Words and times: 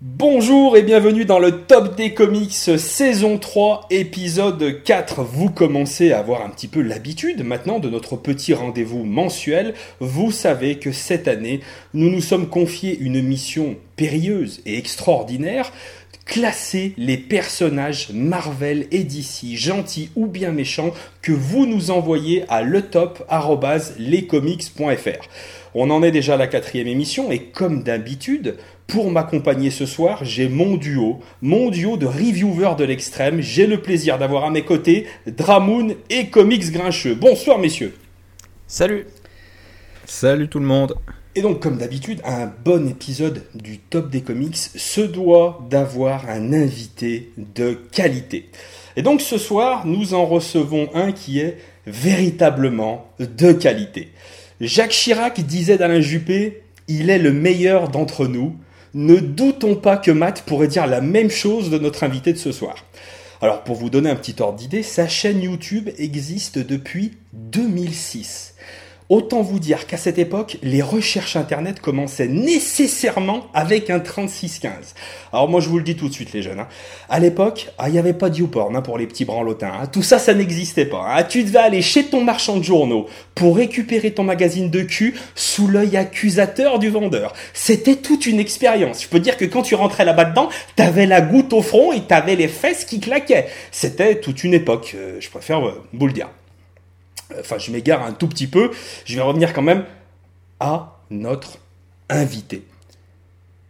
Bonjour 0.00 0.76
et 0.76 0.82
bienvenue 0.82 1.24
dans 1.24 1.40
le 1.40 1.62
Top 1.62 1.96
des 1.96 2.14
Comics 2.14 2.52
saison 2.52 3.36
3 3.36 3.88
épisode 3.90 4.80
4. 4.84 5.24
Vous 5.24 5.50
commencez 5.50 6.12
à 6.12 6.20
avoir 6.20 6.46
un 6.46 6.50
petit 6.50 6.68
peu 6.68 6.82
l'habitude 6.82 7.44
maintenant 7.44 7.80
de 7.80 7.90
notre 7.90 8.14
petit 8.14 8.54
rendez-vous 8.54 9.02
mensuel. 9.02 9.74
Vous 9.98 10.30
savez 10.30 10.78
que 10.78 10.92
cette 10.92 11.26
année, 11.26 11.58
nous 11.94 12.10
nous 12.10 12.20
sommes 12.20 12.48
confiés 12.48 12.96
une 12.96 13.20
mission 13.20 13.74
périlleuse 13.96 14.60
et 14.66 14.78
extraordinaire. 14.78 15.72
Classer 16.26 16.94
les 16.96 17.16
personnages 17.16 18.10
Marvel 18.12 18.86
et 18.92 19.02
DC, 19.02 19.56
gentils 19.56 20.10
ou 20.14 20.28
bien 20.28 20.52
méchants, 20.52 20.92
que 21.22 21.32
vous 21.32 21.66
nous 21.66 21.90
envoyez 21.90 22.44
à 22.48 22.62
letop.lescomics.fr. 22.62 25.28
On 25.74 25.90
en 25.90 26.02
est 26.02 26.12
déjà 26.12 26.32
à 26.34 26.38
la 26.38 26.46
quatrième 26.46 26.86
émission 26.86 27.32
et 27.32 27.44
comme 27.44 27.82
d'habitude, 27.82 28.58
pour 28.88 29.10
m'accompagner 29.10 29.70
ce 29.70 29.86
soir, 29.86 30.24
j'ai 30.24 30.48
mon 30.48 30.76
duo, 30.76 31.20
mon 31.42 31.68
duo 31.68 31.98
de 31.98 32.06
reviewers 32.06 32.74
de 32.76 32.84
l'extrême. 32.84 33.40
J'ai 33.40 33.66
le 33.66 33.82
plaisir 33.82 34.18
d'avoir 34.18 34.44
à 34.44 34.50
mes 34.50 34.64
côtés 34.64 35.06
Dramoun 35.26 35.94
et 36.08 36.28
Comics 36.28 36.72
Grincheux. 36.72 37.14
Bonsoir 37.14 37.58
messieurs. 37.58 37.94
Salut. 38.66 39.06
Salut 40.06 40.48
tout 40.48 40.58
le 40.58 40.64
monde. 40.64 40.94
Et 41.34 41.42
donc, 41.42 41.60
comme 41.60 41.76
d'habitude, 41.76 42.22
un 42.24 42.50
bon 42.64 42.88
épisode 42.88 43.44
du 43.54 43.78
Top 43.78 44.08
des 44.08 44.22
Comics 44.22 44.56
se 44.56 45.02
doit 45.02 45.64
d'avoir 45.70 46.28
un 46.30 46.54
invité 46.54 47.30
de 47.36 47.74
qualité. 47.92 48.48
Et 48.96 49.02
donc, 49.02 49.20
ce 49.20 49.36
soir, 49.36 49.86
nous 49.86 50.14
en 50.14 50.24
recevons 50.24 50.88
un 50.94 51.12
qui 51.12 51.40
est 51.40 51.58
véritablement 51.86 53.06
de 53.20 53.52
qualité. 53.52 54.08
Jacques 54.62 54.90
Chirac 54.90 55.40
disait 55.40 55.76
d'Alain 55.76 56.00
Juppé 56.00 56.62
Il 56.88 57.10
est 57.10 57.18
le 57.18 57.34
meilleur 57.34 57.90
d'entre 57.90 58.26
nous. 58.26 58.56
Ne 58.94 59.16
doutons 59.16 59.76
pas 59.76 59.96
que 59.96 60.10
Matt 60.10 60.42
pourrait 60.46 60.68
dire 60.68 60.86
la 60.86 61.00
même 61.00 61.30
chose 61.30 61.70
de 61.70 61.78
notre 61.78 62.04
invité 62.04 62.32
de 62.32 62.38
ce 62.38 62.52
soir. 62.52 62.84
Alors, 63.40 63.62
pour 63.62 63.76
vous 63.76 63.90
donner 63.90 64.10
un 64.10 64.16
petit 64.16 64.34
ordre 64.40 64.58
d'idée, 64.58 64.82
sa 64.82 65.06
chaîne 65.06 65.42
YouTube 65.42 65.90
existe 65.98 66.58
depuis 66.58 67.12
2006. 67.32 68.54
Autant 69.10 69.40
vous 69.40 69.58
dire 69.58 69.86
qu'à 69.86 69.96
cette 69.96 70.18
époque, 70.18 70.58
les 70.62 70.82
recherches 70.82 71.36
internet 71.36 71.80
commençaient 71.80 72.28
nécessairement 72.28 73.46
avec 73.54 73.88
un 73.88 74.00
3615. 74.00 74.94
Alors 75.32 75.48
moi 75.48 75.62
je 75.62 75.70
vous 75.70 75.78
le 75.78 75.82
dis 75.82 75.96
tout 75.96 76.10
de 76.10 76.12
suite 76.12 76.34
les 76.34 76.42
jeunes, 76.42 76.60
hein. 76.60 76.68
à 77.08 77.18
l'époque, 77.18 77.68
ah, 77.78 77.88
il 77.88 77.92
n'y 77.92 77.98
avait 77.98 78.12
pas 78.12 78.28
de 78.28 78.36
YouPorn 78.36 78.76
hein, 78.76 78.82
pour 78.82 78.98
les 78.98 79.06
petits 79.06 79.24
branlotins, 79.24 79.72
hein. 79.80 79.86
tout 79.86 80.02
ça 80.02 80.18
ça 80.18 80.34
n'existait 80.34 80.84
pas. 80.84 81.24
Tu 81.24 81.42
devais 81.42 81.58
aller 81.58 81.80
chez 81.80 82.04
ton 82.04 82.22
marchand 82.22 82.58
de 82.58 82.62
journaux 82.62 83.06
pour 83.34 83.56
récupérer 83.56 84.10
ton 84.10 84.24
magazine 84.24 84.68
de 84.68 84.82
cul 84.82 85.14
sous 85.34 85.68
l'œil 85.68 85.96
accusateur 85.96 86.78
du 86.78 86.90
vendeur. 86.90 87.32
C'était 87.54 87.96
toute 87.96 88.26
une 88.26 88.38
expérience. 88.38 89.02
Je 89.02 89.08
peux 89.08 89.20
dire 89.20 89.38
que 89.38 89.46
quand 89.46 89.62
tu 89.62 89.74
rentrais 89.74 90.04
là-bas 90.04 90.26
dedans, 90.26 90.50
t'avais 90.76 91.06
la 91.06 91.22
goutte 91.22 91.54
au 91.54 91.62
front 91.62 91.92
et 91.92 92.02
t'avais 92.02 92.36
les 92.36 92.48
fesses 92.48 92.84
qui 92.84 93.00
claquaient. 93.00 93.46
C'était 93.70 94.20
toute 94.20 94.44
une 94.44 94.52
époque, 94.52 94.92
euh, 94.96 95.16
je 95.18 95.30
préfère 95.30 95.66
euh, 95.66 95.82
vous 95.94 96.06
le 96.06 96.12
dire 96.12 96.28
enfin 97.38 97.58
je 97.58 97.70
m'égare 97.70 98.02
un 98.02 98.12
tout 98.12 98.28
petit 98.28 98.46
peu, 98.46 98.70
je 99.04 99.16
vais 99.16 99.22
revenir 99.22 99.52
quand 99.52 99.62
même 99.62 99.84
à 100.60 101.00
notre 101.10 101.58
invité. 102.08 102.64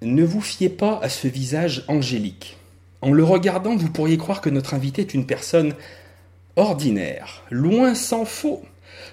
Ne 0.03 0.25
vous 0.25 0.41
fiez 0.41 0.69
pas 0.69 0.99
à 1.03 1.09
ce 1.09 1.27
visage 1.27 1.85
angélique. 1.89 2.57
En 3.01 3.13
le 3.13 3.25
regardant, 3.25 3.77
vous 3.77 3.91
pourriez 3.91 4.17
croire 4.17 4.41
que 4.41 4.51
notre 4.51 4.75
invité 4.75 5.03
est 5.03 5.15
une 5.15 5.27
personne 5.27 5.75
ordinaire, 6.57 7.45
loin 7.51 7.95
s'en 7.95 8.25
faut. 8.25 8.63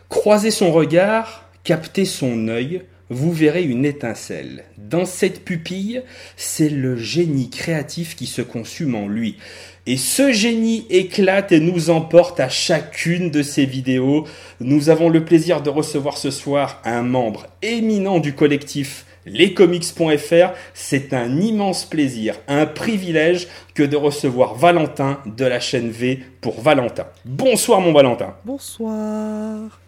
Croisez 0.09 0.51
son 0.51 0.71
regard, 0.71 1.47
captez 1.63 2.05
son 2.05 2.47
œil, 2.47 2.83
vous 3.09 3.31
verrez 3.31 3.63
une 3.63 3.85
étincelle. 3.85 4.63
Dans 4.77 5.05
cette 5.05 5.45
pupille, 5.45 6.01
c'est 6.37 6.69
le 6.69 6.97
génie 6.97 7.49
créatif 7.49 8.15
qui 8.15 8.25
se 8.25 8.41
consume 8.41 8.95
en 8.95 9.07
lui. 9.07 9.37
Et 9.87 9.97
ce 9.97 10.31
génie 10.31 10.87
éclate 10.89 11.51
et 11.51 11.59
nous 11.59 11.91
emporte 11.91 12.39
à 12.39 12.49
chacune 12.49 13.29
de 13.29 13.43
ses 13.43 13.65
vidéos. 13.65 14.25
Nous 14.59 14.89
avons 14.89 15.09
le 15.09 15.23
plaisir 15.23 15.61
de 15.61 15.69
recevoir 15.69 16.17
ce 16.17 16.31
soir 16.31 16.81
un 16.85 17.03
membre 17.03 17.45
éminent 17.61 18.17
du 18.17 18.33
collectif 18.33 19.05
lescomics.fr. 19.27 20.53
C'est 20.73 21.13
un 21.13 21.39
immense 21.39 21.85
plaisir, 21.85 22.35
un 22.47 22.65
privilège 22.65 23.47
que 23.75 23.83
de 23.83 23.95
recevoir 23.95 24.55
Valentin 24.55 25.19
de 25.25 25.45
la 25.45 25.59
chaîne 25.59 25.91
V 25.91 26.19
pour 26.41 26.61
Valentin. 26.61 27.05
Bonsoir 27.23 27.79
mon 27.79 27.93
Valentin. 27.93 28.33
Bonsoir. 28.43 29.79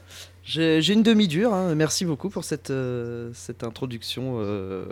J'ai 0.44 0.94
une 0.94 1.04
demi-dure, 1.04 1.54
hein. 1.54 1.76
merci 1.76 2.06
beaucoup 2.06 2.30
pour 2.30 2.46
cette, 2.46 2.70
euh, 2.70 3.32
cette 3.34 3.66
introduction 3.66 4.38
euh, 4.38 4.86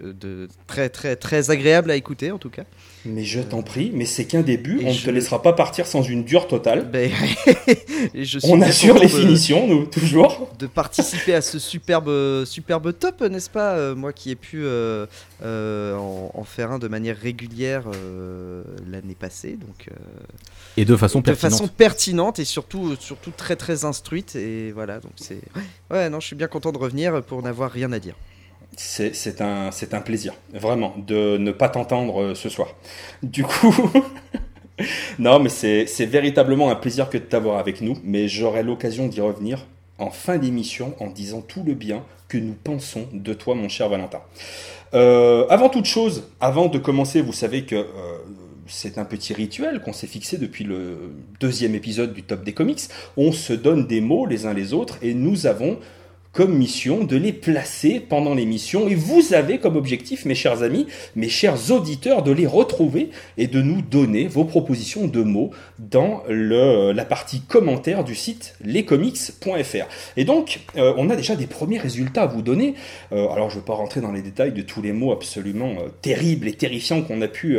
de, 0.00 0.48
très, 0.66 0.88
très, 0.88 1.14
très 1.14 1.50
agréable 1.50 1.90
à 1.90 1.96
écouter 1.96 2.30
en 2.30 2.38
tout 2.38 2.48
cas. 2.48 2.64
Mais 3.04 3.24
je 3.24 3.40
t'en 3.40 3.62
prie, 3.62 3.90
mais 3.92 4.04
c'est 4.04 4.24
qu'un 4.26 4.42
début, 4.42 4.80
on 4.84 4.92
ne 4.92 4.96
te 4.96 5.10
laissera 5.10 5.42
pas 5.42 5.52
partir 5.52 5.86
sans 5.86 6.02
une 6.02 6.24
dure 6.24 6.46
totale. 6.46 6.88
Ben, 6.90 7.10
je 8.14 8.38
suis 8.38 8.48
on 8.50 8.60
assure 8.60 8.98
les 8.98 9.08
finitions, 9.08 9.66
nous, 9.66 9.86
toujours. 9.86 10.48
De 10.58 10.66
participer 10.66 11.34
à 11.34 11.40
ce 11.40 11.58
superbe, 11.58 12.44
superbe 12.44 12.96
top, 12.96 13.22
n'est-ce 13.22 13.50
pas 13.50 13.72
euh, 13.72 13.94
Moi 13.96 14.12
qui 14.12 14.30
ai 14.30 14.36
pu 14.36 14.64
en, 15.42 16.44
faire 16.44 16.72
un 16.72 16.78
de 16.78 16.88
manière 16.88 17.16
régulière 17.16 17.84
l'année 18.88 19.16
passée. 19.18 19.58
Donc, 19.60 19.88
et 20.76 20.84
de 20.84 20.96
façon 20.96 21.22
pertinente. 21.22 21.50
De 21.50 21.56
façon 21.56 21.68
pertinente 21.68 22.38
et 22.38 22.44
surtout, 22.44 22.96
surtout 22.98 23.32
très 23.36 23.56
très 23.56 23.84
instruite. 23.84 24.36
Et 24.36 24.72
voilà, 24.72 25.00
donc 25.00 25.12
c'est. 25.16 25.40
Ouais, 25.90 26.08
non, 26.08 26.20
je 26.20 26.26
suis 26.28 26.36
bien 26.36 26.46
content 26.48 26.72
de 26.72 26.78
revenir 26.78 27.22
pour 27.22 27.42
n'avoir 27.42 27.70
rien 27.70 27.92
à 27.92 27.98
dire. 27.98 28.14
C'est 28.76 29.40
un, 29.40 29.70
un 29.70 30.00
plaisir, 30.00 30.34
vraiment, 30.52 30.94
de 31.06 31.36
ne 31.36 31.52
pas 31.52 31.68
t'entendre 31.68 32.22
euh, 32.22 32.34
ce 32.34 32.48
soir. 32.48 32.68
Du 33.22 33.44
coup. 33.44 33.74
non, 35.18 35.38
mais 35.38 35.50
c'est 35.50 36.06
véritablement 36.06 36.70
un 36.70 36.74
plaisir 36.74 37.10
que 37.10 37.18
de 37.18 37.22
t'avoir 37.22 37.58
avec 37.58 37.80
nous, 37.80 37.98
mais 38.02 38.28
j'aurai 38.28 38.62
l'occasion 38.62 39.06
d'y 39.08 39.20
revenir 39.20 39.66
en 39.98 40.10
fin 40.10 40.38
d'émission 40.38 40.94
en 41.00 41.08
disant 41.08 41.42
tout 41.42 41.62
le 41.62 41.74
bien 41.74 42.04
que 42.28 42.38
nous 42.38 42.54
pensons 42.54 43.08
de 43.12 43.34
toi, 43.34 43.54
mon 43.54 43.68
cher 43.68 43.88
Valentin. 43.88 44.20
Euh, 44.94 45.46
avant 45.48 45.68
toute 45.68 45.84
chose, 45.84 46.24
avant 46.40 46.68
de 46.68 46.78
commencer, 46.78 47.20
vous 47.20 47.32
savez 47.32 47.64
que 47.64 47.76
euh, 47.76 47.86
c'est 48.66 48.98
un 48.98 49.04
petit 49.04 49.34
rituel 49.34 49.80
qu'on 49.80 49.92
s'est 49.92 50.06
fixé 50.06 50.38
depuis 50.38 50.64
le 50.64 51.14
deuxième 51.40 51.74
épisode 51.74 52.12
du 52.12 52.22
Top 52.22 52.42
des 52.42 52.52
Comics. 52.52 52.80
On 53.16 53.32
se 53.32 53.52
donne 53.52 53.86
des 53.86 54.00
mots 54.00 54.26
les 54.26 54.46
uns 54.46 54.54
les 54.54 54.72
autres 54.72 54.98
et 55.02 55.14
nous 55.14 55.46
avons 55.46 55.78
comme 56.32 56.54
mission 56.56 57.04
de 57.04 57.16
les 57.16 57.32
placer 57.32 58.00
pendant 58.00 58.34
l'émission 58.34 58.88
et 58.88 58.94
vous 58.94 59.34
avez 59.34 59.58
comme 59.58 59.76
objectif, 59.76 60.24
mes 60.24 60.34
chers 60.34 60.62
amis, 60.62 60.86
mes 61.14 61.28
chers 61.28 61.70
auditeurs, 61.70 62.22
de 62.22 62.32
les 62.32 62.46
retrouver 62.46 63.10
et 63.36 63.46
de 63.46 63.60
nous 63.60 63.82
donner 63.82 64.28
vos 64.28 64.44
propositions 64.44 65.06
de 65.06 65.22
mots 65.22 65.50
dans 65.78 66.22
le, 66.28 66.92
la 66.92 67.04
partie 67.04 67.40
commentaire 67.40 68.04
du 68.04 68.14
site 68.14 68.54
lescomics.fr. 68.64 69.86
Et 70.16 70.24
donc, 70.24 70.60
euh, 70.76 70.94
on 70.96 71.10
a 71.10 71.16
déjà 71.16 71.36
des 71.36 71.46
premiers 71.46 71.78
résultats 71.78 72.22
à 72.22 72.26
vous 72.26 72.42
donner. 72.42 72.74
Euh, 73.12 73.28
alors, 73.28 73.50
je 73.50 73.56
ne 73.56 73.60
vais 73.60 73.66
pas 73.66 73.74
rentrer 73.74 74.00
dans 74.00 74.12
les 74.12 74.22
détails 74.22 74.52
de 74.52 74.62
tous 74.62 74.80
les 74.80 74.92
mots 74.92 75.12
absolument 75.12 75.72
euh, 75.72 75.88
terribles 76.00 76.48
et 76.48 76.54
terrifiants 76.54 77.02
qu'on 77.02 77.20
a 77.20 77.28
pu 77.28 77.58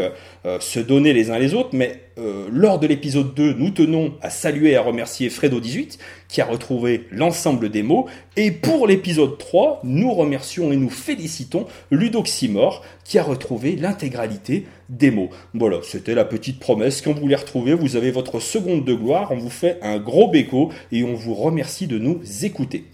se 0.60 0.80
donner 0.80 1.14
les 1.14 1.32
uns 1.32 1.40
les 1.40 1.54
autres, 1.54 1.70
mais 1.74 2.03
lors 2.18 2.80
de 2.80 2.88
l'épisode 2.88 3.34
2, 3.34 3.54
nous 3.54 3.72
tenons 3.72 4.14
à 4.22 4.30
saluer 4.30 4.72
et 4.72 4.76
à 4.76 4.82
remercier 4.82 5.30
Fredo18 5.30 5.98
qui 6.28 6.42
a 6.42 6.46
retrouvé 6.46 7.08
l'ensemble 7.12 7.70
des 7.70 7.84
mots. 7.84 8.08
Et 8.38 8.52
pour 8.52 8.88
l'épisode 8.88 9.38
3, 9.38 9.82
nous 9.84 10.12
remercions 10.14 10.72
et 10.72 10.76
nous 10.76 10.90
félicitons 10.90 11.68
Ludoximor 11.92 12.84
qui 13.04 13.20
a 13.20 13.24
retrouvé 13.24 13.76
l'intégralité 13.76 14.66
des 14.90 15.12
mots. 15.12 15.30
Voilà, 15.54 15.78
c'était 15.84 16.16
la 16.16 16.26
petite 16.26 16.60
promesse. 16.60 17.02
Quand 17.02 17.14
vous 17.14 17.28
les 17.28 17.36
retrouvez, 17.36 17.74
vous 17.74 17.96
avez 17.96 18.12
votre 18.12 18.40
seconde 18.40 18.86
de 18.86 18.94
gloire. 18.94 19.32
On 19.32 19.38
vous 19.38 19.50
fait 19.50 19.78
un 19.82 19.98
gros 20.00 20.28
béco 20.28 20.72
et 20.92 21.04
on 21.04 21.14
vous 21.14 21.36
remercie 21.36 21.88
de 21.88 22.00
nous 22.00 22.22
écouter. 22.44 22.86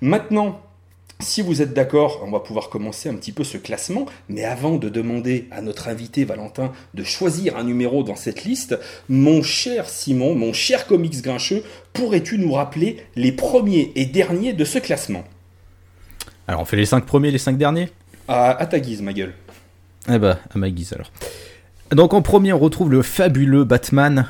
Maintenant, 0.00 0.60
si 1.20 1.40
vous 1.40 1.62
êtes 1.62 1.72
d'accord, 1.72 2.22
on 2.26 2.30
va 2.30 2.40
pouvoir 2.40 2.68
commencer 2.68 3.08
un 3.08 3.14
petit 3.14 3.32
peu 3.32 3.42
ce 3.42 3.56
classement, 3.56 4.06
mais 4.28 4.44
avant 4.44 4.76
de 4.76 4.90
demander 4.90 5.48
à 5.50 5.62
notre 5.62 5.88
invité 5.88 6.24
Valentin 6.24 6.72
de 6.92 7.04
choisir 7.04 7.56
un 7.56 7.64
numéro 7.64 8.02
dans 8.02 8.16
cette 8.16 8.44
liste, 8.44 8.78
mon 9.08 9.42
cher 9.42 9.88
Simon, 9.88 10.34
mon 10.34 10.52
cher 10.52 10.86
comics 10.86 11.22
grincheux, 11.22 11.62
pourrais-tu 11.94 12.38
nous 12.38 12.52
rappeler 12.52 12.98
les 13.16 13.32
premiers 13.32 13.92
et 13.94 14.04
derniers 14.04 14.52
de 14.52 14.64
ce 14.64 14.78
classement? 14.78 15.24
Alors 16.46 16.60
on 16.60 16.64
fait 16.66 16.76
les 16.76 16.86
cinq 16.86 17.06
premiers 17.06 17.28
et 17.28 17.32
les 17.32 17.38
cinq 17.38 17.56
derniers? 17.56 17.88
À, 18.28 18.66
ta 18.66 18.78
guise, 18.78 19.00
ma 19.00 19.12
gueule. 19.12 19.32
Eh 20.12 20.18
bah, 20.18 20.38
à 20.54 20.58
ma 20.58 20.68
guise 20.68 20.92
alors. 20.92 21.10
Donc 21.92 22.12
en 22.12 22.20
premier, 22.20 22.52
on 22.52 22.58
retrouve 22.58 22.90
le 22.90 23.02
fabuleux 23.02 23.64
Batman. 23.64 24.26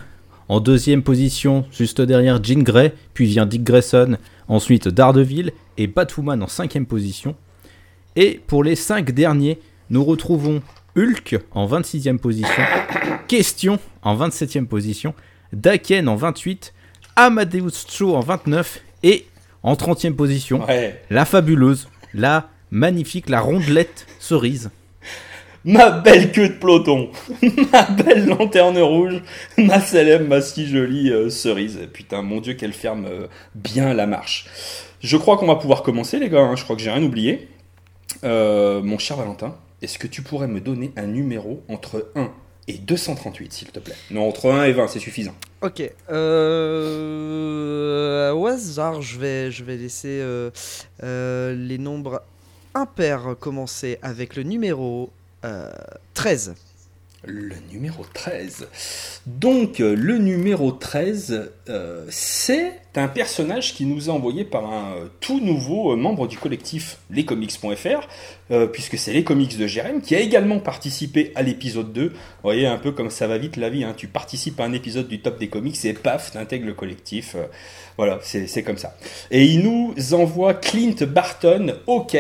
En 0.49 0.61
deuxième 0.61 1.03
position, 1.03 1.65
juste 1.73 2.01
derrière 2.01 2.43
Jean 2.43 2.63
Grey, 2.63 2.95
puis 3.13 3.27
vient 3.27 3.47
Dick 3.47 3.65
Grayson, 3.65 4.19
ensuite 4.47 4.87
Daredevil 4.87 5.53
et 5.79 5.87
Batwoman 5.87 6.43
en 6.43 6.49
cinquième 6.49 6.87
position. 6.87 7.37
Et 8.17 8.41
pour 8.47 8.65
les 8.65 8.77
cinq 8.77 9.11
derniers, 9.13 9.59
nous 9.91 10.05
retrouvons 10.05 10.63
Hulk 10.97 11.39
en 11.51 11.67
26e 11.69 12.19
position, 12.19 12.63
Question 13.29 13.79
en 14.03 14.17
27e 14.17 14.67
position, 14.67 15.15
Daken 15.53 16.09
en 16.09 16.17
28, 16.17 16.73
Amadeus 17.17 17.87
Cho 17.89 18.15
en 18.15 18.21
29 18.21 18.81
et 19.03 19.27
en 19.63 19.75
30e 19.75 20.15
position, 20.15 20.65
la 21.11 21.25
fabuleuse, 21.25 21.89
la 22.15 22.49
magnifique, 22.71 23.29
la 23.29 23.41
rondelette 23.41 24.07
cerise. 24.19 24.71
Ma 25.65 25.91
belle 25.91 26.31
queue 26.31 26.51
de 26.51 26.55
peloton, 26.55 27.11
ma 27.73 27.83
belle 27.83 28.27
lanterne 28.27 28.79
rouge, 28.79 29.21
ma 29.59 29.81
célèbre, 29.81 30.29
ma 30.29 30.41
si 30.41 30.69
jolie 30.69 31.11
euh, 31.11 31.29
cerise. 31.29 31.81
Putain, 31.93 32.23
mon 32.23 32.41
dieu, 32.41 32.55
qu'elle 32.55 32.73
ferme 32.73 33.07
euh, 33.07 33.27
bien 33.57 33.93
la 33.93 34.07
marche. 34.07 34.47
Je 35.07 35.17
crois 35.17 35.37
qu'on 35.37 35.47
va 35.47 35.55
pouvoir 35.55 35.85
commencer, 35.85 36.19
les 36.19 36.29
gars. 36.29 36.41
hein. 36.41 36.57
Je 36.57 36.65
crois 36.65 36.75
que 36.75 36.83
j'ai 36.83 36.91
rien 36.91 37.05
oublié. 37.05 37.49
Euh, 38.25 38.83
mon 38.83 38.99
cher 38.99 39.17
Valentin, 39.17 39.55
est-ce 39.81 40.01
que 40.01 40.09
tu 40.09 40.21
pourrais 40.23 40.49
me 40.49 40.61
donner 40.61 40.91
un 40.97 41.07
numéro 41.07 41.63
entre 41.69 42.11
1 42.17 42.29
et 42.67 42.73
238, 42.79 43.53
s'il 43.53 43.69
te 43.71 43.79
plaît? 43.79 43.95
Non, 44.11 44.27
entre 44.29 44.51
1 44.51 44.65
et 44.65 44.73
20, 44.73 44.89
c'est 44.89 44.99
suffisant. 44.99 45.35
Ok. 45.63 45.89
Euh, 46.11 47.53
au 48.33 48.49
hasard, 48.49 49.01
je 49.01 49.21
vais, 49.21 49.53
je 49.53 49.63
vais 49.63 49.77
laisser 49.77 50.19
euh, 50.21 50.51
les 51.55 51.79
nombres 51.79 52.21
impairs 52.75 53.37
commencer 53.39 54.01
avec 54.03 54.35
le 54.35 54.43
numéro 54.43 55.11
euh, 55.45 55.71
13. 56.15 56.57
Le 57.27 57.57
numéro 57.73 58.05
13. 58.15 58.69
Donc, 59.27 59.81
euh, 59.81 59.97
le 59.97 60.19
numéro 60.19 60.71
13, 60.71 61.51
euh, 61.69 62.07
c'est 62.09 62.73
un 62.95 63.09
personnage 63.09 63.75
qui 63.75 63.85
nous 63.85 64.07
est 64.07 64.13
envoyé 64.13 64.45
par 64.45 64.73
un 64.73 64.95
euh, 64.95 65.07
tout 65.19 65.41
nouveau 65.41 65.97
membre 65.97 66.29
du 66.29 66.39
collectif 66.39 66.99
lescomics.fr, 67.11 68.09
puisque 68.73 68.97
c'est 68.97 69.13
les 69.13 69.25
comics 69.25 69.59
de 69.59 69.67
Jérém, 69.67 70.01
qui 70.01 70.15
a 70.15 70.21
également 70.21 70.61
participé 70.61 71.33
à 71.35 71.43
l'épisode 71.43 71.93
2. 71.93 72.11
Vous 72.11 72.15
voyez 72.45 72.69
un 72.69 72.79
peu 72.79 72.93
comme 72.93 73.11
ça 73.11 73.27
va 73.27 73.39
vite 73.39 73.57
la 73.57 73.71
vie, 73.71 73.83
hein. 73.83 73.95
tu 73.97 74.07
participes 74.07 74.61
à 74.61 74.65
un 74.65 74.73
épisode 74.73 75.09
du 75.09 75.21
top 75.21 75.41
des 75.41 75.49
comics 75.49 75.85
et 75.85 75.95
paf, 75.95 76.31
t'intègres 76.31 76.67
le 76.67 76.75
collectif. 76.75 77.35
voilà, 77.97 78.21
c'est 78.23 78.63
comme 78.63 78.79
ça. 78.79 78.97
Et 79.33 79.45
il 79.45 79.63
nous 79.63 79.95
envoie 80.15 80.55
Clint 80.55 80.95
Barton, 81.09 81.75
OK. 81.89 82.17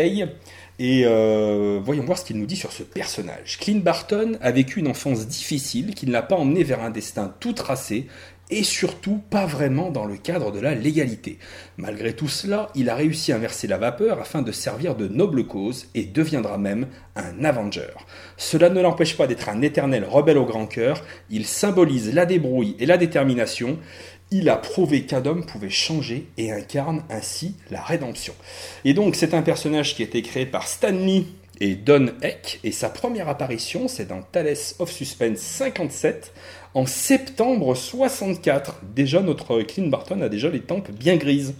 Et 0.78 1.04
euh, 1.06 1.80
voyons 1.82 2.04
voir 2.04 2.18
ce 2.18 2.24
qu'il 2.24 2.38
nous 2.38 2.46
dit 2.46 2.56
sur 2.56 2.72
ce 2.72 2.82
personnage. 2.82 3.58
Clint 3.58 3.80
Barton 3.82 4.36
a 4.42 4.50
vécu 4.50 4.80
une 4.80 4.88
enfance 4.88 5.26
difficile 5.26 5.94
qui 5.94 6.06
ne 6.06 6.12
l'a 6.12 6.22
pas 6.22 6.36
emmené 6.36 6.64
vers 6.64 6.82
un 6.82 6.90
destin 6.90 7.34
tout 7.40 7.54
tracé 7.54 8.06
et 8.50 8.62
surtout 8.62 9.20
pas 9.30 9.46
vraiment 9.46 9.90
dans 9.90 10.04
le 10.04 10.16
cadre 10.16 10.52
de 10.52 10.60
la 10.60 10.74
légalité. 10.74 11.38
Malgré 11.78 12.12
tout 12.12 12.28
cela, 12.28 12.68
il 12.74 12.88
a 12.88 12.94
réussi 12.94 13.32
à 13.32 13.36
inverser 13.36 13.66
la 13.66 13.78
vapeur 13.78 14.20
afin 14.20 14.42
de 14.42 14.52
servir 14.52 14.94
de 14.94 15.08
noble 15.08 15.46
cause 15.46 15.88
et 15.94 16.04
deviendra 16.04 16.58
même 16.58 16.86
un 17.16 17.44
Avenger. 17.44 17.90
Cela 18.36 18.70
ne 18.70 18.80
l'empêche 18.80 19.16
pas 19.16 19.26
d'être 19.26 19.48
un 19.48 19.62
éternel 19.62 20.04
rebelle 20.04 20.38
au 20.38 20.44
grand 20.44 20.66
cœur, 20.66 21.02
il 21.30 21.46
symbolise 21.46 22.14
la 22.14 22.26
débrouille 22.26 22.76
et 22.78 22.86
la 22.86 22.98
détermination, 22.98 23.78
il 24.30 24.48
a 24.48 24.56
prouvé 24.56 25.02
qu'un 25.02 25.24
homme 25.24 25.44
pouvait 25.44 25.70
changer 25.70 26.26
et 26.36 26.50
incarne 26.50 27.02
ainsi 27.10 27.54
la 27.70 27.82
rédemption. 27.82 28.34
Et 28.84 28.94
donc 28.94 29.16
c'est 29.16 29.34
un 29.34 29.42
personnage 29.42 29.94
qui 29.94 30.02
a 30.02 30.06
été 30.06 30.22
créé 30.22 30.46
par 30.46 30.66
Stan 30.66 30.90
Lee 30.90 31.26
et 31.60 31.74
Don 31.74 32.08
Heck, 32.20 32.60
et 32.64 32.72
sa 32.72 32.90
première 32.90 33.28
apparition 33.28 33.88
c'est 33.88 34.06
dans 34.06 34.22
Thales 34.22 34.56
of 34.78 34.90
Suspense 34.90 35.38
57 35.38 36.32
en 36.74 36.86
septembre 36.86 37.74
64. 37.74 38.80
Déjà 38.94 39.22
notre 39.22 39.62
Clint 39.62 39.88
Barton 39.88 40.20
a 40.20 40.28
déjà 40.28 40.50
les 40.50 40.60
tempes 40.60 40.90
bien 40.90 41.16
grises. 41.16 41.54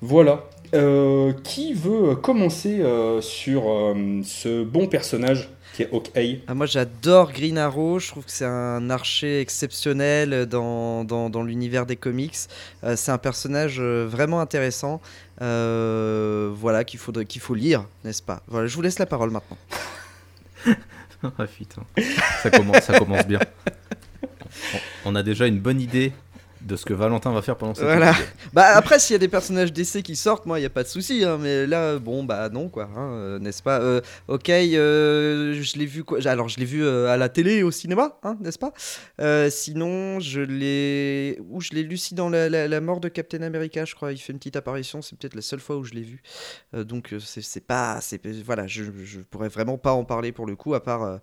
Voilà. 0.00 0.44
Euh, 0.74 1.34
qui 1.44 1.74
veut 1.74 2.14
commencer 2.16 2.80
euh, 2.80 3.20
sur 3.20 3.70
euh, 3.70 4.22
ce 4.24 4.64
bon 4.64 4.86
personnage? 4.86 5.50
Qui 5.72 5.82
est 5.82 5.92
Hawkeye 5.92 6.40
Ah, 6.46 6.54
moi 6.54 6.66
j'adore 6.66 7.32
Green 7.32 7.58
Arrow, 7.58 7.98
je 7.98 8.08
trouve 8.08 8.24
que 8.24 8.30
c'est 8.30 8.44
un 8.44 8.90
archer 8.90 9.40
exceptionnel 9.40 10.46
dans, 10.46 11.04
dans, 11.04 11.30
dans 11.30 11.42
l'univers 11.42 11.86
des 11.86 11.96
comics. 11.96 12.36
Euh, 12.84 12.96
c'est 12.96 13.12
un 13.12 13.18
personnage 13.18 13.76
euh, 13.80 14.06
vraiment 14.08 14.40
intéressant, 14.40 15.00
euh, 15.40 16.50
voilà, 16.54 16.84
qu'il 16.84 17.00
faut, 17.00 17.12
qu'il 17.12 17.40
faut 17.40 17.54
lire, 17.54 17.86
n'est-ce 18.04 18.22
pas? 18.22 18.42
Voilà, 18.48 18.66
je 18.66 18.74
vous 18.74 18.82
laisse 18.82 18.98
la 18.98 19.06
parole 19.06 19.30
maintenant. 19.30 19.58
ah 21.22 21.46
putain, 21.46 21.82
ça 22.42 22.50
commence, 22.50 22.80
ça 22.80 22.98
commence 22.98 23.26
bien. 23.26 23.40
On 25.04 25.12
on 25.12 25.14
a 25.14 25.22
déjà 25.22 25.46
une 25.46 25.60
bonne 25.60 25.80
idée 25.80 26.12
de 26.66 26.76
ce 26.76 26.84
que 26.84 26.94
Valentin 26.94 27.32
va 27.32 27.42
faire 27.42 27.56
pendant 27.56 27.74
cette 27.74 27.84
Voilà. 27.84 28.14
Bah 28.52 28.66
après, 28.74 28.98
s'il 28.98 29.14
y 29.14 29.16
a 29.16 29.18
des 29.18 29.28
personnages 29.28 29.72
d'essai 29.72 30.02
qui 30.02 30.16
sortent, 30.16 30.46
moi, 30.46 30.58
il 30.58 30.62
n'y 30.62 30.66
a 30.66 30.70
pas 30.70 30.82
de 30.82 30.88
souci. 30.88 31.24
hein, 31.24 31.38
mais 31.40 31.66
là, 31.66 31.98
bon, 31.98 32.24
bah 32.24 32.48
non, 32.50 32.68
quoi, 32.68 32.84
hein, 32.96 33.12
euh, 33.14 33.38
n'est-ce 33.38 33.62
pas 33.62 33.80
Euh, 33.80 34.00
Ok, 34.28 34.48
euh, 34.50 35.54
je 35.60 35.78
l'ai 35.78 35.86
vu 35.86 36.04
quoi 36.04 36.18
Alors, 36.26 36.48
je 36.48 36.58
l'ai 36.58 36.64
vu 36.66 36.84
euh, 36.84 37.08
à 37.08 37.16
la 37.16 37.28
télé 37.28 37.56
et 37.56 37.62
au 37.62 37.70
cinéma, 37.70 38.18
hein, 38.22 38.36
n'est-ce 38.40 38.58
pas 38.58 38.72
Sinon, 39.50 40.20
je 40.20 40.40
l'ai, 40.40 41.38
ou 41.50 41.60
je 41.60 41.70
l'ai 41.72 41.82
lu 41.82 41.96
si 41.96 42.14
dans 42.14 42.28
la, 42.28 42.48
la- 42.48 42.68
la 42.68 42.80
mort 42.80 43.00
de 43.00 43.08
Captain 43.08 43.42
America, 43.42 43.84
je 43.84 43.94
crois. 43.94 44.12
Il 44.12 44.18
fait 44.18 44.32
une 44.32 44.38
petite 44.38 44.56
apparition. 44.56 45.02
C'est 45.02 45.16
peut-être 45.18 45.34
la 45.34 45.42
seule 45.42 45.60
fois 45.60 45.76
où 45.76 45.84
je 45.84 45.94
l'ai 45.94 46.02
vu. 46.02 46.22
Donc, 46.74 47.14
c'est 47.18 47.66
pas, 47.66 48.00
voilà, 48.44 48.66
je, 48.66 48.84
je 49.04 49.20
pourrais 49.20 49.48
vraiment 49.48 49.78
pas 49.78 49.92
en 49.92 50.04
parler 50.04 50.32
pour 50.32 50.46
le 50.46 50.56
coup, 50.56 50.74
à 50.74 50.82
part 50.82 51.20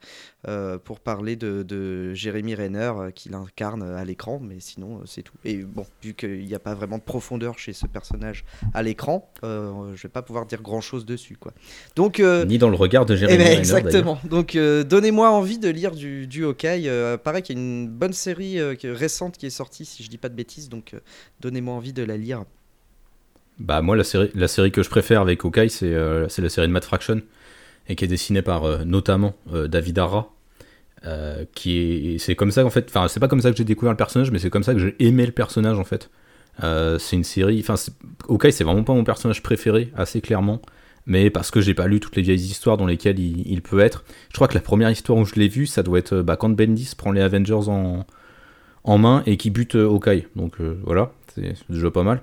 pour 0.84 1.00
parler 1.00 1.36
de, 1.36 1.64
de 1.64 2.14
Jérémy 2.14 2.56
Renner 2.56 2.92
qui 3.16 3.30
l'incarne 3.30 3.84
à 3.84 4.04
l'écran, 4.06 4.40
mais 4.42 4.60
sinon 4.60 5.02
c'est 5.06 5.24
tout. 5.24 5.29
Et 5.46 5.58
bon, 5.58 5.86
vu 6.04 6.14
qu'il 6.14 6.46
n'y 6.46 6.54
a 6.54 6.60
pas 6.60 6.74
vraiment 6.74 6.98
de 6.98 7.04
profondeur 7.04 7.58
chez 7.58 7.72
ce 7.72 7.88
personnage 7.88 8.44
à 8.74 8.84
l'écran, 8.84 9.32
euh, 9.44 9.96
je 9.96 10.04
vais 10.04 10.10
pas 10.10 10.22
pouvoir 10.22 10.46
dire 10.46 10.62
grand 10.62 10.82
chose 10.82 11.06
dessus, 11.06 11.38
quoi. 11.38 11.54
Donc, 11.96 12.20
euh, 12.20 12.46
Ni 12.46 12.58
dans 12.58 12.70
le 12.70 12.76
regard 12.76 13.06
de 13.06 13.14
eh 13.14 13.18
Jérémy 13.18 13.38
ben, 13.38 13.46
Renner, 13.46 13.60
exactement. 13.60 14.20
Donc, 14.26 14.56
euh, 14.56 14.84
donnez-moi 14.84 15.30
envie 15.32 15.58
de 15.58 15.70
lire 15.70 15.96
du, 15.96 16.28
du 16.28 16.44
Hawkeye. 16.44 16.90
Euh, 16.90 17.18
pareil 17.18 17.42
qu'il 17.42 17.58
y 17.58 17.60
a 17.60 17.64
une 17.64 17.88
bonne 17.88 18.14
série 18.14 18.60
récente 18.84 19.38
qui 19.38 19.46
est 19.46 19.52
sortie, 19.52 19.86
si 19.86 20.04
je 20.04 20.10
dis 20.10 20.18
pas 20.18 20.30
de 20.30 20.36
bêtises. 20.36 20.68
Donc, 20.68 20.94
donnez-moi 21.40 21.74
envie 21.74 21.94
de 21.94 22.04
la 22.04 22.18
lire. 22.18 22.44
Bah 23.60 23.82
moi 23.82 23.98
la 23.98 24.06
série, 24.06 24.32
la 24.36 24.48
série 24.48 24.72
que 24.72 24.84
je 24.84 24.90
préfère 24.90 25.20
avec 25.20 25.44
Hawkeye 25.44 25.70
c'est 25.70 25.94
c'est 26.30 26.42
la 26.42 26.48
série 26.48 26.68
de 26.68 26.72
Matt 26.72 26.86
Fraction 26.86 27.22
et 27.90 27.98
qui 27.98 28.06
est 28.06 28.08
dessinée 28.08 28.42
par 28.42 28.86
notamment 28.86 29.36
David 29.52 30.00
Arra 30.00 30.32
euh, 31.06 31.46
qui 31.56 31.78
est 31.78 32.18
c'est 32.18 32.36
comme 32.36 32.52
ça 32.52 32.66
en 32.66 32.70
fait 32.70 32.88
enfin 32.90 33.08
c'est 33.08 33.22
pas 33.22 33.30
comme 33.30 33.40
ça 33.40 33.52
que 33.52 33.58
j'ai 33.58 33.64
découvert 33.64 33.94
le 33.94 33.98
personnage 33.98 34.32
mais 34.32 34.40
c'est 34.40 34.50
comme 34.50 34.64
ça 34.64 34.74
que 34.74 34.80
j'ai 34.80 34.96
aimé 35.00 35.26
le 35.26 35.32
personnage 35.32 35.80
en 35.80 35.86
fait. 35.86 36.10
Euh, 36.62 37.00
c'est 37.00 37.16
une 37.16 37.24
série 37.24 37.60
enfin 37.62 37.76
Hawkeye 38.28 38.52
c'est 38.52 38.66
vraiment 38.66 38.84
pas 38.84 38.94
mon 38.94 39.06
personnage 39.06 39.42
préféré 39.42 39.94
assez 39.96 40.20
clairement 40.20 40.62
mais 41.06 41.30
parce 41.30 41.52
que 41.52 41.62
j'ai 41.62 41.74
pas 41.74 41.88
lu 41.88 42.02
toutes 42.02 42.18
les 42.18 42.22
vieilles 42.22 42.42
histoires 42.42 42.76
dans 42.76 42.86
lesquelles 42.86 43.18
il, 43.18 43.62
peut 43.62 43.80
être. 43.80 44.04
Je 44.30 44.36
crois 44.36 44.50
que 44.50 44.56
la 44.56 44.60
première 44.60 44.90
histoire 44.90 45.18
où 45.18 45.26
je 45.26 45.36
l'ai 45.36 45.48
vu 45.48 45.68
ça 45.68 45.84
doit 45.84 46.00
être 46.00 46.14
euh, 46.14 46.24
bah, 46.24 46.36
quand 46.36 46.50
Bendis 46.50 46.94
prend 46.98 47.14
les 47.14 47.22
Avengers 47.22 47.70
en 48.84 48.98
main 48.98 49.24
et 49.26 49.38
qui 49.38 49.52
bute 49.52 49.76
euh, 49.76 49.88
Hawkeye. 49.88 50.28
Donc 50.36 50.60
voilà 50.84 51.14
c'est 51.34 51.56
déjà 51.70 51.92
pas 51.92 52.04
mal. 52.04 52.22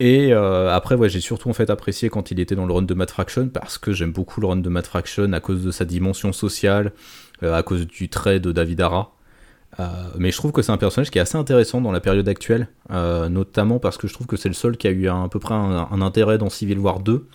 Et 0.00 0.32
après, 0.32 0.96
ouais, 0.96 1.08
j'ai 1.08 1.20
surtout 1.20 1.48
en 1.48 1.52
fait 1.52 1.70
apprécié 1.70 2.08
quand 2.08 2.30
il 2.30 2.40
était 2.40 2.56
dans 2.56 2.66
le 2.66 2.72
run 2.72 2.82
de 2.82 2.94
Matt 2.94 3.10
Fraction 3.10 3.48
parce 3.48 3.78
que 3.78 3.92
j'aime 3.92 4.12
beaucoup 4.12 4.40
le 4.40 4.48
run 4.48 4.56
de 4.56 4.68
Matt 4.68 4.86
Fraction 4.86 5.32
à 5.32 5.40
cause 5.40 5.64
de 5.64 5.70
sa 5.70 5.84
dimension 5.84 6.32
sociale, 6.32 6.92
à 7.52 7.62
cause 7.62 7.86
du 7.86 8.08
trait 8.08 8.40
de 8.40 8.52
David 8.52 8.80
Ara. 8.80 9.12
Euh, 9.80 9.84
mais 10.18 10.30
je 10.30 10.36
trouve 10.36 10.52
que 10.52 10.62
c'est 10.62 10.70
un 10.70 10.76
personnage 10.76 11.10
qui 11.10 11.18
est 11.18 11.20
assez 11.20 11.36
intéressant 11.36 11.80
dans 11.80 11.90
la 11.90 12.00
période 12.00 12.28
actuelle, 12.28 12.68
euh, 12.92 13.28
notamment 13.28 13.80
parce 13.80 13.96
que 13.98 14.06
je 14.06 14.14
trouve 14.14 14.28
que 14.28 14.36
c'est 14.36 14.48
le 14.48 14.54
seul 14.54 14.76
qui 14.76 14.86
a 14.86 14.90
eu 14.90 15.08
à 15.08 15.26
peu 15.30 15.40
près 15.40 15.54
un, 15.54 16.00
intérêt 16.00 16.38
dans 16.38 16.48
Civil 16.48 16.78
War 16.78 17.00
2. 17.00 17.26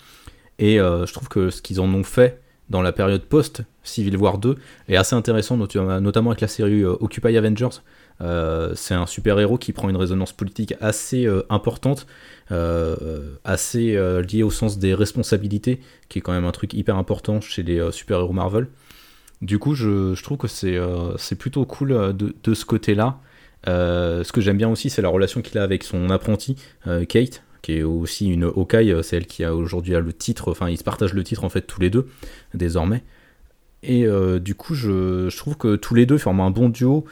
Et 0.59 0.79
euh, 0.79 1.05
je 1.05 1.13
trouve 1.13 1.27
que 1.27 1.49
ce 1.49 1.61
qu'ils 1.61 1.81
en 1.81 1.93
ont 1.93 2.03
fait 2.03 2.41
dans 2.69 2.81
la 2.81 2.91
période 2.93 3.23
post-Civil 3.23 4.15
War 4.17 4.37
2 4.37 4.55
est 4.87 4.95
assez 4.95 5.15
intéressant, 5.15 5.57
not- 5.57 5.67
notamment 5.99 6.29
avec 6.31 6.39
la 6.41 6.47
série 6.47 6.81
euh, 6.83 6.95
Occupy 7.01 7.35
Avengers. 7.35 7.81
Euh, 8.21 8.73
c'est 8.75 8.93
un 8.93 9.05
super-héros 9.05 9.57
qui 9.57 9.71
prend 9.73 9.89
une 9.89 9.95
résonance 9.97 10.33
politique 10.33 10.73
assez 10.81 11.25
euh, 11.25 11.43
importante 11.49 12.05
euh, 12.51 13.35
assez 13.43 13.95
euh, 13.95 14.21
lié 14.21 14.43
au 14.43 14.49
sens 14.51 14.79
des 14.79 14.93
responsabilités, 14.93 15.79
qui 16.09 16.19
est 16.19 16.21
quand 16.21 16.31
même 16.33 16.45
un 16.45 16.51
truc 16.51 16.73
hyper 16.73 16.95
important 16.97 17.41
chez 17.41 17.63
les 17.63 17.79
euh, 17.79 17.91
super-héros 17.91 18.33
Marvel. 18.33 18.67
Du 19.41 19.57
coup, 19.57 19.73
je, 19.73 20.21
trouve 20.21 20.37
que 20.37 20.47
c'est 20.47 20.75
euh, 20.75 21.15
plutôt 21.37 21.65
cool 21.65 21.93
euh, 21.93 22.11
de, 22.11 22.35
de 22.43 22.53
ce 22.53 22.65
côté-là. 22.65 23.19
Euh, 23.67 24.23
ce 24.23 24.31
que 24.33 24.41
j'aime 24.41 24.57
bien 24.57 24.69
aussi, 24.69 24.89
c'est 24.89 25.01
la 25.01 25.09
relation 25.09 25.41
qu'il 25.41 25.57
a 25.57 25.63
avec 25.63 25.83
son 25.83 26.09
apprenti, 26.09 26.57
Kate, 27.07 27.43
qui 27.61 27.73
est 27.73 27.83
aussi 27.83 28.29
une 28.29 28.43
Hawkeye. 28.43 29.01
C'est 29.03 29.17
elle 29.17 29.27
qui 29.27 29.43
a 29.43 29.55
aujourd'hui 29.55 29.93
le 29.93 30.13
titre, 30.13 30.51
enfin, 30.51 30.69
ils 30.69 30.77
se 30.77 30.83
partagent 30.83 31.13
le 31.13 31.23
titre 31.23 31.43
en 31.43 31.49
fait 31.49 31.61
tous 31.61 31.79
les 31.79 31.89
deux, 31.89 32.07
désormais. 32.53 33.03
Et 33.83 34.05
du 34.41 34.55
coup, 34.55 34.75
je, 34.75 35.35
trouve 35.35 35.57
que 35.57 35.75
tous 35.75 35.93
les 35.93 36.05
deux 36.05 36.17
forment 36.17 36.41
un 36.41 36.51
bon 36.51 36.69
duo. 36.69 37.03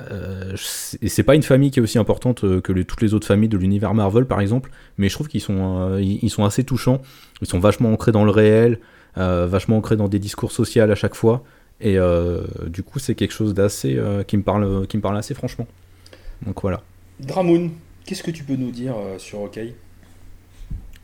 Et 0.00 1.08
c'est 1.08 1.24
pas 1.24 1.34
une 1.34 1.42
famille 1.42 1.72
qui 1.72 1.80
est 1.80 1.82
aussi 1.82 1.98
importante 1.98 2.42
que 2.60 2.72
toutes 2.82 3.02
les 3.02 3.12
autres 3.12 3.26
familles 3.26 3.48
de 3.48 3.58
l'univers 3.58 3.92
Marvel, 3.92 4.24
par 4.24 4.40
exemple, 4.40 4.70
mais 4.98 5.08
je 5.08 5.14
trouve 5.14 5.26
qu'ils 5.26 5.40
sont, 5.40 5.98
ils, 5.98 6.30
sont 6.30 6.44
assez 6.44 6.62
touchants. 6.62 7.02
Ils 7.42 7.48
sont 7.48 7.58
vachement 7.58 7.92
ancrés 7.92 8.12
dans 8.12 8.24
le 8.24 8.30
réel, 8.30 8.78
vachement 9.16 9.78
ancrés 9.78 9.96
dans 9.96 10.08
des 10.08 10.20
discours 10.20 10.52
sociaux 10.52 10.84
à 10.84 10.94
chaque 10.94 11.16
fois. 11.16 11.42
Et 11.80 11.98
euh, 11.98 12.42
du 12.66 12.82
coup, 12.82 12.98
c'est 12.98 13.14
quelque 13.14 13.32
chose 13.32 13.54
d'assez 13.54 13.96
euh, 13.96 14.22
qui 14.24 14.36
me 14.36 14.42
parle, 14.42 14.86
qui 14.86 14.96
me 14.96 15.02
parle 15.02 15.16
assez 15.16 15.34
franchement. 15.34 15.66
Donc 16.44 16.60
voilà. 16.62 16.82
Dramoun, 17.20 17.70
qu'est-ce 18.04 18.22
que 18.22 18.30
tu 18.30 18.44
peux 18.44 18.56
nous 18.56 18.70
dire 18.70 18.94
euh, 18.96 19.18
sur 19.18 19.40
Hawkeye? 19.40 19.74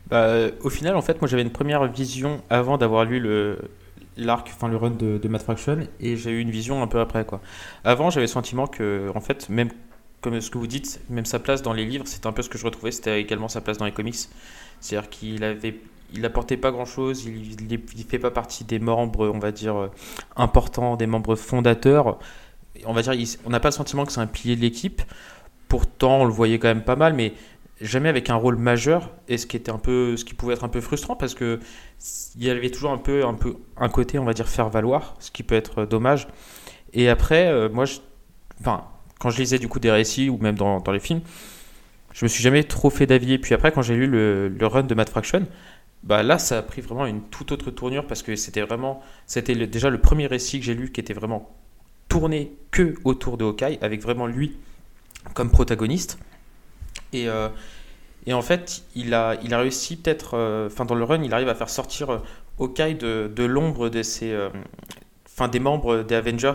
Bah, 0.09 0.47
au 0.61 0.69
final, 0.69 0.95
en 0.95 1.01
fait, 1.01 1.21
moi 1.21 1.27
j'avais 1.27 1.41
une 1.41 1.51
première 1.51 1.85
vision 1.91 2.41
avant 2.49 2.77
d'avoir 2.77 3.05
lu 3.05 3.19
le 3.19 3.57
l'arc, 4.17 4.49
enfin 4.53 4.69
le 4.69 4.77
run 4.77 4.91
de, 4.91 5.17
de 5.17 5.27
Matt 5.27 5.43
Fraction, 5.43 5.79
et 5.99 6.15
j'ai 6.15 6.31
eu 6.31 6.39
une 6.39 6.51
vision 6.51 6.81
un 6.81 6.87
peu 6.87 7.01
après 7.01 7.25
quoi. 7.25 7.41
Avant, 7.83 8.09
j'avais 8.09 8.25
le 8.25 8.31
sentiment 8.31 8.65
que, 8.65 9.11
en 9.13 9.19
fait, 9.19 9.49
même 9.49 9.69
comme 10.21 10.39
ce 10.39 10.49
que 10.49 10.57
vous 10.57 10.67
dites, 10.67 11.01
même 11.09 11.25
sa 11.25 11.39
place 11.39 11.61
dans 11.61 11.73
les 11.73 11.85
livres, 11.85 12.07
c'était 12.07 12.27
un 12.27 12.31
peu 12.31 12.41
ce 12.41 12.49
que 12.49 12.57
je 12.57 12.65
retrouvais, 12.65 12.91
c'était 12.91 13.21
également 13.21 13.47
sa 13.47 13.61
place 13.61 13.77
dans 13.77 13.85
les 13.85 13.91
comics. 13.91 14.15
C'est-à-dire 14.79 15.09
qu'il 15.09 15.43
avait, 15.43 15.79
il 16.15 16.25
apportait 16.25 16.57
pas 16.57 16.71
grand 16.71 16.85
chose, 16.85 17.25
il, 17.25 17.67
ne 17.69 18.03
fait 18.07 18.19
pas 18.19 18.31
partie 18.31 18.63
des 18.63 18.79
membres, 18.79 19.29
on 19.33 19.39
va 19.39 19.51
dire, 19.51 19.75
euh, 19.75 19.87
importants, 20.35 20.95
des 20.95 21.07
membres 21.07 21.35
fondateurs. 21.35 22.19
On 22.85 22.93
va 22.93 23.01
dire, 23.01 23.13
on 23.45 23.49
n'a 23.49 23.59
pas 23.59 23.69
le 23.69 23.73
sentiment 23.73 24.05
que 24.05 24.11
c'est 24.11 24.21
un 24.21 24.27
pilier 24.27 24.55
de 24.55 24.61
l'équipe. 24.61 25.01
Pourtant, 25.67 26.21
on 26.21 26.25
le 26.25 26.31
voyait 26.31 26.59
quand 26.59 26.67
même 26.67 26.83
pas 26.83 26.95
mal, 26.95 27.13
mais 27.13 27.33
jamais 27.81 28.09
avec 28.09 28.29
un 28.29 28.35
rôle 28.35 28.57
majeur. 28.57 29.11
Et 29.27 29.37
ce 29.37 29.47
qui 29.47 29.57
était 29.57 29.71
un 29.71 29.77
peu, 29.77 30.17
ce 30.17 30.25
qui 30.25 30.33
pouvait 30.33 30.53
être 30.53 30.63
un 30.63 30.69
peu 30.69 30.81
frustrant 30.81 31.15
parce 31.15 31.33
que 31.33 31.59
il 32.35 32.43
y 32.43 32.49
avait 32.49 32.69
toujours 32.69 32.91
un 32.91 32.97
peu, 32.97 33.25
un 33.25 33.33
peu 33.33 33.57
un 33.77 33.89
côté, 33.89 34.19
on 34.19 34.25
va 34.25 34.33
dire, 34.33 34.47
faire 34.47 34.69
valoir, 34.69 35.15
ce 35.19 35.31
qui 35.31 35.43
peut 35.43 35.55
être 35.55 35.85
dommage. 35.85 36.27
Et 36.93 37.09
après, 37.09 37.47
euh, 37.47 37.69
moi, 37.69 37.85
enfin, 38.61 38.85
quand 39.19 39.29
je 39.29 39.39
lisais 39.39 39.59
du 39.59 39.67
coup 39.67 39.79
des 39.79 39.91
récits 39.91 40.29
ou 40.29 40.37
même 40.37 40.55
dans, 40.55 40.79
dans 40.79 40.91
les 40.91 40.99
films, 40.99 41.21
je 42.13 42.23
me 42.23 42.29
suis 42.29 42.41
jamais 42.41 42.63
trop 42.63 42.89
fait 42.89 43.05
d'avis. 43.05 43.33
Et 43.33 43.39
puis 43.39 43.53
après, 43.53 43.71
quand 43.71 43.81
j'ai 43.81 43.95
lu 43.95 44.07
le, 44.07 44.47
le, 44.47 44.67
run 44.67 44.83
de 44.83 44.95
Matt 44.95 45.09
Fraction, 45.09 45.45
bah 46.05 46.21
là, 46.21 46.37
ça 46.37 46.59
a 46.59 46.61
pris 46.61 46.81
vraiment 46.81 47.07
une 47.07 47.21
toute 47.21 47.51
autre 47.51 47.71
tournure 47.71 48.05
parce 48.05 48.21
que 48.21 48.35
c'était 48.35 48.61
vraiment, 48.61 49.01
c'était 49.25 49.55
déjà 49.67 49.89
le 49.89 49.99
premier 49.99 50.27
récit 50.27 50.59
que 50.59 50.65
j'ai 50.65 50.75
lu 50.75 50.91
qui 50.91 51.01
était 51.01 51.13
vraiment 51.13 51.49
tourné 52.09 52.55
que 52.69 52.95
autour 53.03 53.37
de 53.37 53.43
Hawkeye, 53.43 53.79
avec 53.81 54.01
vraiment 54.01 54.27
lui 54.27 54.55
comme 55.33 55.49
protagoniste. 55.49 56.19
Et, 57.11 57.27
euh, 57.27 57.49
et 58.27 58.33
en 58.33 58.43
fait, 58.43 58.83
il 58.95 59.15
a, 59.15 59.35
il 59.43 59.53
a 59.55 59.59
réussi 59.59 59.97
peut-être, 59.97 60.35
euh, 60.35 60.67
enfin 60.67 60.85
dans 60.85 60.93
le 60.93 61.03
run, 61.03 61.23
il 61.23 61.33
arrive 61.33 61.49
à 61.49 61.55
faire 61.55 61.69
sortir 61.69 62.09
euh, 62.11 62.19
Hawkeye 62.59 62.93
de, 62.93 63.31
de 63.35 63.43
l'ombre 63.43 63.89
de 63.89 64.03
ses, 64.03 64.33
enfin 65.25 65.47
des 65.47 65.59
membres 65.59 66.03
des 66.03 66.15
Avengers 66.15 66.53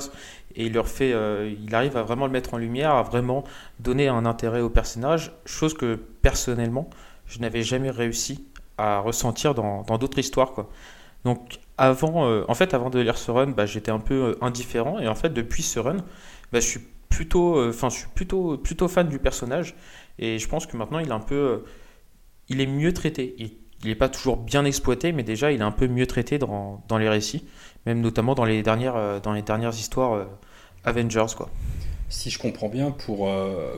et 0.55 0.67
il 0.67 0.73
leur 0.73 0.89
fait, 0.89 1.11
il 1.11 1.75
arrive 1.75 1.97
à 1.99 2.03
vraiment 2.03 2.25
le 2.25 2.33
mettre 2.33 2.55
en 2.55 2.57
lumière, 2.57 2.93
à 2.93 3.03
vraiment 3.03 3.45
donner 3.81 4.09
un 4.09 4.25
intérêt 4.25 4.63
au 4.63 4.71
personnage, 4.71 5.33
chose 5.45 5.75
que 5.75 5.97
personnellement 6.23 6.89
je 7.27 7.39
n'avais 7.41 7.63
jamais 7.63 7.91
réussi 7.91 8.47
à 8.81 8.99
ressentir 9.01 9.55
dans 9.55 9.83
d'autres 9.99 10.19
histoires 10.19 10.53
quoi. 10.53 10.69
Donc 11.25 11.59
avant, 11.77 12.27
en 12.49 12.55
fait, 12.55 12.73
avant 12.75 12.89
de 12.91 12.99
lire 12.99 13.19
ce 13.19 13.31
run, 13.31 13.49
bah, 13.49 13.67
j'étais 13.67 13.91
un 13.91 13.99
peu 13.99 14.37
indifférent 14.41 14.99
et 14.99 15.09
en 15.09 15.15
fait 15.15 15.31
depuis 15.31 15.63
ce 15.63 15.79
run, 15.79 15.99
bah, 16.53 16.61
je 16.61 16.67
suis 16.67 16.81
plutôt, 17.09 17.69
enfin 17.69 17.89
je 17.91 17.97
suis 17.99 18.09
plutôt 18.15 18.57
plutôt 18.57 18.89
fan 18.89 19.09
du 19.09 19.19
personnage 19.19 19.75
et 20.21 20.39
je 20.39 20.47
pense 20.49 20.67
que 20.67 20.77
maintenant, 20.77 21.01
il 21.01 21.09
est 21.09 21.13
un 21.13 21.19
peu. 21.19 21.35
Euh, 21.35 21.59
il 22.49 22.61
est 22.61 22.67
mieux 22.67 22.93
traité. 22.93 23.35
Il 23.39 23.89
n'est 23.89 23.95
pas 23.95 24.11
toujours 24.11 24.37
bien 24.37 24.65
exploité, 24.65 25.13
mais 25.13 25.23
déjà, 25.23 25.51
il 25.51 25.61
est 25.61 25.65
un 25.65 25.71
peu 25.71 25.89
mieux 25.89 26.07
traité 26.07 26.39
dans, 26.39 26.85
dans 26.89 26.99
les 26.99 27.09
récits, 27.09 27.45
même 27.87 28.01
notamment 28.01 28.35
dans 28.35 28.45
les 28.45 28.63
dernières, 28.63 28.97
euh, 28.97 29.19
dans 29.19 29.33
les 29.33 29.43
dernières 29.43 29.75
histoires 29.75 30.13
euh, 30.13 30.25
Avengers. 30.85 31.35
Quoi. 31.37 31.49
Si 32.11 32.29
je 32.29 32.39
comprends 32.39 32.69
bien, 32.69 32.91
pour 32.91 33.31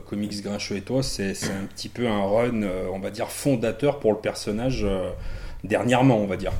Comics 0.09 0.43
Grincheux 0.43 0.77
et 0.77 0.81
toi, 0.81 1.03
c'est 1.03 1.33
un 1.45 1.67
petit 1.67 1.89
peu 1.89 2.09
un 2.09 2.25
run, 2.25 2.62
on 2.93 2.99
va 2.99 3.11
dire, 3.11 3.29
fondateur 3.29 4.01
pour 4.01 4.12
le 4.12 4.19
personnage 4.19 4.87
dernièrement, 5.62 6.17
on 6.17 6.27
va 6.27 6.37
dire. 6.37 6.53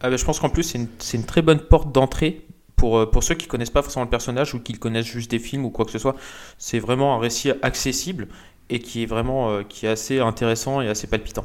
Ah 0.00 0.08
ben, 0.08 0.16
je 0.16 0.24
pense 0.24 0.38
qu'en 0.38 0.48
plus, 0.48 0.62
c'est 0.62 0.78
une, 0.78 0.88
une, 1.14 1.24
très 1.24 1.42
bonne 1.42 1.58
porte 1.58 1.90
d'entrée 1.90 2.46
pour, 2.76 3.10
pour 3.10 3.24
ceux 3.24 3.34
qui 3.34 3.48
connaissent 3.48 3.70
pas 3.70 3.82
forcément 3.82 4.04
le 4.04 4.10
personnage 4.10 4.54
ou 4.54 4.60
qui 4.60 4.72
connaissent 4.74 5.06
juste 5.06 5.30
des 5.30 5.40
films 5.40 5.64
ou 5.64 5.70
quoi 5.70 5.84
que 5.84 5.90
ce 5.90 5.98
soit. 5.98 6.14
C'est 6.58 6.78
vraiment 6.78 7.16
un 7.16 7.18
récit 7.18 7.50
accessible 7.62 8.28
et 8.70 8.80
qui 8.80 9.02
est 9.02 9.06
vraiment 9.06 9.50
euh, 9.50 9.62
qui 9.62 9.86
est 9.86 9.90
assez 9.90 10.20
intéressant 10.20 10.80
et 10.80 10.88
assez 10.88 11.06
palpitant. 11.06 11.44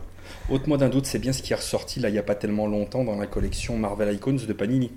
Haute-moi 0.50 0.78
d'un 0.78 0.90
doute, 0.90 1.06
c'est 1.06 1.20
bien 1.20 1.34
ce 1.34 1.42
qui 1.42 1.54
est 1.54 1.56
ressorti 1.56 2.00
là 2.00 2.10
il 2.10 2.14
n'y 2.14 2.18
a 2.18 2.24
pas 2.24 2.36
tellement 2.36 2.68
longtemps 2.68 3.04
dans 3.04 3.16
la 3.16 3.28
collection 3.28 3.78
Marvel 3.78 4.14
Icons 4.14 4.34
de 4.34 4.54
Panini. 4.54 4.92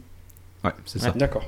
C'est 0.85 0.99
ça. 1.01 1.13
D'accord. 1.13 1.45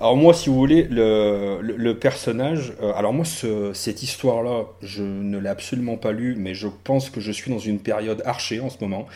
Alors 0.00 0.16
moi, 0.16 0.34
si 0.34 0.48
vous 0.48 0.56
voulez, 0.56 0.86
le, 0.88 1.92
personnage, 1.92 2.72
euh, 2.82 2.92
alors 2.94 3.12
moi, 3.12 3.24
ce, 3.24 3.72
cette 3.72 4.02
histoire-là, 4.02 4.64
je 4.82 5.02
ne 5.02 5.38
l'ai 5.38 5.48
absolument 5.48 5.96
pas 5.96 6.12
lue, 6.12 6.36
mais 6.36 6.54
je 6.54 6.68
pense 6.84 7.10
que 7.10 7.20
je 7.20 7.32
suis 7.32 7.50
dans 7.50 7.58
une 7.58 7.80
période 7.80 8.22
archée 8.24 8.60
en 8.60 8.70
ce 8.70 8.76
moment. 8.80 9.06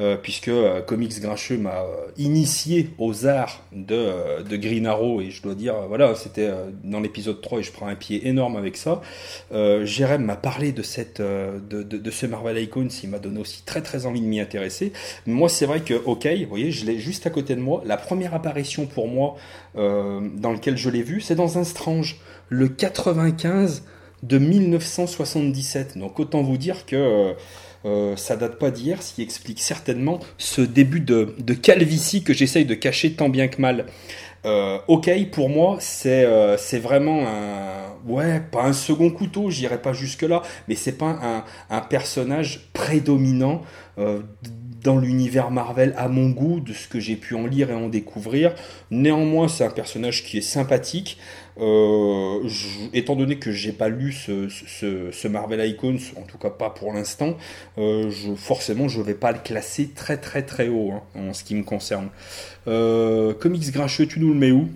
Euh, 0.00 0.16
puisque 0.16 0.46
euh, 0.46 0.80
Comics 0.80 1.20
Grincheux 1.20 1.58
m'a 1.58 1.82
initié 2.16 2.90
aux 2.98 3.26
arts 3.26 3.64
de, 3.72 4.44
de, 4.48 4.56
Green 4.56 4.86
Arrow, 4.86 5.20
et 5.20 5.30
je 5.30 5.42
dois 5.42 5.56
dire, 5.56 5.74
voilà, 5.88 6.14
c'était 6.14 6.48
dans 6.84 7.00
l'épisode 7.00 7.40
3, 7.40 7.58
et 7.58 7.62
je 7.64 7.72
prends 7.72 7.88
un 7.88 7.96
pied 7.96 8.28
énorme 8.28 8.56
avec 8.56 8.76
ça. 8.76 9.02
Jérém 9.50 10.24
m'a 10.24 10.36
parlé 10.36 10.70
de, 10.70 10.82
cette, 10.82 11.20
de, 11.20 11.82
de, 11.82 11.82
de, 11.82 12.10
ce 12.12 12.26
Marvel 12.26 12.58
Icons, 12.58 12.88
il 13.02 13.10
m'a 13.10 13.18
donné 13.18 13.40
aussi 13.40 13.62
très 13.64 13.82
très 13.82 14.06
envie 14.06 14.20
de 14.20 14.26
m'y 14.26 14.38
intéresser. 14.38 14.92
Moi, 15.26 15.48
c'est 15.48 15.66
vrai 15.66 15.80
que, 15.80 15.94
ok, 15.94 16.26
vous 16.26 16.48
voyez, 16.48 16.70
je 16.70 16.86
l'ai 16.86 16.98
juste 16.98 17.26
à 17.26 17.30
côté 17.30 17.56
de 17.56 17.60
moi. 17.60 17.82
La 17.84 17.96
première 17.96 18.34
apparition 18.34 18.87
pour 18.88 19.08
moi 19.08 19.36
dans 19.74 20.52
lequel 20.52 20.76
je 20.76 20.90
l'ai 20.90 21.02
vu, 21.02 21.20
c'est 21.20 21.34
dans 21.34 21.58
un 21.58 21.64
Strange, 21.64 22.18
le 22.48 22.68
95 22.68 23.84
de 24.22 24.38
1977. 24.38 25.98
Donc 25.98 26.18
autant 26.18 26.42
vous 26.42 26.56
dire 26.56 26.86
que 26.86 27.34
euh, 27.84 28.16
ça 28.16 28.36
date 28.36 28.58
pas 28.58 28.70
d'hier, 28.70 29.02
ce 29.02 29.14
qui 29.14 29.22
explique 29.22 29.60
certainement 29.60 30.18
ce 30.36 30.60
début 30.60 31.00
de, 31.00 31.34
calvitie 31.54 32.24
que 32.24 32.34
j'essaye 32.34 32.64
de 32.64 32.74
cacher 32.74 33.12
tant 33.12 33.28
bien 33.28 33.48
que 33.48 33.60
mal. 33.60 33.86
Euh, 34.44 34.78
ok, 34.88 35.10
pour 35.32 35.48
moi, 35.48 35.76
c'est 35.80 36.24
euh, 36.24 36.56
c'est 36.56 36.78
vraiment 36.78 37.26
un. 37.26 37.88
Ouais, 38.06 38.40
pas 38.40 38.64
un 38.64 38.72
second 38.72 39.10
couteau, 39.10 39.50
j'irai 39.50 39.82
pas 39.82 39.92
jusque-là, 39.92 40.42
mais 40.68 40.76
c'est 40.76 40.96
pas 40.96 41.18
un, 41.22 41.44
un, 41.70 41.80
personnage 41.80 42.68
prédominant 42.72 43.62
dans 44.82 44.98
l'univers 44.98 45.50
Marvel 45.50 45.94
à 45.96 46.08
mon 46.08 46.30
goût, 46.30 46.60
de 46.60 46.72
ce 46.72 46.88
que 46.88 47.00
j'ai 47.00 47.16
pu 47.16 47.34
en 47.34 47.46
lire 47.46 47.70
et 47.70 47.74
en 47.74 47.88
découvrir. 47.88 48.54
Néanmoins, 48.90 49.48
c'est 49.48 49.64
un 49.64 49.70
personnage 49.70 50.24
qui 50.24 50.38
est 50.38 50.42
sympathique. 50.42 51.18
Euh, 51.60 52.48
étant 52.92 53.16
donné 53.16 53.38
que 53.38 53.50
j'ai 53.50 53.72
pas 53.72 53.88
lu 53.88 54.12
ce, 54.12 55.28
Marvel 55.28 55.68
Icons, 55.68 55.98
en 56.16 56.22
tout 56.22 56.38
cas 56.38 56.50
pas 56.50 56.70
pour 56.70 56.92
l'instant, 56.92 57.36
euh, 57.78 58.10
je, 58.10 58.34
forcément 58.34 58.86
je 58.86 59.00
vais 59.00 59.14
pas 59.14 59.32
le 59.32 59.38
classer 59.38 59.88
très 59.88 60.18
très 60.18 60.42
très 60.42 60.68
haut 60.68 60.92
hein, 60.92 61.02
en 61.16 61.32
ce 61.32 61.42
qui 61.42 61.56
me 61.56 61.64
concerne. 61.64 62.10
Euh, 62.68 63.34
comics 63.34 63.72
Grincheux, 63.72 64.06
tu 64.06 64.20
nous 64.20 64.28
le 64.28 64.38
mets 64.38 64.52
où? 64.52 64.68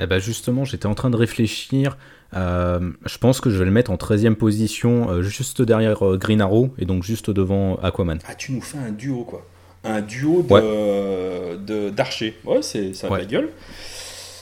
Eh 0.00 0.06
ben 0.06 0.18
justement, 0.18 0.64
j'étais 0.64 0.86
en 0.86 0.94
train 0.94 1.10
de 1.10 1.16
réfléchir. 1.16 1.96
Je 2.32 3.18
pense 3.18 3.40
que 3.40 3.50
je 3.50 3.58
vais 3.58 3.64
le 3.64 3.70
mettre 3.70 3.90
en 3.90 3.96
13e 3.96 4.34
position, 4.34 5.22
juste 5.22 5.62
derrière 5.62 6.02
Green 6.16 6.40
Arrow 6.40 6.74
et 6.78 6.84
donc 6.84 7.02
juste 7.02 7.30
devant 7.30 7.76
Aquaman. 7.76 8.18
Ah, 8.26 8.34
tu 8.34 8.52
nous 8.52 8.60
fais 8.60 8.78
un 8.78 8.90
duo 8.90 9.24
quoi. 9.24 9.46
Un 9.84 10.00
duo 10.00 10.42
de 10.42 11.90
d'archers. 11.90 12.38
Ouais, 12.44 12.62
c'est 12.62 12.94
ça 12.94 13.08
a 13.12 13.18
la 13.18 13.24
gueule. 13.24 13.50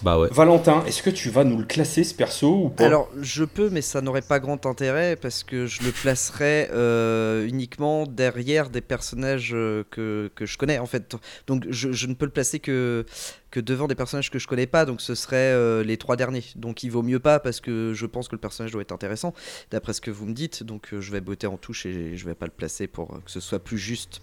Bah 0.02 0.18
ouais. 0.18 0.28
Valentin, 0.30 0.82
est-ce 0.86 1.02
que 1.02 1.10
tu 1.10 1.28
vas 1.28 1.44
nous 1.44 1.58
le 1.58 1.64
classer 1.64 2.04
ce 2.04 2.14
perso 2.14 2.64
ou 2.64 2.68
pas? 2.70 2.86
Alors 2.86 3.10
je 3.20 3.44
peux, 3.44 3.68
mais 3.68 3.82
ça 3.82 4.00
n'aurait 4.00 4.22
pas 4.22 4.40
grand 4.40 4.64
intérêt 4.64 5.16
parce 5.16 5.44
que 5.44 5.66
je 5.66 5.82
le 5.82 5.90
placerais 5.90 6.70
euh, 6.72 7.46
uniquement 7.46 8.06
derrière 8.06 8.70
des 8.70 8.80
personnages 8.80 9.50
euh, 9.52 9.84
que, 9.90 10.30
que, 10.34 10.46
je 10.46 10.56
connais 10.56 10.78
en 10.78 10.86
fait. 10.86 11.16
Donc 11.46 11.66
je, 11.68 11.92
je, 11.92 12.06
ne 12.06 12.14
peux 12.14 12.24
le 12.24 12.30
placer 12.30 12.60
que, 12.60 13.04
que 13.50 13.60
devant 13.60 13.88
des 13.88 13.94
personnages 13.94 14.30
que 14.30 14.38
je 14.38 14.48
connais 14.48 14.66
pas, 14.66 14.86
donc 14.86 15.02
ce 15.02 15.14
serait 15.14 15.36
euh, 15.36 15.84
les 15.84 15.98
trois 15.98 16.16
derniers. 16.16 16.44
Donc 16.56 16.82
il 16.82 16.90
vaut 16.90 17.02
mieux 17.02 17.20
pas 17.20 17.38
parce 17.38 17.60
que 17.60 17.92
je 17.92 18.06
pense 18.06 18.28
que 18.28 18.34
le 18.34 18.40
personnage 18.40 18.72
doit 18.72 18.82
être 18.82 18.92
intéressant 18.92 19.34
d'après 19.70 19.92
ce 19.92 20.00
que 20.00 20.10
vous 20.10 20.24
me 20.24 20.32
dites. 20.32 20.62
Donc 20.62 20.88
je 20.98 21.12
vais 21.12 21.20
botter 21.20 21.46
en 21.46 21.58
touche 21.58 21.84
et 21.84 22.16
je 22.16 22.24
vais 22.24 22.34
pas 22.34 22.46
le 22.46 22.52
placer 22.52 22.86
pour 22.86 23.08
que 23.08 23.30
ce 23.30 23.40
soit 23.40 23.58
plus 23.58 23.78
juste, 23.78 24.22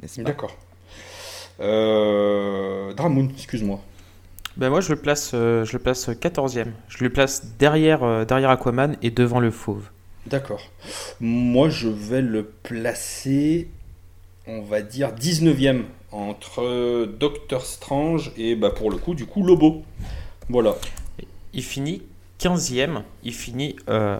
n'est-ce 0.00 0.16
pas? 0.20 0.22
D'accord. 0.22 0.56
Euh... 1.58 2.92
Dramoun, 2.92 3.30
excuse-moi. 3.34 3.80
Ben 4.56 4.70
moi, 4.70 4.80
je 4.80 4.90
le 4.90 4.96
place, 4.96 5.32
euh, 5.34 5.64
je 5.66 5.74
le 5.74 5.78
place 5.78 6.08
14e. 6.08 6.68
Je 6.88 7.04
le 7.04 7.10
place 7.10 7.44
derrière, 7.58 8.02
euh, 8.02 8.24
derrière 8.24 8.48
Aquaman 8.48 8.96
et 9.02 9.10
devant 9.10 9.38
le 9.38 9.50
Fauve. 9.50 9.90
D'accord. 10.26 10.62
Moi, 11.20 11.68
je 11.68 11.88
vais 11.88 12.22
le 12.22 12.44
placer, 12.62 13.68
on 14.46 14.62
va 14.62 14.80
dire, 14.80 15.12
19e 15.12 15.82
entre 16.10 17.04
Doctor 17.04 17.66
Strange 17.66 18.32
et, 18.38 18.56
bah, 18.56 18.70
pour 18.70 18.90
le 18.90 18.96
coup, 18.96 19.14
du 19.14 19.26
coup, 19.26 19.44
Lobo. 19.44 19.82
Voilà. 20.48 20.74
Il 21.52 21.62
finit 21.62 22.02
15e. 22.40 23.02
Il 23.24 23.34
finit 23.34 23.76
euh, 23.90 24.18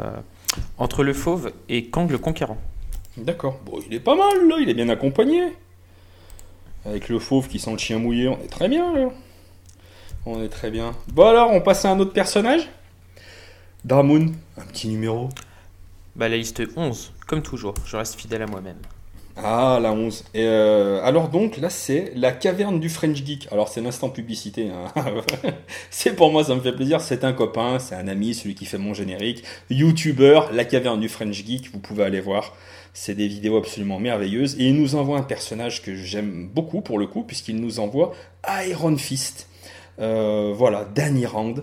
entre 0.76 1.02
le 1.02 1.14
Fauve 1.14 1.50
et 1.70 1.86
Kang 1.86 2.10
le 2.10 2.18
Conquérant. 2.18 2.58
D'accord. 3.16 3.58
Bon, 3.64 3.80
il 3.88 3.94
est 3.94 4.00
pas 4.00 4.14
mal, 4.14 4.48
là. 4.48 4.56
Il 4.60 4.68
est 4.68 4.74
bien 4.74 4.90
accompagné. 4.90 5.54
Avec 6.84 7.08
le 7.08 7.18
Fauve 7.18 7.48
qui 7.48 7.58
sent 7.58 7.72
le 7.72 7.78
chien 7.78 7.98
mouillé, 7.98 8.28
on 8.28 8.38
est 8.44 8.50
très 8.50 8.68
bien, 8.68 8.94
là. 8.94 9.08
On 10.28 10.42
est 10.42 10.48
très 10.48 10.72
bien. 10.72 10.92
Bon 11.12 11.28
alors, 11.28 11.52
on 11.52 11.60
passe 11.60 11.84
à 11.84 11.90
un 11.90 12.00
autre 12.00 12.12
personnage? 12.12 12.68
Dramoun, 13.84 14.34
un 14.58 14.64
petit 14.64 14.88
numéro 14.88 15.28
Bah 16.16 16.28
la 16.28 16.36
liste 16.36 16.60
11, 16.74 17.12
comme 17.28 17.42
toujours, 17.42 17.74
je 17.84 17.96
reste 17.96 18.16
fidèle 18.16 18.42
à 18.42 18.46
moi-même. 18.46 18.78
Ah, 19.36 19.78
la 19.80 19.92
11. 19.92 20.24
Et 20.34 20.42
euh, 20.42 21.00
alors 21.04 21.28
donc, 21.28 21.58
là, 21.58 21.70
c'est 21.70 22.10
la 22.16 22.32
caverne 22.32 22.80
du 22.80 22.88
French 22.88 23.22
Geek. 23.22 23.46
Alors, 23.52 23.68
c'est 23.68 23.82
l'instant 23.82 24.08
publicité. 24.08 24.70
Hein. 24.70 24.92
c'est 25.90 26.16
pour 26.16 26.32
moi, 26.32 26.42
ça 26.42 26.56
me 26.56 26.60
fait 26.60 26.72
plaisir. 26.72 27.00
C'est 27.02 27.22
un 27.22 27.32
copain, 27.32 27.78
c'est 27.78 27.94
un 27.94 28.08
ami, 28.08 28.34
celui 28.34 28.56
qui 28.56 28.64
fait 28.64 28.78
mon 28.78 28.94
générique. 28.94 29.44
YouTuber, 29.70 30.40
la 30.52 30.64
caverne 30.64 30.98
du 30.98 31.10
French 31.10 31.44
Geek, 31.44 31.70
vous 31.70 31.78
pouvez 31.78 32.02
aller 32.02 32.20
voir. 32.20 32.56
C'est 32.94 33.14
des 33.14 33.28
vidéos 33.28 33.58
absolument 33.58 34.00
merveilleuses. 34.00 34.56
Et 34.58 34.68
il 34.68 34.74
nous 34.74 34.96
envoie 34.96 35.18
un 35.18 35.22
personnage 35.22 35.82
que 35.82 35.94
j'aime 35.94 36.48
beaucoup 36.48 36.80
pour 36.80 36.98
le 36.98 37.06
coup, 37.06 37.22
puisqu'il 37.22 37.60
nous 37.60 37.78
envoie 37.78 38.14
Iron 38.66 38.96
Fist. 38.96 39.48
Euh, 39.98 40.52
voilà, 40.54 40.84
Danny 40.94 41.26
Rand. 41.26 41.54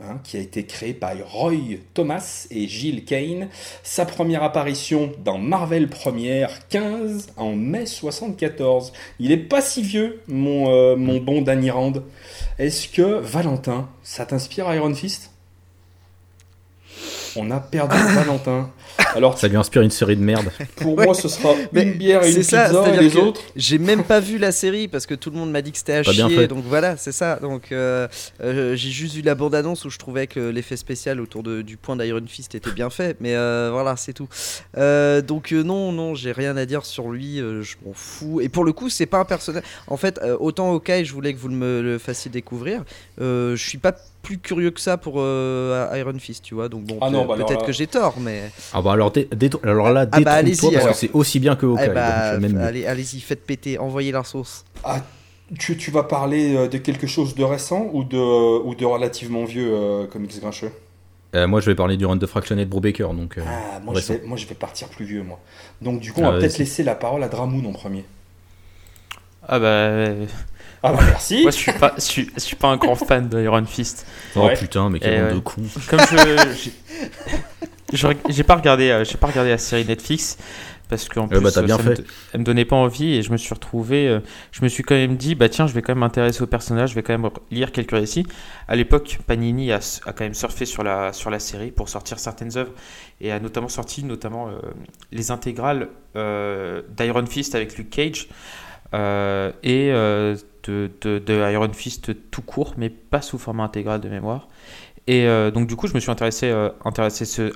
hein, 0.00 0.20
qui 0.22 0.36
a 0.36 0.40
été 0.40 0.64
créé 0.64 0.94
par 0.94 1.12
Roy 1.32 1.54
Thomas 1.94 2.46
et 2.50 2.68
Gilles 2.68 3.04
Kane. 3.04 3.48
Sa 3.82 4.06
première 4.06 4.42
apparition 4.44 5.12
dans 5.24 5.38
Marvel 5.38 5.88
Première 5.88 6.68
15 6.68 7.28
en 7.36 7.54
mai 7.56 7.86
74. 7.86 8.92
Il 9.18 9.32
est 9.32 9.36
pas 9.36 9.60
si 9.60 9.82
vieux, 9.82 10.20
mon, 10.28 10.70
euh, 10.70 10.96
mon 10.96 11.18
bon 11.20 11.42
Danny 11.42 11.70
Rand. 11.70 11.94
Est-ce 12.58 12.88
que, 12.88 13.02
Valentin, 13.20 13.88
ça 14.02 14.24
t'inspire 14.26 14.72
Iron 14.74 14.94
Fist? 14.94 15.32
On 17.36 17.50
a 17.50 17.60
perdu 17.60 17.96
Valentin. 18.14 18.70
Alors, 19.14 19.38
ça 19.38 19.48
lui 19.48 19.56
inspire 19.56 19.82
une 19.82 19.90
série 19.90 20.16
de 20.16 20.22
merde. 20.22 20.50
Pour 20.76 20.96
moi, 21.00 21.14
ce 21.14 21.28
sera 21.28 21.54
une 21.72 21.92
bière 21.94 22.22
et 22.24 22.30
une 22.30 22.36
pizza 22.36 22.70
et 22.88 22.96
les 22.96 23.16
autres. 23.16 23.40
J'ai 23.56 23.78
même 23.78 24.04
pas 24.04 24.20
vu 24.20 24.38
la 24.38 24.52
série 24.52 24.88
parce 24.88 25.06
que 25.06 25.14
tout 25.14 25.30
le 25.30 25.36
monde 25.36 25.50
m'a 25.50 25.62
dit 25.62 25.72
que 25.72 25.78
c'était 25.78 25.94
à 25.94 26.02
chier. 26.02 26.46
Donc 26.46 26.64
voilà, 26.64 26.96
c'est 26.96 27.12
ça. 27.12 27.36
Donc 27.36 27.72
euh, 27.72 28.08
euh, 28.42 28.74
j'ai 28.76 28.90
juste 28.90 29.14
vu 29.14 29.22
la 29.22 29.34
bande-annonce 29.34 29.84
où 29.84 29.90
je 29.90 29.98
trouvais 29.98 30.26
que 30.26 30.40
l'effet 30.40 30.76
spécial 30.76 31.20
autour 31.20 31.42
de, 31.42 31.62
du 31.62 31.76
point 31.76 31.96
d'Iron 31.96 32.22
Fist 32.26 32.54
était 32.54 32.70
bien 32.70 32.90
fait. 32.90 33.16
Mais 33.20 33.34
euh, 33.34 33.70
voilà, 33.72 33.96
c'est 33.96 34.12
tout. 34.12 34.28
donc 34.74 35.52
non, 35.52 35.92
non, 35.92 36.14
j'ai 36.14 36.32
rien 36.32 36.56
à 36.56 36.66
dire 36.66 36.84
sur 36.84 37.10
lui. 37.10 37.38
je 37.38 37.74
m'en 37.84 37.92
fous. 37.94 38.40
Et 38.40 38.48
pour 38.48 38.64
le 38.64 38.72
coup, 38.72 38.88
c'est 38.88 39.06
pas 39.06 39.18
un 39.18 39.24
personnage. 39.24 39.62
En 39.86 39.96
fait, 39.96 40.20
autant 40.40 40.72
ok, 40.72 40.92
je 41.02 41.12
voulais 41.12 41.32
que 41.32 41.38
vous 41.38 41.48
me 41.48 41.82
le 41.82 41.98
fassiez 41.98 42.30
découvrir. 42.30 42.84
je 43.18 43.56
suis 43.56 43.78
pas 43.78 43.94
plus 44.22 44.38
curieux 44.38 44.70
que 44.70 44.80
ça 44.80 44.96
pour 44.96 45.14
euh, 45.18 45.88
Iron 45.94 46.18
Fist, 46.18 46.44
tu 46.44 46.54
vois. 46.54 46.68
Donc 46.68 46.84
bon, 46.84 46.98
ah 47.00 47.10
bah 47.10 47.34
peut-être 47.36 47.64
que 47.64 47.72
j'ai 47.72 47.86
tort, 47.86 48.14
mais. 48.20 48.50
Ah 48.72 48.82
bah 48.82 48.87
alors, 48.90 49.12
alors 49.62 49.90
là, 49.90 50.06
ah 50.12 50.20
bah 50.20 50.32
allez-y, 50.32 50.72
parce 50.72 50.86
que 50.86 50.92
c'est 50.94 51.10
aussi 51.12 51.40
bien 51.40 51.56
que 51.56 51.66
Hawkeye. 51.66 51.88
Eh 51.90 51.94
bah, 51.94 52.64
allez, 52.64 52.86
allez-y, 52.86 53.20
faites 53.20 53.44
péter, 53.44 53.78
envoyez 53.78 54.12
la 54.12 54.24
sauce. 54.24 54.64
Ah, 54.84 55.00
tu, 55.58 55.76
tu, 55.76 55.90
vas 55.90 56.02
parler 56.02 56.54
euh, 56.56 56.68
de 56.68 56.78
quelque 56.78 57.06
chose 57.06 57.34
de 57.34 57.44
récent 57.44 57.88
ou 57.92 58.04
de, 58.04 58.16
ou 58.16 58.74
de 58.74 58.84
relativement 58.84 59.44
vieux 59.44 59.70
euh, 59.72 60.06
comics 60.06 60.40
grincheux? 60.40 60.72
Moi, 61.34 61.60
je 61.60 61.66
vais 61.66 61.74
parler 61.74 61.96
du 61.96 62.06
run 62.06 62.16
de 62.16 62.26
Fractionné 62.26 62.64
de 62.64 62.70
Brubaker. 62.70 63.12
Donc, 63.14 63.38
ah, 63.38 63.80
moi, 63.80 63.94
je 64.00 64.14
vais, 64.14 64.22
moi, 64.24 64.36
je 64.36 64.46
vais 64.46 64.54
partir 64.54 64.88
plus 64.88 65.04
vieux, 65.04 65.22
moi. 65.22 65.38
Donc, 65.82 66.00
du 66.00 66.12
coup, 66.12 66.20
on 66.20 66.32
va 66.32 66.38
peut-être 66.38 66.58
laisser 66.58 66.82
la 66.82 66.94
parole 66.94 67.22
à 67.22 67.28
Dramoun 67.28 67.66
en 67.66 67.72
premier. 67.72 68.04
Ah 69.46 69.58
bah. 69.58 70.26
Ah 70.82 70.92
bah 70.92 71.00
merci. 71.04 71.42
Moi 71.42 71.50
je 71.50 71.56
suis 71.56 71.72
pas, 71.72 71.94
je 71.96 72.02
suis, 72.02 72.30
je 72.34 72.40
suis 72.40 72.56
pas 72.56 72.68
un 72.68 72.76
grand 72.76 72.94
fan 72.94 73.28
d'Iron 73.28 73.64
Fist. 73.66 74.06
Oh 74.36 74.48
putain, 74.56 74.90
mais 74.90 75.00
quel 75.00 75.34
de 75.34 75.38
con. 75.40 75.62
Comme 75.88 76.00
je, 76.00 76.70
j'ai 77.92 78.44
pas 78.44 78.56
regardé, 78.56 78.90
euh, 78.90 79.04
j'ai 79.04 79.16
pas 79.16 79.28
regardé 79.28 79.50
la 79.50 79.58
série 79.58 79.84
Netflix 79.84 80.38
parce 80.88 81.08
qu'en 81.08 81.28
plus 81.28 81.40
bah, 81.40 81.50
ça. 81.50 81.62
Me, 81.62 81.94
elle 82.32 82.40
me 82.40 82.44
donnait 82.44 82.64
pas 82.64 82.76
envie 82.76 83.14
et 83.14 83.22
je 83.22 83.30
me 83.30 83.36
suis 83.36 83.52
retrouvé, 83.52 84.08
euh, 84.08 84.20
je 84.52 84.62
me 84.62 84.68
suis 84.68 84.82
quand 84.82 84.94
même 84.94 85.16
dit 85.16 85.34
bah 85.34 85.48
tiens 85.48 85.66
je 85.66 85.74
vais 85.74 85.82
quand 85.82 85.92
même 85.92 86.00
m'intéresser 86.00 86.42
au 86.42 86.46
personnage, 86.46 86.90
je 86.90 86.94
vais 86.94 87.02
quand 87.02 87.16
même 87.18 87.30
lire 87.50 87.72
quelques 87.72 87.92
récits. 87.92 88.26
À 88.68 88.76
l'époque 88.76 89.18
Panini 89.26 89.72
a, 89.72 89.80
a, 90.06 90.12
quand 90.12 90.24
même 90.24 90.34
surfé 90.34 90.64
sur 90.64 90.82
la 90.82 91.12
sur 91.12 91.30
la 91.30 91.38
série 91.38 91.70
pour 91.70 91.88
sortir 91.88 92.18
certaines 92.18 92.56
œuvres 92.56 92.72
et 93.20 93.32
a 93.32 93.40
notamment 93.40 93.68
sorti 93.68 94.04
notamment 94.04 94.48
euh, 94.48 94.58
les 95.12 95.30
intégrales 95.30 95.88
d'Iron 96.14 97.26
Fist 97.26 97.54
avec 97.54 97.76
Luke 97.76 97.90
Cage. 97.90 98.28
et 99.62 99.92
de, 100.68 101.50
Iron 101.52 101.72
Fist 101.72 102.12
tout 102.30 102.42
court, 102.42 102.74
mais 102.76 102.90
pas 102.90 103.22
sous 103.22 103.38
format 103.38 103.64
intégral 103.64 104.00
de 104.00 104.08
mémoire. 104.08 104.48
Et 105.08 105.26
euh, 105.26 105.50
donc 105.50 105.66
du 105.66 105.74
coup, 105.74 105.88
je 105.88 105.94
me 105.94 106.00
suis 106.00 106.10
intéressé, 106.10 106.50
euh, 106.50 106.68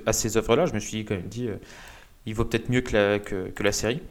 à 0.05 0.13
ces 0.13 0.37
œuvres-là. 0.37 0.65
Je 0.65 0.73
me 0.73 0.79
suis 0.79 1.05
quand 1.05 1.13
même 1.13 1.27
dit, 1.27 1.47
euh, 1.47 1.57
il 2.25 2.33
vaut 2.33 2.45
peut-être 2.45 2.69
mieux 2.69 2.81
que 2.81 3.63
la, 3.63 3.71
série. 3.71 4.01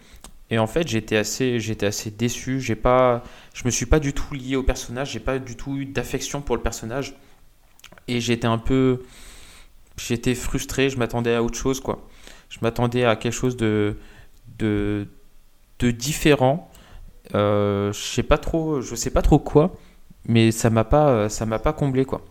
Et 0.50 0.60
en 0.60 0.68
fait, 0.68 0.86
j'étais 0.86 1.16
assez, 1.16 1.58
j'étais 1.58 1.86
assez 1.86 2.12
déçu. 2.12 2.60
J'ai 2.60 2.76
pas, 2.76 3.24
je 3.52 3.64
me 3.64 3.70
suis 3.70 3.86
pas 3.86 3.98
du 3.98 4.12
tout 4.12 4.32
lié 4.32 4.54
au 4.54 4.62
personnage. 4.62 5.10
J'ai 5.10 5.20
pas 5.20 5.40
du 5.40 5.56
tout 5.56 5.76
eu 5.76 5.86
d'affection 5.86 6.40
pour 6.40 6.56
le 6.56 6.62
personnage. 6.62 7.16
Et 8.06 8.20
j'étais 8.20 8.46
un 8.46 8.58
peu, 8.58 9.02
j'étais 9.96 10.36
frustré. 10.36 10.88
Je 10.88 10.96
m'attendais 10.96 11.34
à 11.34 11.42
autre 11.42 11.58
chose, 11.58 11.80
quoi. 11.80 12.08
Je 12.48 12.58
m'attendais 12.62 13.04
à 13.04 13.16
quelque 13.16 13.32
chose 13.32 13.56
de, 13.56 13.96
de, 14.58 15.08
différent 15.80 16.70
je 17.32 17.90
sais 17.92 18.22
pas 18.22 18.38
trop, 18.38 18.80
je 18.82 18.94
sais 18.94 19.10
pas 19.10 19.22
trop 19.22 19.38
quoi, 19.38 19.72
mais 20.26 20.52
ça 20.52 20.70
m'a 20.70 20.84
pas, 20.84 21.28
ça 21.28 21.46
m'a 21.46 21.58
pas 21.58 21.72
comblé 21.72 22.04
quoi. 22.04 22.22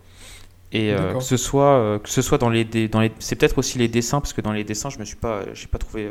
Et 0.74 0.90
euh, 0.92 1.14
que 1.14 1.22
ce 1.22 1.36
soit, 1.36 1.78
euh, 1.78 1.98
que 1.98 2.08
ce 2.08 2.22
soit 2.22 2.38
dans 2.38 2.48
les, 2.48 2.64
dans 2.64 3.00
les, 3.00 3.12
c'est 3.18 3.36
peut-être 3.36 3.58
aussi 3.58 3.78
les 3.78 3.88
dessins 3.88 4.20
parce 4.20 4.32
que 4.32 4.40
dans 4.40 4.52
les 4.52 4.64
dessins, 4.64 4.88
je 4.88 4.98
me 4.98 5.04
suis 5.04 5.16
pas, 5.16 5.42
j'ai 5.52 5.66
pas 5.66 5.76
trouvé, 5.76 6.10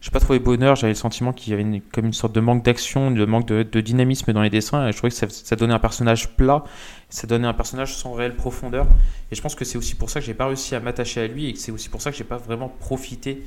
j'ai 0.00 0.10
pas 0.10 0.20
trouvé 0.20 0.38
bonheur. 0.38 0.76
J'avais 0.76 0.94
le 0.94 0.98
sentiment 0.98 1.34
qu'il 1.34 1.50
y 1.50 1.52
avait 1.52 1.62
une, 1.62 1.82
comme 1.82 2.06
une 2.06 2.14
sorte 2.14 2.34
de 2.34 2.40
manque 2.40 2.64
d'action, 2.64 3.10
de 3.10 3.24
manque 3.26 3.46
de, 3.46 3.80
dynamisme 3.80 4.32
dans 4.32 4.40
les 4.40 4.48
dessins. 4.48 4.88
Et 4.88 4.92
je 4.92 4.96
trouvais 4.96 5.10
que 5.10 5.16
ça, 5.16 5.26
ça, 5.28 5.56
donnait 5.56 5.74
un 5.74 5.78
personnage 5.78 6.28
plat, 6.36 6.64
ça 7.10 7.26
donnait 7.26 7.46
un 7.46 7.52
personnage 7.52 7.94
sans 7.94 8.14
réelle 8.14 8.34
profondeur. 8.34 8.86
Et 9.30 9.34
je 9.34 9.42
pense 9.42 9.54
que 9.54 9.66
c'est 9.66 9.76
aussi 9.76 9.94
pour 9.94 10.08
ça 10.08 10.20
que 10.20 10.26
j'ai 10.26 10.34
pas 10.34 10.46
réussi 10.46 10.74
à 10.74 10.80
m'attacher 10.80 11.20
à 11.20 11.26
lui 11.26 11.50
et 11.50 11.52
que 11.52 11.58
c'est 11.58 11.72
aussi 11.72 11.90
pour 11.90 12.00
ça 12.00 12.10
que 12.10 12.16
j'ai 12.16 12.24
pas 12.24 12.38
vraiment 12.38 12.68
profité 12.68 13.42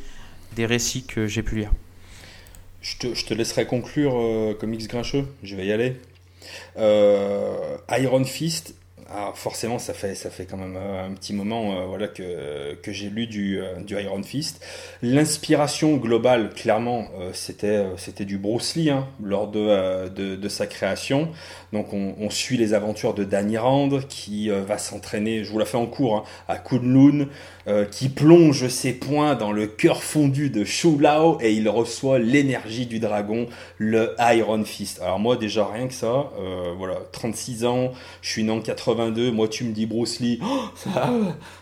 des 0.55 0.67
récits 0.67 1.05
que 1.05 1.25
j'ai 1.25 1.41
pu 1.41 1.55
lire. 1.55 1.71
Je 2.81 2.97
te, 2.97 3.13
je 3.15 3.25
te 3.25 3.33
laisserai 3.33 3.65
conclure, 3.65 4.13
euh, 4.15 4.53
Comics 4.53 4.87
Grincheux. 4.87 5.25
Je 5.41 5.55
vais 5.55 5.65
y 5.65 5.71
aller. 5.71 5.97
Euh, 6.77 7.77
Iron 7.91 8.23
Fist, 8.25 8.75
alors 9.13 9.37
forcément, 9.37 9.79
ça 9.79 9.93
fait, 9.93 10.15
ça 10.15 10.29
fait 10.29 10.45
quand 10.45 10.57
même 10.57 10.77
euh, 10.77 11.05
un 11.05 11.11
petit 11.13 11.33
moment 11.33 11.79
euh, 11.79 11.85
voilà, 11.85 12.07
que, 12.07 12.77
j'ai 12.87 13.09
lu 13.09 13.27
du, 13.27 13.59
du, 13.85 13.95
Iron 13.99 14.23
Fist. 14.23 14.63
L'inspiration 15.01 15.97
globale, 15.97 16.49
clairement, 16.53 17.07
c'était, 17.33 17.85
du 18.25 18.37
Bruce 18.37 18.75
Lee 18.75 18.89
hein, 18.89 19.07
lors 19.23 19.47
de, 19.47 20.47
sa 20.47 20.67
création. 20.67 21.29
Donc 21.73 21.93
on, 21.93 22.29
suit 22.29 22.57
les 22.57 22.73
aventures 22.73 23.13
de 23.13 23.23
Danny 23.23 23.57
Rand 23.57 23.89
qui 24.07 24.49
va 24.49 24.77
s'entraîner, 24.77 25.43
je 25.43 25.51
vous 25.51 25.59
la 25.59 25.65
fais 25.65 25.77
en 25.77 25.85
cours, 25.85 26.17
hein, 26.17 26.23
à 26.47 26.57
Kunlun, 26.57 27.27
euh, 27.67 27.85
qui 27.85 28.09
plonge 28.09 28.67
ses 28.69 28.91
poings 28.91 29.35
dans 29.35 29.51
le 29.51 29.67
cœur 29.67 30.01
fondu 30.01 30.49
de 30.49 30.63
Shu 30.63 30.99
Lao 30.99 31.37
et 31.41 31.53
il 31.53 31.69
reçoit 31.69 32.17
l'énergie 32.17 32.87
du 32.87 32.99
dragon, 32.99 33.47
le 33.77 34.15
Iron 34.17 34.63
Fist. 34.63 34.99
Alors 34.99 35.19
moi 35.19 35.37
déjà 35.37 35.67
rien 35.67 35.87
que 35.87 35.93
ça, 35.93 36.31
euh, 36.39 36.73
voilà, 36.75 36.95
36 37.11 37.65
ans, 37.65 37.91
je 38.23 38.31
suis 38.31 38.43
né 38.43 38.51
en 38.51 38.61
82, 39.09 39.31
moi 39.31 39.47
tu 39.47 39.63
me 39.63 39.71
dis 39.71 39.85
Bruce 39.85 40.19
Lee, 40.19 40.39
oh, 40.43 40.87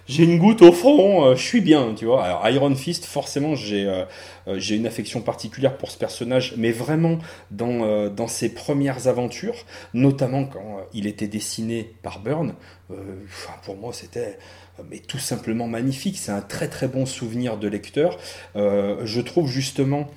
j'ai 0.07 0.23
une 0.23 0.39
goutte 0.39 0.61
au 0.61 0.71
front, 0.71 1.25
euh, 1.25 1.35
je 1.35 1.43
suis 1.43 1.61
bien, 1.61 1.93
tu 1.95 2.05
vois. 2.05 2.23
Alors 2.23 2.47
Iron 2.49 2.75
Fist, 2.75 3.05
forcément 3.05 3.55
j'ai 3.55 4.03
j'ai 4.55 4.75
une 4.75 4.87
affection 4.87 5.21
particulière 5.21 5.77
pour 5.77 5.91
ce 5.91 5.97
personnage, 5.97 6.55
mais 6.57 6.71
vraiment 6.71 7.19
dans, 7.51 8.27
ses 8.27 8.53
premières 8.53 9.07
aventures, 9.07 9.65
notamment 9.93 10.45
quand 10.45 10.79
il 10.93 11.05
était 11.07 11.27
dessiné 11.27 11.93
par 12.01 12.19
Byrne, 12.19 12.55
pour 13.63 13.77
moi 13.77 13.93
c'était 13.93 14.37
tout 15.07 15.19
simplement 15.19 15.67
magnifique. 15.67 16.17
C'est 16.17 16.31
un 16.31 16.41
très 16.41 16.67
très 16.67 16.87
bon 16.87 17.05
souvenir 17.05 17.57
de 17.57 17.67
lecteur. 17.67 18.17
Euh, 18.55 19.01
je 19.05 19.21
trouve 19.21 19.47
justement, 19.47 20.07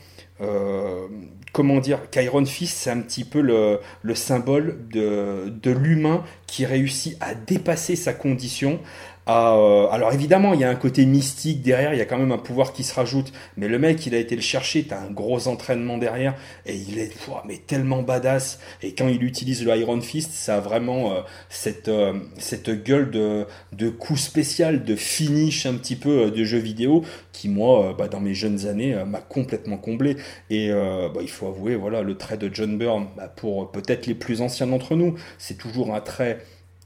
euh, 0.41 1.09
comment 1.53 1.81
dire, 1.81 2.11
qu'Iron 2.11 2.45
Fist, 2.45 2.79
c'est 2.79 2.91
un 2.91 3.01
petit 3.01 3.25
peu 3.25 3.41
le, 3.41 3.81
le 4.03 4.15
symbole 4.15 4.79
de 4.89 5.71
l'humain 5.71 6.25
qui 6.47 6.67
réussit 6.67 7.17
à 7.21 7.35
dépasser 7.35 7.97
sa 7.97 8.13
condition, 8.13 8.81
euh, 9.29 9.87
alors 9.91 10.13
évidemment, 10.13 10.53
il 10.53 10.61
y 10.61 10.65
a 10.65 10.71
un 10.71 10.75
côté 10.75 11.07
mystique 11.07 11.63
derrière, 11.63 11.95
il 11.95 11.99
y 11.99 12.01
a 12.01 12.07
quand 12.07 12.19
même 12.19 12.33
un 12.33 12.39
pouvoir 12.39 12.73
qui 12.73 12.83
se 12.83 12.93
rajoute, 12.95 13.33
mais 13.57 13.69
le 13.69 13.79
mec, 13.79 14.05
il 14.07 14.15
a 14.15 14.19
été 14.19 14.35
le 14.35 14.43
chercher, 14.43 14.85
t'as 14.85 15.01
un 15.01 15.11
gros 15.11 15.47
entraînement 15.47 15.97
derrière, 15.97 16.35
et 16.67 16.75
il 16.75 16.99
est 16.99 17.13
mais 17.47 17.59
tellement 17.59 18.03
badass, 18.03 18.59
et 18.83 18.95
quand 18.95 19.07
il 19.07 19.23
utilise 19.23 19.65
le 19.65 19.77
Iron 19.77 20.01
Fist, 20.01 20.33
ça 20.33 20.57
a 20.57 20.61
vraiment 20.61 21.13
euh, 21.13 21.21
cette, 21.49 21.89
euh, 21.89 22.15
cette 22.39 22.71
gueule 22.83 23.11
de, 23.11 23.47
de 23.73 23.91
coup 23.91 24.17
spécial, 24.17 24.85
de 24.85 24.97
finish 24.97 25.67
un 25.67 25.75
petit 25.75 25.97
peu 25.97 26.31
de 26.33 26.45
jeu 26.45 26.59
vidéo, 26.59 27.05
qui 27.33 27.49
moi, 27.49 27.95
bah, 27.97 28.09
dans 28.09 28.21
mes 28.21 28.35
jeunes 28.35 28.67
années, 28.67 28.97
m'a 29.07 29.21
complètement 29.21 29.77
comblé, 29.77 30.17
et 30.51 30.71
bah, 30.71 31.21
il 31.21 31.31
faut 31.31 31.47
avouer, 31.47 31.77
voilà, 31.77 32.03
le 32.03 32.17
trait 32.17 32.37
de 32.37 32.51
John 32.53 32.77
Byrne, 32.77 33.07
bah, 33.17 33.29
pour 33.29 33.71
peut-être 33.71 34.07
les 34.07 34.15
plus 34.15 34.41
anciens 34.41 34.67
d'entre 34.67 34.97
nous, 34.97 35.15
c'est 35.39 35.57
toujours 35.57 35.95
un 35.95 36.01
trait 36.01 36.39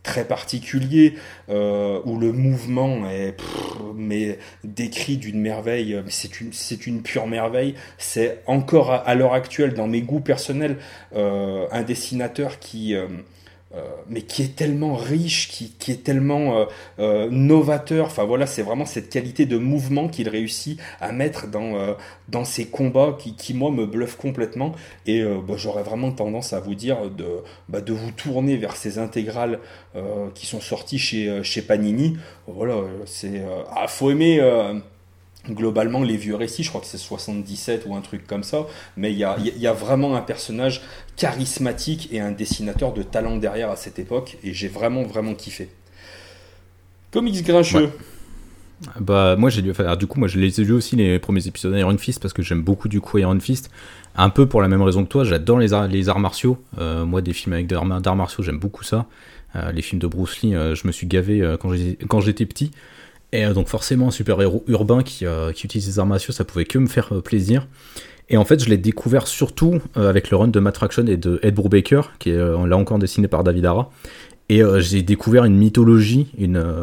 très 0.06 0.24
particulier 0.24 1.14
euh, 1.48 2.00
où 2.04 2.16
le 2.16 2.32
mouvement 2.32 3.10
est 3.10 3.36
mais 3.96 4.38
décrit 4.62 5.16
d'une 5.16 5.40
merveille 5.40 6.00
c'est 6.08 6.40
une 6.40 6.52
c'est 6.52 6.86
une 6.86 7.02
pure 7.02 7.26
merveille. 7.26 7.74
C'est 7.98 8.42
encore 8.46 8.92
à, 8.92 9.14
l'heure 9.14 9.34
actuelle 9.34 9.74
dans 9.74 9.88
mes 9.88 10.02
goûts 10.02 10.20
personnels 10.20 10.76
euh, 11.14 11.66
un 11.72 11.82
dessinateur 11.82 12.58
qui 12.58 12.94
euh, 12.94 13.06
mais 14.08 14.22
qui 14.22 14.42
est 14.42 14.56
tellement 14.56 14.94
riche, 14.94 15.48
qui, 15.48 15.70
qui 15.78 15.92
est 15.92 16.02
tellement 16.02 16.58
euh, 16.58 16.64
euh, 16.98 17.28
novateur. 17.30 18.06
Enfin 18.06 18.24
voilà, 18.24 18.46
c'est 18.46 18.62
vraiment 18.62 18.86
cette 18.86 19.10
qualité 19.10 19.46
de 19.46 19.58
mouvement 19.58 20.08
qu'il 20.08 20.28
réussit 20.28 20.80
à 21.00 21.12
mettre 21.12 21.48
dans, 21.48 21.96
dans 22.28 22.44
ses 22.44 22.66
combats 22.66 23.16
qui, 23.18 23.34
qui, 23.34 23.54
moi, 23.54 23.70
me 23.70 23.86
bluffe 23.86 24.16
complètement. 24.16 24.74
Et 25.06 25.24
bah, 25.24 25.54
j'aurais 25.56 25.82
vraiment 25.82 26.12
tendance 26.12 26.52
à 26.52 26.60
vous 26.60 26.74
dire 26.74 27.10
de, 27.10 27.26
bah, 27.68 27.80
de 27.80 27.92
vous 27.92 28.10
tourner 28.12 28.56
vers 28.56 28.76
ces 28.76 28.98
intégrales 28.98 29.58
qui 30.34 30.46
sont 30.46 30.60
sorties 30.60 30.98
chez, 30.98 31.42
chez 31.42 31.62
Panini. 31.62 32.16
Voilà, 32.46 32.76
c'est. 33.06 33.42
ah, 33.74 33.86
faut 33.88 34.10
aimer 34.10 34.40
globalement 35.50 36.02
les 36.02 36.16
vieux 36.16 36.34
récits, 36.34 36.62
je 36.62 36.68
crois 36.68 36.80
que 36.80 36.86
c'est 36.86 36.98
77 36.98 37.84
ou 37.86 37.94
un 37.94 38.00
truc 38.00 38.26
comme 38.26 38.42
ça, 38.42 38.66
mais 38.96 39.12
il 39.12 39.18
y 39.18 39.24
a, 39.24 39.36
y 39.38 39.66
a, 39.66 39.72
vraiment 39.72 40.16
un 40.16 40.22
personnage 40.22 40.82
charismatique 41.16 42.08
et 42.12 42.20
un 42.20 42.32
dessinateur 42.32 42.92
de 42.92 43.02
talent 43.02 43.36
derrière 43.36 43.70
à 43.70 43.76
cette 43.76 43.98
époque, 43.98 44.36
et 44.44 44.52
j'ai 44.52 44.68
vraiment 44.68 45.02
vraiment 45.02 45.34
kiffé. 45.34 45.70
Comics 47.10 47.42
grincheux. 47.44 47.84
Ouais. 47.84 47.90
Bah 49.00 49.36
moi 49.36 49.48
j'ai 49.48 49.62
lu, 49.62 49.70
enfin, 49.70 49.96
du 49.96 50.06
coup 50.06 50.18
moi 50.18 50.28
je 50.28 50.38
lus 50.38 50.72
aussi 50.72 50.96
les 50.96 51.18
premiers 51.18 51.46
épisodes 51.46 51.74
d'Iron 51.74 51.96
Fist 51.96 52.20
parce 52.20 52.34
que 52.34 52.42
j'aime 52.42 52.60
beaucoup 52.62 52.88
du 52.88 53.00
coup 53.00 53.16
Iron 53.16 53.40
Fist, 53.40 53.70
un 54.16 54.28
peu 54.28 54.46
pour 54.46 54.60
la 54.60 54.68
même 54.68 54.82
raison 54.82 55.02
que 55.02 55.08
toi, 55.08 55.24
j'adore 55.24 55.58
les 55.58 55.72
arts, 55.72 55.88
arts 56.08 56.20
martiaux, 56.20 56.62
Euh, 56.76 57.06
moi 57.06 57.22
des 57.22 57.32
films 57.32 57.54
avec 57.54 57.68
d'arts 57.68 57.86
d'arts 58.02 58.16
martiaux 58.16 58.44
j'aime 58.44 58.58
beaucoup 58.58 58.84
ça, 58.84 59.06
Euh, 59.54 59.72
les 59.72 59.80
films 59.80 59.98
de 59.98 60.06
Bruce 60.06 60.42
Lee 60.42 60.54
euh, 60.54 60.74
je 60.74 60.86
me 60.86 60.92
suis 60.92 61.06
gavé 61.06 61.56
quand 61.58 62.20
j'étais 62.20 62.44
petit, 62.44 62.70
et 63.32 63.46
donc 63.46 63.68
forcément 63.68 64.08
un 64.08 64.10
super 64.10 64.42
héros 64.42 64.62
urbain 64.66 65.02
qui, 65.02 65.24
qui 65.54 65.64
utilise 65.64 65.86
les 65.86 65.98
arts 65.98 66.04
martiaux 66.04 66.34
ça 66.34 66.44
pouvait 66.44 66.66
que 66.66 66.78
me 66.78 66.86
faire 66.86 67.22
plaisir, 67.22 67.66
et 68.28 68.36
en 68.36 68.44
fait 68.44 68.62
je 68.62 68.68
l'ai 68.68 68.78
découvert 68.78 69.26
surtout 69.26 69.80
euh, 69.96 70.08
avec 70.08 70.30
le 70.30 70.36
run 70.36 70.48
de 70.48 70.60
Matt 70.60 70.76
Fraction 70.76 71.06
et 71.06 71.16
de 71.16 71.38
Ed 71.42 71.54
Brubaker 71.54 72.12
qui 72.18 72.30
est 72.30 72.36
euh, 72.36 72.66
là 72.66 72.76
encore 72.76 72.98
dessiné 72.98 73.28
par 73.28 73.44
David 73.44 73.66
Ara, 73.66 73.90
et 74.48 74.62
euh, 74.62 74.80
j'ai 74.80 75.02
découvert 75.02 75.44
une 75.44 75.56
mythologie, 75.56 76.28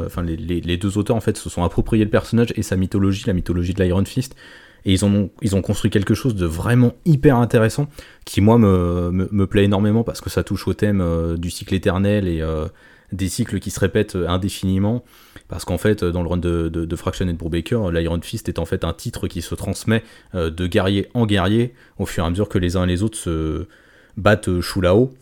enfin 0.05 0.21
les, 0.23 0.77
deux 0.77 0.97
auteurs 0.97 1.15
en 1.15 1.21
fait 1.21 1.37
se 1.37 1.49
sont 1.49 1.63
appropriés 1.63 2.03
le 2.03 2.09
personnage 2.09 2.53
et 2.55 2.63
sa 2.63 2.75
mythologie, 2.75 3.23
la 3.25 3.33
mythologie 3.33 3.73
de 3.73 3.83
l'Iron 3.83 4.05
Fist, 4.05 4.35
et 4.85 4.91
ils, 4.91 5.05
ont, 5.05 5.29
ils 5.41 5.55
ont 5.55 5.61
construit 5.61 5.89
quelque 5.89 6.13
chose 6.13 6.35
de 6.35 6.45
vraiment 6.45 6.93
hyper 7.05 7.37
intéressant 7.37 7.87
qui 8.25 8.41
moi 8.41 8.57
me, 8.57 9.11
me, 9.11 9.47
plaît 9.47 9.63
énormément 9.63 10.03
parce 10.03 10.19
que 10.19 10.29
ça 10.29 10.43
touche 10.43 10.67
au 10.67 10.73
thème 10.73 11.37
du 11.37 11.49
cycle 11.49 11.73
éternel 11.73 12.27
et 12.27 12.43
des 13.13 13.29
cycles 13.29 13.59
qui 13.59 13.71
se 13.71 13.79
répètent 13.79 14.15
euh, 14.15 14.27
indéfiniment. 14.27 15.03
Parce 15.47 15.65
qu'en 15.65 15.77
fait, 15.77 16.03
euh, 16.03 16.11
dans 16.11 16.23
le 16.23 16.29
run 16.29 16.37
de, 16.37 16.67
de, 16.69 16.95
Fraction 16.95 17.27
et 17.27 17.33
de 17.33 17.37
Brubaker, 17.37 17.87
euh, 17.87 17.91
l'Iron 17.91 18.19
Fist 18.21 18.49
est 18.49 18.59
en 18.59 18.65
fait 18.65 18.83
un 18.83 18.93
titre 18.93 19.27
qui 19.27 19.41
se 19.41 19.55
transmet 19.55 20.03
de 20.33 20.67
guerrier 20.67 21.09
en 21.13 21.25
guerrier 21.25 21.73
au 21.99 22.05
fur 22.05 22.23
et 22.23 22.27
à 22.27 22.29
mesure 22.29 22.49
que 22.49 22.57
les 22.57 22.75
uns 22.75 22.83
et 22.83 22.87
les 22.87 23.03
autres 23.03 23.17
se 23.17 23.67
battent 24.17 24.59
chou 24.61 24.81
là-haut 24.81 25.13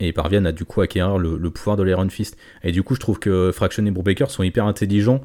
et 0.00 0.12
parviennent 0.12 0.46
à 0.46 0.52
du 0.52 0.64
coup 0.64 0.80
acquérir 0.80 1.18
le, 1.18 1.36
le 1.36 1.50
pouvoir 1.50 1.76
de 1.76 1.82
l'Iron 1.82 2.08
Fist. 2.08 2.36
Et 2.62 2.72
du 2.72 2.82
coup, 2.82 2.94
je 2.94 3.00
trouve 3.00 3.18
que 3.18 3.50
Fraction 3.52 3.84
et 3.86 3.90
Brubaker 3.90 4.30
sont 4.30 4.42
hyper 4.42 4.66
intelligents 4.66 5.22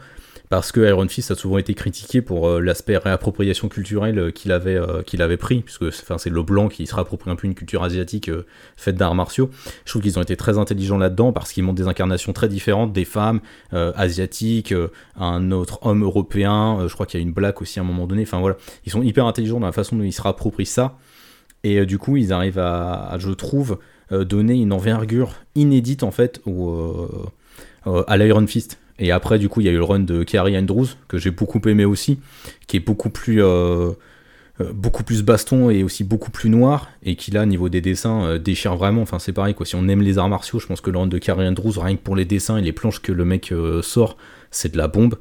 parce 0.50 0.72
que 0.72 0.80
Iron 0.88 1.08
Fist 1.08 1.32
a 1.32 1.36
souvent 1.36 1.58
été 1.58 1.74
critiqué 1.74 2.22
pour 2.22 2.48
euh, 2.48 2.62
l'aspect 2.62 2.98
réappropriation 2.98 3.68
culturelle 3.68 4.18
euh, 4.20 4.32
qu'il 4.32 4.52
avait, 4.52 4.76
euh, 4.76 5.02
qu'il 5.02 5.22
avait 5.22 5.38
pris, 5.38 5.62
puisque 5.62 5.92
c'est 5.92 6.30
le 6.30 6.44
blanc 6.44 6.70
qui 6.70 6.88
se 6.88 6.96
réapproprie 6.96 7.30
un 7.30 7.36
peu 7.36 7.48
une 7.48 7.56
culture 7.56 7.84
asiatique 7.84 8.32
faite 8.78 8.96
d'arts 8.96 9.16
martiaux. 9.16 9.50
Je 9.86 9.92
trouve 9.92 10.02
qu'ils 10.02 10.18
ont 10.18 10.22
été 10.22 10.38
très 10.38 10.58
intelligents 10.58 10.98
là-dedans 10.98 11.34
parce 11.34 11.52
qu'ils 11.52 11.64
montrent 11.64 11.82
des 11.82 11.88
incarnations 11.88 12.34
très 12.34 12.48
différentes, 12.48 12.94
des 12.94 13.06
femmes 13.06 13.42
asiatiques, 13.72 14.74
un 15.16 15.52
autre 15.52 15.80
homme 15.86 16.04
européen, 16.04 16.88
je 16.88 16.94
crois 16.94 17.06
qu'il 17.06 17.20
y 17.20 17.24
a 17.24 17.26
une 17.26 17.34
blague 17.34 17.62
aussi 17.62 17.80
à 17.80 17.82
un 17.82 17.86
moment 17.86 18.08
donné. 18.08 18.24
Enfin 18.24 18.40
voilà, 18.40 18.58
ils 18.86 18.92
sont 18.92 19.02
hyper 19.02 19.26
intelligents 19.26 19.60
dans 19.60 19.66
la 19.66 19.72
façon 19.72 19.96
dont 19.96 20.04
ils 20.04 20.14
se 20.14 20.22
réapproprient 20.22 20.66
ça. 20.66 20.98
Et 21.64 21.86
du 21.86 21.98
coup, 21.98 22.18
ils 22.18 22.34
arrivent 22.34 22.60
à, 22.60 23.16
je 23.20 23.32
trouve, 23.32 23.80
donner 24.12 24.56
une 24.56 24.74
envergure 24.74 25.34
inédite 25.56 26.04
en 26.04 26.12
fait 26.12 26.42
à 27.86 28.18
l'Iron 28.18 28.48
Fist. 28.48 28.80
Et 29.00 29.12
après, 29.12 29.40
du 29.40 29.50
coup, 29.50 29.62
il 29.62 29.68
y 29.68 29.70
a 29.70 29.72
eu 29.72 29.78
le 29.78 29.84
run 29.84 30.00
de 30.00 30.24
Carrie 30.24 30.58
Andrews 30.58 30.88
que 31.08 31.18
j'ai 31.18 31.32
beaucoup 31.32 31.62
aimé 31.68 31.86
aussi, 31.86 32.20
qui 32.68 32.78
est 32.78 32.80
beaucoup 32.80 33.10
plus 33.10 33.44
euh, 33.44 33.92
euh, 34.60 34.72
beaucoup 34.74 35.04
plus 35.04 35.24
baston 35.24 35.70
et 35.70 35.84
aussi 35.84 36.04
beaucoup 36.04 36.32
plus 36.32 36.50
noir 36.50 36.90
et 37.04 37.16
qui 37.16 37.30
là 37.30 37.46
niveau 37.46 37.70
des 37.70 37.82
dessins 37.82 38.26
euh, 38.26 38.38
déchire 38.40 38.76
vraiment. 38.76 39.04
Enfin 39.04 39.20
c'est 39.20 39.34
pareil 39.34 39.54
quoi. 39.54 39.66
Si 39.66 39.76
on 39.76 39.88
aime 39.88 40.02
les 40.02 40.18
arts 40.18 40.30
martiaux 40.30 40.60
je 40.60 40.66
pense 40.66 40.82
que 40.82 40.90
le 40.90 40.98
run 40.98 41.08
de 41.08 41.18
Carrie 41.20 41.48
Andrews 41.48 41.74
rien 41.78 41.96
que 41.96 42.02
pour 42.02 42.16
les 42.16 42.26
dessins 42.26 42.58
et 42.58 42.62
les 42.62 42.72
planches 42.72 43.02
que 43.02 43.12
le 43.12 43.26
mec 43.26 43.54
sort 43.84 44.18
c'est 44.50 44.72
de 44.72 44.78
la 44.78 44.88
bombe. 44.88 45.16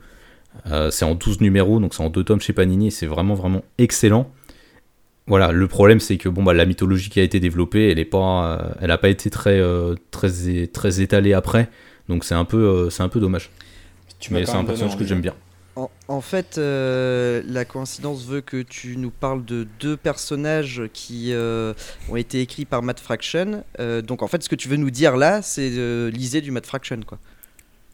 C'est 0.91 1.05
en 1.05 1.15
12 1.15 1.43
numéros 1.43 1.81
donc 1.81 1.93
c'est 1.93 2.03
en 2.03 2.09
deux 2.09 2.25
tomes 2.25 2.41
chez 2.41 2.55
Panini 2.55 2.87
et 2.87 2.91
c'est 2.91 3.07
vraiment 3.07 3.35
vraiment 3.35 3.63
excellent. 3.77 4.31
Voilà 5.27 5.53
le 5.53 5.69
problème 5.69 6.01
c'est 6.01 6.17
que 6.17 6.31
bon 6.31 6.43
bah 6.43 6.55
la 6.55 6.65
mythologie 6.65 7.11
qui 7.11 7.21
a 7.21 7.23
été 7.23 7.39
développée 7.39 7.91
elle 7.91 7.99
est 7.99 8.07
pas 8.07 8.75
elle 8.81 8.91
a 8.91 8.97
pas 8.97 9.11
été 9.11 9.29
très 9.29 9.61
très 10.11 10.67
très 10.73 11.01
étalée 11.03 11.35
après. 11.35 11.69
Donc 12.09 12.25
c'est 12.25 12.35
un 12.35 12.47
peu 12.47 12.89
c'est 12.89 13.03
un 13.03 13.11
peu 13.11 13.21
dommage 13.21 13.51
Tu 14.19 14.33
m'as 14.33 14.41
mais 14.41 14.47
c'est 14.47 14.53
un 14.53 14.65
personnage 14.65 14.97
que 14.97 15.05
j'aime 15.05 15.21
bien 15.21 15.35
En, 15.77 15.91
en 16.09 16.21
fait, 16.21 16.57
euh, 16.59 17.43
la 17.47 17.65
coïncidence 17.65 18.25
veut 18.25 18.41
que 18.41 18.63
tu 18.63 18.97
nous 18.97 19.11
parles 19.11 19.45
de 19.45 19.67
deux 19.79 19.97
personnages 19.97 20.83
qui 20.93 21.33
euh, 21.33 21.75
ont 22.09 22.17
été 22.17 22.41
écrits 22.41 22.65
par 22.65 22.83
Matt 22.83 22.99
Fraction. 23.01 23.63
Euh, 23.79 24.01
donc 24.03 24.23
en 24.23 24.27
fait, 24.27 24.43
ce 24.43 24.49
que 24.49 24.55
tu 24.57 24.69
veux 24.69 24.77
nous 24.77 24.91
dire 24.91 25.17
là, 25.17 25.43
c'est 25.43 25.71
euh, 25.75 26.11
lisez 26.11 26.41
du 26.41 26.51
Matt 26.51 26.67
Fraction, 26.67 27.01
quoi. 27.07 27.19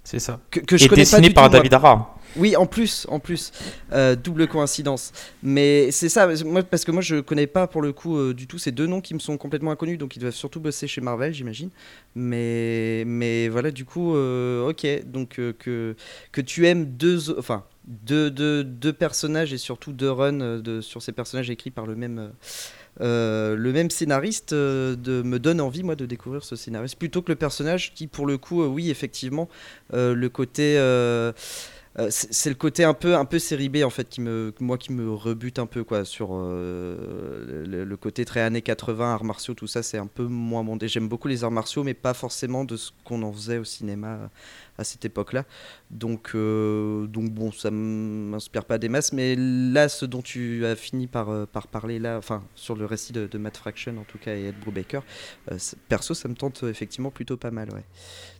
C'est 0.04 0.18
ça. 0.18 0.40
Que, 0.50 0.60
que 0.60 0.76
je 0.76 0.84
Et 0.84 0.88
connais 0.88 1.02
pas 1.02 1.20
dessiné 1.20 1.28
du 1.28 1.34
par 1.34 1.46
tout. 1.46 1.52
David 1.52 1.74
Ara. 1.74 2.16
Oui, 2.36 2.56
en 2.56 2.64
plus, 2.66 3.06
en 3.10 3.20
plus, 3.20 3.52
Euh, 3.92 4.16
double 4.16 4.48
coïncidence. 4.48 5.12
Mais 5.42 5.90
c'est 5.90 6.08
ça, 6.08 6.26
moi, 6.46 6.62
parce 6.62 6.84
que 6.84 6.90
moi 6.90 7.02
je 7.02 7.20
connais 7.20 7.46
pas 7.46 7.66
pour 7.66 7.82
le 7.82 7.92
coup 7.92 8.16
euh, 8.16 8.32
du 8.32 8.46
tout 8.46 8.56
ces 8.58 8.72
deux 8.72 8.86
noms 8.86 9.02
qui 9.02 9.12
me 9.12 9.18
sont 9.18 9.36
complètement 9.36 9.70
inconnus, 9.70 9.98
donc 9.98 10.16
ils 10.16 10.18
doivent 10.18 10.32
surtout 10.34 10.58
bosser 10.58 10.86
chez 10.86 11.02
Marvel, 11.02 11.34
j'imagine. 11.34 11.68
Mais, 12.14 13.04
mais 13.06 13.48
voilà, 13.48 13.70
du 13.70 13.84
coup, 13.84 14.16
euh, 14.16 14.70
ok, 14.70 14.86
donc 15.04 15.38
que, 15.58 15.94
que 16.32 16.40
tu 16.40 16.66
aimes 16.66 16.86
deux, 16.86 17.38
enfin 17.38 17.64
deux, 17.86 18.30
deux, 18.30 18.64
deux 18.64 18.94
personnages 18.94 19.52
et 19.52 19.58
surtout 19.58 19.92
deux 19.92 20.10
runs 20.10 20.58
de, 20.60 20.80
sur 20.80 21.02
ces 21.02 21.12
personnages 21.12 21.50
écrits 21.50 21.70
par 21.70 21.86
le 21.86 21.96
même. 21.96 22.32
Euh, 23.00 23.56
le 23.56 23.72
même 23.72 23.90
scénariste 23.90 24.52
euh, 24.52 24.96
me 25.06 25.38
donne 25.38 25.60
envie 25.60 25.82
moi 25.82 25.96
de 25.96 26.04
découvrir 26.04 26.44
ce 26.44 26.56
scénariste 26.56 26.96
plutôt 26.96 27.22
que 27.22 27.32
le 27.32 27.36
personnage 27.36 27.94
qui 27.94 28.06
pour 28.06 28.26
le 28.26 28.36
coup 28.36 28.62
euh, 28.62 28.66
oui 28.66 28.90
effectivement 28.90 29.48
le 29.92 30.28
côté 30.28 30.76
euh, 31.98 32.08
c'est 32.10 32.48
le 32.48 32.56
côté 32.56 32.84
un 32.84 32.94
peu 32.94 33.16
un 33.16 33.26
peu 33.26 33.38
série 33.38 33.68
B 33.68 33.78
en 33.84 33.90
fait 33.90 34.08
qui 34.08 34.22
me 34.22 34.54
moi 34.60 34.78
qui 34.78 34.92
me 34.92 35.10
rebute 35.12 35.58
un 35.58 35.66
peu 35.66 35.84
quoi 35.84 36.06
sur 36.06 36.30
euh, 36.32 37.66
le, 37.66 37.96
côté 37.98 38.24
très 38.24 38.40
années 38.40 38.62
80 38.62 39.12
arts 39.12 39.24
martiaux 39.24 39.52
tout 39.52 39.66
ça 39.66 39.82
c'est 39.82 39.98
un 39.98 40.06
peu 40.06 40.24
moins 40.24 40.62
mon 40.62 40.76
dé 40.76 40.88
j'aime 40.88 41.06
beaucoup 41.06 41.28
les 41.28 41.44
arts 41.44 41.50
martiaux 41.50 41.84
mais 41.84 41.92
pas 41.92 42.14
forcément 42.14 42.64
de 42.64 42.78
ce 42.78 42.92
qu'on 43.04 43.22
en 43.22 43.30
faisait 43.30 43.58
au 43.58 43.64
cinéma 43.64 44.14
euh, 44.14 44.26
à 44.78 44.84
cette 44.84 45.04
époque 45.04 45.34
là 45.34 45.44
donc 45.90 46.34
donc 46.34 47.30
bon 47.30 47.52
ça 47.52 47.70
m'inspire 47.70 48.64
pas 48.64 48.78
des 48.78 48.88
masses 48.88 49.12
mais 49.12 49.36
là 49.36 49.90
ce 49.90 50.06
dont 50.06 50.22
tu 50.22 50.64
as 50.64 50.76
fini 50.76 51.06
par 51.06 51.46
par 51.48 51.66
parler 51.66 51.98
là 51.98 52.16
enfin 52.16 52.42
sur 52.54 52.74
le 52.74 52.86
récit 52.86 53.12
de, 53.12 53.26
de 53.26 53.38
Matt 53.38 53.58
Fraction 53.58 53.98
en 53.98 54.04
tout 54.04 54.16
cas 54.16 54.34
et 54.34 54.46
Ed 54.46 54.58
Brubaker 54.60 55.02
perso 55.88 56.14
ça 56.14 56.28
me 56.28 56.34
tente 56.34 56.62
effectivement 56.62 57.10
plutôt 57.10 57.36
pas 57.36 57.50
mal 57.50 57.68
ouais. 57.74 57.84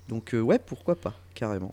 Donc 0.09 0.31
ouais 0.33 0.59
pourquoi 0.59 0.97
pas 0.97 1.15
carrément 1.35 1.71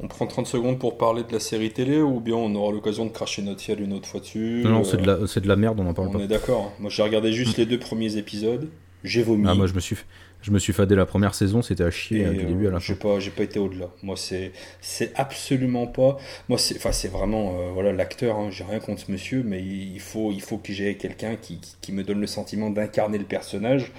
On 0.00 0.08
prend 0.08 0.26
30 0.26 0.46
secondes 0.46 0.78
pour 0.78 0.98
parler 0.98 1.22
de 1.22 1.32
la 1.32 1.40
série 1.40 1.70
télé 1.70 2.00
ou 2.00 2.20
bien 2.20 2.34
on 2.34 2.52
aura 2.56 2.72
l'occasion 2.72 3.06
de 3.06 3.10
cracher 3.10 3.42
notre 3.42 3.60
ciel 3.60 3.80
une 3.80 3.92
autre 3.92 4.08
fois 4.08 4.20
dessus 4.20 4.62
non, 4.64 4.70
non 4.70 4.80
euh, 4.80 4.84
c'est 4.84 5.00
de 5.00 5.06
la 5.06 5.26
c'est 5.26 5.40
de 5.40 5.48
la 5.48 5.56
merde 5.56 5.78
on 5.78 5.86
en 5.86 5.94
parle 5.94 6.08
On 6.08 6.12
pas 6.12 6.18
est 6.18 6.26
d'accord. 6.26 6.72
Moi 6.80 6.90
j'ai 6.90 7.02
regardé 7.02 7.32
juste 7.32 7.56
les 7.56 7.66
deux 7.66 7.78
premiers 7.78 8.16
épisodes. 8.16 8.68
J'ai 9.04 9.22
vomi. 9.22 9.44
Ah, 9.46 9.54
moi, 9.54 9.66
je 9.66 9.74
me 9.74 9.80
suis, 9.80 9.96
je 10.44 10.50
me 10.50 10.58
suis 10.58 10.74
fadé 10.74 10.94
la 10.94 11.06
première 11.06 11.34
saison, 11.34 11.62
c'était 11.62 11.84
à 11.84 11.90
chier 11.90 12.26
euh, 12.26 12.32
du 12.32 12.40
euh, 12.40 12.44
début 12.44 12.66
à 12.66 12.70
la 12.70 12.78
j'ai 12.78 12.94
fin. 12.94 13.08
pas, 13.08 13.18
j'ai 13.18 13.30
pas 13.30 13.44
été 13.44 13.58
au-delà. 13.58 13.86
Moi, 14.02 14.14
c'est, 14.14 14.52
c'est 14.82 15.10
absolument 15.14 15.86
pas. 15.86 16.18
Moi, 16.50 16.58
c'est, 16.58 16.76
enfin, 16.76 16.92
c'est 16.92 17.08
vraiment, 17.08 17.56
euh, 17.58 17.70
voilà, 17.72 17.92
l'acteur. 17.92 18.36
Hein, 18.36 18.48
j'ai 18.50 18.62
rien 18.62 18.78
contre 18.78 19.06
ce 19.06 19.10
monsieur, 19.10 19.42
mais 19.42 19.62
il 19.62 20.00
faut, 20.00 20.32
il 20.32 20.42
faut 20.42 20.58
que 20.58 20.70
j'ai 20.74 20.96
quelqu'un 20.96 21.36
qui, 21.36 21.60
qui, 21.60 21.76
qui 21.80 21.92
me 21.92 22.02
donne 22.04 22.20
le 22.20 22.26
sentiment 22.26 22.68
d'incarner 22.68 23.16
le 23.16 23.24
personnage. 23.24 23.90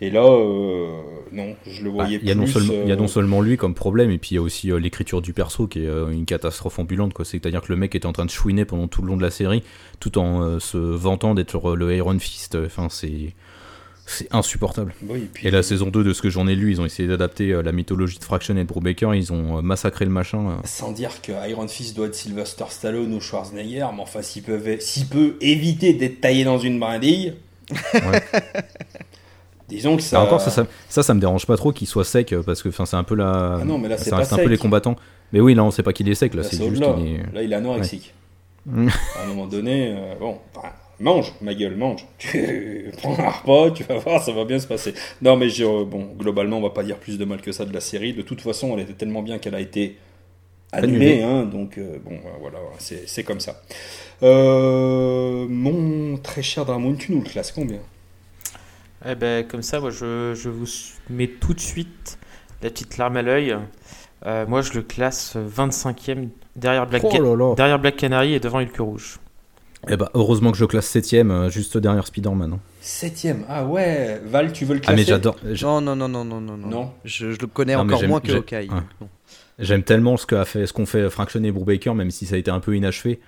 Et 0.00 0.10
là, 0.10 0.24
euh, 0.24 0.88
non, 1.30 1.54
je 1.68 1.84
le 1.84 1.90
voyais 1.90 2.18
Il 2.20 2.28
y, 2.28 2.32
a 2.32 2.34
non 2.34 2.44
plus, 2.44 2.52
seulement, 2.52 2.74
il 2.82 2.88
y 2.88 2.92
a 2.92 2.96
non 2.96 3.06
seulement 3.08 3.40
lui 3.40 3.56
comme 3.56 3.74
problème, 3.74 4.10
et 4.10 4.18
puis 4.18 4.30
il 4.32 4.34
y 4.34 4.38
a 4.38 4.42
aussi 4.42 4.72
l'écriture 4.80 5.22
du 5.22 5.32
perso 5.32 5.68
qui 5.68 5.84
est 5.84 5.88
une 5.88 6.24
catastrophe 6.24 6.80
ambulante. 6.80 7.12
quoi. 7.12 7.24
C'est-à-dire 7.24 7.62
que 7.62 7.70
le 7.70 7.76
mec 7.76 7.94
était 7.94 8.06
en 8.06 8.12
train 8.12 8.26
de 8.26 8.30
chouiner 8.30 8.64
pendant 8.64 8.88
tout 8.88 9.02
le 9.02 9.08
long 9.08 9.16
de 9.16 9.22
la 9.22 9.30
série, 9.30 9.62
tout 10.00 10.18
en 10.18 10.58
se 10.58 10.78
vantant 10.78 11.36
d'être 11.36 11.76
le 11.76 11.94
Iron 11.94 12.18
Fist. 12.18 12.56
Enfin, 12.56 12.88
c'est. 12.90 13.34
C'est 14.04 14.26
insupportable. 14.34 14.92
oui, 15.08 15.20
et 15.20 15.28
puis, 15.32 15.46
Et 15.46 15.50
la 15.50 15.62
saison 15.62 15.86
2, 15.86 16.02
de 16.04 16.12
ce 16.12 16.20
que 16.22 16.28
j'en 16.28 16.46
ai 16.48 16.54
lu, 16.56 16.72
ils 16.72 16.80
ont 16.80 16.84
essayé 16.84 17.08
d'adapter 17.08 17.52
euh, 17.52 17.62
la 17.62 17.70
mythologie 17.72 18.18
de 18.18 18.24
Fraction 18.24 18.54
et 18.56 18.64
de 18.64 18.64
Brubaker, 18.68 19.14
ils 19.14 19.32
ont 19.32 19.58
euh, 19.58 19.62
massacré 19.62 20.04
le 20.04 20.10
machin. 20.10 20.38
euh. 20.50 20.54
Sans 20.64 20.90
dire 20.92 21.22
que 21.22 21.32
Iron 21.48 21.68
Fist 21.68 21.94
doit 21.96 22.06
être 22.08 22.14
Sylvester 22.14 22.64
Stallone 22.68 23.14
ou 23.14 23.20
Schwarzenegger, 23.20 23.86
mais 23.94 24.02
enfin, 24.02 24.20
s'il 24.22 24.42
peut, 24.42 25.36
éviter 25.40 25.94
d'être 25.94 26.20
taillé 26.20 26.44
dans 26.44 26.58
une 26.58 26.78
brindille. 26.80 27.34
Ouais. 27.94 28.22
Disons 29.68 29.96
que 29.96 30.02
ça. 30.02 30.20
Ah, 30.20 30.24
encore, 30.24 30.40
ça, 30.40 30.50
ça, 30.50 30.66
ça, 30.88 31.02
ça 31.02 31.14
me 31.14 31.20
dérange 31.20 31.46
pas 31.46 31.56
trop 31.56 31.72
qu'il 31.72 31.86
soit 31.86 32.04
sec, 32.04 32.34
parce 32.44 32.62
que 32.62 32.70
c'est 32.70 32.94
un 32.96 33.04
peu 33.04 33.14
la. 33.14 33.58
Ah 33.60 33.64
non, 33.64 33.78
mais 33.78 33.88
là, 33.88 33.96
c'est 33.96 34.04
ça 34.06 34.10
pas 34.10 34.16
reste 34.18 34.32
un 34.34 34.36
peu 34.36 34.48
les 34.48 34.58
combattants. 34.58 34.96
Mais 35.32 35.40
oui, 35.40 35.54
là, 35.54 35.64
on 35.64 35.70
sait 35.70 35.82
pas 35.82 35.92
qu'il 35.94 36.08
est 36.10 36.14
sec, 36.14 36.34
là, 36.34 36.42
Là, 36.42 36.48
c'est 36.50 36.56
juste 36.68 36.82
qu'il 36.82 37.06
est- 37.06 37.32
Là, 37.32 37.42
il 37.42 37.52
est 37.52 37.56
anorexique. 37.56 38.12
Mm. 38.66 38.88
à 39.18 39.22
un 39.24 39.26
moment 39.28 39.46
donné, 39.46 39.96
bon, 40.20 40.38
mange, 41.02 41.32
ma 41.42 41.54
gueule, 41.54 41.76
mange. 41.76 42.06
Tu 42.18 42.90
prends 42.98 43.18
un 43.18 43.30
repas, 43.30 43.70
tu 43.72 43.84
vas 43.84 43.98
voir, 43.98 44.22
ça 44.22 44.32
va 44.32 44.44
bien 44.44 44.58
se 44.58 44.66
passer. 44.66 44.94
Non, 45.20 45.36
mais 45.36 45.48
je- 45.50 45.84
bon, 45.84 46.10
globalement, 46.18 46.58
on 46.58 46.62
va 46.62 46.70
pas 46.70 46.82
dire 46.82 46.96
plus 46.98 47.18
de 47.18 47.24
mal 47.24 47.40
que 47.42 47.52
ça 47.52 47.64
de 47.64 47.72
la 47.72 47.80
série. 47.80 48.12
De 48.14 48.22
toute 48.22 48.40
façon, 48.40 48.72
elle 48.74 48.80
était 48.84 48.92
tellement 48.94 49.22
bien 49.22 49.38
qu'elle 49.38 49.54
a 49.54 49.60
été 49.60 49.98
annulée. 50.72 51.22
Hein, 51.22 51.44
donc, 51.44 51.76
euh, 51.78 51.98
bon, 52.04 52.14
euh, 52.14 52.30
voilà, 52.40 52.58
c'est 52.78 53.06
c'est 53.08 53.24
comme 53.24 53.40
ça. 53.40 53.60
Euh, 54.22 55.46
mon 55.48 56.16
très 56.18 56.42
cher 56.42 56.64
Dramoun, 56.64 56.96
tu 56.96 57.12
nous 57.12 57.22
le 57.22 57.28
classes 57.28 57.52
combien? 57.52 57.80
Eh 59.06 59.14
ben, 59.16 59.44
comme 59.46 59.62
ça, 59.62 59.80
moi, 59.80 59.90
je, 59.90 60.32
je 60.34 60.48
vous 60.48 60.66
mets 61.10 61.26
tout 61.26 61.54
de 61.54 61.60
suite 61.60 62.18
la 62.62 62.70
petite 62.70 62.98
larme 62.98 63.16
à 63.16 63.22
l'œil. 63.22 63.56
Euh, 64.24 64.46
moi, 64.46 64.62
je 64.62 64.72
le 64.74 64.82
classe 64.82 65.36
25e 65.36 66.28
derrière 66.54 66.86
Black, 66.86 67.02
Oh 67.04 67.18
là 67.20 67.34
là. 67.36 67.54
derrière 67.56 67.78
Black 67.80 67.96
Canary 67.96 68.34
et 68.34 68.40
devant 68.40 68.60
Hulk 68.60 68.76
Rouge. 68.78 69.18
Eh 69.90 69.96
bah, 69.96 70.10
heureusement 70.14 70.52
que 70.52 70.58
je 70.58 70.64
classe 70.64 70.86
7ème, 70.94 71.50
juste 71.50 71.76
derrière 71.76 72.06
Spider-Man. 72.06 72.52
hein. 72.54 72.60
Septième. 72.80 73.44
Ah 73.48 73.64
ouais, 73.66 74.20
Val, 74.24 74.52
tu 74.52 74.64
veux 74.64 74.74
le 74.74 74.80
Ah, 74.84 74.86
classer 74.86 74.96
mais 75.02 75.04
j'adore. 75.04 75.36
j'a- 75.50 75.66
Non, 75.66 75.80
non, 75.80 75.96
non, 75.96 76.08
non, 76.08 76.24
non, 76.24 76.40
non, 76.40 76.56
non. 76.56 76.68
Non. 76.68 76.90
Je, 77.04 77.32
je 77.32 77.38
le 77.40 77.46
connais 77.48 77.74
Non, 77.74 77.80
encore 77.82 78.02
moins 78.04 78.20
que 78.20 78.32
Hawkeye. 78.32 78.68
ouais. 78.68 78.80
Non. 79.00 79.08
J'aime 79.58 79.82
tellement 79.82 80.16
ce 80.16 80.26
qu'a 80.26 80.44
fait, 80.44 80.66
ce 80.66 80.72
qu'ont 80.72 80.86
fait 80.86 81.10
Fraction 81.10 81.42
et 81.42 81.50
Brubaker, 81.52 81.94
même 81.94 82.10
si 82.10 82.26
ça 82.26 82.36
a 82.36 82.38
été 82.38 82.50
un 82.50 82.60
peu 82.60 82.76
inachevé. 82.76 83.20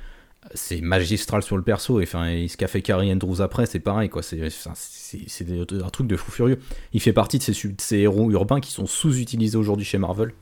C'est 0.55 0.81
magistral 0.81 1.43
sur 1.43 1.57
le 1.57 1.63
perso. 1.63 2.01
Et, 2.01 2.05
enfin, 2.05 2.29
et 2.29 2.49
ce 2.49 2.57
qu'a 2.57 2.67
fait 2.69 2.83
Carrie 2.83 3.11
Andrews 3.13 3.41
après, 3.41 3.67
c'est 3.67 3.81
pareil. 3.81 4.09
quoi. 4.09 4.23
C'est 4.23 4.41
un 4.43 5.89
truc 5.91 6.07
de 6.07 6.17
fou 6.17 6.31
furieux. 6.31 6.59
Il 6.93 7.01
fait 7.01 7.13
partie 7.13 7.39
de 7.39 7.43
ces, 7.43 7.53
su- 7.53 7.69
de 7.73 7.81
ces 7.81 7.99
héros 7.99 8.31
urbains 8.31 8.61
qui 8.61 8.71
sont 8.71 8.87
sous-utilisés 8.87 9.57
aujourd'hui 9.57 9.85
chez 9.87 9.99
Marvel. 9.99 10.33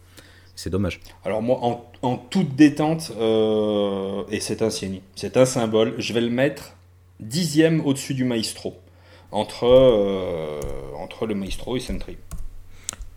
C'est 0.55 0.71
dommage. 0.71 1.01
Alors 1.25 1.43
moi, 1.43 1.59
en, 1.63 1.91
en 2.03 2.17
toute 2.17 2.55
détente, 2.55 3.13
euh, 3.19 4.25
et 4.31 4.41
c'est 4.41 4.63
un 4.63 4.71
signe, 4.71 5.01
c'est 5.17 5.37
un 5.37 5.47
symbole, 5.47 5.95
je 5.99 6.13
vais 6.13 6.21
le 6.21 6.31
mettre 6.31 6.75
dixième 7.21 7.85
au-dessus 7.87 8.15
du 8.15 8.25
Maestro. 8.25 8.77
Entre, 9.31 9.65
euh, 9.65 10.61
entre 10.99 11.27
le 11.27 11.35
Maestro 11.35 11.77
et 11.77 11.81
Sentry. 11.81 12.19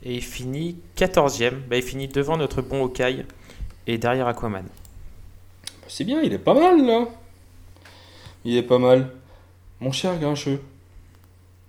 Et 0.03 0.15
il 0.15 0.23
finit 0.23 0.77
14ème. 0.95 1.55
Bah, 1.69 1.75
il 1.75 1.83
finit 1.83 2.07
devant 2.07 2.37
notre 2.37 2.61
bon 2.61 2.85
Hawkeye 2.85 3.25
et 3.85 3.97
derrière 3.97 4.27
Aquaman. 4.27 4.65
C'est 5.89 6.05
bien, 6.05 6.21
il 6.21 6.31
est 6.31 6.39
pas 6.39 6.53
mal 6.53 6.85
là. 6.85 7.07
Il 8.45 8.55
est 8.55 8.63
pas 8.63 8.79
mal. 8.79 9.11
Mon 9.81 9.91
cher 9.91 10.17
Grincheux, 10.17 10.61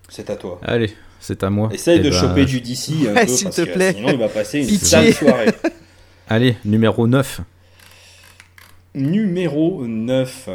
c'est 0.08 0.30
à 0.30 0.36
toi. 0.36 0.60
Allez, 0.62 0.94
c'est 1.20 1.42
à 1.42 1.50
moi. 1.50 1.68
Essaye 1.72 1.98
Eh 1.98 2.02
de 2.02 2.10
ben, 2.10 2.18
choper 2.20 2.44
du 2.44 2.60
DC 2.60 2.90
un 3.08 3.14
Ouais, 3.14 3.26
peu, 3.26 3.32
s'il 3.32 3.44
parce 3.44 3.56
te 3.56 3.62
que 3.62 3.72
plaît. 3.72 3.92
sinon 3.94 4.08
il 4.10 4.18
va 4.18 4.28
passer 4.28 4.60
une 4.60 4.78
sale 4.78 5.12
soirée. 5.12 5.46
Allez, 6.28 6.56
numéro 6.64 7.06
9. 7.06 7.40
Numéro 8.94 9.84
9. 9.86 10.48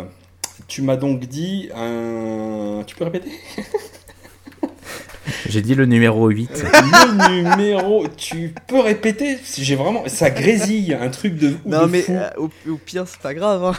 Tu 0.68 0.82
m'as 0.82 0.96
donc 0.96 1.22
dit 1.26 1.70
un... 1.76 2.84
Tu 2.88 2.96
peux 2.96 3.04
répéter? 3.06 3.32
J'ai 5.48 5.62
dit 5.62 5.76
le 5.76 5.86
numéro 5.86 6.30
8. 6.30 6.50
Le 6.74 7.56
numéro... 7.56 8.08
Tu 8.18 8.54
peux 8.68 8.80
répéter? 8.80 9.38
J'ai 9.58 9.76
vraiment... 9.76 10.04
Ça 10.08 10.30
grésille, 10.30 10.94
un 11.00 11.10
truc 11.10 11.36
de, 11.36 11.54
Non, 11.66 11.84
de 11.86 11.92
mais 11.92 12.02
fou. 12.02 12.14
euh, 12.14 12.30
au, 12.38 12.50
au 12.70 12.78
pire, 12.78 13.06
c'est 13.08 13.20
pas 13.22 13.34
grave. 13.34 13.64
hein. 13.64 13.74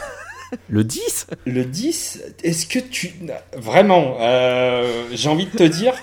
Le 0.69 0.83
10 0.83 1.27
Le 1.45 1.65
10, 1.65 2.21
est-ce 2.43 2.67
que 2.67 2.79
tu... 2.79 3.13
Vraiment, 3.57 4.17
euh, 4.19 5.05
j'ai 5.13 5.29
envie 5.29 5.45
de 5.47 5.57
te 5.57 5.63
dire... 5.63 5.93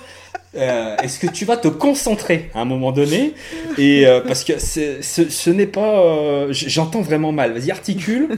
euh, 0.55 0.97
est-ce 0.97 1.17
que 1.19 1.27
tu 1.27 1.45
vas 1.45 1.55
te 1.55 1.69
concentrer 1.69 2.49
à 2.53 2.59
un 2.59 2.65
moment 2.65 2.91
donné 2.91 3.33
et 3.77 4.05
euh, 4.05 4.19
parce 4.19 4.43
que 4.43 4.59
ce, 4.59 5.01
ce 5.01 5.49
n'est 5.49 5.65
pas 5.65 6.01
euh, 6.01 6.47
j'entends 6.51 7.01
vraiment 7.01 7.31
mal. 7.31 7.53
Vas-y 7.53 7.71
articule. 7.71 8.37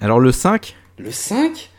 Alors 0.00 0.18
le 0.18 0.32
5 0.32 0.74
Le 0.98 1.10
5 1.10 1.70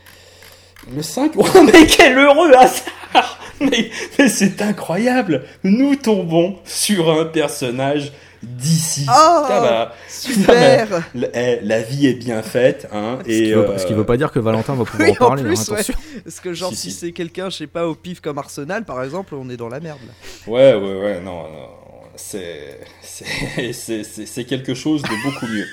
Le 0.95 1.01
5 1.01 1.31
Oh 1.37 1.45
mais 1.63 1.87
quel 1.87 2.17
heureux 2.17 2.53
hasard! 2.53 3.39
Mais, 3.61 3.89
mais 4.19 4.29
c'est 4.29 4.61
incroyable! 4.61 5.43
Nous 5.63 5.95
tombons 5.95 6.57
sur 6.65 7.09
un 7.09 7.25
personnage 7.25 8.11
d'ici. 8.45 9.05
Oh 9.09 9.43
Tabac. 9.47 9.93
Super 10.07 11.03
La, 11.13 11.27
eh, 11.33 11.59
la 11.61 11.81
vie 11.81 12.07
est 12.07 12.13
bien 12.13 12.41
faite, 12.41 12.87
hein, 12.93 13.19
ce, 13.25 13.29
et 13.31 13.43
qui 13.43 13.51
veut, 13.53 13.69
euh, 13.69 13.77
ce 13.77 13.85
qui 13.85 13.93
veut 13.93 14.05
pas 14.05 14.17
dire 14.17 14.31
que 14.31 14.39
Valentin 14.39 14.75
va 14.75 14.85
pouvoir 14.85 15.09
Oui, 15.09 15.15
en 15.19 15.23
en 15.25 15.27
parler. 15.27 15.43
plus, 15.43 15.69
hein, 15.69 15.75
ouais. 15.75 16.21
Parce 16.23 16.39
que 16.39 16.53
genre, 16.53 16.71
Si, 16.71 16.77
si, 16.77 16.91
si. 16.91 16.97
c'est 16.97 17.11
quelqu'un, 17.11 17.49
je 17.49 17.57
sais 17.57 17.67
pas, 17.67 17.87
au 17.87 17.95
pif 17.95 18.21
comme 18.21 18.37
Arsenal, 18.37 18.85
par 18.85 19.03
exemple, 19.03 19.35
on 19.35 19.49
est 19.49 19.57
dans 19.57 19.69
la 19.69 19.79
merde. 19.79 19.99
là. 20.07 20.51
Ouais, 20.51 20.73
ouais, 20.75 20.99
ouais, 21.01 21.19
non, 21.21 21.43
non, 21.43 21.69
c'est, 22.15 22.79
c'est, 23.01 23.25
c'est, 23.73 24.03
c'est- 24.03 24.25
c'est 24.25 24.43
quelque 24.45 24.73
chose 24.73 25.01
de 25.01 25.23
beaucoup 25.23 25.47
mieux. 25.47 25.65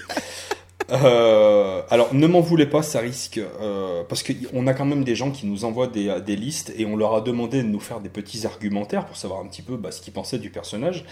Euh, 0.90 1.82
alors, 1.90 2.14
ne 2.14 2.26
m'en 2.26 2.40
voulez 2.40 2.66
pas, 2.66 2.82
ça 2.82 3.00
risque, 3.00 3.38
euh, 3.38 4.02
parce 4.08 4.22
qu'on 4.22 4.66
a 4.66 4.74
quand 4.74 4.84
même 4.84 5.04
des 5.04 5.14
gens 5.14 5.30
qui 5.30 5.46
nous 5.46 5.64
envoient 5.64 5.86
des, 5.86 6.14
des 6.24 6.36
listes 6.36 6.72
et 6.76 6.84
on 6.86 6.96
leur 6.96 7.14
a 7.14 7.20
demandé 7.20 7.62
de 7.62 7.68
nous 7.68 7.80
faire 7.80 8.00
des 8.00 8.08
petits 8.08 8.46
argumentaires 8.46 9.06
pour 9.06 9.16
savoir 9.16 9.40
un 9.40 9.46
petit 9.46 9.62
peu 9.62 9.76
bah, 9.76 9.90
ce 9.90 10.00
qu'ils 10.00 10.12
pensaient 10.12 10.38
du 10.38 10.50
personnage. 10.50 11.04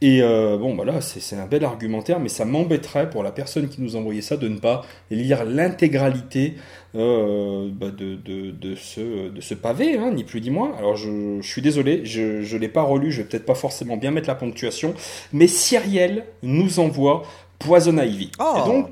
Et 0.00 0.22
euh, 0.22 0.56
bon, 0.58 0.74
voilà, 0.74 1.00
c'est, 1.00 1.20
c'est 1.20 1.36
un 1.36 1.46
bel 1.46 1.64
argumentaire, 1.64 2.20
mais 2.20 2.28
ça 2.28 2.44
m'embêterait 2.44 3.10
pour 3.10 3.22
la 3.22 3.32
personne 3.32 3.68
qui 3.68 3.80
nous 3.80 3.96
envoyait 3.96 4.22
ça 4.22 4.36
de 4.36 4.48
ne 4.48 4.58
pas 4.58 4.82
lire 5.10 5.44
l'intégralité 5.44 6.54
euh, 6.94 7.68
bah, 7.72 7.90
de, 7.90 8.74
ce, 8.74 9.54
pavé, 9.54 9.96
hein, 9.98 10.12
ni 10.12 10.24
plus 10.24 10.40
ni 10.40 10.50
moins. 10.50 10.74
Alors 10.78 10.96
je, 10.96 11.40
je 11.40 11.46
suis 11.48 11.62
désolé, 11.62 12.04
je 12.04 12.54
ne 12.54 12.58
l'ai 12.58 12.68
pas 12.68 12.82
relu, 12.82 13.12
je 13.12 13.22
vais 13.22 13.28
peut-être 13.28 13.44
pas 13.44 13.54
forcément 13.54 13.96
bien 13.96 14.10
mettre 14.10 14.28
la 14.28 14.34
ponctuation, 14.34 14.94
mais 15.32 15.46
Cyrielle 15.46 16.24
nous 16.42 16.78
envoie 16.78 17.22
Poison 17.58 17.98
Ivy. 17.98 18.30
Oh. 18.38 18.54
Et 18.56 18.68
donc, 18.68 18.90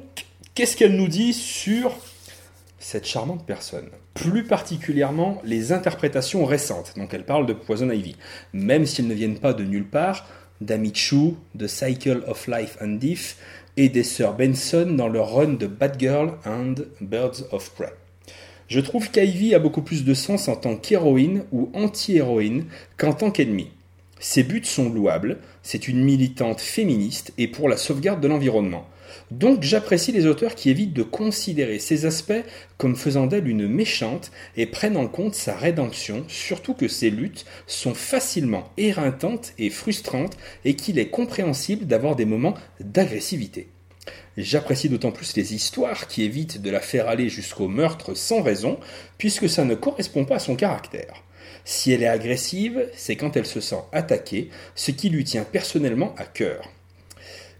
qu'est-ce 0.54 0.76
qu'elle 0.76 0.96
nous 0.96 1.08
dit 1.08 1.32
sur 1.32 1.96
cette 2.78 3.06
charmante 3.06 3.46
personne? 3.46 3.88
Plus 4.14 4.44
particulièrement 4.44 5.40
les 5.44 5.72
interprétations 5.72 6.44
récentes. 6.44 6.94
Donc 6.96 7.14
elle 7.14 7.24
parle 7.24 7.46
de 7.46 7.52
Poison 7.52 7.90
Ivy, 7.90 8.16
même 8.52 8.86
s'ils 8.86 9.08
ne 9.08 9.14
viennent 9.14 9.38
pas 9.38 9.54
de 9.54 9.64
nulle 9.64 9.88
part, 9.88 10.26
d'Amichu, 10.60 11.34
de 11.54 11.66
Cycle 11.66 12.22
of 12.26 12.46
Life 12.46 12.78
and 12.80 12.96
Death 13.00 13.36
et 13.76 13.88
des 13.88 14.04
sœurs 14.04 14.34
Benson 14.34 14.94
dans 14.96 15.08
leur 15.08 15.34
run 15.34 15.54
de 15.54 15.66
Batgirl 15.66 16.34
and 16.46 16.74
Birds 17.00 17.42
of 17.50 17.70
Prey. 17.72 17.92
Je 18.68 18.80
trouve 18.80 19.10
qu'Ivy 19.10 19.54
a 19.54 19.58
beaucoup 19.58 19.82
plus 19.82 20.04
de 20.04 20.14
sens 20.14 20.48
en 20.48 20.56
tant 20.56 20.76
qu'héroïne 20.76 21.44
ou 21.52 21.70
anti-héroïne 21.74 22.64
qu'en 22.96 23.12
tant 23.12 23.30
qu'ennemie. 23.30 23.70
Ses 24.26 24.42
buts 24.42 24.64
sont 24.64 24.88
louables, 24.88 25.36
c'est 25.62 25.86
une 25.86 26.02
militante 26.02 26.62
féministe 26.62 27.34
et 27.36 27.46
pour 27.46 27.68
la 27.68 27.76
sauvegarde 27.76 28.22
de 28.22 28.26
l'environnement. 28.26 28.88
Donc 29.30 29.62
j'apprécie 29.62 30.12
les 30.12 30.24
auteurs 30.24 30.54
qui 30.54 30.70
évitent 30.70 30.94
de 30.94 31.02
considérer 31.02 31.78
ces 31.78 32.06
aspects 32.06 32.42
comme 32.78 32.96
faisant 32.96 33.26
d'elle 33.26 33.46
une 33.46 33.68
méchante 33.68 34.32
et 34.56 34.64
prennent 34.64 34.96
en 34.96 35.08
compte 35.08 35.34
sa 35.34 35.54
rédemption, 35.54 36.24
surtout 36.26 36.72
que 36.72 36.88
ses 36.88 37.10
luttes 37.10 37.44
sont 37.66 37.92
facilement 37.92 38.72
éreintantes 38.78 39.52
et 39.58 39.68
frustrantes 39.68 40.38
et 40.64 40.74
qu'il 40.74 40.98
est 40.98 41.10
compréhensible 41.10 41.84
d'avoir 41.84 42.16
des 42.16 42.24
moments 42.24 42.54
d'agressivité. 42.80 43.73
J'apprécie 44.36 44.88
d'autant 44.88 45.12
plus 45.12 45.36
les 45.36 45.54
histoires 45.54 46.08
qui 46.08 46.22
évitent 46.22 46.60
de 46.60 46.70
la 46.70 46.80
faire 46.80 47.08
aller 47.08 47.28
jusqu'au 47.28 47.68
meurtre 47.68 48.14
sans 48.14 48.42
raison, 48.42 48.78
puisque 49.18 49.48
ça 49.48 49.64
ne 49.64 49.74
correspond 49.74 50.24
pas 50.24 50.36
à 50.36 50.40
son 50.40 50.56
caractère. 50.56 51.22
Si 51.64 51.92
elle 51.92 52.02
est 52.02 52.08
agressive, 52.08 52.88
c'est 52.94 53.16
quand 53.16 53.36
elle 53.36 53.46
se 53.46 53.60
sent 53.60 53.80
attaquée, 53.92 54.50
ce 54.74 54.90
qui 54.90 55.08
lui 55.08 55.24
tient 55.24 55.44
personnellement 55.44 56.14
à 56.18 56.24
cœur. 56.24 56.68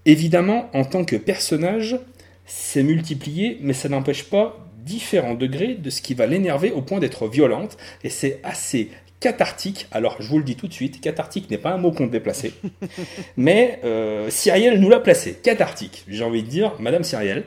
Évidemment, 0.04 0.68
en 0.74 0.84
tant 0.84 1.04
que 1.04 1.16
personnage, 1.16 1.98
c'est 2.44 2.82
multiplié, 2.82 3.58
mais 3.62 3.72
ça 3.72 3.88
n'empêche 3.88 4.24
pas 4.24 4.58
différents 4.84 5.34
degrés 5.34 5.74
de 5.74 5.88
ce 5.88 6.02
qui 6.02 6.12
va 6.12 6.26
l'énerver 6.26 6.70
au 6.70 6.82
point 6.82 6.98
d'être 6.98 7.26
violente, 7.26 7.78
et 8.02 8.10
c'est 8.10 8.40
assez 8.42 8.90
cathartique. 9.24 9.86
Alors, 9.90 10.16
je 10.20 10.28
vous 10.28 10.36
le 10.36 10.44
dis 10.44 10.54
tout 10.54 10.68
de 10.68 10.72
suite, 10.74 11.00
cathartique 11.00 11.50
n'est 11.50 11.56
pas 11.56 11.70
un 11.70 11.78
mot 11.78 11.92
qu'on 11.92 12.06
devait 12.06 12.20
placer, 12.20 12.52
mais 13.38 13.80
euh, 13.82 14.28
Cyrielle 14.28 14.78
nous 14.78 14.90
l'a 14.90 15.00
placé, 15.00 15.32
cathartique. 15.32 16.04
J'ai 16.08 16.22
envie 16.22 16.42
de 16.42 16.48
dire, 16.48 16.74
Madame 16.78 17.04
Cyrielle, 17.04 17.44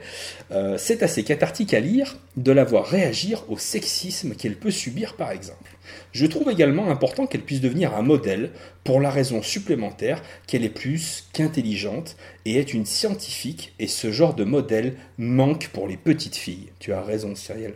euh, 0.50 0.76
c'est 0.80 1.04
assez 1.04 1.24
cathartique 1.24 1.76
à 1.76 1.80
lire 1.80 2.18
de 2.36 2.52
la 2.52 2.64
voir 2.64 2.84
réagir 2.84 3.44
au 3.48 3.60
sexisme 3.60 4.34
qu'elle 4.34 4.56
peut 4.56 4.72
subir, 4.72 5.16
par 5.18 5.30
exemple. 5.30 5.78
Je 6.14 6.26
trouve 6.26 6.50
également 6.50 6.90
important 6.90 7.28
qu'elle 7.28 7.42
puisse 7.42 7.62
devenir 7.62 7.94
un 7.94 8.02
modèle 8.02 8.50
pour 8.84 9.00
la 9.00 9.12
raison 9.12 9.44
supplémentaire 9.44 10.24
qu'elle 10.48 10.66
est 10.66 10.70
plus 10.70 11.28
qu'intelligente 11.32 12.18
et 12.46 12.56
est 12.56 12.74
une 12.74 12.88
scientifique 12.88 13.76
et 13.78 13.86
ce 13.86 14.12
genre 14.12 14.34
de 14.34 14.46
modèle 14.46 14.96
manque 15.20 15.70
pour 15.74 15.88
les 15.88 15.98
petites 15.98 16.38
filles. 16.38 16.70
Tu 16.80 16.92
as 16.92 17.04
raison 17.04 17.36
Cyrielle. 17.36 17.76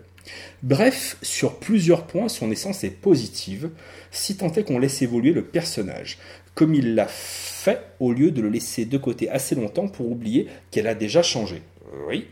Bref, 0.64 1.18
sur 1.22 1.58
plusieurs 1.58 2.06
points, 2.06 2.30
son 2.30 2.52
essence 2.52 2.84
est 2.84 2.92
positive, 2.92 3.72
si 4.12 4.38
tant 4.38 4.52
est 4.54 4.64
qu'on 4.64 4.80
laisse 4.80 5.02
évoluer 5.02 5.32
le 5.32 5.44
personnage, 5.44 6.18
comme 6.54 6.76
il 6.76 6.96
l'a 6.96 7.08
fait 7.08 7.82
au 8.00 8.14
lieu 8.14 8.32
de 8.32 8.42
le 8.42 8.50
laisser 8.50 8.86
de 8.86 8.98
côté 8.98 9.30
assez 9.30 9.56
longtemps 9.56 9.88
pour 9.88 10.10
oublier 10.12 10.48
qu'elle 10.70 10.88
a 10.88 10.96
déjà 10.96 11.24
changé. 11.24 11.62
Oui. 12.08 12.28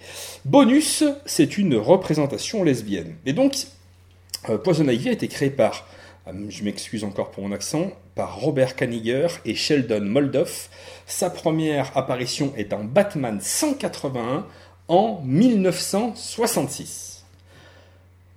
Bonus, 0.46 1.04
c'est 1.26 1.58
une 1.58 1.76
représentation 1.76 2.64
lesbienne. 2.64 3.16
Et 3.26 3.34
donc, 3.34 3.56
euh, 4.48 4.58
Poison 4.58 4.88
Ivy 4.88 5.10
a 5.10 5.12
été 5.12 5.28
créé 5.28 5.50
par, 5.50 5.88
euh, 6.28 6.32
je 6.50 6.64
m'excuse 6.64 7.04
encore 7.04 7.32
pour 7.32 7.44
mon 7.44 7.52
accent, 7.52 7.92
par 8.16 8.40
Robert 8.40 8.76
Kaniger 8.76 9.28
et 9.46 9.56
Sheldon 9.56 10.02
Moldoff. 10.02 10.70
Sa 11.08 11.30
première 11.30 11.98
apparition 11.98 12.54
est 12.56 12.66
dans 12.66 12.84
Batman 12.84 13.40
181 13.42 14.46
en 14.88 15.22
1966. 15.24 17.09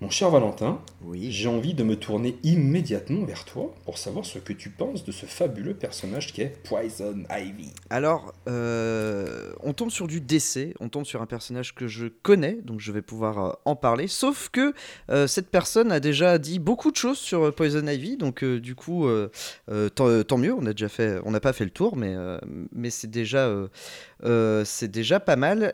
Mon 0.03 0.11
cher 0.11 0.31
Valentin, 0.31 0.81
Oui. 1.05 1.31
j'ai 1.31 1.47
envie 1.49 1.75
de 1.75 1.85
me 1.85 1.95
tourner 1.95 2.37
immédiatement 2.43 3.25
vers 3.25 3.45
toi 3.45 3.73
pour 3.85 3.99
savoir 3.99 4.25
ce 4.25 4.41
que 4.41 4.53
tu 4.53 4.69
penses 4.69 5.05
de 5.05 5.13
ce 5.13 5.27
fabuleux 5.27 5.75
personnage 5.75 6.33
qui 6.33 6.43
est 6.43 6.61
Poison 6.65 7.23
Ivy. 7.31 7.71
Alors, 7.89 8.35
euh, 8.49 9.53
on 9.63 9.73
tombe 9.75 9.91
sur 9.93 10.09
du 10.09 10.21
décès, 10.21 10.75
on 10.81 10.89
tombe 10.89 11.05
sur 11.05 11.23
un 11.23 11.27
personnage 11.27 11.73
que 11.77 11.87
je 11.87 12.09
connais, 12.09 12.55
donc 12.65 12.81
je 12.81 12.91
vais 12.91 13.01
pouvoir 13.01 13.39
euh, 13.39 13.53
en 13.65 13.77
parler. 13.77 14.09
Sauf 14.09 14.49
que 14.49 14.75
euh, 15.09 15.29
cette 15.29 15.51
personne 15.51 15.93
a 15.93 16.01
déjà 16.01 16.39
dit 16.39 16.59
beaucoup 16.59 16.91
de 16.91 16.97
choses 16.97 17.19
sur 17.19 17.55
Poison 17.55 17.87
Ivy, 17.87 18.17
donc 18.17 18.43
euh, 18.43 18.59
du 18.59 18.75
coup, 18.75 19.09
tant, 19.95 20.23
tant 20.25 20.37
mieux. 20.37 20.53
On 20.53 20.67
a 20.67 20.73
déjà 20.73 20.89
fait, 20.89 21.21
on 21.25 21.31
n'a 21.31 21.39
pas 21.39 21.53
fait 21.53 21.65
le 21.65 21.71
tour, 21.71 21.97
mais 21.97 22.17
mais 22.73 22.91
c'est 22.91 23.09
déjà 23.09 23.49
c'est 24.65 24.91
déjà 24.91 25.21
pas 25.21 25.37
mal. 25.37 25.71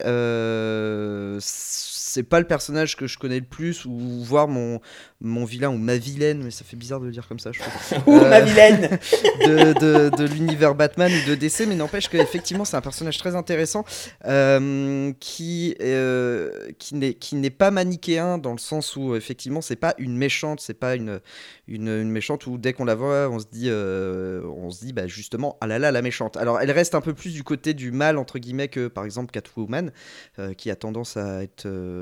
C'est 2.09 2.23
pas 2.23 2.41
le 2.41 2.47
personnage 2.47 2.97
que 2.97 3.07
je 3.07 3.19
connais 3.19 3.39
le 3.41 3.45
plus 3.47 3.85
ou 3.85 3.91
ou 3.99 4.23
voir 4.25 4.49
mon, 4.49 4.81
mon 5.21 5.45
vilain 5.45 5.69
ou 5.71 5.77
ma 5.77 5.97
vilaine, 5.97 6.43
mais 6.43 6.51
ça 6.51 6.65
fait 6.65 6.77
bizarre 6.77 7.01
de 7.01 7.07
le 7.07 7.11
dire 7.13 7.27
comme 7.29 7.39
ça, 7.39 7.53
je 7.53 7.61
trouve. 7.61 7.73
Euh, 8.09 8.31
ma 8.31 8.41
vilaine 8.41 8.99
de, 9.45 9.73
de- 9.79 10.17
de 10.17 10.25
l'univers 10.25 10.75
Batman 10.75 11.11
ou 11.13 11.29
de 11.29 11.35
DC, 11.35 11.67
mais 11.69 11.75
n'empêche 11.75 12.09
qu'effectivement 12.09 12.65
c'est 12.65 12.77
un 12.77 12.81
personnage 12.81 13.19
très 13.19 13.35
intéressant 13.37 13.85
euh, 14.27 15.13
qui, 15.21 15.75
euh, 15.81 16.51
qui 16.79 16.95
n'est 16.95 17.15
qui 17.15 17.37
n'est 17.37 17.51
pas 17.51 17.71
manichéen 17.71 18.39
dans 18.39 18.53
le 18.53 18.59
sens 18.59 18.97
où 18.97 19.15
effectivement 19.15 19.61
c'est 19.61 19.77
pas 19.77 19.95
une 19.99 20.17
méchante, 20.17 20.61
c'est 20.61 20.75
pas 20.79 20.95
une, 20.95 21.21
une, 21.67 21.89
une 21.89 22.11
méchante 22.11 22.47
où 22.47 22.57
dès 22.59 22.73
qu'on 22.73 22.85
la 22.85 22.95
voit 22.95 23.29
on 23.31 23.39
se 23.39 23.47
dit, 23.51 23.67
euh, 23.69 24.43
on 24.57 24.71
se 24.71 24.85
dit 24.85 24.93
bah, 24.93 25.07
justement 25.07 25.57
ah 25.61 25.67
là 25.67 25.79
là 25.79 25.91
la 25.93 26.03
méchante. 26.03 26.37
Alors 26.37 26.61
elle 26.61 26.71
reste 26.71 26.95
un 26.95 27.01
peu 27.01 27.15
plus 27.15 27.33
du 27.35 27.43
côté 27.45 27.75
du 27.75 27.91
mal 27.93 28.17
entre 28.19 28.39
guillemets 28.39 28.69
que 28.69 28.89
par 28.89 29.05
exemple 29.05 29.31
Catwoman 29.33 29.91
euh, 30.39 30.55
qui 30.55 30.71
a 30.71 30.77
tendance 30.77 31.17
à 31.17 31.43
être 31.43 31.67
euh, 31.67 31.98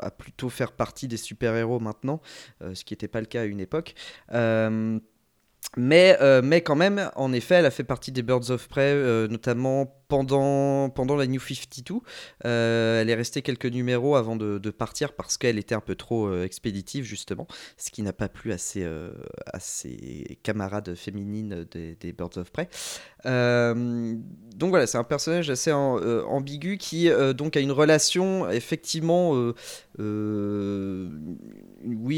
à 0.00 0.10
plutôt 0.10 0.48
faire 0.48 0.72
partie 0.72 1.08
des 1.08 1.16
super-héros 1.16 1.80
maintenant, 1.80 2.20
euh, 2.62 2.74
ce 2.74 2.84
qui 2.84 2.94
n'était 2.94 3.08
pas 3.08 3.20
le 3.20 3.26
cas 3.26 3.42
à 3.42 3.44
une 3.44 3.60
époque. 3.60 3.94
Euh, 4.32 4.98
mais, 5.76 6.16
euh, 6.20 6.40
mais 6.42 6.60
quand 6.60 6.76
même, 6.76 7.10
en 7.16 7.32
effet, 7.32 7.56
elle 7.56 7.66
a 7.66 7.70
fait 7.70 7.84
partie 7.84 8.12
des 8.12 8.22
Birds 8.22 8.50
of 8.50 8.68
Prey, 8.68 8.92
euh, 8.92 9.26
notamment 9.28 9.86
pendant, 10.08 10.90
pendant 10.90 11.16
la 11.16 11.26
New 11.26 11.40
52. 11.40 12.00
Euh, 12.44 13.00
elle 13.00 13.10
est 13.10 13.14
restée 13.14 13.42
quelques 13.42 13.66
numéros 13.66 14.16
avant 14.16 14.36
de, 14.36 14.58
partir 14.70 15.14
parce 15.14 15.36
qu'elle 15.38 15.58
était 15.58 15.74
un 15.74 15.80
peu 15.80 15.94
trop 15.94 16.26
euh, 16.26 16.44
expéditive, 16.44 17.04
justement, 17.04 17.46
ce 17.76 17.90
qui 17.90 18.02
n'a 18.02 18.12
pas 18.12 18.28
plu 18.28 18.52
à 18.52 18.58
ses, 18.58 18.84
euh, 18.84 19.12
à 19.46 19.58
ses 19.58 20.38
camarades 20.42 20.94
féminines 20.94 21.66
des 21.72 22.12
Birds 22.12 22.36
of 22.36 22.52
Prey. 22.52 22.68
Euh, 23.26 24.14
donc 24.56 24.70
voilà, 24.70 24.86
c'est 24.86 24.98
un 24.98 25.04
personnage 25.04 25.50
assez 25.50 25.72
euh, 25.72 26.22
ambigu 26.26 26.78
qui 26.78 27.08
euh, 27.08 27.32
donc 27.32 27.56
a 27.56 27.60
une 27.60 27.72
relation 27.72 28.48
effectivement, 28.50 29.32
oui, 29.98 30.04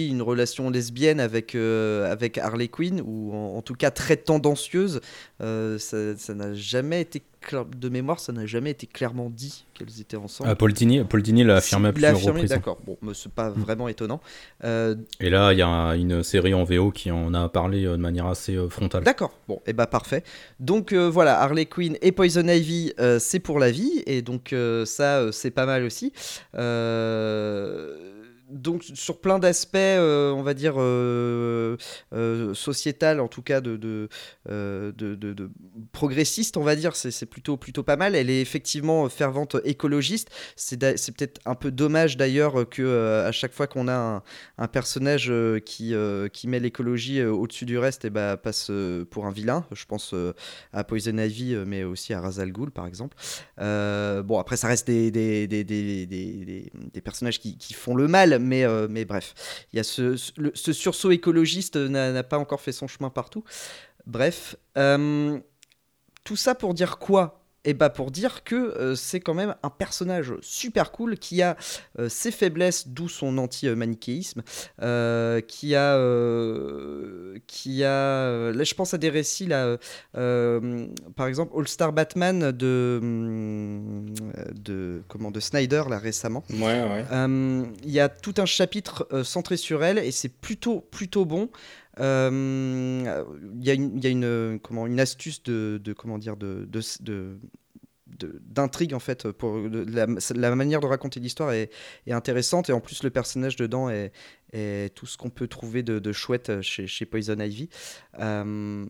une 0.08 0.22
relation 0.22 0.70
lesbienne 0.70 1.20
avec 1.20 1.54
avec 1.54 2.38
Harley 2.38 2.68
Quinn 2.68 3.02
ou 3.04 3.34
en, 3.34 3.62
tout 3.62 3.74
cas 3.74 3.90
très 3.90 4.16
tendancieuse. 4.16 5.00
Ça 5.40 6.34
n'a 6.34 6.54
jamais 6.54 7.00
été 7.00 7.22
clair- 7.46 7.64
de 7.64 7.88
mémoire, 7.88 8.18
ça 8.20 8.32
n'a 8.32 8.44
jamais 8.46 8.70
été 8.70 8.86
clairement 8.86 9.30
dit 9.30 9.64
qu'elles 9.74 10.00
étaient 10.00 10.16
ensemble. 10.16 10.50
Ah, 10.50 10.56
Paul 10.56 10.72
Dini, 10.72 11.04
Paul 11.04 11.22
Dini 11.22 11.44
l'a 11.44 11.56
affirmé 11.56 11.88
à 11.88 11.92
plusieurs 11.92 12.16
affirmé, 12.16 12.32
reprises. 12.40 12.50
d'accord. 12.50 12.78
Bon, 12.86 12.96
mais 13.02 13.12
c'est 13.14 13.30
pas 13.32 13.50
Mm. 13.50 13.60
vraiment 13.60 13.88
étonnant. 13.88 14.20
Euh, 14.64 14.94
Et 15.20 15.30
là, 15.30 15.52
il 15.52 15.58
y 15.58 15.62
a 15.62 15.94
une 15.96 16.22
série 16.22 16.54
en 16.54 16.64
VO 16.64 16.90
qui 16.90 17.10
en 17.10 17.32
a 17.34 17.48
parlé 17.48 17.84
euh, 17.86 17.92
de 17.92 18.02
manière 18.02 18.26
assez 18.26 18.56
euh, 18.56 18.68
frontale. 18.68 19.04
D'accord, 19.04 19.32
bon, 19.48 19.60
et 19.66 19.72
bah 19.72 19.86
parfait. 19.86 20.24
Donc 20.60 20.92
euh, 20.92 21.08
voilà, 21.08 21.40
Harley 21.40 21.66
Quinn 21.66 21.96
et 22.02 22.12
Poison 22.12 22.46
Ivy, 22.48 22.92
euh, 23.00 23.18
c'est 23.18 23.40
pour 23.40 23.58
la 23.58 23.70
vie, 23.70 24.02
et 24.06 24.22
donc 24.22 24.54
ça, 24.84 25.30
c'est 25.32 25.50
pas 25.50 25.66
mal 25.66 25.84
aussi. 25.84 26.12
Euh, 26.56 28.15
donc 28.50 28.84
sur 28.94 29.20
plein 29.20 29.38
d'aspects, 29.38 29.76
euh, 29.76 30.30
on 30.30 30.42
va 30.42 30.54
dire 30.54 30.74
euh, 30.78 31.76
euh, 32.12 32.54
sociétal, 32.54 33.20
en 33.20 33.28
tout 33.28 33.42
cas 33.42 33.60
de, 33.60 34.08
progressiste, 35.92 36.56
on 36.56 36.62
va 36.62 36.76
dire, 36.76 36.94
c'est 36.96 37.26
plutôt, 37.26 37.56
plutôt 37.56 37.82
pas 37.82 37.96
mal. 37.96 38.14
Elle 38.14 38.30
est 38.30 38.40
effectivement 38.40 39.08
fervente 39.08 39.56
écologiste. 39.64 40.30
C'est 40.56 40.78
peut-être 40.78 41.40
un 41.44 41.54
peu 41.54 41.70
dommage 41.70 42.16
d'ailleurs 42.16 42.68
que 42.68 43.24
à 43.26 43.32
chaque 43.32 43.52
fois 43.52 43.66
qu'on 43.66 43.88
a 43.88 44.22
un, 44.58 44.68
personnage 44.68 45.32
qui, 45.64 45.94
qui 46.32 46.48
met 46.48 46.60
l'écologie 46.60 47.22
au-dessus 47.22 47.66
du 47.66 47.78
reste, 47.78 48.04
et 48.04 48.10
bah, 48.10 48.36
passe 48.36 48.70
pour 49.10 49.26
un 49.26 49.30
vilain. 49.30 49.64
Je 49.72 49.84
pense 49.86 50.14
à 50.72 50.84
Poison 50.84 51.16
Ivy, 51.18 51.56
mais 51.66 51.84
aussi 51.84 52.14
à 52.14 52.20
Ra's 52.20 52.38
al 52.38 52.52
Ghul, 52.52 52.70
par 52.70 52.86
exemple. 52.86 53.16
Bon, 53.58 54.38
après, 54.38 54.56
ça 54.56 54.68
reste 54.68 54.86
des, 54.86 55.10
des, 55.10 55.46
des- 55.46 55.64
des- 55.64 56.70
des 56.92 57.00
personnages 57.00 57.40
qui, 57.40 57.56
qui 57.56 57.74
font 57.74 57.94
le 57.94 58.08
mal, 58.08 58.35
mais, 58.38 58.64
euh, 58.64 58.86
mais 58.90 59.04
bref. 59.04 59.34
Il 59.72 59.76
y 59.76 59.80
a 59.80 59.84
ce, 59.84 60.16
sursaut 60.72 61.10
écologiste 61.10 61.76
n'a 61.76 62.12
n'a 62.12 62.22
pas 62.22 62.38
encore 62.38 62.60
fait 62.60 62.72
son 62.72 62.86
chemin 62.88 63.10
partout. 63.10 63.44
Bref. 64.06 64.56
euh, 64.78 65.38
tout 66.24 66.36
ça 66.36 66.54
pour 66.54 66.74
dire 66.74 66.98
quoi? 66.98 67.45
Et 67.66 67.74
bah 67.74 67.90
pour 67.90 68.10
dire 68.10 68.44
que 68.44 68.54
euh, 68.54 68.94
c'est 68.94 69.20
quand 69.20 69.34
même 69.34 69.54
un 69.62 69.70
personnage 69.70 70.34
super 70.40 70.92
cool 70.92 71.18
qui 71.18 71.42
a 71.42 71.56
euh, 71.98 72.08
ses 72.08 72.30
faiblesses, 72.30 72.88
d'où 72.88 73.08
son 73.08 73.36
anti-manichéisme, 73.38 74.42
euh, 74.82 75.40
qui 75.40 75.74
a, 75.74 75.96
qui 77.46 77.84
a, 77.84 78.52
là 78.52 78.64
je 78.64 78.74
pense 78.74 78.94
à 78.94 78.98
des 78.98 79.10
récits 79.10 79.46
là, 79.46 79.76
par 80.14 81.26
exemple 81.26 81.52
All 81.58 81.66
Star 81.66 81.92
Batman 81.92 82.52
de, 82.52 83.00
de 84.54 85.02
comment 85.08 85.32
de 85.32 85.40
Snyder 85.40 85.82
là 85.90 85.98
récemment. 85.98 86.44
Ouais, 86.50 86.82
ouais. 86.84 87.04
Il 87.82 87.90
y 87.90 88.00
a 88.00 88.08
tout 88.08 88.34
un 88.38 88.46
chapitre 88.46 89.08
centré 89.24 89.56
sur 89.56 89.82
elle 89.84 89.98
et 89.98 90.12
c'est 90.12 90.28
plutôt 90.28 90.80
plutôt 90.80 91.24
bon. 91.24 91.50
Euh, 91.98 93.24
Il 93.58 93.64
y 93.64 93.70
a 93.70 94.10
une, 94.10 94.60
comment, 94.62 94.86
une 94.86 95.00
astuce 95.00 95.42
de, 95.42 95.80
comment 95.96 96.18
dire 96.18 96.36
de, 96.36 96.68
d'intrigue 98.16 98.94
en 98.94 98.98
fait 98.98 99.30
pour 99.32 99.58
la, 99.58 100.54
manière 100.54 100.80
de 100.80 100.86
raconter 100.86 101.20
l'histoire 101.20 101.52
est, 101.52 101.70
intéressante. 102.08 102.70
Et 102.70 102.72
en 102.72 102.80
plus 102.80 103.02
le 103.02 103.10
personnage 103.10 103.56
dedans 103.56 103.88
est, 103.90 104.12
tout 104.94 105.06
ce 105.06 105.16
qu'on 105.16 105.30
peut 105.30 105.48
trouver 105.48 105.82
de, 105.82 106.12
chouette 106.12 106.60
chez, 106.62 106.86
chez 106.86 107.06
Poison 107.06 107.38
Ivy. 107.38 107.68
Euh, 108.18 108.86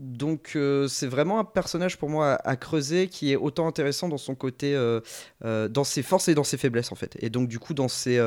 donc 0.00 0.52
euh, 0.56 0.88
c'est 0.88 1.06
vraiment 1.06 1.38
un 1.38 1.44
personnage 1.44 1.98
pour 1.98 2.08
moi 2.08 2.38
à, 2.42 2.56
creuser 2.56 3.08
qui 3.08 3.32
est 3.32 3.36
autant 3.36 3.66
intéressant 3.66 4.08
dans 4.08 4.16
son 4.16 4.34
côté 4.34 4.74
euh, 4.74 5.00
euh, 5.44 5.68
dans 5.68 5.84
ses 5.84 6.02
forces 6.02 6.28
et 6.28 6.34
dans 6.34 6.42
ses 6.42 6.56
faiblesses 6.56 6.90
en 6.90 6.94
fait. 6.94 7.18
Et 7.20 7.28
donc 7.28 7.48
du 7.48 7.58
coup 7.58 7.74
dans 7.74 7.88
ses 7.88 8.18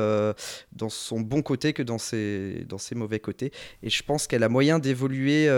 dans 0.72 0.88
son 0.88 1.20
bon 1.20 1.42
côté 1.42 1.72
que 1.72 1.82
dans 1.82 1.98
ses 1.98 2.64
dans 2.68 2.78
ses 2.78 2.94
mauvais 2.94 3.18
côtés. 3.18 3.50
Et 3.82 3.90
je 3.90 4.02
pense 4.04 4.28
qu'elle 4.28 4.44
a 4.44 4.48
moyen 4.48 4.78
d'évoluer 4.78 5.48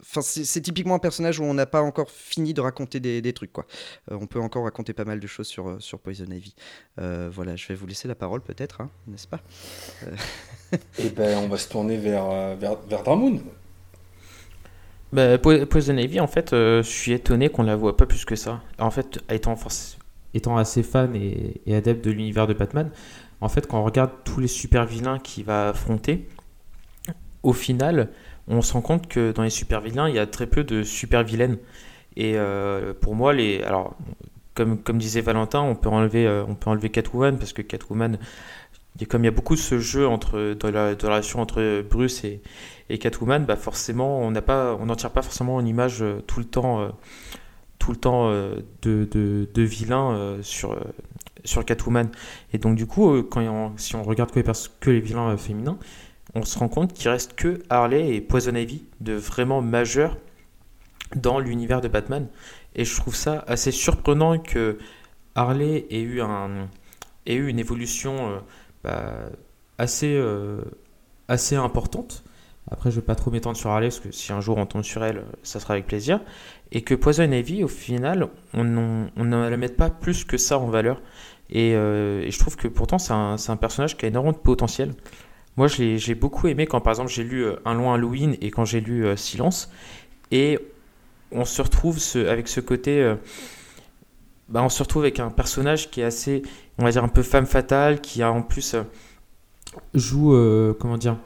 enfin 0.00 0.20
c'est 0.20 0.60
typiquement 0.60 0.96
un 0.96 1.00
personnage 1.00 1.40
où 1.40 1.44
on 1.44 1.54
n'a 1.54 1.66
pas 1.66 1.80
encore 1.80 2.10
fini 2.10 2.52
de 2.52 2.60
raconter 2.60 3.00
des, 3.00 3.32
trucs 3.32 3.52
quoi. 3.52 3.66
On 4.10 4.26
peut 4.26 4.40
encore 4.40 4.64
raconter 4.64 4.92
pas 4.92 5.04
mal 5.04 5.18
de 5.18 5.26
choses 5.26 5.48
sur 5.48 5.98
Poison 6.00 6.26
Ivy. 6.26 6.54
Voilà 6.98 7.56
je 7.56 7.66
vais 7.68 7.74
vous 7.74 7.86
laisser 7.86 8.06
la 8.06 8.14
parole 8.14 8.42
peut-être 8.42 8.82
hein, 8.82 8.90
n'est-ce 9.06 9.28
pas? 9.28 9.40
Et 10.98 11.08
ben, 11.08 11.38
on 11.38 11.48
va 11.48 11.56
se 11.56 11.68
tourner 11.68 11.96
vers, 11.96 12.56
vers. 12.56 12.76
Bah, 15.16 15.38
Po- 15.38 15.64
Poison 15.64 15.96
Ivy, 15.96 16.20
en 16.20 16.26
fait, 16.26 16.52
euh, 16.52 16.82
je 16.82 16.90
suis 16.90 17.12
étonné 17.12 17.48
qu'on 17.48 17.62
la 17.62 17.74
voit 17.74 17.96
pas 17.96 18.04
plus 18.04 18.26
que 18.26 18.36
ça. 18.36 18.60
En 18.78 18.90
fait, 18.90 19.18
étant, 19.30 19.56
assez 20.58 20.82
fan 20.82 21.16
et, 21.16 21.74
adepte 21.74 22.04
de 22.04 22.10
l'univers 22.10 22.46
de 22.46 22.52
Batman, 22.52 22.90
en 23.40 23.48
fait, 23.48 23.66
quand 23.66 23.80
on 23.80 23.84
regarde 23.84 24.10
tous 24.24 24.40
les 24.40 24.46
super 24.46 24.84
vilains 24.84 25.18
qu'il 25.18 25.44
va 25.44 25.70
affronter, 25.70 26.28
au 27.42 27.54
final, 27.54 28.10
on 28.46 28.60
se 28.60 28.74
rend 28.74 28.82
compte 28.82 29.08
que 29.08 29.32
dans 29.32 29.42
les 29.42 29.48
super 29.48 29.80
vilains, 29.80 30.10
il 30.10 30.16
y 30.16 30.18
a 30.18 30.26
très 30.26 30.46
peu 30.46 30.64
de 30.64 30.82
super 30.82 31.24
vilaines. 31.24 31.56
Et 32.16 32.34
euh, 32.36 32.92
pour 33.00 33.14
moi, 33.14 33.32
les, 33.32 33.62
alors, 33.62 33.96
comme, 34.54 34.78
comme 34.82 34.98
disait 34.98 35.22
Valentin, 35.22 35.62
on 35.62 35.76
peut 35.76 35.88
enlever, 35.88 36.26
euh, 36.26 36.44
on 36.46 36.54
peut 36.54 36.68
enlever 36.68 36.90
Catwoman 36.90 37.38
parce 37.38 37.54
que 37.54 37.62
Catwoman, 37.62 38.18
a- 39.04 39.06
comme 39.06 39.22
il 39.22 39.26
y 39.26 39.28
a 39.28 39.32
beaucoup 39.32 39.56
ce 39.56 39.78
jeu 39.78 40.06
entre, 40.06 40.54
dans 40.54 40.70
la, 40.70 40.90
relation 40.94 41.40
entre 41.40 41.82
Bruce 41.82 42.24
et, 42.24 42.40
et 42.88 42.98
Catwoman, 42.98 43.44
bah 43.44 43.56
forcément, 43.56 44.20
on 44.20 44.30
n'en 44.30 44.96
tire 44.96 45.10
pas 45.10 45.22
forcément 45.22 45.60
une 45.60 45.66
image 45.68 46.02
euh, 46.02 46.20
tout 46.26 46.38
le 46.40 46.46
temps, 46.46 46.80
euh, 46.80 46.88
tout 47.78 47.90
le 47.90 47.96
temps 47.96 48.28
euh, 48.30 48.56
de, 48.82 49.06
de, 49.10 49.48
de 49.52 49.62
vilain 49.62 50.38
sur, 50.42 50.78
sur 51.44 51.64
Catwoman. 51.64 52.08
Et 52.52 52.58
donc 52.58 52.76
du 52.76 52.86
coup, 52.86 53.22
quand 53.24 53.72
si 53.76 53.96
on 53.96 54.02
regarde 54.02 54.30
que 54.30 54.40
les, 54.40 54.52
que 54.80 54.90
les 54.90 55.00
vilains 55.00 55.36
féminins, 55.36 55.78
on 56.34 56.44
se 56.44 56.58
rend 56.58 56.68
compte 56.68 56.92
qu'il 56.92 57.08
reste 57.10 57.34
que 57.34 57.62
Harley 57.70 58.14
et 58.14 58.20
Poison 58.20 58.54
Ivy 58.54 58.84
de 59.00 59.14
vraiment 59.14 59.62
majeurs 59.62 60.16
dans 61.14 61.38
l'univers 61.38 61.80
de 61.80 61.88
Batman. 61.88 62.28
Et 62.74 62.84
je 62.84 62.94
trouve 62.96 63.14
ça 63.14 63.44
assez 63.46 63.70
surprenant 63.70 64.38
que 64.38 64.78
Harley 65.34 65.86
ait 65.90 66.00
eu, 66.02 66.20
un, 66.20 66.68
ait 67.26 67.34
eu 67.34 67.48
une 67.48 67.58
évolution 67.58 68.42
bah, 68.86 69.30
assez, 69.78 70.14
euh, 70.16 70.60
assez 71.28 71.56
importante. 71.56 72.22
Après, 72.70 72.90
je 72.90 72.96
vais 72.96 73.02
pas 73.06 73.14
trop 73.16 73.30
m'étendre 73.30 73.56
sur 73.56 73.70
Harley, 73.70 73.88
parce 73.88 74.00
que 74.00 74.12
si 74.12 74.32
un 74.32 74.40
jour 74.40 74.58
on 74.58 74.66
tombe 74.66 74.82
sur 74.82 75.04
elle, 75.04 75.24
ça 75.42 75.60
sera 75.60 75.74
avec 75.74 75.86
plaisir. 75.86 76.20
Et 76.72 76.82
que 76.82 76.94
Poison 76.94 77.30
Ivy, 77.30 77.64
au 77.64 77.68
final, 77.68 78.28
on 78.54 78.64
ne 78.64 79.48
la 79.48 79.56
met 79.56 79.68
pas 79.68 79.90
plus 79.90 80.24
que 80.24 80.36
ça 80.36 80.58
en 80.58 80.66
valeur. 80.66 81.00
Et, 81.50 81.74
euh, 81.74 82.28
je 82.28 82.38
trouve 82.38 82.56
que 82.56 82.68
pourtant, 82.68 82.98
c'est 82.98 83.12
un, 83.12 83.56
personnage 83.56 83.96
qui 83.96 84.04
a 84.04 84.08
énormément 84.08 84.32
de 84.32 84.42
potentiel. 84.42 84.94
Moi, 85.56 85.68
je 85.68 85.78
l'ai- 85.78 85.98
j'ai 85.98 86.14
beaucoup 86.14 86.48
aimé 86.48 86.66
quand, 86.66 86.80
par 86.80 86.92
exemple, 86.92 87.10
j'ai 87.10 87.24
lu 87.24 87.44
euh, 87.44 87.56
Un 87.64 87.74
loin 87.74 87.94
Halloween 87.94 88.36
et 88.40 88.50
quand 88.50 88.64
j'ai 88.64 88.80
lu 88.80 89.06
Silence. 89.16 89.70
Et 90.32 90.58
on 91.32 91.44
se 91.44 91.62
retrouve 91.62 91.98
avec 92.16 92.48
ce 92.48 92.60
côté. 92.60 93.14
Bah, 94.48 94.62
on 94.62 94.68
se 94.68 94.82
retrouve 94.82 95.02
avec 95.02 95.18
un 95.20 95.30
personnage 95.30 95.90
qui 95.90 96.00
est 96.00 96.04
assez, 96.04 96.42
on 96.78 96.84
va 96.84 96.90
dire, 96.90 97.02
un 97.02 97.08
peu 97.08 97.22
femme 97.22 97.46
fatale, 97.46 98.00
qui 98.00 98.22
a 98.22 98.30
en 98.30 98.42
plus 98.42 98.74
euh, 98.74 98.82
joue, 99.94 100.34
euh, 100.34 100.74
comment 100.78 100.98
dire, 100.98 101.16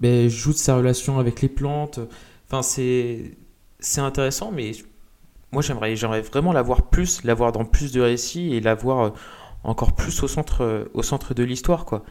ben, 0.00 0.28
joue 0.28 0.52
de 0.52 0.58
sa 0.58 0.76
relation 0.76 1.18
avec 1.18 1.42
les 1.42 1.48
plantes. 1.48 2.00
Enfin, 2.48 2.62
c'est 2.62 4.00
intéressant, 4.00 4.52
mais 4.52 4.72
moi 5.50 5.62
j'aimerais 5.62 5.96
j'aimerais 5.96 6.20
vraiment 6.20 6.52
la 6.52 6.62
voir 6.62 6.90
plus, 6.90 7.24
la 7.24 7.34
voir 7.34 7.52
dans 7.52 7.64
plus 7.64 7.92
de 7.92 8.00
récits 8.00 8.54
et 8.54 8.60
la 8.60 8.74
voir 8.74 9.06
euh, 9.06 9.10
encore 9.64 9.94
plus 9.94 10.22
au 10.22 10.28
centre, 10.28 10.88
au 10.94 11.02
centre 11.02 11.34
de 11.34 11.42
l'histoire, 11.42 11.84
quoi. 11.84 12.04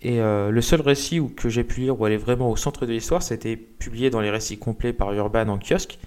Et 0.00 0.18
le 0.18 0.60
seul 0.60 0.80
récit 0.80 1.18
où, 1.18 1.28
que 1.28 1.48
j'ai 1.48 1.64
pu 1.64 1.80
lire 1.80 2.00
où 2.00 2.06
elle 2.06 2.12
est 2.12 2.18
vraiment 2.18 2.50
au 2.50 2.56
centre 2.56 2.86
de 2.86 2.92
l'histoire, 2.92 3.22
c'était 3.22 3.56
publié 3.56 4.10
dans 4.10 4.20
les 4.20 4.30
récits 4.30 4.58
complets 4.58 4.92
par 4.92 5.12
Urban 5.12 5.48
en 5.48 5.58
kiosque. 5.58 5.98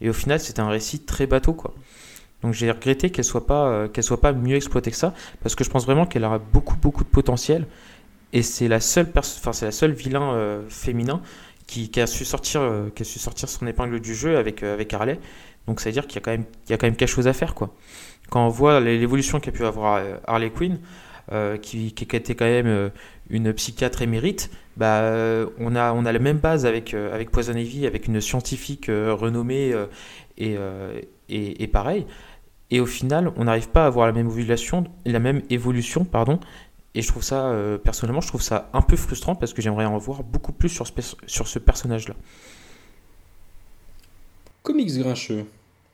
Et 0.00 0.08
au 0.08 0.12
final, 0.14 0.40
c'était 0.40 0.60
un 0.60 0.68
récit 0.68 1.00
très 1.00 1.26
bateau, 1.26 1.52
quoi. 1.52 1.74
Donc 2.42 2.54
j'ai 2.54 2.70
regretté 2.70 3.10
qu'elle 3.10 3.24
soit 3.24 3.46
pas 3.46 3.88
qu'elle 3.88 4.04
soit 4.04 4.20
pas 4.20 4.32
mieux 4.32 4.56
exploitée 4.56 4.90
que 4.90 4.96
ça, 4.96 5.14
parce 5.42 5.54
que 5.54 5.64
je 5.64 5.70
pense 5.70 5.84
vraiment 5.84 6.06
qu'elle 6.06 6.24
aura 6.24 6.38
beaucoup 6.38 6.76
beaucoup 6.76 7.04
de 7.04 7.08
potentiel. 7.08 7.66
Et 8.32 8.42
c'est 8.42 8.68
la 8.68 8.80
seule 8.80 9.08
enfin 9.14 9.52
c'est 9.52 9.66
la 9.66 9.72
seule 9.72 9.92
vilain 9.92 10.60
féminin 10.68 11.20
qui, 11.66 11.90
a 12.00 12.06
su 12.06 12.24
sortir 12.24 12.62
qui 12.94 13.02
a 13.02 13.04
su 13.04 13.18
sortir 13.18 13.48
son 13.48 13.66
épingle 13.66 14.00
du 14.00 14.14
jeu 14.14 14.38
avec 14.38 14.62
avec 14.62 14.92
Harley. 14.94 15.18
Donc 15.66 15.80
ça 15.80 15.90
veut 15.90 15.92
dire 15.92 16.06
qu'il 16.06 16.16
y 16.16 16.18
a 16.18 16.22
quand 16.22 16.30
même 16.30 16.44
il 16.66 16.70
y 16.70 16.74
a 16.74 16.78
quand 16.78 16.86
même 16.86 16.96
quelque 16.96 17.08
chose 17.08 17.28
à 17.28 17.32
faire, 17.32 17.54
quoi 17.54 17.74
quand 18.30 18.46
on 18.46 18.48
voit 18.48 18.80
l'évolution 18.80 19.40
qu'a 19.40 19.52
pu 19.52 19.64
avoir 19.66 19.96
euh, 19.96 20.16
Harley 20.26 20.50
Quinn, 20.50 20.78
euh, 21.32 21.58
qui, 21.58 21.92
qui, 21.92 22.04
était 22.16 22.34
quand 22.34 22.46
même 22.46 22.66
euh, 22.66 22.88
une 23.28 23.52
psychiatre 23.52 24.02
émérite, 24.02 24.50
bah, 24.76 25.02
on, 25.58 25.76
a, 25.76 25.92
on 25.92 26.06
a 26.06 26.12
la 26.12 26.18
même 26.18 26.38
base 26.38 26.64
avec, 26.64 26.94
avec 26.94 27.30
Poison 27.30 27.54
Ivy, 27.54 27.86
avec 27.86 28.06
une 28.06 28.20
scientifique 28.20 28.86
renommée 28.88 29.74
et, 30.38 30.56
et, 31.28 31.62
et, 31.62 31.66
pareil. 31.66 32.06
Et 32.70 32.80
au 32.80 32.86
final, 32.86 33.32
on 33.36 33.44
n'arrive 33.44 33.68
pas 33.68 33.84
à 33.84 33.86
avoir 33.86 34.06
la 34.06 34.12
même 34.12 34.26
évolution, 34.26 34.84
la 35.04 35.18
même 35.18 35.42
évolution 35.50 36.04
pardon, 36.04 36.38
et 36.94 37.02
je 37.02 37.08
trouve 37.08 37.22
ça, 37.22 37.54
personnellement, 37.84 38.20
je 38.20 38.28
trouve 38.28 38.42
ça 38.42 38.68
un 38.72 38.82
peu 38.82 38.96
frustrant 38.96 39.34
parce 39.36 39.52
que 39.52 39.62
j'aimerais 39.62 39.84
en 39.84 39.96
voir 39.98 40.24
beaucoup 40.24 40.52
plus 40.52 40.68
sur 40.68 40.86
ce, 40.86 40.92
sur 41.26 41.46
ce 41.46 41.58
personnage-là. 41.58 42.14
Comics 44.62 44.98
grincheux. 44.98 45.46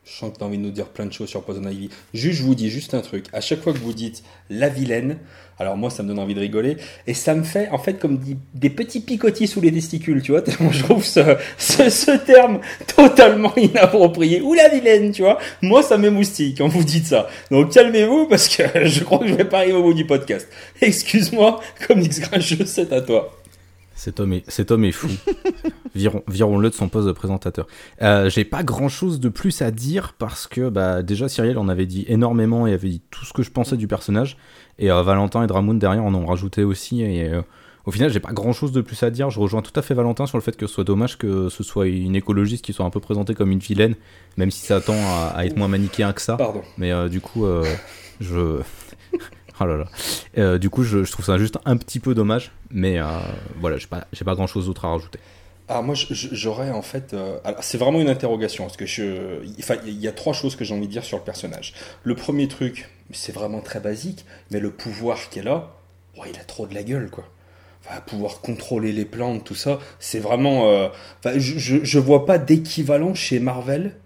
Je 0.06 0.12
sens 0.12 0.32
que 0.32 0.38
tu 0.38 0.44
as 0.44 0.46
envie 0.46 0.56
de 0.56 0.62
nous 0.62 0.70
dire 0.70 0.86
plein 0.86 1.04
de 1.04 1.12
choses 1.12 1.28
sur 1.28 1.42
Poison 1.42 1.68
Ivy. 1.68 1.90
Juste, 2.14 2.38
je 2.38 2.42
vous 2.44 2.54
dis 2.54 2.70
juste 2.70 2.94
un 2.94 3.00
truc. 3.00 3.26
À 3.32 3.40
chaque 3.40 3.60
fois 3.60 3.72
que 3.72 3.78
vous 3.78 3.92
dites 3.92 4.22
la 4.48 4.68
vilaine, 4.68 5.18
alors 5.58 5.76
moi, 5.76 5.90
ça 5.90 6.04
me 6.04 6.08
donne 6.08 6.20
envie 6.20 6.34
de 6.34 6.38
rigoler. 6.38 6.76
Et 7.08 7.14
ça 7.14 7.34
me 7.34 7.42
fait, 7.42 7.68
en 7.70 7.78
fait, 7.78 7.98
comme 7.98 8.20
des 8.54 8.70
petits 8.70 9.00
picotis 9.00 9.48
sous 9.48 9.60
les 9.60 9.72
testicules, 9.72 10.22
tu 10.22 10.30
vois. 10.30 10.44
Je 10.70 10.82
trouve 10.84 11.04
ce, 11.04 11.36
ce, 11.58 12.16
terme 12.18 12.60
totalement 12.94 13.52
inapproprié. 13.56 14.40
Ou 14.42 14.54
la 14.54 14.68
vilaine, 14.68 15.10
tu 15.10 15.22
vois. 15.22 15.38
Moi, 15.60 15.82
ça 15.82 15.98
m'émoustille 15.98 16.54
quand 16.54 16.68
vous 16.68 16.84
dites 16.84 17.06
ça. 17.06 17.28
Donc, 17.50 17.72
calmez-vous 17.72 18.28
parce 18.28 18.48
que 18.48 18.62
je 18.84 19.02
crois 19.02 19.18
que 19.18 19.26
je 19.26 19.34
vais 19.34 19.44
pas 19.44 19.58
arriver 19.58 19.76
au 19.76 19.82
bout 19.82 19.94
du 19.94 20.06
podcast. 20.06 20.48
Excuse-moi, 20.80 21.60
comme 21.88 22.00
X 22.00 22.20
je 22.38 22.64
c'est 22.64 22.92
à 22.92 23.00
toi. 23.00 23.36
Cet 23.96 24.20
homme 24.20 24.34
est, 24.34 24.48
cet 24.48 24.70
homme 24.70 24.84
est 24.84 24.92
fou. 24.92 25.08
Virons-le 25.94 26.68
de 26.68 26.74
son 26.74 26.88
poste 26.88 27.06
de 27.06 27.12
présentateur. 27.12 27.66
Euh, 28.02 28.28
J'ai 28.28 28.44
pas 28.44 28.62
grand 28.62 28.90
chose 28.90 29.18
de 29.20 29.30
plus 29.30 29.62
à 29.62 29.70
dire 29.70 30.14
parce 30.18 30.46
que 30.46 30.68
bah, 30.68 31.02
déjà 31.02 31.28
Cyril 31.28 31.56
en 31.56 31.68
avait 31.68 31.86
dit 31.86 32.04
énormément 32.06 32.66
et 32.66 32.74
avait 32.74 32.90
dit 32.90 33.02
tout 33.10 33.24
ce 33.24 33.32
que 33.32 33.42
je 33.42 33.50
pensais 33.50 33.78
du 33.78 33.88
personnage. 33.88 34.36
Et 34.78 34.90
euh, 34.90 35.02
Valentin 35.02 35.42
et 35.42 35.46
Dramoun 35.46 35.78
derrière 35.78 36.04
en 36.04 36.14
ont 36.14 36.26
rajouté 36.26 36.62
aussi. 36.62 37.00
Et 37.00 37.26
euh, 37.30 37.40
au 37.86 37.90
final, 37.90 38.10
j'ai 38.10 38.20
pas 38.20 38.32
grand 38.32 38.52
chose 38.52 38.70
de 38.70 38.82
plus 38.82 39.02
à 39.02 39.10
dire. 39.10 39.30
Je 39.30 39.40
rejoins 39.40 39.62
tout 39.62 39.72
à 39.74 39.80
fait 39.80 39.94
Valentin 39.94 40.26
sur 40.26 40.36
le 40.36 40.42
fait 40.42 40.56
que 40.58 40.66
ce 40.66 40.74
soit 40.74 40.84
dommage 40.84 41.16
que 41.16 41.48
ce 41.48 41.62
soit 41.62 41.86
une 41.86 42.14
écologiste 42.16 42.62
qui 42.62 42.74
soit 42.74 42.84
un 42.84 42.90
peu 42.90 43.00
présentée 43.00 43.34
comme 43.34 43.50
une 43.50 43.60
vilaine, 43.60 43.94
même 44.36 44.50
si 44.50 44.66
ça 44.66 44.82
tend 44.82 44.92
à, 44.92 45.32
à 45.34 45.46
être 45.46 45.56
moins 45.56 45.68
manichéen 45.68 46.12
que 46.12 46.20
ça. 46.20 46.36
Pardon. 46.36 46.60
Mais 46.76 46.92
du 47.08 47.22
coup, 47.22 47.46
je. 48.20 48.60
Oh 49.60 49.64
là 49.64 49.76
là. 49.76 49.86
Euh, 50.38 50.58
du 50.58 50.68
coup, 50.70 50.82
je, 50.82 50.98
trouve 51.10 51.24
ça 51.24 51.38
juste 51.38 51.58
un 51.64 51.76
petit 51.76 52.00
peu 52.00 52.14
dommage, 52.14 52.52
mais 52.70 52.98
euh, 52.98 53.04
voilà, 53.58 53.78
j'ai 53.78 53.86
pas, 53.86 54.06
pas 54.24 54.34
grand 54.34 54.46
chose 54.46 54.66
d'autre 54.66 54.84
à 54.84 54.90
rajouter. 54.90 55.18
Ah, 55.68 55.82
moi, 55.82 55.94
j'aurais 55.96 56.70
en 56.70 56.82
fait. 56.82 57.14
Euh, 57.14 57.38
c'est 57.60 57.78
vraiment 57.78 58.00
une 58.00 58.08
interrogation. 58.08 58.64
Parce 58.64 58.76
que 58.76 58.86
je, 58.86 59.42
il 59.86 60.00
y 60.00 60.08
a 60.08 60.12
trois 60.12 60.32
choses 60.32 60.56
que 60.56 60.64
j'ai 60.64 60.74
envie 60.74 60.86
de 60.86 60.92
dire 60.92 61.04
sur 61.04 61.16
le 61.16 61.24
personnage. 61.24 61.74
Le 62.04 62.14
premier 62.14 62.48
truc, 62.48 62.88
c'est 63.12 63.32
vraiment 63.32 63.60
très 63.60 63.80
basique, 63.80 64.24
mais 64.50 64.60
le 64.60 64.70
pouvoir 64.70 65.30
qu'elle 65.30 65.48
a, 65.48 65.74
ouais, 66.18 66.28
il 66.32 66.38
a 66.38 66.44
trop 66.44 66.66
de 66.66 66.74
la 66.74 66.82
gueule, 66.82 67.10
quoi. 67.10 67.24
Enfin, 67.84 68.00
pouvoir 68.00 68.40
contrôler 68.40 68.92
les 68.92 69.04
plantes, 69.04 69.44
tout 69.44 69.54
ça, 69.54 69.78
c'est 69.98 70.18
vraiment. 70.18 70.68
Enfin, 71.18 71.38
je, 71.38 71.80
je 71.82 71.98
vois 71.98 72.26
pas 72.26 72.38
d'équivalent 72.38 73.14
chez 73.14 73.38
Marvel 73.40 73.96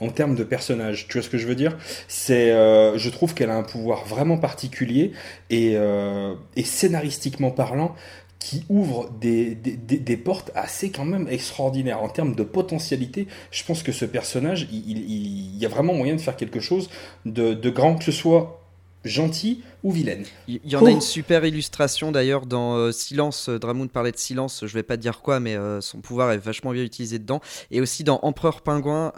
en 0.00 0.08
termes 0.08 0.34
de 0.34 0.44
personnage. 0.44 1.06
Tu 1.08 1.14
vois 1.14 1.22
ce 1.22 1.30
que 1.30 1.38
je 1.38 1.46
veux 1.46 1.54
dire? 1.54 1.76
C'est, 2.08 2.50
euh, 2.50 2.98
je 2.98 3.10
trouve 3.10 3.34
qu'elle 3.34 3.50
a 3.50 3.56
un 3.56 3.62
pouvoir 3.62 4.04
vraiment 4.04 4.38
particulier 4.38 5.12
et, 5.50 5.76
euh, 5.76 6.34
scénaristiquement 6.62 7.50
parlant, 7.50 7.94
qui 8.38 8.64
ouvre 8.70 9.10
des, 9.20 10.16
portes 10.16 10.50
assez 10.54 10.90
quand 10.90 11.04
même 11.04 11.28
extraordinaires 11.28 12.02
en 12.02 12.08
termes 12.08 12.34
de 12.34 12.42
potentialité. 12.42 13.26
Je 13.50 13.62
pense 13.64 13.82
que 13.82 13.92
ce 13.92 14.06
personnage, 14.06 14.66
il, 14.72 15.58
y 15.58 15.66
a 15.66 15.68
vraiment 15.68 15.92
moyen 15.92 16.16
de 16.16 16.20
faire 16.20 16.36
quelque 16.36 16.60
chose 16.60 16.88
de 17.26 17.70
grand, 17.70 17.96
que 17.96 18.04
ce 18.04 18.12
soit 18.12 18.60
gentil 19.04 19.62
ou 19.82 19.92
vilaine. 19.92 20.24
Il 20.48 20.60
y, 20.64 20.76
en 20.76 20.84
a 20.84 20.90
une 20.90 21.00
super 21.00 21.44
illustration 21.44 22.12
d'ailleurs 22.12 22.46
dans 22.46 22.76
euh, 22.76 22.92
Silence. 22.92 23.48
Euh, 23.48 23.58
Dramoun 23.58 23.88
parlait 23.88 24.12
de 24.12 24.18
Silence, 24.18 24.64
je 24.66 24.74
vais 24.74 24.82
pas 24.82 24.96
dire 24.96 25.20
quoi, 25.20 25.40
mais 25.40 25.56
euh, 25.56 25.80
son 25.80 26.00
pouvoir 26.00 26.32
est 26.32 26.38
vachement 26.38 26.72
bien 26.72 26.82
utilisé 26.82 27.18
dedans. 27.18 27.40
Et 27.70 27.80
aussi 27.80 28.04
dans 28.04 28.20
Empereur 28.22 28.60
Pingouin, 28.62 29.12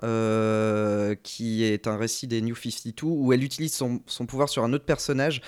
qui 1.22 1.64
est 1.64 1.86
un 1.86 1.96
récit 1.96 2.26
des 2.26 2.40
New 2.42 2.54
52, 2.54 3.06
où 3.06 3.32
elle 3.32 3.42
utilise 3.42 3.74
son, 3.74 4.00
son 4.06 4.26
pouvoir 4.26 4.48
sur 4.48 4.64
un 4.64 4.72
autre 4.72 4.84
personnage 4.84 5.42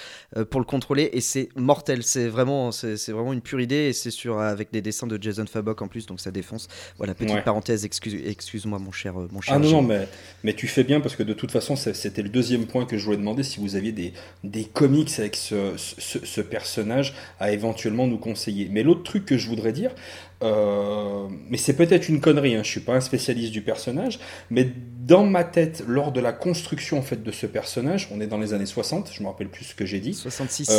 pour 0.51 0.61
le 0.61 0.67
contrôler. 0.67 1.11
Et 1.13 1.21
c'est 1.21 1.49
mortel, 1.57 2.03
c'est 2.03 2.29
vraiment, 2.29 2.73
c'est, 2.73 3.11
vraiment 3.11 3.33
une 3.33 3.41
pure 3.41 3.61
idée. 3.61 3.89
Et 3.89 3.93
c'est 3.93 4.11
sur, 4.11 4.41
avec 4.41 4.73
des 4.73 4.83
dessins 4.83 5.07
de 5.07 5.21
Jason 5.21 5.47
Fabok 5.47 5.83
en 5.83 5.89
plus, 5.89 6.07
donc 6.07 6.21
ça 6.21 6.31
défonce. 6.31 6.69
Voilà, 6.99 7.15
petite 7.15 7.45
parenthèse, 7.45 7.85
excuse, 7.85 8.15
excuse-moi 8.27 8.79
mon 8.79 8.93
cher, 8.93 9.15
mon 9.15 9.41
cher. 9.41 9.55
Ah 9.55 9.59
non, 9.59 9.71
non, 9.71 9.83
mais, 9.83 10.09
mais 10.43 10.55
tu 10.55 10.67
fais 10.67 10.85
bien 10.85 11.01
parce 11.01 11.17
que 11.17 11.23
de 11.23 11.35
toute 11.35 11.51
façon, 11.51 11.77
c'était 11.77 12.23
le 12.23 12.29
deuxième 12.29 12.67
point 12.67 12.85
que 12.85 12.99
je 12.99 13.05
voulais 13.05 13.17
demander 13.17 13.43
si 13.43 13.61
vous 13.61 13.77
aviez 13.77 13.93
des, 13.93 14.13
des 14.43 14.65
comics 14.65 15.04
avec 15.19 15.37
ce, 15.37 16.41
personnage 16.41 17.15
à 17.41 17.53
éventuellement 17.53 18.07
nous 18.07 18.19
conseiller. 18.19 18.69
Mais 18.71 18.83
l'autre 18.83 19.03
truc 19.03 19.25
que 19.27 19.39
je 19.39 19.49
voudrais 19.49 19.73
dire, 19.73 19.95
euh, 20.43 21.27
mais 21.49 21.57
c'est 21.57 21.77
peut-être 21.77 22.09
une 22.09 22.21
connerie, 22.21 22.55
hein, 22.55 22.63
je 22.63 22.71
suis 22.71 22.81
pas 22.81 22.95
un 22.95 23.01
spécialiste 23.01 23.53
du 23.53 23.63
personnage, 23.63 24.19
mais 24.51 24.69
dans 25.01 25.25
ma 25.25 25.45
tête, 25.45 25.85
lors 25.87 26.13
de 26.13 26.21
la 26.21 26.33
construction 26.33 26.99
en 26.99 27.03
fait 27.03 27.23
de 27.23 27.31
ce 27.31 27.47
personnage, 27.47 28.09
on 28.13 28.21
est 28.21 28.27
dans 28.27 28.39
les 28.39 28.53
années 28.53 28.67
60, 28.67 29.11
je 29.13 29.23
me 29.23 29.29
rappelle 29.29 29.49
plus 29.49 29.65
ce 29.65 29.75
que 29.75 29.87
j'ai 29.87 30.01
dit. 30.01 30.15
66. 30.15 30.71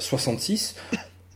66 0.00 0.74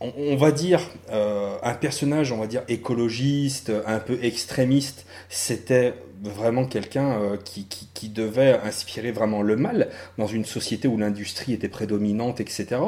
on, 0.01 0.35
va 0.35 0.51
dire 0.51 0.81
euh, 1.11 1.57
un 1.61 1.73
personnage, 1.73 2.31
on 2.31 2.37
va 2.37 2.47
dire 2.47 2.63
écologiste, 2.67 3.71
un 3.85 3.99
peu 3.99 4.17
extrémiste, 4.23 5.05
c'était 5.29 5.93
vraiment 6.29 6.65
quelqu'un 6.65 7.19
euh, 7.19 7.37
qui, 7.37 7.65
qui, 7.65 8.09
devait 8.09 8.59
inspirer 8.63 9.11
vraiment 9.11 9.41
le 9.41 9.55
mal 9.55 9.89
dans 10.17 10.27
une 10.27 10.45
société 10.45 10.87
où 10.87 10.97
l'industrie 10.97 11.53
était 11.53 11.69
prédominante, 11.69 12.39
etc. 12.39 12.81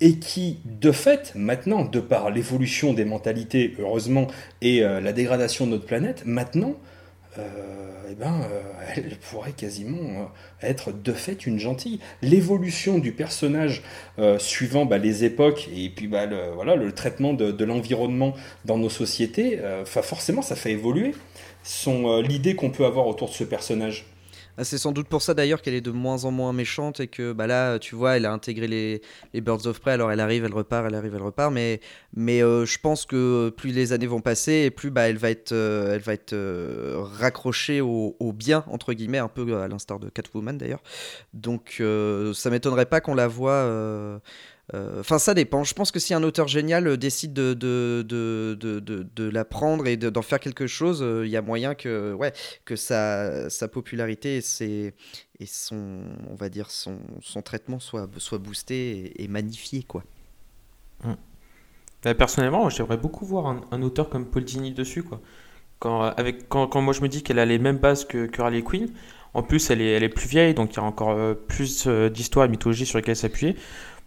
Et 0.00 0.18
qui, 0.18 0.60
de 0.64 0.92
fait, 0.92 1.32
maintenant, 1.34 1.84
de 1.84 2.00
par 2.00 2.30
l'évolution 2.30 2.94
des 2.94 3.04
mentalités, 3.04 3.74
heureusement, 3.78 4.28
et 4.62 4.82
euh, 4.82 5.00
la 5.00 5.12
dégradation 5.12 5.66
de 5.66 5.72
notre 5.72 5.86
planète, 5.86 6.22
maintenant, 6.24 6.74
eh 7.38 8.14
ben, 8.16 8.40
elle 8.94 9.16
pourrait 9.16 9.52
quasiment 9.52 10.30
être 10.62 10.92
de 10.92 11.12
fait 11.12 11.46
une 11.46 11.60
gentille. 11.60 12.00
L'évolution 12.22 12.98
du 12.98 13.12
personnage 13.12 13.82
suivant 14.38 14.84
bah, 14.84 14.98
les 14.98 15.24
époques 15.24 15.70
et 15.74 15.88
puis 15.90 16.08
bah, 16.08 16.26
le, 16.26 16.50
voilà, 16.54 16.74
le 16.74 16.90
traitement 16.92 17.32
de, 17.32 17.52
de 17.52 17.64
l'environnement 17.64 18.34
dans 18.64 18.76
nos 18.76 18.90
sociétés, 18.90 19.60
forcément 19.84 20.42
ça 20.42 20.56
fait 20.56 20.72
évoluer 20.72 21.14
sont 21.62 22.08
euh, 22.08 22.22
l'idée 22.22 22.54
qu'on 22.54 22.70
peut 22.70 22.84
avoir 22.84 23.06
autour 23.06 23.28
de 23.28 23.34
ce 23.34 23.44
personnage. 23.44 24.06
Ah, 24.58 24.64
c'est 24.64 24.78
sans 24.78 24.92
doute 24.92 25.08
pour 25.08 25.22
ça 25.22 25.32
d'ailleurs 25.32 25.62
qu'elle 25.62 25.74
est 25.74 25.80
de 25.80 25.92
moins 25.92 26.24
en 26.24 26.32
moins 26.32 26.52
méchante 26.52 27.00
et 27.00 27.06
que 27.06 27.32
bah 27.32 27.46
là, 27.46 27.78
tu 27.78 27.94
vois, 27.94 28.16
elle 28.16 28.26
a 28.26 28.32
intégré 28.32 28.66
les, 28.66 29.00
les 29.32 29.40
Birds 29.40 29.66
of 29.66 29.80
Prey. 29.80 29.92
Alors 29.92 30.12
elle 30.12 30.20
arrive, 30.20 30.44
elle 30.44 30.52
repart, 30.52 30.84
elle 30.86 30.94
arrive, 30.94 31.14
elle 31.14 31.22
repart. 31.22 31.50
Mais, 31.52 31.80
mais 32.14 32.42
euh, 32.42 32.66
je 32.66 32.78
pense 32.78 33.06
que 33.06 33.48
plus 33.50 33.70
les 33.70 33.92
années 33.92 34.08
vont 34.08 34.20
passer 34.20 34.64
et 34.66 34.70
plus 34.70 34.90
bah, 34.90 35.08
elle 35.08 35.16
va 35.16 35.30
être, 35.30 35.52
euh, 35.52 35.94
elle 35.94 36.02
va 36.02 36.12
être 36.12 36.36
raccrochée 37.18 37.80
au, 37.80 38.16
au, 38.18 38.32
bien, 38.32 38.64
entre 38.66 38.92
guillemets, 38.92 39.18
un 39.18 39.28
peu 39.28 39.56
à 39.56 39.68
l'instar 39.68 39.98
de 39.98 40.10
Catwoman 40.10 40.58
d'ailleurs. 40.58 40.82
Donc 41.32 41.82
ça 42.34 42.50
m'étonnerait 42.50 42.86
pas 42.86 43.00
qu'on 43.00 43.14
la 43.14 43.28
voit 43.28 44.20
enfin, 44.74 45.18
ça 45.18 45.34
dépend. 45.34 45.64
Je 45.64 45.74
pense 45.74 45.90
que 45.90 45.98
si 45.98 46.14
un 46.14 46.22
auteur 46.22 46.46
génial 46.46 46.86
euh, 46.86 46.96
décide 46.96 47.32
de, 47.32 47.54
de, 47.54 48.04
de, 48.06 48.80
de, 48.80 49.28
la 49.28 49.44
prendre 49.44 49.86
et 49.86 49.96
d'en 49.96 50.22
faire 50.22 50.40
quelque 50.40 50.66
chose, 50.66 51.02
euh, 51.02 51.26
il 51.26 51.30
y 51.30 51.36
a 51.36 51.42
moyen 51.42 51.74
que, 51.74 52.16
sa, 52.76 53.48
popularité 53.72 54.40
et, 54.60 54.94
et 55.40 55.46
son, 55.46 56.04
traitement 57.44 57.80
soit, 57.80 58.08
soit 58.18 58.38
boosté 58.38 59.22
et, 59.22 59.28
magnifié. 59.28 59.82
Quoi. 59.82 60.04
Hum. 61.04 61.16
Bah, 62.04 62.14
personnellement, 62.14 62.68
j'aimerais 62.70 62.96
beaucoup 62.96 63.26
voir 63.26 63.46
un, 63.70 63.82
auteur 63.82 64.08
comme 64.08 64.26
Paul 64.26 64.44
Dini 64.44 64.72
dessus. 64.72 65.02
Quoi. 65.02 65.20
Quand, 65.78 66.02
avec, 66.02 66.52
moi 66.52 66.92
je 66.92 67.00
me 67.00 67.08
dis 67.08 67.22
qu'elle 67.22 67.38
a 67.38 67.46
les 67.46 67.58
mêmes 67.58 67.78
bases 67.78 68.04
que, 68.04 68.26
que 68.26 68.42
Harley 68.42 68.62
Quinn, 68.62 68.88
en 69.32 69.42
plus 69.42 69.70
elle 69.70 69.80
est, 69.80 69.92
elle 69.92 70.02
est 70.02 70.10
plus 70.10 70.28
vieille, 70.28 70.54
donc 70.54 70.74
il 70.74 70.76
y 70.76 70.80
a 70.80 70.82
encore 70.82 71.36
plus 71.48 71.86
d'histoire 71.86 72.46
et 72.46 72.48
mythologie 72.48 72.84
sur 72.84 72.98
lesquelles 72.98 73.16
s'appuyer 73.16 73.56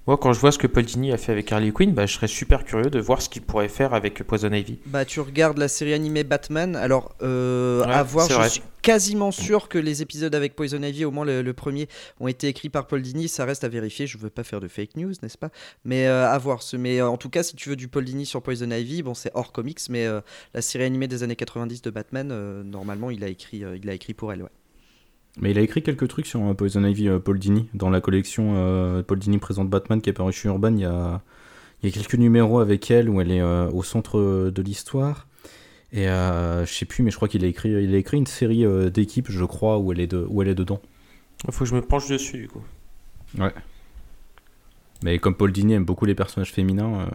Moi, 0.06 0.18
quand 0.18 0.34
je 0.34 0.40
vois 0.42 0.52
ce 0.52 0.58
que 0.58 0.68
Paul 0.68 0.84
Dini 0.84 1.14
a 1.14 1.18
fait 1.18 1.32
avec 1.32 1.50
Harley 1.50 1.72
Quinn, 1.72 1.94
bah, 1.94 2.06
je 2.06 2.14
serais 2.16 2.28
super 2.28 2.66
curieux 2.66 2.90
de 2.90 3.00
voir 3.00 3.22
ce 3.22 3.30
qu'il 3.30 3.42
pourrait 3.42 3.70
faire 3.70 3.94
avec 3.94 4.22
Poison 4.24 4.52
Ivy. 4.52 4.80
Bah, 4.88 5.06
tu 5.06 5.22
regardes 5.22 5.58
la 5.58 5.70
série 5.70 5.94
animée 5.94 6.26
Batman. 6.26 6.76
Alors, 6.76 7.16
euh, 7.22 7.86
Ouais, 7.86 7.94
à 7.94 8.04
voir, 8.04 8.28
je 8.28 8.34
vrai. 8.34 8.50
suis 8.50 8.62
quasiment 8.82 9.32
sûr 9.32 9.70
que 9.70 9.78
les 9.78 10.02
épisodes 10.02 10.36
avec 10.36 10.58
Poison 10.58 10.84
Ivy, 10.84 11.06
au 11.06 11.12
moins 11.12 11.24
le, 11.24 11.42
le 11.42 11.54
premier, 11.54 11.88
ont 12.20 12.28
été 12.28 12.50
écrits 12.50 12.68
par 12.68 12.86
Paul 12.86 13.02
Dini. 13.02 13.30
Ça 13.30 13.46
reste 13.46 13.64
à 13.64 13.70
vérifier. 13.70 14.06
Je 14.06 14.18
veux 14.18 14.30
pas 14.30 14.44
faire 14.44 14.60
de 14.60 14.68
fake 14.68 14.98
news, 14.98 15.14
n'est-ce 15.22 15.38
pas? 15.38 15.52
Mais 15.86 16.06
euh, 16.08 16.30
à 16.30 16.38
voir. 16.38 16.64
Ce- 16.64 16.76
Mais 16.76 17.00
euh, 17.00 17.08
en 17.08 17.16
tout 17.16 17.30
cas, 17.30 17.44
si 17.44 17.56
tu 17.56 17.70
veux 17.70 17.78
du 17.78 17.88
Paul 17.88 18.04
Dini 18.04 18.26
sur 18.26 18.42
Poison 18.42 18.70
Ivy, 18.72 19.04
bon, 19.04 19.14
c'est 19.14 19.32
hors 19.36 19.54
comics, 19.54 19.80
mais 19.90 20.06
la 20.54 20.62
série 20.62 20.84
animée 20.84 21.08
des 21.08 21.24
années 21.24 21.38
90 21.38 21.82
de 21.82 21.90
Batman, 21.92 22.62
normalement, 22.64 23.10
il 23.10 23.24
a 23.24 23.30
écrit, 23.30 23.64
il 23.82 23.90
a 23.90 23.94
écrit 23.94 24.14
pour 24.14 24.34
elle. 24.34 24.42
Ouais. 24.44 24.50
Mais 25.40 25.52
il 25.52 25.58
a 25.58 25.62
écrit 25.62 25.82
quelques 25.82 26.08
trucs 26.08 26.28
sur 26.28 26.42
euh, 26.44 26.54
Poison 26.54 26.84
Ivy, 26.84 27.10
euh, 27.10 27.20
Paul 27.20 27.40
Dini, 27.40 27.68
dans 27.74 27.90
la 27.90 28.02
collection 28.02 28.54
euh, 28.56 29.02
Paul 29.02 29.18
Dini 29.18 29.40
présente 29.40 29.70
Batman 29.70 30.02
qui 30.02 30.10
est 30.10 30.14
paru 30.14 30.32
chez 30.32 30.48
Urban. 30.48 30.74
Il 30.76 30.82
y 30.82 30.86
a, 30.86 31.22
il 31.82 31.90
y 31.90 31.92
a 31.92 31.96
quelques 31.96 32.16
numéros 32.16 32.60
avec 32.60 32.92
elle 32.92 33.10
où 33.10 33.20
elle 33.20 33.32
est 33.32 33.42
au 33.42 33.84
centre 33.84 34.50
de 34.50 34.62
l'histoire. 34.62 35.28
Et 35.92 36.06
je 36.06 36.66
sais 36.66 36.86
plus, 36.86 37.04
mais 37.04 37.12
je 37.12 37.18
crois 37.18 37.28
qu'il 37.28 37.44
a 37.44 37.48
écrit, 37.48 37.72
il 37.72 37.94
a 37.94 37.98
écrit 37.98 38.18
une 38.18 38.26
série 38.26 38.66
d'équipes, 38.90 39.30
je 39.30 39.44
crois, 39.44 39.80
où 39.80 39.92
elle 39.92 40.00
est, 40.00 40.08
de, 40.08 40.26
où 40.30 40.42
elle 40.42 40.48
est 40.48 40.56
dedans. 40.56 40.82
Il 41.46 41.54
faut 41.54 41.66
que 41.66 41.70
je 41.70 41.76
me 41.76 41.82
penche 41.82 42.08
dessus, 42.08 42.38
du 42.38 42.48
coup. 42.48 42.64
Mais 45.04 45.20
comme 45.20 45.36
Paul 45.36 45.52
Dini 45.52 45.74
aime 45.74 45.84
beaucoup 45.84 46.06
les 46.06 46.16
personnages 46.16 46.54
féminins, 46.54 47.10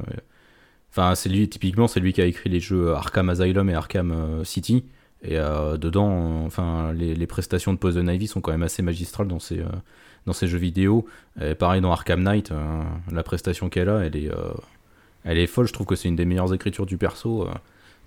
enfin 0.90 1.14
c'est 1.14 1.30
lui 1.30 1.48
typiquement 1.48 1.88
c'est 1.88 2.00
lui 2.00 2.12
qui 2.12 2.20
a 2.20 2.26
écrit 2.26 2.50
les 2.50 2.60
jeux 2.60 2.92
Arkham 2.92 3.30
Asylum 3.30 3.70
et 3.70 3.74
Arkham 3.74 4.44
City. 4.44 4.84
Et 5.22 5.38
euh, 5.38 5.76
dedans, 5.76 6.44
enfin 6.44 6.92
les, 6.92 7.26
prestations 7.26 7.72
de 7.72 7.78
Poison 7.78 8.06
Ivy 8.06 8.28
sont 8.28 8.40
quand 8.40 8.52
même 8.52 8.62
assez 8.62 8.82
magistrales 8.82 9.26
dans 9.26 9.40
ces 9.40 9.58
euh, 9.58 9.66
dans 10.26 10.32
ces 10.32 10.46
jeux 10.46 10.58
vidéo. 10.58 11.06
Pareil 11.58 11.80
dans 11.80 11.90
Arkham 11.90 12.22
Knight, 12.22 12.52
euh, 12.52 12.82
la 13.10 13.22
prestation 13.22 13.68
qu'elle 13.68 13.88
a, 13.88 14.00
elle 14.00 14.16
est 14.16 14.30
elle 15.24 15.38
est 15.38 15.46
folle. 15.46 15.66
Je 15.66 15.72
trouve 15.72 15.86
que 15.86 15.96
c'est 15.96 16.08
une 16.08 16.16
des 16.16 16.24
meilleures 16.24 16.52
écritures 16.54 16.86
du 16.86 16.98
perso. 16.98 17.48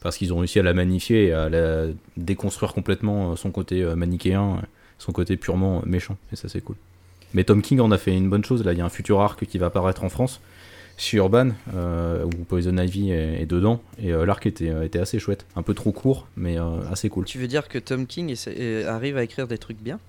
parce 0.02 0.18
qu'ils 0.18 0.34
ont 0.34 0.38
réussi 0.38 0.60
à 0.60 0.64
la 0.64 0.74
magnifier 0.74 1.28
et 1.28 1.34
à 1.34 1.50
la 1.50 1.88
déconstruire 2.18 2.74
complètement 2.74 3.36
son 3.36 3.52
côté 3.52 3.84
manichéen, 3.96 4.62
son 4.98 5.12
côté 5.12 5.36
purement 5.38 5.82
méchant. 5.86 6.18
Et 6.32 6.36
ça, 6.36 6.48
c'est 6.48 6.62
cool. 6.62 6.76
Mais 7.34 7.44
Tom 7.44 7.62
King 7.62 7.80
en 7.80 7.92
a 7.92 7.98
fait 7.98 8.16
une 8.16 8.30
bonne 8.30 8.44
chose. 8.44 8.64
Là, 8.64 8.74
il 8.74 8.80
y 8.80 8.82
a 8.82 8.86
un 8.86 8.90
futur 8.90 9.22
arc 9.22 9.46
qui 9.46 9.58
va 9.58 9.68
apparaître 9.68 10.04
en 10.04 10.10
France 10.10 10.42
chez 11.02 11.18
Urban, 11.18 11.50
euh, 11.76 12.24
où 12.26 12.30
Poison 12.46 12.78
Ivy 12.78 13.12
est, 13.12 13.42
est 13.42 13.46
dedans. 13.48 13.82
Et 14.02 14.12
euh, 14.14 14.24
l'arc 14.26 14.46
était, 14.46 14.70
euh, 14.70 14.84
était 14.84 15.00
assez 15.00 15.18
chouette. 15.18 15.46
Un 15.56 15.64
peu 15.64 15.74
trop 15.74 15.92
court, 15.92 16.28
mais 16.38 16.60
euh, 16.60 16.64
assez 16.92 17.10
cool. 17.10 17.26
Tu 17.26 17.40
veux 17.40 17.48
dire 17.48 17.68
que 17.68 17.80
Tom 17.80 18.06
King 18.06 18.30
essaie- 18.30 18.86
arrive 18.86 19.18
à 19.18 19.24
écrire 19.24 19.48
des 19.48 19.58
trucs 19.58 19.80
bien? 19.82 20.00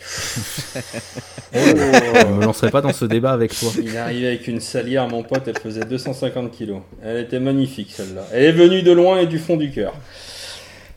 Je 1.52 2.26
me 2.32 2.44
lancerai 2.44 2.70
pas 2.70 2.80
dans 2.80 2.92
ce 2.94 3.04
débat 3.04 3.32
avec 3.32 3.54
toi. 3.58 3.70
Il 3.78 3.94
est 3.94 3.98
arrivé 3.98 4.26
avec 4.28 4.48
une 4.48 4.60
salière, 4.60 5.06
mon 5.08 5.22
pote, 5.22 5.42
elle 5.46 5.58
faisait 5.58 5.84
250 5.84 6.50
kilos. 6.50 6.80
Elle 7.02 7.18
était 7.24 7.40
magnifique 7.40 7.90
celle-là. 7.92 8.26
Elle 8.32 8.44
est 8.44 8.52
venue 8.52 8.82
de 8.82 8.92
loin 8.92 9.18
et 9.20 9.26
du 9.26 9.38
fond 9.38 9.56
du 9.58 9.70
cœur. 9.70 9.92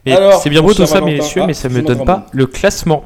C'est 0.06 0.50
bien 0.50 0.62
beau 0.62 0.74
tout 0.74 0.86
ça, 0.86 1.00
Valentin- 1.00 1.18
messieurs, 1.18 1.42
Ah, 1.44 1.48
mais 1.48 1.54
ça 1.54 1.68
me 1.70 1.82
donne 1.82 2.06
pas 2.06 2.28
le 2.32 2.46
classement. 2.48 3.04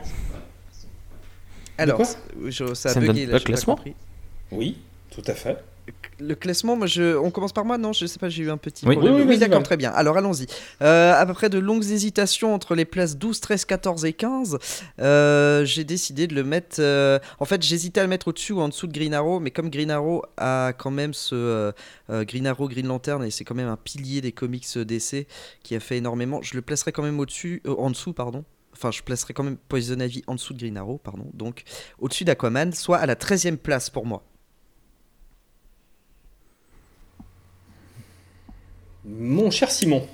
Alors, 1.79 2.01
je- 2.47 2.73
ça 2.73 2.89
a 2.89 2.93
Ça 2.93 2.99
me 2.99 3.07
donne 3.07 3.15
là, 3.17 3.25
pas 3.31 3.37
le 3.37 3.39
classement. 3.43 3.79
Oui, 4.51 4.77
tout 5.11 5.21
à 5.27 5.33
fait. 5.33 5.57
Le 6.19 6.33
classement, 6.33 6.75
moi, 6.75 6.87
je... 6.87 7.15
on 7.15 7.29
commence 7.29 7.53
par 7.53 7.63
moi 7.63 7.77
Non, 7.77 7.93
je 7.93 8.05
sais 8.07 8.17
pas, 8.17 8.27
j'ai 8.27 8.43
eu 8.43 8.49
un 8.49 8.57
petit 8.57 8.87
Oui. 8.87 8.95
problème. 8.95 9.27
Oui, 9.29 9.37
d'accord, 9.37 9.61
très 9.61 9.77
bien. 9.77 9.91
Alors, 9.91 10.17
allons-y. 10.17 10.47
Euh, 10.81 11.13
à 11.13 11.25
peu 11.27 11.33
près 11.33 11.49
de 11.49 11.59
longues 11.59 11.83
hésitations 11.83 12.53
entre 12.55 12.73
les 12.73 12.85
places 12.85 13.17
12, 13.17 13.39
13, 13.39 13.65
14 13.65 14.05
et 14.05 14.13
15. 14.13 14.57
Euh, 14.99 15.63
j'ai 15.65 15.83
décidé 15.83 16.25
de 16.25 16.33
le 16.33 16.43
mettre. 16.43 16.77
euh, 16.79 17.19
En 17.39 17.45
fait, 17.45 17.61
j'hésitais 17.61 17.99
à 17.99 18.03
le 18.03 18.09
mettre 18.09 18.29
au-dessus 18.29 18.53
ou 18.53 18.61
en 18.61 18.67
dessous 18.69 18.87
de 18.87 18.93
Green 18.93 19.13
Arrow, 19.13 19.39
mais 19.39 19.51
comme 19.51 19.69
Green 19.69 19.91
Arrow 19.91 20.23
a 20.37 20.73
quand 20.77 20.91
même 20.91 21.13
ce. 21.13 21.35
euh, 21.35 21.71
euh, 22.09 22.23
Green 22.25 22.47
Arrow, 22.47 22.67
Green 22.67 22.87
Lantern, 22.87 23.23
et 23.23 23.29
c'est 23.31 23.43
quand 23.43 23.55
même 23.55 23.67
un 23.67 23.77
pilier 23.77 24.21
des 24.21 24.31
comics 24.31 24.65
DC 24.77 25.27
qui 25.61 25.75
a 25.75 25.79
fait 25.79 25.97
énormément, 25.97 26.41
je 26.41 26.55
le 26.55 26.61
placerai 26.61 26.91
quand 26.91 27.03
même 27.03 27.19
au-dessus, 27.19 27.61
euh, 27.67 27.75
en 27.77 27.89
dessous, 27.91 28.13
pardon. 28.13 28.43
Enfin, 28.73 28.91
je 28.91 29.01
placerai 29.01 29.33
quand 29.33 29.43
même 29.43 29.57
Poison 29.57 29.99
Ivy 29.99 30.23
en 30.27 30.35
dessous 30.35 30.53
de 30.53 30.59
Green 30.59 30.77
Arrow, 30.77 30.99
pardon. 31.03 31.25
Donc, 31.33 31.63
au-dessus 31.99 32.23
d'Aquaman, 32.25 32.73
soit 32.73 32.97
à 32.97 33.05
la 33.05 33.15
13e 33.15 33.57
place 33.57 33.89
pour 33.89 34.05
moi. 34.05 34.23
Mon 39.07 39.49
cher 39.51 39.71
Simon. 39.71 40.05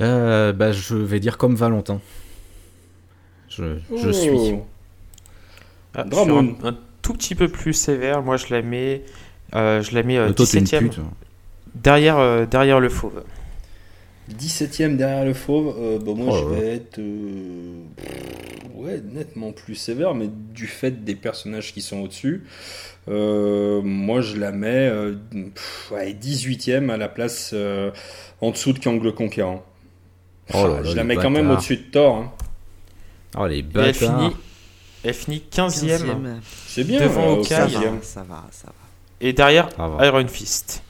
Euh, 0.00 0.52
bah, 0.52 0.72
je 0.72 0.94
vais 0.96 1.20
dire 1.20 1.36
comme 1.38 1.54
Valentin. 1.54 2.00
Je, 3.48 3.76
je 3.96 4.08
Oh. 4.08 4.12
suis. 4.12 4.54
Ah, 5.94 6.04
je 6.06 6.10
Dramoun. 6.10 6.56
suis 6.56 6.66
un, 6.66 6.70
un 6.70 6.78
tout 7.02 7.12
petit 7.12 7.34
peu 7.34 7.48
plus 7.48 7.74
sévère. 7.74 8.22
Moi, 8.22 8.36
je 8.38 8.46
la 8.54 8.62
mets, 8.62 9.02
euh, 9.54 9.82
je 9.82 9.94
la 9.94 10.02
mets 10.02 10.16
euh, 10.16 10.28
Mais 10.28 10.34
toi, 10.34 10.46
t'es 10.46 10.58
une 10.58 10.64
17ème, 10.64 10.88
pute. 10.88 11.00
derrière, 11.74 12.18
euh, 12.18 12.46
derrière 12.46 12.80
le 12.80 12.88
fauve. 12.88 13.22
17ème 14.30 14.96
derrière 14.96 15.24
le 15.24 15.34
fauve. 15.34 15.74
Euh, 15.78 15.98
bah, 15.98 16.12
moi, 16.16 16.28
Oh 16.32 16.38
je 16.38 16.54
vais 16.54 16.74
être. 16.76 16.98
euh, 16.98 17.82
ouais, 18.74 19.02
nettement 19.12 19.52
plus 19.52 19.74
sévère, 19.74 20.14
mais 20.14 20.28
du 20.54 20.66
fait 20.66 21.04
des 21.04 21.14
personnages 21.14 21.74
qui 21.74 21.82
sont 21.82 21.98
au-dessus. 21.98 22.44
Euh, 23.08 23.80
moi, 23.82 24.20
je 24.20 24.36
la 24.36 24.52
mets 24.52 24.88
euh, 24.88 25.16
pff, 25.54 25.90
ouais, 25.92 26.12
18ème 26.12 26.90
à 26.90 26.96
la 26.96 27.08
place 27.08 27.50
euh, 27.52 27.90
en 28.40 28.50
dessous 28.50 28.72
de 28.72 28.78
Kang 28.78 29.02
le 29.02 29.12
Conquérant. 29.12 29.64
Oh 30.54 30.66
là 30.66 30.80
là, 30.80 30.82
je 30.84 30.94
la 30.96 31.04
mets 31.04 31.16
quand 31.16 31.30
même 31.30 31.50
au-dessus 31.50 31.76
de 31.78 31.90
Thor. 31.90 32.16
hein. 32.16 32.32
Oh, 33.38 33.46
les 33.46 33.64
elle 33.74 33.94
finit, 33.94 34.36
elle 35.04 35.14
finit 35.14 35.42
15ème. 35.50 35.98
15e. 35.98 36.40
C'est 36.66 36.84
bien. 36.84 37.00
Devant 37.00 37.32
euh, 37.36 37.36
au 37.40 37.44
Ça 37.44 37.66
15e. 37.66 37.72
va, 37.72 38.02
ça 38.02 38.22
va, 38.22 38.44
ça 38.50 38.66
va. 38.66 38.74
Et 39.20 39.32
derrière. 39.32 39.68
Iron 40.00 40.26
Fist. 40.28 40.82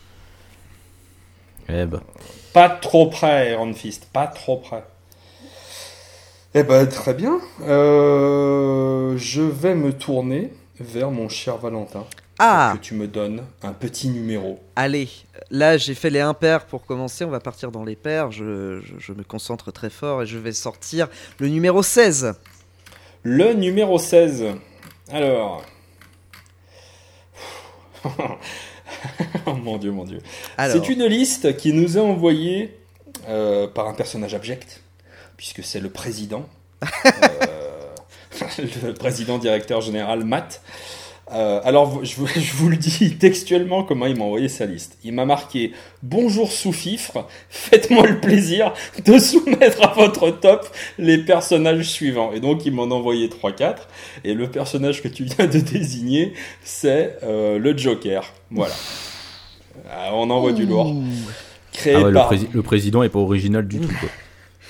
Eh 1.68 1.86
ben. 1.86 2.00
Pas 2.52 2.68
trop 2.68 3.06
près, 3.08 3.52
Iron 3.52 3.72
Fist, 3.72 4.08
pas 4.12 4.26
trop 4.26 4.56
près. 4.56 4.84
Eh 6.54 6.64
ben, 6.64 6.86
très 6.86 7.14
bien. 7.14 7.38
Euh, 7.62 9.16
je 9.16 9.40
vais 9.42 9.74
me 9.74 9.92
tourner 9.92 10.52
vers 10.82 11.10
mon 11.10 11.28
cher 11.28 11.56
Valentin. 11.58 12.04
Ah, 12.38 12.74
Que 12.76 12.82
tu 12.82 12.94
me 12.94 13.06
donnes 13.06 13.44
un 13.62 13.72
petit 13.72 14.08
numéro. 14.08 14.58
allez, 14.74 15.08
là 15.50 15.76
j'ai 15.76 15.94
fait 15.94 16.10
les 16.10 16.20
impairs 16.20 16.64
pour 16.66 16.84
commencer, 16.86 17.24
on 17.24 17.30
va 17.30 17.40
partir 17.40 17.70
dans 17.70 17.84
les 17.84 17.94
pairs, 17.96 18.32
je, 18.32 18.80
je- 18.80 18.98
je 18.98 19.12
me 19.12 19.22
concentre 19.22 19.70
très 19.70 19.90
fort 19.90 20.22
et 20.22 20.26
je 20.26 20.38
vais 20.38 20.52
sortir 20.52 21.08
le 21.38 21.48
numéro 21.48 21.82
16. 21.82 22.34
Le 23.22 23.52
numéro 23.52 23.98
16. 23.98 24.46
Alors. 25.12 25.62
oh 29.46 29.54
mon 29.54 29.78
dieu, 29.78 29.90
mon 29.92 30.04
dieu. 30.04 30.20
Alors, 30.58 30.76
C'est 30.84 30.92
une 30.92 31.04
liste 31.06 31.56
qui 31.56 31.72
nous 31.72 31.96
est 31.96 32.00
envoyée 32.00 32.76
euh, 33.28 33.68
par 33.68 33.86
un 33.88 33.94
personnage 33.94 34.34
abject, 34.34 34.82
puisque 35.36 35.62
c'est 35.62 35.80
le 35.80 35.90
président, 35.90 36.48
euh, 37.06 37.61
le 38.84 38.92
président 38.94 39.38
directeur 39.38 39.80
général 39.80 40.24
Matt. 40.24 40.62
Euh, 41.32 41.60
alors, 41.64 42.04
je, 42.04 42.16
vous- 42.16 42.26
je 42.34 42.52
vous 42.54 42.68
le 42.68 42.76
dis 42.76 43.16
textuellement 43.16 43.84
comment 43.84 44.04
il 44.06 44.16
m'a 44.16 44.24
envoyé 44.24 44.48
sa 44.48 44.66
liste. 44.66 44.98
Il 45.02 45.12
m'a 45.14 45.24
marqué 45.24 45.72
Bonjour 46.02 46.52
sous-fifre, 46.52 47.26
faites-moi 47.48 48.06
le 48.06 48.20
plaisir 48.20 48.74
de 49.06 49.18
soumettre 49.18 49.82
à 49.86 49.94
votre 49.94 50.30
top 50.30 50.68
les 50.98 51.18
personnages 51.18 51.88
suivants. 51.88 52.32
Et 52.32 52.40
donc, 52.40 52.66
il 52.66 52.72
m'en 52.72 52.84
a 52.84 52.94
envoyé 52.94 53.28
3-4. 53.28 53.76
Et 54.24 54.34
le 54.34 54.50
personnage 54.50 55.00
que 55.02 55.08
tu 55.08 55.24
viens 55.24 55.46
de 55.46 55.58
désigner, 55.60 56.34
c'est 56.64 57.16
euh, 57.22 57.58
le 57.58 57.78
Joker. 57.78 58.30
Voilà. 58.50 58.74
Ah, 59.90 60.10
on 60.14 60.28
envoie 60.28 60.52
du 60.52 60.66
lourd. 60.66 60.94
Créé 61.72 61.94
Ah 61.94 62.00
ouais, 62.02 62.08
le, 62.08 62.12
par. 62.14 62.30
prési- 62.30 62.48
le 62.52 62.62
président 62.62 63.02
est 63.02 63.08
pas 63.08 63.20
original 63.20 63.66
du 63.66 63.78
tout. 63.80 63.88
Quoi. 64.00 64.08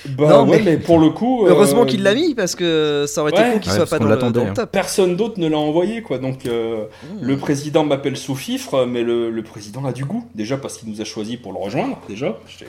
Bah 0.08 0.28
Non, 0.28 0.48
ouais, 0.48 0.58
mais- 0.58 0.72
mais... 0.72 0.76
pour 0.78 0.98
le 0.98 1.10
coup. 1.10 1.46
heureusement 1.46 1.82
euh, 1.82 1.86
qu'il 1.86 2.02
l'a 2.02 2.14
mis 2.14 2.34
parce 2.34 2.54
que 2.54 3.04
ça 3.06 3.20
aurait 3.22 3.30
été 3.32 3.42
con 3.42 3.58
qu'il 3.60 3.70
Ouais, 3.70 3.76
soit 3.76 3.86
parce 3.86 3.90
pas 3.90 3.98
dans 3.98 4.06
le, 4.08 4.16
dans 4.32 4.44
le 4.44 4.50
hein. 4.50 4.54
top. 4.54 4.70
Personne 4.72 5.16
d'autre 5.16 5.38
ne 5.38 5.48
l'a 5.48 5.58
envoyé, 5.58 6.02
quoi. 6.02 6.18
Donc, 6.18 6.46
euh, 6.46 6.84
Mmh. 7.04 7.18
le 7.22 7.36
président 7.36 7.84
m'appelle 7.84 8.16
sous-fifre, 8.16 8.84
mais 8.86 9.02
le, 9.02 9.30
le 9.30 9.42
président 9.42 9.84
a 9.84 9.92
du 9.92 10.04
goût. 10.04 10.26
Déjà 10.34 10.56
parce 10.56 10.78
qu'il 10.78 10.88
nous 10.90 11.00
a 11.00 11.04
choisi 11.04 11.36
pour 11.36 11.52
le 11.52 11.58
rejoindre, 11.58 11.98
déjà. 12.08 12.38
J'ai 12.58 12.66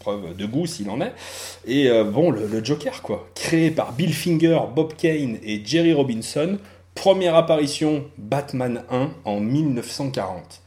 preuve 0.00 0.36
de 0.36 0.46
goût 0.46 0.66
s'il 0.66 0.90
en 0.90 1.00
est. 1.00 1.12
Et 1.66 1.88
euh, 1.88 2.04
bon, 2.04 2.30
le, 2.30 2.46
le 2.46 2.62
Joker, 2.64 3.02
quoi. 3.02 3.26
Créé 3.34 3.70
par 3.70 3.92
Bill 3.92 4.12
Finger, 4.12 4.58
Bob 4.74 4.92
Kane 4.96 5.38
et 5.44 5.62
Jerry 5.64 5.92
Robinson. 5.92 6.58
Première 6.94 7.34
apparition 7.36 8.04
Batman 8.18 8.82
1 8.90 9.10
en 9.24 9.40
1940. 9.40 10.60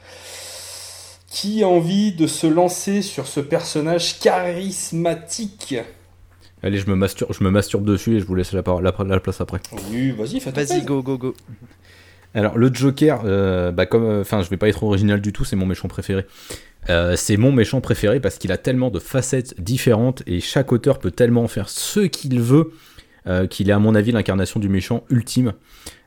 Qui 1.29 1.61
a 1.63 1.67
envie 1.67 2.13
de 2.13 2.25
se 2.25 2.47
lancer 2.47 3.01
sur 3.01 3.27
ce 3.27 3.39
personnage 3.39 4.19
charismatique? 4.19 5.75
Allez, 6.63 6.77
je 6.79 6.89
me, 6.89 6.95
masturbe, 6.95 7.31
je 7.37 7.43
me 7.43 7.49
masturbe 7.51 7.85
dessus 7.85 8.15
et 8.15 8.19
je 8.19 8.25
vous 8.25 8.35
laisse 8.35 8.51
la, 8.53 8.63
parole- 8.63 8.83
la, 8.83 8.93
la 9.05 9.19
place 9.19 9.41
après. 9.41 9.59
Oui, 9.91 10.11
vas-y, 10.11 10.39
fais 10.39 10.51
Vas-y, 10.51 10.83
go, 10.83 11.03
go, 11.03 11.17
go. 11.17 11.35
Alors, 12.33 12.57
le 12.57 12.73
Joker, 12.73 13.21
euh, 13.25 13.71
bah, 13.71 13.85
comme, 13.85 14.03
euh, 14.03 14.21
enfin, 14.21 14.41
je 14.41 14.49
vais 14.49 14.57
pas 14.57 14.67
être 14.67 14.83
original 14.83 15.21
du 15.21 15.31
tout, 15.33 15.45
c'est 15.45 15.55
mon 15.55 15.65
méchant 15.65 15.87
préféré. 15.87 16.25
Euh, 16.89 17.15
c'est 17.15 17.37
mon 17.37 17.51
méchant 17.51 17.81
préféré 17.81 18.19
parce 18.19 18.37
qu'il 18.37 18.51
a 18.51 18.57
tellement 18.57 18.89
de 18.89 18.99
facettes 18.99 19.59
différentes 19.61 20.23
et 20.25 20.39
chaque 20.39 20.71
auteur 20.71 20.99
peut 20.99 21.11
tellement 21.11 21.43
en 21.43 21.47
faire 21.47 21.69
ce 21.69 22.01
qu'il 22.01 22.39
veut 22.41 22.71
euh, 23.27 23.45
qu'il 23.45 23.69
est, 23.69 23.73
à 23.73 23.79
mon 23.79 23.93
avis, 23.95 24.11
l'incarnation 24.11 24.59
du 24.59 24.69
méchant 24.69 25.03
ultime. 25.09 25.53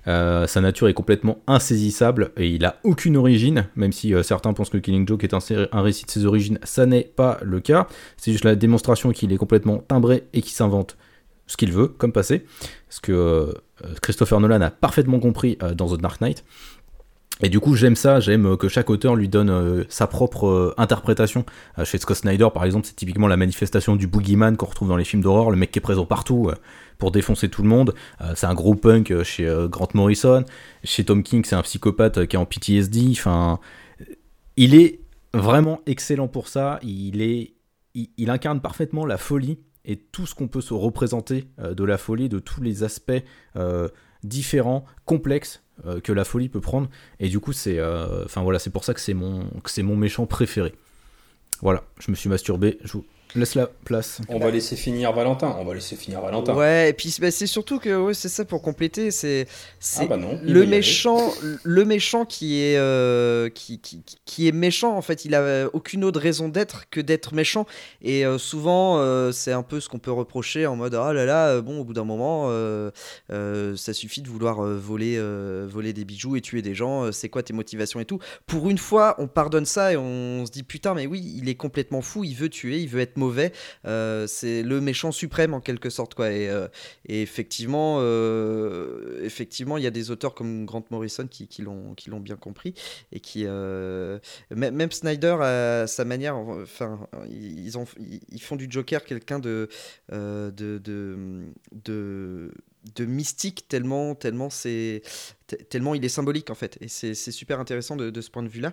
Euh, 0.06 0.46
sa 0.46 0.60
nature 0.60 0.88
est 0.88 0.94
complètement 0.94 1.38
insaisissable 1.46 2.32
et 2.36 2.48
il 2.48 2.64
a 2.64 2.76
aucune 2.84 3.16
origine, 3.16 3.66
même 3.76 3.92
si 3.92 4.14
euh, 4.14 4.22
certains 4.22 4.52
pensent 4.52 4.70
que 4.70 4.78
Killing 4.78 5.06
Joke 5.06 5.24
est 5.24 5.34
un, 5.34 5.82
récit 5.82 6.06
de 6.06 6.10
ses 6.10 6.24
origines, 6.24 6.58
ça 6.62 6.86
n'est 6.86 7.04
pas 7.04 7.38
le 7.42 7.60
cas. 7.60 7.86
C'est 8.16 8.32
juste 8.32 8.44
la 8.44 8.56
démonstration 8.56 9.12
qu'il 9.12 9.32
est 9.32 9.36
complètement 9.36 9.78
timbré 9.78 10.24
et 10.32 10.42
qu'il 10.42 10.52
s'invente 10.52 10.96
ce 11.46 11.56
qu'il 11.56 11.72
veut, 11.72 11.88
comme 11.88 12.12
passé. 12.12 12.46
Ce 12.88 13.00
que 13.00 13.12
euh, 13.12 13.52
Christopher 14.02 14.40
Nolan 14.40 14.60
a 14.60 14.70
parfaitement 14.70 15.18
compris 15.18 15.58
dans 15.74 15.94
The 15.94 16.00
Dark 16.00 16.20
Knight. 16.20 16.44
Et 17.42 17.48
du 17.48 17.58
coup, 17.58 17.74
j'aime 17.74 17.96
ça, 17.96 18.20
j'aime 18.20 18.58
que 18.58 18.68
chaque 18.68 18.90
auteur 18.90 19.16
lui 19.16 19.26
donne 19.26 19.86
sa 19.88 20.06
propre 20.06 20.74
interprétation. 20.76 21.46
chez 21.84 21.96
Scott 21.96 22.18
Snyder, 22.18 22.48
par 22.52 22.66
exemple, 22.66 22.86
c'est 22.86 22.94
typiquement 22.94 23.28
la 23.28 23.38
manifestation 23.38 23.96
du 23.96 24.06
boogeyman 24.06 24.58
qu'on 24.58 24.66
retrouve 24.66 24.88
dans 24.88 24.96
les 24.98 25.04
films 25.04 25.22
d'horreur, 25.22 25.50
le 25.50 25.56
mec 25.56 25.72
qui 25.72 25.78
est 25.78 25.80
présent 25.80 26.04
partout 26.04 26.50
pour 27.00 27.10
défoncer 27.10 27.48
tout 27.48 27.62
le 27.62 27.68
monde. 27.68 27.94
Euh, 28.20 28.34
c'est 28.36 28.46
un 28.46 28.54
gros 28.54 28.76
punk 28.76 29.10
euh, 29.10 29.24
chez 29.24 29.48
euh, 29.48 29.66
Grant 29.66 29.88
Morrison. 29.94 30.44
Chez 30.84 31.04
Tom 31.04 31.24
King, 31.24 31.44
c'est 31.44 31.56
un 31.56 31.62
psychopathe 31.62 32.26
qui 32.26 32.36
est 32.36 32.38
en 32.38 32.46
PTSD. 32.46 33.08
Enfin, 33.10 33.58
il 34.56 34.76
est 34.76 35.00
vraiment 35.34 35.80
excellent 35.86 36.28
pour 36.28 36.46
ça. 36.46 36.78
Il, 36.82 37.22
est, 37.22 37.54
il, 37.94 38.30
incarne 38.30 38.60
parfaitement 38.60 39.04
la 39.04 39.16
folie 39.16 39.58
et 39.84 39.96
tout 39.96 40.26
ce 40.26 40.34
qu'on 40.36 40.46
peut 40.46 40.60
se 40.60 40.74
représenter 40.74 41.46
de 41.58 41.84
la 41.84 41.98
folie, 41.98 42.28
de 42.28 42.38
tous 42.38 42.60
les 42.60 42.82
aspects 42.82 43.22
différents, 44.22 44.84
complexes 45.06 45.62
que 46.04 46.12
la 46.12 46.24
folie 46.24 46.48
peut 46.48 46.60
prendre. 46.60 46.88
Et 47.20 47.28
du 47.28 47.40
coup, 47.40 47.52
c'est, 47.52 47.80
enfin 48.24 48.42
voilà, 48.42 48.58
c'est 48.58 48.70
pour 48.70 48.84
ça 48.84 48.92
que 48.92 49.00
c'est 49.00 49.14
mon, 49.14 49.48
mon 49.78 49.96
méchant 49.96 50.26
préféré. 50.26 50.74
Voilà, 51.62 51.84
je 51.98 52.10
me 52.10 52.16
suis 52.16 52.28
masturbé. 52.28 52.78
Je 52.82 52.92
vous 52.92 53.06
Laisse 53.34 53.54
la 53.54 53.66
place. 53.66 54.20
On 54.28 54.38
va 54.38 54.50
laisser 54.50 54.76
finir 54.76 55.12
Valentin. 55.12 55.56
On 55.58 55.64
va 55.64 55.74
laisser 55.74 55.96
finir 55.96 56.20
Valentin. 56.20 56.54
Ouais, 56.54 56.90
et 56.90 56.92
puis 56.92 57.16
bah, 57.20 57.30
c'est 57.30 57.46
surtout 57.46 57.78
que 57.78 57.96
ouais, 57.96 58.14
c'est 58.14 58.28
ça 58.28 58.44
pour 58.44 58.62
compléter. 58.62 59.10
C'est 59.10 59.46
ah 59.98 60.06
bah 60.06 60.18
le 60.42 60.66
méchant, 60.66 61.32
le 61.62 61.84
méchant 61.84 62.24
qui 62.24 62.60
est 62.60 62.76
euh, 62.76 63.48
qui, 63.48 63.78
qui, 63.78 64.02
qui, 64.24 64.48
est 64.48 64.52
méchant. 64.52 64.96
En 64.96 65.02
fait, 65.02 65.24
il 65.24 65.34
a 65.34 65.68
aucune 65.72 66.04
autre 66.04 66.20
raison 66.20 66.48
d'être 66.48 66.88
que 66.90 67.00
d'être 67.00 67.34
méchant. 67.34 67.66
Et 68.02 68.26
euh, 68.26 68.38
souvent, 68.38 68.98
euh, 68.98 69.32
c'est 69.32 69.52
un 69.52 69.62
peu 69.62 69.80
ce 69.80 69.88
qu'on 69.88 69.98
peut 69.98 70.12
reprocher 70.12 70.66
en 70.66 70.76
mode 70.76 70.94
ah 70.94 71.12
là 71.12 71.24
là. 71.24 71.60
Bon, 71.60 71.80
au 71.80 71.84
bout 71.84 71.94
d'un 71.94 72.04
moment, 72.04 72.50
ça 73.28 73.92
suffit 73.92 74.22
de 74.22 74.28
vouloir 74.28 74.62
voler 74.62 75.20
voler 75.66 75.92
des 75.92 76.04
bijoux 76.04 76.36
et 76.36 76.40
tuer 76.40 76.62
des 76.62 76.74
gens. 76.74 77.12
c'est 77.12 77.28
quoi 77.28 77.42
tes 77.42 77.52
motivations 77.52 78.00
et 78.00 78.04
tout. 78.04 78.18
Pour 78.46 78.70
une 78.70 78.78
fois, 78.78 79.14
on 79.18 79.28
pardonne 79.28 79.66
ça 79.66 79.92
et 79.92 79.96
on 79.96 80.44
se 80.46 80.50
dit 80.50 80.62
putain, 80.62 80.94
mais 80.94 81.06
oui, 81.06 81.34
il 81.36 81.48
est 81.48 81.54
complètement 81.54 82.02
fou. 82.02 82.24
Il 82.24 82.34
veut 82.34 82.48
tuer, 82.48 82.78
il 82.80 82.88
veut 82.88 83.00
être 83.00 83.16
mauvais. 83.20 83.52
Euh, 83.84 84.26
c'est 84.26 84.62
le 84.62 84.80
méchant 84.80 85.12
suprême 85.12 85.54
en 85.54 85.60
quelque 85.60 85.90
sorte. 85.90 86.14
Quoi. 86.14 86.32
Et, 86.32 86.48
euh, 86.48 86.66
effectivement, 87.06 87.98
euh, 88.00 89.20
effectivement, 89.22 89.76
il 89.76 89.84
y 89.84 89.86
a 89.86 89.92
des 89.92 90.10
auteurs 90.10 90.34
comme 90.34 90.64
Grant 90.64 90.84
Morrison 90.90 91.26
qui, 91.28 91.46
qui 91.46 91.62
l'ont 91.62 92.20
bien 92.20 92.36
compris. 92.36 92.74
Et 93.12 93.20
qui, 93.20 93.44
même 94.50 94.92
Snyder, 94.92 95.36
à 95.40 95.86
sa 95.86 96.04
manière, 96.04 96.36
enfin, 96.36 97.06
ils, 97.30 97.78
ont, 97.78 97.86
ils 98.30 98.42
font 98.42 98.56
du 98.56 98.66
Joker 98.68 99.04
quelqu'un 99.04 99.38
de, 99.38 99.68
de, 100.10 100.50
de, 100.78 101.44
de 101.72 102.50
de 102.94 103.04
mystique 103.04 103.68
tellement 103.68 104.14
tellement 104.14 104.48
c'est 104.48 105.02
tellement 105.68 105.94
il 105.94 106.02
est 106.02 106.08
symbolique 106.08 106.48
en 106.48 106.54
fait 106.54 106.78
et 106.80 106.88
c'est 106.88 107.14
super 107.14 107.60
intéressant 107.60 107.94
de, 107.94 108.08
de 108.08 108.20
ce 108.22 108.30
point 108.30 108.42
de 108.42 108.48
vue 108.48 108.62
là 108.62 108.72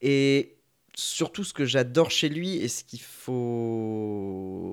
et 0.00 0.57
surtout 0.94 1.44
ce 1.44 1.52
que 1.52 1.64
j'adore 1.64 2.10
chez 2.10 2.28
lui 2.28 2.56
et 2.56 2.68
ce 2.68 2.82
qu'il 2.84 3.00
faut 3.00 4.68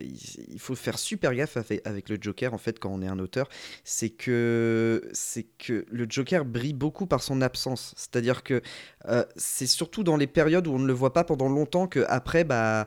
il 0.00 0.58
faut 0.60 0.74
faire 0.74 0.98
super 0.98 1.34
gaffe 1.34 1.56
avec, 1.56 2.08
le 2.08 2.18
Joker 2.20 2.54
en 2.54 2.58
fait 2.58 2.78
quand 2.78 2.90
on 2.90 3.02
est 3.02 3.08
un 3.08 3.18
auteur 3.18 3.48
c'est 3.82 4.10
que 4.10 5.08
c'est 5.12 5.46
que 5.58 5.84
le 5.90 6.06
Joker 6.08 6.44
brille 6.44 6.72
beaucoup 6.72 7.06
par 7.06 7.22
son 7.22 7.40
absence. 7.42 7.94
C'est-à-dire 7.96 8.42
que 8.42 8.62
euh, 9.08 9.24
c'est 9.36 9.66
surtout 9.66 10.04
dans 10.04 10.16
les 10.16 10.26
périodes 10.26 10.66
où 10.66 10.72
on 10.72 10.78
ne 10.78 10.86
le 10.86 10.92
voit 10.92 11.12
pas 11.12 11.24
pendant 11.24 11.48
longtemps 11.48 11.86
que 11.86 12.04
après 12.08 12.44
bah 12.44 12.86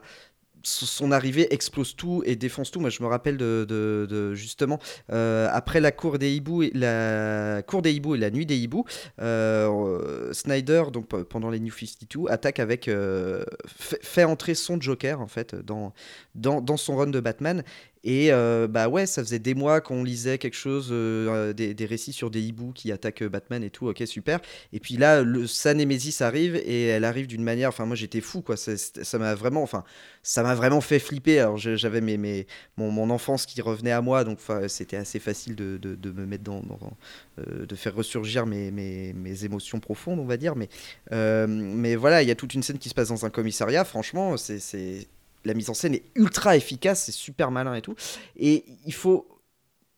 son 0.62 1.12
arrivée 1.12 1.52
explose 1.52 1.94
tout 1.96 2.22
et 2.26 2.36
défonce 2.36 2.70
tout. 2.70 2.80
Moi, 2.80 2.90
je 2.90 3.02
me 3.02 3.08
rappelle 3.08 3.36
de, 3.36 4.34
justement 4.34 4.78
euh, 5.12 5.48
après 5.52 5.80
la 5.80 5.92
cour 5.92 6.18
des 6.18 6.32
hiboux 6.34 6.62
et 6.62 6.70
la 6.74 7.62
cour 7.62 7.82
des 7.82 7.92
hiboux 7.92 8.14
et 8.14 8.18
la 8.18 8.30
nuit 8.30 8.46
des 8.46 8.56
hiboux, 8.56 8.84
euh, 9.20 10.32
Snyder 10.32 10.84
pendant 11.28 11.50
les 11.50 11.60
New 11.60 11.72
52 11.72 12.28
attaque 12.28 12.58
avec 12.60 12.88
euh, 12.88 13.44
fait, 13.66 14.24
entrer 14.24 14.54
son 14.54 14.80
Joker 14.80 15.24
dans, 15.64 15.92
dans 16.34 16.76
son 16.76 16.96
run 16.96 17.08
de 17.08 17.20
Batman 17.20 17.62
et 18.04 18.32
euh, 18.32 18.68
bah 18.68 18.88
ouais, 18.88 19.06
ça 19.06 19.22
faisait 19.22 19.38
des 19.38 19.54
mois 19.54 19.80
qu'on 19.80 20.04
lisait 20.04 20.38
quelque 20.38 20.56
chose, 20.56 20.88
euh, 20.90 21.52
des, 21.52 21.74
des, 21.74 21.86
récits 21.86 22.12
sur 22.12 22.30
des 22.30 22.40
hiboux 22.40 22.72
qui 22.72 22.92
attaquent 22.92 23.24
Batman 23.24 23.62
et 23.64 23.70
tout, 23.70 23.88
ok 23.88 24.02
super. 24.06 24.40
Et 24.72 24.80
puis 24.80 24.96
là, 24.96 25.22
le, 25.22 25.46
sa 25.46 25.74
Némésis 25.74 26.20
arrive 26.20 26.56
et 26.56 26.86
elle 26.86 27.04
arrive 27.04 27.26
d'une 27.26 27.42
manière, 27.42 27.70
enfin 27.70 27.86
moi 27.86 27.96
j'étais 27.96 28.20
fou 28.20 28.40
quoi, 28.42 28.56
ça 28.56 29.18
m'a 29.18 29.34
vraiment, 29.34 29.62
enfin 29.62 29.84
ça 30.22 30.42
m'a 30.42 30.54
vraiment 30.54 30.80
fait 30.80 30.98
flipper. 30.98 31.40
Alors 31.40 31.56
j'avais 31.56 32.00
mes, 32.00 32.16
mes, 32.16 32.46
mon, 32.76 32.90
mon, 32.90 33.10
enfance 33.10 33.46
qui 33.46 33.60
revenait 33.60 33.92
à 33.92 34.00
moi, 34.00 34.24
donc 34.24 34.38
c'était 34.68 34.96
assez 34.96 35.18
facile 35.18 35.56
de, 35.56 35.76
de, 35.78 35.94
de, 35.94 36.10
me 36.12 36.26
mettre 36.26 36.44
dans, 36.44 36.62
euh, 37.38 37.66
de 37.66 37.74
faire 37.74 37.94
ressurgir 37.94 38.46
mes, 38.46 38.70
mes, 38.70 39.12
mes, 39.12 39.44
émotions 39.44 39.80
profondes, 39.80 40.20
on 40.20 40.26
va 40.26 40.36
dire. 40.36 40.54
Mais, 40.56 40.68
mais 41.10 41.96
voilà, 41.96 42.22
il 42.22 42.28
y 42.28 42.32
a 42.32 42.36
toute 42.36 42.54
une 42.54 42.62
scène 42.62 42.78
qui 42.78 42.88
se 42.88 42.94
passe 42.94 43.08
dans 43.08 43.24
un 43.24 43.30
commissariat, 43.30 43.84
franchement, 43.84 44.36
c'est 44.36 45.08
la 45.44 45.54
mise 45.54 45.70
en 45.70 45.74
scène 45.74 45.94
est 45.94 46.02
ultra 46.14 46.56
efficace, 46.56 47.04
c'est 47.04 47.12
super 47.12 47.50
malin 47.50 47.74
et 47.74 47.82
tout. 47.82 47.94
Et 48.36 48.64
il 48.86 48.94
faut 48.94 49.37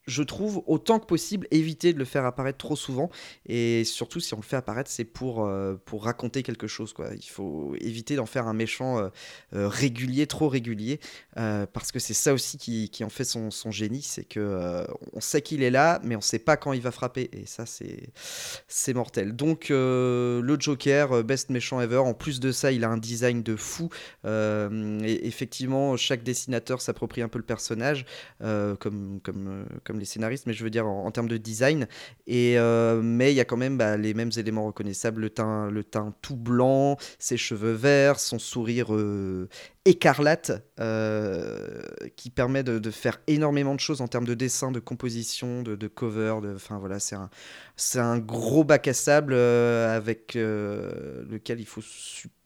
je 0.07 0.23
trouve, 0.23 0.63
autant 0.67 0.99
que 0.99 1.07
possible, 1.07 1.47
éviter 1.51 1.93
de 1.93 1.99
le 1.99 2.05
faire 2.05 2.25
apparaître 2.25 2.59
trop 2.59 2.77
souvent. 2.77 3.11
Et 3.47 3.85
surtout, 3.85 4.21
si 4.21 4.35
on 4.35 4.39
le 4.39 4.43
fait 4.43 4.57
apparaître, 4.57 4.91
c'est 4.91 5.05
pour, 5.05 5.45
euh, 5.45 5.75
pour 5.85 6.05
raconter 6.05 6.43
quelque 6.43 6.67
chose. 6.67 6.93
Quoi. 6.93 7.11
Il 7.15 7.29
faut 7.29 7.75
éviter 7.81 8.17
d'en 8.17 8.27
faire 8.27 8.49
un 8.49 8.53
méchant 8.53 8.99
euh, 8.99 9.09
euh, 9.55 9.69
régulier, 9.69 10.27
trop 10.27 10.49
régulier, 10.49 11.01
parce 11.35 11.93
que 11.93 11.99
c'est 11.99 12.15
ça 12.15 12.33
aussi 12.33 12.59
qui, 12.59 12.89
qui, 12.91 13.05
en 13.05 13.09
fait 13.09 13.25
son, 13.25 13.51
son 13.51 13.71
génie, 13.71 14.03
c'est 14.03 14.25
que 14.25 14.87
on 15.13 15.21
sait 15.21 15.43
qu'il 15.43 15.63
est 15.63 15.71
là, 15.71 16.01
mais 16.03 16.17
on 16.17 16.21
sait 16.21 16.39
pas 16.39 16.57
quand 16.57 16.73
il 16.73 16.83
va 16.83 16.91
frapper. 16.91 17.31
Et 17.33 17.47
ça, 17.47 17.65
c'est, 17.67 18.95
mortel. 18.95 19.37
Donc, 19.37 19.69
le 19.71 20.57
Joker, 20.59 21.23
best 21.23 21.51
méchant 21.51 21.81
ever. 21.81 21.99
En 21.99 22.15
plus 22.15 22.41
de 22.41 22.51
ça, 22.51 22.73
il 22.73 22.85
a 22.85 22.89
un 22.89 22.99
design 22.99 23.43
de 23.43 23.57
fou. 23.57 23.89
et 24.25 25.27
effectivement, 25.27 25.97
chaque 25.97 26.23
dessinateur 26.23 26.81
s'approprie 26.81 27.23
un 27.23 27.29
peu 27.29 27.39
le 27.39 27.45
personnage, 27.45 28.05
comme, 28.41 29.21
comme 29.23 29.65
les 29.99 30.05
scénaristes, 30.05 30.47
mais 30.47 30.53
je 30.53 30.63
veux 30.65 30.71
dire 30.71 30.87
en, 30.87 31.11
termes 31.11 31.29
de 31.29 31.37
design. 31.37 31.87
Et, 32.27 32.59
euh, 32.59 33.01
mais 33.03 33.33
il 33.33 33.37
y 33.37 33.41
a 33.41 33.45
quand 33.45 33.57
même 33.57 33.77
bah, 33.79 33.97
les 33.97 34.15
mêmes 34.15 34.31
éléments 34.37 34.67
reconnaissables 34.67 35.21
le 35.21 35.31
teint, 35.31 35.71
le 35.71 35.85
teint 35.85 36.15
tout 36.23 36.37
blanc, 36.37 36.97
ses 37.19 37.37
cheveux 37.37 37.73
verts, 37.73 38.21
son 38.21 38.39
sourire 38.39 38.95
euh, 38.95 39.49
écarlate, 39.85 40.53
euh, 40.79 41.83
qui 42.17 42.31
permet 42.31 42.63
de, 42.63 42.91
faire 42.91 43.21
énormément 43.27 43.75
de 43.75 43.81
choses 43.81 44.01
en 44.01 44.09
termes 44.09 44.27
de 44.27 44.35
dessin, 44.35 44.73
de 44.73 44.81
composition, 44.81 45.63
de, 45.63 45.87
cover. 45.89 46.37
Enfin 46.55 46.79
voilà, 46.79 46.99
c'est 46.99 47.17
un, 47.17 47.31
c'est 47.77 48.01
un 48.01 48.19
gros 48.19 48.65
bac 48.65 48.89
à 48.89 48.95
sable 48.95 49.35
avec 49.35 50.35
lequel 50.35 51.61
il 51.61 51.67
faut 51.67 51.83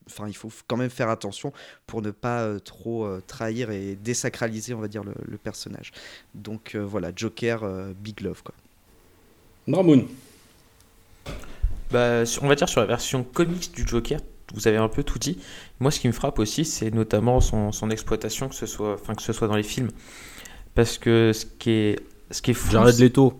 enfin, 0.07 0.29
il 0.29 0.35
faut 0.35 0.51
quand 0.67 0.77
même 0.77 0.91
faire 0.91 1.09
attention 1.09 1.53
pour 1.87 2.03
ne 2.03 2.11
pas 2.11 2.43
euh, 2.43 2.59
trop 2.59 3.05
euh, 3.05 3.23
trahir 3.27 3.71
et 3.71 3.97
désacraliser, 3.97 4.75
on 4.75 4.81
va 4.81 4.89
dire, 4.89 5.03
le, 5.05 5.39
personnage. 5.39 5.93
Donc 6.35 6.75
euh, 6.75 6.85
voilà, 6.85 7.11
Joker, 7.15 7.63
Big 8.01 8.21
Love, 8.21 8.43
quoi. 8.43 8.55
Normoon. 9.67 10.07
Bah, 11.91 12.23
on 12.43 12.49
va 12.49 12.55
dire 12.55 12.69
sur 12.69 12.81
la 12.81 12.87
version 12.87 13.23
comics 13.25 13.73
du 13.75 13.87
Joker, 13.87 14.21
vous 14.55 14.69
avez 14.69 14.77
un 14.77 14.89
peu 14.89 15.03
tout 15.03 15.19
dit. 15.19 15.39
Moi, 15.81 15.91
ce 15.91 16.01
qui 16.01 16.07
me 16.07 16.13
frappe 16.13 16.39
aussi, 16.39 16.65
c'est 16.65 16.91
notamment 16.91 17.41
son, 17.41 17.73
son, 17.73 17.91
exploitation, 17.91 18.49
que 18.49 18.55
ce, 18.55 18.67
soit, 18.67 18.95
enfin, 18.95 19.15
que 19.15 19.23
ce 19.23 19.33
soit 19.33 19.49
dans 19.49 19.57
les 19.57 19.63
films. 19.63 19.91
Parce 20.75 20.99
que 20.99 21.33
ce 21.33 21.47
qui 21.47 21.71
est, 21.71 22.01
ce 22.31 22.43
qui 22.43 22.51
est 22.51 22.55
fou. 22.55 22.71
J'arrête 22.73 22.99
Leto. 22.99 23.39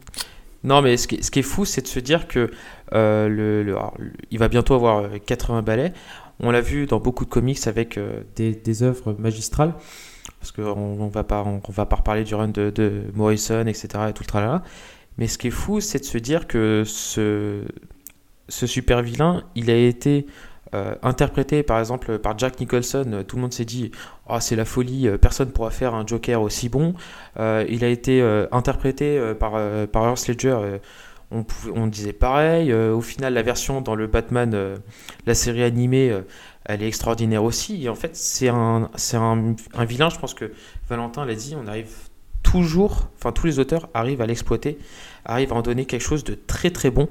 Non, 0.63 0.81
mais 0.81 0.97
ce 0.97 1.07
qui, 1.07 1.23
ce 1.23 1.31
qui 1.31 1.41
est 1.41 1.43
fou, 1.43 1.65
c'est 1.65 1.83
de 1.83 1.87
se 1.87 2.01
dire 2.01 2.27
que 2.27 2.51
le, 2.93 3.77
il 4.31 4.39
va 4.39 4.49
bientôt 4.49 4.75
avoir 4.75 5.11
80 5.27 5.63
balais. 5.63 5.93
On 6.47 6.51
l'a 6.51 6.61
vu 6.61 6.85
dans 6.85 7.01
beaucoup 7.01 7.25
de 7.25 7.31
comics 7.31 7.67
avec 7.67 7.97
euh, 7.97 8.21
des, 8.37 8.83
œuvres 8.83 9.17
magistrales, 9.19 9.73
parce 10.41 10.53
qu'on 10.53 11.07
ne 11.07 11.11
va, 11.11 11.25
pas, 11.25 11.43
on, 11.43 11.63
va 11.73 11.87
pas 11.87 11.97
reparler 11.97 12.23
du 12.23 12.35
run 12.35 12.49
de, 12.49 13.05
Morrison, 13.15 13.67
etc. 13.67 13.89
Et 14.11 14.13
tout 14.13 14.23
le 14.23 14.29
tralala. 14.29 14.63
Mais 15.17 15.27
ce 15.27 15.39
qui 15.39 15.47
est 15.47 15.51
fou, 15.51 15.81
c'est 15.81 16.01
de 16.01 16.05
se 16.05 16.19
dire 16.19 16.47
que 16.47 16.83
ce, 16.85 17.63
ce 18.51 18.67
super 18.67 19.01
vilain, 19.01 19.45
il 19.55 19.71
a 19.71 19.77
été 19.77 20.27
euh, 20.75 20.95
interprété 21.03 21.63
par 21.63 21.79
exemple 21.79 22.19
par 22.19 22.39
Jack 22.39 22.61
Nicholson. 22.61 23.25
Tout 23.27 23.37
le 23.37 23.43
monde 23.43 23.55
s'est 23.55 23.65
dit 23.65 23.91
oh, 24.29 24.37
c'est 24.39 24.57
la 24.57 24.67
folie, 24.67 25.09
euh, 25.09 25.17
personne 25.17 25.49
ne 25.49 25.53
pourra 25.53 25.71
faire 25.71 25.95
un 25.95 26.07
Joker 26.07 26.43
aussi 26.43 26.69
bon. 26.69 26.95
il 27.39 27.85
a 27.85 27.89
été 27.89 28.21
interprété 28.53 29.19
par, 29.39 29.53
par 29.89 30.15
Ledger 30.29 30.59
on, 31.75 31.87
disait 31.87 32.13
pareil. 32.13 32.71
Euh, 32.73 32.95
au 32.95 33.01
final, 33.01 33.35
la 33.35 33.43
version 33.43 33.81
dans 33.81 33.95
le 33.95 34.07
Batman, 34.07 34.53
euh, 34.55 34.77
la 35.27 35.35
série 35.35 35.63
animée, 35.63 36.11
euh, 36.11 36.23
elle 36.65 36.83
est 36.83 36.89
extraordinaire 36.89 37.45
aussi. 37.45 37.85
Et 37.85 37.89
en 37.89 37.95
fait, 37.95 38.15
c'est 38.17 38.49
un, 38.49 38.91
c'est 38.97 39.17
un, 39.17 39.55
vilain, 39.81 40.11
je 40.11 40.19
pense 40.19 40.35
que 40.35 40.53
Valentin 40.89 41.25
l'a 41.25 41.35
dit, 41.35 41.57
on 41.61 41.67
arrive 41.67 41.93
toujours, 42.43 43.09
enfin 43.17 43.33
tous 43.33 43.47
les 43.47 43.59
auteurs 43.59 43.89
arrivent 43.95 44.21
à 44.21 44.27
l'exploiter, 44.27 44.79
arrivent 45.25 45.53
à 45.53 45.57
en 45.57 45.63
donner 45.63 45.87
quelque 45.87 46.03
chose 46.03 46.25
de 46.25 46.35
très 46.35 46.71
très 46.71 46.91
bon, 46.91 47.09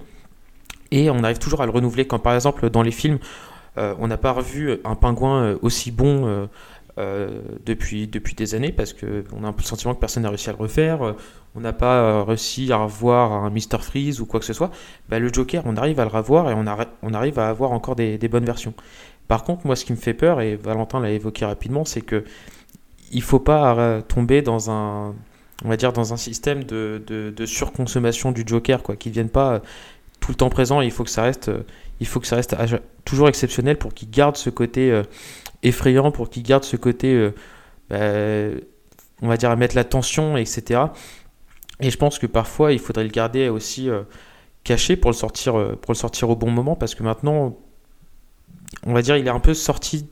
et 0.91 1.09
on 1.09 1.23
arrive 1.23 1.39
toujours 1.39 1.61
à 1.61 1.65
le 1.65 1.71
renouveler. 1.71 2.05
Quand 2.05 2.19
par 2.19 2.35
exemple 2.35 2.69
dans 2.69 2.83
les 2.83 2.91
films, 2.91 3.17
on 3.75 4.07
n'a 4.07 4.17
pas 4.17 4.31
revu 4.31 4.77
un 4.83 4.93
pingouin 4.93 5.57
aussi 5.63 5.89
bon 5.89 6.47
euh, 6.97 7.41
depuis, 7.65 8.07
depuis 8.07 8.35
des 8.35 8.55
années, 8.55 8.71
parce 8.71 8.93
qu'on 8.93 9.43
a 9.43 9.47
un 9.47 9.53
peu 9.53 9.61
le 9.61 9.67
sentiment 9.67 9.93
que 9.93 9.99
personne 9.99 10.23
n'a 10.23 10.29
réussi 10.29 10.49
à 10.49 10.53
le 10.53 10.59
refaire, 10.59 11.15
on 11.55 11.59
n'a 11.59 11.73
pas 11.73 12.01
euh, 12.01 12.23
réussi 12.23 12.71
à 12.71 12.77
revoir 12.77 13.31
un 13.31 13.49
Mr. 13.49 13.79
Freeze 13.81 14.19
ou 14.19 14.25
quoi 14.25 14.39
que 14.39 14.45
ce 14.45 14.53
soit, 14.53 14.71
bah, 15.09 15.19
le 15.19 15.31
Joker, 15.31 15.63
on 15.65 15.77
arrive 15.77 15.99
à 15.99 16.03
le 16.03 16.09
revoir 16.09 16.49
et 16.49 16.53
on, 16.53 16.63
arri- 16.63 16.87
on 17.01 17.13
arrive 17.13 17.39
à 17.39 17.49
avoir 17.49 17.71
encore 17.71 17.95
des, 17.95 18.17
bonnes 18.17 18.45
versions. 18.45 18.73
Par 19.27 19.43
contre, 19.43 19.65
moi, 19.65 19.75
ce 19.75 19.85
qui 19.85 19.91
me 19.91 19.97
fait 19.97 20.13
peur, 20.13 20.41
et 20.41 20.55
Valentin 20.55 20.99
l'a 20.99 21.11
évoqué 21.11 21.45
rapidement, 21.45 21.85
c'est 21.85 22.01
que 22.01 22.23
il 23.11 23.21
faut 23.21 23.39
pas 23.39 23.77
euh, 23.77 24.01
tomber 24.01 24.41
dans 24.41 24.71
un, 24.71 25.13
on 25.63 25.69
va 25.69 25.77
dire, 25.77 25.93
dans 25.93 26.13
un 26.13 26.17
système 26.17 26.63
de, 26.63 27.33
surconsommation 27.45 28.31
du 28.31 28.43
Joker, 28.45 28.81
quoi, 28.81 28.95
qui 28.95 29.09
ne 29.09 29.13
vienne 29.13 29.29
pas 29.29 29.53
euh, 29.53 29.59
tout 30.19 30.31
le 30.31 30.35
temps 30.35 30.49
présent. 30.49 30.81
Il 30.81 30.91
faut 30.91 31.03
que 31.03 31.09
ça 31.11 31.23
reste, 31.23 31.49
euh, 31.49 31.63
il 32.03 32.05
faut 32.05 32.19
que 32.19 32.27
ça 32.27 32.35
reste 32.35 32.53
toujours 33.05 33.29
exceptionnel 33.29 33.77
pour 33.77 33.93
qu'il 33.93 34.09
garde 34.09 34.35
ce 34.35 34.49
côté 34.49 34.91
euh, 34.91 35.03
effrayant, 35.63 36.11
pour 36.11 36.29
qu'il 36.29 36.43
garde 36.43 36.65
ce 36.65 36.75
côté, 36.75 37.13
euh, 37.13 37.31
bah, 37.89 38.61
on 39.21 39.29
va 39.29 39.37
dire, 39.37 39.49
à 39.49 39.55
mettre 39.55 39.73
la 39.77 39.85
tension, 39.85 40.35
etc. 40.35 40.81
Et 41.79 41.89
je 41.89 41.97
pense 41.97 42.19
que 42.19 42.27
parfois, 42.27 42.73
il 42.73 42.79
faudrait 42.79 43.05
le 43.05 43.09
garder 43.09 43.47
aussi 43.47 43.89
euh, 43.89 44.03
caché 44.65 44.97
pour 44.97 45.11
le 45.11 45.15
sortir, 45.15 45.53
pour 45.81 45.93
le 45.93 45.97
sortir 45.97 46.29
au 46.29 46.35
bon 46.35 46.51
moment, 46.51 46.75
parce 46.75 46.93
que 46.93 47.03
maintenant, 47.03 47.57
on 48.85 48.93
va 48.93 49.01
dire, 49.01 49.15
il 49.15 49.25
est 49.25 49.29
un 49.29 49.39
peu 49.39 49.53
sorti 49.53 50.09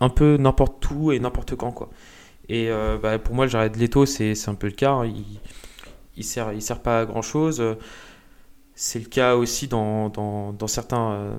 un 0.00 0.08
peu 0.08 0.38
n'importe 0.38 0.90
où 0.90 1.12
et 1.12 1.20
n'importe 1.20 1.54
quand, 1.54 1.70
quoi. 1.70 1.88
Et 2.48 2.68
bah, 3.00 3.20
pour 3.20 3.36
moi, 3.36 3.44
le 3.44 3.50
Jared 3.50 3.76
Leto, 3.76 4.06
c'est 4.06 4.48
un 4.48 4.56
peu 4.56 4.66
le 4.66 4.72
cas. 4.72 4.90
hein. 4.90 5.06
Il, 5.06 5.24
il 6.16 6.24
sert, 6.24 6.52
il 6.52 6.62
sert 6.62 6.80
pas 6.80 7.00
à 7.00 7.04
grand 7.04 7.22
chose. 7.22 7.62
C'est 8.74 8.98
le 8.98 9.04
cas 9.04 9.36
aussi 9.36 9.68
dans, 9.68 10.08
dans, 10.08 10.66
certains. 10.66 11.12
euh, 11.12 11.36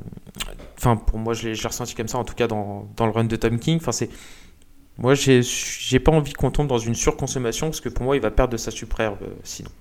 Enfin, 0.78 0.98
pour 0.98 1.18
moi, 1.18 1.34
je 1.34 1.50
l'ai 1.50 1.68
ressenti 1.68 1.96
comme 1.96 2.08
ça, 2.08 2.18
en 2.18 2.24
tout 2.24 2.36
cas 2.36 2.48
dans, 2.48 2.88
le 3.00 3.10
run 3.10 3.24
de 3.24 3.36
Tom 3.36 3.60
King. 3.60 3.78
Enfin, 3.78 3.92
c'est. 3.92 4.10
Moi, 5.00 5.16
j'ai 5.16 6.00
pas 6.00 6.12
envie 6.12 6.34
qu'on 6.34 6.52
tombe 6.52 6.68
dans 6.68 6.78
une 6.78 6.94
surconsommation 6.94 7.68
parce 7.68 7.82
que 7.82 7.90
pour 7.90 8.06
moi, 8.06 8.16
il 8.16 8.22
va 8.22 8.30
perdre 8.30 8.54
de 8.54 8.58
sa 8.58 8.70
superbe 8.70 9.18
euh, 9.24 9.34
sinon. 9.44 9.72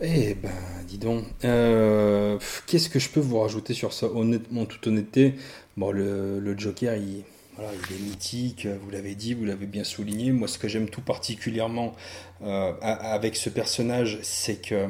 Eh 0.00 0.34
ben, 0.34 0.52
dis 0.86 0.98
donc. 0.98 1.24
Euh, 1.44 2.38
Qu'est-ce 2.68 2.88
que 2.88 3.00
je 3.00 3.08
peux 3.08 3.18
vous 3.18 3.40
rajouter 3.40 3.74
sur 3.74 3.92
ça 3.92 4.06
Honnêtement, 4.06 4.62
en 4.62 4.66
toute 4.66 4.86
honnêteté, 4.86 5.34
bon, 5.76 5.90
le, 5.90 6.56
Joker, 6.56 6.94
il, 6.94 7.24
est 7.60 8.00
mythique, 8.00 8.66
vous 8.66 8.90
l'avez 8.90 9.16
dit, 9.16 9.34
vous 9.34 9.44
l'avez 9.44 9.66
bien 9.66 9.82
souligné. 9.82 10.30
Moi, 10.30 10.46
ce 10.46 10.58
que 10.58 10.68
j'aime 10.68 10.88
tout 10.88 11.00
particulièrement 11.00 11.96
avec 12.40 13.34
ce 13.34 13.50
personnage, 13.50 14.20
c'est 14.22 14.62
que 14.62 14.88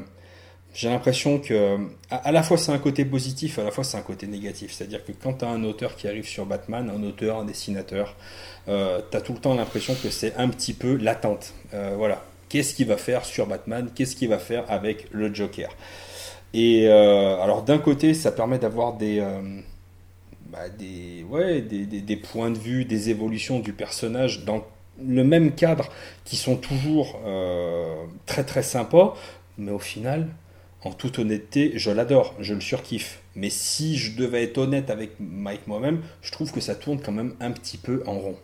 j'ai 0.78 0.88
l'impression 0.88 1.40
que, 1.40 1.76
à, 2.08 2.30
la 2.30 2.40
fois 2.44 2.56
c'est 2.56 2.70
un 2.70 2.78
côté 2.78 3.04
positif, 3.04 3.58
à 3.58 3.64
la 3.64 3.72
fois 3.72 3.82
c'est 3.82 3.96
un 3.96 4.02
côté 4.02 4.28
négatif. 4.28 4.72
C'est-à-dire 4.72 5.04
que 5.04 5.10
quand 5.10 5.32
tu 5.32 5.44
as 5.44 5.48
un 5.48 5.64
auteur 5.64 5.96
qui 5.96 6.06
arrive 6.06 6.24
sur 6.24 6.46
Batman, 6.46 6.88
un 6.88 7.02
auteur, 7.02 7.40
un 7.40 7.44
dessinateur, 7.44 8.14
euh, 8.68 9.00
tu 9.10 9.16
as 9.16 9.20
tout 9.20 9.32
le 9.32 9.40
temps 9.40 9.54
l'impression 9.54 9.96
que 10.00 10.08
c'est 10.08 10.36
un 10.36 10.48
petit 10.48 10.74
peu 10.74 10.94
l'attente. 10.94 11.52
Euh, 11.74 11.94
voilà. 11.96 12.24
Qu'est-ce 12.48 12.74
qu'il 12.74 12.86
va 12.86 12.96
faire 12.96 13.24
sur 13.24 13.48
Batman? 13.48 13.90
Qu'est-ce 13.92 14.14
qu'il 14.14 14.28
va 14.28 14.38
faire 14.38 14.66
avec 14.68 15.08
le 15.10 15.34
Joker? 15.34 15.68
Et 16.54 16.86
euh, 16.86 17.40
alors 17.40 17.62
d'un 17.62 17.78
côté, 17.78 18.14
ça 18.14 18.30
permet 18.30 18.60
d'avoir 18.60 18.92
des, 18.92 19.20
bah, 20.46 20.68
des, 20.68 21.24
ouais, 21.28 21.60
des, 21.60 21.86
des- 21.86 22.16
points 22.16 22.52
de 22.52 22.58
vue, 22.58 22.84
des 22.84 23.10
évolutions 23.10 23.58
du 23.58 23.72
personnage 23.72 24.44
dans 24.44 24.64
le 25.04 25.24
même 25.24 25.56
cadre 25.56 25.88
qui 26.24 26.36
sont 26.36 26.54
toujours 26.54 27.18
très 28.26 28.44
très 28.44 28.62
sympas, 28.62 29.16
mais 29.58 29.72
au 29.72 29.80
final, 29.80 30.28
en 30.84 30.92
toute 30.92 31.18
honnêteté, 31.18 31.72
je 31.76 31.90
l'adore, 31.90 32.34
je 32.40 32.54
le 32.54 32.60
surkiffe. 32.60 33.20
Mais 33.34 33.50
si 33.50 33.96
je 33.96 34.16
devais 34.16 34.44
être 34.44 34.58
honnête 34.58 34.90
avec 34.90 35.12
Mike 35.20 35.66
moi-même, 35.66 36.00
je 36.22 36.30
trouve 36.32 36.52
que 36.52 36.60
ça 36.60 36.74
tourne 36.74 37.00
quand 37.00 37.12
même 37.12 37.34
un 37.40 37.50
petit 37.50 37.76
peu 37.78 38.02
en 38.06 38.18
rond, 38.18 38.36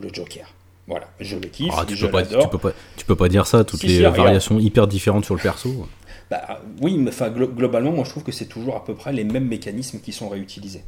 le 0.00 0.08
Joker. 0.12 0.52
Voilà, 0.86 1.06
je 1.20 1.36
le 1.36 1.48
kiffe, 1.48 1.72
Ah, 1.76 1.84
tu, 1.86 1.96
je 1.96 2.06
peux 2.06 2.12
pas, 2.12 2.24
tu, 2.24 2.48
peux 2.48 2.58
pas, 2.58 2.72
tu 2.96 3.04
peux 3.04 3.16
pas 3.16 3.28
dire 3.28 3.46
ça, 3.46 3.62
toutes 3.64 3.80
Si, 3.80 3.86
les 3.88 3.94
si, 3.94 3.98
regarde. 4.00 4.16
variations 4.16 4.58
hyper 4.58 4.86
différentes 4.86 5.24
sur 5.26 5.34
le 5.34 5.40
perso. 5.40 5.86
Bah, 6.30 6.62
oui, 6.80 6.96
mais 6.98 7.10
enfin, 7.10 7.28
glo- 7.30 7.52
globalement, 7.54 7.92
moi 7.92 8.04
je 8.04 8.10
trouve 8.10 8.22
que 8.22 8.32
c'est 8.32 8.46
toujours 8.46 8.76
à 8.76 8.84
peu 8.84 8.94
près 8.94 9.12
les 9.12 9.24
mêmes 9.24 9.46
mécanismes 9.48 10.00
qui 10.00 10.12
sont 10.12 10.28
réutilisés. 10.30 10.82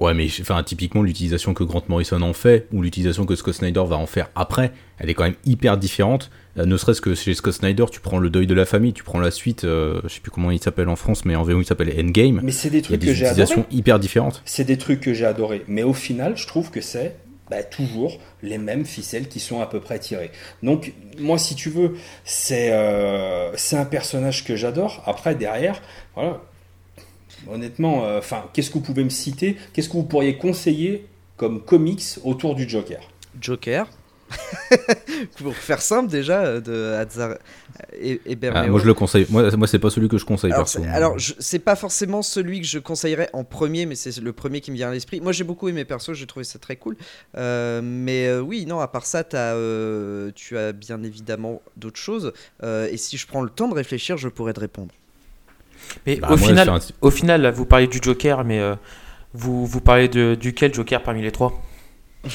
Ouais, 0.00 0.14
mais 0.14 0.28
enfin, 0.40 0.62
typiquement, 0.62 1.02
l'utilisation 1.02 1.54
que 1.54 1.64
Grant 1.64 1.82
Morrison 1.88 2.22
en 2.22 2.32
fait, 2.32 2.68
ou 2.72 2.82
l'utilisation 2.82 3.26
que 3.26 3.34
Scott 3.34 3.54
Snyder 3.54 3.82
va 3.84 3.96
en 3.96 4.06
faire 4.06 4.30
après, 4.36 4.70
elle 4.98 5.10
est 5.10 5.14
quand 5.14 5.24
même 5.24 5.34
hyper 5.44 5.76
différente. 5.76 6.30
Euh, 6.56 6.66
ne 6.66 6.76
serait-ce 6.76 7.00
que 7.00 7.16
chez 7.16 7.34
Scott 7.34 7.54
Snyder, 7.54 7.86
tu 7.90 7.98
prends 8.00 8.18
le 8.18 8.30
deuil 8.30 8.46
de 8.46 8.54
la 8.54 8.64
famille, 8.64 8.92
tu 8.92 9.02
prends 9.02 9.18
la 9.18 9.32
suite, 9.32 9.64
euh, 9.64 10.00
je 10.04 10.08
sais 10.08 10.20
plus 10.20 10.30
comment 10.30 10.52
il 10.52 10.60
s'appelle 10.62 10.88
en 10.88 10.94
France, 10.96 11.24
mais 11.24 11.34
en 11.34 11.42
VO 11.42 11.60
il 11.60 11.64
s'appelle 11.64 11.92
Endgame. 11.98 12.40
Mais 12.44 12.52
c'est 12.52 12.70
des 12.70 12.78
Il 12.78 12.82
y 12.82 12.84
a 12.84 12.88
trucs 12.90 13.00
des 13.00 13.06
que 13.08 13.12
j'ai 13.12 13.24
utilisations 13.24 13.62
adorés. 13.62 13.76
hyper 13.76 13.98
différentes. 13.98 14.42
C'est 14.44 14.64
des 14.64 14.78
trucs 14.78 15.00
que 15.00 15.12
j'ai 15.14 15.24
adorés. 15.26 15.64
Mais 15.66 15.82
au 15.82 15.94
final, 15.94 16.36
je 16.36 16.46
trouve 16.46 16.70
que 16.70 16.80
c'est 16.80 17.16
bah, 17.50 17.64
toujours 17.64 18.18
les 18.42 18.58
mêmes 18.58 18.84
ficelles 18.84 19.26
qui 19.26 19.40
sont 19.40 19.60
à 19.60 19.66
peu 19.66 19.80
près 19.80 19.98
tirées. 19.98 20.30
Donc, 20.62 20.92
moi, 21.18 21.38
si 21.38 21.56
tu 21.56 21.70
veux, 21.70 21.94
c'est 22.22 22.70
euh, 22.72 23.50
c'est 23.56 23.76
un 23.76 23.84
personnage 23.86 24.44
que 24.44 24.54
j'adore. 24.54 25.02
Après, 25.06 25.34
derrière, 25.34 25.80
voilà. 26.14 26.40
Honnêtement, 27.46 28.04
euh, 28.04 28.18
enfin, 28.18 28.44
qu'est-ce 28.52 28.70
que 28.70 28.74
vous 28.74 28.84
pouvez 28.84 29.04
me 29.04 29.10
citer? 29.10 29.56
Qu'est-ce 29.72 29.88
que 29.88 29.94
vous 29.94 30.04
pourriez 30.04 30.36
conseiller 30.36 31.06
comme 31.36 31.62
comics 31.64 32.02
autour 32.24 32.54
du 32.54 32.68
Joker? 32.68 33.00
Joker. 33.40 33.86
Pour 35.38 35.54
faire 35.56 35.80
simple 35.80 36.10
déjà, 36.10 36.42
euh, 36.42 36.60
de 36.60 36.94
Hazar 36.94 37.36
et, 37.98 38.20
et 38.26 38.38
Ah, 38.52 38.66
moi, 38.66 38.80
je 38.80 38.86
le 38.86 38.94
conseille. 38.94 39.26
Moi, 39.30 39.50
moi 39.56 39.66
c'est 39.66 39.78
pas 39.78 39.90
celui 39.90 40.08
que 40.08 40.18
je 40.18 40.24
conseille 40.24 40.52
Alors, 40.52 40.66
perso. 40.70 40.82
alors, 40.90 41.16
c'est 41.38 41.58
pas 41.58 41.76
forcément 41.76 42.22
celui 42.22 42.60
que 42.60 42.66
je 42.66 42.78
conseillerais 42.78 43.30
en 43.32 43.44
premier, 43.44 43.86
mais 43.86 43.94
c'est 43.94 44.18
le 44.18 44.32
premier 44.32 44.60
qui 44.60 44.70
me 44.70 44.76
vient 44.76 44.90
à 44.90 44.92
l'esprit. 44.92 45.20
Moi, 45.20 45.32
j'ai 45.32 45.44
beaucoup 45.44 45.68
aimé 45.68 45.84
perso, 45.84 46.14
j'ai 46.14 46.26
trouvé 46.26 46.44
ça 46.44 46.58
très 46.58 46.76
cool. 46.76 46.96
Euh, 47.36 47.80
mais 47.82 48.26
euh, 48.26 48.40
oui, 48.40 48.66
non, 48.66 48.80
à 48.80 48.88
part 48.88 49.06
ça, 49.06 49.20
as, 49.32 49.36
euh, 49.36 50.30
tu 50.34 50.58
as 50.58 50.72
bien 50.72 51.02
évidemment 51.02 51.62
d'autres 51.76 52.00
choses. 52.00 52.32
Euh, 52.62 52.88
et 52.90 52.96
si 52.96 53.16
je 53.16 53.26
prends 53.26 53.42
le 53.42 53.50
temps 53.50 53.68
de 53.68 53.74
réfléchir, 53.74 54.16
je 54.16 54.28
pourrais 54.28 54.52
te 54.52 54.60
répondre. 54.60 54.92
Mais 56.06 56.16
Bah, 56.16 56.28
au, 56.30 56.36
moi, 56.36 56.48
final, 56.48 56.68
un- 56.68 56.78
au 57.00 57.10
final, 57.10 57.42
là, 57.42 57.50
vous 57.50 57.66
parlez 57.66 57.86
du 57.86 57.98
Joker, 58.02 58.44
mais 58.44 58.58
euh, 58.60 58.74
vous, 59.34 59.66
vous 59.66 59.80
parlez 59.80 60.08
de 60.08 60.34
duquel 60.34 60.74
Joker 60.74 61.02
parmi 61.02 61.22
les 61.22 61.32
trois? 61.32 61.60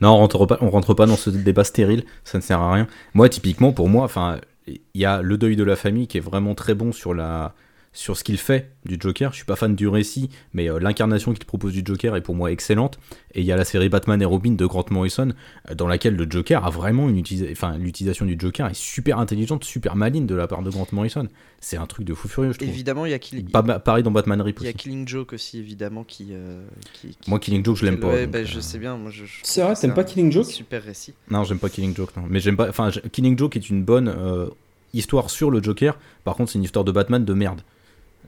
Non, 0.00 0.10
on 0.10 0.16
rentre 0.18 0.44
pas, 0.46 0.58
on 0.60 0.68
rentre 0.70 0.92
pas 0.92 1.06
dans 1.06 1.16
ce 1.16 1.30
débat 1.30 1.64
stérile, 1.64 2.04
ça 2.24 2.36
ne 2.36 2.42
sert 2.42 2.60
à 2.60 2.72
rien. 2.74 2.86
Moi, 3.14 3.28
typiquement, 3.30 3.72
pour 3.72 3.88
moi, 3.88 4.04
enfin, 4.04 4.38
il 4.66 4.80
y 4.94 5.06
a 5.06 5.22
le 5.22 5.38
deuil 5.38 5.56
de 5.56 5.64
la 5.64 5.74
famille 5.76 6.06
qui 6.06 6.18
est 6.18 6.20
vraiment 6.20 6.54
très 6.54 6.74
bon 6.74 6.92
sur 6.92 7.14
la, 7.14 7.54
sur 7.96 8.16
ce 8.16 8.24
qu'il 8.24 8.36
fait 8.38 8.70
du 8.84 8.96
Joker. 9.00 9.30
Je 9.30 9.36
suis 9.36 9.44
pas 9.44 9.54
fan 9.54 9.74
du 9.76 9.86
récit, 9.88 10.28
mais 10.52 10.68
euh, 10.68 10.80
l'incarnation 10.80 11.32
qu'il 11.32 11.44
propose 11.44 11.72
du 11.72 11.82
Joker 11.84 12.16
est 12.16 12.20
pour 12.22 12.34
moi 12.34 12.50
excellente. 12.50 12.98
Et 13.34 13.40
il 13.40 13.46
y 13.46 13.52
a 13.52 13.56
la 13.56 13.64
série 13.64 13.88
Batman 13.88 14.20
et 14.20 14.24
Robin 14.24 14.52
de 14.52 14.66
Grant 14.66 14.84
Morrison, 14.90 15.32
euh, 15.70 15.74
dans 15.76 15.86
laquelle 15.86 16.16
le 16.16 16.26
Joker 16.28 16.66
a 16.66 16.70
vraiment 16.70 17.08
une 17.08 17.16
utilisation, 17.18 17.52
enfin, 17.52 17.78
l'utilisation 17.78 18.26
du 18.26 18.36
Joker 18.38 18.68
est 18.68 18.74
super 18.74 19.18
intelligente, 19.20 19.62
super 19.64 19.94
maligne 19.94 20.26
de 20.26 20.34
la 20.34 20.48
part 20.48 20.62
de 20.62 20.70
Grant 20.70 20.88
Morrison. 20.92 21.28
C'est 21.60 21.76
un 21.76 21.86
truc 21.86 22.04
de 22.04 22.12
fou 22.14 22.26
furieux, 22.28 22.52
je 22.52 22.58
trouve. 22.58 22.68
Évidemment, 22.68 23.06
il 23.06 23.12
y 23.12 23.14
a, 23.14 23.18
Kill- 23.20 23.44
Pas- 23.44 23.62
pareil 23.78 24.02
dans 24.02 24.10
Batman 24.10 24.40
Rip 24.42 24.58
il 24.60 24.64
y 24.64 24.66
a 24.66 24.70
aussi. 24.70 24.76
Killing 24.78 25.06
Joke 25.08 25.32
aussi, 25.32 25.58
évidemment, 25.60 26.02
qui. 26.04 26.28
euh, 26.32 26.66
qui- 26.94 27.16
qui- 27.20 27.30
Moi, 27.30 27.38
Killing 27.38 27.64
Joke, 27.64 27.76
je 27.76 27.84
l'aime 27.86 28.00
pas. 28.00 28.08
Ouais, 28.08 28.22
donc, 28.24 28.32
bah, 28.32 28.38
euh, 28.40 28.44
je 28.44 28.58
sais 28.60 28.78
bien. 28.78 28.96
Moi, 28.96 29.12
je, 29.12 29.24
je 29.24 29.32
C'est 29.44 29.62
vrai, 29.62 29.74
t'aimes 29.76 29.94
pas 29.94 30.04
Killing 30.04 30.32
Joke? 30.32 30.46
Super 30.46 30.82
récit. 30.82 31.14
Non, 31.30 31.44
j'aime 31.44 31.58
pas 31.60 31.68
Killing 31.70 31.94
Joke, 31.94 32.10
non. 32.16 32.24
Mais 32.28 32.40
j'aime 32.40 32.56
pas. 32.56 32.68
Enfin, 32.68 32.90
Killing 33.12 33.38
Joke 33.38 33.56
est 33.56 33.70
une 33.70 33.84
bonne 33.84 34.08
euh, 34.08 34.48
histoire 34.92 35.30
sur 35.30 35.50
le 35.50 35.62
Joker. 35.62 35.96
Par 36.24 36.34
contre, 36.34 36.50
c'est 36.50 36.58
une 36.58 36.64
histoire 36.64 36.84
de 36.84 36.90
Batman 36.92 37.24
de 37.24 37.32
merde. 37.34 37.60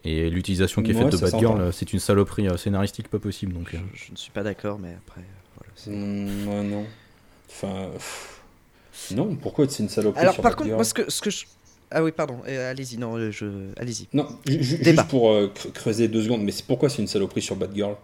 Et 0.04 0.30
l'utilisation 0.30 0.82
qui 0.82 0.92
est 0.92 0.94
Ouais, 0.94 1.02
faite 1.02 1.12
de 1.12 1.16
Batgirl, 1.18 1.52
s'entend. 1.54 1.60
euh, 1.60 1.72
c'est 1.72 1.92
une 1.92 1.98
saloperie 1.98 2.48
euh, 2.48 2.56
scénaristique 2.56 3.08
pas 3.08 3.18
possible. 3.18 3.52
Donc, 3.54 3.74
euh. 3.74 3.78
Je, 3.94 4.04
je 4.06 4.12
ne 4.12 4.16
suis 4.16 4.30
pas 4.30 4.42
d'accord, 4.42 4.78
mais 4.78 4.94
après. 5.06 5.22
voilà, 5.56 5.98
ouais, 6.50 6.62
non. 6.64 6.84
Enfin. 7.48 7.90
pff. 7.92 8.32
Non, 9.14 9.34
pourquoi 9.36 9.68
c'est 9.68 9.82
une 9.82 9.88
saloperie 9.88 10.20
Alors, 10.22 10.34
sur 10.34 10.42
par 10.42 10.52
contre, 10.52 10.60
Batgirl 10.70 10.76
moi, 10.76 10.84
ce 10.84 10.94
que, 10.94 11.10
ce 11.10 11.20
que 11.20 11.30
je. 11.30 11.44
Ah 11.90 12.02
oui, 12.02 12.10
pardon, 12.12 12.40
euh, 12.48 12.70
allez-y, 12.70 12.98
non, 12.98 13.30
je... 13.30 13.46
allez-y. 13.76 14.08
Non, 14.12 14.26
ju- 14.46 14.62
ju- 14.62 14.78
Débat. 14.78 15.02
juste 15.02 15.10
pour 15.10 15.30
euh, 15.30 15.52
cre- 15.54 15.70
creuser 15.72 16.08
deux 16.08 16.22
secondes, 16.22 16.42
mais 16.42 16.50
c'est 16.50 16.66
pourquoi 16.66 16.88
c'est 16.88 17.00
une 17.02 17.06
saloperie 17.08 17.42
sur 17.42 17.54
Batgirl? 17.56 17.92
Euh, 17.92 17.94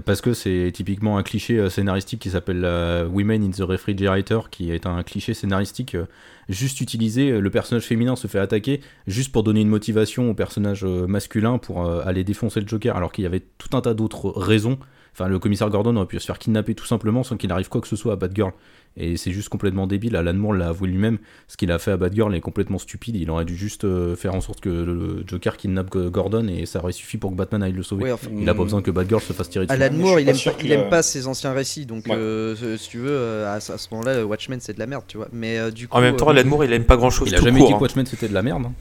Parce 0.00 0.22
que 0.22 0.32
c'est 0.32 0.70
typiquement 0.72 1.18
un 1.18 1.22
cliché 1.22 1.58
euh, 1.58 1.68
scénaristique 1.68 2.20
qui 2.20 2.30
s'appelle 2.30 2.64
euh, 2.64 3.06
Women 3.06 3.44
in 3.44 3.50
the 3.50 3.60
Refrigerator, 3.60 4.48
qui 4.48 4.70
est 4.70 4.86
un 4.86 5.02
cliché 5.02 5.34
scénaristique 5.34 5.94
euh, 5.94 6.06
juste 6.48 6.80
utilisé. 6.80 7.38
Le 7.38 7.50
personnage 7.50 7.84
féminin 7.84 8.16
se 8.16 8.26
fait 8.26 8.38
attaquer 8.38 8.80
juste 9.06 9.32
pour 9.32 9.42
donner 9.42 9.60
une 9.60 9.68
motivation 9.68 10.30
au 10.30 10.34
personnage 10.34 10.84
masculin 10.84 11.58
pour 11.58 11.86
aller 11.86 12.24
défoncer 12.24 12.60
le 12.60 12.66
Joker, 12.66 12.96
alors 12.96 13.12
qu'il 13.12 13.24
y 13.24 13.26
avait 13.26 13.42
tout 13.58 13.76
un 13.76 13.80
tas 13.80 13.94
d'autres 13.94 14.30
raisons 14.30 14.78
Enfin, 15.14 15.28
le 15.28 15.38
commissaire 15.38 15.68
Gordon 15.68 15.94
aurait 15.96 16.06
pu 16.06 16.18
se 16.18 16.26
faire 16.26 16.38
kidnapper 16.38 16.74
tout 16.74 16.86
simplement 16.86 17.22
sans 17.22 17.36
qu'il 17.36 17.52
arrive 17.52 17.68
quoi 17.68 17.80
que 17.80 17.88
ce 17.88 17.96
soit 17.96 18.14
à 18.14 18.16
Batgirl. 18.16 18.52
Et 18.96 19.16
c'est 19.16 19.32
juste 19.32 19.48
complètement 19.48 19.86
débile. 19.86 20.16
Alan 20.16 20.34
Moore 20.34 20.52
l'a 20.52 20.68
avoué 20.68 20.86
lui-même. 20.88 21.18
Ce 21.48 21.56
qu'il 21.56 21.72
a 21.72 21.78
fait 21.78 21.92
à 21.92 21.96
Batgirl 21.96 22.34
est 22.34 22.40
complètement 22.40 22.76
stupide. 22.78 23.16
Il 23.16 23.30
aurait 23.30 23.46
dû 23.46 23.56
juste 23.56 23.84
euh, 23.84 24.16
faire 24.16 24.34
en 24.34 24.42
sorte 24.42 24.60
que 24.60 24.68
le 24.68 25.24
Joker 25.26 25.56
kidnappe 25.56 25.96
Gordon 25.96 26.46
et 26.48 26.66
ça 26.66 26.80
aurait 26.80 26.92
suffi 26.92 27.16
pour 27.16 27.30
que 27.30 27.36
Batman 27.36 27.62
aille 27.62 27.72
le 27.72 27.82
sauver. 27.82 28.04
Ouais, 28.04 28.12
enfin, 28.12 28.28
Il 28.38 28.46
a 28.48 28.54
pas 28.54 28.62
besoin 28.64 28.82
que 28.82 28.90
Batgirl 28.90 29.22
se 29.22 29.32
fasse 29.32 29.48
tirer 29.48 29.64
dessus. 29.66 29.80
Alan 29.82 29.94
Moore, 29.96 30.20
il 30.20 30.28
aime, 30.28 30.36
pas, 30.44 30.50
que 30.50 30.64
il 30.64 30.72
aime 30.72 30.82
le- 30.82 30.88
pas 30.90 31.02
ses 31.02 31.26
anciens 31.26 31.52
récits, 31.52 31.86
donc 31.86 32.04
Ouais. 32.06 32.14
euh, 32.16 32.76
si 32.76 32.90
tu 32.90 32.98
veux, 32.98 33.08
euh, 33.10 33.54
à, 33.56 33.60
ce- 33.60 33.72
moment-là, 33.92 34.26
Watchmen 34.26 34.58
c'est 34.60 34.74
de 34.74 34.78
la 34.78 34.86
merde, 34.86 35.04
tu 35.08 35.16
vois. 35.16 35.28
Mais 35.32 35.58
euh, 35.58 35.70
du 35.70 35.88
coup, 35.88 35.96
En 35.96 36.00
même 36.02 36.16
temps, 36.16 36.28
euh, 36.28 36.32
Alan 36.32 36.44
Moore, 36.48 36.64
il 36.64 36.72
aime 36.74 36.84
pas 36.84 36.96
grand 36.98 37.08
chose. 37.10 37.28
Il 37.30 37.34
a 37.34 37.40
jamais 37.40 37.58
court, 37.60 37.68
dit 37.68 37.72
hein. 37.74 37.78
que 37.78 37.82
Watchmen 37.82 38.04
c'était 38.06 38.28
de 38.28 38.34
la 38.34 38.42
merde. 38.42 38.64
hein. 38.66 38.72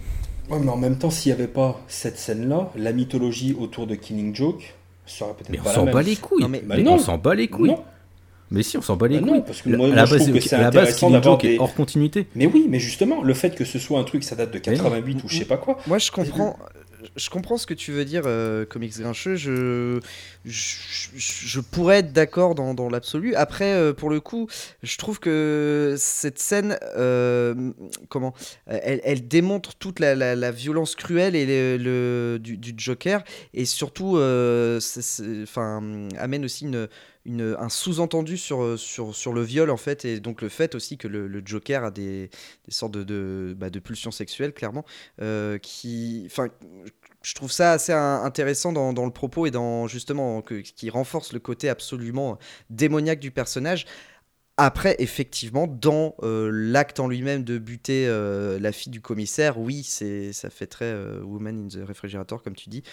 Ouais, 0.53 0.59
mais 0.59 0.70
en 0.70 0.76
même 0.78 0.97
temps, 0.97 1.09
s'il 1.09 1.32
n'y 1.32 1.39
avait 1.39 1.47
pas 1.47 1.80
cette 1.88 2.18
scène-là, 2.18 2.70
la 2.76 2.91
mythologie 2.91 3.55
autour 3.57 3.88
de 3.88 3.95
Killing 3.95 4.36
Joke 4.36 4.74
serait 5.05 5.32
peut-être 5.38 5.49
Mais 5.49 5.59
on 5.59 5.64
pas 5.64 5.72
s'en 5.74 5.86
bat 5.86 6.01
les 6.01 6.18
couilles. 6.18 6.41
Non, 6.43 6.49
mais- 6.49 6.62
Bah 6.66 6.76
Mais 6.78 6.84
non. 6.84 6.95
on 6.95 6.99
s'en 6.99 7.18
bat 7.18 7.34
les 7.36 7.47
couilles. 7.47 7.70
Non, 7.70 7.84
Mais 8.52 8.64
si, 8.64 8.78
on 8.78 8.82
s'en 8.82 8.97
bat 8.97 9.08
les 9.08 9.16
Bah 9.16 9.22
couilles. 9.22 9.32
non, 9.38 9.41
parce 9.41 9.62
que 9.62 9.70
La- 9.70 9.78
moi- 9.78 9.88
la 9.88 10.06
je 10.06 10.12
base, 10.12 10.22
trouve 10.24 10.34
que 10.34 10.39
c'est 10.41 10.56
intéressant 10.58 11.10
d'avoir 11.10 11.38
des- 11.38 11.58
hors 11.58 11.74
continuité. 11.74 12.28
mais 12.36 12.45
oui, 12.45 12.66
mais 12.70 12.80
justement, 12.80 13.24
le 13.24 13.34
fait 13.34 13.56
que 13.56 13.64
ce 13.66 13.80
soit 13.80 13.99
un 13.99 14.04
truc, 14.04 14.24
ça 14.24 14.36
date 14.36 14.52
de 14.52 14.60
Mais 14.68 14.76
non. 14.78 14.84
88 14.84 15.24
ou 15.24 15.28
je 15.30 15.38
sais 15.39 15.45
pas 15.45 15.58
quoi. 15.58 15.78
Moi, 15.88 15.97
je 15.97 16.12
comprends. 16.12 16.58
Je 17.16 17.32
comprends 17.32 17.58
ce 17.58 17.66
que 17.66 17.74
tu 17.74 17.91
veux 17.91 18.06
dire, 18.06 18.22
euh, 18.28 18.64
comics 18.64 18.95
grincheux. 18.99 19.36
Je, 19.36 19.99
je, 20.45 21.60
pourrais 21.60 21.97
être 21.99 22.14
d'accord 22.14 22.54
dans, 22.54 22.74
dans 22.76 22.89
l'absolu. 22.89 23.34
Après, 23.36 23.74
euh, 23.74 23.91
pour 23.93 24.10
le 24.12 24.20
coup, 24.20 24.47
je 24.84 24.97
trouve 24.97 25.20
que 25.20 25.95
cette 25.97 26.38
scène, 26.38 26.78
euh, 26.97 27.72
comment, 28.10 28.34
elle, 28.68 29.02
elle 29.04 29.28
démontre 29.28 29.74
toute 29.76 29.99
la, 29.99 30.14
la- 30.14 30.36
la 30.36 30.52
violence 30.52 30.95
cruelle 30.95 31.36
et 31.36 31.45
le, 31.45 31.78
le- 31.84 32.39
du, 32.39 32.58
du 32.58 32.74
Joker, 32.78 33.24
et 33.56 33.66
surtout, 33.66 34.18
euh, 34.18 34.80
enfin, 35.43 35.82
amène 36.20 36.45
aussi 36.45 36.66
une, 36.66 36.88
un 37.28 37.70
sous-entendu 37.70 38.38
sur, 38.38 38.80
sur, 38.80 39.16
sur 39.16 39.34
le 39.34 39.42
viol 39.42 39.70
en 39.70 39.78
fait, 39.78 40.06
et 40.06 40.20
donc 40.20 40.42
le 40.42 40.50
fait 40.50 40.76
aussi 40.76 40.98
que 40.98 41.08
le, 41.08 41.42
Joker 41.46 41.84
a 41.84 41.92
des, 41.92 42.30
des 42.66 42.72
sortes 42.72 42.94
de, 42.94 43.04
de, 43.04 43.56
bah, 43.58 43.70
pulsions 43.70 44.12
sexuelles, 44.12 44.54
clairement 44.54 44.86
euh, 45.22 45.58
qui, 45.58 46.24
enfin, 46.26 46.48
je 47.22 47.34
trouve 47.36 47.52
ça 47.52 47.74
assez 47.74 47.94
in- 47.94 48.24
intéressant 48.24 48.74
dans, 48.74 48.94
dans 48.94 49.06
le 49.06 49.12
propos 49.12 49.46
et 49.46 49.52
dans 49.52 49.88
justement 49.88 50.42
que, 50.42 50.56
qui 50.56 50.90
renforce 50.90 51.34
le 51.34 51.40
côté 51.40 51.70
absolument 51.70 52.38
démoniaque 52.70 53.20
du 53.20 53.32
personnage. 53.32 53.86
Après, 54.58 54.96
effectivement, 55.00 55.66
dans 55.66 56.14
euh, 56.22 56.52
l'acte 56.52 57.00
en 57.00 57.08
lui-même 57.08 57.44
de 57.44 57.58
buter 57.58 58.06
euh, 58.08 58.60
la 58.60 58.72
fille 58.72 58.92
du 58.92 59.02
commissaire, 59.02 59.58
oui, 59.58 59.82
c'est 59.84 60.34
ça 60.34 60.52
fait 60.52 60.68
très 60.68 60.86
euh, 60.86 61.22
Woman 61.24 61.66
in 61.66 61.68
the 61.68 61.88
Refrigerator, 61.88 62.44
comme 62.44 62.56
tu 62.56 62.70
dis. 62.70 62.84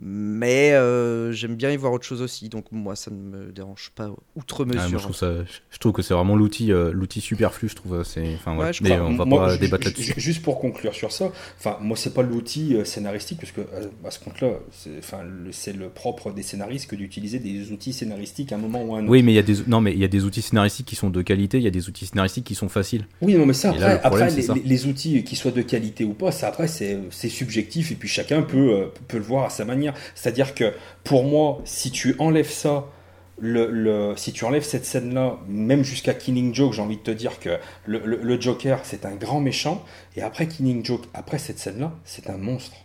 Mais 0.00 0.72
euh, 0.74 1.32
j'aime 1.32 1.56
bien 1.56 1.70
y 1.72 1.76
voir 1.76 1.92
autre 1.92 2.04
chose 2.04 2.22
aussi, 2.22 2.48
donc 2.48 2.66
moi 2.70 2.94
ça 2.94 3.10
ne 3.10 3.16
me 3.16 3.52
dérange 3.52 3.90
pas 3.96 4.10
outre 4.36 4.64
Ah, 4.70 4.74
moi, 4.74 4.84
mesure. 4.84 4.98
je 4.98 5.04
trouve 5.04 5.16
ça, 5.16 5.32
je 5.70 5.78
trouve 5.78 5.92
que 5.92 6.02
c'est 6.02 6.14
vraiment 6.14 6.36
l'outil, 6.36 6.72
euh, 6.72 6.92
l'outil 6.92 7.20
superflu. 7.20 7.68
Je 7.68 7.74
trouve, 7.74 8.04
c'est, 8.04 8.34
enfin, 8.34 8.56
ouais. 8.56 8.66
Ouais, 8.66 8.72
je 8.72 8.82
Mais 8.84 8.92
Enfin, 8.92 9.04
on 9.06 9.16
va 9.16 9.24
moi, 9.24 9.46
pas 9.46 9.56
débattre 9.56 9.86
là-dessus. 9.86 10.14
ju- 10.14 10.14
Juste 10.16 10.42
pour 10.42 10.60
conclure 10.60 10.94
sur 10.94 11.10
ça, 11.10 11.32
enfin, 11.58 11.78
moi, 11.80 11.96
c'est 11.96 12.14
pas 12.14 12.22
l'outil 12.22 12.76
euh, 12.76 12.84
scénaristique, 12.84 13.40
parce 13.40 13.52
que 13.52 13.60
euh, 13.62 13.88
à 14.04 14.10
ce 14.12 14.20
compte-là, 14.20 14.50
c'est 14.70 14.98
enfin, 14.98 15.22
le, 15.24 15.50
c'est 15.52 15.72
le 15.72 15.88
propre 15.88 16.30
des 16.32 16.42
scénaristes 16.42 16.88
que 16.88 16.94
d'utiliser 16.96 17.40
des 17.40 17.72
outils 17.72 17.92
scénaristiques 17.92 18.52
à 18.52 18.54
un 18.54 18.58
moment 18.58 18.84
ou 18.84 18.94
à 18.94 18.98
un 18.98 19.02
autre. 19.02 19.10
Oui, 19.10 19.22
mais 19.24 19.32
il 19.32 19.36
y 19.36 19.40
a 19.40 19.42
des, 19.42 19.56
non, 19.66 19.80
mais 19.80 19.92
il 19.92 19.98
y 19.98 20.04
a 20.04 20.08
des 20.08 20.24
outils 20.24 20.42
scénaristiques 20.42 20.86
qui 20.86 20.96
sont 20.96 21.10
de 21.10 21.22
qualité. 21.22 21.58
Il 21.58 21.64
y 21.64 21.66
a 21.66 21.70
des 21.70 21.88
outils 21.88 22.06
scénaristiques 22.06 22.44
qui 22.44 22.54
sont 22.54 22.68
faciles. 22.68 23.06
Oui, 23.20 23.34
non, 23.34 23.46
mais 23.46 23.52
ça, 23.52 23.70
Et 23.70 23.82
après, 23.82 23.88
là, 23.88 23.94
le 23.94 24.00
problème, 24.00 24.28
après, 24.28 24.30
c'est 24.30 24.36
les, 24.36 24.42
ça. 24.42 24.54
les- 24.54 24.62
les 24.62 24.86
outils, 24.86 25.24
qu'ils 25.24 25.38
soient 25.38 25.50
de 25.50 25.62
qualité 25.62 26.04
ou 26.04 26.14
pas, 26.14 26.30
ça, 26.30 26.48
après, 26.48 26.68
c'est 26.68 26.98
c'est 27.10 27.28
subjectif 27.28 27.90
et 27.90 27.94
puis 27.96 28.08
chacun 28.08 28.42
peut, 28.42 28.72
euh, 28.74 28.86
peut 29.08 29.16
le 29.18 29.22
voir 29.24 29.44
à 29.46 29.50
sa 29.50 29.64
manière. 29.64 29.87
C'est-à-dire 30.14 30.54
que 30.54 30.74
pour 31.04 31.24
moi, 31.24 31.60
si 31.64 31.90
tu 31.90 32.14
enlèves 32.18 32.50
ça, 32.50 32.86
si 34.16 34.32
tu 34.32 34.44
enlèves 34.44 34.64
cette 34.64 34.84
scène-là, 34.84 35.38
même 35.48 35.84
jusqu'à 35.84 36.14
Killing 36.14 36.54
Joke, 36.54 36.72
j'ai 36.72 36.82
envie 36.82 36.96
de 36.96 37.02
te 37.02 37.10
dire 37.10 37.38
que 37.38 37.58
le, 37.86 38.00
le- 38.04 38.20
le 38.22 38.40
Joker, 38.40 38.80
c'est 38.82 39.06
un 39.06 39.14
grand 39.14 39.40
méchant. 39.40 39.84
Et 40.16 40.22
après 40.22 40.48
Killing 40.48 40.84
Joke, 40.84 41.04
après 41.14 41.38
cette 41.38 41.58
scène-là, 41.58 41.92
c'est 42.04 42.30
un 42.30 42.36
monstre. 42.36 42.76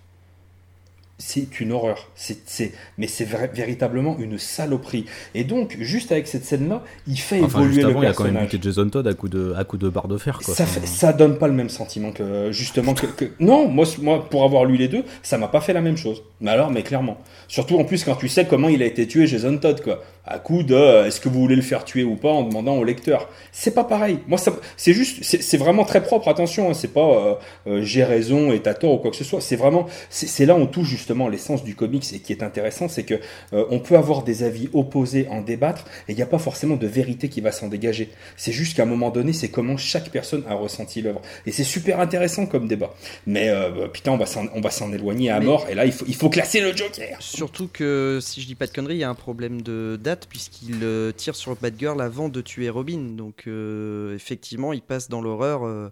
C'est 1.20 1.59
une 1.61 1.72
horreur. 1.72 2.09
C'est, 2.16 2.39
c'est- 2.47 2.74
mais 2.97 3.07
c'est 3.07 3.24
véritablement 3.24 4.18
une 4.20 4.38
saloperie. 4.39 5.05
Et 5.36 5.43
donc, 5.43 5.78
juste 5.80 6.11
avec 6.11 6.28
cette 6.28 6.43
scène-là, 6.43 6.84
il 7.07 7.18
fait 7.18 7.39
Enfin, 7.41 7.59
évoluer 7.59 7.76
juste 7.76 7.86
le 7.86 7.89
avant, 7.91 8.01
il 8.01 8.05
y 8.05 8.07
a 8.07 8.14
quand 8.14 8.24
même 8.26 8.34
personnage. 8.34 8.61
Jason 8.64 8.89
Todd 8.89 9.07
à 9.07 9.14
coup 9.14 9.30
de, 9.30 9.53
à 9.55 9.64
coup 9.64 9.78
de 9.78 9.89
barre 9.89 10.07
de 10.07 10.18
fer. 10.18 10.39
Quoi. 10.43 10.53
Ça, 10.55 10.66
fait- 10.66 10.86
ça 10.88 11.14
donne 11.14 11.38
pas 11.38 11.47
le 11.47 11.53
même 11.53 11.70
sentiment 11.70 12.11
que 12.11 12.51
justement 12.51 12.93
que, 12.93 13.05
que- 13.05 13.32
non 13.39 13.68
moi 13.70 13.86
moi 14.01 14.28
pour 14.30 14.43
avoir 14.43 14.66
lu 14.66 14.76
les 14.76 14.88
deux 14.88 15.03
ça 15.22 15.38
m'a 15.38 15.47
pas 15.47 15.61
fait 15.61 15.74
la 15.74 15.82
même 15.82 15.97
chose 15.97 16.24
mais 16.41 16.51
alors 16.51 16.72
mais 16.72 16.84
clairement 16.84 17.18
surtout 17.47 17.78
en 17.78 17.84
plus 17.86 18.03
quand 18.03 18.16
tu 18.16 18.28
sais 18.28 18.45
comment 18.45 18.68
il 18.70 18.82
a 18.82 18.86
été 18.86 19.07
tué 19.07 19.28
Jason 19.28 19.57
Todd 19.57 19.82
quoi 19.82 20.03
à 20.26 20.39
coup 20.39 20.63
de 20.63 20.74
euh, 20.74 21.05
est-ce 21.05 21.19
que 21.19 21.28
vous 21.28 21.39
voulez 21.39 21.55
le 21.55 21.61
faire 21.61 21.84
tuer 21.84 22.03
ou 22.03 22.15
pas 22.15 22.30
en 22.30 22.43
demandant 22.43 22.78
au 22.78 22.84
lecteur 22.84 23.30
c'est 23.51 23.74
pas 23.74 23.84
pareil 23.84 24.19
moi 24.28 24.39
c'est 24.78 24.93
juste 24.93 25.24
c'est 25.24 25.57
vraiment 25.57 25.84
très 25.84 26.01
propre 26.01 26.30
attention 26.30 26.69
hein, 26.69 26.74
c'est 26.74 26.93
pas 26.93 27.01
euh, 27.01 27.36
euh, 27.67 27.82
j'ai 27.84 28.03
raison 28.05 28.53
et 28.53 28.61
t'as 28.61 28.74
tort 28.74 28.93
ou 28.93 28.97
quoi 28.99 29.11
que 29.11 29.17
ce 29.17 29.26
soit 29.26 29.41
c'est 29.41 29.57
vraiment 29.57 29.86
c'est 30.09 30.45
là 30.45 30.55
où 30.55 30.59
on 30.59 30.65
touche 30.65 30.88
justement 30.88 31.28
l'essence 31.28 31.63
du 31.63 31.76
comics 31.76 32.05
et 32.13 32.19
qui 32.19 32.32
est 32.32 32.41
intéressant 32.41 32.88
c'est 32.88 33.03
que 33.03 33.15
on 33.51 33.80
peut 33.80 33.97
avoir 33.97 34.24
des 34.24 34.43
avis 34.43 34.69
opposés 34.74 35.28
en 35.30 35.41
débattre 35.41 35.86
et 36.07 36.13
il 36.13 36.15
n'y 36.15 36.21
a 36.21 36.28
pas 36.28 36.38
forcément 36.38 36.76
de 36.76 36.88
vérité 36.88 37.28
qui 37.28 37.41
va 37.41 37.51
s'en 37.51 37.67
dégager 37.67 38.09
c'est 38.38 38.51
juste 38.51 38.76
qu'à 38.78 38.84
un 38.84 38.88
moment 38.88 39.09
donné, 39.09 39.34
c'est 39.34 39.49
comment 39.49 39.78
chaque 39.78 40.09
personne 40.09 40.43
a 40.47 40.55
ressenti 40.55 41.01
l'œuvre. 41.01 41.21
Et 41.45 41.51
c'est 41.51 41.63
super 41.63 41.99
intéressant 41.99 42.45
comme 42.45 42.67
débat. 42.67 42.93
Mais 43.28 43.49
bah, 43.49 43.88
putain, 43.91 44.11
on 44.11 44.17
va 44.17 44.26
s'en, 44.26 44.45
on 44.53 44.61
va 44.61 44.69
s'en 44.71 44.91
éloigner 44.91 45.30
à 45.30 45.39
Mais- 45.39 45.45
mort. 45.45 45.67
Et 45.69 45.76
là, 45.76 45.86
il 45.86 45.91
faut, 45.91 46.05
il 46.07 46.15
faut 46.15 46.30
classer 46.30 46.61
le 46.61 46.76
Joker. 46.76 47.17
Surtout 47.19 47.69
que, 47.71 48.19
si 48.21 48.41
je 48.41 48.47
dis 48.47 48.55
pas 48.55 48.67
de 48.67 48.71
conneries, 48.71 48.95
il 48.95 48.99
y 48.99 49.03
a 49.03 49.09
un 49.09 49.15
problème 49.15 49.61
de 49.61 49.97
date, 50.16 50.28
puisqu'il 50.28 50.80
euh, 50.84 51.11
tire 51.11 51.36
sur 51.36 51.55
Batgirl 51.55 52.01
avant 52.01 52.30
de 52.30 52.41
tuer 52.41 52.70
Robin. 52.70 53.16
Donc, 53.18 53.43
euh, 53.47 54.16
effectivement, 54.16 54.74
il 54.74 54.82
passe 54.82 55.09
dans 55.09 55.22
l'horreur 55.22 55.66
euh, 55.66 55.89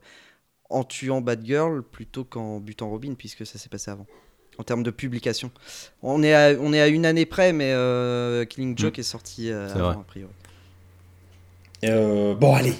en 0.70 0.84
tuant 0.84 1.22
Batgirl 1.22 1.82
plutôt 1.84 2.24
qu'en 2.24 2.60
butant 2.60 2.90
Robin, 2.90 3.14
puisque 3.18 3.46
ça 3.46 3.58
s'est 3.58 3.70
passé 3.70 3.92
avant. 3.92 4.06
En 4.58 4.64
termes 4.64 4.84
de 4.84 4.92
publication. 4.92 5.50
On 6.04 6.22
est 6.22 6.34
à, 6.34 6.60
on 6.60 6.72
est 6.74 6.82
à 6.82 6.88
une 6.88 7.06
année 7.06 7.26
près, 7.26 7.52
mais 7.54 7.72
euh, 7.72 8.46
Killing 8.46 8.78
Joke 8.78 9.00
est 9.00 9.04
sorti 9.04 9.50
euh, 9.50 9.68
C'est 9.70 9.76
avant, 9.76 9.86
vrai. 9.86 9.96
a 9.96 10.04
priori. 10.04 10.32
Euh, 11.86 12.36
bon, 12.36 12.54
allez. 12.54 12.76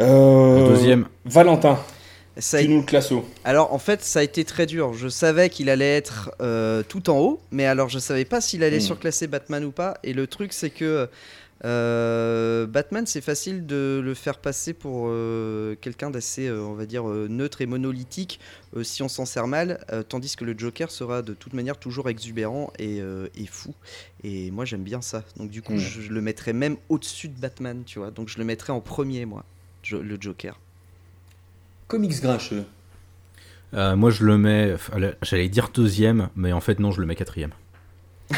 Euh, 0.00 0.62
Le 0.62 0.68
deuxième, 0.70 1.06
Valentin, 1.24 1.78
Ça 2.36 2.60
tu 2.60 2.68
nous 2.68 2.82
le. 2.82 3.24
Alors 3.44 3.72
en 3.72 3.78
fait 3.78 4.02
ça 4.02 4.18
a 4.18 4.22
été 4.22 4.44
très 4.44 4.66
dur. 4.66 4.92
Je 4.92 5.08
savais 5.08 5.50
qu'il 5.50 5.70
allait 5.70 5.96
être 5.96 6.32
euh, 6.40 6.82
tout 6.82 7.08
en 7.10 7.18
haut, 7.20 7.40
mais 7.52 7.64
alors 7.66 7.88
je 7.88 7.98
savais 8.00 8.24
pas 8.24 8.40
s'il 8.40 8.64
allait 8.64 8.78
Hmm. 8.78 8.80
surclasser 8.80 9.26
Batman 9.28 9.64
ou 9.64 9.70
pas. 9.70 9.94
Et 10.02 10.12
le 10.14 10.26
truc 10.26 10.52
c'est 10.52 10.70
que 10.70 11.08
euh, 11.64 12.66
Batman 12.66 13.06
c'est 13.06 13.20
facile 13.20 13.66
de 13.66 14.00
le 14.02 14.14
faire 14.14 14.38
passer 14.38 14.72
pour 14.74 15.06
euh, 15.08 15.76
quelqu'un 15.80 16.10
d'assez 16.10 16.50
on 16.50 16.74
va 16.74 16.86
dire 16.86 17.04
neutre 17.04 17.60
et 17.62 17.66
monolithique 17.66 18.40
si 18.82 19.02
on 19.04 19.08
s'en 19.08 19.24
sert 19.24 19.46
mal, 19.46 19.78
tandis 20.08 20.34
que 20.34 20.44
le 20.44 20.54
Joker 20.58 20.90
sera 20.90 21.22
de 21.22 21.32
toute 21.34 21.52
manière 21.52 21.76
toujours 21.78 22.08
exubérant 22.08 22.72
et, 22.80 22.98
et 22.98 23.46
fou. 23.46 23.72
Et 24.24 24.50
moi 24.50 24.64
j'aime 24.64 24.82
bien 24.82 25.00
ça. 25.02 25.22
Donc 25.36 25.50
du 25.50 25.62
coup 25.62 25.74
Hmm. 25.74 25.78
je, 25.78 26.00
je 26.00 26.10
le 26.10 26.20
mettrais 26.20 26.52
même 26.52 26.76
au-dessus 26.88 27.28
de 27.28 27.38
Batman, 27.38 27.82
tu 27.86 28.00
vois. 28.00 28.10
Donc 28.10 28.28
je 28.28 28.38
le 28.38 28.44
mettrais 28.44 28.72
en 28.72 28.80
premier 28.80 29.24
moi, 29.24 29.44
Jo- 29.84 30.02
le 30.02 30.16
Joker. 30.20 30.58
Comics 31.88 32.20
grincheux. 32.20 32.64
euh, 33.74 33.96
moi 33.96 34.10
je 34.10 34.24
le 34.24 34.38
mets, 34.38 34.74
j'allais 35.22 35.48
dire 35.48 35.68
deuxième, 35.72 36.28
mais 36.36 36.52
en 36.52 36.60
fait 36.60 36.78
non, 36.80 36.90
je 36.92 37.00
le 37.00 37.06
mets 37.06 37.14
quatrième. 37.16 37.52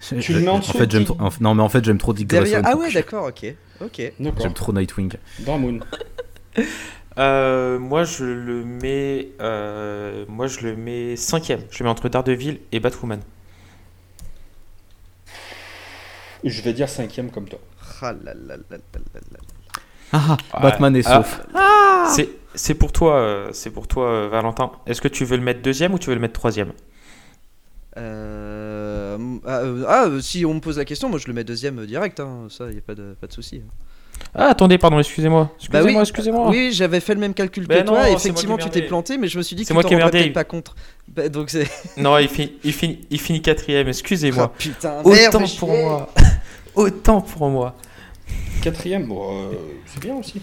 Tu 0.00 0.32
le 0.32 0.40
mets 0.40 0.48
en 0.48 0.60
dessous 0.60 0.72
fait, 0.72 0.90
j'aime 0.90 1.04
trop- 1.04 1.20
en- 1.20 1.28
non, 1.40 1.54
mais 1.54 1.62
en 1.62 1.68
fait, 1.68 1.84
j'aime 1.84 1.98
trop 1.98 2.14
Dick 2.14 2.28
Derrière... 2.28 2.62
Grayson. 2.62 2.78
Ah 2.78 2.80
ouais 2.80 2.90
d'accord 2.92 3.26
ok. 3.26 3.54
Ok. 3.82 4.12
J'aime 4.18 4.54
trop 4.54 4.72
Nightwing. 4.72 5.12
Dramoon. 5.40 5.80
Euh, 7.18 7.80
moi, 7.80 8.04
je 8.04 8.22
le 8.24 8.64
mets, 8.64 9.30
euh, 9.40 10.24
moi, 10.28 10.46
je 10.46 10.60
le 10.60 10.76
mets 10.76 11.16
cinquième. 11.16 11.62
Je 11.68 11.80
le 11.80 11.84
mets 11.86 11.90
entre 11.90 12.08
Daredevil 12.08 12.60
et 12.70 12.78
Batwoman. 12.78 13.20
Je 16.44 16.62
vais 16.62 16.72
dire 16.72 16.88
cinquième 16.88 17.30
comme 17.32 17.48
toi. 17.48 17.58
Ah 18.02 18.12
là 18.12 18.34
là 18.34 18.56
là 18.70 18.78
Ah, 20.12 20.36
Ouais. 20.54 20.62
Batman 20.62 20.96
est 20.96 21.06
Ah. 21.06 21.16
sauf. 21.22 21.40
C'est, 22.14 22.28
c'est 22.54 22.74
pour 22.74 22.92
toi, 22.92 23.14
euh, 23.16 23.48
c'est 23.52 23.70
pour 23.70 23.86
toi, 23.86 24.08
euh, 24.08 24.28
Valentin. 24.30 24.70
Est-ce 24.86 25.00
que 25.00 25.08
tu 25.08 25.24
veux 25.24 25.36
le 25.36 25.42
mettre 25.42 25.60
deuxième 25.62 25.92
ou 25.94 25.98
tu 25.98 26.08
veux 26.08 26.14
le 26.14 26.20
mettre 26.20 26.34
troisième? 26.34 26.72
Euh, 27.96 29.16
ah, 29.46 29.50
euh, 29.58 29.84
ah, 29.88 30.04
euh, 30.06 30.20
si 30.20 30.44
on 30.44 30.54
me 30.54 30.60
pose 30.60 30.78
la 30.78 30.84
question, 30.84 31.08
moi 31.08 31.18
je 31.18 31.26
le 31.26 31.32
mets 31.32 31.44
deuxième 31.44 31.80
euh, 31.80 31.86
direct, 31.86 32.20
hein, 32.20 32.46
ça 32.48 32.70
y 32.70 32.78
a 32.78 32.80
pas 32.80 32.94
de, 32.94 33.16
pas 33.20 33.26
de 33.26 33.32
souci. 33.32 33.60
Ah, 34.34 34.46
attendez, 34.48 34.78
pardon, 34.78 34.98
excusez-moi. 34.98 35.50
Excusez-moi, 35.58 35.82
Bah 35.92 35.96
oui. 35.96 36.00
excusez-moi. 36.00 36.48
Oui, 36.50 36.70
j'avais 36.72 37.00
fait 37.00 37.14
le 37.14 37.20
même 37.20 37.34
calcul 37.34 37.64
que 37.64 37.68
Ben 37.68 37.84
non, 37.84 37.92
toi, 37.94 38.10
effectivement 38.10 38.56
tu 38.56 38.68
t'es 38.70 38.82
planté, 38.82 39.16
mais 39.18 39.26
je 39.28 39.38
me 39.38 39.42
suis 39.42 39.56
dit 39.56 39.62
que 39.62 39.68
C'est 39.68 39.72
tu 39.72 39.74
moi 39.74 39.82
t'en 39.82 39.88
qui 39.88 39.94
ai 39.94 40.02
rendrais 40.02 40.30
pas 40.30 40.44
contre. 40.44 40.74
Bah, 41.08 41.28
donc 41.28 41.50
c'est. 41.50 41.68
Non, 41.96 42.18
il 42.18 42.28
finit, 42.28 42.52
il 42.62 42.72
finit, 42.72 43.00
il 43.10 43.20
finit 43.20 43.42
quatrième. 43.42 43.88
Excusez-moi. 43.88 44.50
Ah, 44.52 44.58
putain, 44.58 45.02
merde, 45.04 45.34
Autant 45.36 45.44
pour 45.58 45.68
moi. 45.70 46.08
Autant 46.74 47.20
pour 47.20 47.48
moi. 47.48 47.74
Quatrième, 48.62 49.06
bon, 49.06 49.50
euh, 49.50 49.54
c'est 49.86 50.00
bien 50.00 50.16
aussi. 50.16 50.40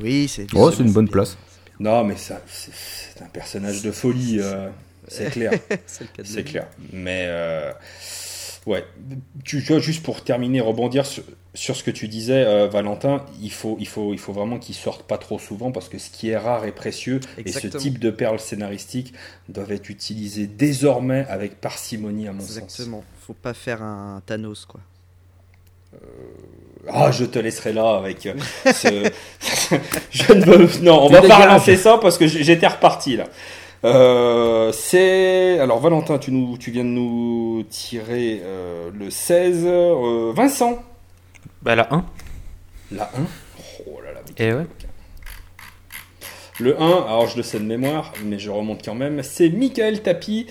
Oui, 0.00 0.28
c'est. 0.28 0.46
Oh, 0.54 0.70
c'est 0.70 0.82
une 0.82 0.92
bonne 0.92 1.06
bien, 1.06 1.12
place. 1.12 1.36
Non, 1.80 2.04
mais 2.04 2.16
ça, 2.16 2.40
c'est, 2.46 3.22
un 3.22 3.28
personnage 3.28 3.82
de 3.82 3.90
folie. 3.90 4.38
euh, 4.40 4.68
c'est 5.06 5.30
clair. 5.30 5.52
C'est 5.86 6.04
le 6.04 6.10
cas 6.14 6.22
de 6.22 6.28
C'est 6.28 6.36
le 6.38 6.42
clair. 6.42 6.66
Mais 6.92 7.24
euh, 7.28 7.72
Ouais, 8.68 8.84
tu 9.44 9.60
vois, 9.60 9.78
juste 9.78 10.02
pour 10.02 10.22
terminer, 10.22 10.60
rebondir 10.60 11.06
sur, 11.06 11.24
sur 11.54 11.74
ce 11.74 11.82
que 11.82 11.90
tu 11.90 12.06
disais, 12.06 12.44
euh, 12.44 12.68
Valentin, 12.68 13.24
il 13.40 13.50
faut, 13.50 13.78
il 13.80 13.88
faut, 13.88 14.12
il 14.12 14.18
faut 14.18 14.34
vraiment 14.34 14.58
qu'il 14.58 14.74
sorte 14.74 15.04
pas 15.04 15.16
trop 15.16 15.38
souvent 15.38 15.72
parce 15.72 15.88
que 15.88 15.96
ce 15.96 16.10
qui 16.10 16.28
est 16.28 16.36
rare 16.36 16.66
est 16.66 16.72
précieux 16.72 17.20
et 17.38 17.50
ce 17.50 17.56
Exactement. 17.56 17.80
type 17.80 17.98
de 17.98 18.10
perles 18.10 18.38
scénaristiques 18.38 19.14
doivent 19.48 19.72
être 19.72 19.88
utilisées 19.88 20.46
désormais 20.46 21.24
avec 21.30 21.62
parcimonie 21.62 22.28
à 22.28 22.34
mon 22.34 22.40
sens. 22.40 22.58
Exactement. 22.58 23.04
Faut 23.26 23.32
pas 23.32 23.54
faire 23.54 23.82
un 23.82 24.20
Thanos, 24.26 24.66
quoi. 24.66 24.80
Ah, 26.92 27.10
je 27.10 27.24
te 27.24 27.38
laisserai 27.38 27.72
là 27.72 27.96
avec 27.96 28.26
euh, 28.26 28.34
ce... 28.72 29.10
je 30.10 30.32
ne 30.32 30.44
veux... 30.44 30.82
Non, 30.82 31.04
on 31.04 31.08
va 31.08 31.22
pas 31.22 31.36
relancer 31.36 31.76
ça 31.76 31.98
parce 31.98 32.18
que 32.18 32.26
j'étais 32.26 32.66
reparti 32.66 33.16
là. 33.16 33.24
Euh, 33.84 34.72
c'est... 34.72 35.58
Alors 35.60 35.80
Valentin, 35.80 36.18
tu, 36.18 36.32
nous... 36.32 36.56
tu 36.58 36.70
viens 36.70 36.84
de 36.84 36.88
nous 36.88 37.64
tirer 37.68 38.40
euh, 38.42 38.90
le 38.92 39.10
16. 39.10 39.64
Euh, 39.66 40.32
Vincent 40.34 40.82
Bah 41.62 41.74
la 41.74 41.92
1. 41.92 42.04
La 42.92 43.04
1 43.04 43.06
Oh 43.86 44.00
là 44.04 44.12
là. 44.12 44.20
Et 44.38 44.52
ouais. 44.52 44.66
Le 46.60 46.80
1, 46.80 46.86
alors 46.86 47.28
je 47.28 47.36
le 47.36 47.44
sais 47.44 47.60
de 47.60 47.64
mémoire, 47.64 48.12
mais 48.24 48.38
je 48.38 48.50
remonte 48.50 48.84
quand 48.84 48.96
même, 48.96 49.22
c'est 49.22 49.48
Michael 49.48 50.02
Tapi 50.02 50.46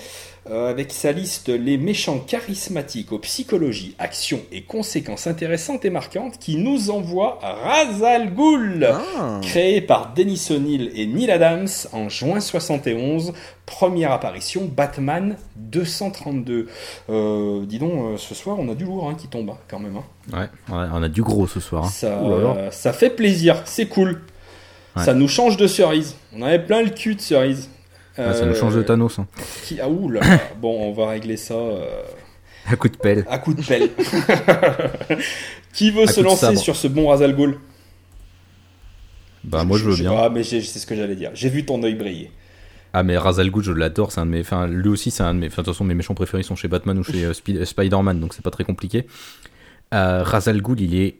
avec 0.52 0.92
sa 0.94 1.12
liste 1.12 1.50
Les 1.50 1.78
méchants 1.78 2.20
charismatiques 2.20 3.12
aux 3.12 3.20
psychologies, 3.20 3.96
actions 4.00 4.42
et 4.52 4.62
conséquences 4.64 5.28
intéressantes 5.28 5.86
et 5.86 5.90
marquantes 5.90 6.38
qui 6.40 6.58
nous 6.58 6.90
envoie 6.90 7.40
Razal 7.42 8.34
Ghul. 8.34 8.90
Ah. 8.92 9.40
Créé 9.42 9.82
par 9.82 10.14
Dennis 10.16 10.48
O'Neill 10.52 10.92
et 10.96 11.06
Neil 11.08 11.30
Adams 11.32 11.68
en 11.94 12.10
juin 12.10 12.40
71, 12.40 13.34
première 13.66 14.12
apparition 14.12 14.66
Batman 14.66 15.36
232. 15.56 16.68
Euh, 17.10 17.66
dis 17.66 17.80
donc, 17.80 17.92
euh, 17.94 18.18
ce 18.18 18.34
soir 18.36 18.58
on 18.60 18.70
a 18.70 18.76
du 18.76 18.86
lourd 18.86 19.10
hein, 19.10 19.16
qui 19.20 19.28
tombe 19.28 19.50
hein, 19.50 19.58
quand 19.70 19.80
même. 19.80 19.98
hein. 19.98 20.04
Ouais, 20.34 20.76
ouais, 20.76 20.86
on 20.94 21.04
a 21.04 21.10
du 21.10 21.22
gros 21.24 21.48
ce 21.48 21.60
soir. 21.60 21.86
hein. 21.86 21.90
Ça, 21.90 22.20
ça 22.72 22.94
fait 22.94 23.10
plaisir, 23.10 23.62
c'est 23.66 23.88
cool. 23.88 24.22
Ouais. 24.96 25.04
Ça 25.04 25.14
nous 25.14 25.28
change 25.28 25.58
de 25.58 25.68
cerise. 25.68 26.16
On 26.36 26.42
avait 26.42 26.64
plein 26.64 26.82
le 26.82 26.90
cul 26.90 27.16
de 27.16 27.22
cerise. 27.22 27.70
Ouais, 28.18 28.34
ça 28.34 28.46
nous 28.46 28.56
change 28.56 28.76
de 28.76 28.82
Thanos. 28.84 29.20
hein. 29.20 29.28
Qui... 29.64 29.80
Ah 29.80 29.88
là. 30.12 30.22
bon, 30.62 30.90
on 30.90 30.94
va 30.94 31.10
régler 31.10 31.38
ça 31.38 31.54
euh, 31.54 31.86
Un 32.70 32.76
coup 32.76 32.90
de 32.90 32.98
pelle. 32.98 33.26
à 33.30 33.38
coup 33.38 33.54
de 33.54 33.62
pelle. 33.62 33.90
qui 35.74 35.92
veut 35.92 36.04
À 36.04 36.08
se 36.08 36.22
lancer 36.22 36.56
sur 36.56 36.76
ce 36.76 36.88
bon 36.88 37.10
Razal 37.10 37.36
Ghul? 37.36 37.58
Bah, 39.44 39.64
moi 39.64 39.78
je 39.78 39.86
veux 39.86 39.96
sais 39.96 40.02
bien. 40.02 40.12
pas, 40.14 40.30
mais 40.30 40.44
c'est 40.44 40.62
ce 40.62 40.86
que 40.86 40.96
j'allais 40.96 41.16
dire. 41.16 41.32
J'ai 41.34 41.50
vu 41.50 41.66
ton 41.66 41.82
œil 41.84 41.96
briller. 41.96 42.32
Ah 42.94 43.04
mais 43.04 43.18
Razal 43.18 43.50
Ghul, 43.52 43.64
je 43.64 43.72
l'adore, 43.72 44.12
c'est 44.12 44.20
un 44.20 44.26
de 44.26 44.32
mes, 44.32 44.42
enfin 44.42 44.66
lui 44.68 44.90
aussi 44.90 45.12
c'est 45.12 45.24
un 45.24 45.34
de 45.34 45.40
mes, 45.40 45.48
enfin 45.48 45.62
de 45.62 45.66
toute 45.66 45.74
façon 45.76 45.84
mes 45.84 45.94
méchants 45.94 46.16
préférés 46.16 46.42
sont 46.44 46.56
chez 46.56 46.68
Batman 46.68 46.98
ou 46.98 47.04
chez 47.04 47.24
euh, 47.26 47.34
Spi- 47.34 47.64
Spider-Man, 47.66 48.20
donc 48.20 48.34
c'est 48.34 48.42
pas 48.42 48.50
très 48.50 48.64
compliqué. 48.64 49.06
Euh, 49.94 50.24
Razal 50.24 50.62
Ghul, 50.62 50.82
il 50.82 50.96
est 51.00 51.16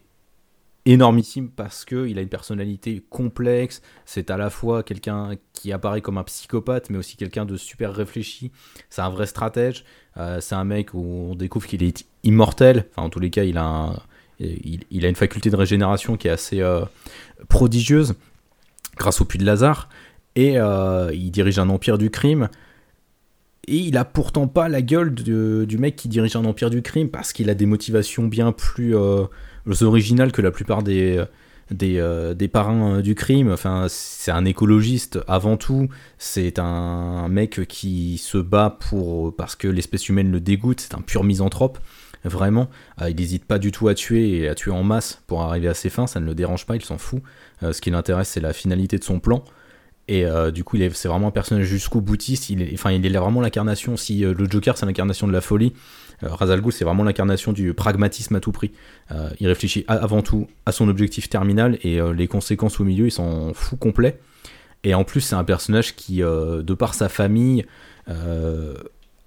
énormissime 0.92 1.50
parce 1.50 1.84
que 1.84 2.08
il 2.08 2.18
a 2.18 2.22
une 2.22 2.28
personnalité 2.28 3.04
complexe. 3.10 3.82
C'est 4.06 4.30
à 4.30 4.36
la 4.36 4.50
fois 4.50 4.82
quelqu'un 4.82 5.32
qui 5.52 5.72
apparaît 5.72 6.00
comme 6.00 6.18
un 6.18 6.24
psychopathe, 6.24 6.90
mais 6.90 6.98
aussi 6.98 7.16
quelqu'un 7.16 7.44
de 7.44 7.56
super 7.56 7.94
réfléchi. 7.94 8.50
C'est 8.88 9.02
un 9.02 9.10
vrai 9.10 9.26
stratège. 9.26 9.84
Euh, 10.16 10.40
c'est 10.40 10.54
un 10.54 10.64
mec 10.64 10.94
où 10.94 11.30
on 11.30 11.34
découvre 11.34 11.66
qu'il 11.66 11.82
est 11.82 12.06
immortel. 12.24 12.86
Enfin 12.90 13.06
en 13.06 13.10
tous 13.10 13.20
les 13.20 13.30
cas, 13.30 13.44
il 13.44 13.58
a 13.58 13.94
une 14.40 15.14
faculté 15.14 15.50
de 15.50 15.56
régénération 15.56 16.16
qui 16.16 16.28
est 16.28 16.32
assez 16.32 16.60
euh, 16.60 16.84
prodigieuse 17.48 18.14
grâce 18.96 19.20
au 19.20 19.24
puits 19.24 19.38
de 19.38 19.44
Lazare 19.44 19.88
et 20.34 20.58
euh, 20.58 21.10
il 21.12 21.30
dirige 21.30 21.58
un 21.58 21.68
empire 21.68 21.98
du 21.98 22.10
crime. 22.10 22.48
Et 23.68 23.76
il 23.76 23.96
a 23.98 24.04
pourtant 24.04 24.48
pas 24.48 24.68
la 24.68 24.80
gueule 24.80 25.14
de- 25.14 25.66
du 25.68 25.76
mec 25.76 25.94
qui 25.96 26.08
dirige 26.08 26.36
un 26.36 26.44
empire 26.46 26.70
du 26.70 26.80
crime 26.80 27.08
parce 27.10 27.32
qu'il 27.34 27.50
a 27.50 27.54
des 27.54 27.66
motivations 27.66 28.26
bien 28.26 28.50
plus 28.52 28.96
euh, 28.96 29.24
originales 29.82 30.32
que 30.32 30.40
la 30.40 30.50
plupart 30.50 30.82
des, 30.82 31.22
des, 31.70 31.98
euh, 31.98 32.34
parrains 32.50 32.96
euh, 32.96 33.02
du 33.02 33.14
crime. 33.14 33.50
Enfin, 33.52 33.86
c'est 33.88 34.30
un 34.30 34.46
écologiste 34.46 35.18
avant 35.28 35.58
tout. 35.58 35.88
C'est 36.16 36.58
un 36.58 37.28
mec 37.28 37.66
qui 37.68 38.16
se 38.16 38.38
bat 38.38 38.78
pour 38.88 39.36
parce 39.36 39.54
que 39.54 39.68
l'espèce 39.68 40.08
humaine 40.08 40.32
le 40.32 40.40
dégoûte. 40.40 40.80
C'est 40.80 40.94
un 40.94 41.02
pur 41.02 41.22
misanthrope. 41.22 41.78
Vraiment, 42.24 42.68
il 43.06 43.14
n'hésite 43.14 43.44
pas 43.44 43.60
du 43.60 43.70
tout 43.70 43.86
à 43.86 43.94
tuer 43.94 44.38
et 44.38 44.48
à 44.48 44.54
tuer 44.56 44.72
en 44.72 44.82
masse 44.82 45.22
pour 45.28 45.42
arriver 45.42 45.68
à 45.68 45.74
ses 45.74 45.88
fins. 45.88 46.08
Ça 46.08 46.18
ne 46.18 46.26
le 46.26 46.34
dérange 46.34 46.66
pas, 46.66 46.74
il 46.74 46.82
s'en 46.84 46.98
fout. 46.98 47.22
Ce 47.62 47.80
qui 47.80 47.90
l'intéresse, 47.90 48.30
c'est 48.30 48.40
la 48.40 48.52
finalité 48.52 48.98
de 48.98 49.04
son 49.04 49.20
plan. 49.20 49.44
Et 50.08 50.24
euh, 50.24 50.50
du 50.50 50.64
coup, 50.64 50.78
c'est 50.94 51.08
vraiment 51.08 51.28
un 51.28 51.32
personnage 51.32 51.66
jusqu'au 51.66 52.00
boutiste. 52.00 52.48
Il 52.48 52.62
est, 52.62 52.72
enfin, 52.72 52.98
vraiment 52.98 53.42
l'incarnation. 53.42 53.96
Si 53.98 54.24
euh, 54.24 54.34
le 54.36 54.50
Joker, 54.50 54.76
c'est 54.78 54.86
l'incarnation 54.86 55.28
de 55.28 55.32
la 55.32 55.42
folie, 55.42 55.74
euh, 56.24 56.28
c'est 56.70 56.84
vraiment 56.84 57.04
l'incarnation 57.04 57.52
du 57.52 57.74
pragmatisme 57.74 58.34
à 58.34 58.40
tout 58.40 58.50
prix. 58.50 58.72
Euh, 59.12 59.28
il 59.38 59.46
réfléchit 59.46 59.84
avant 59.86 60.22
tout 60.22 60.48
à 60.64 60.72
son 60.72 60.88
objectif 60.88 61.28
terminal 61.28 61.78
et 61.82 62.00
les 62.14 62.26
conséquences 62.26 62.80
au 62.80 62.84
milieu, 62.84 63.06
il 63.06 63.12
s'en 63.12 63.52
fout 63.52 63.78
complet. 63.78 64.18
Et 64.82 64.94
en 64.94 65.04
plus, 65.04 65.20
c'est 65.20 65.34
un 65.34 65.44
personnage 65.44 65.94
qui, 65.94 66.18
de 66.18 66.74
par 66.74 66.94
sa 66.94 67.08
famille, 67.08 67.66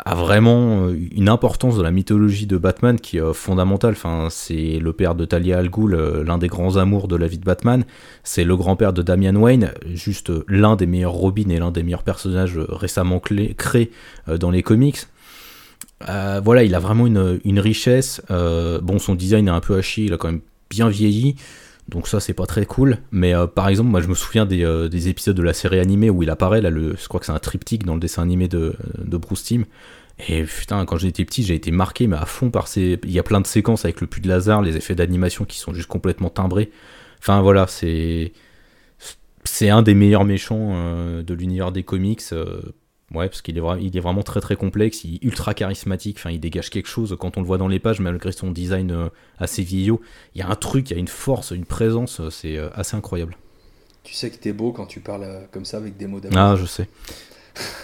a 0.04 0.16
vraiment 0.16 0.88
euh, 0.88 0.98
une 1.12 1.30
importance 1.30 1.78
dans 1.78 1.84
la 1.84 1.92
mythologie 1.92 2.48
de 2.48 2.58
Batman 2.58 3.00
qui 3.00 3.18
est 3.18 3.22
euh, 3.22 3.34
fondamentale. 3.34 3.94
Enfin, 3.94 4.28
c'est 4.30 4.80
le 4.80 4.94
père 4.94 5.16
de 5.16 5.26
Talia 5.26 5.60
al 5.60 5.70
Ghul, 5.70 5.94
euh, 5.94 6.24
l'un 6.24 6.38
des 6.38 6.48
grands 6.48 6.78
amours 6.78 7.08
de 7.08 7.16
la 7.16 7.28
vie 7.28 7.38
de 7.38 7.46
Batman. 7.46 7.84
C'est 8.24 8.44
le 8.44 8.56
grand-père 8.58 8.94
de 8.94 9.02
Damian 9.02 9.36
Wayne, 9.36 9.72
juste 9.94 10.32
l'un 10.48 10.76
des 10.76 10.88
meilleurs 10.88 11.14
Robin 11.14 11.50
et 11.50 11.60
l'un 11.60 11.72
des 11.72 11.84
meilleurs 11.84 12.04
personnages 12.04 12.58
récemment 12.58 13.20
créés 13.20 13.92
dans 14.28 14.52
les 14.52 14.64
comics. 14.64 15.00
Voilà, 16.00 16.64
il 16.64 16.74
a 16.74 16.80
vraiment 16.80 17.06
une, 17.08 17.60
richesse. 17.60 18.22
Bon, 18.30 19.00
son 19.00 19.16
design 19.16 19.48
est 19.48 19.52
un 19.52 19.60
peu 19.60 19.80
chier, 19.82 20.06
il 20.06 20.14
a 20.14 20.18
quand 20.18 20.32
même 20.32 20.42
bien 20.70 20.90
vieilli. 20.90 21.36
Donc 21.90 22.08
ça, 22.08 22.20
c'est 22.20 22.34
pas 22.34 22.46
très 22.46 22.66
cool. 22.66 22.98
Mais 23.12 23.34
euh, 23.34 23.48
par 23.48 23.68
exemple, 23.68 23.90
moi, 23.90 24.02
je 24.02 24.08
me 24.08 24.14
souviens 24.14 24.46
des, 24.46 24.64
euh, 24.64 24.88
des 24.88 25.10
épisodes 25.10 25.36
de 25.36 25.44
la 25.44 25.54
série 25.54 25.80
animée 25.80 26.10
où 26.10 26.24
il 26.24 26.30
apparaît. 26.30 26.62
Là, 26.62 26.70
je 26.72 27.08
crois 27.08 27.20
que 27.20 27.26
c'est 27.26 27.32
un 27.32 27.40
triptyque 27.40 27.86
dans 27.86 27.96
le 27.96 28.00
dessin 28.00 28.22
animé 28.22 28.48
de, 28.48 28.76
de 28.98 29.18
Bruce 29.18 29.44
Timm. 29.44 29.66
Et 30.28 30.44
putain, 30.44 30.86
quand 30.86 30.98
j'étais 30.98 31.26
petit, 31.26 31.44
j'ai 31.44 31.56
été 31.56 31.72
marqué, 31.72 32.08
mais 32.08 32.18
à 32.18 32.26
fond 32.26 32.50
par 32.52 32.68
ces. 32.68 33.00
Il 33.04 33.12
y 33.12 33.20
a 33.20 33.24
plein 33.24 33.42
de 33.42 33.48
séquences 33.48 33.86
avec 33.86 34.02
le 34.02 34.08
puits 34.08 34.22
de 34.22 34.28
Lazare, 34.28 34.62
les 34.62 34.78
effets 34.78 34.96
d'animation 34.96 35.46
qui 35.46 35.58
sont 35.58 35.74
juste 35.74 35.88
complètement 35.88 36.30
timbrés. 36.30 36.72
Enfin 37.20 37.42
voilà, 37.42 37.68
c'est. 37.68 38.34
C'est 39.44 39.70
un 39.70 39.82
des 39.82 39.96
meilleurs 39.96 40.24
méchants 40.24 40.74
euh, 40.76 41.24
de 41.24 41.34
l'univers 41.34 41.72
des 41.72 41.82
comics. 41.82 42.22
Ouais, 43.14 43.28
parce 43.28 43.42
qu'il 43.42 43.58
est, 43.58 43.62
il 43.82 43.96
est 43.96 44.00
vraiment 44.00 44.24
très 44.24 44.42
très 44.42 44.56
complexe, 44.56 45.04
il 45.04 45.16
est 45.16 45.24
ultra 45.24 45.54
charismatique. 45.54 46.18
Enfin, 46.20 46.32
il 46.32 46.40
dégage 46.40 46.70
quelque 46.70 46.88
chose 46.88 47.16
quand 47.20 47.38
on 47.38 47.42
le 47.42 47.48
voit 47.48 47.58
dans 47.58 47.68
les 47.68 47.80
pages, 47.80 48.00
malgré 48.00 48.32
son 48.32 48.52
design 48.52 48.92
euh, 48.92 49.10
assez 49.38 49.64
vieillot. 49.64 50.02
Il 50.36 50.40
y 50.40 50.42
a 50.42 50.50
un 50.50 50.56
truc, 50.56 50.90
il 50.90 50.94
y 50.94 50.98
a 50.98 51.00
une 51.00 51.08
force, 51.08 51.52
une 51.52 51.66
présence, 51.66 52.20
euh, 52.20 52.30
c'est 52.30 52.58
euh, 52.58 52.70
assez 52.74 52.96
incroyable. 52.96 53.38
Tu 54.04 54.14
sais 54.14 54.30
que 54.32 54.38
t'es 54.38 54.54
beau 54.54 54.72
quand 54.72 54.88
tu 54.88 55.00
parles 55.00 55.48
comme 55.52 55.66
ça 55.66 55.78
avec 55.78 55.96
des 55.98 56.08
mots 56.08 56.20
d'amour. 56.20 56.40
Ah, 56.40 56.56
je 56.56 56.66
sais. 56.66 56.88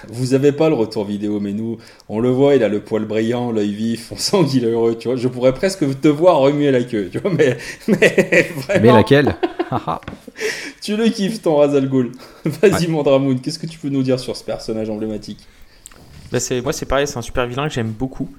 Vous 0.09 0.33
avez 0.33 0.51
pas 0.51 0.69
le 0.69 0.75
retour 0.75 1.05
vidéo, 1.05 1.39
mais 1.39 1.53
nous, 1.53 1.77
on 2.09 2.19
le 2.19 2.29
voit, 2.29 2.55
il 2.55 2.63
a 2.63 2.69
le 2.69 2.79
poil 2.79 3.05
brillant, 3.05 3.51
l'œil 3.51 3.73
vif, 3.73 4.11
on 4.11 4.17
sent 4.17 4.45
qu'il 4.49 4.63
est 4.63 4.71
heureux, 4.71 4.97
tu 4.97 5.07
vois. 5.07 5.17
Je 5.17 5.27
pourrais 5.27 5.53
presque 5.53 5.99
te 5.99 6.07
voir 6.07 6.37
remuer 6.37 6.71
la 6.71 6.83
queue, 6.83 7.09
tu 7.11 7.19
vois, 7.19 7.31
mais, 7.31 7.57
mais 7.87 8.49
vraiment, 8.55 8.81
Mais 8.81 8.93
laquelle 8.93 9.35
Haha. 9.69 10.01
tu 10.81 10.95
le 10.95 11.09
kiffes 11.09 11.41
ton 11.41 11.57
Razal 11.57 11.89
Ghul. 11.89 12.11
Vas-y, 12.45 12.87
Mandramoun, 12.87 13.41
qu'est-ce 13.41 13.59
que 13.59 13.67
tu 13.67 13.77
peux 13.77 13.89
nous 13.89 14.03
dire 14.03 14.19
sur 14.19 14.35
ce 14.35 14.43
personnage 14.43 14.89
emblématique? 14.89 15.45
Bah, 16.31 16.39
c'est, 16.39 16.61
moi, 16.61 16.73
c'est 16.73 16.85
pareil, 16.85 17.07
c'est 17.07 17.17
un 17.17 17.21
super 17.21 17.47
vilain 17.47 17.67
que 17.67 17.73
j'aime 17.73 17.91
beaucoup. 17.91 18.29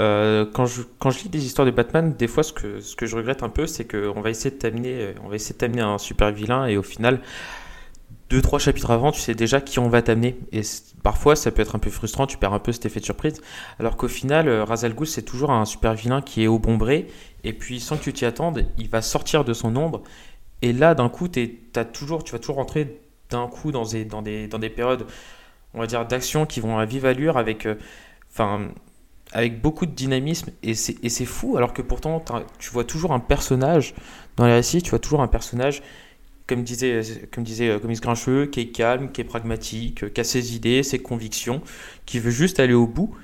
Euh, 0.00 0.46
quand, 0.52 0.66
je, 0.66 0.82
quand 0.98 1.10
je 1.10 1.24
lis 1.24 1.28
des 1.28 1.44
histoires 1.44 1.66
de 1.66 1.72
Batman, 1.72 2.14
des 2.16 2.28
fois, 2.28 2.42
ce 2.42 2.52
que, 2.52 2.80
ce 2.80 2.96
que 2.96 3.06
je 3.06 3.16
regrette 3.16 3.42
un 3.42 3.48
peu, 3.48 3.66
c'est 3.66 3.84
qu'on 3.84 4.20
va 4.20 4.30
essayer 4.30 4.50
de 4.50 4.56
t'amener, 4.56 5.14
on 5.24 5.28
va 5.28 5.36
essayer 5.36 5.54
de 5.54 5.58
t'amener 5.58 5.82
un 5.82 5.98
super 5.98 6.30
vilain 6.30 6.66
et 6.66 6.76
au 6.76 6.82
final, 6.82 7.20
deux, 8.32 8.40
trois 8.40 8.58
chapitres 8.58 8.90
avant, 8.90 9.12
tu 9.12 9.20
sais 9.20 9.34
déjà 9.34 9.60
qui 9.60 9.78
on 9.78 9.90
va 9.90 10.00
t'amener. 10.00 10.38
Et 10.52 10.62
parfois, 11.02 11.36
ça 11.36 11.50
peut 11.50 11.60
être 11.60 11.76
un 11.76 11.78
peu 11.78 11.90
frustrant, 11.90 12.26
tu 12.26 12.38
perds 12.38 12.54
un 12.54 12.58
peu 12.60 12.72
cet 12.72 12.86
effet 12.86 12.98
de 12.98 13.04
surprise. 13.04 13.42
Alors 13.78 13.98
qu'au 13.98 14.08
final, 14.08 14.48
euh, 14.48 14.64
Ra's 14.64 14.84
al 14.84 14.94
Ghul, 14.94 15.06
c'est 15.06 15.22
toujours 15.22 15.50
un 15.50 15.66
super 15.66 15.92
vilain 15.92 16.22
qui 16.22 16.42
est 16.42 16.46
au 16.46 16.58
bon 16.58 16.78
bré. 16.78 17.08
Et 17.44 17.52
puis, 17.52 17.78
sans 17.78 17.98
que 17.98 18.02
tu 18.02 18.12
t'y 18.14 18.24
attendes, 18.24 18.66
il 18.78 18.88
va 18.88 19.02
sortir 19.02 19.44
de 19.44 19.52
son 19.52 19.76
ombre. 19.76 20.02
Et 20.62 20.72
là, 20.72 20.94
d'un 20.94 21.10
coup, 21.10 21.28
t'es- 21.28 21.58
t'as 21.72 21.84
toujours, 21.84 22.24
tu 22.24 22.32
vas 22.32 22.38
toujours 22.38 22.56
rentrer 22.56 23.00
d'un 23.28 23.48
coup 23.48 23.70
dans 23.70 23.84
des, 23.84 24.06
dans 24.06 24.22
des, 24.22 24.46
dans 24.48 24.58
des 24.58 24.70
périodes, 24.70 25.04
on 25.74 25.80
va 25.80 25.86
dire, 25.86 26.06
d'action 26.06 26.46
qui 26.46 26.60
vont 26.60 26.78
à 26.78 26.86
vive 26.86 27.04
allure 27.04 27.36
avec, 27.36 27.66
euh, 27.66 27.74
avec 29.32 29.60
beaucoup 29.60 29.84
de 29.84 29.92
dynamisme. 29.92 30.52
Et 30.62 30.74
c'est 30.74 31.24
fou, 31.26 31.58
alors 31.58 31.74
que 31.74 31.82
pourtant, 31.82 32.24
tu 32.58 32.70
vois 32.70 32.84
toujours 32.84 33.12
un 33.12 33.20
personnage 33.20 33.94
dans 34.36 34.46
les 34.46 34.54
récits, 34.54 34.82
tu 34.82 34.88
vois 34.90 34.98
toujours 35.00 35.20
un 35.20 35.28
personnage 35.28 35.82
comme 36.46 36.62
disait, 36.62 37.02
comme 37.32 37.44
disait 37.44 37.68
euh, 37.68 37.78
Comics 37.78 38.00
Grincheux, 38.00 38.46
qui 38.46 38.60
est 38.60 38.68
calme, 38.68 39.10
qui 39.12 39.20
est 39.20 39.24
pragmatique, 39.24 40.04
euh, 40.04 40.08
qui 40.08 40.20
a 40.20 40.24
ses 40.24 40.56
idées, 40.56 40.82
ses 40.82 40.98
convictions, 40.98 41.62
qui 42.06 42.18
veut 42.18 42.30
juste 42.30 42.60
aller 42.60 42.74
au 42.74 42.86
bout. 42.86 43.14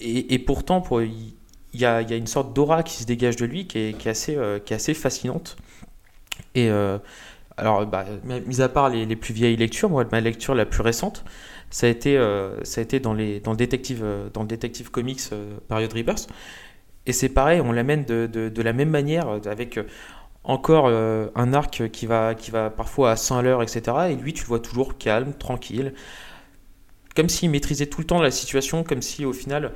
Et, 0.00 0.38
pourtant, 0.38 0.80
pour, 0.80 1.02
il 1.02 1.34
y 1.74 1.84
a, 1.84 2.00
une 2.00 2.28
sorte 2.28 2.54
d'aura 2.54 2.84
qui 2.84 2.94
se 2.98 3.04
dégage 3.04 3.34
de 3.34 3.44
lui 3.46 3.66
qui 3.66 3.78
est, 3.78 4.06
assez, 4.06 4.36
euh, 4.36 4.60
qui 4.60 4.72
est 4.72 4.76
assez 4.76 4.94
fascinante. 4.94 5.56
Et 6.54 6.70
euh, 6.70 6.98
alors, 7.56 7.84
bah, 7.84 8.06
mis 8.46 8.60
à 8.60 8.68
part 8.68 8.88
les, 8.88 9.16
plus 9.16 9.34
vieilles 9.34 9.56
lectures, 9.56 9.90
moi, 9.90 10.04
ma 10.12 10.20
lecture 10.20 10.54
la 10.54 10.66
plus 10.66 10.82
récente, 10.82 11.24
ça 11.70 11.86
a 11.86 11.90
été, 11.90 12.16
euh, 12.16 12.62
ça 12.64 12.80
a 12.80 12.84
été 12.84 13.00
dans, 13.00 13.14
les, 13.14 13.40
le 13.40 13.56
détective, 13.56 14.00
euh, 14.02 14.28
dans 14.32 14.42
le 14.42 14.48
détective 14.48 14.90
comics 14.90 15.20
euh, 15.32 15.58
période 15.68 15.92
Rebirth. 15.92 16.28
Et 17.06 17.12
c'est 17.12 17.28
pareil, 17.28 17.60
on 17.60 17.72
l'amène 17.72 18.04
de, 18.04 18.26
de, 18.26 18.62
la 18.62 18.72
même 18.72 18.90
manière, 18.90 19.28
avec 19.46 19.80
encore 20.48 20.88
un 20.88 21.52
arc 21.52 21.90
qui 21.90 22.06
va, 22.06 22.34
qui 22.34 22.50
va 22.50 22.70
parfois 22.70 23.12
à 23.12 23.16
100 23.16 23.38
à 23.38 23.42
l'heure, 23.42 23.62
etc. 23.62 23.82
Et 24.10 24.16
lui, 24.16 24.32
tu 24.32 24.42
le 24.42 24.48
vois 24.48 24.60
toujours 24.60 24.98
calme, 24.98 25.34
tranquille, 25.34 25.92
comme 27.14 27.28
s'il 27.28 27.50
maîtrisait 27.50 27.86
tout 27.86 28.00
le 28.00 28.06
temps 28.06 28.22
la 28.22 28.30
situation, 28.30 28.82
comme 28.82 29.02
si 29.02 29.24
au 29.24 29.32
final, 29.32 29.72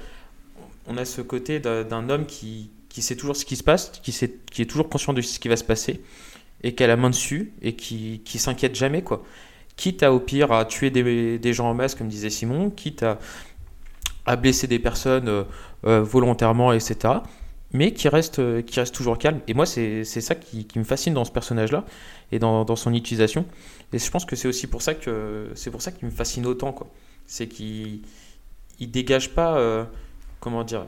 on 0.87 0.97
a 0.97 1.05
ce 1.05 1.21
côté 1.21 1.61
d'un 1.61 2.09
homme 2.09 2.25
qui, 2.25 2.71
qui 2.89 3.03
sait 3.03 3.17
toujours 3.17 3.37
ce 3.37 3.45
qui 3.45 3.57
se 3.57 3.63
passe, 3.63 3.91
qui, 4.03 4.13
sait, 4.13 4.39
qui 4.51 4.63
est 4.63 4.67
toujours 4.67 4.89
conscient 4.89 5.13
de 5.13 5.21
ce 5.21 5.39
qui 5.39 5.49
va 5.49 5.57
se 5.57 5.65
passer, 5.65 6.03
et 6.63 6.75
qui 6.75 6.85
a 6.85 6.87
la 6.87 6.97
main 6.97 7.11
dessus, 7.11 7.53
et 7.61 7.75
qui, 7.75 8.23
qui 8.25 8.39
s'inquiète 8.39 8.75
jamais, 8.75 9.03
quoi. 9.03 9.25
Quitte 9.77 10.03
à, 10.03 10.13
au 10.13 10.21
pire, 10.21 10.53
à 10.53 10.65
tuer 10.65 10.91
des, 10.91 11.39
des 11.39 11.53
gens 11.53 11.69
en 11.69 11.75
masse, 11.75 11.95
comme 11.95 12.09
disait 12.09 12.31
Simon, 12.31 12.71
quitte 12.71 13.03
à, 13.03 13.19
à 14.27 14.37
blesser 14.37 14.67
des 14.67 14.79
personnes 14.79 15.29
euh, 15.29 15.45
euh, 15.85 16.03
volontairement, 16.03 16.73
etc. 16.73 17.15
Mais 17.73 17.93
qui 17.93 18.09
reste, 18.09 18.39
euh, 18.39 18.63
qui 18.63 18.79
reste 18.79 18.95
toujours 18.95 19.19
calme. 19.19 19.41
Et 19.49 19.55
moi, 19.55 19.67
c'est 19.67 20.05
ça 20.05 20.35
qui, 20.35 20.67
me 20.77 20.85
fascine 20.85 21.15
dans 21.15 21.25
ce 21.25 21.33
personnage-là 21.33 21.85
et 22.31 22.39
dans, 22.39 22.65
dans, 22.65 22.77
son 22.77 22.93
utilisation. 22.93 23.47
Et 23.93 23.99
je 23.99 24.11
pense 24.11 24.25
que 24.25 24.37
c'est 24.37 24.49
aussi 24.49 24.67
pour 24.67 24.83
ça 24.83 24.95
que 24.95 25.51
c'est 25.55 25.71
pour 25.71 25.83
ça 25.83 25.93
qu'il 25.93 26.07
me 26.07 26.13
fascine 26.13 26.47
autant. 26.47 26.75
C'est 27.27 27.49
qu'il 27.49 28.03
il 28.79 28.91
dégage 28.91 29.31
pas, 29.31 29.87
comment 30.41 30.65
dire, 30.65 30.87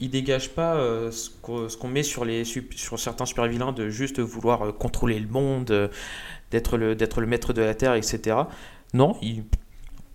il 0.00 0.10
dégage 0.10 0.50
pas 0.50 0.76
euh, 0.76 1.10
ce 1.10 1.76
qu'on 1.76 1.88
met 1.88 2.02
sur, 2.02 2.24
les, 2.24 2.44
sur 2.44 2.98
certains 2.98 3.26
super 3.26 3.46
vilains 3.46 3.72
de 3.72 3.88
juste 3.88 4.20
vouloir 4.20 4.62
euh, 4.62 4.72
contrôler 4.72 5.18
le 5.18 5.28
monde, 5.28 5.70
euh, 5.70 5.88
d'être 6.50 6.76
le, 6.76 6.94
le 6.94 7.26
maître 7.26 7.52
de 7.52 7.62
la 7.62 7.74
Terre, 7.74 7.94
etc. 7.94 8.36
Non, 8.94 9.16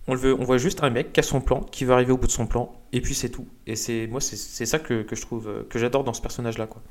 on, 0.06 0.14
le 0.14 0.20
veut, 0.20 0.34
on 0.34 0.44
voit 0.44 0.58
juste 0.58 0.82
un 0.82 0.90
mec 0.90 1.12
qui 1.12 1.20
a 1.20 1.22
son 1.22 1.40
plan, 1.40 1.60
qui 1.60 1.84
va 1.84 1.94
arriver 1.94 2.12
au 2.12 2.16
bout 2.16 2.26
de 2.26 2.32
son 2.32 2.46
plan, 2.46 2.72
et 2.92 3.00
puis 3.00 3.14
c'est 3.14 3.30
tout. 3.30 3.46
Et 3.66 3.76
c'est 3.76 4.06
moi, 4.06 4.20
c'est 4.20 4.66
ça 4.66 4.78
que, 4.78 5.02
que, 5.02 5.16
je 5.16 5.22
trouve, 5.22 5.64
que 5.68 5.78
j'adore 5.78 6.04
dans 6.04 6.14
ce 6.14 6.22
personnage-là. 6.22 6.66
quoi. 6.66 6.82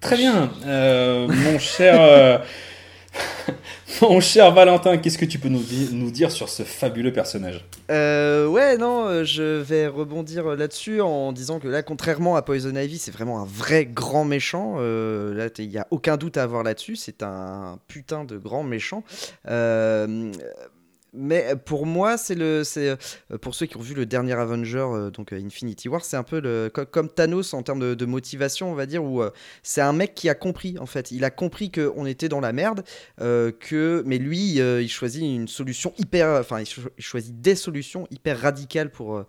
Très 0.00 0.16
bien, 0.16 0.50
mon 0.64 1.58
cher... 1.58 2.44
Mon 4.02 4.20
cher 4.20 4.52
Valentin, 4.52 4.96
qu'est-ce 4.98 5.18
que 5.18 5.24
tu 5.24 5.38
peux 5.38 5.48
nous, 5.48 6.10
dire 6.10 6.30
sur 6.30 6.48
ce 6.48 6.62
fabuleux 6.62 7.12
personnage? 7.12 7.64
Euh, 7.90 8.46
Ouais, 8.46 8.76
non, 8.76 9.06
euh, 9.06 9.24
je 9.24 9.42
vais 9.42 9.86
rebondir 9.86 10.56
là-dessus 10.56 11.00
en 11.00 11.32
disant 11.32 11.58
que 11.58 11.68
là, 11.68 11.82
contrairement 11.82 12.36
à 12.36 12.42
Poison 12.42 12.74
Ivy, 12.74 12.98
c'est 12.98 13.10
vraiment 13.10 13.40
un 13.40 13.44
vrai 13.44 13.86
grand 13.86 14.24
méchant. 14.24 14.76
Euh, 14.78 15.34
là, 15.34 15.48
il 15.58 15.68
n'y 15.68 15.78
a 15.78 15.86
aucun 15.90 16.16
doute 16.16 16.36
à 16.36 16.42
avoir 16.42 16.62
là-dessus. 16.62 16.96
C'est 16.96 17.22
un 17.22 17.78
putain 17.88 18.24
de 18.24 18.36
grand 18.36 18.62
méchant. 18.62 19.02
Euh, 19.48 20.30
mais 21.14 21.54
pour 21.64 21.86
moi, 21.86 22.18
c'est 22.18 22.34
le, 22.34 22.64
c'est 22.64 22.88
euh, 22.88 23.38
pour 23.40 23.54
ceux 23.54 23.66
qui 23.66 23.76
ont 23.76 23.80
vu 23.80 23.94
le 23.94 24.04
dernier 24.04 24.32
Avenger, 24.32 24.78
euh, 24.78 25.10
donc 25.10 25.32
euh, 25.32 25.40
Infinity 25.40 25.88
War, 25.88 26.04
c'est 26.04 26.16
un 26.16 26.22
peu 26.22 26.40
le, 26.40 26.68
comme 26.68 27.08
Thanos 27.08 27.54
en 27.54 27.62
termes 27.62 27.94
de, 27.94 28.04
motivation, 28.04 28.70
on 28.70 28.74
va 28.74 28.86
dire, 28.86 29.02
où 29.02 29.22
c'est 29.62 29.80
un 29.80 29.92
mec 29.92 30.14
qui 30.14 30.28
a 30.28 30.34
compris 30.34 30.76
en 30.78 30.86
fait. 30.86 31.10
Il 31.10 31.24
a 31.24 31.30
compris 31.30 31.70
qu'on 31.70 32.04
était 32.04 32.28
dans 32.28 32.40
la 32.40 32.52
merde, 32.52 32.84
que, 33.18 34.02
mais 34.06 34.18
lui, 34.18 34.56
il 34.58 34.88
choisit 34.88 35.22
une 35.22 35.48
solution 35.48 35.92
hyper, 35.98 36.38
enfin, 36.40 36.60
il, 36.60 37.02
choisit 37.02 37.40
des 37.40 37.54
solutions 37.54 38.06
hyper 38.10 38.40
radicales 38.40 38.90
pour 38.90 39.16
euh, 39.16 39.26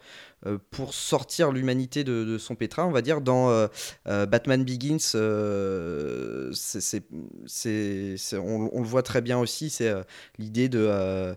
pour 0.70 0.94
sortir 0.94 1.52
l'humanité 1.52 2.04
de, 2.04 2.38
son 2.38 2.56
pétrin, 2.56 2.86
on 2.86 2.92
va 2.92 3.02
dire. 3.02 3.22
Dans 3.22 3.50
euh, 3.50 3.68
euh, 4.08 4.26
Batman 4.26 4.64
Begins, 4.64 4.98
on, 5.14 5.20
le 8.80 8.88
voit 8.88 9.04
très 9.04 9.22
bien 9.22 9.38
aussi, 9.38 9.70
c'est 9.70 9.94
l'idée 10.38 10.70
de, 10.70 11.36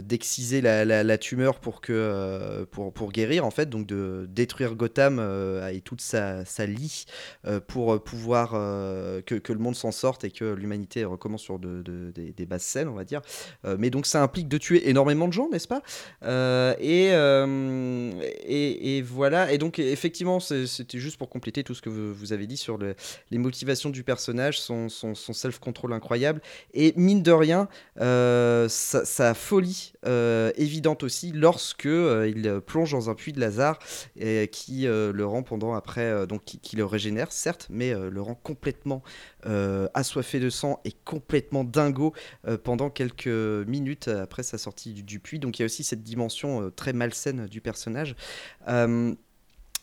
d'exciser 0.00 0.60
la, 0.60 1.18
tumeur 1.18 1.60
pour, 1.60 1.80
que, 1.80 2.64
pour, 2.70 3.12
guérir, 3.12 3.46
en 3.46 3.50
fait, 3.50 3.68
donc 3.68 3.86
de 3.86 4.26
détruire 4.28 4.74
Gotham 4.74 5.20
et 5.72 5.80
toute 5.80 6.00
sa, 6.00 6.44
sa 6.44 6.66
lie 6.66 7.04
pour 7.66 8.02
pouvoir 8.02 8.50
que, 8.50 9.52
le 9.52 9.58
monde 9.58 9.76
s'en 9.76 9.92
sorte 9.92 10.24
et 10.24 10.30
que 10.30 10.44
l'humanité 10.44 11.04
recommence 11.04 11.42
sur 11.42 11.58
de, 11.58 11.82
des, 11.82 12.32
des, 12.32 12.46
basses 12.46 12.62
scènes, 12.62 12.88
on 12.88 12.94
va 12.94 13.04
dire. 13.04 13.20
mais 13.78 13.90
donc 13.90 14.06
ça 14.06 14.22
implique 14.22 14.48
de 14.48 14.58
tuer 14.58 14.88
énormément 14.88 15.28
de 15.28 15.32
gens, 15.32 15.48
n'est-ce 15.50 15.68
pas? 15.68 15.82
Et, 16.80 17.12
et, 18.46 19.02
voilà. 19.02 19.52
Et 19.52 19.58
donc, 19.58 19.78
effectivement, 19.78 20.40
c'était 20.40 20.98
juste 20.98 21.16
pour 21.16 21.28
compléter 21.28 21.64
tout 21.64 21.74
ce 21.74 21.82
que 21.82 21.90
vous, 21.90 22.32
avez 22.32 22.46
dit 22.46 22.56
sur 22.56 22.78
les 22.78 23.38
motivations 23.38 23.90
du 23.90 24.04
personnage, 24.04 24.60
son, 24.60 24.88
self-control 24.88 25.92
incroyable. 25.92 26.40
Et 26.74 26.92
mine 26.96 27.22
de 27.22 27.32
rien, 27.32 27.68
euh, 28.00 28.68
sa, 28.68 29.34
folie 29.34 29.92
euh, 30.06 30.52
évidente 30.56 31.02
aussi 31.02 31.32
lorsque 31.32 31.86
euh, 31.86 32.30
il 32.34 32.60
plonge 32.60 32.92
dans 32.92 33.10
un 33.10 33.14
puits 33.14 33.32
de 33.32 33.40
Lazare 33.40 33.78
qui 34.50 34.82
le 34.82 35.24
rend 35.24 35.42
pendant 35.42 35.74
après, 35.74 36.26
donc 36.26 36.44
qui, 36.44 36.76
le 36.76 36.84
régénère, 36.84 37.32
certes, 37.32 37.66
mais 37.70 37.92
le 37.92 38.20
rend 38.20 38.34
complètement 38.34 39.02
assoiffé 39.94 40.40
de 40.40 40.50
sang 40.50 40.80
et 40.84 40.92
complètement 41.04 41.64
dingo 41.64 42.12
pendant 42.64 42.90
quelques 42.90 43.26
minutes 43.26 44.08
après 44.08 44.42
sa 44.42 44.58
sortie 44.58 45.02
du, 45.02 45.20
puits. 45.20 45.38
Donc, 45.38 45.58
il 45.58 45.62
y 45.62 45.64
a 45.64 45.66
aussi 45.66 45.84
cette 45.84 46.02
dimension 46.02 46.70
très 46.70 46.92
malsaine 46.92 47.46
du 47.46 47.60
personnage. 47.60 48.14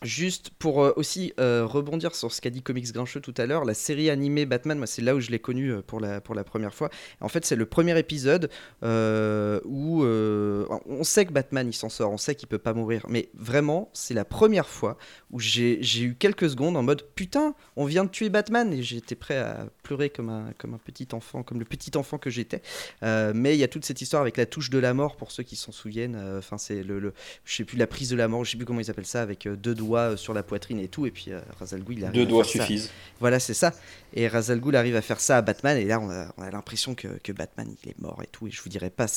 Juste 0.02 0.52
pour 0.52 0.82
euh, 0.82 0.94
aussi 0.96 1.34
euh, 1.42 1.66
rebondir 1.66 2.16
sur 2.16 2.32
ce 2.32 2.40
qu'a 2.40 2.50
dit 2.50 2.62
Comics 2.62 2.94
Grincheux 2.94 3.20
tout 3.20 3.34
à 3.36 3.46
l'heure, 3.46 3.66
la 3.66 3.74
série 3.74 4.10
animée 4.10 4.46
Batman, 4.46 4.78
moi 4.78 4.88
c'est 4.88 5.02
là 5.02 5.14
où 5.14 5.20
je 5.20 5.30
l'ai 5.30 5.40
connue 5.40 5.74
euh, 5.74 5.82
pour 5.82 6.00
la, 6.00 6.22
pour 6.22 6.36
la 6.36 6.46
première 6.46 6.74
fois. 6.74 6.90
En 7.20 7.28
fait, 7.28 7.46
c'est 7.46 7.58
le 7.58 7.66
premier 7.66 8.00
épisode 8.00 8.50
où 8.82 10.04
on 10.06 11.04
sait 11.04 11.26
que 11.26 11.34
Batman 11.34 11.68
il 11.68 11.74
s'en 11.74 11.90
sort, 11.90 12.12
on 12.14 12.18
sait 12.18 12.36
qu'il 12.36 12.48
peut 12.48 12.58
pas 12.58 12.74
mourir, 12.74 13.06
mais 13.10 13.28
vraiment, 13.34 13.90
c'est 13.92 14.14
la 14.14 14.24
première 14.24 14.70
fois 14.70 14.98
où 15.32 15.40
j'ai 15.40 16.02
eu 16.02 16.16
quelques 16.16 16.50
secondes 16.50 16.78
en 16.78 16.84
mode 16.84 17.06
putain, 17.16 17.54
on 17.76 17.84
vient 17.84 18.06
de 18.06 18.10
tuer 18.10 18.30
Batman 18.30 18.72
et 18.72 18.82
j'étais 18.82 19.16
prêt 19.16 19.38
à 19.38 19.66
pleurer 19.84 20.10
comme 20.10 20.30
un, 20.30 20.54
comme 20.58 20.76
un 20.76 20.78
petit 20.78 21.10
enfant, 21.12 21.44
comme 21.44 21.60
le 21.60 21.66
petit 21.66 21.98
enfant 21.98 22.18
que 22.18 22.30
j'étais. 22.30 22.62
mais 23.02 23.54
il 23.54 23.60
y 23.60 23.66
a 23.66 23.68
toute 23.68 23.84
cette 23.84 24.02
histoire 24.02 24.22
avec 24.22 24.38
la 24.38 24.46
touche 24.46 24.70
de 24.70 24.80
la 24.80 24.94
mort 24.94 25.18
pour 25.18 25.34
ceux 25.34 25.44
qui 25.44 25.58
s'en 25.58 25.74
souviennent. 25.74 26.16
Enfin, 26.38 26.58
c'est 26.58 26.84
le, 26.84 27.00
le, 27.00 27.14
je 27.44 27.58
sais 27.58 27.66
plus 27.66 27.78
la 27.78 27.88
prise 27.88 28.10
de 28.10 28.16
la 28.16 28.30
mort, 28.30 28.46
je 28.46 28.52
sais 28.52 28.58
plus 28.58 28.66
comment 28.66 28.80
ils 28.80 28.90
appellent 28.90 29.06
ça, 29.06 29.22
avec 29.22 29.46
deux 29.46 29.76
doigts 29.76 29.89
euh, 29.98 30.18
sur 30.18 30.34
la 30.34 30.44
poitrine 30.44 30.80
et 30.80 30.88
tout, 30.88 31.06
et 31.06 31.12
puis 31.12 31.26
euh, 31.30 31.40
Razal 31.60 31.84
il 31.90 32.04
arrive 32.04 32.16
Deux 32.16 32.26
doigts 32.26 32.44
suffisent. 32.44 32.92
Voilà, 33.20 33.40
c'est 33.40 33.54
ça. 33.54 33.74
Et 34.14 34.28
Razal 34.28 34.62
arrive 34.76 34.96
à 34.96 35.02
faire 35.02 35.20
ça 35.20 35.38
à 35.38 35.42
Batman, 35.42 35.78
et 35.78 35.86
là, 35.86 36.00
on 36.00 36.10
a, 36.10 36.50
l'impression 36.52 36.96
que, 36.96 37.08
que, 37.24 37.32
Batman, 37.32 37.68
il 37.84 37.90
est 37.90 38.00
mort 38.00 38.20
et 38.24 38.28
tout, 38.28 38.48
et 38.48 38.52
je 38.52 38.62
vous 38.62 38.70
dirais 38.70 38.90
pas 38.90 39.08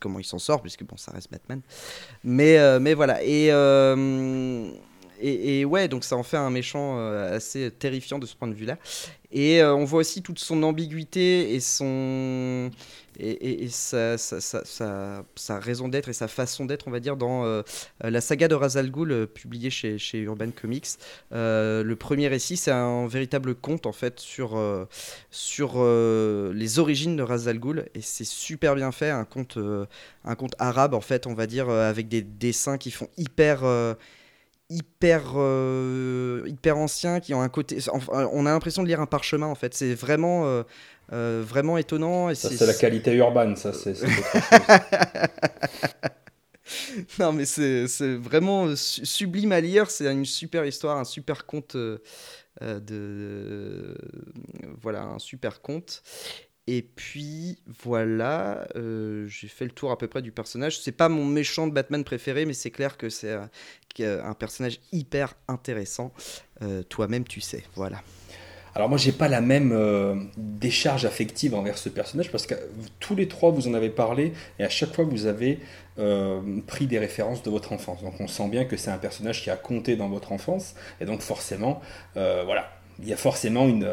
comment 0.00 0.18
il 0.18 0.24
s'en 0.24 0.38
sort, 0.38 0.62
puisque 0.62 0.84
bon, 0.84 0.96
ça 0.96 1.12
reste 1.12 1.30
Batman. 1.30 1.60
Mais, 2.24 2.58
euh, 2.58 2.80
mais 2.80 2.94
voilà. 2.94 3.22
Et. 3.22 3.50
Et, 5.18 5.60
et, 5.60 5.64
ouais, 5.64 5.88
donc 5.88 6.04
ça 6.04 6.14
en 6.14 6.22
fait 6.22 6.36
un 6.36 6.50
méchant 6.50 6.98
assez 6.98 7.70
terrifiant 7.70 8.18
de 8.18 8.26
ce 8.26 8.36
point 8.36 8.48
de 8.48 8.52
vue-là. 8.52 8.76
Et 9.32 9.64
on 9.64 9.86
voit 9.86 10.00
aussi 10.00 10.20
toute 10.20 10.38
son 10.38 10.62
ambiguïté 10.62 11.54
et 11.54 11.60
son 11.60 12.70
et, 13.18 13.68
sa, 13.68 14.16
raison 15.60 15.88
d'être 15.88 16.08
et 16.08 16.12
sa 16.12 16.28
façon 16.28 16.64
d'être, 16.64 16.88
on 16.88 16.90
va 16.90 17.00
dire, 17.00 17.16
dans 17.16 17.44
euh, 17.44 17.62
la 18.00 18.20
saga 18.20 18.48
de 18.48 18.54
Razal 18.54 18.90
Ghul, 18.90 19.12
euh, 19.12 19.26
publiée 19.26 19.70
chez, 19.70 19.98
chez, 19.98 20.18
Urban 20.18 20.50
Comics. 20.50 20.86
Euh, 21.32 21.82
le 21.82 21.96
premier 21.96 22.28
récit, 22.28 22.56
c'est 22.56 22.70
un 22.70 23.06
véritable 23.06 23.54
conte, 23.54 23.86
en 23.86 23.92
fait, 23.92 24.20
sur, 24.20 24.60
sur 25.30 25.84
les 25.84 26.78
origines 26.78 27.16
de 27.16 27.22
Razal 27.22 27.58
Ghul, 27.58 27.86
et 27.94 28.00
c'est 28.00 28.24
super 28.24 28.74
bien 28.74 28.92
fait, 28.92 29.10
un 29.10 29.24
conte, 29.24 29.58
un 30.24 30.34
conte 30.34 30.54
arabe, 30.58 30.94
en 30.94 31.00
fait, 31.00 31.26
on 31.26 31.34
va 31.34 31.46
dire, 31.46 31.68
avec 31.68 32.08
des 32.08 32.22
dessins 32.22 32.78
qui 32.78 32.90
font 32.90 33.08
hyper 33.16 33.64
hyper 34.68 35.22
hyper 36.46 36.76
anciens 36.76 37.20
qui 37.20 37.34
ont 37.34 37.40
un 37.40 37.48
côté 37.48 37.78
on 38.10 38.46
a 38.46 38.50
l'impression 38.50 38.82
de 38.82 38.88
lire 38.88 39.00
un 39.00 39.06
parchemin 39.06 39.46
en 39.46 39.54
fait 39.54 39.74
c'est 39.74 39.94
vraiment 39.94 40.64
euh, 41.12 41.44
vraiment 41.46 41.78
étonnant. 41.78 42.30
Et 42.30 42.34
ça, 42.34 42.50
c'est 42.50 42.66
la 42.66 42.74
qualité 42.74 43.14
urbaine, 43.14 43.54
ça, 43.56 43.72
c'est. 43.72 43.94
non, 47.20 47.32
mais 47.32 47.44
c'est 47.44 47.86
vraiment 48.16 48.74
sublime 48.74 49.52
à 49.52 49.60
lire. 49.60 49.88
C'est 49.90 50.10
une 50.10 50.24
super 50.24 50.64
histoire, 50.64 50.98
un 50.98 51.04
super 51.04 51.46
conte. 51.46 51.76
Euh, 51.76 51.98
euh, 52.62 52.80
de 52.80 53.94
voilà 54.80 55.02
un 55.02 55.18
super 55.18 55.60
conte 55.60 56.02
et 56.66 56.82
puis 56.82 57.58
voilà, 57.82 58.66
j'ai 58.74 59.48
fait 59.48 59.64
le 59.64 59.70
tour 59.70 59.90
à 59.90 59.98
peu 59.98 60.08
près 60.08 60.22
du 60.22 60.32
personnage. 60.32 60.80
C'est 60.80 60.92
pas 60.92 61.08
mon 61.08 61.24
méchant 61.24 61.66
de 61.66 61.72
Batman 61.72 62.04
préféré, 62.04 62.44
mais 62.44 62.54
c'est 62.54 62.70
clair 62.70 62.96
que 62.96 63.08
c'est 63.08 63.36
un, 64.00 64.34
personnage 64.34 64.80
hyper 64.92 65.34
intéressant. 65.48 66.12
Toi-même, 66.88 67.24
tu 67.24 67.40
sais. 67.40 67.62
Voilà. 67.74 68.02
Alors 68.76 68.90
moi, 68.90 68.98
j'ai 68.98 69.12
pas 69.12 69.28
la 69.28 69.40
même 69.40 69.72
euh, 69.72 70.16
décharge 70.36 71.06
affective 71.06 71.54
envers 71.54 71.78
ce 71.78 71.88
personnage 71.88 72.30
parce 72.30 72.46
que 72.46 72.54
tous 73.00 73.16
les 73.16 73.26
trois, 73.26 73.50
vous 73.50 73.68
en 73.68 73.72
avez 73.72 73.88
parlé 73.88 74.34
et 74.58 74.64
à 74.64 74.68
chaque 74.68 74.94
fois, 74.94 75.06
vous 75.06 75.24
avez 75.24 75.60
euh, 75.98 76.60
pris 76.66 76.86
des 76.86 76.98
références 76.98 77.42
de 77.42 77.48
votre 77.48 77.72
enfance. 77.72 78.02
Donc 78.02 78.20
on 78.20 78.28
sent 78.28 78.48
bien 78.48 78.66
que 78.66 78.76
c'est 78.76 78.90
un 78.90 78.98
personnage 78.98 79.42
qui 79.42 79.48
a 79.48 79.56
compté 79.56 79.96
dans 79.96 80.10
votre 80.10 80.30
enfance 80.30 80.74
et 81.00 81.06
donc 81.06 81.22
forcément, 81.22 81.80
euh, 82.18 82.42
voilà, 82.44 82.68
il 83.02 83.08
y 83.08 83.12
a 83.12 83.16
forcément 83.16 83.68
une, 83.68 83.88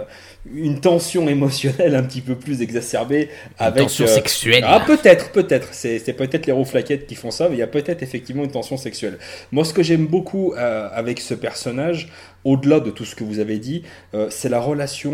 une 0.53 0.79
tension 0.79 1.27
émotionnelle 1.27 1.95
un 1.95 2.03
petit 2.03 2.21
peu 2.21 2.35
plus 2.35 2.61
exacerbée 2.61 3.29
avec. 3.57 3.83
tension 3.83 4.05
euh, 4.05 4.07
sexuelle. 4.07 4.63
Ah, 4.65 4.83
peut-être, 4.85 5.31
peut-être. 5.31 5.69
C'est 5.71 5.99
c'est 5.99 6.13
peut-être 6.13 6.45
les 6.45 6.53
rouflaquettes 6.53 7.05
qui 7.05 7.15
font 7.15 7.31
ça, 7.31 7.49
mais 7.49 7.55
il 7.55 7.59
y 7.59 7.63
a 7.63 7.67
peut-être 7.67 8.01
effectivement 8.01 8.43
une 8.43 8.51
tension 8.51 8.77
sexuelle. 8.77 9.17
Moi, 9.51 9.65
ce 9.65 9.73
que 9.73 9.83
j'aime 9.83 10.07
beaucoup 10.07 10.53
euh, 10.53 10.87
avec 10.93 11.19
ce 11.19 11.33
personnage, 11.33 12.09
au-delà 12.45 12.79
de 12.79 12.91
tout 12.91 13.05
ce 13.05 13.15
que 13.15 13.23
vous 13.23 13.39
avez 13.39 13.57
dit, 13.57 13.83
euh, 14.13 14.27
c'est 14.29 14.49
la 14.49 14.59
relation 14.59 15.13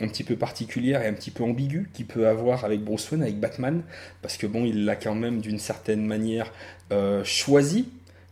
un 0.00 0.08
petit 0.08 0.24
peu 0.24 0.36
particulière 0.36 1.02
et 1.02 1.06
un 1.06 1.12
petit 1.12 1.30
peu 1.30 1.44
ambiguë 1.44 1.90
qu'il 1.92 2.06
peut 2.06 2.26
avoir 2.26 2.64
avec 2.64 2.80
Bruce 2.80 3.10
Wayne, 3.10 3.22
avec 3.22 3.38
Batman, 3.38 3.82
parce 4.22 4.36
que 4.36 4.46
bon, 4.46 4.64
il 4.64 4.84
l'a 4.84 4.96
quand 4.96 5.14
même 5.14 5.40
d'une 5.40 5.58
certaine 5.58 6.04
manière 6.04 6.52
choisi 7.24 7.88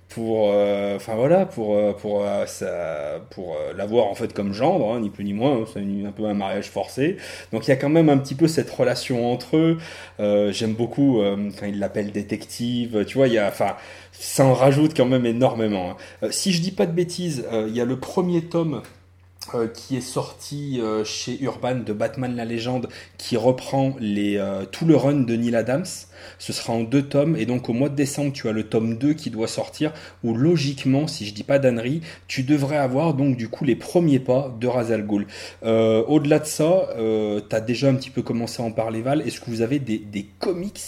pour, 0.08 0.50
euh, 0.52 0.96
enfin 0.96 1.14
voilà, 1.16 1.44
pour 1.46 1.74
euh, 1.76 1.92
pour 1.92 2.24
euh, 2.24 2.46
ça- 2.46 3.20
pour 3.30 3.54
euh, 3.56 3.72
l'avoir 3.76 4.06
en 4.06 4.14
fait 4.14 4.32
comme 4.32 4.52
gendre, 4.54 4.92
hein, 4.92 5.00
ni 5.00 5.10
plus 5.10 5.24
ni 5.24 5.34
moins. 5.34 5.58
hein, 5.62 5.64
c'est 5.72 5.80
un 5.80 6.12
peu 6.12 6.24
un 6.24 6.34
mariage 6.34 6.70
forcé. 6.70 7.16
Donc 7.52 7.66
il 7.66 7.70
y 7.70 7.72
a 7.72 7.76
quand 7.76 7.90
même 7.90 8.08
un 8.08 8.16
petit 8.18 8.34
peu 8.34 8.48
cette 8.48 8.70
relation 8.70 9.30
entre 9.32 9.56
eux. 9.58 9.78
Euh, 10.20 10.50
J'aime 10.52 10.72
beaucoup 10.74 11.20
euh, 11.20 11.50
quand 11.58 11.66
il 11.66 11.78
l'appelle 11.78 12.10
détective. 12.12 13.04
Tu 13.06 13.18
vois, 13.18 13.28
il 13.28 13.34
y 13.34 13.38
a, 13.38 13.48
enfin, 13.48 13.76
ça 14.12 14.44
en 14.46 14.54
rajoute 14.54 14.96
quand 14.96 15.06
même 15.06 15.26
énormément. 15.26 15.90
hein. 15.90 15.96
Euh, 16.24 16.30
si 16.30 16.52
je 16.52 16.62
dis 16.62 16.72
pas 16.72 16.86
de 16.86 16.92
bêtises, 16.92 17.44
euh, 17.52 17.66
il 17.68 17.76
y 17.76 17.80
a 17.80 17.84
le 17.84 17.98
premier 17.98 18.42
tome 18.42 18.82
euh, 19.54 19.68
qui 19.68 19.96
est 19.96 20.00
sorti 20.00 20.80
euh, 20.80 21.04
chez 21.04 21.40
Urban 21.42 21.76
de 21.76 21.92
Batman 21.92 22.34
la 22.36 22.44
légende, 22.44 22.88
qui 23.18 23.36
reprend 23.36 23.94
les, 24.00 24.36
euh, 24.36 24.64
tout 24.64 24.84
le 24.86 24.96
run 24.96 25.20
de 25.20 25.34
Neil 25.36 25.54
Adams. 25.56 25.84
Ce 26.38 26.52
sera 26.52 26.72
en 26.72 26.82
deux 26.82 27.02
tomes, 27.02 27.36
et 27.36 27.46
donc 27.46 27.68
au 27.68 27.72
mois 27.72 27.88
de 27.88 27.94
décembre, 27.94 28.32
tu 28.32 28.48
as 28.48 28.52
le 28.52 28.64
tome 28.64 28.98
2 28.98 29.14
qui 29.14 29.30
doit 29.30 29.46
sortir, 29.48 29.92
où 30.24 30.34
logiquement, 30.34 31.06
si 31.06 31.26
je 31.26 31.32
dis 31.34 31.44
pas 31.44 31.58
d'ânerie, 31.58 32.00
tu 32.26 32.42
devrais 32.42 32.76
avoir 32.76 33.14
donc 33.14 33.36
du 33.36 33.48
coup 33.48 33.64
les 33.64 33.76
premiers 33.76 34.18
pas 34.18 34.54
de 34.60 34.66
Ra's 34.66 34.90
al 34.90 35.06
Ghul. 35.06 35.26
Euh, 35.64 36.02
Au-delà 36.08 36.38
de 36.40 36.46
ça, 36.46 36.88
tu 36.96 37.54
as 37.56 37.60
déjà 37.60 37.88
un 37.88 37.94
petit 37.94 38.10
peu 38.10 38.22
commencé 38.22 38.62
à 38.62 38.64
en 38.66 38.72
parler, 38.72 39.00
Val. 39.02 39.22
Est-ce 39.22 39.40
que 39.40 39.50
vous 39.50 39.62
avez 39.62 39.78
des, 39.78 39.98
des 39.98 40.26
comics 40.38 40.80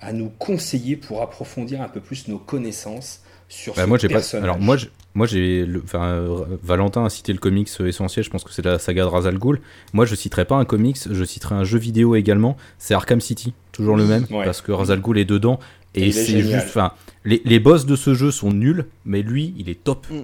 à 0.00 0.12
nous 0.12 0.30
conseiller 0.38 0.96
pour 0.96 1.22
approfondir 1.22 1.82
un 1.82 1.88
peu 1.88 2.00
plus 2.00 2.28
nos 2.28 2.38
connaissances 2.38 3.20
sur 3.48 3.74
Bah, 3.74 3.82
ce 3.82 3.86
moi 3.88 3.98
j'ai 3.98 4.08
pas. 4.08 4.14
personnage? 4.14 4.44
Alors 4.44 4.60
moi, 4.60 4.76
je- 4.76 4.86
moi 5.18 5.26
j'ai. 5.26 5.66
Enfin, 5.84 6.04
euh, 6.04 6.44
Valentin 6.62 7.04
a 7.04 7.10
cité 7.10 7.32
le 7.32 7.38
comics 7.38 7.68
euh, 7.80 7.88
essentiel. 7.88 8.24
Je 8.24 8.30
pense 8.30 8.44
que 8.44 8.52
c'est 8.52 8.64
la 8.64 8.78
saga 8.78 9.02
de 9.02 9.08
Ra's 9.08 9.26
al 9.26 9.36
Ghul. 9.38 9.60
Moi, 9.92 10.06
je 10.06 10.14
citerai 10.14 10.44
pas 10.46 10.56
un 10.56 10.64
comics. 10.64 10.96
Je 11.10 11.24
citerai 11.24 11.54
un 11.56 11.64
jeu 11.64 11.78
vidéo 11.78 12.14
également. 12.14 12.56
C'est 12.78 12.94
Arkham 12.94 13.20
City, 13.20 13.52
toujours 13.72 13.96
le 13.96 14.06
même, 14.06 14.24
Ouais. 14.30 14.44
parce 14.44 14.60
que 14.62 14.72
Ra's 14.72 14.90
al 14.90 15.00
Ghul 15.00 15.18
est 15.18 15.24
dedans. 15.26 15.58
Et 15.94 16.12
c'est 16.12 16.40
juste. 16.40 16.66
Enfin, 16.68 16.92
les, 17.24 17.42
les 17.44 17.58
boss 17.58 17.84
de 17.84 17.96
ce 17.96 18.14
jeu 18.14 18.30
sont 18.30 18.52
nuls, 18.52 18.86
mais 19.04 19.22
lui, 19.22 19.52
il 19.58 19.68
est 19.68 19.82
top. 19.84 20.06
Mm. 20.10 20.20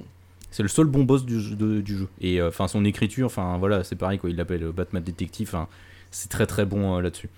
C'est 0.51 0.63
le 0.63 0.69
seul 0.69 0.87
bon 0.87 1.03
boss 1.03 1.25
du 1.27 1.41
jeu. 1.41 1.57
de- 1.57 1.81
du 1.81 1.97
jeu. 1.99 2.09
Et 2.21 2.41
euh, 2.41 2.49
enfin, 2.49 2.69
son 2.69 2.85
écriture, 2.85 3.27
enfin 3.27 3.59
voilà, 3.59 3.83
c'est 3.83 3.97
pareil 3.97 4.19
quoi. 4.21 4.31
Il 4.31 4.37
l'appelle 4.37 4.65
Batman 4.75 5.03
Detective. 5.03 5.49
Enfin, 5.49 5.67
c'est 6.13 6.31
très 6.31 6.47
très 6.47 6.65
bon 6.65 6.97
euh, 6.97 7.01
là-dessus. 7.01 7.29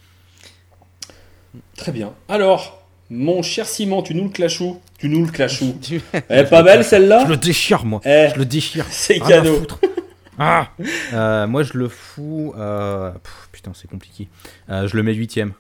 Très 1.77 1.93
bien. 1.93 2.13
Alors, 2.29 2.86
mon 3.11 3.43
cher 3.43 3.67
Simon, 3.67 4.03
tu 4.03 4.15
nous 4.15 4.25
le 4.25 4.31
claches 4.31 4.61
où 4.61 4.81
Tu 4.99 5.09
nous 5.09 5.25
le 5.25 5.31
Tu- 5.81 6.01
Elle 6.29 6.47
est 6.47 6.51
pas 6.51 6.63
belle 6.63 6.83
Je 6.83 6.89
celle-là 6.89 7.25
le 7.29 7.37
déchire 7.37 7.85
moi. 7.85 8.01
Eh, 8.05 8.29
Je 8.35 8.39
le 8.39 8.45
déchire. 8.45 8.85
c'est 8.91 9.21
à 9.23 9.27
cadeau. 9.29 9.61
Ah 10.39 10.69
Euh, 11.15 11.47
moi, 11.47 11.63
je 11.63 11.73
le 11.79 11.89
fous. 11.89 12.53
euh, 12.59 13.11
pff, 13.11 13.49
putain, 13.53 13.73
c'est 13.75 13.89
compliqué. 13.89 14.29
Euh, 14.69 14.87
je 14.87 14.95
le 14.97 15.03
mets 15.03 15.15
huitième. 15.15 15.53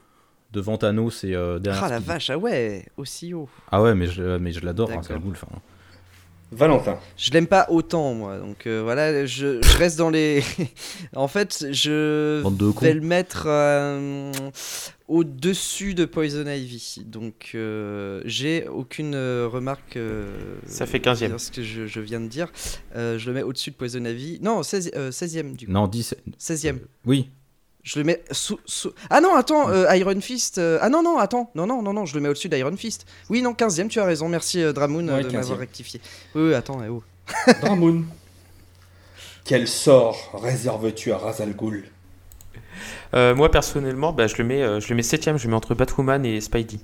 Devant 0.52 0.76
Thanos 0.76 1.24
et 1.24 1.34
euh, 1.34 1.58
derrière. 1.58 1.84
Ah 1.84 1.88
la 1.88 1.98
vache, 1.98 2.28
ah 2.30 2.36
ouais, 2.36 2.84
aussi 2.98 3.32
haut. 3.32 3.48
Ah 3.72 3.80
ouais, 3.82 3.94
mais 3.94 4.06
je, 4.06 4.36
mais 4.36 4.52
je 4.52 4.60
l'adore, 4.64 4.90
hein, 4.92 5.00
c'est 5.02 5.14
le 5.14 5.18
boule. 5.18 5.34
enfin. 5.34 5.48
Valentin. 6.52 6.98
Je 7.16 7.30
l'aime 7.32 7.46
pas 7.48 7.66
autant 7.70 8.14
moi, 8.14 8.38
donc 8.38 8.66
euh, 8.66 8.80
voilà, 8.84 9.26
je, 9.26 9.60
je 9.62 9.78
reste 9.78 9.98
dans 9.98 10.10
les. 10.10 10.44
en 11.16 11.26
fait, 11.26 11.66
je 11.72 12.42
vais 12.80 12.92
le 12.94 13.00
mettre 13.00 13.44
euh, 13.48 14.30
au-dessus 15.08 15.94
de 15.94 16.04
Poison 16.04 16.46
Ivy. 16.46 17.02
Donc 17.06 17.50
euh, 17.54 18.20
j'ai 18.24 18.66
aucune 18.68 19.14
euh, 19.14 19.48
remarque. 19.50 19.96
euh, 19.96 20.56
Ça 20.66 20.86
fait 20.86 20.98
15e. 20.98 21.28
sur 21.28 21.40
Ce 21.40 21.50
que 21.52 21.62
je, 21.62 21.86
je 21.86 22.00
viens 22.00 22.20
de 22.20 22.26
dire. 22.28 22.52
Euh, 22.96 23.18
je 23.18 23.26
le 23.28 23.34
mets 23.34 23.42
au-dessus 23.42 23.70
de 23.70 23.76
Poison 23.76 24.04
Ivy. 24.04 24.38
Non, 24.42 24.62
16, 24.62 24.90
euh, 24.96 25.10
16e 25.10 25.54
du 25.56 25.66
coup. 25.66 25.72
Non, 25.72 25.86
10. 25.86 26.14
16e. 26.38 26.78
Oui. 27.04 27.30
Je 27.82 28.00
le 28.00 28.04
mets 28.04 28.24
sous. 28.32 28.58
sous- 28.64 28.90
Ah 29.10 29.20
non, 29.20 29.36
attends, 29.36 29.68
euh, 29.70 29.86
Iron 29.94 30.20
Fist. 30.20 30.58
euh, 30.58 30.78
Ah 30.80 30.88
non, 30.88 31.04
non, 31.04 31.18
attends. 31.18 31.52
Non, 31.54 31.66
non, 31.68 31.82
non, 31.82 31.92
non, 31.92 32.04
je 32.04 32.16
le 32.16 32.20
mets 32.20 32.28
au-dessus 32.28 32.48
d'Iron 32.48 32.76
Fist. 32.76 33.06
Oui, 33.30 33.42
non, 33.42 33.52
15e, 33.52 33.86
tu 33.88 34.00
as 34.00 34.04
raison. 34.04 34.28
Merci 34.28 34.60
euh, 34.60 34.72
Dramoon 34.72 35.06
Ouais, 35.06 35.22
de 35.22 35.28
15e. 35.28 35.32
m'avoir 35.34 35.58
rectifié. 35.60 36.00
Oui, 36.34 36.48
oui, 36.48 36.54
attends, 36.54 36.82
eh 36.84 36.88
oh. 36.88 37.04
Dramoun. 37.60 38.06
Quel 39.44 39.68
sort 39.68 40.32
réserves-tu 40.42 41.12
à 41.12 41.18
Ra's 41.18 41.40
al 41.40 41.54
Ghul 41.54 41.84
Euh, 43.14 43.34
moi 43.34 43.50
personnellement, 43.50 44.12
bah, 44.12 44.26
je 44.26 44.36
le 44.36 44.44
mets, 44.44 44.62
euh, 44.62 44.80
je 44.80 44.88
le 44.88 44.96
mets 44.96 45.02
septième. 45.02 45.38
Je 45.38 45.44
le 45.44 45.50
mets 45.50 45.56
entre 45.56 45.74
Batwoman 45.74 46.24
et 46.24 46.40
Spidey. 46.40 46.78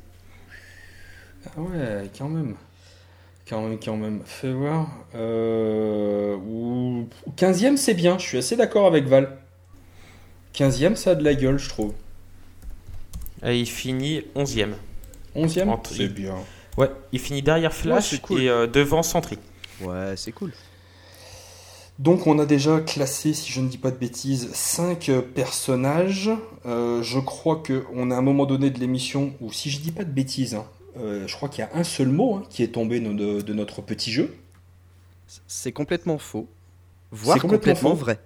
Ah 1.47 1.61
ouais, 1.61 2.11
quand 2.17 2.29
même. 2.29 2.55
Quand 3.49 3.63
même, 3.63 3.79
quand 3.85 3.97
même. 3.97 4.21
Fais 4.25 4.53
voir. 4.53 4.89
Euh, 5.15 6.37
ou... 6.37 7.09
15e, 7.37 7.77
c'est 7.77 7.95
bien. 7.95 8.19
Je 8.19 8.25
suis 8.27 8.39
assez 8.39 8.57
d'accord 8.57 8.87
avec 8.87 9.07
Val. 9.07 9.37
15e, 10.55 10.95
ça 10.97 11.11
a 11.11 11.15
de 11.15 11.25
la 11.25 11.35
gueule, 11.35 11.59
je 11.59 11.69
trouve. 11.69 11.93
Et 13.45 13.59
il 13.59 13.67
finit 13.67 14.23
onzième. 14.35 14.77
11e, 15.35 15.69
Entre- 15.69 15.93
c'est 15.93 16.09
bien. 16.09 16.37
Ouais, 16.77 16.91
il 17.11 17.19
finit 17.19 17.43
derrière 17.43 17.73
Flash 17.73 18.21
cool. 18.21 18.41
et 18.43 18.49
euh, 18.49 18.67
devant 18.67 19.03
Sentry. 19.03 19.39
Ouais, 19.81 20.15
c'est 20.17 20.33
cool. 20.33 20.53
Donc 21.99 22.27
on 22.27 22.39
a 22.39 22.47
déjà 22.47 22.81
classé, 22.81 23.33
si 23.33 23.53
je 23.53 23.61
ne 23.61 23.69
dis 23.69 23.79
pas 23.79 23.91
de 23.91 23.97
bêtises, 23.97 24.51
5 24.53 25.11
personnages. 25.35 26.31
Euh, 26.67 27.03
je 27.03 27.19
crois 27.21 27.63
qu'on 27.65 28.11
a 28.11 28.15
à 28.15 28.19
un 28.19 28.23
moment 28.23 28.47
donné 28.47 28.71
de 28.71 28.79
l'émission 28.81 29.33
où, 29.41 29.53
si 29.53 29.71
je 29.71 29.81
dis 29.81 29.93
pas 29.93 30.05
de 30.05 30.11
bêtises, 30.11 30.55
hein, 30.55 30.65
euh, 30.99 31.27
je 31.27 31.35
crois 31.37 31.49
qu'il 31.49 31.61
y 31.61 31.67
a 31.67 31.71
un 31.75 31.85
seul 31.85 32.09
mot 32.09 32.37
hein, 32.37 32.43
qui 32.51 32.63
est 32.63 32.69
tombé 32.69 32.99
de, 32.99 33.13
de- 33.13 33.41
de 33.41 33.53
notre 33.55 33.83
petit 33.83 34.11
jeu. 34.11 34.35
C'est 35.47 35.73
complètement 35.73 36.19
faux. 36.19 36.47
Voire 37.13 37.37
C'est 37.37 37.47
complètement 37.47 37.95
vrai. 37.95 38.19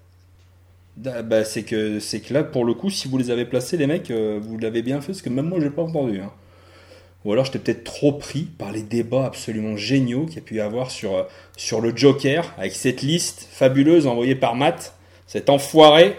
Ah, 1.05 1.23
bah, 1.23 1.45
c'est 1.45 1.63
que 1.63 2.01
c'est 2.01 2.21
que 2.21 2.33
là, 2.33 2.43
pour 2.43 2.65
le 2.65 2.73
coup, 2.73 2.89
si 2.91 3.07
vous 3.09 3.19
les 3.19 3.31
avez 3.31 3.45
placés, 3.45 3.77
les 3.77 3.87
mecs, 3.87 4.11
euh, 4.11 4.41
vous 4.43 4.59
l'avez 4.59 4.83
bien 4.83 5.01
fait, 5.01 5.09
parce 5.09 5.23
que 5.23 5.29
même 5.29 5.47
moi, 5.49 5.61
j'ai 5.61 5.71
pas 5.71 5.83
entendu. 5.83 6.21
hein. 6.21 6.33
Ou 7.27 7.33
alors, 7.33 7.45
j'étais 7.45 7.59
peut-être 7.59 7.85
trop 7.85 8.13
pris 8.13 8.43
par 8.57 8.71
les 8.73 8.83
débats 8.83 9.27
absolument 9.27 9.77
géniaux 9.77 10.25
qu'il 10.27 10.37
y 10.37 10.39
a 10.39 10.43
pu 10.43 10.55
y 10.55 10.61
avoir 10.61 10.91
sur, 10.91 11.15
euh, 11.17 11.23
sur 11.57 11.81
le 11.81 11.95
Joker, 11.95 12.55
avec 12.57 12.73
cette 12.73 13.03
liste 13.03 13.49
fabuleuse 13.51 14.07
envoyée 14.07 14.37
par 14.37 14.55
Matt, 14.55 14.95
cet 15.27 15.51
enfoiré. 15.51 16.15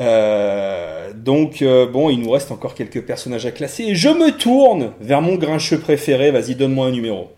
Euh, 0.00 1.12
donc, 1.14 1.62
euh, 1.62 1.86
bon, 1.86 2.10
il 2.10 2.20
nous 2.20 2.30
reste 2.30 2.52
encore 2.52 2.74
quelques 2.74 3.02
personnages 3.02 3.46
à 3.46 3.50
classer. 3.50 3.84
Et 3.84 3.94
je 3.94 4.08
me 4.08 4.30
tourne 4.36 4.92
vers 5.00 5.20
mon 5.20 5.36
grincheux 5.36 5.78
préféré. 5.78 6.30
Vas-y, 6.30 6.54
donne-moi 6.54 6.86
un 6.86 6.90
numéro. 6.92 7.32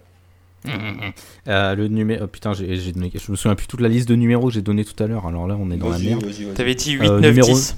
Euh, 1.49 1.75
le 1.75 1.89
numéro. 1.89 2.25
oh, 2.25 2.27
putain, 2.27 2.53
donné. 2.53 3.11
Je 3.15 3.31
me 3.33 3.37
souviens 3.37 3.55
plus 3.55 3.67
toute 3.67 3.81
la 3.81 3.89
liste 3.89 4.09
de 4.09 4.15
numéros 4.15 4.49
que 4.49 4.55
j'ai 4.55 4.63
donné 4.63 4.85
tout 4.85 5.03
à 5.03 5.07
l'heure. 5.07 5.27
Alors 5.27 5.47
là, 5.47 5.57
on 5.59 5.71
est 5.71 5.77
dans 5.77 5.89
la 5.89 5.99
merde. 5.99 6.25
T'avais 6.55 6.75
dit 6.75 6.93
8, 6.93 7.09
Euh, 7.09 7.21
9, 7.21 7.31
numéro- 7.31 7.49
10. 7.49 7.77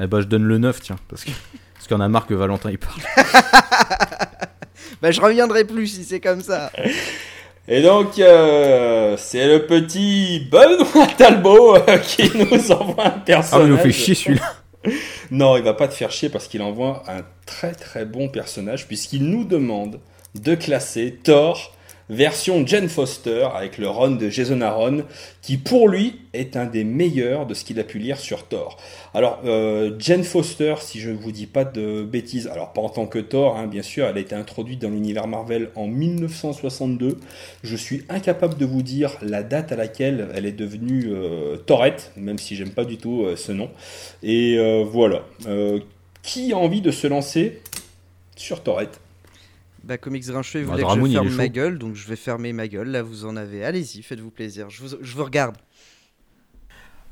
Eh 0.00 0.06
bah, 0.06 0.20
je 0.20 0.26
donne 0.26 0.44
le 0.44 0.58
9, 0.58 0.80
tiens. 0.80 0.96
Parce 1.08 1.24
que. 1.24 1.32
Qu'il 1.90 1.96
y 1.96 2.00
en 2.00 2.04
a 2.04 2.08
marre 2.08 2.28
que 2.28 2.34
Valentin 2.34 2.70
il 2.70 2.78
parle. 2.78 3.00
Bah, 5.02 5.10
je 5.10 5.20
reviendrai 5.20 5.64
plus 5.64 5.88
si 5.88 6.04
c'est 6.04 6.20
comme 6.20 6.40
ça. 6.40 6.70
Et 7.66 7.82
donc, 7.82 8.16
euh, 8.20 9.16
c'est 9.18 9.48
le 9.48 9.66
petit 9.66 10.46
Benoît 10.52 11.08
Talbot 11.18 11.76
euh, 11.78 11.98
qui 12.02 12.30
nous 12.36 12.70
envoie 12.70 13.06
un 13.06 13.12
Ah, 13.16 13.22
personnage. 13.24 13.62
mais 13.62 13.66
il 13.66 13.72
nous 13.72 13.78
fait 13.78 13.92
chier 13.92 14.14
celui-là. 14.14 14.54
Non, 15.32 15.56
il 15.56 15.64
va 15.64 15.74
pas 15.74 15.88
te 15.88 15.94
faire 15.94 16.12
chier 16.12 16.28
parce 16.28 16.46
qu'il 16.46 16.62
envoie 16.62 17.02
un 17.08 17.22
très 17.44 17.72
très 17.72 18.04
bon 18.04 18.28
personnage 18.28 18.86
puisqu'il 18.86 19.24
nous 19.24 19.42
demande 19.44 19.98
de 20.36 20.54
classer 20.54 21.18
Thor 21.24 21.74
version 22.10 22.66
Jane 22.66 22.88
Foster 22.88 23.48
avec 23.54 23.78
le 23.78 23.88
run 23.88 24.10
de 24.10 24.28
Jason 24.28 24.60
Aaron 24.60 25.04
qui 25.40 25.56
pour 25.56 25.88
lui 25.88 26.20
est 26.32 26.56
un 26.56 26.66
des 26.66 26.84
meilleurs 26.84 27.46
de 27.46 27.54
ce 27.54 27.64
qu'il 27.64 27.80
a 27.80 27.84
pu 27.84 27.98
lire 27.98 28.18
sur 28.18 28.46
Thor. 28.46 28.76
Alors 29.14 29.40
euh, 29.44 29.92
Jane 29.98 30.24
Foster, 30.24 30.74
si 30.80 31.00
je 31.00 31.10
ne 31.10 31.16
vous 31.16 31.32
dis 31.32 31.46
pas 31.46 31.64
de 31.64 32.02
bêtises, 32.02 32.48
alors 32.48 32.72
pas 32.72 32.82
en 32.82 32.88
tant 32.88 33.06
que 33.06 33.18
Thor, 33.18 33.56
hein, 33.56 33.66
bien 33.66 33.82
sûr, 33.82 34.06
elle 34.06 34.16
a 34.16 34.20
été 34.20 34.34
introduite 34.34 34.82
dans 34.82 34.90
l'univers 34.90 35.26
Marvel 35.26 35.70
en 35.76 35.86
1962. 35.86 37.18
Je 37.62 37.76
suis 37.76 38.04
incapable 38.08 38.56
de 38.56 38.66
vous 38.66 38.82
dire 38.82 39.16
la 39.22 39.42
date 39.42 39.72
à 39.72 39.76
laquelle 39.76 40.28
elle 40.34 40.46
est 40.46 40.52
devenue 40.52 41.06
euh, 41.08 41.56
Thorette, 41.56 42.12
même 42.16 42.38
si 42.38 42.56
j'aime 42.56 42.70
pas 42.70 42.84
du 42.84 42.98
tout 42.98 43.22
euh, 43.24 43.36
ce 43.36 43.52
nom. 43.52 43.70
Et 44.22 44.56
euh, 44.58 44.84
voilà. 44.84 45.22
Qui 46.22 46.52
a 46.52 46.58
envie 46.58 46.82
de 46.82 46.90
se 46.90 47.06
lancer 47.06 47.62
sur 48.36 48.62
Torette 48.62 49.00
Bah, 49.84 49.98
Comics 49.98 50.26
Grincheux, 50.26 50.60
il 50.60 50.64
Bah, 50.66 50.72
voulait 50.72 50.82
que 50.84 50.88
je 50.90 51.12
ferme 51.12 51.28
ma 51.36 51.44
chaud. 51.46 51.50
gueule, 51.52 51.78
donc 51.78 51.94
je 51.94 52.06
vais 52.08 52.16
fermer 52.16 52.52
ma 52.52 52.68
gueule. 52.68 52.88
Là, 52.88 53.02
vous 53.02 53.24
en 53.24 53.36
avez. 53.36 53.64
Allez-y, 53.64 54.02
faites-vous 54.02 54.30
plaisir. 54.30 54.68
Je 54.70 54.82
vous, 54.82 54.96
je 55.00 55.16
vous 55.16 55.24
regarde. 55.24 55.56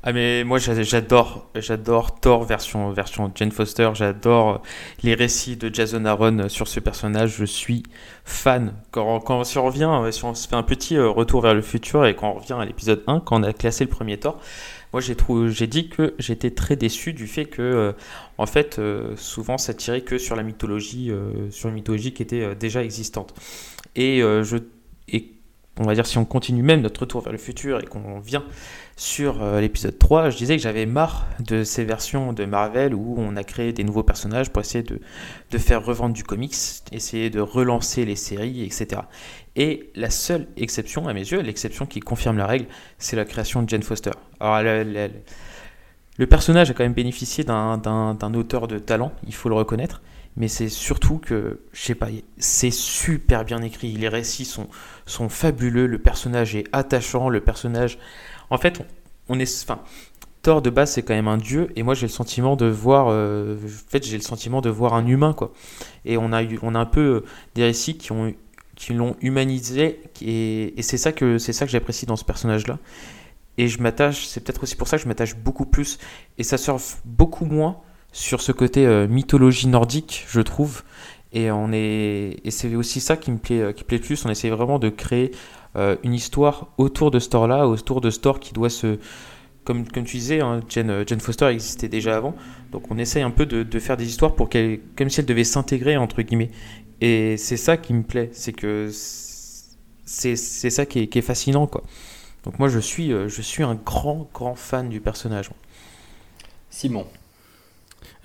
Ah 0.01 0.13
mais 0.13 0.45
moi 0.45 0.59
j'a- 0.59 0.81
j'adore 0.81 1.49
j'adore 1.55 2.21
Thor 2.21 2.45
version 2.45 2.89
version 2.93 3.29
Jane 3.35 3.51
Foster, 3.51 3.89
j'adore 3.95 4.61
les 5.03 5.13
récits 5.13 5.57
de 5.57 5.69
Jason 5.73 6.05
Aaron 6.05 6.47
sur 6.47 6.69
ce 6.69 6.79
personnage, 6.79 7.35
je 7.35 7.43
suis 7.43 7.83
fan. 8.23 8.71
Quand, 8.91 9.19
quand 9.19 9.43
si 9.43 9.57
on 9.57 9.65
revient, 9.65 9.89
euh, 9.91 10.09
si 10.11 10.23
on 10.23 10.33
se 10.35 10.47
fait 10.47 10.55
un 10.55 10.63
petit 10.63 10.95
euh, 10.95 11.09
retour 11.09 11.41
vers 11.41 11.53
le 11.53 11.61
futur 11.61 12.05
et 12.05 12.15
quand 12.15 12.29
on 12.29 12.35
revient 12.39 12.53
à 12.53 12.63
l'épisode 12.63 13.03
1, 13.07 13.19
quand 13.19 13.41
on 13.41 13.43
a 13.43 13.51
classé 13.51 13.83
le 13.83 13.89
premier 13.89 14.17
Thor, 14.17 14.39
moi 14.93 15.01
j'ai 15.01 15.15
trouvé 15.15 15.51
j'ai 15.51 15.67
dit 15.67 15.89
que 15.89 16.13
j'étais 16.19 16.51
très 16.51 16.75
déçu 16.75 17.13
du 17.13 17.27
fait 17.27 17.45
que 17.45 17.61
euh, 17.61 17.91
en 18.37 18.45
fait 18.45 18.79
euh, 18.79 19.15
souvent 19.15 19.57
ça 19.57 19.73
tirait 19.73 20.01
que 20.01 20.17
sur 20.17 20.35
la 20.35 20.43
mythologie 20.43 21.11
euh, 21.11 21.49
sur 21.51 21.69
une 21.69 21.75
mythologie 21.75 22.13
qui 22.13 22.23
était 22.23 22.55
déjà 22.55 22.83
existante. 22.83 23.33
Et 23.95 24.19
je 24.19 24.57
on 25.79 25.85
va 25.85 25.95
dire 25.95 26.05
si 26.05 26.17
on 26.17 26.25
continue 26.25 26.61
même 26.61 26.81
notre 26.81 27.01
retour 27.01 27.21
vers 27.21 27.31
le 27.31 27.37
futur 27.37 27.79
et 27.79 27.85
qu'on 27.85 28.19
vient 28.19 28.43
sur 28.97 29.41
euh, 29.41 29.61
l'épisode 29.61 29.97
3, 29.97 30.29
je 30.29 30.37
disais 30.37 30.57
que 30.57 30.61
j'avais 30.61 30.85
marre 30.85 31.25
de 31.39 31.63
ces 31.63 31.85
versions 31.85 32.33
de 32.33 32.43
Marvel 32.43 32.93
où 32.93 33.15
on 33.17 33.37
a 33.37 33.45
créé 33.45 33.71
des 33.71 33.85
nouveaux 33.85 34.03
personnages 34.03 34.49
pour 34.49 34.61
essayer 34.61 34.83
de, 34.83 35.57
faire 35.57 35.83
revendre 35.83 36.13
du 36.13 36.25
comics, 36.25 36.53
essayer 36.91 37.29
de 37.29 37.39
relancer 37.39 38.03
les 38.03 38.17
séries, 38.17 38.61
etc. 38.63 39.01
Et 39.55 39.89
la 39.95 40.09
seule 40.09 40.47
exception, 40.57 41.07
à 41.07 41.13
mes 41.13 41.21
yeux, 41.21 41.39
l'exception 41.39 41.85
qui 41.85 42.01
confirme 42.01 42.37
la 42.37 42.45
règle, 42.45 42.65
c'est 42.97 43.15
la 43.15 43.23
création 43.23 43.63
de 43.63 43.69
Jane 43.69 43.83
Foster. 43.83 44.11
Alors, 44.41 44.61
le 46.17 46.27
personnage 46.27 46.69
a 46.69 46.73
quand 46.73 46.83
même 46.83 46.93
bénéficié 46.93 47.45
d'un 47.45 48.33
auteur 48.33 48.67
de 48.67 48.79
talent, 48.79 49.13
il 49.25 49.33
faut 49.33 49.47
le 49.47 49.55
reconnaître, 49.55 50.01
mais 50.35 50.47
c'est 50.47 50.69
surtout 50.69 51.17
que, 51.17 51.61
je 51.73 51.81
sais 51.81 51.95
pas, 51.95 52.07
c'est 52.37 52.71
super 52.71 53.43
bien 53.45 53.61
écrit, 53.61 53.91
les 53.93 54.07
récits 54.07 54.45
sont, 54.45 54.67
sont 55.09 55.29
fabuleux, 55.29 55.87
le 55.87 55.99
personnage 55.99 56.55
est 56.55 56.65
attachant, 56.71 57.29
le 57.29 57.41
personnage... 57.41 57.97
En 58.49 58.57
fait, 58.57 58.81
on, 59.27 59.39
est... 59.39 59.63
Enfin, 59.63 59.81
Thor 60.41 60.61
de 60.61 60.69
base 60.69 60.91
c'est 60.91 61.03
quand 61.03 61.13
même 61.13 61.27
un 61.27 61.37
dieu 61.37 61.69
et 61.75 61.83
moi 61.83 61.93
j'ai 61.93 62.05
le 62.05 62.11
sentiment 62.11 62.55
de 62.55 62.65
voir 62.65 63.07
euh, 63.09 63.57
en 63.57 63.91
fait 63.91 64.05
j'ai 64.05 64.15
le 64.15 64.23
sentiment 64.23 64.61
de 64.61 64.69
voir 64.69 64.93
un 64.93 65.05
humain 65.05 65.33
quoi. 65.33 65.51
Et 66.05 66.17
on 66.17 66.31
a 66.31 66.43
eu 66.43 66.57
on 66.61 66.75
a 66.75 66.79
un 66.79 66.85
peu 66.85 67.01
euh, 67.01 67.25
des 67.55 67.63
récits 67.63 67.97
qui 67.97 68.13
ont 68.13 68.33
qui 68.75 68.93
l'ont 68.93 69.17
humanisé 69.19 70.01
et, 70.21 70.79
et 70.79 70.81
c'est 70.81 70.97
ça 70.97 71.11
que 71.11 71.37
c'est 71.37 71.51
ça 71.51 71.65
que 71.65 71.71
j'apprécie 71.71 72.05
dans 72.05 72.15
ce 72.15 72.23
personnage 72.23 72.67
là 72.67 72.79
et 73.57 73.67
je 73.67 73.81
m'attache 73.81 74.27
c'est 74.27 74.41
peut-être 74.41 74.63
aussi 74.63 74.77
pour 74.77 74.87
ça 74.87 74.95
que 74.95 75.03
je 75.03 75.09
m'attache 75.09 75.35
beaucoup 75.35 75.65
plus 75.65 75.99
et 76.37 76.43
ça 76.43 76.57
surfe 76.57 77.01
beaucoup 77.03 77.43
moins 77.43 77.81
sur 78.13 78.41
ce 78.41 78.53
côté 78.53 78.87
euh, 78.87 79.07
mythologie 79.09 79.67
nordique 79.67 80.25
je 80.29 80.39
trouve 80.39 80.83
et 81.31 81.51
on 81.51 81.71
est 81.71 82.37
et 82.43 82.51
c'est 82.51 82.73
aussi 82.75 82.99
ça 82.99 83.17
qui 83.17 83.31
me 83.31 83.37
plaît 83.37 83.61
euh, 83.61 83.71
qui 83.71 83.83
plaît 83.83 83.99
plus 83.99 84.25
on 84.25 84.29
essaie 84.29 84.49
vraiment 84.49 84.79
de 84.79 84.89
créer 84.89 85.31
euh, 85.75 85.95
une 86.03 86.13
histoire 86.13 86.67
autour 86.77 87.11
de 87.11 87.19
ce 87.19 87.29
Thor 87.29 87.47
là 87.47 87.67
autour 87.67 88.01
de 88.01 88.09
ce 88.09 88.19
Thor 88.19 88.39
qui 88.39 88.53
doit 88.53 88.69
se 88.69 88.97
comme, 89.65 89.87
comme 89.87 90.05
tu 90.05 90.17
disais, 90.17 90.39
hein, 90.39 90.61
Jane, 90.67 90.89
euh, 90.89 91.03
Jane 91.05 91.19
Foster 91.19 91.45
existait 91.45 91.89
déjà 91.89 92.17
avant. 92.17 92.33
Donc 92.71 92.89
on 92.89 92.97
essaye 92.97 93.21
un 93.21 93.29
peu 93.29 93.45
de, 93.45 93.61
de 93.61 93.79
faire 93.79 93.97
des 93.97 94.07
histoires 94.07 94.33
pour 94.33 94.49
qu'elle, 94.49 94.79
comme 94.95 95.11
si 95.11 95.19
elle 95.19 95.27
devait 95.27 95.43
s'intégrer 95.43 95.95
entre 95.95 96.23
guillemets. 96.23 96.49
Et 97.01 97.37
c'est 97.37 97.57
ça 97.57 97.77
qui 97.77 97.93
me 97.93 98.01
plaît, 98.01 98.29
c'est 98.33 98.53
que 98.53 98.89
c'est, 98.91 100.35
c'est 100.35 100.69
ça 100.71 100.87
qui 100.87 101.01
est, 101.01 101.07
qui 101.07 101.19
est 101.19 101.21
fascinant 101.21 101.67
quoi. 101.67 101.83
Donc 102.45 102.57
moi 102.57 102.67
je 102.67 102.79
suis, 102.79 103.11
je 103.11 103.41
suis 103.41 103.61
un 103.61 103.75
grand 103.75 104.27
grand 104.33 104.55
fan 104.55 104.89
du 104.89 105.01
personnage. 105.01 105.51
Simon, 106.71 107.05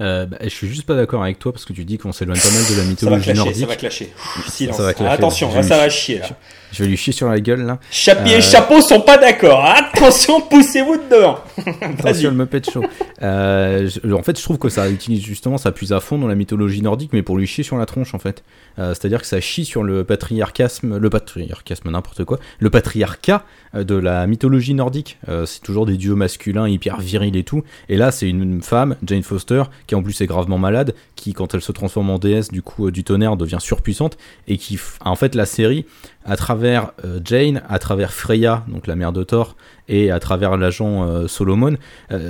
Euh, 0.01 0.27
bah, 0.27 0.39
je 0.43 0.49
suis 0.49 0.67
juste 0.67 0.85
pas 0.87 0.97
d'accord 0.97 1.23
avec 1.23 1.39
toi 1.39 1.53
parce 1.53 1.65
que 1.65 1.73
tu 1.73 1.85
dis 1.85 1.99
qu'on 1.99 2.13
s'éloigne 2.13 2.41
pas 2.41 2.51
mal 2.51 2.63
de 2.69 2.77
la 2.77 2.85
mythologie 2.85 3.33
nordique. 3.33 3.57
ça 3.61 3.67
va 3.67 3.77
clasher. 3.77 4.13
Silence. 4.49 4.77
ça 4.77 4.83
va 4.83 4.95
clasher. 4.95 5.13
Attention, 5.13 5.55
là, 5.55 5.63
ça 5.63 5.77
va 5.77 5.89
chier 5.89 6.19
là. 6.19 6.27
Je 6.73 6.83
vais 6.83 6.89
lui 6.89 6.97
chier 6.97 7.13
sur 7.13 7.29
la 7.29 7.39
gueule 7.39 7.63
là. 7.65 7.79
Chapier 7.93 8.35
et 8.35 8.39
Euh, 8.39 8.41
chapeau 8.41 8.81
sont 8.81 9.01
pas 9.01 9.17
d'accord. 9.17 9.65
Attention, 9.95 10.41
poussez-vous 10.41 10.97
dedans. 10.97 11.39
Attention 11.81 12.31
le 12.33 12.37
Muppet 12.37 12.63
Show. 12.69 12.83
Euh, 13.23 13.89
je- 13.89 14.13
en 14.13 14.23
fait, 14.25 14.37
je 14.37 14.43
trouve 14.43 14.59
que 14.59 14.69
ça 14.69 14.91
utilise 14.91 15.23
justement, 15.23 15.57
ça 15.57 15.71
puise 15.71 15.93
à 15.93 16.01
fond 16.01 16.19
dans 16.19 16.27
la 16.27 16.35
mythologie 16.35 16.83
nordique, 16.83 17.11
mais 17.13 17.23
pour 17.23 17.37
lui 17.39 17.47
chier 17.47 17.63
sur 17.63 17.77
la 17.77 17.87
tronche 17.87 18.13
en 18.15 18.19
fait. 18.19 18.43
Euh, 18.81 18.89
C'est-à-dire 18.93 19.21
que 19.21 19.27
ça 19.29 19.41
chie 19.41 19.65
sur 19.65 19.85
le 19.85 20.03
patriarcasme, 20.03 20.97
le 20.99 21.11
patriarcasme, 21.11 21.89
n'importe 21.93 22.25
quoi, 22.25 22.41
le 22.59 22.71
patriarcat 22.71 23.45
de 23.75 23.95
la 23.95 24.27
mythologie 24.27 24.75
nordique. 24.75 25.19
C'est 25.47 25.61
toujours 25.63 25.87
des 25.87 25.97
dieux 25.97 26.15
masculins 26.17 26.69
hyper 26.69 27.01
virils 27.01 27.37
et 27.37 27.45
tout. 27.45 27.63
Et 27.89 27.97
là, 27.97 28.11
c'est 28.11 28.29
une 28.29 28.63
femme, 28.63 28.97
Jane 29.07 29.23
Foster, 29.23 29.63
qui 29.87 29.95
en 29.95 30.03
plus 30.03 30.21
est 30.21 30.27
gravement 30.27 30.59
malade, 30.59 30.95
qui 31.17 31.33
quand 31.33 31.55
elle 31.55 31.61
se 31.61 31.73
transforme 31.73 32.11
en 32.11 32.19
déesse 32.19 32.51
du 32.51 32.63
coup 32.63 32.87
euh, 32.87 32.91
du 32.91 33.05
tonnerre 33.05 33.37
devient 33.37 33.59
surpuissante 33.61 34.17
et 34.49 34.59
qui, 34.59 34.79
en 35.01 35.17
fait, 35.17 35.35
la 35.35 35.47
série 35.47 35.87
à 36.25 36.37
travers 36.37 36.93
euh, 37.05 37.21
Jane, 37.25 37.63
à 37.69 37.79
travers 37.79 38.13
Freya, 38.13 38.65
donc 38.69 38.87
la 38.87 38.97
mère 38.97 39.13
de 39.13 39.23
Thor, 39.23 39.57
et 39.89 40.11
à 40.11 40.19
travers 40.21 40.57
l'agent 40.57 41.07
euh, 41.07 41.27
Solomon, 41.27 41.77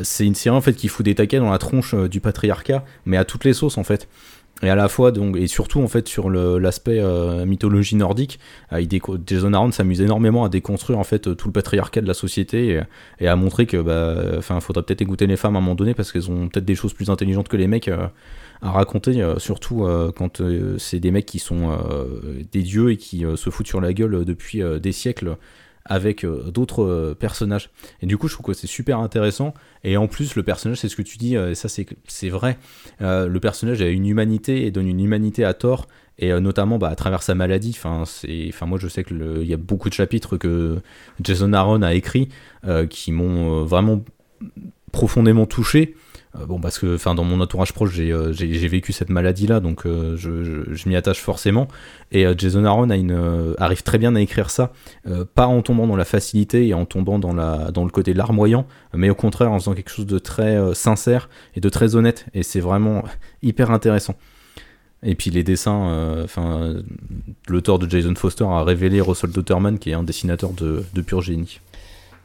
c'est 0.03 0.27
une 0.27 0.35
série 0.35 0.57
en 0.57 0.61
fait 0.61 0.75
qui 0.75 0.89
fout 0.89 1.05
des 1.05 1.15
taquets 1.15 1.39
dans 1.39 1.51
la 1.51 1.59
tronche 1.59 1.95
du 1.95 2.21
patriarcat, 2.21 2.85
mais 3.07 3.17
à 3.17 3.25
toutes 3.25 3.45
les 3.45 3.53
sauces 3.53 3.79
en 3.79 3.85
fait. 3.85 4.09
Et 4.63 4.71
à 4.71 4.77
la 4.77 4.89
fois 4.89 5.11
donc 5.11 5.37
et 5.37 5.47
surtout 5.49 5.81
en 5.81 5.89
fait 5.89 6.09
sur 6.09 6.31
l'aspect 6.31 7.01
euh, 7.01 7.45
mythologie 7.45 7.97
nordique, 7.97 8.39
euh, 8.73 8.83
Jason 9.27 9.53
Aaron 9.53 9.73
s'amuse 9.73 10.01
énormément 10.01 10.45
à 10.45 10.49
déconstruire 10.49 10.99
en 10.99 11.05
fait 11.05 11.27
euh, 11.27 11.35
tout 11.35 11.49
le 11.49 11.53
patriarcat 11.53 12.01
de 12.01 12.07
la 12.07 12.15
société 12.15 12.81
et, 13.21 13.29
à 13.29 13.37
montrer 13.37 13.67
que 13.67 13.77
bah 13.77 14.17
enfin 14.39 14.61
faudrait 14.61 14.85
peut-être 14.85 15.03
écouter 15.03 15.27
les 15.27 15.37
femmes 15.37 15.57
à 15.57 15.59
un 15.59 15.63
moment 15.63 15.75
donné 15.75 15.93
parce 15.93 16.13
qu'elles 16.13 16.31
ont 16.31 16.49
peut-être 16.49 16.65
des 16.65 16.77
choses 16.77 16.95
plus 16.95 17.11
intelligentes 17.11 17.49
que 17.49 17.57
les 17.57 17.67
mecs 17.67 17.89
à 17.89 18.13
raconter, 18.63 19.23
surtout 19.39 19.87
quand 20.17 20.41
c'est 20.79 21.01
des 21.01 21.11
mecs 21.11 21.27
qui 21.27 21.39
sont 21.39 21.77
des 22.53 22.63
dieux 22.63 22.93
et 22.93 22.97
qui 22.97 23.25
se 23.37 23.51
foutent 23.51 23.67
sur 23.67 23.81
la 23.81 23.93
gueule 23.93 24.25
depuis 24.25 24.63
des 24.81 24.93
siècles 24.93 25.37
avec 25.85 26.25
euh, 26.25 26.51
d'autres 26.51 26.83
euh, 26.83 27.15
personnages. 27.15 27.71
Et 28.01 28.07
du 28.07 28.17
coup, 28.17 28.29
je 28.29 28.35
trouve 28.35 28.47
que 28.47 28.55
c'est 28.55 28.67
super 28.67 28.99
intéressant. 28.99 29.55
Et 29.83 29.97
en 29.97 30.07
plus, 30.07 30.35
le 30.35 30.43
personnage, 30.43 30.79
c'est 30.79 30.89
ce 30.89 30.97
que 30.97 31.03
tu 31.03 31.19
dis, 31.19 31.37
euh, 31.37 31.51
et 31.51 31.55
ça, 31.55 31.69
c'est 31.69 32.29
vrai. 32.29 32.59
Le 33.01 33.39
personnage 33.39 33.83
a 33.83 33.89
une 33.89 34.07
humanité 34.07 34.67
et 34.67 34.71
donne 34.71 34.89
une 34.89 35.01
humanité 35.01 35.45
à 35.45 35.55
tort. 35.55 35.87
Et 36.21 36.33
notamment 36.39 36.79
bah, 36.79 36.91
à 36.91 36.95
travers 36.95 37.25
sa 37.25 37.35
maladie. 37.35 37.77
Enfin, 37.77 38.05
moi, 38.67 38.79
je 38.79 38.87
sais 38.87 39.03
qu'il 39.03 39.43
y 39.43 39.53
a 39.53 39.57
beaucoup 39.57 39.89
de 39.89 39.95
chapitres 39.95 40.37
que 40.37 40.79
Jason 41.21 41.53
Aaron 41.53 41.83
a 41.83 41.93
écrits 41.93 42.29
qui 42.89 43.11
m'ont 43.11 43.65
vraiment 43.65 44.05
profondément 44.93 45.47
touché. 45.47 45.97
Euh, 46.37 46.47
bon, 46.47 46.61
parce 46.61 46.79
que 46.79 46.95
enfin, 46.95 47.15
dans 47.15 47.25
mon 47.25 47.41
entourage 47.41 47.73
proche, 47.73 47.93
j'ai 47.93 48.13
euh, 48.13 48.33
vécu 48.33 48.93
cette 48.93 49.11
maladie-là, 49.11 49.61
donc 49.61 49.87
euh, 49.87 50.17
je, 50.17 50.89
m'y 50.89 50.97
attache 50.97 51.21
forcément. 51.21 51.69
Et 52.13 52.27
Jason 52.37 52.65
Aaron 52.65 52.89
arrive 53.59 53.83
très 53.83 53.99
bien 53.99 54.15
à 54.15 54.21
écrire 54.21 54.51
ça, 54.51 54.73
pas 55.35 55.47
en 55.47 55.63
tombant 55.63 55.87
dans 55.87 55.97
la 55.97 56.05
facilité 56.05 56.69
et 56.69 56.75
en 56.75 56.85
tombant 56.85 57.19
dans, 57.19 57.33
la, 57.33 57.73
dans 57.73 57.85
le 57.85 57.91
côté 57.91 58.15
larmoyant, 58.15 58.67
mais 58.93 59.11
au 59.11 59.17
contraire 59.17 59.51
en 59.51 59.59
faisant 59.59 59.75
quelque 59.75 59.91
chose 59.91 60.07
de 60.07 60.19
très 60.19 60.75
sincère 60.75 61.29
et 61.57 61.61
de 61.61 61.69
très 61.69 61.97
honnête. 61.97 62.27
Et 62.35 62.45
c'est 62.45 62.61
vraiment 62.61 63.03
hyper 63.43 63.73
intéressant. 63.73 64.15
Et 65.03 65.17
puis 65.17 65.31
les 65.31 65.43
dessins, 65.43 66.23
enfin, 66.23 66.77
l'auteur 67.49 67.81
de 67.81 67.91
Jason 67.91 68.15
Foster 68.15 68.45
a 68.45 68.63
révélé 68.63 69.01
Russell 69.01 69.31
Dotterman, 69.31 69.79
qui 69.79 69.91
est 69.91 69.95
un 69.95 70.05
dessinateur 70.05 70.53
de, 70.53 70.85
de 70.95 71.01
pur 71.03 71.21
génie. 71.21 71.59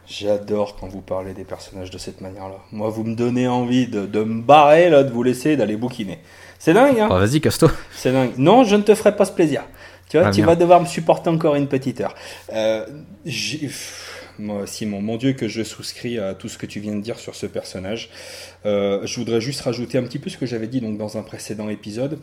J'adore 0.10 0.76
quand 0.76 0.88
vous 0.88 1.02
parlez 1.02 1.34
des 1.34 1.44
personnages 1.44 1.92
de 1.92 1.98
cette 1.98 2.20
manière-là. 2.22 2.58
Moi, 2.72 2.90
vous 2.90 3.04
me 3.04 3.16
donnez 3.16 3.48
envie 3.48 3.88
de, 3.88 4.06
de 4.06 4.24
me 4.24 4.42
barrer, 4.42 4.90
là, 4.90 5.04
de 5.04 5.12
vous 5.12 5.22
laisser, 5.24 5.56
d'aller 5.56 5.76
bouquiner. 5.78 6.20
C'est 6.58 6.74
dingue, 6.74 7.00
hein 7.00 7.10
Ah, 7.12 7.20
vas-y, 7.20 7.40
casse-toi. 7.40 7.72
C'est 7.96 8.12
dingue. 8.12 8.32
Non, 8.38 8.64
je 8.64 8.76
ne 8.76 8.82
te 8.82 8.96
ferai 8.96 9.16
pas 9.16 9.26
ce 9.26 9.32
plaisir. 9.32 9.64
Tu 10.10 10.18
vois, 10.18 10.28
Ah, 10.28 10.32
tu 10.32 10.42
vas 10.42 10.56
devoir 10.56 10.82
me 10.82 10.88
supporter 10.88 11.30
encore 11.30 11.54
une 11.56 11.68
petite 11.68 12.02
heure. 12.02 12.16
Euh, 12.52 12.86
moi, 14.40 14.66
Simon, 14.66 15.02
mon 15.02 15.18
Dieu, 15.18 15.34
que 15.34 15.48
je 15.48 15.64
souscris 15.64 16.18
à 16.18 16.34
tout 16.34 16.50
ce 16.50 16.58
que 16.58 16.66
tu 16.66 16.80
viens 16.80 16.96
de 16.96 17.02
dire 17.02 17.20
sur 17.20 17.36
ce 17.36 17.46
personnage. 17.46 18.10
Euh, 18.66 19.02
je 19.06 19.16
voudrais 19.20 19.42
juste 19.42 19.62
rajouter 19.62 19.98
un 19.98 20.04
petit 20.04 20.18
peu 20.18 20.30
ce 20.30 20.38
que 20.38 20.46
j'avais 20.46 20.68
dit 20.68 20.82
donc 20.82 20.98
dans 20.98 21.18
un 21.18 21.22
précédent 21.22 21.70
épisode. 21.70 22.20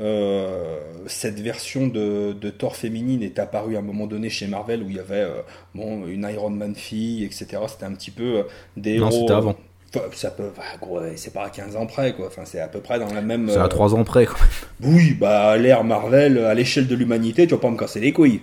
Euh, 0.00 0.78
cette 1.06 1.40
version 1.40 1.88
de, 1.88 2.32
de 2.32 2.50
Thor 2.50 2.76
féminine 2.76 3.22
est 3.22 3.38
apparue 3.38 3.74
à 3.76 3.80
un 3.80 3.82
moment 3.82 4.06
donné 4.06 4.30
chez 4.30 4.46
Marvel 4.46 4.82
où 4.82 4.90
il 4.90 4.96
y 4.96 5.00
avait 5.00 5.16
euh, 5.22 5.40
bon, 5.74 6.06
une 6.06 6.28
Iron 6.32 6.50
Man 6.50 6.74
fille, 6.76 7.24
etc. 7.24 7.46
C'était 7.66 7.84
un 7.86 7.92
petit 7.92 8.10
peu 8.12 8.22
euh, 8.38 8.42
des 8.76 8.98
Non, 8.98 9.08
héros. 9.10 9.20
c'était 9.22 9.32
avant. 9.34 9.56
Ça 10.12 10.30
peut, 10.30 10.50
bah, 10.56 10.62
gros, 10.80 11.00
c'est 11.16 11.32
pas 11.32 11.46
à 11.46 11.50
15 11.50 11.74
ans 11.76 11.86
près, 11.86 12.12
quoi. 12.12 12.26
Enfin, 12.26 12.42
c'est 12.44 12.60
à 12.60 12.68
peu 12.68 12.78
près 12.80 12.98
dans 13.00 13.12
la 13.12 13.22
même. 13.22 13.48
C'est 13.50 13.56
à 13.58 13.64
euh, 13.64 13.68
3 13.68 13.94
ans 13.94 14.04
près, 14.04 14.26
quoi. 14.26 14.36
oui, 14.82 15.14
bah 15.18 15.50
à 15.52 15.56
l'ère 15.56 15.82
Marvel, 15.82 16.38
à 16.44 16.52
l'échelle 16.54 16.86
de 16.86 16.94
l'humanité, 16.94 17.46
tu 17.46 17.54
vas 17.54 17.60
pas 17.60 17.70
me 17.70 17.76
casser 17.78 17.98
les 17.98 18.12
couilles. 18.12 18.42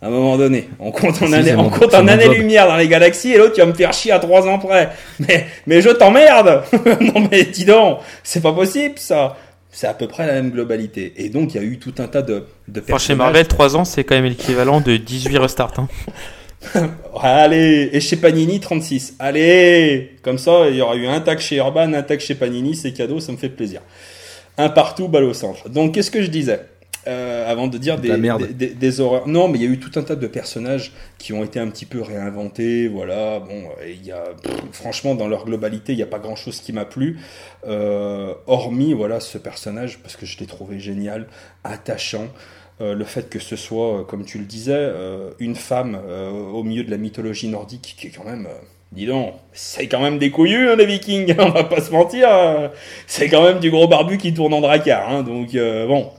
À 0.00 0.06
un 0.06 0.10
moment 0.10 0.36
donné, 0.36 0.68
on 0.78 0.90
compte 0.92 1.20
en 1.22 1.26
Si, 1.26 1.34
année, 1.34 1.48
c'est 1.50 1.54
on 1.56 1.64
mon- 1.64 1.70
compte 1.70 1.90
c'est 1.90 1.96
en 1.96 2.02
mon 2.04 2.08
job. 2.12 2.20
années-lumière 2.20 2.66
dans 2.68 2.76
les 2.76 2.88
galaxies, 2.88 3.32
et 3.32 3.38
l'autre 3.38 3.54
tu 3.54 3.60
vas 3.60 3.66
me 3.66 3.72
faire 3.72 3.92
chier 3.92 4.12
à 4.12 4.18
trois 4.20 4.46
ans 4.46 4.58
près. 4.58 4.90
Mais, 5.18 5.46
mais 5.66 5.80
je 5.80 5.88
t'emmerde 5.90 6.62
Non 7.00 7.26
mais 7.30 7.44
dis 7.44 7.64
donc, 7.64 7.98
c'est 8.22 8.42
pas 8.42 8.52
possible 8.52 8.94
ça 8.98 9.36
C'est 9.76 9.88
à 9.88 9.94
peu 9.94 10.06
près 10.06 10.24
la 10.26 10.34
même 10.34 10.50
globalité. 10.52 11.12
Et 11.16 11.28
donc 11.30 11.52
il 11.54 11.60
y 11.60 11.60
a 11.60 11.66
eu 11.66 11.78
tout 11.78 11.94
un 11.98 12.06
tas 12.06 12.22
de, 12.22 12.44
de 12.68 12.80
Enfin, 12.80 12.98
chez. 12.98 13.14
Marvel, 13.16 13.46
3 13.48 13.76
ans, 13.76 13.84
c'est 13.84 14.04
quand 14.04 14.14
même 14.14 14.24
l'équivalent 14.26 14.80
de 14.80 14.96
18 14.96 15.36
restarts. 15.38 15.72
hein. 15.78 15.88
Allez, 17.20 17.90
et 17.92 18.00
chez 18.00 18.16
Panini 18.16 18.60
36. 18.60 19.16
Allez 19.18 20.16
Comme 20.22 20.38
ça, 20.38 20.68
il 20.70 20.76
y 20.76 20.80
aura 20.80 20.94
eu 20.96 21.06
un 21.06 21.20
tag 21.20 21.38
chez 21.40 21.56
Urban, 21.56 21.92
un 21.92 22.02
tag 22.02 22.20
chez 22.20 22.34
Panini, 22.36 22.74
c'est 22.76 22.92
cadeau, 22.92 23.20
ça 23.20 23.32
me 23.32 23.36
fait 23.36 23.48
plaisir. 23.48 23.80
Un 24.56 24.68
partout, 24.68 25.08
balle 25.08 25.24
au 25.24 25.34
centre. 25.34 25.68
Donc 25.68 25.94
qu'est-ce 25.94 26.10
que 26.12 26.22
je 26.22 26.28
disais? 26.28 26.60
Euh, 27.06 27.50
avant 27.50 27.66
de 27.68 27.78
dire 27.78 27.96
De 27.96 28.02
des, 28.02 28.08
la 28.08 28.16
merde. 28.16 28.46
des, 28.48 28.52
des- 28.68 28.74
des 28.74 29.00
horreurs. 29.00 29.26
Non, 29.28 29.48
mais 29.48 29.58
il 29.58 29.64
y 29.64 29.66
a 29.66 29.70
eu 29.70 29.78
tout 29.78 29.98
un 29.98 30.02
tas 30.02 30.16
de 30.16 30.26
personnages 30.26 30.92
qui 31.18 31.32
ont 31.32 31.44
été 31.44 31.58
un 31.60 31.68
petit 31.68 31.86
peu 31.86 32.00
réinventés. 32.02 32.88
Voilà, 32.88 33.40
bon, 33.40 33.64
euh, 33.80 33.88
il 33.90 34.04
y 34.06 34.12
a, 34.12 34.22
pff, 34.42 34.52
franchement, 34.72 35.14
dans 35.14 35.28
leur 35.28 35.44
globalité, 35.44 35.92
il 35.92 35.96
n'y 35.96 36.02
a 36.02 36.06
pas 36.06 36.18
grand 36.18 36.36
chose 36.36 36.60
qui 36.60 36.72
m'a 36.72 36.84
plu. 36.84 37.18
Euh, 37.66 38.34
hormis, 38.46 38.92
voilà, 38.94 39.20
ce 39.20 39.38
personnage, 39.38 39.98
parce 39.98 40.16
que 40.16 40.26
je 40.26 40.38
l'ai 40.38 40.46
trouvé 40.46 40.78
génial, 40.80 41.26
attachant. 41.64 42.28
Euh, 42.80 42.94
le 42.94 43.04
fait 43.04 43.28
que 43.30 43.38
ce 43.38 43.54
soit, 43.56 44.04
comme 44.08 44.24
tu 44.24 44.38
le 44.38 44.44
disais, 44.44 44.90
une 45.38 45.54
femme 45.54 45.98
au 46.52 46.62
milieu 46.62 46.84
de 46.84 46.90
la 46.90 46.96
mythologie 46.98 47.48
nordique, 47.48 47.94
qui 47.98 48.08
est 48.08 48.10
quand 48.10 48.24
même. 48.24 48.48
Dis 48.92 49.06
donc, 49.06 49.34
c'est 49.52 49.88
quand 49.88 50.00
même 50.00 50.18
des 50.18 50.30
couillus, 50.30 50.68
hein, 50.70 50.76
les 50.76 50.86
vikings, 50.86 51.34
on 51.40 51.48
va 51.50 51.64
pas 51.64 51.80
se 51.80 51.90
mentir. 51.90 52.28
euh, 52.30 52.68
c'est 53.08 53.28
quand 53.28 53.42
même 53.42 53.58
du 53.58 53.70
gros 53.70 53.88
barbu 53.88 54.18
qui 54.18 54.32
tourne 54.32 54.54
en 54.54 54.60
dracard. 54.60 55.08
Hein, 55.10 55.22
donc, 55.24 55.52
bon, 55.52 56.10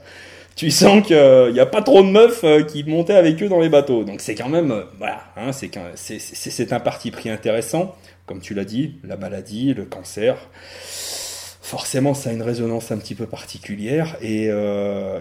tu 0.56 0.70
sens 0.70 1.06
qu'il 1.06 1.52
n'y 1.52 1.60
a 1.60 1.66
pas 1.66 1.82
trop 1.82 2.02
de 2.02 2.08
meufs 2.08 2.42
euh, 2.42 2.62
qui 2.62 2.82
montaient 2.82 3.14
avec 3.14 3.42
eux 3.42 3.48
dans 3.48 3.60
les 3.60 3.68
bateaux. 3.68 4.04
Donc, 4.04 4.20
c'est 4.20 4.34
quand 4.34 4.48
même, 4.48 4.70
euh, 4.72 4.84
voilà, 4.98 5.22
hein, 5.36 5.52
c'est 5.52 6.72
un 6.72 6.80
parti 6.80 7.10
pris 7.10 7.28
intéressant. 7.30 7.94
Comme 8.24 8.40
tu 8.40 8.54
l'as 8.54 8.64
dit, 8.64 8.96
la 9.04 9.16
maladie, 9.16 9.74
le 9.74 9.84
cancer. 9.84 10.36
Forcément, 11.60 12.14
ça 12.14 12.30
a 12.30 12.32
une 12.32 12.42
résonance 12.42 12.90
un 12.92 12.98
petit 12.98 13.14
peu 13.16 13.26
particulière. 13.26 14.16
Et, 14.22 14.46
euh, 14.48 15.18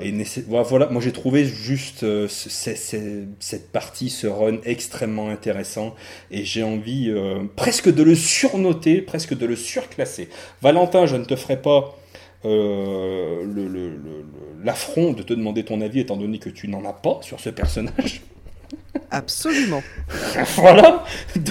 voilà, 0.48 0.88
moi 0.88 1.02
j'ai 1.02 1.12
trouvé 1.12 1.44
juste 1.46 2.04
euh, 2.04 2.28
ce- 2.28 2.50
ce- 2.50 2.76
ce- 2.76 3.24
cette 3.40 3.72
partie, 3.72 4.10
ce 4.12 4.28
run 4.28 4.58
extrêmement 4.64 5.30
intéressant. 5.30 5.96
Et 6.32 6.46
j'ai 6.46 6.62
envie 6.64 7.10
euh, 7.10 7.44
presque 7.56 7.94
de 7.94 8.04
le 8.04 8.16
surnoter, 8.16 9.02
presque 9.02 9.36
de 9.36 9.46
le 9.46 9.56
surclasser. 9.56 10.30
Valentin, 10.62 11.08
je 11.08 11.16
ne 11.16 11.26
te 11.26 11.36
ferai 11.36 11.60
pas 11.62 11.98
euh, 12.46 13.44
le- 13.44 13.68
le- 13.68 13.90
le- 13.90 13.96
le- 13.96 14.26
l'affront 14.64 15.14
de 15.14 15.24
te 15.24 15.34
demander 15.34 15.64
ton 15.64 15.82
avis, 15.82 16.00
étant 16.00 16.18
donné 16.18 16.40
que 16.40 16.50
tu 16.50 16.68
n'en 16.68 16.84
as 16.86 16.94
pas 16.94 17.20
sur 17.22 17.40
ce 17.40 17.50
personnage. 17.50 18.22
Absolument. 19.12 19.84
voilà. 20.56 21.04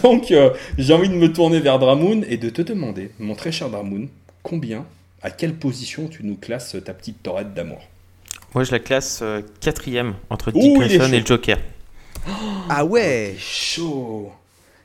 Donc, 0.02 0.30
euh, 0.30 0.50
j'ai 0.78 0.92
envie 0.94 1.08
de 1.08 1.14
me 1.14 1.32
tourner 1.32 1.60
vers 1.60 1.78
Dramoun 1.78 2.24
et 2.28 2.36
de 2.36 2.50
te 2.50 2.62
demander, 2.62 3.10
mon 3.18 3.34
très 3.34 3.52
cher 3.52 3.68
Dramoun, 3.70 4.08
combien, 4.42 4.84
à 5.22 5.30
quelle 5.30 5.54
position 5.54 6.08
tu 6.08 6.24
nous 6.24 6.36
classes 6.36 6.76
ta 6.84 6.92
petite 6.94 7.22
torette 7.22 7.54
d'amour? 7.54 7.80
Moi, 8.54 8.64
je 8.64 8.72
la 8.72 8.78
classe 8.78 9.20
euh, 9.22 9.42
quatrième 9.60 10.14
entre 10.30 10.48
Ouh, 10.54 10.60
Dick 10.60 10.62
il 10.64 10.70
est 10.82 10.98
Grayson 10.98 11.04
chaud. 11.08 11.14
et 11.14 11.20
le 11.20 11.26
Joker. 11.26 11.58
Ah 12.70 12.80
Il 12.84 12.88
ouais. 12.90 13.30
est 13.34 13.38
chaud. 13.38 14.32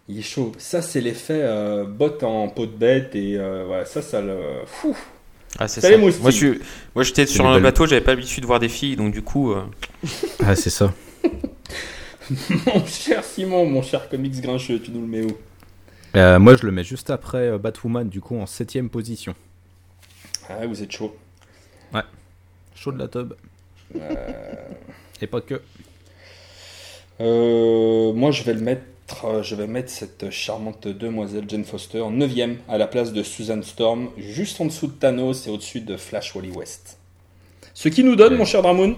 Il 0.10 0.19
est 0.19 0.23
chaud. 0.23 0.52
Ça, 0.57 0.81
c'est 0.81 1.02
l'effet 1.02 1.40
euh, 1.41 1.86
botte 1.86 2.23
en 2.23 2.48
peau 2.49 2.65
de 2.65 2.72
bête 2.76 3.15
et 3.15 3.36
euh, 3.38 3.64
voilà, 3.68 3.86
ça, 3.86 4.02
ça 4.02 4.22
le. 4.22 4.38
Fou. 4.65 4.95
Ah, 5.60 5.68
c'est 5.68 5.81
ça. 5.81 5.98
Moi, 5.98 6.10
je 6.11 6.30
suis- 6.30 6.60
moi, 6.95 7.03
j'étais 7.03 7.26
C'est 7.26 7.34
sur 7.34 7.45
un 7.48 7.56
belles- 7.56 7.64
bateau, 7.64 7.86
j'avais 7.86 8.02
pas 8.02 8.11
l'habitude 8.11 8.41
de 8.41 8.48
voir 8.48 8.60
des 8.60 8.69
filles, 8.69 8.95
donc 8.95 9.11
du 9.14 9.22
coup, 9.22 9.52
euh, 9.52 9.61
Ah, 10.45 10.56
c'est 10.56 10.69
ça. 10.69 10.94
mon 12.65 12.86
cher 12.86 13.23
Simon, 13.23 13.65
mon 13.65 13.81
cher 13.81 14.07
comics 14.10 14.40
grincheux, 14.41 14.80
tu 14.81 14.91
nous 14.91 15.02
le 15.02 15.07
mets 15.07 15.23
où? 15.23 15.38
Euh, 16.15 16.40
moi, 16.40 16.56
je 16.56 16.65
le 16.65 16.72
mets 16.72 16.84
juste 16.84 17.10
après 17.10 17.49
euh, 17.49 17.57
Batwoman, 17.57 18.07
du 18.07 18.22
coup, 18.22 18.38
en 18.40 18.45
septième 18.45 18.90
position. 18.90 19.36
Ah, 20.48 20.65
vous 20.65 20.81
êtes 20.81 20.91
chaud. 20.91 21.15
Chaud 22.76 22.94
de 22.94 22.99
la 22.99 23.10
tub. 23.10 23.34
Et 25.22 25.27
pas 25.27 25.41
que. 25.41 25.61
Euh, 27.19 28.14
moi, 28.14 28.31
je 28.31 28.44
vais 28.44 28.53
le 28.53 28.61
mettre. 28.61 28.84
Euh, 29.23 29.44
Je 29.44 29.56
vais 29.56 29.68
mettre 29.68 29.90
cette 29.90 30.30
charmante 30.30 30.88
demoiselle 30.88 31.45
Jane 31.48 31.64
Foster 31.64 31.99
9ème 31.99 32.57
à 32.68 32.77
la 32.77 32.88
place 32.88 33.14
de 33.14 33.23
Susan 33.23 33.61
Storm, 33.61 34.10
juste 34.18 34.60
en 34.61 34.65
dessous 34.65 34.88
de 34.88 34.94
Thanos 34.94 35.48
et 35.48 35.49
au-dessus 35.49 35.81
de 35.81 35.98
Flash 35.98 36.36
Wally 36.36 36.52
West. 36.52 36.98
Ce 37.73 37.90
qui 37.90 38.03
nous 38.03 38.15
donne, 38.15 38.36
mon 38.36 38.45
cher 38.45 38.61
Dramoun, 38.61 38.95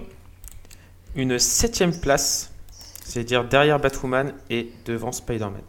une 1.15 1.37
septième 1.39 1.97
place, 1.99 2.51
c'est-à-dire 3.03 3.43
derrière 3.43 3.79
Batwoman 3.79 4.33
et 4.49 4.69
devant 4.85 5.11
Spider-Man. 5.11 5.61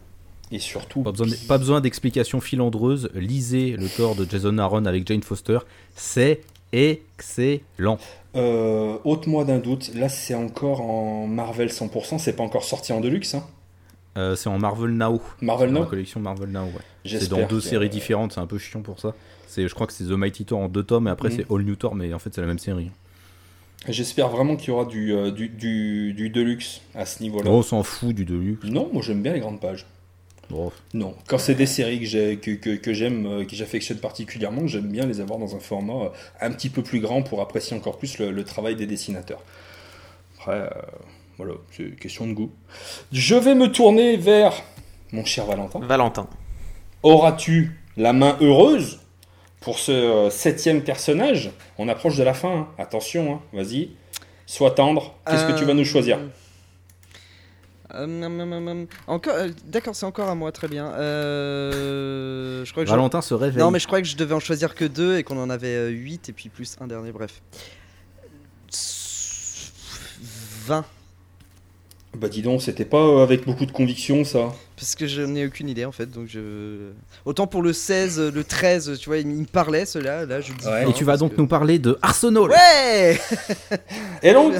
et 0.51 0.59
surtout, 0.59 1.01
Pas 1.03 1.11
besoin, 1.11 1.27
pas 1.47 1.57
besoin 1.57 1.81
d'explications 1.81 2.39
filandreuses. 2.41 3.09
Lisez 3.13 3.71
le 3.77 3.87
corps 3.95 4.15
de 4.15 4.25
Jason 4.29 4.57
Aaron 4.57 4.85
avec 4.85 5.07
Jane 5.07 5.23
Foster. 5.23 5.59
C'est 5.95 6.41
excellent. 6.71 7.99
euh, 8.35 8.97
ôte-moi 9.03 9.45
d'un 9.45 9.59
doute, 9.59 9.91
là 9.93 10.09
c'est 10.09 10.33
encore 10.33 10.81
en 10.81 11.27
Marvel 11.27 11.69
100%, 11.69 12.17
c'est 12.17 12.33
pas 12.35 12.41
encore 12.43 12.63
sorti 12.63 12.91
en 12.91 12.99
Deluxe, 12.99 13.35
hein 13.35 13.45
Euh, 14.17 14.35
c'est 14.35 14.47
en 14.49 14.59
Marvel 14.59 14.91
Now. 14.91 15.21
Marvel 15.41 15.69
Dans 15.71 15.79
la 15.79 15.85
Now 15.85 15.89
collection 15.89 16.19
Marvel 16.19 16.49
Now, 16.49 16.65
ouais. 16.65 16.71
C'est 17.19 17.29
dans 17.29 17.47
deux 17.47 17.61
séries 17.61 17.89
différentes, 17.89 18.33
c'est 18.33 18.39
un 18.39 18.45
peu 18.47 18.57
chiant 18.59 18.81
pour 18.81 18.99
ça. 18.99 19.13
C'est, 19.47 19.67
je 19.67 19.73
crois 19.73 19.87
que 19.87 19.93
c'est 19.93 20.03
The 20.05 20.09
Mighty 20.11 20.45
Thor 20.45 20.59
en 20.59 20.67
deux 20.69 20.83
tomes 20.83 21.07
et 21.07 21.11
après 21.11 21.29
Mhm. 21.29 21.35
c'est 21.37 21.51
All 21.51 21.63
New 21.63 21.75
Thor, 21.75 21.95
mais 21.95 22.13
en 22.13 22.19
fait 22.19 22.33
c'est 22.33 22.41
la 22.41 22.47
même 22.47 22.59
série. 22.59 22.91
J'espère 23.89 24.29
vraiment 24.29 24.55
qu'il 24.55 24.69
y 24.69 24.71
aura 24.71 24.85
du, 24.85 25.11
euh, 25.13 25.29
du, 25.31 25.49
du, 25.49 26.13
du 26.13 26.29
Deluxe 26.29 26.81
à 26.95 27.05
ce 27.05 27.21
niveau-là. 27.21 27.49
Oh, 27.51 27.55
on 27.57 27.63
s'en 27.63 27.83
fout 27.83 28.15
du 28.15 28.23
Deluxe. 28.23 28.65
Non, 28.65 28.89
moi 28.93 29.01
j'aime 29.01 29.21
bien 29.21 29.33
les 29.33 29.39
grandes 29.41 29.59
pages. 29.59 29.85
Oh. 30.53 30.71
Non, 30.93 31.15
quand 31.27 31.37
c'est 31.37 31.55
des 31.55 31.65
séries 31.65 31.99
que 31.99 32.05
j'ai- 32.05 32.37
que, 32.37 32.51
que, 32.51 32.75
que 32.75 32.93
j'aime, 32.93 33.25
euh, 33.25 33.45
que 33.45 33.55
j'affectionne 33.55 33.97
particulièrement, 33.97 34.67
j'aime 34.67 34.89
bien 34.91 35.05
les 35.05 35.19
avoir 35.21 35.39
dans 35.39 35.55
un 35.55 35.59
format 35.59 36.11
un 36.39 36.51
petit 36.51 36.69
peu 36.69 36.81
plus 36.83 36.99
grand 36.99 37.23
pour 37.23 37.41
apprécier 37.41 37.75
encore 37.75 37.97
plus 37.97 38.19
le, 38.19 38.29
le 38.31 38.43
travail 38.43 38.75
des 38.75 38.85
dessinateurs. 38.85 39.41
Après, 40.37 40.59
euh, 40.61 40.69
voilà, 41.37 41.53
c'est 41.71 41.83
une 41.83 41.95
question 41.95 42.27
de 42.27 42.33
goût. 42.33 42.51
Je 43.11 43.35
vais 43.35 43.55
me 43.55 43.71
tourner 43.71 44.17
vers 44.17 44.53
mon 45.11 45.25
cher 45.25 45.45
Valentin. 45.45 45.79
Valentin. 45.79 46.27
Auras-tu 47.01 47.79
la 47.97 48.13
main 48.13 48.37
heureuse 48.41 48.99
pour 49.61 49.79
ce 49.79 49.91
euh, 49.91 50.29
septième 50.29 50.83
personnage? 50.83 51.51
On 51.77 51.87
approche 51.89 52.17
de 52.17 52.23
la 52.23 52.33
fin, 52.33 52.55
hein. 52.55 52.67
attention, 52.77 53.35
hein. 53.35 53.41
vas-y, 53.51 53.89
sois 54.45 54.71
tendre. 54.71 55.15
Qu'est-ce 55.27 55.45
que 55.45 55.57
tu 55.57 55.65
vas 55.65 55.73
nous 55.73 55.85
choisir? 55.85 56.19
Euh, 57.95 58.05
hum. 58.05 58.87
Encore, 59.07 59.35
euh, 59.35 59.49
d'accord, 59.65 59.95
c'est 59.95 60.05
encore 60.05 60.29
à 60.29 60.35
moi, 60.35 60.51
très 60.51 60.67
bien. 60.67 60.87
Euh, 60.93 62.65
je 62.65 62.71
crois 62.71 62.83
que 62.83 62.89
je- 62.89 62.95
Valentin 62.95 63.21
se 63.21 63.33
réveille. 63.33 63.61
Non, 63.61 63.69
mais 63.71 63.79
je 63.79 63.85
croyais 63.85 64.01
que 64.01 64.09
je 64.09 64.15
devais 64.17 64.33
en 64.33 64.39
choisir 64.39 64.73
que 64.73 64.85
deux 64.85 65.17
et 65.17 65.23
qu'on 65.23 65.37
en 65.37 65.49
avait 65.49 65.89
8 65.89 66.29
et 66.29 66.33
puis 66.33 66.49
plus 66.49 66.75
un 66.81 66.87
dernier, 66.87 67.11
bref. 67.11 67.41
20. 70.65 70.85
Bah 72.15 72.29
dis 72.29 72.43
donc, 72.43 72.61
c'était 72.61 72.85
pas 72.85 72.99
euh, 73.01 73.23
avec 73.23 73.43
beaucoup 73.45 73.65
de 73.65 73.71
conviction 73.71 74.23
ça. 74.23 74.53
Parce 74.75 74.93
que 74.95 75.07
je 75.07 75.21
n'ai 75.23 75.45
aucune 75.47 75.67
idée 75.67 75.85
en 75.85 75.91
fait, 75.91 76.05
donc 76.11 76.27
je. 76.27 76.91
Autant 77.25 77.47
pour 77.47 77.61
le 77.63 77.73
16, 77.73 78.19
euh, 78.19 78.31
le 78.31 78.43
13, 78.43 78.99
tu 78.99 79.09
vois, 79.09 79.17
il 79.17 79.25
me 79.27 79.45
parlait 79.45 79.85
cela, 79.85 80.25
là 80.25 80.39
je 80.39 80.53
dis. 80.53 80.65
Ouais. 80.67 80.83
20, 80.83 80.89
Et 80.89 80.93
tu 80.93 81.03
vas 81.05 81.17
donc 81.17 81.33
que- 81.35 81.41
nous 81.41 81.47
parler 81.47 81.79
de 81.79 81.97
Arsenal. 82.03 82.49
Ouais 82.51 83.17
Et 84.21 84.31
donc, 84.33 84.53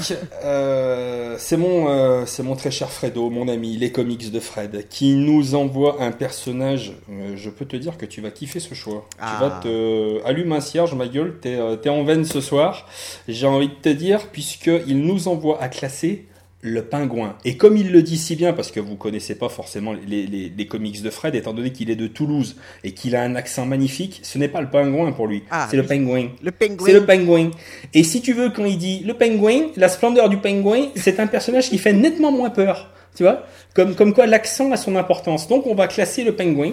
euh, 0.43 1.35
c'est 1.37 1.57
mon, 1.57 1.89
euh, 1.89 2.23
c'est 2.25 2.43
mon 2.43 2.55
très 2.55 2.71
cher 2.71 2.89
Fredo, 2.89 3.29
mon 3.29 3.47
ami, 3.47 3.77
les 3.77 3.91
comics 3.91 4.31
de 4.31 4.39
Fred, 4.39 4.87
qui 4.89 5.15
nous 5.15 5.55
envoie 5.55 6.01
un 6.01 6.11
personnage. 6.11 6.93
euh, 7.11 7.33
je 7.35 7.49
peux 7.51 7.65
te 7.65 7.75
dire 7.75 7.97
que 7.97 8.05
tu 8.05 8.21
vas 8.21 8.31
kiffer 8.31 8.59
ce 8.59 8.73
choix. 8.73 9.07
Ah. 9.19 9.33
Tu 9.35 9.43
vas 9.43 9.59
te. 9.61 10.25
Allume 10.25 10.53
un 10.53 10.61
cierge, 10.61 10.93
ma 10.95 11.07
gueule, 11.07 11.37
t'es, 11.39 11.57
t'es 11.81 11.89
en 11.89 12.03
veine 12.03 12.25
ce 12.25 12.41
soir. 12.41 12.87
J'ai 13.27 13.47
envie 13.47 13.69
de 13.69 13.73
te 13.75 13.89
dire, 13.89 14.27
puisqu'il 14.31 14.99
nous 15.01 15.27
envoie 15.27 15.61
à 15.61 15.69
classer 15.69 16.25
le 16.65 16.81
pingouin. 16.81 17.35
Et 17.43 17.57
comme 17.57 17.75
il 17.75 17.91
le 17.91 18.01
dit 18.01 18.17
si 18.17 18.37
bien, 18.37 18.53
parce 18.53 18.71
que 18.71 18.79
vous 18.79 18.95
connaissez 18.95 19.35
pas 19.35 19.49
forcément 19.49 19.91
les, 19.93 20.25
les- 20.25 20.49
les 20.57 20.65
comics 20.67 21.01
de 21.01 21.09
Fred, 21.09 21.35
étant 21.35 21.53
donné 21.53 21.71
qu'il 21.73 21.89
est 21.91 21.97
de 21.97 22.07
Toulouse 22.07 22.55
et 22.85 22.93
qu'il 22.93 23.17
a 23.17 23.21
un 23.21 23.35
accent 23.35 23.65
magnifique, 23.65 24.21
ce 24.23 24.37
n'est 24.37 24.47
pas 24.47 24.61
le 24.61 24.69
pingouin 24.69 25.11
pour 25.11 25.27
lui, 25.27 25.43
Ah, 25.51 25.67
c'est 25.69 25.75
le 25.75 25.81
oui. 25.83 25.89
pingouin. 25.89 26.29
Le 26.41 26.51
pingouin 26.51 26.85
C'est 26.87 26.93
le 26.93 27.05
pingouin. 27.05 27.51
Et 27.93 28.03
si 28.03 28.21
tu 28.21 28.31
veux, 28.31 28.49
quand 28.49 28.63
il 28.63 28.77
dit 28.77 29.01
le 29.05 29.13
pingouin, 29.13 29.67
la 29.75 29.89
splendeur 29.89 30.29
du 30.29 30.37
pingouin, 30.37 30.87
c'est 30.95 31.19
un 31.19 31.27
personnage 31.27 31.69
qui 31.69 31.77
fait 31.77 31.91
nettement 31.93 32.31
moins 32.31 32.49
peur. 32.49 32.91
Tu 33.15 33.23
vois? 33.23 33.45
Comme, 33.73 33.93
comme 33.93 34.13
quoi 34.13 34.25
l'accent 34.25 34.71
a 34.71 34.77
son 34.77 34.95
importance. 34.95 35.49
Donc 35.49 35.67
on 35.67 35.75
va 35.75 35.87
classer 35.87 36.23
le 36.23 36.33
pingouin, 36.33 36.71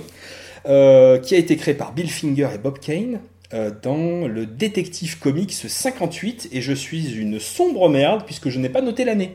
euh, 0.66 1.18
qui 1.18 1.34
a 1.34 1.38
été 1.38 1.56
créé 1.56 1.74
par 1.74 1.92
Bill 1.92 2.08
Finger 2.10 2.48
et 2.54 2.58
Bob 2.58 2.78
Kane. 2.78 3.20
euh, 3.52 3.72
dans 3.82 4.28
le 4.28 4.46
Détective 4.46 5.18
Comics 5.18 5.52
58 5.52 6.50
et 6.52 6.60
je 6.60 6.72
suis 6.72 7.16
une 7.18 7.40
sombre 7.40 7.88
merde 7.88 8.22
puisque 8.24 8.48
je 8.48 8.60
n'ai 8.60 8.68
pas 8.68 8.80
noté 8.80 9.04
l'année. 9.04 9.34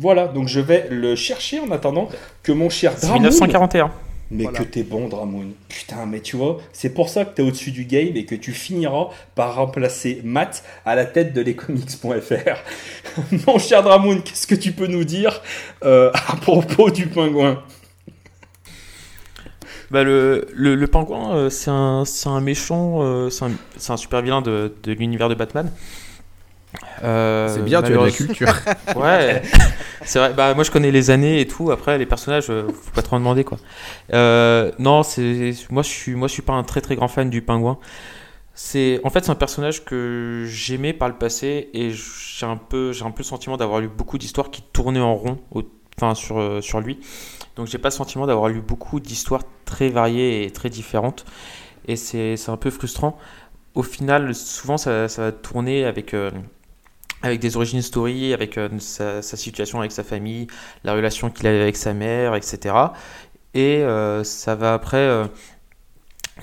Voilà, 0.00 0.26
donc 0.28 0.48
je 0.48 0.60
vais 0.60 0.86
le 0.90 1.14
chercher 1.14 1.60
en 1.60 1.70
attendant 1.70 2.08
que 2.42 2.52
mon 2.52 2.70
cher 2.70 2.92
C'est 2.96 3.02
Dramoun 3.06 3.20
1941. 3.24 3.90
mais 4.30 4.44
Voilà. 4.44 4.58
que 4.58 4.64
t'es 4.64 4.82
bon, 4.82 5.08
Dramoun. 5.08 5.52
Putain, 5.68 6.06
mais 6.06 6.20
tu 6.20 6.36
vois, 6.36 6.56
c'est 6.72 6.94
pour 6.94 7.10
ça 7.10 7.26
que 7.26 7.34
t'es 7.34 7.42
au-dessus 7.42 7.70
du 7.70 7.84
game 7.84 8.16
et 8.16 8.24
que 8.24 8.34
tu 8.34 8.52
finiras 8.52 9.08
par 9.34 9.56
remplacer 9.56 10.22
Matt 10.24 10.64
à 10.86 10.94
la 10.94 11.04
tête 11.04 11.34
de 11.34 11.42
lescomics.fr. 11.42 12.58
Mon 13.46 13.58
cher 13.58 13.82
Dramoun, 13.82 14.22
qu'est-ce 14.22 14.46
que 14.46 14.54
tu 14.54 14.72
peux 14.72 14.86
nous 14.86 15.04
dire 15.04 15.42
euh, 15.84 16.10
à 16.14 16.36
propos 16.36 16.90
du 16.90 17.06
pingouin? 17.06 17.62
Bah, 19.90 20.04
le, 20.04 20.46
le, 20.54 20.76
le 20.76 20.86
pingouin, 20.86 21.34
euh, 21.34 21.50
c'est 21.50 21.70
un, 21.70 22.04
c'est 22.06 22.28
un 22.28 22.40
méchant, 22.40 23.02
euh, 23.02 23.28
c'est 23.28 23.44
un, 23.44 23.50
c'est 23.76 23.92
un 23.92 23.96
super 23.96 24.22
vilain 24.22 24.40
de, 24.40 24.72
de 24.84 24.92
l'univers 24.92 25.28
de 25.28 25.34
Batman. 25.34 25.70
Euh, 27.02 27.48
C'est 27.48 27.62
bien, 27.62 27.82
tu 27.82 27.92
as 27.92 27.98
de 27.98 28.04
la 28.04 28.10
culture. 28.12 28.52
Ouais, 28.94 29.42
c'est 30.04 30.18
vrai. 30.18 30.34
Bah, 30.34 30.54
moi, 30.54 30.64
je 30.64 30.70
connais 30.70 30.90
les 30.90 31.10
années 31.10 31.40
et 31.40 31.46
tout. 31.46 31.70
Après, 31.70 31.98
les 31.98 32.06
personnages, 32.06 32.50
euh, 32.50 32.68
faut 32.68 32.92
pas 32.92 33.02
trop 33.02 33.16
en 33.16 33.20
demander 33.20 33.44
quoi. 33.44 33.58
Euh, 34.12 34.72
non, 34.78 35.02
c'est 35.02 35.54
moi, 35.70 35.82
je 35.82 35.88
suis, 35.88 36.14
moi, 36.14 36.28
je 36.28 36.32
suis 36.34 36.42
pas 36.42 36.52
un 36.52 36.64
très 36.64 36.80
très 36.80 36.96
grand 36.96 37.08
fan 37.08 37.30
du 37.30 37.42
pingouin. 37.42 37.78
c'est 38.54 39.00
en 39.04 39.10
fait 39.10 39.24
c'est 39.24 39.30
un 39.30 39.34
personnage 39.36 39.84
que 39.84 40.44
j'aimais 40.48 40.92
par 40.92 41.08
le 41.08 41.14
passé 41.16 41.70
et 41.74 41.90
j'ai 41.92 42.46
un 42.46 42.56
peu 42.56 42.92
j'ai 42.92 43.04
un 43.04 43.10
peu 43.10 43.20
le 43.20 43.24
sentiment 43.24 43.56
d'avoir 43.56 43.80
lu 43.80 43.88
beaucoup 43.88 44.18
d'histoires 44.18 44.50
qui 44.50 44.62
tournaient 44.72 45.00
en 45.00 45.14
rond 45.14 45.38
enfin 45.96 46.14
sur 46.14 46.62
sur 46.62 46.80
lui 46.80 46.98
donc 47.56 47.68
j'ai 47.68 47.78
pas 47.78 47.88
le 47.88 47.94
sentiment 47.94 48.26
d'avoir 48.26 48.48
lu 48.50 48.60
beaucoup 48.60 49.00
d'histoires 49.00 49.42
très 49.64 49.88
variées 49.88 50.44
et 50.44 50.50
très 50.50 50.68
différentes 50.70 51.24
et 51.86 51.96
c'est 51.96 52.36
un 52.48 52.56
peu 52.56 52.70
frustrant 52.70 53.16
au 53.74 53.82
final 53.82 54.34
souvent 54.34 54.76
ça, 54.78 55.08
ça 55.08 55.22
va 55.22 55.32
tourner 55.32 55.84
avec 55.84 56.14
euh, 56.14 56.30
avec 57.22 57.40
des 57.40 57.56
origines 57.56 57.82
story, 57.82 58.32
avec 58.32 58.58
euh, 58.58 58.68
sa, 58.78 59.22
situation 59.22 59.80
avec 59.80 59.92
sa 59.92 60.04
famille, 60.04 60.46
la 60.84 60.94
relation 60.94 61.30
qu'il 61.30 61.46
a 61.46 61.50
avec 61.50 61.76
sa 61.76 61.92
mère, 61.94 62.34
etc. 62.34 62.74
Et 63.54 63.82
ça 64.22 64.54
va 64.54 64.74
après 64.74 65.28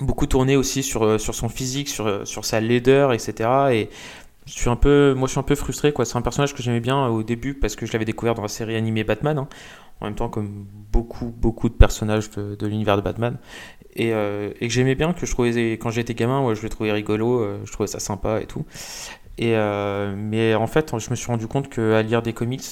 beaucoup 0.00 0.26
tourné 0.26 0.56
aussi 0.56 0.82
sur, 0.82 1.04
euh, 1.04 1.18
sur 1.18 1.34
son 1.34 1.48
physique, 1.48 1.88
sur, 1.88 2.06
euh, 2.06 2.24
sur 2.24 2.44
sa 2.44 2.60
laideur, 2.60 3.12
etc. 3.12 3.50
Et 3.72 3.90
je 4.46 4.52
suis 4.52 4.70
un 4.70 4.76
peu, 4.76 5.14
moi 5.14 5.26
je 5.26 5.32
suis 5.32 5.40
un 5.40 5.44
peu 5.44 5.54
frustré 5.54 5.92
quoi. 5.92 6.04
C'est 6.04 6.16
un 6.16 6.22
personnage 6.22 6.54
que 6.54 6.62
j'aimais 6.62 6.80
bien 6.80 7.06
au 7.06 7.22
début 7.22 7.54
parce 7.54 7.76
que 7.76 7.86
je 7.86 7.92
l'avais 7.92 8.04
découvert 8.04 8.34
dans 8.34 8.42
la 8.42 8.48
série 8.48 8.76
animée 8.76 9.04
Batman, 9.04 9.38
hein. 9.38 9.48
En 10.00 10.06
même 10.06 10.14
temps 10.14 10.28
comme 10.28 10.66
beaucoup 10.92 11.26
beaucoup 11.26 11.68
de 11.68 11.74
personnages 11.74 12.30
de, 12.30 12.66
l'univers 12.66 12.96
de 12.96 13.02
Batman. 13.02 13.38
Et, 13.94 14.12
euh, 14.12 14.50
et 14.60 14.68
que 14.68 14.72
j'aimais 14.72 14.94
bien, 14.94 15.12
que 15.12 15.26
je 15.26 15.32
trouvais 15.32 15.72
quand 15.72 15.90
j'étais 15.90 16.14
gamin, 16.14 16.44
ouais, 16.44 16.54
je 16.54 16.62
le 16.62 16.68
trouvais 16.68 16.92
rigolo, 16.92 17.44
je 17.64 17.72
trouvais 17.72 17.88
ça 17.88 17.98
sympa 17.98 18.40
et 18.40 18.46
tout. 18.46 18.64
Et 19.38 19.54
mais 20.16 20.54
en 20.54 20.66
fait, 20.66 20.96
je 20.98 21.10
me 21.10 21.16
suis 21.16 21.26
rendu 21.26 21.46
compte 21.46 21.68
qu'à 21.68 22.02
lire 22.02 22.22
des 22.22 22.32
comics, 22.32 22.62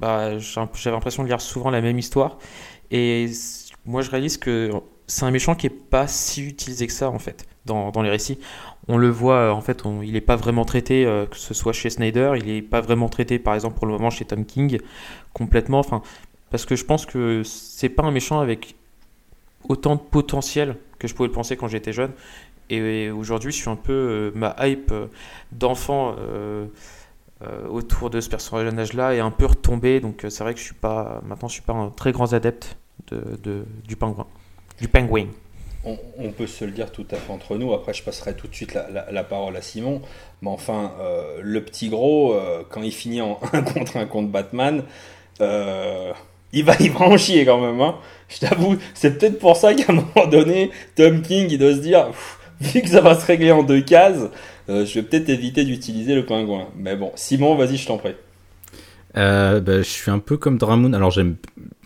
bah, 0.00 0.38
j'avais 0.38 0.94
l'impression 0.94 1.22
de 1.22 1.28
lire 1.28 1.40
souvent 1.40 1.70
la 1.70 1.80
même 1.80 1.98
histoire. 1.98 2.38
Et 2.90 3.30
moi, 3.84 4.02
je 4.02 4.10
réalise 4.10 4.38
que 4.38 4.70
c'est 5.06 5.24
un 5.24 5.30
méchant 5.30 5.54
qui 5.54 5.66
est 5.66 5.70
pas 5.70 6.06
si 6.06 6.46
utilisé 6.46 6.86
que 6.86 6.92
ça 6.92 7.10
en 7.10 7.18
fait 7.18 7.46
dans, 7.64 7.90
les 8.02 8.10
récits. 8.10 8.38
On 8.88 8.96
le 8.96 9.08
voit 9.08 9.34
euh, 9.34 9.50
en 9.50 9.60
fait, 9.60 9.82
il 10.02 10.12
n'est 10.12 10.20
pas 10.20 10.36
vraiment 10.36 10.64
traité 10.64 11.04
euh, 11.04 11.26
que 11.26 11.36
ce 11.36 11.52
soit 11.52 11.72
chez 11.72 11.90
Snyder, 11.90 12.34
il 12.36 12.46
n'est 12.46 12.62
pas 12.62 12.80
vraiment 12.80 13.08
traité 13.08 13.40
par 13.40 13.54
exemple 13.54 13.76
pour 13.76 13.86
le 13.86 13.92
moment 13.92 14.10
chez 14.10 14.24
Tom 14.24 14.44
King 14.44 14.78
complètement. 15.32 15.80
Enfin, 15.80 16.02
parce 16.50 16.64
que 16.64 16.76
je 16.76 16.84
pense 16.84 17.06
que 17.06 17.42
c'est 17.44 17.88
pas 17.88 18.02
un 18.02 18.10
méchant 18.10 18.40
avec 18.40 18.76
autant 19.68 19.96
de 19.96 20.00
potentiel 20.00 20.76
que 20.98 21.08
je 21.08 21.14
pouvais 21.14 21.28
le 21.28 21.34
penser 21.34 21.56
quand 21.56 21.68
j'étais 21.68 21.92
jeune. 21.92 22.12
Et 22.68 23.10
aujourd'hui, 23.10 23.52
je 23.52 23.56
suis 23.56 23.70
un 23.70 23.76
peu 23.76 23.92
euh, 23.92 24.30
ma 24.34 24.56
hype 24.60 24.92
d'enfant 25.52 26.16
autour 27.68 28.10
de 28.10 28.20
ce 28.20 28.28
personnage-là 28.30 29.14
est 29.14 29.20
un 29.20 29.30
peu 29.30 29.46
retombée. 29.46 30.00
Donc 30.00 30.24
c'est 30.28 30.42
vrai 30.42 30.54
que 30.54 30.60
je 30.60 30.64
suis 30.64 30.74
pas 30.74 31.20
maintenant, 31.26 31.48
je 31.48 31.54
suis 31.54 31.62
pas 31.62 31.74
un 31.74 31.90
très 31.90 32.12
grand 32.12 32.32
adepte 32.32 32.76
de, 33.10 33.64
du 33.86 33.96
pingouin 33.96 34.26
du 34.80 34.88
Penguin. 34.88 35.28
On, 36.18 36.32
peut 36.32 36.48
se 36.48 36.64
le 36.64 36.72
dire 36.72 36.90
tout 36.90 37.06
à 37.12 37.14
fait 37.14 37.32
entre 37.32 37.56
nous. 37.56 37.72
Après, 37.72 37.94
je 37.94 38.02
passerai 38.02 38.34
tout 38.34 38.48
de 38.48 38.54
suite 38.54 38.74
la, 38.74 39.22
parole 39.22 39.56
à 39.56 39.62
Simon. 39.62 40.02
Mais 40.42 40.50
enfin, 40.50 40.92
euh, 40.98 41.38
le 41.40 41.62
petit 41.62 41.90
gros, 41.90 42.34
euh, 42.34 42.64
quand 42.68 42.82
il 42.82 42.90
finit 42.90 43.20
en 43.20 43.38
1 43.52 43.62
contre 43.62 43.96
1 43.96 44.06
contre 44.06 44.28
Batman, 44.28 44.82
euh, 45.40 46.12
il, 46.56 46.64
va, 46.64 46.74
y 46.80 46.88
va 46.88 47.02
en 47.02 47.16
chier 47.16 47.44
quand 47.44 47.60
même. 47.60 47.80
Hein. 47.80 47.94
Je 48.28 48.40
t'avoue, 48.40 48.76
c'est 48.94 49.18
peut-être 49.18 49.38
pour 49.38 49.56
ça 49.56 49.74
qu'à 49.74 49.92
un 49.92 49.96
moment 49.96 50.26
donné, 50.30 50.70
Tom 50.96 51.22
King, 51.22 51.48
il 51.50 51.58
doit 51.58 51.74
se 51.74 51.80
dire, 51.80 52.08
vu 52.60 52.82
que 52.82 52.88
ça 52.88 53.00
va 53.00 53.18
se 53.18 53.24
régler 53.24 53.52
en 53.52 53.62
deux 53.62 53.82
cases, 53.82 54.28
je 54.68 54.94
vais 54.94 55.02
peut-être 55.02 55.28
éviter 55.28 55.64
d'utiliser 55.64 56.14
le 56.14 56.26
pingouin. 56.26 56.66
Mais 56.76 56.96
bon, 56.96 57.12
Simon, 57.14 57.54
vas-y, 57.54 57.76
je 57.76 57.86
t'en 57.86 57.98
prie. 57.98 58.14
Bah, 59.14 59.60
je 59.64 59.82
suis 59.82 60.10
un 60.10 60.18
peu 60.18 60.36
comme 60.36 60.58
Dramoun. 60.58 60.94
Alors, 60.94 61.12
j'aime 61.12 61.36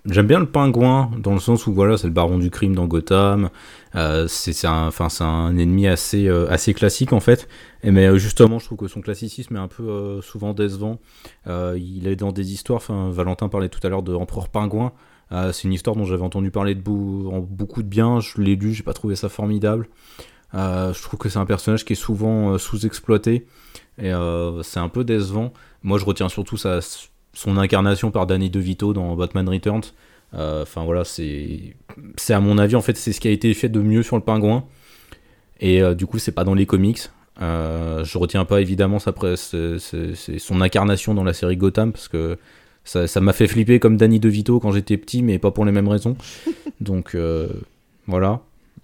J'aime 0.07 0.27
bien 0.27 0.41
le 0.41 0.47
pingouin 0.47 1.11
dans 1.19 1.35
le 1.35 1.41
sens 1.41 1.67
où 1.67 1.75
voilà 1.75 1.99
c'est 1.99 2.07
le 2.07 2.13
baron 2.13 2.39
du 2.39 2.51
crime 2.51 2.75
dans 2.75 2.87
Gotham. 2.87 3.51
Euh, 3.97 4.27
c'est 4.29 4.67
un, 4.67 5.59
ennemi 5.59 5.87
assez 5.87 6.29
euh, 6.29 6.57
classique 6.75 7.13
en 7.13 7.21
fait. 7.21 7.49
Mais 7.83 8.07
euh, 8.07 8.19
justement 8.19 8.59
je 8.59 8.67
trouve 8.67 8.79
que 8.79 8.89
son 8.89 9.01
classicisme 9.01 9.57
est 9.57 9.61
un 9.61 9.69
peu 9.69 10.21
souvent 10.23 10.53
décevant. 10.53 10.99
il 11.47 12.07
est 12.07 12.17
dans 12.17 12.33
des 12.33 12.53
histoires. 12.53 12.83
Valentin 13.11 13.49
parlait 13.49 13.69
tout 13.69 13.81
à 13.83 13.89
l'heure 13.89 14.03
de 14.03 14.15
Empereur 14.15 14.49
Pingouin. 14.49 14.93
c'est 15.31 15.65
une 15.65 15.73
histoire 15.73 15.97
dont 15.97 16.05
j'avais 16.05 16.23
entendu 16.23 16.51
parler 16.51 16.75
de 16.75 16.81
beaucoup 16.81 17.83
de 17.83 17.89
bien. 17.89 18.21
Je 18.21 18.41
l'ai 18.41 18.57
lu, 18.57 18.73
j'ai 18.73 18.83
pas 18.83 18.95
trouvé 18.95 19.17
ça 19.17 19.29
formidable. 19.29 19.89
je 20.53 21.03
trouve 21.03 21.19
que 21.19 21.29
c'est 21.29 21.39
un 21.39 21.47
personnage 21.47 21.85
qui 21.85 21.95
est 21.95 21.97
souvent 21.97 22.59
sous-exploité 22.59 23.47
et 23.99 24.13
c'est 24.63 24.81
un 24.81 24.89
peu 24.89 25.05
décevant. 25.05 25.53
Moi 25.83 25.99
je 25.99 26.05
retiens 26.05 26.29
surtout 26.29 26.57
sa 26.57 26.81
son 27.33 27.57
incarnation 27.59 28.11
par 28.11 28.27
Danny 28.27 28.51
DeVito 28.51 28.93
dans 28.93 29.15
Batman 29.15 29.49
Returns. 29.49 29.93
Euh, 30.35 30.63
enfin 30.63 30.85
voilà, 30.85 31.05
c'est 31.05 31.75
à 32.29 32.41
mon 32.41 32.59
avis 32.59 32.77
en 32.77 32.83
fait 32.83 32.97
c'est 32.97 33.13
ce 33.13 33.21
qui 33.21 33.29
a 33.29 33.31
été 33.31 33.53
fait 33.55 33.69
de 33.69 33.81
mieux 33.81 34.03
sur 34.03 34.17
le 34.17 34.23
pingouin. 34.23 34.65
Et 35.61 35.83
euh, 35.83 35.95
du 35.95 36.07
coup 36.07 36.19
c'est 36.19 36.33
pas 36.33 36.45
dans 36.45 36.55
les 36.55 36.67
comics. 36.67 37.01
Euh, 37.43 38.05
je 38.05 38.19
retiens 38.19 38.45
pas 38.45 38.61
évidemment 38.61 38.99
sa 38.99 39.15
c'est 39.37 40.39
son 40.39 40.61
incarnation 40.61 41.15
dans 41.15 41.25
la 41.25 41.33
série 41.33 41.57
Gotham 41.57 41.93
parce 41.93 42.09
que 42.09 42.39
ça 42.85 43.21
m'a 43.21 43.33
fait 43.33 43.47
flipper 43.47 43.79
comme 43.79 43.97
Danny 43.97 44.21
DeVito 44.21 44.61
quand 44.61 44.73
j'étais 44.73 44.97
petit, 44.97 45.23
mais 45.23 45.39
pas 45.39 45.51
pour 45.51 45.65
les 45.65 45.73
mêmes 45.73 45.89
raisons. 45.89 46.17
Donc 46.81 47.17
voilà. 48.07 48.41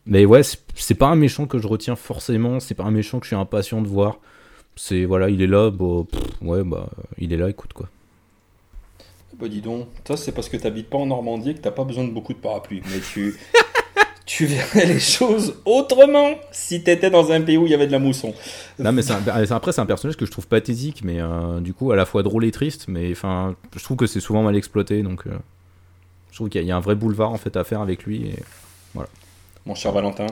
Mais 0.09 0.25
ouais, 0.25 0.43
c'est 0.75 0.95
pas 0.95 1.09
un 1.09 1.17
méchant 1.17 1.47
que 1.47 1.59
je 1.59 1.67
retiens 1.67 1.97
forcément. 1.97 2.61
C'est 2.61 2.75
pas 2.75 2.85
un 2.85 2.93
méchant 2.93 3.19
que 3.19 3.25
je 3.25 3.31
suis 3.31 3.37
impatient 3.37 3.83
de 3.83 3.89
voir. 3.89 4.19
C'est 4.77 5.05
voilà, 5.05 5.31
il 5.31 5.43
est 5.43 5.47
là. 5.47 5.71
Bon, 5.71 6.07
ouais, 6.43 6.63
bah 6.63 6.89
il 7.19 7.33
est 7.33 7.37
là. 7.37 7.49
Écoute 7.49 7.73
quoi. 7.73 7.89
Bah 9.39 9.49
dis 9.49 9.61
donc, 9.61 9.89
toi 10.05 10.17
c'est 10.17 10.33
parce 10.33 10.49
que 10.49 10.57
tu 10.57 10.65
n'habites 10.65 10.89
pas 10.89 10.99
en 10.99 11.07
Normandie 11.07 11.51
et 11.51 11.55
que 11.55 11.61
t'as 11.61 11.71
pas 11.71 11.85
besoin 11.85 12.05
de 12.05 12.11
beaucoup 12.11 12.33
de 12.33 12.39
parapluies. 12.39 12.81
Mais 12.91 13.01
tu, 13.01 13.37
tu 14.27 14.47
verrais 14.47 14.87
les 14.87 15.01
choses 15.01 15.57
autrement 15.67 16.31
si 16.53 16.83
tu 16.83 16.91
étais 16.91 17.11
dans 17.11 17.31
un 17.31 17.43
pays 17.43 17.59
où 17.59 17.67
il 17.67 17.71
y 17.71 17.75
avait 17.75 17.87
de 17.87 17.93
la 17.93 17.99
mousson. 17.99 18.35
Non 18.79 18.93
mais 18.93 19.03
après 19.11 19.73
c'est 19.73 19.81
un 19.81 19.87
personnage 19.87 20.17
que 20.17 20.25
je 20.25 20.31
trouve 20.31 20.47
pathétique, 20.47 21.03
mais 21.05 21.21
euh, 21.21 21.61
du 21.61 21.75
coup 21.75 21.93
à 21.93 21.97
la 21.97 22.07
fois 22.07 22.23
drôle 22.23 22.47
et 22.47 22.51
triste. 22.51 22.87
Mais 22.89 23.11
enfin, 23.11 23.57
je 23.77 23.85
trouve 23.85 23.99
que 23.99 24.07
c'est 24.07 24.21
souvent 24.21 24.43
mal 24.43 24.57
exploité, 24.57 25.03
donc 25.03 25.27
euh, 25.27 25.37
je 26.31 26.37
trouve 26.37 26.49
qu'il 26.49 26.63
y, 26.65 26.71
a 26.71 26.77
un 26.77 26.81
vrai 26.81 26.95
boulevard 26.95 27.33
en 27.33 27.39
fait 27.39 27.57
à 27.57 27.65
faire 27.65 27.83
avec 27.83 28.05
lui. 28.05 28.29
Et 28.29 28.39
mon 29.67 29.75
cher 29.75 29.91
Valentin 29.91 30.27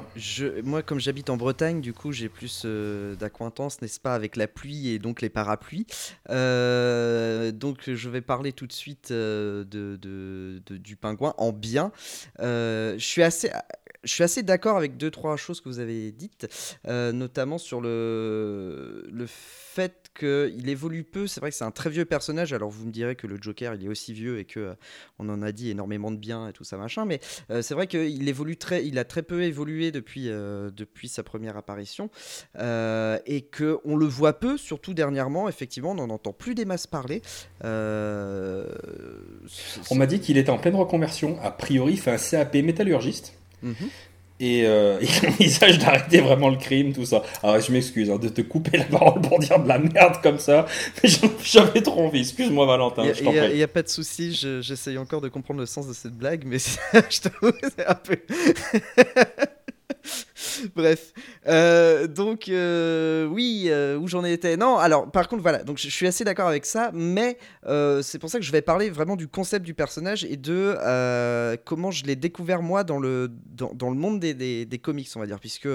Moi, 0.62 0.82
comme 0.82 1.00
j'habite 1.00 1.28
en 1.28 1.36
Bretagne, 1.36 1.80
du 1.80 1.92
coup, 1.92 2.12
j'ai 2.12 2.28
plus 2.28 2.62
euh, 2.64 3.16
d'acquaintance, 3.16 3.82
n'est-ce 3.82 3.98
pas, 3.98 4.14
avec 4.14 4.36
la 4.36 4.46
pluie 4.46 4.90
et 4.90 5.00
donc 5.00 5.20
les 5.20 5.28
parapluies. 5.28 5.86
Euh, 6.30 7.50
donc, 7.50 7.90
je 7.92 8.08
vais 8.08 8.20
parler 8.20 8.52
tout 8.52 8.68
de 8.68 8.72
suite 8.72 9.10
euh, 9.10 9.64
de, 9.64 10.62
du 10.70 10.96
pingouin 10.96 11.34
en 11.36 11.52
bien. 11.52 11.90
je 12.38 12.96
suis 12.98 13.22
assez 13.22 13.50
je 14.04 14.12
suis 14.12 14.22
assez 14.22 14.42
d'accord 14.42 14.76
avec 14.76 14.96
deux, 14.96 15.10
trois 15.10 15.36
choses 15.36 15.60
que 15.60 15.68
vous 15.68 15.80
avez 15.80 16.12
dites, 16.12 16.46
notamment 16.86 17.58
sur 17.58 17.80
le, 17.80 19.06
le 19.10 19.26
fait 19.74 20.10
qu'il 20.16 20.68
évolue 20.68 21.02
peu. 21.02 21.26
C'est 21.26 21.40
vrai 21.40 21.50
que 21.50 21.56
c'est 21.56 21.64
un 21.64 21.72
très 21.72 21.90
vieux 21.90 22.04
personnage. 22.04 22.52
Alors 22.52 22.70
vous 22.70 22.86
me 22.86 22.92
direz 22.92 23.16
que 23.16 23.26
le 23.26 23.36
Joker, 23.40 23.74
il 23.74 23.84
est 23.84 23.88
aussi 23.88 24.12
vieux 24.12 24.38
et 24.38 24.44
que 24.44 24.60
euh, 24.60 24.74
on 25.18 25.28
en 25.28 25.42
a 25.42 25.50
dit 25.50 25.70
énormément 25.70 26.12
de 26.12 26.16
bien 26.16 26.48
et 26.48 26.52
tout 26.52 26.62
ça 26.64 26.76
machin. 26.76 27.04
Mais 27.04 27.18
euh, 27.50 27.60
c'est 27.60 27.74
vrai 27.74 27.88
qu'il 27.88 28.28
évolue 28.28 28.56
très, 28.56 28.86
il 28.86 28.98
a 28.98 29.04
très 29.04 29.22
peu 29.22 29.42
évolué 29.42 29.90
depuis 29.90 30.28
euh, 30.28 30.70
depuis 30.70 31.08
sa 31.08 31.24
première 31.24 31.56
apparition 31.56 32.08
et 32.56 33.42
que 33.50 33.78
on 33.84 33.96
le 33.96 34.06
voit 34.06 34.34
peu, 34.38 34.56
surtout 34.56 34.94
dernièrement. 34.94 35.48
Effectivement, 35.48 35.90
on 35.90 35.96
n'en 35.96 36.10
entend 36.10 36.32
plus 36.32 36.54
des 36.54 36.64
masses 36.64 36.86
parler. 36.86 37.20
on 37.64 38.64
m'a 39.94 40.06
dit 40.06 40.20
qu'il 40.20 40.38
était 40.38 40.50
en 40.50 40.58
pleine 40.58 40.76
reconversion. 40.76 41.38
A 41.42 41.50
priori, 41.50 41.94
il 41.94 41.98
fait 41.98 42.12
un 42.12 42.18
CAP 42.18 42.54
métallurgiste. 42.54 43.34
Mhm 43.64 43.88
et 44.40 44.66
euh, 44.66 44.98
il 45.02 45.28
envisage 45.28 45.78
d'arrêter 45.78 46.20
vraiment 46.20 46.48
le 46.48 46.56
crime, 46.56 46.92
tout 46.92 47.06
ça. 47.06 47.22
Alors 47.42 47.60
je 47.60 47.72
m'excuse 47.72 48.10
hein, 48.10 48.18
de 48.18 48.28
te 48.28 48.40
couper 48.40 48.78
la 48.78 48.84
parole 48.84 49.20
pour 49.20 49.38
dire 49.38 49.58
de 49.60 49.68
la 49.68 49.78
merde 49.78 50.20
comme 50.22 50.38
ça, 50.38 50.66
mais 51.02 51.10
j'avais 51.42 51.82
trop 51.82 52.06
envie. 52.06 52.20
Excuse-moi 52.20 52.66
Valentin. 52.66 53.04
Il 53.04 53.54
n'y 53.54 53.62
a, 53.62 53.68
pas 53.68 53.82
de 53.82 53.88
souci, 53.88 54.32
j'essaye 54.60 54.98
encore 54.98 55.20
de 55.20 55.28
comprendre 55.28 55.60
le 55.60 55.66
sens 55.66 55.86
de 55.86 55.92
cette 55.92 56.14
blague, 56.14 56.44
mais 56.46 56.58
je 56.58 57.20
t'avoue, 57.20 57.52
c'est 57.76 57.86
un 57.86 57.94
peu... 57.94 58.16
Bref, 60.74 61.12
euh, 61.46 62.06
donc 62.06 62.48
euh, 62.48 63.26
oui, 63.26 63.66
euh, 63.68 63.96
où 63.96 64.08
j'en 64.08 64.24
étais. 64.24 64.56
Non, 64.56 64.76
alors 64.78 65.10
par 65.10 65.28
contre 65.28 65.42
voilà, 65.42 65.62
donc 65.62 65.78
je, 65.78 65.88
suis 65.88 66.06
assez 66.06 66.24
d'accord 66.24 66.48
avec 66.48 66.66
ça, 66.66 66.90
mais 66.92 67.38
c'est 68.02 68.18
pour 68.18 68.30
ça 68.30 68.38
que 68.38 68.44
je 68.44 68.52
vais 68.52 68.62
parler 68.62 68.90
vraiment 68.90 69.16
du 69.16 69.28
concept 69.28 69.64
du 69.64 69.74
personnage 69.74 70.24
et 70.24 70.36
de 70.36 70.76
comment 71.64 71.90
je 71.90 72.04
l'ai 72.04 72.16
découvert 72.16 72.62
moi 72.62 72.84
dans 72.84 72.98
le 72.98 73.30
dans, 73.54 73.90
le 73.90 73.96
monde 73.96 74.20
des, 74.20 74.34
des, 74.64 74.78
comics, 74.78 75.08
on 75.16 75.20
va 75.20 75.26
dire, 75.26 75.38
puisque 75.38 75.68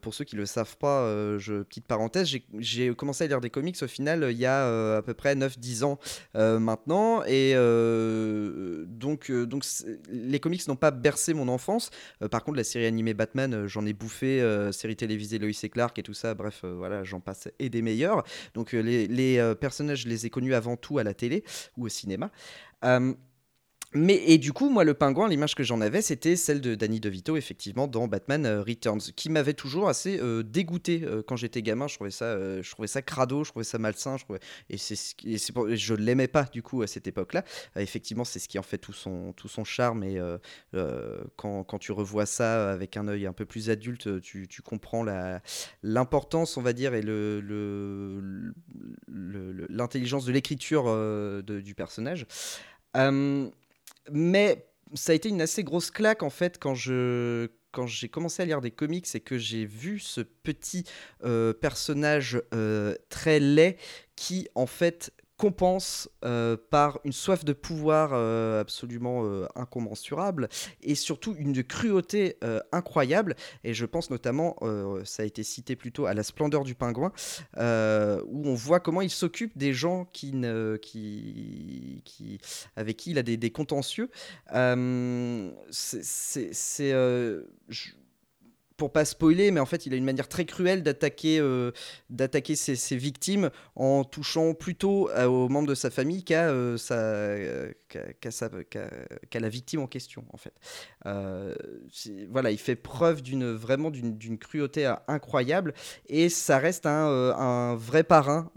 pour 0.00 0.14
ceux 0.14 0.24
qui 0.24 0.36
le 0.36 0.46
savent 0.46 0.76
pas, 0.76 1.04
je 1.38 1.62
petite 1.62 1.86
parenthèse, 1.86 2.28
j'ai 2.58 2.94
commencé 2.94 3.24
à 3.24 3.26
lire 3.26 3.40
des 3.40 3.50
comics 3.50 3.76
au 3.82 3.86
final 3.86 4.28
il 4.30 4.38
y 4.38 4.46
a 4.46 4.96
à 4.96 5.02
peu 5.02 5.14
près 5.14 5.34
9-10 5.34 5.84
ans 5.84 5.98
maintenant, 6.34 7.22
et 7.24 7.54
donc 8.86 9.30
donc 9.30 9.64
les 10.10 10.40
comics 10.40 10.66
n'ont 10.68 10.76
pas 10.76 10.90
bercé 10.90 11.34
mon 11.34 11.48
enfance. 11.48 11.90
par 12.30 12.44
contre, 12.44 12.56
la 12.56 12.64
série 12.64 12.86
animée 12.86 13.14
Batman, 13.14 13.66
j'en 13.66 13.86
ai 13.86 13.87
bouffé, 13.92 14.40
euh, 14.40 14.72
série 14.72 14.96
télévisée 14.96 15.38
Lois 15.38 15.50
et 15.62 15.68
Clark 15.68 15.98
et 15.98 16.02
tout 16.02 16.14
ça, 16.14 16.34
bref, 16.34 16.62
euh, 16.64 16.74
voilà, 16.74 17.04
j'en 17.04 17.20
passe 17.20 17.48
et 17.58 17.68
des 17.68 17.82
meilleurs. 17.82 18.24
Donc 18.54 18.74
euh, 18.74 18.80
les, 18.80 19.06
les 19.06 19.54
personnages, 19.60 20.02
je 20.02 20.08
les 20.08 20.26
ai 20.26 20.30
connus 20.30 20.54
avant 20.54 20.76
tout 20.76 20.98
à 20.98 21.04
la 21.04 21.14
télé 21.14 21.44
ou 21.76 21.86
au 21.86 21.88
cinéma. 21.88 22.30
Mais 23.94 24.22
et 24.26 24.36
du 24.36 24.52
coup, 24.52 24.68
moi, 24.68 24.84
le 24.84 24.92
pingouin, 24.92 25.28
l'image 25.28 25.54
que 25.54 25.62
j'en 25.62 25.80
avais, 25.80 26.02
c'était 26.02 26.36
celle 26.36 26.60
de 26.60 26.74
Danny 26.74 27.00
DeVito, 27.00 27.38
effectivement, 27.38 27.88
dans 27.88 28.06
Batman 28.06 28.44
euh, 28.44 28.62
Returns, 28.62 29.00
qui 29.16 29.30
m'avait 29.30 29.54
toujours 29.54 29.88
assez 29.88 30.20
euh, 30.20 30.42
dégoûté 30.42 31.04
euh, 31.04 31.22
quand 31.26 31.36
j'étais 31.36 31.62
gamin. 31.62 31.88
Je 31.88 31.94
trouvais 31.94 32.10
ça, 32.10 32.60
je 32.60 32.70
trouvais 32.70 32.86
ça 32.86 33.00
crado, 33.00 33.44
je 33.44 33.50
trouvais 33.50 33.64
ça 33.64 33.78
malsain, 33.78 34.18
je 34.18 34.24
trouvais... 34.24 34.40
et 34.68 34.76
c'est, 34.76 34.94
je 35.24 35.94
l'aimais 35.94 36.28
pas 36.28 36.44
du 36.44 36.62
coup 36.62 36.82
à 36.82 36.86
cette 36.86 37.06
époque-là. 37.06 37.44
effectivement, 37.76 38.24
c'est 38.24 38.38
ce 38.38 38.48
qui 38.48 38.58
en 38.58 38.62
fait 38.62 38.76
tout 38.76 38.92
son 38.92 39.32
tout 39.32 39.48
son 39.48 39.64
charme. 39.64 40.04
Et 40.04 40.20
quand, 41.36 41.64
quand, 41.64 41.78
tu 41.78 41.92
revois 41.92 42.26
ça 42.26 42.70
avec 42.70 42.96
un 42.98 43.08
œil 43.08 43.26
un 43.26 43.32
peu 43.32 43.46
plus 43.46 43.70
adulte, 43.70 44.20
tu, 44.20 44.48
tu 44.48 44.60
comprends 44.60 45.04
l'importance, 45.82 46.58
on 46.58 46.62
va 46.62 46.74
dire, 46.74 46.94
et 46.94 47.02
le, 47.02 47.40
le, 47.40 48.52
l'intelligence 49.70 50.26
de 50.26 50.32
l'écriture 50.32 50.84
du 51.42 51.74
personnage 51.74 52.26
mais 54.12 54.66
ça 54.94 55.12
a 55.12 55.14
été 55.14 55.28
une 55.28 55.40
assez 55.40 55.64
grosse 55.64 55.90
claque 55.90 56.22
en 56.22 56.30
fait 56.30 56.58
quand 56.58 56.74
j'ai 56.74 58.08
commencé 58.10 58.42
à 58.42 58.46
lire 58.46 58.60
des 58.60 58.70
comics 58.70 59.06
et 59.14 59.20
que 59.20 59.38
j'ai 59.38 59.64
vu 59.64 59.98
ce 59.98 60.20
petit 60.20 60.84
euh, 61.24 61.52
personnage 61.52 62.42
euh, 62.54 62.94
très 63.08 63.40
laid 63.40 63.76
qui 64.16 64.48
en 64.54 64.66
fait 64.66 65.12
compense 65.38 66.10
euh, 66.24 66.56
par 66.68 66.98
une 67.04 67.12
soif 67.12 67.44
de 67.44 67.52
pouvoir 67.52 68.10
euh, 68.12 68.60
absolument 68.60 69.24
euh, 69.24 69.46
incommensurable 69.54 70.48
et 70.82 70.96
surtout 70.96 71.34
une 71.38 71.62
cruauté 71.62 72.36
incroyable. 72.72 73.36
Et 73.62 73.72
je 73.72 73.86
pense 73.86 74.10
notamment, 74.10 74.56
ça 75.04 75.22
a 75.22 75.26
été 75.26 75.44
cité 75.44 75.76
plus 75.76 75.92
tôt, 75.92 76.06
à 76.06 76.14
la 76.14 76.24
splendeur 76.24 76.64
du 76.64 76.74
pingouin, 76.74 77.12
où 77.56 78.48
on 78.48 78.54
voit 78.54 78.80
comment 78.80 79.00
il 79.00 79.10
s'occupe 79.10 79.56
des 79.56 79.72
gens 79.72 80.06
qui, 80.12 80.32
ne, 80.32 80.76
qui, 80.82 82.02
qui, 82.04 82.40
avec 82.74 82.96
qui 82.96 83.12
il 83.12 83.18
a 83.18 83.22
des, 83.22 83.36
des 83.36 83.50
contentieux. 83.50 84.10
c'est 85.70 86.92
pour 88.78 88.92
pas 88.92 89.04
spoiler, 89.04 89.50
mais 89.50 89.60
en 89.60 89.66
fait, 89.66 89.84
il 89.86 89.92
a 89.92 89.96
une 89.96 90.04
manière 90.04 90.28
très 90.28 90.46
cruelle 90.46 90.82
d'attaquer 90.82 91.40
euh, 91.40 91.72
ses, 92.54 92.96
victimes 92.96 93.50
en 93.74 94.04
touchant 94.04 94.54
plutôt 94.54 95.10
euh, 95.10 95.26
aux 95.26 95.48
membres 95.48 95.68
de 95.68 95.74
sa 95.74 95.90
famille 95.90 96.22
qu'à 96.24 96.48
euh, 96.48 97.72
qu'à 97.88 99.40
la 99.40 99.48
victime 99.48 99.80
en 99.80 99.86
question, 99.86 100.24
en 100.32 100.36
fait. 100.36 100.54
voilà, 102.30 102.50
il 102.50 102.58
fait 102.58 102.76
preuve 102.76 103.22
d'une 103.22 103.52
vraiment 103.52 103.90
d'une 103.90 104.38
cruauté 104.38 104.92
incroyable 105.06 105.74
et 106.08 106.28
ça 106.28 106.58
reste 106.58 106.86
un, 106.86 107.34
un 107.36 107.74
vrai 107.76 108.02
parrain 108.02 108.50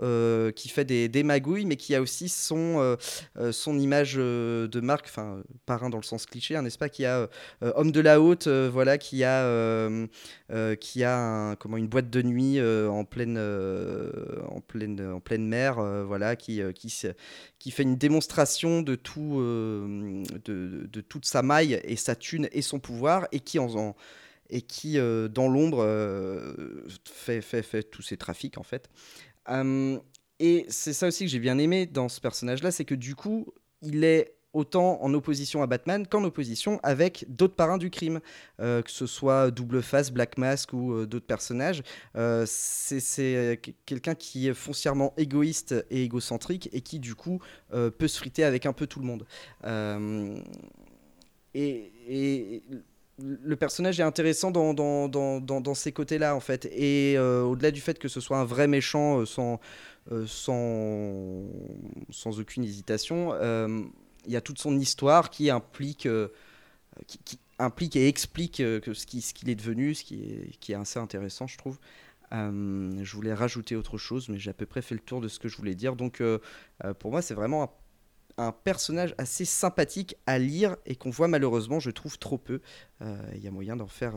qui 0.55 0.69
fait 0.69 0.85
des, 0.85 1.23
magouilles, 1.23 1.65
mais 1.65 1.77
qui 1.77 1.95
a 1.95 2.01
aussi 2.01 2.29
son 2.29 2.97
son 3.51 3.79
image 3.79 4.15
de 4.15 4.79
marque, 4.81 5.05
enfin 5.05 5.43
parrain 5.65 5.89
dans 5.89 5.97
le 5.97 6.03
sens 6.03 6.25
cliché, 6.25 6.55
hein, 6.55 6.61
n'est-ce 6.61 6.77
pas, 6.77 6.89
qui 6.89 7.05
a 7.05 7.29
homme 7.61 7.91
de 7.91 8.01
la 8.01 8.21
haute, 8.21 8.47
voilà, 8.47 8.97
qui 8.97 9.23
a 9.23 9.45
euh, 10.53 10.75
qui 10.75 11.05
a 11.05 11.55
comment, 11.59 11.77
une 11.77 11.87
boîte 11.87 12.09
de 12.09 12.21
nuit 12.21 12.59
euh, 12.59 12.89
en, 12.89 13.05
pleine, 13.05 13.37
euh, 13.37 14.11
en, 14.49 14.59
pleine, 14.59 14.99
en 15.01 15.21
pleine 15.21 15.47
mer, 15.47 15.81
voilà, 16.05 16.35
qui, 16.35 16.61
qui 16.73 17.71
fait 17.71 17.83
une 17.83 17.95
démonstration 17.95 18.81
de, 18.81 18.95
tout, 18.95 19.20
de, 19.29 20.87
de, 20.91 21.01
toute 21.01 21.25
sa 21.25 21.41
maille 21.41 21.79
et 21.83 21.95
sa 21.95 22.15
thune 22.15 22.47
et 22.51 22.61
son 22.61 22.79
pouvoir, 22.79 23.27
et 23.31 23.39
qui 23.39 23.59
qui 24.61 24.97
dans 24.97 25.47
l'ombre 25.47 25.85
fait, 27.05 27.41
fait, 27.41 27.63
fait 27.63 27.83
tous 27.83 28.01
ses 28.01 28.17
trafics 28.17 28.57
en 28.57 28.63
fait. 28.63 28.89
et 30.39 30.65
c'est 30.69 30.93
ça 30.93 31.07
aussi 31.07 31.25
que 31.25 31.31
j'ai 31.31 31.39
bien 31.39 31.57
aimé 31.57 31.85
dans 31.85 32.09
ce 32.09 32.19
personnage-là, 32.19 32.71
c'est 32.71 32.85
que 32.85 32.95
du 32.95 33.15
coup, 33.15 33.53
il 33.81 34.03
est 34.03 34.35
autant 34.53 35.01
en 35.01 35.13
opposition 35.13 35.61
à 35.63 35.67
Batman 35.67 36.05
qu'en 36.05 36.23
opposition 36.23 36.79
avec 36.83 37.25
d'autres 37.29 37.55
parrains 37.55 37.77
du 37.77 37.89
crime, 37.89 38.19
euh, 38.59 38.81
que 38.81 38.91
ce 38.91 39.05
soit 39.05 39.51
Double 39.51 39.81
Face, 39.81 40.11
Black 40.11 40.37
Mask 40.37 40.73
ou 40.73 40.93
euh, 40.93 41.05
d'autres 41.05 41.25
personnages. 41.25 41.83
Euh, 42.15 42.45
c'est 42.47 43.59
quelqu'un 43.85 44.15
qui 44.15 44.47
est 44.47 44.53
foncièrement 44.53 45.13
égoïste 45.17 45.85
et 45.89 46.03
égocentrique 46.03 46.69
et 46.73 46.81
qui 46.81 46.99
du 46.99 47.15
coup 47.15 47.39
peut 47.69 48.07
se 48.07 48.17
friter 48.17 48.43
avec 48.43 48.65
un 48.65 48.73
peu 48.73 48.87
tout 48.87 48.99
le 48.99 49.05
monde. 49.05 49.25
Et, 51.53 52.63
le 53.19 53.55
personnage 53.55 53.99
est 53.99 54.03
intéressant 54.03 54.49
dans, 54.51 55.73
ces 55.75 55.91
côtés-là 55.91 56.35
en 56.35 56.39
fait. 56.39 56.65
Et 56.71 57.17
au-delà 57.17 57.71
du 57.71 57.81
fait 57.81 57.99
que 57.99 58.07
ce 58.07 58.19
soit 58.19 58.37
un 58.37 58.45
vrai 58.45 58.67
méchant 58.67 59.25
sans 59.25 59.59
aucune 62.39 62.63
hésitation, 62.63 63.33
il 64.25 64.31
y 64.31 64.35
a 64.35 64.41
toute 64.41 64.59
son 64.59 64.77
histoire 64.77 65.29
qui 65.29 65.49
implique, 65.49 66.05
euh, 66.05 66.29
qui, 67.07 67.39
implique 67.59 67.95
et 67.95 68.07
explique 68.07 68.59
euh, 68.59 68.79
ce 68.93 69.05
qu'il 69.05 69.49
est 69.49 69.55
devenu, 69.55 69.95
ce 69.95 70.03
qui 70.03 70.23
est, 70.23 70.57
qui 70.59 70.71
est 70.71 70.75
assez 70.75 70.99
intéressant, 70.99 71.47
je 71.47 71.57
trouve. 71.57 71.79
Euh, 72.33 73.03
je 73.03 73.15
voulais 73.15 73.33
rajouter 73.33 73.75
autre 73.75 73.97
chose, 73.97 74.29
mais 74.29 74.39
j'ai 74.39 74.51
à 74.51 74.53
peu 74.53 74.65
près 74.65 74.81
fait 74.81 74.95
le 74.95 75.01
tour 75.01 75.21
de 75.21 75.27
ce 75.27 75.37
que 75.37 75.47
je 75.47 75.57
voulais 75.57 75.75
dire. 75.75 75.95
Donc, 75.95 76.23
pour 76.99 77.11
moi, 77.11 77.21
c'est 77.21 77.33
vraiment 77.33 77.77
un, 78.37 78.51
personnage 78.51 79.13
assez 79.17 79.43
sympathique 79.43 80.15
à 80.25 80.39
lire 80.39 80.77
et 80.85 80.95
qu'on 80.95 81.09
voit 81.09 81.27
malheureusement, 81.27 81.79
je 81.79 81.91
trouve, 81.91 82.17
trop 82.17 82.37
peu. 82.37 82.61
Il 83.01 83.43
y 83.43 83.47
a 83.47 83.51
moyen 83.51 83.75
d'en 83.75 83.87
faire 83.87 84.13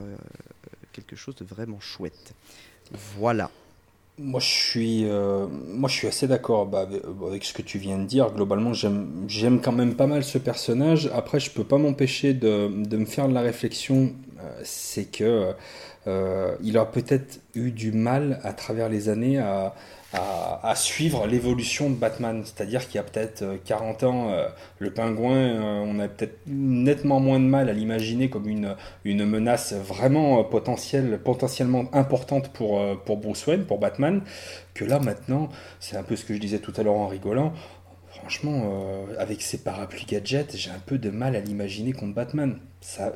quelque 0.93 1.17
chose 1.17 1.35
de 1.35 1.45
vraiment 1.45 1.81
chouette. 1.81 2.35
Voilà. 3.19 3.51
Moi 4.17 4.39
je 4.39 4.47
suis, 4.47 5.09
euh, 5.09 5.49
moi, 5.49 5.89
je 5.89 5.97
suis 5.97 6.07
assez 6.07 6.29
d'accord 6.29 6.67
bah, 6.67 6.87
avec, 7.27 7.45
ce 7.45 7.53
que 7.53 7.63
tu 7.63 7.79
viens 7.79 7.99
de 7.99 8.05
dire. 8.05 8.33
Globalement, 8.33 8.73
j'aime 8.73 9.61
quand 9.61 9.73
même 9.73 9.97
pas 9.97 10.07
mal 10.07 10.23
ce 10.23 10.39
personnage. 10.39 11.11
Après, 11.13 11.41
je 11.41 11.51
peux 11.51 11.65
pas 11.65 11.79
m'empêcher 11.79 12.33
de, 12.33 12.69
de, 12.69 12.97
me 12.97 13.07
faire 13.07 13.29
de 13.29 13.35
la 13.35 13.41
réflexion. 13.41 14.13
Euh, 14.41 14.61
c'est 14.63 15.07
que 15.11 15.53
euh, 16.07 16.55
il 16.63 16.79
a 16.79 16.85
peut-être 16.85 17.41
eu 17.57 17.73
du 17.73 17.91
mal 17.91 18.39
à 18.45 18.53
travers 18.53 18.89
les 18.89 19.09
années 19.09 19.39
à, 19.39 19.75
à, 20.15 20.75
suivre 20.77 21.27
l'évolution 21.27 21.91
de 21.91 21.95
Batman. 21.95 22.43
C'est-à-dire 22.45 22.87
qu'il 22.87 22.97
y 22.97 22.99
a 22.99 23.03
peut-être 23.03 23.45
40 23.65 24.03
euh, 24.03 24.07
ans, 24.07 24.31
euh, 24.31 24.49
le 24.79 24.93
pingouin, 24.93 25.37
euh, 25.37 25.85
on 25.87 25.99
a 25.99 26.09
peut-être 26.09 26.39
nettement 26.47 27.21
moins 27.21 27.41
de 27.41 27.45
mal 27.45 27.69
à 27.69 27.73
l'imaginer 27.73 28.31
comme 28.31 28.49
une, 28.49 28.77
une 29.05 29.25
menace 29.25 29.73
vraiment 29.73 30.43
potentielle, 30.45 31.21
potentiellement 31.23 31.85
importante 31.93 32.49
pour, 32.51 32.81
pour 33.05 33.17
Bruce 33.19 33.47
Wayne, 33.47 33.65
pour 33.65 33.79
Batman, 33.79 34.23
que 34.75 34.85
là 34.85 34.99
maintenant, 34.99 35.49
c'est 35.81 35.97
un 35.97 36.03
peu 36.03 36.17
ce 36.17 36.25
que 36.25 36.35
je 36.35 36.39
disais 36.39 36.59
tout 36.59 36.73
à 36.77 36.83
l'heure 36.83 36.95
en 36.95 37.09
rigolant, 37.09 37.53
franchement, 38.09 39.07
avec 39.19 39.43
ses 39.43 39.59
parapluies 39.59 40.07
gadgets, 40.07 40.57
j'ai 40.57 40.71
un 40.71 40.81
peu 40.85 40.99
de 40.99 41.11
mal 41.11 41.37
à 41.37 41.41
l'imaginer 41.41 41.93
contre 41.93 42.15
Batman. 42.15 42.59
Ça, 42.81 43.13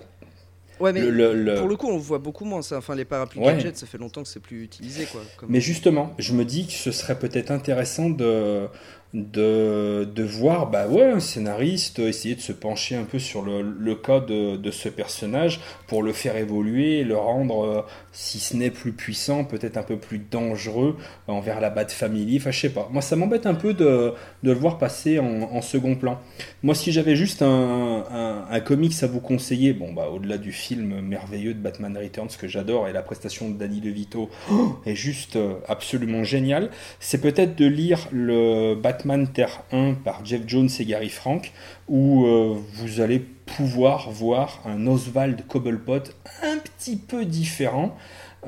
Ouais, 0.80 0.92
mais 0.92 1.02
pour 1.02 1.68
le 1.68 1.76
coup, 1.76 1.88
on 1.88 1.98
voit 1.98 2.18
beaucoup 2.18 2.44
moins. 2.44 2.62
Ça. 2.62 2.78
Enfin, 2.78 2.94
les 2.94 3.05
parapluies 3.05 3.40
gadgets, 3.40 3.76
ça 3.76 3.86
fait 3.86 3.98
longtemps 3.98 4.22
que 4.22 4.28
c'est 4.28 4.40
plus 4.40 4.62
utilisé. 4.62 5.06
Quoi, 5.06 5.22
Mais 5.48 5.60
justement, 5.60 6.14
je 6.18 6.32
me 6.32 6.44
dis 6.44 6.66
que 6.66 6.72
ce 6.72 6.92
serait 6.92 7.18
peut-être 7.18 7.50
intéressant 7.50 8.10
de, 8.10 8.68
de, 9.14 10.05
de, 10.05 10.22
voir 10.22 10.68
bah 10.68 10.86
ouais, 10.86 11.10
un 11.12 11.20
scénariste 11.20 11.98
essayer 11.98 12.35
de 12.35 12.43
se 12.43 12.52
pencher 12.52 12.94
un 12.94 13.05
peu 13.05 13.18
sur 13.18 13.40
le, 13.40 13.62
le 13.62 13.94
cas 13.94 14.20
de, 14.20 14.56
de, 14.56 14.70
ce 14.70 14.90
personnage 14.90 15.60
pour 15.86 16.02
le 16.02 16.12
faire 16.12 16.36
évoluer, 16.36 17.05
le 17.05 17.16
rendre, 17.16 17.64
euh, 17.64 17.82
si 18.12 18.39
ce 18.39 18.55
n'est 18.55 18.70
plus 18.70 18.93
puissant, 18.93 19.44
peut-être 19.44 19.78
un 19.78 19.82
peu 19.82 19.97
plus 19.97 20.18
dangereux 20.18 20.97
envers 21.26 21.59
la 21.60 21.70
Bat 21.70 21.89
Family. 21.89 22.36
Enfin, 22.36 22.51
je 22.51 22.60
sais 22.60 22.68
pas. 22.68 22.86
Moi, 22.93 23.01
ça 23.01 23.16
m'embête 23.16 23.47
un 23.47 23.55
peu 23.55 23.72
de, 23.72 24.12
de, 24.43 24.52
le 24.52 24.59
voir 24.59 24.76
passer 24.76 25.18
en, 25.18 25.62
second 25.62 25.94
plan. 25.94 26.20
Moi, 26.62 26.74
si 26.74 26.93
j'avais 26.93 27.16
juste 27.16 27.40
un, 27.40 28.05
un, 28.10 28.44
un, 28.51 28.60
comics 28.60 29.02
à 29.02 29.06
vous 29.06 29.20
conseiller, 29.20 29.72
bon, 29.72 29.93
bah, 29.94 30.09
au-delà 30.12 30.36
du 30.36 30.52
film 30.52 31.01
merveilleux 31.01 31.55
de 31.55 31.60
Batman 31.60 31.97
Returns 31.97 32.28
que 32.39 32.47
j'adore 32.47 32.89
et 32.89 32.93
la 32.93 33.02
prestation 33.02 33.48
de 33.48 33.55
Danny 33.55 33.80
DeVito 33.80 34.28
est 34.85 34.94
juste 34.94 35.36
euh, 35.36 35.55
absolument 35.66 36.24
géniale, 36.24 36.70
c'est 37.01 37.20
peut-être 37.22 37.56
de 37.56 37.66
lire 37.66 38.06
le 38.12 38.74
Batman 38.74 38.98
Batman 38.99 39.29
Terre 39.29 39.62
1 39.70 39.95
par 39.95 40.25
Jeff 40.25 40.43
Jones 40.49 40.69
et 40.81 40.85
Gary 40.85 41.09
Frank, 41.09 41.53
où 41.87 42.27
euh, 42.27 42.57
vous 42.75 43.01
allez 43.01 43.20
pouvoir 43.20 44.11
voir 44.11 44.61
un 44.66 44.89
Oswald 44.89 45.47
Cobblepot 45.47 46.11
un 46.43 46.59
petit 46.59 46.97
peu 46.97 47.25
différent. 47.25 47.97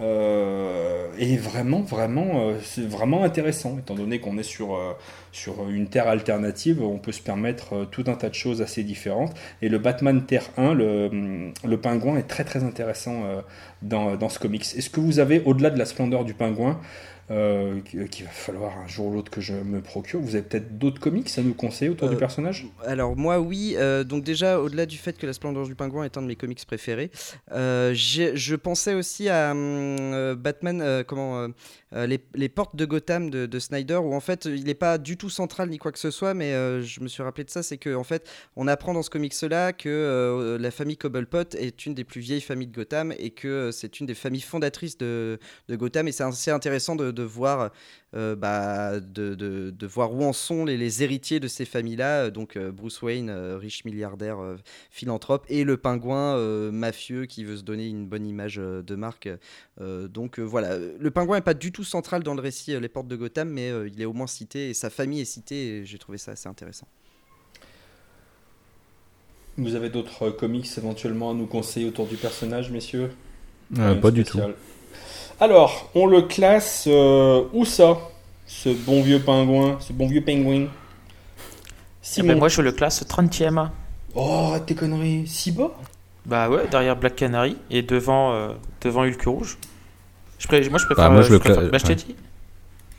Euh, 0.01 1.07
et 1.19 1.37
vraiment, 1.37 1.83
vraiment, 1.83 2.41
euh, 2.41 2.55
c'est 2.65 2.85
vraiment 2.85 3.23
intéressant, 3.23 3.79
étant 3.79 3.95
donné 3.95 4.19
qu'on 4.19 4.39
est 4.39 4.43
sur, 4.43 4.77
sur 5.31 5.69
une 5.69 5.87
Terre 5.87 6.09
alternative, 6.09 6.83
on 6.83 6.99
peut 6.99 7.13
se 7.13 7.23
permettre 7.23 7.87
tout 7.93 8.05
un 8.09 8.15
tas 8.15 8.29
de 8.29 8.35
choses 8.35 8.61
assez 8.61 8.83
différentes. 8.83 9.33
Et 9.63 9.69
le 9.69 9.79
Batman 9.79 10.27
Terre 10.27 10.51
1, 10.57 10.75
le, 10.75 11.53
le 11.65 11.81
pingouin, 11.81 12.17
est 12.17 12.27
très 12.27 12.43
très 12.43 12.65
intéressant 12.65 13.23
dans, 13.83 14.17
dans 14.17 14.29
ce 14.29 14.41
comics. 14.41 14.63
Est-ce 14.77 14.91
que 14.91 14.99
vous 14.99 15.21
avez, 15.21 15.43
au-delà 15.45 15.71
de 15.71 15.79
la 15.79 15.87
splendeur 15.87 16.25
du 16.25 16.35
pingouin, 16.35 16.81
euh, 17.31 17.81
qu'il 17.83 18.25
va 18.25 18.31
falloir 18.31 18.77
un 18.79 18.89
jour 18.89 19.07
ou 19.07 19.13
l'autre 19.15 19.31
que 19.31 19.41
je 19.41 19.55
me 19.55 19.81
procure. 19.81 20.21
Vous 20.21 20.35
avez 20.35 20.43
peut-être 20.43 20.79
d'autres 20.79 21.01
comics 21.01 21.31
à 21.39 21.43
nous 21.43 21.55
conseiller 21.55 21.91
autour 21.91 22.09
du 22.09 22.17
Euh, 22.17 22.19
personnage? 22.19 22.67
Alors 22.85 23.17
moi 23.17 23.39
oui, 23.41 23.75
euh, 23.77 24.05
donc 24.05 24.25
déjà 24.25 24.61
au-delà 24.61 24.85
du 24.87 24.99
fait 24.99 25.17
que 25.17 25.27
La 25.27 25.33
Splendeur 25.33 25.67
du 25.67 25.75
Pingouin 25.75 26.05
est 26.05 26.17
un 26.17 26.23
de 26.23 26.27
mes 26.27 26.37
comics 26.37 26.65
préférés, 26.67 27.11
je 27.51 28.55
pensais 28.57 28.95
aussi 28.95 29.29
à 29.29 29.53
hum, 29.53 30.35
Batman, 30.35 31.05
comment, 31.07 31.49
les, 31.93 32.21
les 32.35 32.49
portes 32.49 32.77
de 32.77 32.85
Gotham 32.85 33.31
de, 33.31 33.47
de 33.47 33.59
Snyder, 33.59 33.97
où 33.97 34.15
en 34.15 34.21
fait 34.21 34.47
il 34.47 34.65
n'est 34.65 34.75
pas 34.75 34.99
du 34.99 35.17
tout 35.17 35.31
central 35.31 35.69
ni 35.69 35.79
quoi 35.79 35.93
que 35.93 35.99
ce 35.99 36.11
soit, 36.11 36.35
mais 36.35 36.53
je 36.83 37.01
me 37.01 37.09
suis 37.09 37.23
rappelé 37.23 37.45
de 37.45 37.51
ça, 37.51 37.63
c'est 37.63 37.79
que 37.79 37.95
en 37.95 38.05
fait 38.05 38.29
on 38.57 38.67
apprend 38.67 38.93
dans 38.93 39.03
ce 39.03 39.11
comics-là 39.11 39.73
que 39.73 40.59
la 40.61 40.71
famille 40.71 40.97
Cobblepot 40.97 41.55
est 41.57 41.87
une 41.87 41.95
des 41.95 42.05
plus 42.05 42.21
vieilles 42.21 42.41
familles 42.41 42.67
de 42.69 42.75
Gotham 42.75 43.13
et 43.19 43.31
que 43.31 43.71
c'est 43.73 44.01
une 44.01 44.07
des 44.07 44.15
familles 44.15 44.41
fondatrices 44.41 44.99
de, 44.99 45.39
de 45.69 45.77
Gotham, 45.77 46.09
et 46.09 46.13
c'est 46.13 46.25
assez 46.25 46.51
intéressant 46.51 46.97
de, 46.97 47.11
de 47.11 47.20
voir 47.23 47.71
euh, 48.15 48.35
bah, 48.35 48.99
de, 49.01 49.35
de- 49.35 49.71
de 49.71 49.87
voir 49.87 50.13
où 50.13 50.25
en 50.25 50.33
sont 50.33 50.65
les, 50.65 50.77
les 50.77 51.03
héritiers 51.03 51.41
de 51.41 51.49
ces 51.49 51.65
familles-là. 51.65 52.25
euh, 52.25 52.31
Donc 52.31 52.57
euh, 52.57 52.73
Bruce 52.73 53.03
Wayne, 53.03 53.31
euh, 53.31 53.57
riche 53.57 53.85
milliardaire, 53.85 54.41
euh, 54.41 54.57
philanthrope, 54.91 55.45
et 55.49 55.65
le 55.65 55.77
pingouin 55.77 56.37
euh, 56.37 56.71
mafieux 56.73 57.27
qui 57.27 57.45
veut 57.45 57.57
se 57.57 57.63
donner 57.63 57.87
une 57.87 58.07
bonne 58.07 58.27
image 58.27 58.59
euh, 58.59 58.83
de 58.83 58.95
marque. 58.95 59.29
Euh, 59.81 60.09
donc 60.09 60.39
euh, 60.39 60.43
voilà, 60.43 60.79
le 60.79 61.11
pingouin 61.11 61.37
n'est 61.37 61.43
pas 61.43 61.55
du 61.55 61.73
tout 61.73 61.85
central 61.85 62.23
dans 62.23 62.35
le 62.35 62.41
récit 62.41 62.75
euh, 62.75 62.81
Les 62.81 62.89
Portes 62.89 63.09
de 63.09 63.17
Gotham, 63.17 63.49
mais 63.49 63.71
euh, 63.71 63.89
il 63.89 64.01
est 64.01 64.07
au 64.07 64.13
moins 64.13 64.27
cité, 64.27 64.71
et 64.71 64.75
sa 64.75 64.91
famille 64.91 65.21
est 65.21 65.25
citée, 65.25 65.79
et 65.79 65.85
j'ai 65.85 65.99
trouvé 65.99 66.19
ça 66.19 66.33
assez 66.33 66.49
intéressant. 66.49 66.87
Vous 69.57 69.75
avez 69.75 69.91
d'autres 69.91 70.29
euh, 70.29 70.31
comics 70.33 70.67
éventuellement 70.79 71.33
à 71.33 71.35
nous 71.35 71.47
conseiller 71.47 71.87
autour 71.87 72.07
du 72.07 72.17
personnage, 72.17 72.71
messieurs? 72.71 73.11
Euh, 73.79 73.95
pas 73.95 74.11
de 74.11 74.17
du 74.17 74.25
tout. 74.25 74.39
Alors, 75.41 75.91
on 75.95 76.07
le 76.07 76.23
classe 76.23 76.85
euh, 76.87 77.45
où 77.53 77.65
ça 77.65 77.99
Ce 78.47 78.69
bon 78.69 79.03
vieux 79.03 79.21
pingouin, 79.21 79.79
ce 79.81 79.93
bon 79.93 80.07
vieux 80.07 80.23
pingouin? 80.23 80.65
Eh 80.67 80.69
Simon. 82.03 82.29
ben, 82.29 82.39
moi, 82.39 82.49
je 82.49 82.61
le 82.63 82.73
classe 82.73 83.05
30ème. 83.07 83.69
Oh, 84.15 84.55
tes 84.67 84.75
conneries, 84.75 85.27
si 85.27 85.53
bas 85.53 85.71
Bah 86.27 86.49
ouais, 86.51 86.67
derrière 86.71 86.97
Black 86.97 87.17
Canary 87.17 87.57
et 87.71 87.83
devant, 87.83 88.33
euh, 88.35 88.49
devant 88.83 89.03
Hulk 89.05 89.23
Rouge. 89.25 89.57
Je 90.39 90.47
pré- 90.49 90.69
moi, 90.69 90.79
je 90.79 90.87
préfère. 90.87 91.05
Bah, 91.05 91.11
moi, 91.11 91.21
euh, 91.21 91.23
je 91.23 91.33
le 91.33 91.39
préfère- 91.39 91.63
cla- 91.63 91.71
bah, 91.71 91.79
je 91.79 91.85
t'ai 91.85 91.89
ouais. 91.91 91.95
dit. 91.97 92.17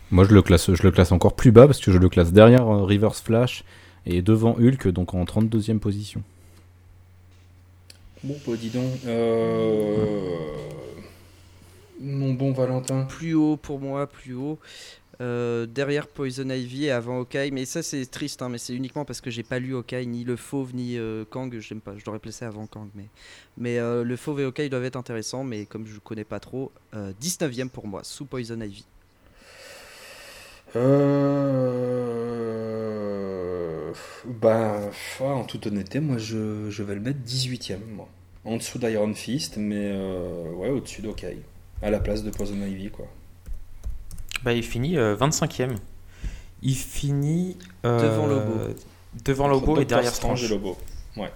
Moi, 0.09 0.26
je 0.26 0.34
le 0.34 0.41
classe, 0.41 0.73
je 0.73 0.84
le 0.84 0.91
classe 0.91 1.11
encore 1.11 1.35
plus 1.35 1.51
bas 1.51 1.68
parce 1.68 1.80
que 1.80 1.91
je 1.91 1.97
le 1.97 2.09
classe 2.09 2.31
derrière 2.31 2.61
euh, 2.68 2.84
Reverse 2.84 3.22
Flash 3.22 3.63
et 4.05 4.22
devant 4.22 4.55
Hulk, 4.59 4.88
donc 4.89 5.13
en 5.13 5.23
32e 5.26 5.80
position. 5.80 6.22
Bon, 8.23 8.35
bah 8.47 8.53
dis 8.59 8.69
donc. 8.69 8.84
Euh... 9.07 10.35
Mon 12.02 12.34
bon 12.34 12.52
Valentin. 12.52 13.03
Plus 13.03 13.34
haut 13.34 13.57
pour 13.57 13.80
moi, 13.80 14.07
plus 14.07 14.34
haut. 14.34 14.60
Euh, 15.22 15.68
derrière 15.68 16.07
Poison 16.07 16.49
Ivy 16.49 16.86
et 16.86 16.91
avant 16.91 17.19
Hawkeye, 17.19 17.52
mais 17.52 17.65
ça 17.65 17.84
c'est 17.84 18.07
triste, 18.07 18.41
hein, 18.41 18.49
mais 18.49 18.57
c'est 18.57 18.73
uniquement 18.73 19.06
parce 19.06 19.22
que 19.22 19.30
j'ai 19.30 19.44
pas 19.44 19.60
lu 19.60 19.76
Hawkeye, 19.76 20.07
ni 20.07 20.23
le 20.23 20.36
Fauve, 20.36 20.73
ni 20.73 20.98
euh, 20.98 21.26
Kang, 21.30 21.56
j'aime 21.60 21.80
pas, 21.80 21.95
je 21.95 22.03
l'aurais 22.07 22.18
placé 22.18 22.44
avant 22.44 22.65
Kang, 22.65 22.90
mais, 22.95 23.06
mais 23.56 23.78
euh, 23.78 24.03
le 24.03 24.15
Fauve 24.15 24.40
et 24.40 24.45
Hawkeye 24.45 24.69
doivent 24.69 24.86
être 24.86 24.95
intéressants, 24.95 25.44
mais 25.44 25.68
comme 25.68 25.86
je 25.86 25.99
connais 25.99 26.23
pas 26.23 26.40
trop, 26.40 26.72
euh, 26.95 27.14
19ème 27.22 27.69
pour 27.69 27.86
moi, 27.86 28.03
sous 28.03 28.26
Poison 28.26 28.60
Ivy. 28.60 28.84
Euh... 30.76 31.52
Bah, 34.26 34.80
ouais, 35.19 35.28
en 35.28 35.44
toute 35.44 35.68
honnêteté, 35.68 35.99
moi 35.99 36.18
je, 36.18 36.69
je 36.69 36.84
vais 36.84 36.95
le 36.95 37.02
mettre 37.02 37.19
18ème. 37.19 37.86
Moi. 37.95 38.10
En 38.44 38.57
dessous 38.57 38.80
d'Iron 38.80 39.14
Fist, 39.14 39.57
mais 39.57 39.91
euh, 39.94 40.52
ouais, 40.53 40.69
au-dessus 40.69 41.02
d'Ok. 41.02 41.26
À 41.81 41.89
la 41.89 41.99
place 41.99 42.23
de 42.23 42.29
Poison 42.29 42.55
Ivy, 42.55 42.89
quoi. 42.91 43.05
Bah, 44.43 44.53
il 44.53 44.63
finit 44.63 44.97
euh, 44.97 45.15
25ème. 45.15 45.75
Il 46.61 46.75
finit. 46.75 47.57
euh, 47.85 47.99
Devant 48.01 48.27
Lobo. 48.27 48.73
Devant 49.25 49.47
Lobo 49.47 49.79
et 49.79 49.85
derrière 49.85 50.13
Strange 50.13 50.39
Strange. 50.39 50.51
et 50.51 50.55
Lobo. 50.55 50.77
Ouais. 51.17 51.31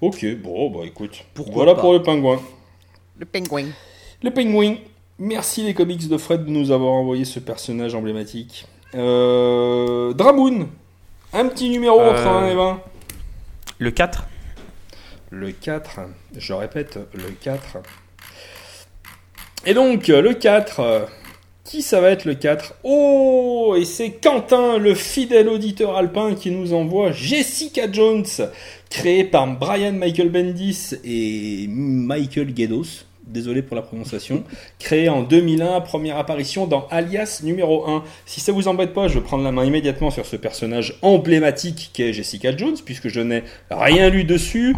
Ok, 0.00 0.24
bon, 0.42 0.70
bah 0.70 0.86
écoute. 0.86 1.24
Pourquoi 1.34 1.54
voilà 1.54 1.74
pas. 1.74 1.80
pour 1.80 1.92
le 1.92 2.02
pingouin. 2.02 2.40
Le 3.18 3.24
Penguin. 3.26 3.66
Le 4.22 4.30
pingouin. 4.30 4.76
Merci 5.18 5.64
les 5.64 5.74
comics 5.74 6.06
de 6.08 6.16
Fred 6.16 6.44
de 6.44 6.50
nous 6.50 6.70
avoir 6.70 6.92
envoyé 6.92 7.24
ce 7.24 7.40
personnage 7.40 7.94
emblématique. 7.96 8.66
Euh... 8.94 10.12
Dramoon. 10.12 10.68
Un 11.32 11.48
petit 11.48 11.68
numéro 11.68 12.00
entre 12.00 12.26
Euh, 12.26 12.46
1 12.46 12.48
et 12.50 12.54
20. 12.54 12.80
Le 13.80 13.90
4. 13.90 14.28
Le 15.30 15.50
4, 15.52 16.00
je 16.36 16.52
répète, 16.52 16.98
le 17.12 17.30
4. 17.32 17.78
Et 19.68 19.74
donc, 19.74 20.08
le 20.08 20.32
4, 20.32 20.80
euh, 20.80 21.00
qui 21.62 21.82
ça 21.82 22.00
va 22.00 22.08
être 22.08 22.24
le 22.24 22.34
4 22.34 22.76
Oh, 22.84 23.76
et 23.78 23.84
c'est 23.84 24.12
Quentin, 24.12 24.78
le 24.78 24.94
fidèle 24.94 25.46
auditeur 25.46 25.94
alpin, 25.94 26.34
qui 26.34 26.50
nous 26.50 26.72
envoie 26.72 27.12
Jessica 27.12 27.82
Jones, 27.92 28.24
créée 28.88 29.24
par 29.24 29.46
Brian 29.58 29.92
Michael 29.92 30.30
Bendis 30.30 30.94
et 31.04 31.66
Michael 31.68 32.54
Guedos. 32.54 33.04
Désolé 33.28 33.60
pour 33.60 33.76
la 33.76 33.82
prononciation. 33.82 34.42
Créée 34.78 35.10
en 35.10 35.22
2001, 35.22 35.82
première 35.82 36.16
apparition 36.16 36.66
dans 36.66 36.86
Alias 36.90 37.40
numéro 37.44 37.86
1. 37.86 38.02
Si 38.24 38.40
ça 38.40 38.52
vous 38.52 38.68
embête 38.68 38.94
pas, 38.94 39.06
je 39.06 39.18
vais 39.18 39.20
prendre 39.20 39.44
la 39.44 39.52
main 39.52 39.66
immédiatement 39.66 40.10
sur 40.10 40.24
ce 40.24 40.36
personnage 40.36 40.98
emblématique 41.02 41.90
qu'est 41.92 42.14
Jessica 42.14 42.56
Jones, 42.56 42.76
puisque 42.82 43.08
je 43.08 43.20
n'ai 43.20 43.44
rien 43.70 44.08
lu 44.08 44.24
dessus. 44.24 44.74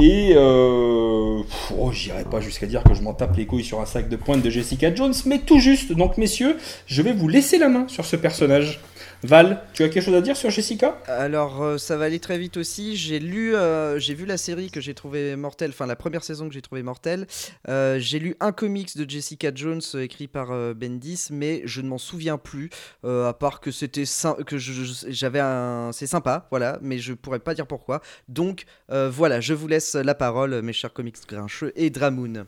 Et 0.00 0.32
euh, 0.34 1.42
oh, 1.78 1.92
j'irai 1.92 2.24
pas 2.24 2.40
jusqu'à 2.40 2.66
dire 2.66 2.82
que 2.84 2.94
je 2.94 3.02
m'en 3.02 3.12
tape 3.12 3.36
les 3.36 3.44
couilles 3.44 3.64
sur 3.64 3.80
un 3.80 3.86
sac 3.86 4.08
de 4.08 4.16
pointe 4.16 4.40
de 4.40 4.48
Jessica 4.48 4.94
Jones, 4.94 5.14
mais 5.26 5.40
tout 5.40 5.58
juste. 5.58 5.92
Donc, 5.92 6.16
messieurs, 6.16 6.56
je 6.86 7.02
vais 7.02 7.12
vous 7.12 7.28
laisser 7.28 7.58
la 7.58 7.68
main 7.68 7.86
sur 7.86 8.06
ce 8.06 8.16
personnage. 8.16 8.80
Val, 9.22 9.62
tu 9.74 9.82
as 9.82 9.88
quelque 9.88 10.02
chose 10.04 10.14
à 10.14 10.20
dire 10.20 10.36
sur 10.36 10.50
Jessica? 10.50 10.98
Alors 11.06 11.62
euh, 11.62 11.78
ça 11.78 11.96
va 11.96 12.06
aller 12.06 12.20
très 12.20 12.38
vite 12.38 12.56
aussi. 12.56 12.96
J'ai 12.96 13.18
lu, 13.18 13.54
euh, 13.54 13.98
j'ai 13.98 14.14
vu 14.14 14.26
la 14.26 14.36
série 14.36 14.70
que 14.70 14.80
j'ai 14.80 14.94
trouvé 14.94 15.36
mortelle, 15.36 15.70
enfin 15.70 15.86
la 15.86 15.96
première 15.96 16.24
saison 16.24 16.48
que 16.48 16.54
j'ai 16.54 16.62
trouvé 16.62 16.82
mortelle. 16.82 17.26
Euh, 17.68 17.98
j'ai 17.98 18.18
lu 18.18 18.36
un 18.40 18.52
comics 18.52 18.96
de 18.96 19.08
Jessica 19.08 19.50
Jones 19.54 19.80
écrit 19.98 20.26
par 20.28 20.52
euh, 20.52 20.74
Bendis, 20.74 21.28
mais 21.30 21.62
je 21.64 21.80
ne 21.80 21.88
m'en 21.88 21.98
souviens 21.98 22.38
plus. 22.38 22.70
euh, 23.04 23.28
à 23.28 23.34
part 23.34 23.60
que 23.60 23.70
c'était 23.70 24.04
que 24.46 24.56
j'avais 24.58 25.40
un, 25.40 25.90
c'est 25.92 26.06
sympa, 26.06 26.46
voilà, 26.50 26.78
mais 26.82 26.98
je 26.98 27.12
pourrais 27.12 27.38
pas 27.38 27.54
dire 27.54 27.66
pourquoi. 27.66 28.00
Donc 28.28 28.64
euh, 28.90 29.10
voilà, 29.10 29.40
je 29.40 29.54
vous 29.54 29.68
laisse 29.68 29.94
la 29.94 30.14
parole, 30.14 30.62
mes 30.62 30.72
chers 30.72 30.92
comics 30.92 31.16
grincheux 31.28 31.72
et 31.76 31.90
Dramoon. 31.90 32.46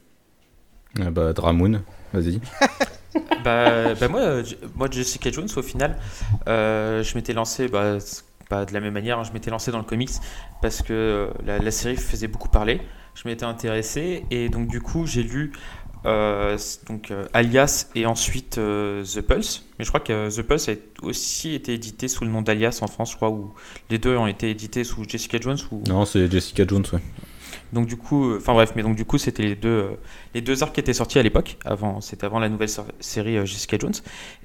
Ah 1.00 1.10
bah, 1.10 1.32
Dramoon, 1.32 1.82
vas-y. 2.12 2.40
bah, 3.44 3.94
bah 3.94 4.08
moi, 4.08 4.20
euh, 4.20 4.42
moi, 4.74 4.88
Jessica 4.90 5.30
Jones, 5.30 5.48
au 5.56 5.62
final, 5.62 5.98
euh, 6.48 7.02
je 7.02 7.14
m'étais 7.14 7.32
lancé 7.32 7.68
bah, 7.68 7.98
bah, 8.50 8.64
de 8.64 8.72
la 8.72 8.80
même 8.80 8.94
manière, 8.94 9.18
hein, 9.18 9.24
je 9.24 9.32
m'étais 9.32 9.50
lancé 9.50 9.70
dans 9.70 9.78
le 9.78 9.84
comics 9.84 10.10
parce 10.60 10.82
que 10.82 10.92
euh, 10.92 11.28
la, 11.44 11.70
série 11.70 11.96
faisait 11.96 12.28
beaucoup 12.28 12.48
parler. 12.48 12.80
Je 13.14 13.28
m'étais 13.28 13.44
intéressé 13.44 14.24
et 14.30 14.48
donc 14.48 14.68
du 14.68 14.80
coup 14.80 15.06
j'ai 15.06 15.22
lu 15.22 15.52
donc 16.86 17.12
Alias 17.34 17.90
et 17.94 18.06
ensuite 18.06 18.52
The 18.54 19.20
Pulse. 19.20 19.66
Mais 19.78 19.84
je 19.84 19.90
crois 19.90 20.00
que 20.00 20.34
The 20.34 20.42
Pulse 20.42 20.70
a 20.70 20.72
aussi 21.02 21.54
été 21.54 21.74
édité 21.74 22.08
sous 22.08 22.24
le 22.24 22.30
nom 22.30 22.40
d'Alias 22.40 22.78
en 22.80 22.86
France, 22.86 23.12
je 23.12 23.16
crois, 23.16 23.28
où 23.28 23.52
les 23.90 23.98
deux 23.98 24.16
ont 24.16 24.26
été 24.26 24.48
édités 24.48 24.82
sous 24.82 25.04
Jessica 25.06 25.38
Jones 25.38 25.58
ou 25.70 25.82
Non, 25.86 26.06
c'est 26.06 26.30
Jessica 26.30 26.64
Jones, 26.66 26.86
ouais. 26.94 27.00
Donc 27.72 27.86
du 27.86 27.96
coup, 27.96 28.30
euh, 28.30 28.38
enfin 28.38 28.52
bref, 28.52 28.72
mais 28.76 28.82
donc 28.82 28.96
du 28.96 29.04
coup 29.04 29.18
c'était 29.18 29.42
les 29.42 29.54
deux, 29.54 29.68
euh, 29.68 29.90
les 30.34 30.40
deux 30.42 30.62
arcs 30.62 30.74
qui 30.74 30.80
étaient 30.80 30.92
sortis 30.92 31.18
à 31.18 31.22
l'époque. 31.22 31.56
Avant, 31.64 32.00
c'était 32.00 32.26
avant 32.26 32.38
la 32.38 32.48
nouvelle 32.48 32.68
série 33.00 33.38
euh, 33.38 33.46
Jessica 33.46 33.78
Jones. 33.78 33.94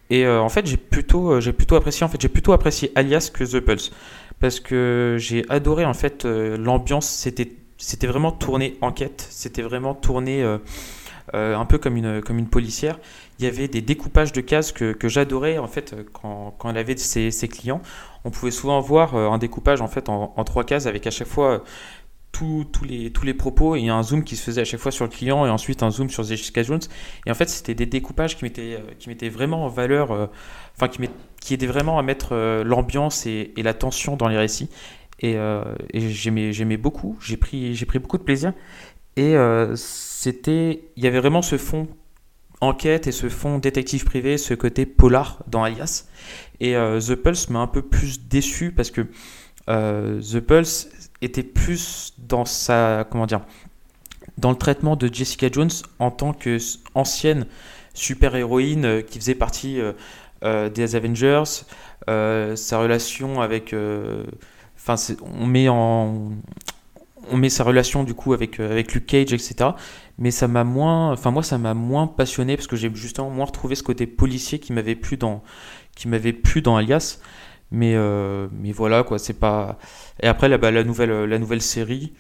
Et 0.10 0.26
euh, 0.26 0.42
en 0.42 0.50
fait, 0.50 0.66
j'ai 0.66 0.78
plutôt, 0.78 1.42
j'ai 1.42 1.52
plutôt 1.52 1.76
apprécié, 1.76 2.06
en 2.06 2.08
fait, 2.10 2.22
j'ai 2.22 2.30
plutôt 2.30 2.54
apprécié 2.54 2.92
Alias 2.96 3.30
que 3.34 3.44
The 3.44 3.60
Pulse 3.60 3.92
parce 4.40 4.60
que 4.60 5.18
j'ai 5.20 5.44
adoré 5.50 5.84
en 5.84 5.94
fait 5.94 6.24
l'ambiance. 6.26 7.10
C'était, 7.10 7.52
c'était 7.78 8.08
vraiment 8.08 8.32
tourné 8.32 8.78
enquête. 8.82 9.28
C'était 9.30 9.64
vraiment 9.64 9.94
tourné 9.96 10.44
euh, 10.44 11.56
un 11.56 11.66
peu 11.66 11.78
comme 11.78 11.98
une, 11.98 12.22
comme 12.22 12.38
une 12.38 12.48
policière. 12.48 13.00
Il 13.40 13.46
y 13.46 13.48
avait 13.50 13.68
des 13.68 13.82
découpages 13.82 14.32
de 14.32 14.40
cases 14.42 14.72
que, 14.72 14.94
que 14.94 15.10
j'adorais 15.10 15.58
en 15.58 15.68
fait 15.68 15.96
quand, 16.14 16.56
quand 16.58 16.70
elle 16.70 16.78
avait 16.78 16.96
ses, 16.96 17.32
ses 17.32 17.48
clients. 17.50 17.82
On 18.24 18.32
pouvait 18.32 18.52
souvent 18.52 18.80
voir 18.80 19.16
un 19.16 19.38
découpage 19.38 19.82
en 19.82 19.88
fait 19.88 20.08
en, 20.08 20.34
en 20.36 20.44
trois 20.44 20.64
cases 20.64 20.86
avec 20.86 21.06
à 21.06 21.12
chaque 21.12 21.28
fois 21.28 21.64
tous 22.32 22.66
tous 22.72 22.84
les, 22.86 23.12
tous 23.12 23.26
les 23.26 23.34
propos 23.34 23.76
et 23.76 23.90
un 23.90 24.04
zoom 24.04 24.24
qui 24.24 24.36
se 24.36 24.44
faisait 24.44 24.62
à 24.62 24.66
chaque 24.66 24.80
fois 24.80 24.92
sur 24.92 25.06
le 25.06 25.10
client 25.10 25.46
et 25.46 25.50
ensuite 25.50 25.82
un 25.82 25.90
zoom 25.90 26.10
sur 26.10 26.24
Jessica 26.24 26.62
Jones. 26.62 26.82
Et 27.26 27.32
en 27.32 27.34
fait, 27.34 27.50
c'était 27.50 27.74
des 27.74 27.86
découpages 27.86 28.38
qui 28.38 28.44
mettaient, 28.44 28.76
euh, 28.76 28.94
qui 29.00 29.10
mettaient 29.10 29.30
vraiment 29.30 29.66
en 29.66 29.70
valeur, 29.70 30.12
euh, 30.12 30.28
enfin 30.76 30.88
qui, 30.88 31.02
met- 31.02 31.10
qui 31.42 31.54
aidaient 31.56 31.68
vraiment 31.68 31.98
à 31.98 32.04
mettre 32.04 32.34
euh, 32.34 32.64
l'ambiance 32.64 33.26
et, 33.26 33.54
la 33.58 33.74
tension 33.74 34.18
dans 34.18 34.28
les 34.28 34.38
récits. 34.38 34.70
Et, 35.20 35.36
euh, 35.36 35.64
et 35.94 36.10
j'aimais, 36.12 36.54
j'aimais 36.54 36.78
beaucoup, 36.78 37.18
j'ai 37.22 37.38
pris, 37.38 37.74
j'ai 37.74 37.86
pris 37.88 37.98
beaucoup 38.00 38.20
de 38.20 38.24
plaisir. 38.24 38.54
Et 39.16 39.36
c'était, 39.76 40.84
il 40.96 41.04
y 41.04 41.08
avait 41.08 41.20
vraiment 41.20 41.42
ce 41.42 41.58
fond 41.58 41.88
enquête 42.62 43.08
et 43.08 43.12
ce 43.12 43.30
fond 43.30 43.58
détective 43.58 44.04
privé, 44.06 44.38
ce 44.38 44.54
côté 44.54 44.86
polar 44.86 45.44
dans 45.48 45.64
Alias. 45.64 46.06
Et 46.60 46.74
The 46.76 47.16
Pulse 47.16 47.50
m'a 47.50 47.58
un 47.58 47.68
peu 47.68 47.82
plus 47.82 48.28
déçu 48.28 48.72
parce 48.72 48.92
que 48.92 49.08
The 49.66 50.40
Pulse 50.40 50.90
était 51.22 51.42
plus 51.42 52.14
dans 52.28 52.46
sa 52.46 53.06
comment 53.10 53.26
dire 53.26 53.42
dans 54.38 54.52
le 54.52 54.58
traitement 54.58 54.96
de 54.96 55.12
Jessica 55.12 55.48
Jones 55.52 55.72
en 56.00 56.12
tant 56.12 56.34
que 56.34 56.58
ancienne 56.96 57.46
super-héroïne 57.94 59.04
qui 59.04 59.20
faisait 59.20 59.36
partie 59.36 59.80
des 60.44 60.96
Avengers, 60.96 61.44
sa 62.08 62.80
relation 62.80 63.42
avec... 63.42 63.74
Enfin, 64.76 64.96
on 65.40 65.48
met 65.48 65.68
on 67.30 67.38
met 67.38 67.50
sa 67.50 67.64
relation 67.64 68.04
du 68.04 68.14
coup 68.14 68.34
avec, 68.34 68.60
avec 68.60 68.94
Luke 68.94 69.06
Cage, 69.06 69.34
etc. 69.34 69.72
Mais 70.18 70.32
ça 70.32 70.48
m'a 70.48 70.64
moins, 70.64 71.12
enfin 71.12 71.32
moi 71.32 71.44
ça 71.44 71.58
m'a 71.58 71.74
moins 71.74 72.08
passionné 72.08 72.56
parce 72.56 72.68
que 72.68 72.76
j'ai 72.76 72.92
justement 72.94 73.30
moins 73.30 73.46
retrouvé 73.46 73.76
ce 73.76 73.84
côté 73.84 74.08
policier 74.08 74.60
qui 74.60 74.74
m'avait 74.74 74.96
plu 74.96 75.18
dans, 75.18 75.44
qui 75.96 76.08
m'avait 76.08 76.34
plu 76.34 76.62
dans 76.62 76.76
Alias. 76.76 77.20
Mais, 77.70 77.96
euh, 77.96 78.48
mais 78.54 78.72
voilà, 78.72 79.04
quoi, 79.04 79.20
c'est 79.20 79.34
pas. 79.34 79.78
Et 80.22 80.28
après, 80.28 80.50
là, 80.50 80.58
bah, 80.58 80.72
la, 80.72 80.84
nouvelle, 80.84 81.26
la 81.26 81.40
nouvelle 81.40 81.62
série, 81.62 82.14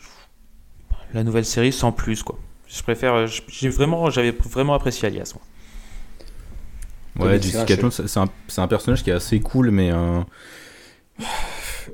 la 1.14 1.24
nouvelle 1.24 1.46
série 1.46 1.72
sans 1.72 1.92
plus, 1.92 2.24
quoi. 2.24 2.38
Je 2.68 2.84
préfère. 2.84 3.28
J'ai 3.28 3.70
vraiment, 3.70 4.10
j'avais 4.10 4.32
vraiment 4.32 4.74
apprécié 4.74 5.08
Alias, 5.08 5.34
moi. 5.36 5.44
Ouais, 7.20 7.42
Jessica 7.42 7.76
Jones, 7.76 7.92
c'est 7.92 8.18
un, 8.18 8.28
un, 8.58 8.68
personnage 8.68 9.04
qui 9.04 9.10
est 9.10 9.14
assez 9.14 9.40
cool, 9.40 9.72
mais. 9.72 9.92
Euh, 9.92 10.20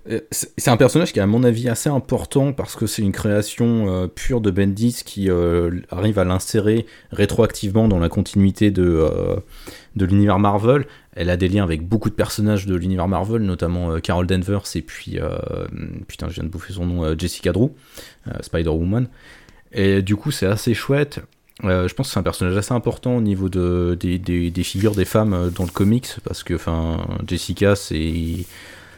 euh, 0.09 0.19
c'est 0.31 0.69
un 0.69 0.77
personnage 0.77 1.13
qui 1.13 1.19
est 1.19 1.21
à 1.21 1.27
mon 1.27 1.43
avis 1.43 1.69
assez 1.69 1.89
important 1.89 2.51
parce 2.51 2.75
que 2.75 2.88
c'est 2.88 3.01
une 3.01 3.13
création 3.13 3.88
euh, 3.88 4.07
pure 4.07 4.41
de 4.41 4.51
Bendis 4.51 5.03
qui 5.05 5.30
euh, 5.30 5.71
arrive 5.91 6.19
à 6.19 6.25
l'insérer 6.25 6.85
rétroactivement 7.11 7.88
dans 7.88 7.99
la 7.99 8.09
continuité 8.09 8.71
de, 8.71 9.07
de 9.95 10.06
l'univers 10.06 10.40
Marvel. 10.40 10.86
Elle 11.15 11.30
a 11.30 11.38
des 11.38 11.48
liens 11.48 11.64
avec 11.64 11.88
beaucoup 11.88 12.10
de 12.10 12.15
personnages 12.15 12.65
de 12.65 12.76
l'univers 12.76 13.07
Marvel, 13.07 13.41
notamment 13.44 13.99
Carol 13.99 14.26
Danvers 14.28 14.64
et 14.76 14.82
puis, 14.82 15.20
putain 16.07 16.28
je 16.30 16.34
viens 16.34 16.44
de 16.44 16.49
bouffer 16.49 16.74
son 16.74 16.86
nom, 16.86 17.18
Jessica 17.18 17.52
Drew, 17.52 17.70
Spider-Woman. 18.41 19.07
Et 19.72 20.02
du 20.02 20.15
coup 20.15 20.32
c'est 20.32 20.48
assez 20.48 20.74
chouette. 20.74 21.22
je 21.61 21.94
pense 21.94 22.07
que 22.07 22.14
c'est 22.14 22.20
un 22.20 22.24
personnage 22.24 22.57
assez 22.57 22.74
important 22.74 23.15
au 23.15 23.22
niveau 23.22 23.49
de, 23.49 23.95
des, 23.99 24.18
des, 24.18 24.49
des 24.49 24.64
figures 24.64 24.95
des 24.95 25.06
femmes 25.06 25.52
dans 25.56 25.65
le 25.65 25.72
comics 25.72 26.07
parce 26.24 26.44
que 26.44 26.57
Jessica 27.28 27.76
c'est 27.76 28.45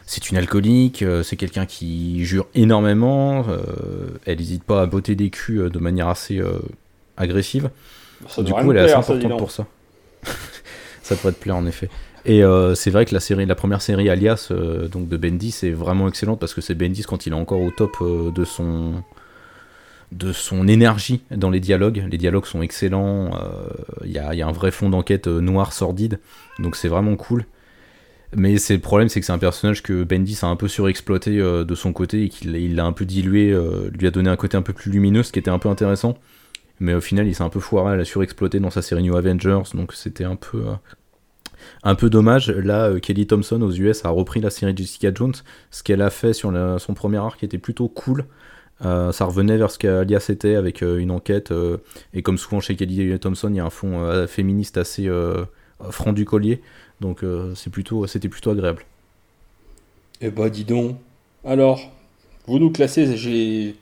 c'est 0.06 0.30
une 0.30 0.36
alcoolique, 0.36 1.02
euh, 1.02 1.24
c'est 1.24 1.34
quelqu'un 1.36 1.66
qui 1.66 2.24
jure 2.24 2.46
énormément, 2.54 3.44
euh, 3.48 4.06
elle 4.24 4.38
n'hésite 4.38 4.62
pas 4.62 4.82
à 4.82 4.86
botter 4.86 5.16
des 5.16 5.30
culs 5.30 5.62
euh, 5.62 5.68
de 5.68 5.80
manière 5.80 6.08
assez 6.08 6.40
agressive. 7.16 7.70
du 8.38 8.52
coup, 8.52 8.70
elle 8.70 8.78
est 8.78 8.80
assez 8.80 8.94
importante 8.94 9.36
pour 9.36 9.50
ça. 9.50 9.66
ça 11.06 11.14
devrait 11.14 11.32
te 11.32 11.40
plaire 11.40 11.56
en 11.56 11.66
effet. 11.66 11.88
Et 12.24 12.42
c'est 12.74 12.90
vrai 12.90 13.04
que 13.04 13.14
la 13.14 13.20
série, 13.20 13.46
la 13.46 13.54
première 13.54 13.80
série 13.80 14.10
Alias 14.10 14.50
donc 14.90 15.08
de 15.08 15.16
Bendis 15.16 15.54
est 15.62 15.70
vraiment 15.70 16.08
excellente 16.08 16.40
parce 16.40 16.54
que 16.54 16.60
c'est 16.60 16.74
Bendis 16.74 17.04
quand 17.04 17.26
il 17.26 17.32
est 17.32 17.36
encore 17.36 17.60
au 17.60 17.70
top 17.70 17.98
de 18.02 18.44
son 18.44 19.04
de 20.10 20.32
son 20.32 20.66
énergie 20.66 21.22
dans 21.30 21.50
les 21.50 21.60
dialogues. 21.60 22.04
Les 22.10 22.18
dialogues 22.18 22.46
sont 22.46 22.62
excellents. 22.62 23.30
Il 24.04 24.10
y, 24.10 24.18
a 24.18 24.46
un 24.46 24.52
vrai 24.52 24.72
fond 24.72 24.90
d'enquête 24.90 25.28
noir 25.28 25.72
sordide, 25.72 26.18
donc 26.58 26.74
c'est 26.74 26.88
vraiment 26.88 27.14
cool. 27.14 27.44
Mais 28.34 28.54
le 28.54 28.78
problème, 28.78 29.08
c'est 29.08 29.20
que 29.20 29.26
c'est 29.26 29.32
un 29.32 29.38
personnage 29.38 29.82
que 29.82 30.02
Bendis 30.02 30.38
a 30.42 30.46
un 30.46 30.56
peu 30.56 30.68
surexploité 30.68 31.38
euh, 31.38 31.64
de 31.64 31.74
son 31.74 31.92
côté 31.92 32.24
et 32.24 32.28
qu'il 32.28 32.74
l'a 32.74 32.84
un 32.84 32.92
peu 32.92 33.04
dilué, 33.04 33.52
euh, 33.52 33.90
lui 33.98 34.06
a 34.06 34.10
donné 34.10 34.28
un 34.28 34.36
côté 34.36 34.56
un 34.56 34.62
peu 34.62 34.72
plus 34.72 34.90
lumineux, 34.90 35.22
ce 35.22 35.32
qui 35.32 35.38
était 35.38 35.50
un 35.50 35.58
peu 35.58 35.68
intéressant. 35.68 36.18
Mais 36.80 36.94
au 36.94 37.00
final, 37.00 37.26
il 37.26 37.34
s'est 37.34 37.42
un 37.42 37.48
peu 37.48 37.60
foiré 37.60 37.94
à 37.94 37.96
la 37.96 38.04
surexploité 38.04 38.60
dans 38.60 38.70
sa 38.70 38.82
série 38.82 39.02
New 39.02 39.16
Avengers, 39.16 39.62
donc 39.74 39.92
c'était 39.94 40.24
un 40.24 40.36
peu 40.36 40.58
euh, 40.58 40.74
un 41.82 41.94
peu 41.94 42.10
dommage. 42.10 42.50
Là, 42.50 42.98
Kelly 43.00 43.26
Thompson 43.26 43.60
aux 43.62 43.72
US 43.72 44.04
a 44.04 44.10
repris 44.10 44.40
la 44.40 44.50
série 44.50 44.76
Jessica 44.76 45.10
Jones. 45.14 45.34
Ce 45.70 45.82
qu'elle 45.82 46.02
a 46.02 46.10
fait 46.10 46.32
sur 46.32 46.52
son 46.78 46.94
premier 46.94 47.18
arc 47.18 47.42
était 47.42 47.58
plutôt 47.58 47.88
cool. 47.88 48.26
ça 48.80 49.24
revenait 49.24 49.56
vers 49.56 49.70
ce 49.70 49.78
qu'Alias 49.78 50.26
était 50.28 50.54
avec 50.54 50.82
une 50.82 51.10
enquête. 51.10 51.52
et 52.12 52.22
comme 52.22 52.38
souvent 52.38 52.60
chez 52.60 52.76
Kelly 52.76 53.18
Thompson, 53.18 53.48
il 53.50 53.56
y 53.56 53.60
a 53.60 53.64
un 53.64 53.70
fond 53.70 54.26
féministe 54.28 54.76
assez 54.76 55.08
franc 55.90 56.12
du 56.12 56.24
collier. 56.24 56.60
Donc 57.00 57.22
euh, 57.22 57.54
c'est 57.54 57.70
plutôt, 57.70 58.06
c'était 58.06 58.28
plutôt 58.28 58.50
agréable. 58.50 58.84
Eh 60.20 60.30
bah 60.30 60.48
dis 60.48 60.64
donc. 60.64 60.96
Alors, 61.44 61.80
vous 62.46 62.58
nous 62.58 62.70
classez, 62.70 63.16
j'ai 63.16 63.76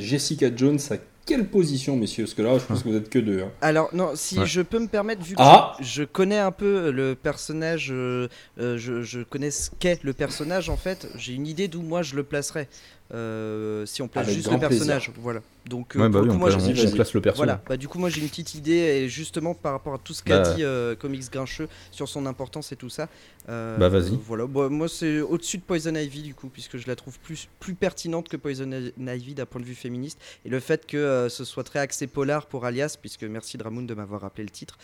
Jessica 0.00 0.50
Jones 0.54 0.78
à 0.90 0.96
quelle 1.30 1.46
position, 1.46 1.96
messieurs 1.96 2.24
Parce 2.24 2.34
que 2.34 2.42
là, 2.42 2.58
je 2.58 2.64
pense 2.64 2.82
que 2.82 2.88
vous 2.88 2.96
êtes 2.96 3.08
que 3.08 3.20
deux. 3.20 3.42
Hein. 3.42 3.52
Alors, 3.60 3.90
non, 3.92 4.10
si 4.16 4.44
je 4.46 4.60
peux 4.62 4.80
me 4.80 4.88
permettre, 4.88 5.22
vu 5.22 5.36
que 5.36 5.40
ah 5.40 5.76
je, 5.78 6.02
connais 6.02 6.38
un 6.38 6.50
peu 6.50 6.90
le 6.90 7.14
personnage, 7.14 7.90
euh, 7.92 8.26
euh, 8.58 8.76
je, 8.76 9.02
je, 9.02 9.20
connais 9.20 9.52
ce 9.52 9.70
qu'est 9.78 10.02
le 10.02 10.12
personnage, 10.12 10.68
en 10.68 10.76
fait, 10.76 11.06
j'ai 11.16 11.34
une 11.34 11.46
idée 11.46 11.68
d'où 11.68 11.82
moi 11.82 12.02
je 12.02 12.16
le 12.16 12.24
placerais. 12.24 12.68
Euh, 13.12 13.86
si 13.86 14.02
on 14.02 14.08
place 14.08 14.30
juste 14.30 14.50
le 14.50 14.58
personnage. 14.58 15.10
Voilà. 15.18 15.40
Donc, 15.66 15.96
euh, 15.96 16.08
bah 16.08 16.22
moi, 16.22 16.34
on, 16.34 16.38
place 16.38 17.12
le 17.14 17.20
personnage. 17.20 17.36
Voilà. 17.36 17.62
Bah, 17.68 17.76
du 17.76 17.88
coup, 17.88 17.98
moi, 17.98 18.08
j'ai 18.08 18.20
une 18.20 18.28
petite 18.28 18.54
idée, 18.54 18.72
et 18.72 19.08
justement, 19.08 19.54
par 19.54 19.72
rapport 19.72 19.94
à 19.94 19.98
tout 19.98 20.14
ce 20.14 20.22
qu'a 20.22 20.40
bah. 20.40 20.54
dit 20.54 20.64
euh, 20.64 20.94
Comics 20.94 21.30
Grincheux 21.30 21.68
sur 21.90 22.08
son 22.08 22.24
importance 22.26 22.72
et 22.72 22.76
tout 22.76 22.88
ça. 22.88 23.08
bah, 23.46 23.88
vas-y. 23.88 24.16
Voilà. 24.24 24.46
moi, 24.46 24.88
c'est 24.88 25.20
au-dessus 25.20 25.58
de 25.58 25.62
Poison 25.62 25.94
Ivy, 25.94 26.22
du 26.22 26.34
coup, 26.34 26.48
puisque 26.48 26.76
je 26.76 26.86
la 26.86 26.96
trouve 26.96 27.18
plus, 27.18 27.48
plus 27.58 27.74
pertinente 27.74 28.28
que 28.28 28.36
Poison 28.36 28.70
Ivy 28.98 29.34
d'un 29.34 29.46
point 29.46 29.60
de 29.60 29.66
vue 29.66 29.74
féministe. 29.74 30.20
Et 30.44 30.48
le 30.48 30.60
fait 30.60 30.86
que 30.86 31.26
ce 31.28 31.44
soit 31.44 31.64
très 31.64 31.80
axé 31.80 32.06
polar 32.06 32.46
pour 32.46 32.64
Alias, 32.64 32.96
puisque 33.00 33.24
merci 33.24 33.58
Dramoun 33.58 33.86
de 33.86 33.94
m'avoir 33.94 34.20
rappelé 34.20 34.44
le 34.44 34.50
titre, 34.50 34.78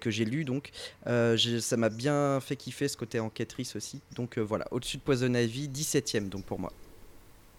que 0.00 0.10
j'ai 0.10 0.24
lu, 0.24 0.44
donc, 0.44 0.70
ça 1.06 1.76
m'a 1.76 1.90
bien 1.90 2.40
fait 2.40 2.56
kiffer 2.56 2.88
ce 2.88 2.96
côté 2.96 3.20
enquêtrice 3.20 3.76
aussi. 3.76 4.00
Donc, 4.16 4.38
voilà. 4.38 4.66
Au-dessus 4.72 4.96
de 4.96 5.02
Poison 5.02 5.32
Ivy, 5.32 5.68
17ème, 5.68 6.28
donc 6.28 6.44
pour 6.44 6.58
moi. 6.58 6.72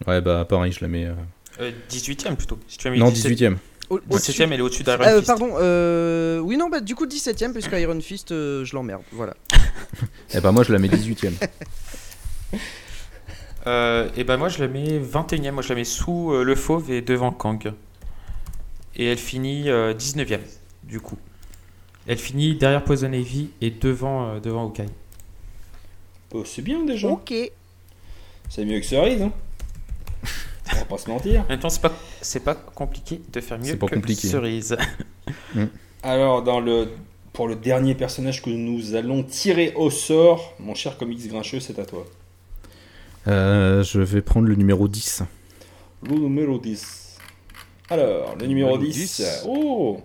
Ouais, 0.07 0.21
bah 0.21 0.45
pareil, 0.45 0.71
je 0.71 0.81
la 0.81 0.87
mets. 0.87 1.05
Euh... 1.05 1.71
18ème 1.89 2.31
euh, 2.31 2.35
plutôt. 2.35 2.59
Si 2.67 2.77
tu 2.77 2.87
as 2.87 2.91
mis 2.91 2.99
non, 2.99 3.09
18ème. 3.09 3.57
17ème, 3.89 4.51
elle 4.51 4.59
est 4.59 4.61
au-dessus 4.61 4.83
d'Iron 4.83 5.03
euh, 5.03 5.17
Fist. 5.17 5.27
Pardon, 5.27 5.49
euh... 5.59 6.39
oui, 6.39 6.57
non, 6.57 6.69
bah 6.69 6.79
du 6.79 6.95
coup 6.95 7.05
17ème, 7.05 7.53
puisque 7.53 7.71
Iron 7.73 7.99
Fist, 7.99 8.31
euh, 8.31 8.63
je 8.63 8.75
l'emmerde. 8.75 9.01
Voilà. 9.11 9.33
et 10.33 10.39
bah 10.39 10.51
moi, 10.51 10.63
je 10.63 10.71
la 10.71 10.79
mets 10.79 10.87
18ème. 10.87 11.33
euh, 13.67 14.09
et 14.15 14.23
bah 14.23 14.37
moi, 14.37 14.49
je 14.49 14.59
la 14.59 14.67
mets 14.67 14.99
21ème. 14.99 15.51
Moi, 15.51 15.63
je 15.63 15.69
la 15.69 15.75
mets 15.75 15.83
sous 15.83 16.31
le 16.31 16.55
Fauve 16.55 16.91
et 16.91 17.01
devant 17.01 17.31
Kang. 17.31 17.73
Et 18.95 19.05
elle 19.05 19.17
finit 19.17 19.69
19ème, 19.69 20.39
du 20.83 20.99
coup. 20.99 21.17
Elle 22.07 22.17
finit 22.17 22.55
derrière 22.55 22.83
Poison 22.83 23.11
Ivy 23.11 23.51
et 23.61 23.69
devant, 23.69 24.39
devant 24.39 24.65
Hawkeye. 24.65 24.89
Oh, 26.33 26.43
c'est 26.45 26.61
bien 26.61 26.83
déjà. 26.83 27.07
Ok. 27.07 27.33
C'est 28.49 28.65
mieux 28.65 28.79
que 28.79 28.85
Cerise, 28.85 29.21
hein 29.21 29.31
on 30.73 30.75
va 30.75 30.85
pas 30.85 30.97
se 30.97 31.09
mentir. 31.09 31.41
En 31.41 31.49
même 31.49 31.59
temps, 31.59 31.69
c'est 31.69 31.81
pas, 31.81 31.93
c'est 32.21 32.43
pas 32.43 32.55
compliqué 32.55 33.21
de 33.31 33.41
faire 33.41 33.59
mieux 33.59 33.75
que 33.75 33.85
compliqué. 33.85 34.27
Cerise. 34.27 34.77
Mm. 35.53 35.65
Alors, 36.01 36.41
dans 36.41 36.59
le, 36.59 36.87
pour 37.33 37.47
le 37.47 37.55
dernier 37.55 37.93
personnage 37.93 38.41
que 38.41 38.49
nous 38.49 38.95
allons 38.95 39.21
tirer 39.21 39.73
au 39.75 39.91
sort, 39.91 40.55
mon 40.59 40.73
cher 40.73 40.97
comics 40.97 41.27
grincheux, 41.27 41.59
c'est 41.59 41.77
à 41.77 41.85
toi. 41.85 42.03
Euh, 43.27 43.83
je 43.83 43.99
vais 43.99 44.23
prendre 44.23 44.47
le 44.47 44.55
numéro 44.55 44.87
10. 44.87 45.23
Le 46.03 46.15
numéro 46.15 46.57
10. 46.57 47.17
Alors, 47.91 48.35
le 48.39 48.47
numéro 48.47 48.77
10. 48.77 49.43
Oh 49.45 50.01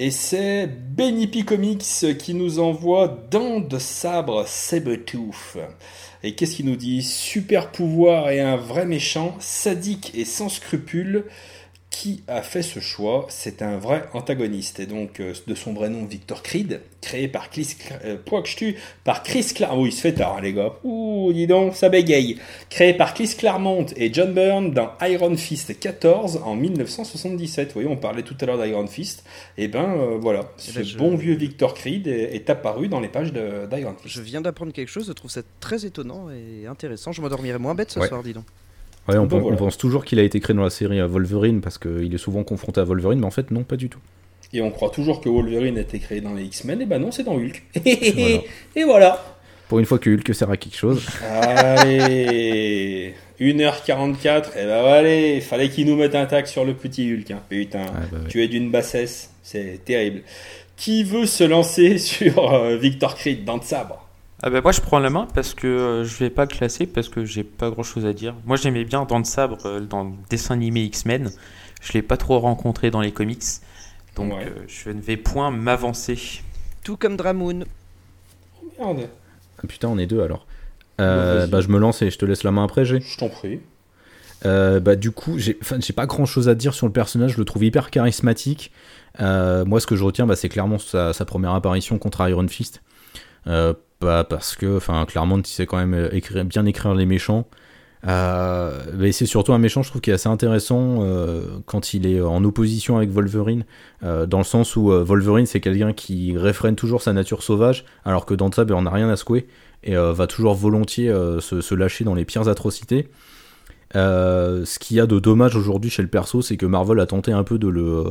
Et 0.00 0.12
c'est 0.12 0.68
Benny 0.68 1.26
P 1.26 1.42
Comics 1.42 1.82
qui 2.20 2.32
nous 2.32 2.60
envoie 2.60 3.08
Dents 3.32 3.58
de 3.58 3.80
sabre 3.80 4.44
Sabertooth. 4.46 5.58
Et 6.22 6.36
qu'est-ce 6.36 6.54
qu'il 6.54 6.66
nous 6.66 6.76
dit? 6.76 7.02
Super 7.02 7.72
pouvoir 7.72 8.30
et 8.30 8.40
un 8.40 8.54
vrai 8.54 8.86
méchant, 8.86 9.34
sadique 9.40 10.12
et 10.14 10.24
sans 10.24 10.48
scrupules, 10.48 11.24
qui 11.98 12.22
a 12.28 12.42
fait 12.42 12.62
ce 12.62 12.78
choix 12.78 13.26
C'est 13.28 13.60
un 13.60 13.76
vrai 13.76 14.04
antagoniste. 14.12 14.78
Et 14.78 14.86
donc, 14.86 15.18
euh, 15.18 15.34
de 15.48 15.54
son 15.56 15.72
vrai 15.72 15.88
nom, 15.88 16.04
Victor 16.04 16.44
Creed, 16.44 16.80
créé 17.00 17.26
par 17.26 17.50
Chris, 17.50 17.74
euh, 18.04 18.16
par 19.02 19.24
Chris 19.24 19.46
Claremont. 19.52 19.82
Oh, 19.82 19.86
il 19.86 19.92
se 19.92 20.02
fait 20.02 20.12
tard, 20.12 20.36
hein, 20.38 20.40
les 20.40 20.52
gars. 20.52 20.74
Ouh, 20.84 21.32
dis 21.32 21.48
donc, 21.48 21.74
ça 21.74 21.88
bégaye. 21.88 22.38
Créé 22.70 22.94
par 22.94 23.14
Chris 23.14 23.34
Claremont 23.36 23.86
et 23.96 24.14
John 24.14 24.32
Byrne 24.32 24.70
dans 24.70 24.92
Iron 25.02 25.36
Fist 25.36 25.76
14 25.76 26.42
en 26.44 26.54
1977. 26.54 27.66
Vous 27.66 27.72
voyez, 27.74 27.88
on 27.88 27.96
parlait 27.96 28.22
tout 28.22 28.36
à 28.40 28.46
l'heure 28.46 28.62
d'Iron 28.62 28.86
Fist. 28.86 29.24
Et 29.56 29.64
eh 29.64 29.68
ben 29.68 29.96
euh, 29.98 30.18
voilà, 30.20 30.52
eh 30.68 30.72
ben, 30.72 30.84
ce 30.84 30.96
bon 30.96 31.16
vieux 31.16 31.34
Victor 31.34 31.74
Creed 31.74 32.06
est, 32.06 32.48
apparu 32.48 32.86
dans 32.86 33.00
les 33.00 33.08
pages 33.08 33.32
d'Iron 33.32 33.96
Fist. 34.00 34.14
Je 34.14 34.22
viens 34.22 34.40
d'apprendre 34.40 34.72
quelque 34.72 34.88
chose, 34.88 35.08
je 35.08 35.12
trouve 35.12 35.32
ça 35.32 35.42
très 35.58 35.84
étonnant 35.84 36.30
et 36.30 36.68
intéressant. 36.68 37.10
Je 37.10 37.20
m'endormirai 37.22 37.58
moins 37.58 37.74
bête 37.74 37.90
ce 37.90 38.00
soir, 38.06 38.22
dis 38.22 38.34
donc. 38.34 38.44
Ouais, 39.08 39.16
on, 39.16 39.26
pense 39.26 39.78
toujours 39.78 40.04
qu'il 40.04 40.18
a 40.18 40.22
été 40.22 40.38
créé 40.40 40.54
dans 40.54 40.62
la 40.62 40.70
série 40.70 41.00
Wolverine 41.00 41.60
parce 41.60 41.78
qu'il 41.78 42.14
est 42.14 42.18
souvent 42.18 42.44
confronté 42.44 42.80
à 42.80 42.84
Wolverine, 42.84 43.20
mais 43.20 43.26
en 43.26 43.30
fait, 43.30 43.50
non, 43.50 43.62
pas 43.62 43.76
du 43.76 43.88
tout. 43.88 44.00
Et 44.52 44.60
on 44.60 44.70
croit 44.70 44.90
toujours 44.90 45.20
que 45.20 45.28
Wolverine 45.28 45.78
a 45.78 45.82
été 45.82 45.98
créé 45.98 46.20
dans 46.20 46.34
les 46.34 46.44
X-Men, 46.44 46.82
et 46.82 46.86
ben 46.86 46.98
non, 46.98 47.10
c'est 47.10 47.24
dans 47.24 47.36
Hulk. 47.36 47.62
et 47.84 48.84
voilà. 48.84 49.22
Pour 49.68 49.78
une 49.78 49.84
fois 49.84 49.98
que 49.98 50.08
Hulk 50.08 50.34
sert 50.34 50.50
à 50.50 50.56
quelque 50.56 50.76
chose. 50.76 51.06
Allez 51.22 53.14
1h44, 53.40 54.58
et 54.58 54.64
ben 54.64 54.84
allez, 54.84 55.40
fallait 55.40 55.68
qu'il 55.68 55.86
nous 55.86 55.96
mette 55.96 56.14
un 56.14 56.26
tac 56.26 56.48
sur 56.48 56.64
le 56.64 56.74
petit 56.74 57.12
Hulk. 57.12 57.30
Hein. 57.30 57.42
Putain, 57.48 57.84
bah 57.84 58.18
tu 58.28 58.42
es 58.42 58.48
d'une 58.48 58.70
bassesse, 58.70 59.30
c'est 59.42 59.84
terrible. 59.84 60.22
Qui 60.76 61.04
veut 61.04 61.26
se 61.26 61.44
lancer 61.44 61.98
sur 61.98 62.52
euh, 62.52 62.76
Victor 62.76 63.14
Creed 63.14 63.44
dans 63.44 63.56
le 63.56 63.62
sabre? 63.62 64.07
Ah 64.42 64.50
bah 64.50 64.60
moi 64.60 64.72
je 64.72 64.80
prends 64.80 64.98
la 65.00 65.10
main 65.10 65.26
parce 65.34 65.54
que 65.54 65.66
euh, 65.66 66.04
je 66.04 66.16
vais 66.18 66.30
pas 66.30 66.42
le 66.42 66.48
classer 66.50 66.86
parce 66.86 67.08
que 67.08 67.24
j'ai 67.24 67.44
pas 67.44 67.70
grand 67.70 67.82
chose 67.82 68.06
à 68.06 68.12
dire. 68.12 68.34
Moi 68.46 68.56
j'aimais 68.56 68.84
bien 68.84 69.04
Dans 69.04 69.18
le 69.18 69.24
Sabre 69.24 69.58
euh, 69.66 69.80
dans 69.80 70.04
le 70.04 70.10
dessin 70.30 70.54
animé 70.54 70.82
X-Men. 70.82 71.30
Je 71.80 71.92
l'ai 71.92 72.02
pas 72.02 72.16
trop 72.16 72.38
rencontré 72.38 72.90
dans 72.90 73.00
les 73.00 73.12
comics. 73.12 73.42
Donc 74.16 74.32
Ouais. 74.32 74.46
euh, 74.46 74.64
je 74.68 74.90
ne 74.90 75.00
vais 75.00 75.16
point 75.16 75.50
m'avancer. 75.50 76.18
Tout 76.84 76.96
comme 76.96 77.16
Dramoon. 77.16 77.64
Merde, 78.78 79.08
Ah, 79.62 79.66
putain, 79.66 79.88
on 79.88 79.98
est 79.98 80.06
deux 80.06 80.22
alors. 80.22 80.46
Euh, 81.00 81.46
bah, 81.46 81.60
je 81.60 81.68
me 81.68 81.78
lance 81.78 82.02
et 82.02 82.10
je 82.10 82.18
te 82.18 82.24
laisse 82.24 82.42
la 82.42 82.50
main 82.50 82.64
après, 82.64 82.84
j'ai. 82.84 83.00
je 83.00 83.16
t'en 83.18 83.28
prie. 83.28 83.60
Euh, 84.46 84.78
bah, 84.80 84.94
du 84.96 85.10
coup, 85.10 85.36
j'ai 85.38 85.54
pas 85.94 86.06
grand 86.06 86.26
chose 86.26 86.48
à 86.48 86.54
dire 86.54 86.74
sur 86.74 86.86
le 86.86 86.92
personnage, 86.92 87.32
je 87.32 87.38
le 87.38 87.44
trouve 87.44 87.64
hyper 87.64 87.90
charismatique. 87.90 88.72
Euh, 89.20 89.64
moi, 89.64 89.80
ce 89.80 89.86
que 89.86 89.94
je 89.96 90.02
retiens, 90.04 90.26
bah, 90.26 90.34
c'est 90.36 90.48
clairement 90.48 90.78
sa, 90.78 91.12
sa 91.12 91.24
première 91.24 91.52
apparition 91.54 91.98
contre 91.98 92.26
Iron 92.28 92.46
Fist. 92.48 92.82
Bah, 94.00 94.24
parce 94.28 94.54
que, 94.54 94.76
enfin, 94.76 95.04
clairement, 95.06 95.38
il 95.38 95.46
sait 95.46 95.66
quand 95.66 95.76
même 95.76 95.94
euh, 95.94 96.44
bien 96.44 96.66
écrire 96.66 96.94
les 96.94 97.06
méchants. 97.06 97.48
Euh, 98.06 98.84
mais 98.96 99.10
c'est 99.10 99.26
surtout 99.26 99.52
un 99.52 99.58
méchant, 99.58 99.82
je 99.82 99.90
trouve, 99.90 100.00
qui 100.00 100.10
est 100.10 100.12
assez 100.12 100.28
intéressant 100.28 100.98
euh, 101.02 101.58
quand 101.66 101.94
il 101.94 102.06
est 102.06 102.20
en 102.20 102.44
opposition 102.44 102.96
avec 102.96 103.10
Wolverine, 103.10 103.64
dans 104.02 104.38
le 104.38 104.44
sens 104.44 104.76
où 104.76 104.90
Wolverine, 104.90 105.46
c'est 105.46 105.60
quelqu'un 105.60 105.92
qui 105.92 106.38
réfrène 106.38 106.76
toujours 106.76 107.02
sa 107.02 107.12
nature 107.12 107.42
sauvage, 107.42 107.84
alors 108.04 108.24
que 108.24 108.34
dans 108.34 108.50
Tab, 108.50 108.70
on 108.70 108.82
n'a 108.82 108.90
rien 108.90 109.08
à 109.08 109.16
secouer, 109.16 109.48
et 109.82 109.96
va 109.96 110.28
toujours 110.28 110.54
volontiers 110.54 111.12
se, 111.40 111.60
se 111.60 111.74
lâcher 111.74 112.04
dans 112.04 112.14
les 112.14 112.24
pires 112.24 112.46
atrocités. 112.46 113.08
Ce 113.94 114.78
qu'il 114.78 114.96
y 114.96 115.00
a 115.00 115.06
de 115.06 115.18
dommage 115.18 115.56
aujourd'hui 115.56 115.90
chez 115.90 116.02
le 116.02 116.08
perso, 116.08 116.40
c'est 116.40 116.56
que 116.56 116.66
Marvel 116.66 117.00
a 117.00 117.06
tenté 117.06 117.32
un 117.32 117.42
peu 117.42 117.58
de 117.58 117.66
le, 117.66 118.04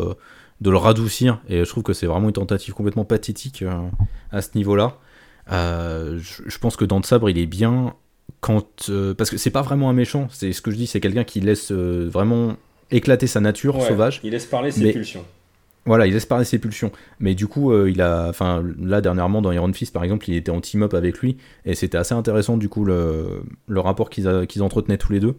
de 0.60 0.70
le 0.70 0.78
radoucir, 0.78 1.40
et 1.48 1.64
je 1.64 1.70
trouve 1.70 1.84
que 1.84 1.94
c'est 1.94 2.08
vraiment 2.08 2.28
une 2.28 2.34
tentative 2.34 2.74
complètement 2.74 3.06
pathétique 3.06 3.64
à 4.32 4.42
ce 4.42 4.50
niveau-là. 4.56 4.98
Euh, 5.52 6.20
je, 6.20 6.44
je 6.50 6.58
pense 6.60 6.76
que 6.76 6.86
dans 6.86 6.98
le 6.98 7.04
sabre, 7.04 7.30
il 7.30 7.38
est 7.38 7.46
bien 7.46 7.94
quand. 8.42 8.90
euh, 8.90 9.14
parce 9.14 9.30
que 9.30 9.38
c'est 9.38 9.50
pas 9.52 9.62
vraiment 9.62 9.90
un 9.90 9.94
méchant, 9.94 10.28
c'est 10.32 10.52
ce 10.54 10.62
que 10.62 10.72
je 10.72 10.76
dis, 10.78 10.88
c'est 10.88 11.00
quelqu'un 11.00 11.24
qui 11.24 11.40
laisse 11.40 11.72
euh, 11.72 12.10
vraiment 12.12 12.56
éclater 12.92 13.28
sa 13.28 13.40
nature 13.40 13.78
Ouais, 13.78 13.88
sauvage. 13.88 14.20
Il 14.24 14.32
laisse 14.32 14.46
parler 14.46 14.72
ses 14.72 14.84
Mais- 14.84 14.94
pulsions. 14.94 15.26
Voilà, 15.86 16.06
il 16.06 16.12
laisse 16.14 16.26
parler 16.26 16.44
ses 16.44 16.60
pulsions. 16.60 16.92
Mais 17.22 17.34
du 17.34 17.48
coup, 17.48 17.72
euh, 17.72 17.90
il 17.90 18.02
a, 18.02 18.28
enfin, 18.28 18.62
là 18.78 19.00
dernièrement 19.00 19.42
dans 19.42 19.54
Iron 19.54 19.72
Fist 19.72 19.94
par 19.94 20.04
exemple, 20.04 20.30
il 20.30 20.36
était 20.36 20.52
en 20.52 20.60
team 20.60 20.84
up 20.84 20.94
avec 20.94 21.20
lui 21.20 21.38
et 21.64 21.76
c'était 21.76 21.98
assez 21.98 22.14
intéressant 22.14 22.58
du 22.58 22.68
coup 22.68 22.84
le, 22.84 23.42
le 23.70 23.80
rapport 23.80 24.10
qu'ils 24.10 24.28
entretenaient 24.62 24.98
tous 24.98 25.14
les 25.14 25.22
deux. 25.22 25.36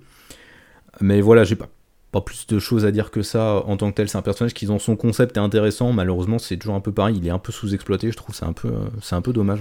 Mais 1.02 1.20
voilà, 1.20 1.44
j'ai 1.44 1.54
pas 1.56 1.68
pas 2.12 2.22
plus 2.22 2.46
de 2.46 2.58
choses 2.58 2.86
à 2.86 2.90
dire 2.90 3.10
que 3.10 3.20
ça 3.20 3.62
en 3.66 3.76
tant 3.76 3.90
que 3.90 3.96
tel. 3.96 4.08
C'est 4.08 4.16
un 4.16 4.22
personnage 4.22 4.54
qui 4.54 4.64
dans 4.64 4.78
son 4.78 4.96
concept 4.96 5.36
est 5.36 5.40
intéressant. 5.40 5.92
Malheureusement, 5.92 6.38
c'est 6.38 6.56
toujours 6.56 6.74
un 6.76 6.80
peu 6.80 6.92
pareil. 6.92 7.16
Il 7.18 7.26
est 7.26 7.30
un 7.30 7.38
peu 7.38 7.52
sous-exploité. 7.52 8.10
Je 8.10 8.16
trouve 8.16 8.34
c'est 8.34 8.46
un 8.46 8.54
peu, 8.54 8.72
c'est 9.02 9.14
un 9.14 9.20
peu 9.20 9.34
dommage. 9.34 9.60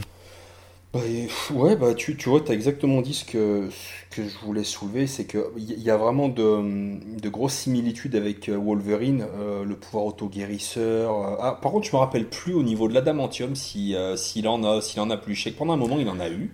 Bah, 0.98 1.56
ouais, 1.56 1.76
bah 1.76 1.94
tu, 1.94 2.15
tu 2.18 2.30
vois, 2.30 2.41
tu 2.41 2.52
as 2.52 2.56
exactement 2.56 3.02
dit 3.02 3.14
ce 3.14 3.24
que, 3.26 3.69
ce 3.69 4.15
que 4.15 4.28
je 4.28 4.38
voulais 4.45 4.64
soulever, 4.64 5.06
c'est 5.06 5.26
qu'il 5.26 5.41
y, 5.57 5.90
a 5.90 5.98
vraiment 5.98 6.28
de, 6.28 7.19
de 7.19 7.30
grosses 7.30 7.53
similitudes 7.53 8.15
avec 8.15 8.49
euh, 8.49 8.57
Wolverine, 8.57 9.26
euh, 9.38 9.64
le 9.64 9.76
pouvoir 9.76 10.06
auto-guérisseur. 10.06 11.11
euh, 11.14 11.36
ah, 11.40 11.60
par 11.61 11.72
contre, 11.72 11.86
je 11.88 11.91
me 11.95 11.98
rappelle 11.99 12.26
plus 12.28 12.53
au 12.53 12.64
niveau 12.64 12.88
de 12.88 12.94
l'adamantium 12.94 13.56
si, 13.56 13.95
euh, 13.95 14.15
s'il 14.15 14.48
en 14.48 14.64
a, 14.64 14.82
s'il 14.82 14.99
en 15.02 15.10
a 15.10 15.18
plus. 15.18 15.36
Je 15.36 15.44
sais 15.44 15.52
que 15.52 15.57
pendant 15.57 15.74
un 15.74 15.78
moment, 15.78 15.98
il 15.99 16.10
en 16.10 16.19
a 16.19 16.30
eu. 16.30 16.52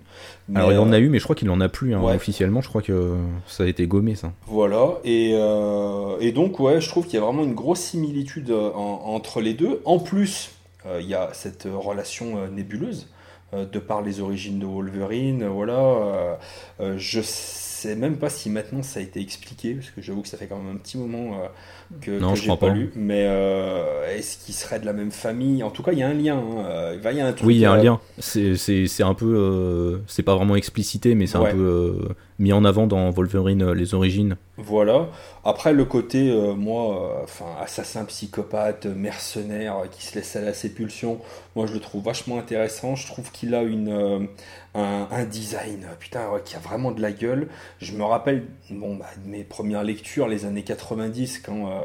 mais, 0.49 0.60
Alors 0.60 0.72
il 0.74 0.78
en 0.80 0.91
a 0.91 0.99
eu, 0.99 1.10
mais 1.10 1.20
je 1.20 1.24
crois 1.24 1.36
qu'il 1.36 1.49
en 1.49 1.61
a 1.61 1.70
plus 1.70 1.95
hein, 1.95 2.02
ouais. 2.02 2.15
officiellement. 2.15 2.61
Je 2.61 2.68
crois 2.70 2.82
que 2.82 3.15
ça 3.48 3.64
a 3.64 3.68
été 3.68 3.88
gommé 3.88 4.15
ça. 4.15 4.34
Voilà, 4.48 4.99
et, 5.06 5.32
et 6.20 6.32
donc 6.32 6.60
ouais, 6.60 6.82
je 6.82 6.90
trouve 6.90 7.06
qu'il 7.06 7.15
y 7.15 7.18
a 7.22 7.26
vraiment 7.26 7.44
une 7.44 7.56
grosse 7.56 7.80
similitude 7.80 8.52
en- 8.52 9.02
entre 9.06 9.41
les 9.41 9.53
deux. 9.53 9.82
En 9.86 9.99
plus, 9.99 10.52
il 10.99 11.07
y 11.07 11.14
a 11.14 11.30
cette 11.34 11.65
relation 11.74 12.48
nébuleuse, 12.49 13.07
de 13.72 13.80
par 13.80 14.02
les 14.02 14.20
origines 14.20 14.60
de 14.60 14.66
Wolverine, 14.66 15.44
euh, 15.44 15.50
voilà. 15.50 15.80
euh, 15.80 16.36
euh, 16.80 16.96
je 16.98 17.22
sais 17.22 17.73
même 17.96 18.18
pas 18.18 18.30
si 18.30 18.50
maintenant 18.50 18.84
ça 18.84 19.00
a 19.00 19.04
été 19.04 19.20
expliqué, 19.22 19.74
parce 19.76 19.90
que 19.92 20.02
j'avoue 20.02 20.22
que 20.22 20.28
ça 20.28 20.38
fait 20.38 20.48
quand 20.48 20.58
même 20.58 20.76
un 20.76 20.78
petit 20.78 20.98
moment 20.98 21.36
euh, 21.42 21.48
que, 22.02 22.12
Non, 22.20 22.32
que 22.34 22.40
je 22.40 22.44
crois 22.44 22.58
pas, 22.58 22.68
pas. 22.68 22.74
lu. 22.74 22.92
Mais 22.96 23.26
euh, 23.28 24.08
est-ce 24.16 24.38
qu'ils 24.44 24.54
seraient 24.56 24.80
de 24.80 24.86
la 24.86 24.94
même 24.94 25.12
famille? 25.12 25.64
En 25.64 25.70
tout 25.70 25.84
cas, 25.84 25.92
il 25.92 26.00
y 26.00 26.04
a 26.04 26.08
un 26.08 26.14
lien. 26.14 26.38
hein, 26.38 26.66
euh, 26.66 26.92
il 26.96 27.02
va- 27.02 27.12
y 27.14 27.22
a 27.22 27.28
un 27.28 27.34
truc. 27.34 27.48
Oui, 27.48 27.56
il 27.56 27.62
y 27.62 27.66
a 27.66 27.72
un 27.72 27.82
lien. 27.84 28.00
C'est 28.20 29.04
un 29.04 29.14
peu, 29.14 29.36
euh, 29.36 29.98
c'est 30.08 30.24
pas 30.24 30.36
vraiment 30.36 30.56
explicité, 30.56 31.16
mais 31.16 31.28
c'est 31.28 31.38
Ouais. 31.38 31.50
un 31.50 31.54
peu 31.56 31.98
mis 32.40 32.52
en 32.54 32.66
avant 32.66 32.88
dans 32.88 33.10
Wolverine 33.12 33.72
les 33.74 33.94
origines. 33.94 34.36
Voilà. 34.58 35.08
Après, 35.46 35.74
le 35.74 35.86
côté, 35.86 36.32
moi, 36.58 37.22
enfin, 37.24 37.46
assassin 37.62 38.06
psychopathe, 38.06 38.86
mercenaire, 38.86 39.76
qui 39.92 40.06
se 40.06 40.16
laisse 40.16 40.36
à 40.36 40.54
ses 40.54 40.70
pulsions, 40.70 41.20
moi, 41.56 41.66
je 41.68 41.74
le 41.74 41.80
trouve 41.80 42.04
vachement 42.04 42.38
intéressant. 42.40 42.96
Je 42.96 43.08
trouve 43.08 43.32
qu'il 43.32 43.54
a 43.56 43.62
une, 43.64 44.28
un, 44.76 45.26
design, 45.26 45.88
putain, 46.00 46.30
qui 46.44 46.56
a 46.56 46.60
vraiment 46.60 46.91
de 46.91 47.02
la 47.02 47.12
gueule. 47.12 47.48
Je 47.80 47.94
me 47.94 48.04
rappelle, 48.04 48.45
bon, 48.72 48.95
bah, 48.95 49.06
de 49.24 49.30
mes 49.30 49.44
premières 49.44 49.84
lectures, 49.84 50.28
les 50.28 50.45
années 50.45 50.64
90, 50.64 51.40
quand 51.40 51.70
euh, 51.70 51.80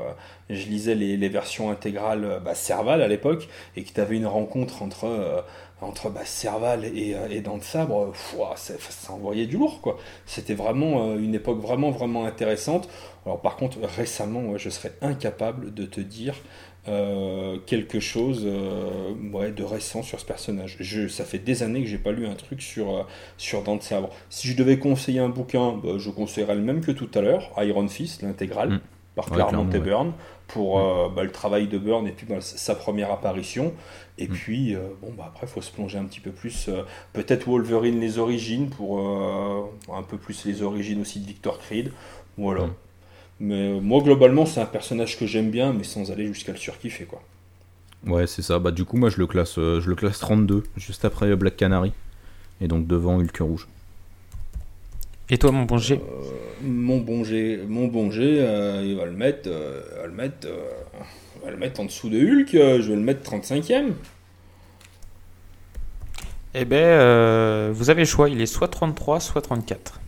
je 0.48 0.66
lisais 0.69 0.94
les, 0.94 1.28
versions 1.28 1.70
intégrales 1.70 2.24
euh, 2.24 2.40
bah, 2.40 2.55
Serval 2.55 3.02
à 3.02 3.09
l'époque, 3.09 3.48
et 3.77 3.85
que 3.85 3.93
tu 3.93 4.01
avais 4.01 4.16
une 4.16 4.27
rencontre 4.27 4.82
entre, 4.82 5.05
euh, 5.05 5.43
entre 5.82 6.09
bah, 6.09 6.24
Serval 6.24 6.86
et, 6.86 7.15
et 7.31 7.40
de 7.40 7.51
Sabre, 7.60 8.12
ça, 8.56 8.74
ça 8.78 9.12
envoyait 9.12 9.47
du 9.47 9.59
lourd, 9.59 9.81
quoi. 9.82 9.98
C'était 10.24 10.55
vraiment 10.55 11.15
une 11.15 11.35
époque 11.35 11.60
vraiment, 11.60 11.90
vraiment 11.90 12.24
intéressante. 12.24 12.89
Alors 13.27 13.40
par 13.43 13.56
contre, 13.56 13.78
récemment, 13.82 14.56
je 14.56 14.70
serais 14.70 14.93
incapable 15.02 15.74
de 15.74 15.85
te 15.85 16.01
dire 16.01 16.35
euh, 16.89 17.59
quelque 17.66 18.01
chose 18.01 18.43
euh, 18.47 19.12
ouais, 19.32 19.51
de 19.52 19.62
récent 19.62 20.02
sur 20.02 20.19
ce 20.19 20.24
personnage. 20.24 20.77
Je, 20.81 21.06
ça 21.09 21.24
fait 21.24 21.39
des 21.39 21.62
années 21.62 21.82
que 21.82 21.89
j'ai 21.89 21.98
pas 21.98 22.12
lu 22.12 22.27
un 22.27 22.35
truc 22.35 22.62
sur, 22.62 22.97
euh, 22.97 23.02
sur 23.36 23.62
Dents 23.62 23.77
de 23.77 23.82
Sabre. 23.82 24.10
Si 24.31 24.48
je 24.48 24.56
devais 24.56 24.78
conseiller 24.78 25.20
un 25.20 25.28
bouquin, 25.28 25.73
bah, 25.82 25.90
je 25.98 26.10
conseillerais 26.10 26.55
le 26.55 26.62
même 26.62 26.81
que 26.81 26.90
tout 26.93 27.10
à 27.15 27.20
l'heure, 27.20 27.51
Iron 27.59 27.86
Fist, 27.89 28.23
l'intégrale, 28.23 28.69
Mm. 28.70 28.81
par 29.15 29.27
Claremont 29.27 29.69
et 29.70 29.74
ouais. 29.74 29.81
Byrne, 29.81 30.12
pour 30.47 30.78
euh, 30.81 31.09
bah, 31.15 31.24
le 31.24 31.32
travail 31.32 31.66
de 31.66 31.77
Byrne 31.77 32.06
et 32.06 32.12
puis 32.12 32.27
bah, 32.27 32.40
sa 32.40 32.74
première 32.74 33.10
apparition. 33.12 33.73
Et 34.16 34.27
Mm. 34.27 34.32
puis, 34.32 34.77
bon, 35.02 35.12
bah, 35.16 35.24
après, 35.28 35.47
il 35.47 35.51
faut 35.51 35.60
se 35.62 35.70
plonger 35.70 35.98
un 35.98 36.05
petit 36.05 36.20
peu 36.20 36.31
plus. 36.31 36.70
Peut-être 37.12 37.47
Wolverine, 37.48 38.01
les 38.01 38.19
origines, 38.19 38.70
pour 38.70 38.98
un 39.01 40.02
peu 40.09 40.16
plus 40.16 40.44
les 40.44 40.62
origines 40.62 41.01
aussi 41.01 41.20
de 41.20 41.27
Victor 41.27 41.59
Creed. 41.59 41.93
Voilà. 42.36 42.69
Mais 43.40 43.55
euh, 43.77 43.81
moi, 43.81 44.02
globalement, 44.02 44.47
c'est 44.47 44.60
un 44.60 44.66
personnage 44.66 45.19
que 45.19 45.27
j'aime 45.27 45.51
bien, 45.51 45.73
mais 45.73 45.85
sans 45.85 46.10
aller 46.10 46.27
jusqu'à 46.27 46.52
le 46.52 46.59
surkiffer, 46.59 47.05
quoi. 47.05 47.23
Ouais, 48.06 48.27
c'est 48.27 48.43
ça. 48.43 48.59
Bah 48.59 48.70
du 48.70 48.85
coup, 48.85 48.97
moi 48.97 49.10
je 49.10 49.19
le 49.19 49.27
classe, 49.27 49.59
euh, 49.59 49.81
je 49.81 49.89
le 49.89 49.97
classe 49.97 50.19
32, 50.20 50.62
juste 50.77 51.05
après 51.05 51.35
Black 51.36 51.56
Canary, 51.56 51.93
et 52.60 52.69
donc 52.69 52.86
devant 52.86 53.16
Hulk 53.19 53.36
rouge. 53.40 53.69
Et 55.31 55.36
toi, 55.39 55.51
mon 55.52 55.65
bon 55.65 55.78
G 55.78 56.01
Euh, 56.01 56.31
mon 56.62 56.98
bon 56.98 57.24
G, 57.24 57.60
mon 57.69 57.89
bon 57.89 58.10
G, 58.10 58.23
euh, 58.40 58.82
il 58.85 58.97
va 58.97 59.05
le 59.05 59.12
mettre, 59.12 59.48
euh, 59.51 59.82
il 59.93 60.01
va 60.01 60.06
le 60.06 60.12
mettre, 60.12 60.47
euh, 60.47 60.70
il 61.36 61.44
va 61.44 61.51
le 61.51 61.56
mettre 61.56 61.81
en 61.81 61.85
dessous 61.85 62.09
de 62.09 62.19
Hulk. 62.19 62.55
euh, 62.55 62.81
je 62.81 62.89
vais 62.90 62.97
le 62.97 63.02
mettre 63.02 63.23
35e. 63.28 63.93
Eh 66.55 66.65
ben, 66.65 66.77
euh, 66.77 67.70
vous 67.74 67.90
avez 67.90 68.02
le 68.02 68.06
choix. 68.06 68.28
Il 68.28 68.40
est 68.40 68.47
soit 68.47 68.69
33, 68.69 69.20
soit 69.20 69.43
34. 69.43 70.01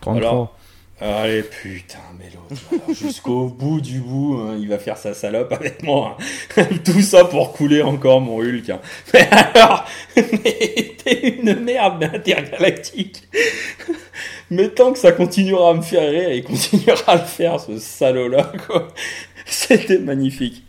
33. 0.00 0.28
Alors, 0.28 0.56
Allez, 0.98 1.42
putain, 1.42 1.98
mais 2.18 2.24
l'autre, 2.34 2.94
jusqu'au 2.98 3.48
bout 3.58 3.82
du 3.82 3.98
bout, 4.00 4.38
hein, 4.40 4.56
il 4.58 4.66
va 4.68 4.78
faire 4.78 4.96
sa 4.96 5.12
salope 5.12 5.52
avec 5.52 5.82
moi. 5.82 6.16
hein. 6.56 6.64
Tout 6.84 7.02
ça 7.02 7.26
pour 7.26 7.52
couler 7.52 7.82
encore 7.82 8.22
mon 8.22 8.38
Hulk. 8.40 8.70
hein. 8.70 8.80
Mais 9.12 9.28
alors, 9.30 9.84
mais 10.16 10.96
t'es 11.04 11.28
une 11.38 11.54
merde 11.60 12.02
intergalactique. 12.04 13.24
Mais 14.50 14.68
tant 14.70 14.92
que 14.94 14.98
ça 14.98 15.12
continuera 15.12 15.70
à 15.70 15.74
me 15.74 15.82
faire 15.82 16.10
rire, 16.10 16.32
il 16.32 16.44
continuera 16.44 17.12
à 17.12 17.16
le 17.16 17.24
faire, 17.24 17.60
ce 17.60 17.78
salaud-là, 17.78 18.52
quoi. 18.66 18.88
C'était 19.44 19.98
magnifique. 19.98 20.62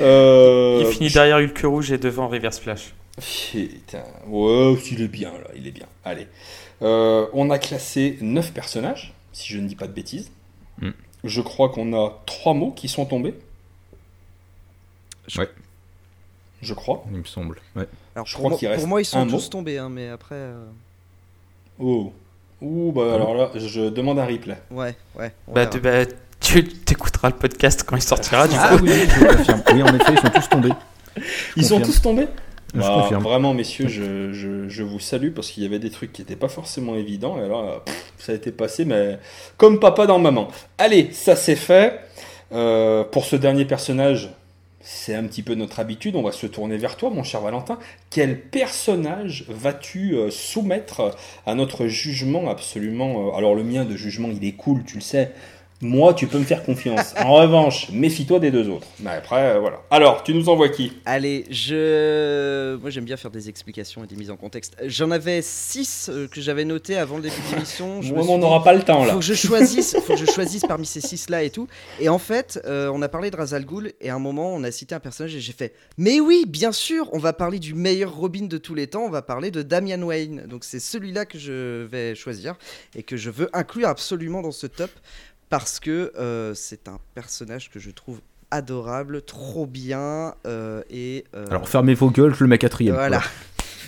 Euh, 0.00 0.84
Il 0.86 0.92
finit 0.94 1.10
derrière 1.10 1.36
Hulk 1.36 1.58
rouge 1.64 1.92
et 1.92 1.98
devant 1.98 2.28
Reverse 2.28 2.58
Flash. 2.60 2.94
Putain, 3.18 4.04
ouais, 4.28 4.74
il 4.90 5.02
est 5.02 5.08
bien 5.08 5.32
là, 5.32 5.50
il 5.54 5.66
est 5.66 5.70
bien. 5.70 5.86
Allez. 6.04 6.26
Euh, 6.82 7.26
on 7.32 7.48
a 7.50 7.58
classé 7.58 8.18
9 8.20 8.52
personnages, 8.52 9.14
si 9.36 9.52
je 9.52 9.58
ne 9.60 9.68
dis 9.68 9.76
pas 9.76 9.86
de 9.86 9.92
bêtises. 9.92 10.30
Hmm. 10.80 10.90
Je 11.24 11.40
crois 11.42 11.68
qu'on 11.68 11.92
a 11.92 12.22
3 12.26 12.54
mots 12.54 12.70
qui 12.72 12.88
sont 12.88 13.04
tombés. 13.04 13.34
Ouais. 15.36 15.48
Je 16.62 16.72
crois. 16.72 17.04
Il 17.10 17.18
me 17.18 17.24
semble. 17.24 17.60
Ouais. 17.74 17.86
Alors, 18.14 18.26
Je 18.26 18.32
pour, 18.32 18.40
crois 18.40 18.50
moi, 18.50 18.58
qu'il 18.58 18.68
reste 18.68 18.80
pour 18.80 18.88
moi, 18.88 19.00
ils 19.00 19.04
sont 19.04 19.26
tous 19.26 19.32
mot. 19.44 19.48
tombés, 19.50 19.78
hein, 19.78 19.88
mais 19.90 20.08
après. 20.08 20.34
euh, 20.36 20.64
Oh. 21.78 22.12
Ouh, 22.62 22.90
bah 22.92 23.14
alors 23.14 23.34
là, 23.34 23.50
je 23.54 23.90
demande 23.90 24.18
un 24.18 24.24
replay. 24.24 24.56
Ouais, 24.70 24.96
ouais. 25.18 25.30
Bah, 25.48 25.66
tu, 25.66 25.78
bah, 25.78 26.06
tu 26.40 26.64
t'écouteras 26.66 27.28
le 27.28 27.36
podcast 27.36 27.84
quand 27.86 27.96
il 27.96 28.02
sortira, 28.02 28.48
du 28.48 28.54
Ah 28.58 28.78
coup. 28.78 28.84
oui, 28.84 28.90
oui, 28.92 29.06
je 29.06 29.26
confirme. 29.26 29.62
Oui, 29.74 29.82
en 29.82 29.94
effet, 29.94 30.12
ils 30.14 30.18
sont 30.18 30.30
tous 30.30 30.48
tombés. 30.48 30.72
Ils 31.56 31.64
sont 31.66 31.80
tous 31.82 32.00
tombés? 32.00 32.28
Je 32.74 32.80
Bah, 32.80 32.90
confirme. 32.94 33.22
Vraiment, 33.22 33.54
messieurs, 33.54 33.88
je, 33.88 34.32
je- 34.32 34.68
je 34.68 34.82
vous 34.82 35.00
salue 35.00 35.30
parce 35.30 35.50
qu'il 35.50 35.62
y 35.62 35.66
avait 35.66 35.78
des 35.78 35.90
trucs 35.90 36.12
qui 36.12 36.20
n'étaient 36.22 36.36
pas 36.36 36.48
forcément 36.48 36.94
évidents. 36.96 37.38
Et 37.38 37.48
pff, 37.84 38.12
ça 38.18 38.32
a 38.32 38.34
été 38.34 38.52
passé, 38.52 38.84
mais 38.84 39.18
comme 39.56 39.80
papa 39.80 40.06
dans 40.06 40.18
maman. 40.18 40.48
Allez, 40.78 41.10
ça 41.12 41.36
c'est 41.36 41.56
fait. 41.56 42.00
Euh, 42.52 43.02
pour 43.04 43.24
ce 43.24 43.34
dernier 43.36 43.64
personnage, 43.64 44.30
c'est 44.80 45.14
un 45.14 45.24
petit 45.24 45.42
peu 45.42 45.54
notre 45.54 45.80
habitude. 45.80 46.16
On 46.16 46.22
va 46.22 46.32
se 46.32 46.46
tourner 46.46 46.76
vers 46.76 46.96
toi, 46.96 47.10
mon 47.10 47.24
cher 47.24 47.40
Valentin. 47.40 47.78
Quel 48.10 48.40
personnage 48.40 49.44
vas-tu 49.48 50.14
euh, 50.14 50.30
soumettre 50.30 51.16
à 51.46 51.54
notre 51.54 51.86
jugement 51.86 52.50
absolument 52.50 53.28
euh, 53.28 53.36
Alors, 53.38 53.54
le 53.54 53.64
mien 53.64 53.84
de 53.84 53.96
jugement, 53.96 54.28
il 54.30 54.46
est 54.46 54.52
cool, 54.52 54.84
tu 54.84 54.96
le 54.96 55.00
sais. 55.00 55.32
Moi, 55.80 56.14
tu 56.14 56.26
peux 56.26 56.38
me 56.38 56.44
faire 56.44 56.62
confiance. 56.62 57.14
En 57.18 57.34
revanche, 57.42 57.90
méfie-toi 57.90 58.38
des 58.38 58.50
deux 58.50 58.68
autres. 58.68 58.86
Mais 59.00 59.10
après, 59.10 59.56
euh, 59.56 59.60
voilà. 59.60 59.82
Alors, 59.90 60.22
tu 60.22 60.34
nous 60.34 60.48
envoies 60.48 60.70
qui 60.70 60.92
Allez, 61.04 61.44
je. 61.50 62.76
Moi, 62.76 62.90
j'aime 62.90 63.04
bien 63.04 63.16
faire 63.16 63.30
des 63.30 63.48
explications 63.48 64.04
et 64.04 64.06
des 64.06 64.16
mises 64.16 64.30
en 64.30 64.36
contexte. 64.36 64.76
J'en 64.84 65.10
avais 65.10 65.42
6 65.42 66.10
que 66.30 66.40
j'avais 66.40 66.64
noté 66.64 66.96
avant 66.96 67.16
le 67.16 67.22
début 67.22 67.36
de 67.50 67.54
l'émission. 67.54 68.00
Moi, 68.02 68.24
on 68.28 68.38
n'aura 68.38 68.62
pas 68.62 68.74
le 68.74 68.82
temps 68.82 69.04
là. 69.04 69.12
Faut 69.12 69.18
que 69.18 69.24
je 69.24 69.34
choisisse, 69.34 69.96
faut 70.00 70.14
que 70.14 70.18
je 70.18 70.30
choisisse 70.30 70.62
parmi 70.66 70.86
ces 70.86 71.00
six 71.00 71.28
là 71.30 71.42
et 71.42 71.50
tout. 71.50 71.68
Et 72.00 72.08
en 72.08 72.18
fait, 72.18 72.60
euh, 72.64 72.90
on 72.92 73.02
a 73.02 73.08
parlé 73.08 73.30
de 73.30 73.36
Razal 73.36 73.64
Ghul 73.64 73.92
et 74.00 74.10
à 74.10 74.14
un 74.14 74.18
moment, 74.18 74.54
on 74.54 74.62
a 74.64 74.70
cité 74.70 74.94
un 74.94 75.00
personnage 75.00 75.34
et 75.34 75.40
j'ai 75.40 75.52
fait 75.52 75.74
Mais 75.98 76.20
oui, 76.20 76.44
bien 76.46 76.72
sûr, 76.72 77.08
on 77.12 77.18
va 77.18 77.32
parler 77.32 77.58
du 77.58 77.74
meilleur 77.74 78.14
Robin 78.14 78.46
de 78.46 78.58
tous 78.58 78.74
les 78.74 78.86
temps, 78.86 79.04
on 79.04 79.10
va 79.10 79.22
parler 79.22 79.50
de 79.50 79.62
Damian 79.62 80.02
Wayne. 80.02 80.46
Donc 80.48 80.64
c'est 80.64 80.80
celui-là 80.80 81.24
que 81.24 81.38
je 81.38 81.84
vais 81.84 82.14
choisir 82.14 82.56
et 82.94 83.02
que 83.02 83.16
je 83.16 83.30
veux 83.30 83.48
inclure 83.52 83.88
absolument 83.88 84.42
dans 84.42 84.52
ce 84.52 84.66
top 84.66 84.90
parce 85.48 85.80
que 85.80 86.12
euh, 86.16 86.54
c'est 86.54 86.88
un 86.88 86.98
personnage 87.14 87.70
que 87.70 87.78
je 87.78 87.90
trouve 87.90 88.20
adorable, 88.50 89.22
trop 89.22 89.66
bien 89.66 90.34
euh, 90.46 90.82
et 90.90 91.24
euh, 91.34 91.46
Alors 91.50 91.68
fermez 91.68 91.94
vos 91.94 92.10
gueules, 92.10 92.34
je 92.34 92.44
le 92.44 92.48
mets 92.48 92.58
quatrième. 92.58 92.94
voilà. 92.94 93.20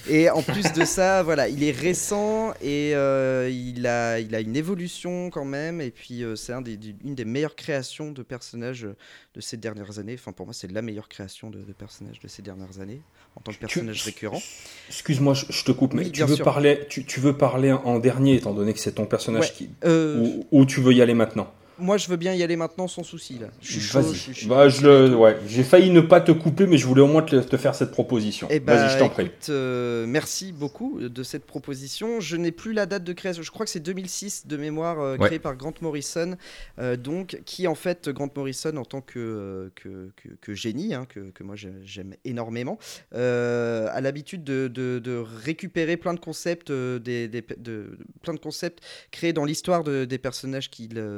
Et 0.08 0.30
en 0.30 0.42
plus 0.42 0.72
de 0.72 0.84
ça, 0.84 1.22
voilà, 1.24 1.48
il 1.48 1.62
est 1.62 1.70
récent 1.70 2.52
et 2.62 2.92
euh, 2.94 3.50
il, 3.52 3.86
a, 3.86 4.18
il 4.20 4.34
a 4.34 4.40
une 4.40 4.56
évolution 4.56 5.30
quand 5.30 5.44
même. 5.44 5.80
Et 5.80 5.90
puis, 5.90 6.22
euh, 6.24 6.34
c'est 6.36 6.52
un 6.52 6.60
des, 6.62 6.76
du- 6.76 6.96
une 7.04 7.14
des 7.14 7.24
meilleures 7.24 7.56
créations 7.56 8.10
de 8.10 8.22
personnages 8.22 8.86
de 9.34 9.40
ces 9.40 9.56
dernières 9.56 9.98
années. 9.98 10.14
Enfin, 10.18 10.32
pour 10.32 10.46
moi, 10.46 10.54
c'est 10.54 10.70
la 10.70 10.82
meilleure 10.82 11.08
création 11.08 11.50
de, 11.50 11.58
de 11.58 11.72
personnages 11.72 12.20
de 12.20 12.28
ces 12.28 12.42
dernières 12.42 12.80
années 12.80 13.00
en 13.36 13.40
tant 13.40 13.52
que 13.52 13.58
personnage 13.58 14.02
récurrent. 14.04 14.40
Excuse-moi, 14.88 15.34
je, 15.34 15.44
je 15.50 15.64
te 15.64 15.72
coupe, 15.72 15.94
mais 15.94 16.04
Oui, 16.04 16.12
tu 16.12 16.24
veux, 16.24 16.36
sûr. 16.36 16.44
parler, 16.44 16.86
tu, 16.88 17.04
tu 17.04 17.20
veux 17.20 17.36
parler 17.36 17.72
en 17.72 17.98
dernier, 17.98 18.34
étant 18.36 18.54
donné 18.54 18.72
que 18.72 18.80
c'est 18.80 18.92
ton 18.92 19.06
personnage 19.06 19.44
Ouais. 19.44 19.52
qui. 19.54 19.70
Euh, 19.84 20.28
ou 20.50 20.64
tu 20.64 20.80
veux 20.80 20.92
y 20.94 21.02
aller 21.02 21.14
maintenant? 21.14 21.52
Moi, 21.78 21.96
je 21.96 22.08
veux 22.08 22.16
bien 22.16 22.34
y 22.34 22.42
aller 22.42 22.56
maintenant 22.56 22.88
sans 22.88 23.02
souci. 23.02 23.38
Là. 23.38 23.48
Je 23.60 23.72
suis 23.72 23.80
chaud. 23.80 24.02
Je 24.12 24.32
suis- 24.32 24.46
Bah, 24.46 24.68
je 24.68 24.82
le, 24.86 25.14
ouais, 25.16 25.36
j'ai 25.46 25.62
failli 25.64 25.90
ne 25.90 26.00
pas 26.00 26.20
te 26.20 26.32
couper, 26.32 26.66
mais 26.66 26.76
je 26.78 26.86
voulais 26.86 27.02
au 27.02 27.06
moins 27.06 27.22
te, 27.22 27.36
te 27.36 27.56
faire 27.56 27.74
cette 27.74 27.90
proposition. 27.90 28.48
Eh 28.50 28.60
ben, 28.60 28.74
Vas-y, 28.76 28.94
je 28.94 28.98
t'en 28.98 29.08
prie. 29.08 29.30
euh, 29.48 30.06
merci 30.06 30.52
beaucoup 30.52 30.98
de 31.00 31.22
cette 31.22 31.44
proposition. 31.46 32.20
Je 32.20 32.36
n'ai 32.36 32.52
plus 32.52 32.72
la 32.72 32.86
date 32.86 33.04
de 33.04 33.12
création. 33.12 33.42
Je 33.42 33.50
crois 33.50 33.64
que 33.66 33.70
c'est 33.70 33.80
2006 33.80 34.46
de 34.46 34.56
mémoire 34.56 35.00
euh, 35.00 35.16
Ouais. 35.16 35.26
créé 35.26 35.38
par 35.38 35.56
Grant 35.56 35.74
Morrison, 35.80 36.36
euh, 36.78 36.96
donc 36.96 37.40
qui 37.44 37.66
en 37.66 37.74
fait 37.74 38.08
Grant 38.08 38.28
Morrison 38.36 38.76
en 38.76 38.84
tant 38.84 39.00
que 39.00 39.70
que, 39.74 40.10
que- 40.16 40.28
que 40.40 40.54
génie, 40.54 40.94
hein, 40.94 41.06
que, 41.08 41.30
que 41.30 41.42
moi 41.42 41.56
j'ai- 41.56 41.72
j'aime 41.84 42.14
énormément, 42.24 42.78
a 43.12 44.00
l'habitude 44.00 44.44
de, 44.44 44.68
de- 44.68 44.98
de 45.02 45.16
récupérer 45.44 45.96
plein 45.96 46.14
de 46.14 46.20
concepts, 46.20 46.70
des, 46.72 47.28
des- 47.28 47.44
de, 47.58 47.98
plein 48.22 48.34
de 48.34 48.38
concepts 48.38 48.80
créés 49.10 49.32
dans 49.32 49.44
l'histoire 49.44 49.84
de- 49.84 50.04
des 50.04 50.18
personnages 50.18 50.70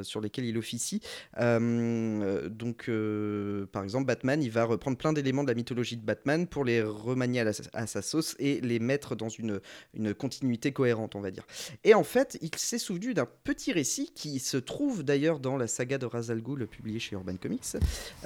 sur 0.02 0.20
lesquels 0.20 0.44
il 0.44 0.49
officie. 0.58 1.00
Euh, 1.38 2.48
donc, 2.48 2.86
euh, 2.88 3.66
par 3.66 3.82
exemple, 3.82 4.06
Batman, 4.06 4.42
il 4.42 4.50
va 4.50 4.64
reprendre 4.64 4.96
plein 4.96 5.12
d'éléments 5.12 5.42
de 5.42 5.48
la 5.48 5.54
mythologie 5.54 5.96
de 5.96 6.04
Batman 6.04 6.46
pour 6.46 6.64
les 6.64 6.82
remanier 6.82 7.44
à, 7.72 7.86
sa 7.86 8.02
sauce 8.02 8.36
et 8.38 8.60
les 8.60 8.78
mettre 8.78 9.16
dans 9.16 9.28
une, 9.28 9.60
une 9.94 10.14
continuité 10.14 10.72
cohérente, 10.72 11.14
on 11.14 11.20
va 11.20 11.30
dire. 11.30 11.46
Et 11.84 11.94
en 11.94 12.04
fait, 12.04 12.38
il 12.42 12.50
s'est 12.56 12.78
souvenu 12.78 13.14
d'un 13.14 13.28
petit 13.44 13.72
récit 13.72 14.12
qui 14.14 14.38
se 14.38 14.56
trouve 14.56 15.02
d'ailleurs 15.02 15.38
dans 15.38 15.56
la 15.56 15.66
saga 15.66 15.98
de 15.98 16.06
Ra's 16.06 16.30
publiée 16.70 16.98
chez 16.98 17.14
Urban 17.16 17.36
Comics, 17.36 17.76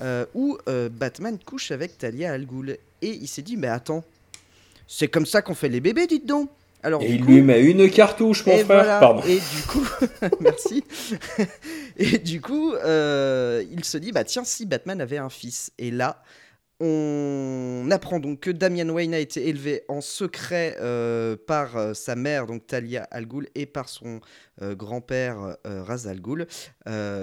euh, 0.01 0.27
où 0.35 0.59
Batman 0.93 1.39
couche 1.39 1.71
avec 1.71 1.99
Talia 1.99 2.33
al 2.33 2.47
Ghul. 2.47 2.79
Et 3.03 3.11
il 3.11 3.29
s'est 3.29 3.43
dit, 3.43 3.57
mais 3.57 3.69
attends, 3.69 4.05
c'est 4.87 5.09
comme 5.09 5.27
ça 5.27 5.43
qu'on 5.43 5.55
fait 5.55 5.69
les 5.69 5.81
bébés, 5.81 6.07
dites 6.07 6.27
donc 6.27 6.51
alors, 6.85 7.03
Et 7.03 7.11
il 7.13 7.21
coup- 7.25 7.33
lui 7.33 7.43
met 7.43 7.63
une 7.63 7.91
cartouche, 7.91 8.45
mon 8.47 8.53
frère. 8.53 8.67
voilà. 8.67 9.01
Pardon. 9.01 9.23
Et 9.27 9.39
du 9.41 9.63
coup, 9.67 9.87
merci. 10.41 10.85
Et 11.97 12.19
du 12.19 12.41
coup, 12.41 12.75
euh, 12.75 13.65
il 13.73 13.85
se 13.85 13.99
dit, 13.99 14.13
bah 14.13 14.25
tiens, 14.25 14.45
si 14.45 14.67
Batman 14.67 15.01
avait 15.01 15.19
un 15.19 15.31
fils. 15.31 15.73
Et 15.79 15.91
là, 15.91 16.23
on 16.81 17.87
apprend 17.93 18.19
donc 18.19 18.41
que 18.41 18.51
Damian 18.51 18.89
Wayne 18.89 19.15
a 19.15 19.19
été 19.21 19.49
élevé 19.49 19.85
en 19.89 20.01
secret 20.01 20.77
euh, 20.81 21.37
par 21.47 21.77
euh, 21.77 21.95
sa 21.95 22.17
mère, 22.17 22.47
donc 22.47 22.67
Talia 22.67 23.05
Al 23.13 23.27
Ghul, 23.27 23.49
et 23.55 23.65
par 23.65 23.89
son 23.89 24.21
euh, 24.61 24.75
grand-père 24.75 25.57
Ra's 25.65 26.07
al 26.07 26.21
Ghul, 26.21 26.47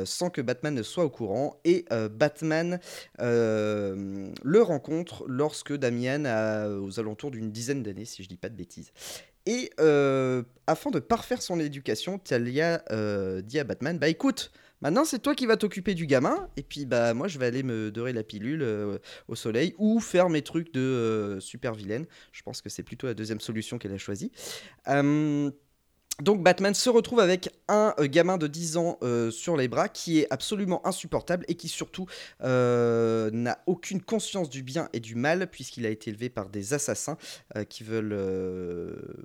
sans 0.05 0.29
que 0.29 0.41
Batman 0.41 0.73
ne 0.73 0.83
soit 0.83 1.03
au 1.03 1.09
courant. 1.09 1.59
Et 1.65 1.85
Batman 2.11 2.79
le 3.19 4.61
rencontre 4.61 5.25
lorsque 5.27 5.73
Damian 5.75 6.23
a 6.25 6.69
aux 6.69 6.99
alentours 6.99 7.31
d'une 7.31 7.51
dizaine 7.51 7.83
d'années, 7.83 8.05
si 8.05 8.23
je 8.23 8.29
dis 8.29 8.37
pas 8.37 8.49
de 8.49 8.55
bêtises. 8.55 8.91
Et 9.45 9.71
euh, 9.79 10.43
afin 10.67 10.91
de 10.91 10.99
parfaire 10.99 11.41
son 11.41 11.59
éducation, 11.59 12.19
Talia 12.19 12.83
euh, 12.91 13.41
dit 13.41 13.59
à 13.59 13.63
Batman 13.63 13.97
Bah 13.97 14.07
écoute, 14.07 14.51
maintenant 14.81 15.03
c'est 15.03 15.19
toi 15.19 15.33
qui 15.33 15.45
vas 15.45 15.57
t'occuper 15.57 15.95
du 15.95 16.05
gamin, 16.05 16.47
et 16.57 16.63
puis 16.63 16.85
bah 16.85 17.13
moi 17.13 17.27
je 17.27 17.39
vais 17.39 17.47
aller 17.47 17.63
me 17.63 17.91
dorer 17.91 18.13
la 18.13 18.23
pilule 18.23 18.61
euh, 18.61 18.99
au 19.27 19.35
soleil 19.35 19.73
ou 19.77 19.99
faire 19.99 20.29
mes 20.29 20.43
trucs 20.43 20.73
de 20.73 21.37
super 21.39 21.73
vilaine. 21.73 22.05
Je 22.31 22.43
pense 22.43 22.61
que 22.61 22.69
c'est 22.69 22.83
plutôt 22.83 23.07
la 23.07 23.13
deuxième 23.13 23.39
solution 23.39 23.79
qu'elle 23.79 23.93
a 23.93 23.97
choisie. 23.97 24.31
Donc 26.19 26.43
Batman 26.43 26.73
se 26.73 26.89
retrouve 26.89 27.19
avec 27.19 27.49
un 27.67 27.95
euh, 27.99 28.07
gamin 28.07 28.37
de 28.37 28.45
10 28.45 28.77
ans 28.77 28.97
euh, 29.01 29.31
sur 29.31 29.57
les 29.57 29.67
bras 29.67 29.89
qui 29.89 30.19
est 30.19 30.27
absolument 30.29 30.85
insupportable 30.85 31.45
et 31.47 31.55
qui 31.55 31.67
surtout 31.67 32.05
euh, 32.43 33.31
n'a 33.31 33.59
aucune 33.65 34.01
conscience 34.01 34.49
du 34.49 34.61
bien 34.61 34.87
et 34.93 34.99
du 34.99 35.15
mal 35.15 35.49
puisqu'il 35.49 35.85
a 35.85 35.89
été 35.89 36.11
élevé 36.11 36.29
par 36.29 36.49
des 36.49 36.73
assassins 36.73 37.17
qui 37.69 37.83
veulent, 37.83 38.17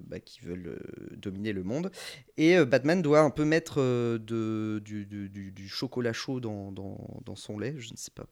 bah, 0.05 0.21
qui 0.21 0.41
veulent 0.41 0.79
dominer 1.17 1.53
le 1.53 1.63
monde. 1.63 1.91
Et 2.37 2.63
Batman 2.65 3.03
doit 3.03 3.21
un 3.21 3.31
peu 3.31 3.45
mettre 3.45 4.19
du, 4.19 5.69
chocolat 5.69 6.13
chaud 6.13 6.41
dans, 6.41 7.37
son 7.37 7.59
lait. 7.59 7.75
Je 7.79 7.93
ne 7.93 7.97
sais 7.97 8.11
pas 8.15 8.25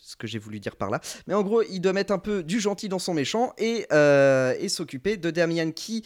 ce 0.00 0.16
que 0.16 0.26
j'ai 0.26 0.38
voulu 0.38 0.60
dire 0.60 0.76
par 0.76 0.90
là. 0.90 1.00
Mais 1.26 1.34
en 1.34 1.42
gros, 1.42 1.62
il 1.62 1.80
doit 1.80 1.92
mettre 1.92 2.12
un 2.12 2.18
peu 2.18 2.42
du 2.42 2.60
gentil 2.60 2.88
dans 2.88 2.98
son 2.98 3.14
méchant 3.14 3.52
et, 3.58 3.86
et 3.92 4.68
s'occuper 4.68 5.16
de 5.16 5.30
Damian 5.30 5.70
qui, 5.72 6.04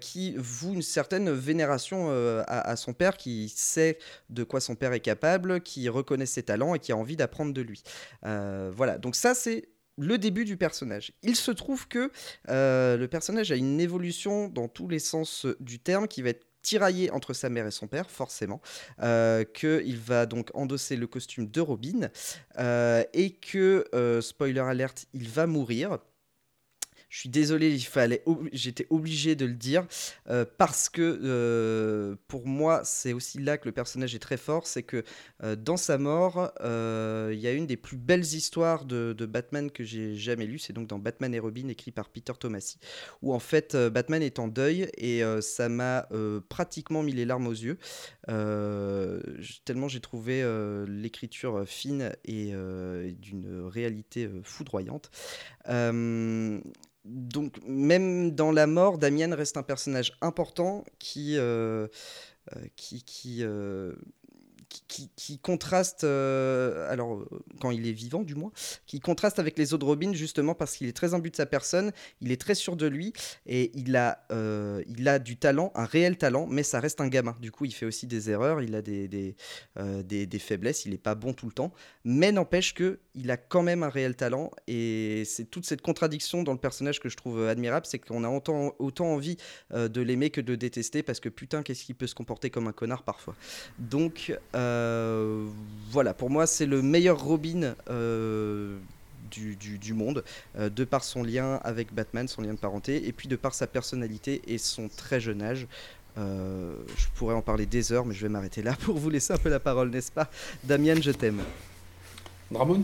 qui 0.00 0.34
voue 0.36 0.74
une 0.74 0.82
certaine 0.82 0.97
vénération 1.02 2.08
euh, 2.10 2.42
à, 2.46 2.76
son 2.76 2.92
père, 2.92 3.16
qui 3.16 3.48
sait 3.54 3.98
de 4.30 4.44
quoi 4.44 4.60
son 4.60 4.74
père 4.74 4.92
est 4.92 5.00
capable, 5.00 5.60
qui 5.60 5.88
reconnaît 5.88 6.26
ses 6.26 6.42
talents 6.42 6.74
et 6.74 6.78
qui 6.78 6.92
a 6.92 6.96
envie 6.96 7.16
d'apprendre 7.16 7.52
de 7.52 7.60
lui. 7.60 7.82
Euh, 8.24 8.70
voilà, 8.74 8.98
donc 8.98 9.16
ça 9.16 9.34
c'est 9.34 9.68
le 9.96 10.16
début 10.16 10.44
du 10.44 10.56
personnage. 10.56 11.12
Il 11.22 11.34
se 11.34 11.50
trouve 11.50 11.88
que 11.88 12.10
euh, 12.48 12.96
le 12.96 13.08
personnage 13.08 13.50
a 13.50 13.56
une 13.56 13.80
évolution 13.80 14.48
dans 14.48 14.68
tous 14.68 14.88
les 14.88 15.00
sens 15.00 15.46
du 15.58 15.80
terme 15.80 16.06
qui 16.06 16.22
va 16.22 16.30
être 16.30 16.46
tiraillé 16.62 17.10
entre 17.10 17.34
sa 17.34 17.48
mère 17.48 17.66
et 17.66 17.70
son 17.70 17.86
père, 17.86 18.10
forcément, 18.10 18.60
qu'il 19.54 19.96
va 19.96 20.26
donc 20.26 20.50
endosser 20.54 20.96
le 20.96 21.06
costume 21.06 21.48
de 21.48 21.60
Robin, 21.60 22.10
et 23.14 23.30
que, 23.40 24.18
spoiler 24.20 24.60
alerte, 24.60 25.06
il 25.14 25.28
va 25.28 25.46
mourir. 25.46 25.98
Je 27.08 27.20
suis 27.20 27.28
désolé, 27.30 27.74
il 27.74 27.84
fallait, 27.84 28.22
j'étais 28.52 28.86
obligé 28.90 29.34
de 29.34 29.46
le 29.46 29.54
dire 29.54 29.86
euh, 30.28 30.44
parce 30.58 30.90
que 30.90 31.20
euh, 31.22 32.16
pour 32.28 32.46
moi, 32.46 32.82
c'est 32.84 33.14
aussi 33.14 33.38
là 33.38 33.56
que 33.56 33.66
le 33.66 33.72
personnage 33.72 34.14
est 34.14 34.18
très 34.18 34.36
fort, 34.36 34.66
c'est 34.66 34.82
que 34.82 35.02
euh, 35.42 35.56
dans 35.56 35.78
sa 35.78 35.96
mort, 35.96 36.52
il 36.60 37.38
y 37.38 37.46
a 37.46 37.52
une 37.52 37.66
des 37.66 37.78
plus 37.78 37.96
belles 37.96 38.24
histoires 38.24 38.84
de, 38.84 39.14
Batman 39.28 39.70
que 39.70 39.84
j'ai 39.84 40.16
jamais 40.16 40.46
lues, 40.46 40.58
c'est 40.58 40.72
donc 40.72 40.86
dans 40.86 40.98
Batman 40.98 41.34
et 41.34 41.38
Robin, 41.38 41.68
écrit 41.68 41.92
par 41.92 42.10
Peter 42.10 42.32
Tomasi, 42.38 42.78
où 43.22 43.34
en 43.34 43.38
fait 43.38 43.76
Batman 43.76 44.22
est 44.22 44.38
en 44.38 44.48
deuil 44.48 44.90
et 44.96 45.22
ça 45.40 45.68
m'a 45.68 46.08
pratiquement 46.48 47.02
mis 47.02 47.12
les 47.12 47.24
larmes 47.24 47.46
aux 47.46 47.52
yeux, 47.52 47.78
tellement 49.64 49.88
j'ai 49.88 50.00
trouvé 50.00 50.44
l'écriture 50.86 51.64
fine 51.66 52.12
et, 52.24 52.52
d'une 53.18 53.66
réalité 53.66 54.28
foudroyante. 54.42 55.10
Donc 57.08 57.56
même 57.66 58.32
dans 58.32 58.52
la 58.52 58.66
mort, 58.66 58.98
Damian 58.98 59.34
reste 59.34 59.56
un 59.56 59.62
personnage 59.62 60.12
important 60.20 60.84
qui, 60.98 61.36
euh, 61.36 61.88
euh, 62.54 62.60
qui, 62.76 63.02
qui, 63.02 63.38
euh, 63.42 63.94
qui, 64.68 65.38
contraste, 65.38 66.04
euh, 66.04 66.90
alors 66.90 67.14
euh, 67.14 67.26
quand 67.60 67.70
il 67.70 67.86
est 67.86 67.92
vivant 67.92 68.22
du 68.22 68.34
moins, 68.34 68.52
qui 68.86 69.00
contraste 69.00 69.38
avec 69.38 69.58
les 69.58 69.72
autres 69.74 69.86
Robins 69.86 70.12
justement 70.12 70.54
parce 70.54 70.76
qu'il 70.76 70.86
est 70.88 70.96
très 70.96 71.14
imbu 71.14 71.30
de 71.30 71.36
sa 71.36 71.46
personne, 71.46 71.92
il 72.20 72.32
est 72.32 72.40
très 72.40 72.54
sûr 72.54 72.76
de 72.76 72.86
lui 72.86 73.12
et 73.46 73.70
il 73.74 73.96
a, 73.96 74.26
euh, 74.32 74.82
il 74.88 75.08
a 75.08 75.18
du 75.18 75.36
talent, 75.36 75.72
un 75.74 75.84
réel 75.84 76.16
talent, 76.16 76.46
mais 76.46 76.62
ça 76.62 76.80
reste 76.80 77.00
un 77.00 77.08
gamin. 77.08 77.36
Du 77.40 77.50
coup, 77.50 77.64
il 77.64 77.72
fait 77.72 77.86
aussi 77.86 78.06
des 78.06 78.30
erreurs, 78.30 78.62
il 78.62 78.74
a 78.74 78.82
des, 78.82 79.08
des, 79.08 79.36
des, 80.04 80.38
faiblesses, 80.38 80.84
il 80.84 80.92
n'est 80.92 80.98
pas 80.98 81.14
bon 81.14 81.32
tout 81.32 81.46
le 81.46 81.52
temps, 81.52 81.72
mais 82.04 82.32
n'empêche 82.32 82.74
que 82.74 82.98
il 83.14 83.30
a 83.30 83.36
quand 83.36 83.62
même 83.62 83.82
un 83.82 83.88
réel 83.88 84.16
talent 84.16 84.50
et 84.66 85.24
c'est 85.24 85.44
toute 85.44 85.66
cette 85.66 85.82
contradiction 85.82 86.42
dans 86.42 86.52
le 86.52 86.58
personnage 86.58 87.00
que 87.00 87.08
je 87.08 87.16
trouve 87.16 87.46
admirable, 87.46 87.86
c'est 87.86 87.98
qu'on 87.98 88.22
a 88.22 88.28
autant, 88.28 88.74
autant 88.78 89.06
envie 89.06 89.36
de 89.74 90.00
l'aimer 90.00 90.30
que 90.30 90.40
de 90.40 90.52
le 90.52 90.56
détester 90.56 91.02
parce 91.02 91.20
que 91.20 91.28
putain 91.28 91.62
qu'est-ce 91.62 91.84
qu'il 91.84 91.96
peut 91.96 92.06
se 92.06 92.14
comporter 92.14 92.50
comme 92.50 92.68
un 92.68 92.72
connard 92.72 93.02
parfois. 93.02 93.34
Donc 93.78 94.32
voilà, 95.90 96.14
pour 96.14 96.30
moi 96.30 96.46
c'est 96.46 96.66
le 96.66 96.82
meilleur 96.82 97.18
Robin 97.22 97.74
euh, 97.90 98.78
du, 99.30 99.56
du- 99.56 99.78
du 99.78 99.94
monde, 99.94 100.24
euh, 100.58 100.68
de 100.68 100.84
par 100.84 101.04
son 101.04 101.22
lien 101.22 101.60
avec 101.64 101.94
Batman, 101.94 102.28
son 102.28 102.42
lien 102.42 102.54
de 102.54 102.58
parenté, 102.58 103.06
et 103.08 103.12
puis 103.12 103.28
de 103.28 103.36
par 103.36 103.54
sa 103.54 103.66
personnalité 103.66 104.42
et 104.46 104.58
son 104.58 104.88
très 104.88 105.20
jeune 105.20 105.42
âge. 105.42 105.66
je 106.16 107.06
pourrais 107.14 107.34
en 107.34 107.42
parler 107.42 107.66
des 107.66 107.92
heures, 107.92 108.04
mais 108.04 108.14
je 108.14 108.22
vais 108.22 108.28
m'arrêter 108.28 108.62
là 108.62 108.74
pour 108.84 108.96
vous 108.98 109.10
laisser 109.10 109.32
un 109.32 109.38
peu 109.38 109.50
la 109.50 109.60
parole, 109.60 109.90
n'est-ce 109.90 110.12
pas? 110.12 110.28
Damien, 110.64 111.00
je 111.00 111.12
t'aime. 111.12 111.40
Dramon 112.50 112.82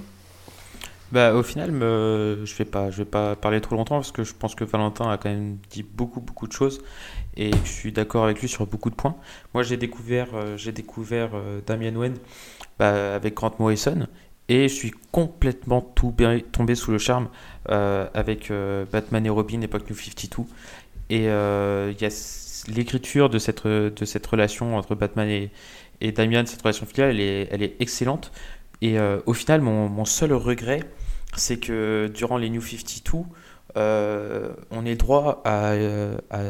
bah, 1.13 1.33
au 1.35 1.43
final, 1.43 1.71
me... 1.71 2.43
je 2.45 2.55
vais 2.57 2.65
pas, 2.65 2.91
je 2.91 2.99
vais 2.99 3.05
pas 3.05 3.37
parler 3.37 3.61
trop 3.61 3.77
longtemps 3.77 3.97
parce 3.97 4.11
que 4.11 4.25
je 4.25 4.35
pense 4.35 4.55
que 4.55 4.65
Valentin 4.65 5.09
a 5.09 5.17
quand 5.17 5.29
même 5.29 5.59
dit 5.71 5.85
beaucoup, 5.85 6.21
beaucoup 6.21 6.49
de 6.49 6.53
choses 6.53 6.83
et 7.37 7.51
je 7.65 7.71
suis 7.71 7.93
d'accord 7.93 8.25
avec 8.25 8.41
lui 8.41 8.49
sur 8.49 8.67
beaucoup 8.67 8.91
de 8.91 8.95
points. 8.95 9.17
Moi, 9.55 9.63
j'ai 9.63 9.77
découvert, 9.77 10.29
euh, 10.35 10.57
découvert 10.73 11.31
euh, 11.35 11.61
Damien 11.67 11.95
Wayne 11.97 12.17
bah, 12.79 13.15
avec 13.15 13.35
Grant 13.35 13.53
Morrison 13.59 14.07
et 14.49 14.69
je 14.69 14.75
suis 14.75 14.93
complètement 15.11 15.81
tout 15.81 16.15
tombé 16.53 16.75
sous 16.75 16.91
le 16.91 16.99
charme 16.99 17.29
euh, 17.71 18.07
avec 18.13 18.53
Batman 18.93 19.25
et 19.25 19.31
Robin 19.31 19.63
époque 19.63 19.89
New 19.89 19.97
52 19.97 20.43
et 21.11 21.25
il 21.25 21.27
y 21.27 22.05
a 22.05 22.11
l'écriture 22.69 23.31
de 23.31 23.39
cette, 23.39 23.67
de 23.67 24.05
cette 24.05 24.27
relation 24.27 24.77
entre 24.77 24.95
Batman 24.95 25.29
et, 25.29 25.51
et 26.01 26.13
Damian, 26.13 26.47
cette 26.47 26.63
relation 26.63 26.87
filiale, 26.87 27.11
elle 27.11 27.21
est, 27.21 27.49
elle 27.51 27.63
est 27.63 27.77
excellente. 27.81 28.33
Et 28.81 28.99
euh, 28.99 29.21
au 29.27 29.33
final, 29.33 29.61
mon, 29.61 30.05
seul 30.05 30.33
regret, 30.33 30.81
c'est 31.37 31.59
que 31.59 32.11
durant 32.13 32.37
les 32.37 32.51
New 32.51 32.61
52, 32.61 33.25
euh, 33.77 34.53
on 34.71 34.85
est 34.85 34.95
droit 34.95 35.43
euh, 35.47 36.19
à, 36.31 36.43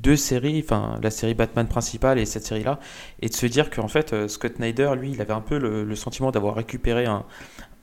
deux 0.00 0.16
séries, 0.16 0.62
enfin 0.64 0.98
la 1.02 1.10
série 1.10 1.34
Batman 1.34 1.66
principale 1.66 2.18
et 2.18 2.26
cette 2.26 2.44
série-là, 2.44 2.78
et 3.20 3.28
de 3.28 3.34
se 3.34 3.46
dire 3.46 3.70
qu'en 3.70 3.88
fait, 3.88 4.28
Scott 4.28 4.56
Snyder, 4.56 4.92
lui, 4.98 5.12
il 5.12 5.20
avait 5.20 5.32
un 5.32 5.40
peu 5.40 5.58
le, 5.58 5.94
sentiment 5.96 6.30
d'avoir 6.30 6.54
récupéré 6.54 7.06
un, 7.06 7.24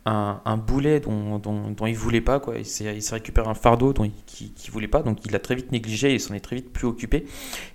un, 0.06 0.58
boulet 0.58 1.00
dont, 1.00 1.40
dont, 1.40 1.72
dont, 1.72 1.86
il 1.86 1.96
voulait 1.96 2.22
pas, 2.22 2.40
quoi. 2.40 2.56
Il 2.58 2.66
s'est 2.66 3.02
récupéré 3.12 3.48
un 3.48 3.54
fardeau 3.54 3.92
dont 3.92 4.06
il 4.06 4.14
ne 4.42 4.72
voulait 4.72 4.88
pas, 4.88 5.02
donc 5.02 5.20
il 5.26 5.32
l'a 5.32 5.40
très 5.40 5.56
vite 5.56 5.72
négligé 5.72 6.14
et 6.14 6.20
s'en 6.20 6.34
est 6.34 6.40
très 6.40 6.56
vite 6.56 6.72
plus 6.72 6.88
occupé. 6.88 7.26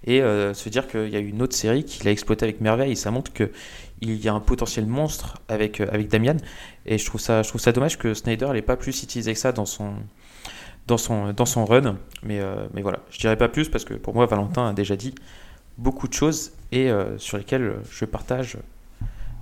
Et 0.06 0.20
se 0.20 0.68
dire 0.68 0.86
qu'il 0.88 1.08
y 1.08 1.16
a 1.16 1.20
une 1.20 1.42
autre 1.42 1.54
série 1.54 1.84
qu'il 1.84 2.08
a 2.08 2.10
exploité 2.10 2.44
avec 2.44 2.60
merveille, 2.60 2.92
et 2.92 2.96
ça 2.96 3.10
montre 3.10 3.32
que 3.32 3.50
il 4.00 4.16
y 4.24 4.28
a 4.28 4.34
un 4.34 4.40
potentiel 4.40 4.86
monstre 4.86 5.38
avec, 5.48 5.80
euh, 5.80 5.86
avec 5.92 6.08
Damian. 6.08 6.36
Et 6.86 6.98
je 6.98 7.04
trouve, 7.04 7.20
ça, 7.20 7.42
je 7.42 7.48
trouve 7.48 7.60
ça 7.60 7.72
dommage 7.72 7.98
que 7.98 8.14
Snyder 8.14 8.48
n'ait 8.52 8.62
pas 8.62 8.76
plus 8.76 9.02
utilisé 9.02 9.32
que 9.32 9.38
ça 9.38 9.52
dans 9.52 9.66
son, 9.66 9.92
dans 10.90 10.98
son, 10.98 11.32
dans 11.32 11.46
son 11.46 11.64
run. 11.64 11.96
Mais, 12.22 12.40
euh, 12.40 12.66
mais 12.74 12.82
voilà, 12.82 13.00
je 13.10 13.18
dirais 13.18 13.36
pas 13.36 13.48
plus 13.48 13.68
parce 13.68 13.84
que 13.84 13.94
pour 13.94 14.14
moi, 14.14 14.26
Valentin 14.26 14.68
a 14.68 14.72
déjà 14.72 14.96
dit 14.96 15.14
beaucoup 15.78 16.08
de 16.08 16.12
choses 16.12 16.52
et 16.72 16.90
euh, 16.90 17.16
sur 17.18 17.38
lesquelles 17.38 17.76
je 17.90 18.04
partage, 18.04 18.58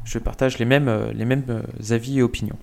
je 0.04 0.18
partage 0.18 0.58
les 0.58 0.64
mêmes, 0.64 1.10
les 1.12 1.24
mêmes 1.24 1.62
avis 1.90 2.20
et 2.20 2.22
opinions. 2.22 2.58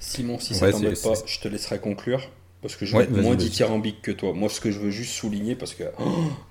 Simon, 0.00 0.38
si 0.38 0.54
ça 0.54 0.70
t'embête 0.70 1.02
pas, 1.02 1.14
je 1.26 1.40
te 1.40 1.48
laisserai 1.48 1.78
conclure. 1.78 2.28
Parce 2.60 2.74
que 2.74 2.84
je 2.84 2.96
vais 2.96 3.04
être 3.04 3.16
moins 3.16 3.36
dithyrambique 3.36 4.02
que 4.02 4.10
toi. 4.10 4.32
Moi, 4.32 4.48
ce 4.48 4.60
que 4.60 4.72
je 4.72 4.80
veux 4.80 4.90
juste 4.90 5.12
souligner, 5.12 5.54
parce 5.54 5.74
que 5.74 5.84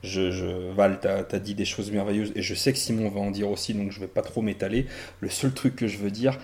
je, 0.04 0.32
je, 0.32 0.72
Val, 0.72 1.00
t'as 1.02 1.26
as 1.30 1.40
dit 1.40 1.54
des 1.54 1.66
choses 1.66 1.92
merveilleuses, 1.92 2.32
et 2.34 2.42
je 2.42 2.56
sais 2.56 2.72
que 2.72 2.80
Simon 2.80 3.10
va 3.10 3.20
en 3.20 3.30
dire 3.30 3.50
aussi, 3.50 3.74
donc 3.74 3.92
je 3.92 4.00
vais 4.00 4.08
pas 4.08 4.22
trop 4.22 4.42
m'étaler. 4.42 4.86
Le 5.20 5.30
seul 5.30 5.52
truc 5.52 5.76
que 5.76 5.88
je 5.88 5.98
veux 5.98 6.12
dire, 6.12 6.40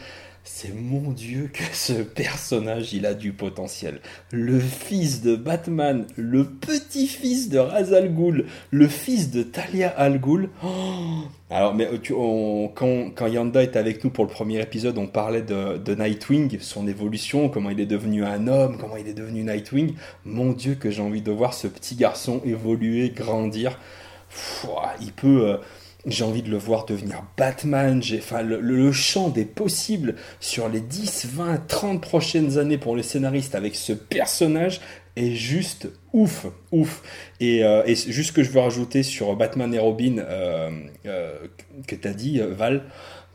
c'est 0.45 0.73
mon 0.73 1.11
Dieu 1.11 1.49
que 1.53 1.63
ce 1.71 1.93
personnage, 1.93 2.91
il 2.91 3.05
a 3.05 3.13
du 3.13 3.31
potentiel. 3.31 4.01
Le 4.31 4.59
fils 4.59 5.21
de 5.21 5.37
Batman, 5.37 6.05
le 6.17 6.43
petit-fils 6.43 7.47
de 7.49 7.59
Ra's 7.59 7.93
al 7.93 8.13
Ghul, 8.13 8.45
le 8.71 8.87
fils 8.89 9.31
de 9.31 9.43
Talia 9.43 9.87
al 9.89 10.19
Ghul. 10.19 10.49
Oh 10.61 11.21
Alors, 11.49 11.73
mais 11.73 11.87
tu, 12.01 12.13
quand, 12.75 13.11
quand, 13.15 13.27
Yanda 13.27 13.63
était 13.63 13.79
avec 13.79 14.03
nous 14.03 14.09
pour 14.09 14.25
le 14.25 14.29
premier 14.29 14.61
épisode, 14.61 14.97
on 14.97 15.07
parlait 15.07 15.41
de, 15.41 15.77
de, 15.77 15.95
Nightwing, 15.95 16.59
son 16.59 16.89
évolution, 16.89 17.47
comment 17.47 17.69
il 17.69 17.79
est 17.79 17.85
devenu 17.85 18.25
un 18.25 18.47
homme, 18.47 18.77
comment 18.77 18.97
il 18.97 19.07
est 19.07 19.13
devenu 19.13 19.43
Nightwing. 19.43 19.93
Mon 20.25 20.51
Dieu 20.51 20.75
que 20.75 20.91
j'ai 20.91 21.01
envie 21.01 21.21
de 21.21 21.31
voir 21.31 21.53
ce 21.53 21.67
petit 21.67 21.95
garçon 21.95 22.41
évoluer, 22.43 23.11
grandir. 23.11 23.79
il 24.99 25.13
peut... 25.13 25.47
Euh, 25.47 25.57
j'ai 26.05 26.23
envie 26.23 26.41
de 26.41 26.49
le 26.49 26.57
voir 26.57 26.85
devenir 26.85 27.23
Batman. 27.37 28.01
Enfin, 28.17 28.41
le, 28.41 28.91
champ 28.91 29.29
des 29.29 29.45
possibles 29.45 30.15
sur 30.39 30.69
les 30.69 30.81
10, 30.81 31.27
20, 31.33 31.67
30 31.67 32.01
prochaines 32.01 32.57
années 32.57 32.77
pour 32.77 32.95
les 32.95 33.03
scénaristes 33.03 33.55
avec 33.55 33.75
ce 33.75 33.93
personnage 33.93 34.81
est 35.15 35.31
juste 35.31 35.87
ouf, 36.11 36.47
ouf. 36.71 37.03
Et, 37.39 37.63
euh, 37.63 37.85
juste 37.87 38.29
ce 38.29 38.31
que 38.31 38.43
je 38.43 38.51
veux 38.51 38.59
rajouter 38.59 39.03
sur 39.03 39.35
Batman 39.35 39.73
et 39.73 39.79
Robin 39.79 40.17
euh, 40.17 40.71
euh, 41.05 41.33
que 41.87 41.95
tu 41.95 42.07
as 42.07 42.13
dit, 42.13 42.39
Val, 42.39 42.83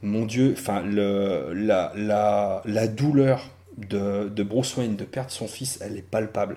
mon 0.03 0.27
Dieu, 0.27 0.55
la 0.85 2.87
douleur 2.89 3.51
de, 3.79 4.29
de 4.29 4.43
Bruce 4.43 4.77
Wayne 4.77 4.97
de 4.97 5.05
perdre 5.05 5.31
son 5.31 5.47
fils, 5.47 5.79
elle 5.81 5.97
est 5.97 6.03
palpable. 6.03 6.57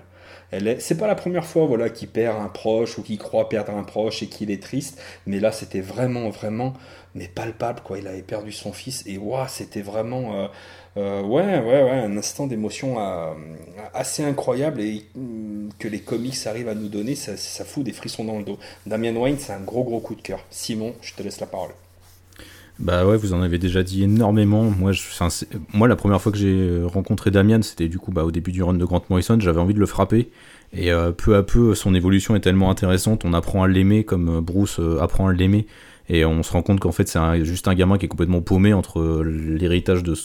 C'est 0.79 0.97
pas 0.97 1.07
la 1.07 1.15
première 1.15 1.45
fois 1.45 1.65
voilà 1.65 1.89
qu'il 1.89 2.09
perd 2.09 2.37
un 2.41 2.49
proche 2.49 2.97
ou 2.97 3.03
qu'il 3.03 3.17
croit 3.17 3.47
perdre 3.47 3.73
un 3.73 3.83
proche 3.83 4.21
et 4.21 4.27
qu'il 4.27 4.51
est 4.51 4.61
triste, 4.61 5.01
mais 5.25 5.39
là 5.39 5.51
c'était 5.51 5.79
vraiment 5.79 6.29
vraiment 6.29 6.73
mais 7.15 7.27
palpable 7.27 7.81
quoi. 7.81 7.99
Il 7.99 8.07
avait 8.07 8.21
perdu 8.21 8.51
son 8.51 8.73
fils 8.73 9.03
et 9.07 9.17
waouh, 9.17 9.47
c'était 9.47 9.81
vraiment 9.81 10.35
euh, 10.35 10.47
euh, 10.97 11.21
ouais 11.23 11.59
ouais 11.59 11.83
ouais 11.83 11.91
un 11.91 12.17
instant 12.17 12.47
d'émotion 12.47 12.99
euh, 12.99 13.33
assez 13.93 14.23
incroyable 14.23 14.81
et 14.81 15.05
mm, 15.15 15.69
que 15.79 15.87
les 15.87 16.01
comics 16.01 16.35
arrivent 16.45 16.69
à 16.69 16.75
nous 16.75 16.89
donner, 16.89 17.15
ça, 17.15 17.37
ça 17.37 17.63
fout 17.65 17.83
des 17.83 17.93
frissons 17.93 18.25
dans 18.25 18.37
le 18.37 18.43
dos. 18.43 18.59
Damien 18.85 19.15
Wayne, 19.15 19.37
c'est 19.39 19.53
un 19.53 19.61
gros 19.61 19.83
gros 19.83 20.01
coup 20.01 20.15
de 20.15 20.21
cœur. 20.21 20.43
Simon, 20.49 20.93
je 21.01 21.13
te 21.13 21.23
laisse 21.23 21.39
la 21.39 21.47
parole. 21.47 21.71
Bah 22.81 23.05
ouais, 23.05 23.15
vous 23.15 23.33
en 23.33 23.43
avez 23.43 23.59
déjà 23.59 23.83
dit 23.83 24.03
énormément. 24.03 24.63
Moi, 24.63 24.91
moi 25.71 25.87
la 25.87 25.95
première 25.95 26.19
fois 26.19 26.31
que 26.31 26.37
j'ai 26.39 26.47
euh, 26.47 26.87
rencontré 26.87 27.29
Damian, 27.29 27.61
c'était 27.61 27.87
du 27.87 27.99
coup 27.99 28.11
bah, 28.11 28.23
au 28.23 28.31
début 28.31 28.51
du 28.51 28.63
run 28.63 28.73
de 28.73 28.83
Grant 28.83 29.03
Morrison, 29.09 29.39
j'avais 29.39 29.59
envie 29.59 29.75
de 29.75 29.79
le 29.79 29.85
frapper. 29.85 30.31
Et 30.73 30.91
euh, 30.91 31.11
peu 31.11 31.35
à 31.35 31.43
peu, 31.43 31.75
son 31.75 31.93
évolution 31.93 32.35
est 32.35 32.39
tellement 32.39 32.71
intéressante, 32.71 33.23
on 33.23 33.33
apprend 33.33 33.61
à 33.61 33.67
l'aimer 33.67 34.03
comme 34.03 34.37
euh, 34.37 34.41
Bruce 34.41 34.79
apprend 34.99 35.27
à 35.27 35.33
l'aimer. 35.33 35.67
Et 36.09 36.25
on 36.25 36.41
se 36.41 36.51
rend 36.51 36.63
compte 36.63 36.79
qu'en 36.79 36.91
fait, 36.91 37.07
c'est 37.07 37.45
juste 37.45 37.67
un 37.67 37.75
gamin 37.75 37.99
qui 37.99 38.05
est 38.05 38.09
complètement 38.09 38.41
paumé 38.41 38.73
entre 38.73 39.23
l'héritage 39.23 40.03
de 40.03 40.15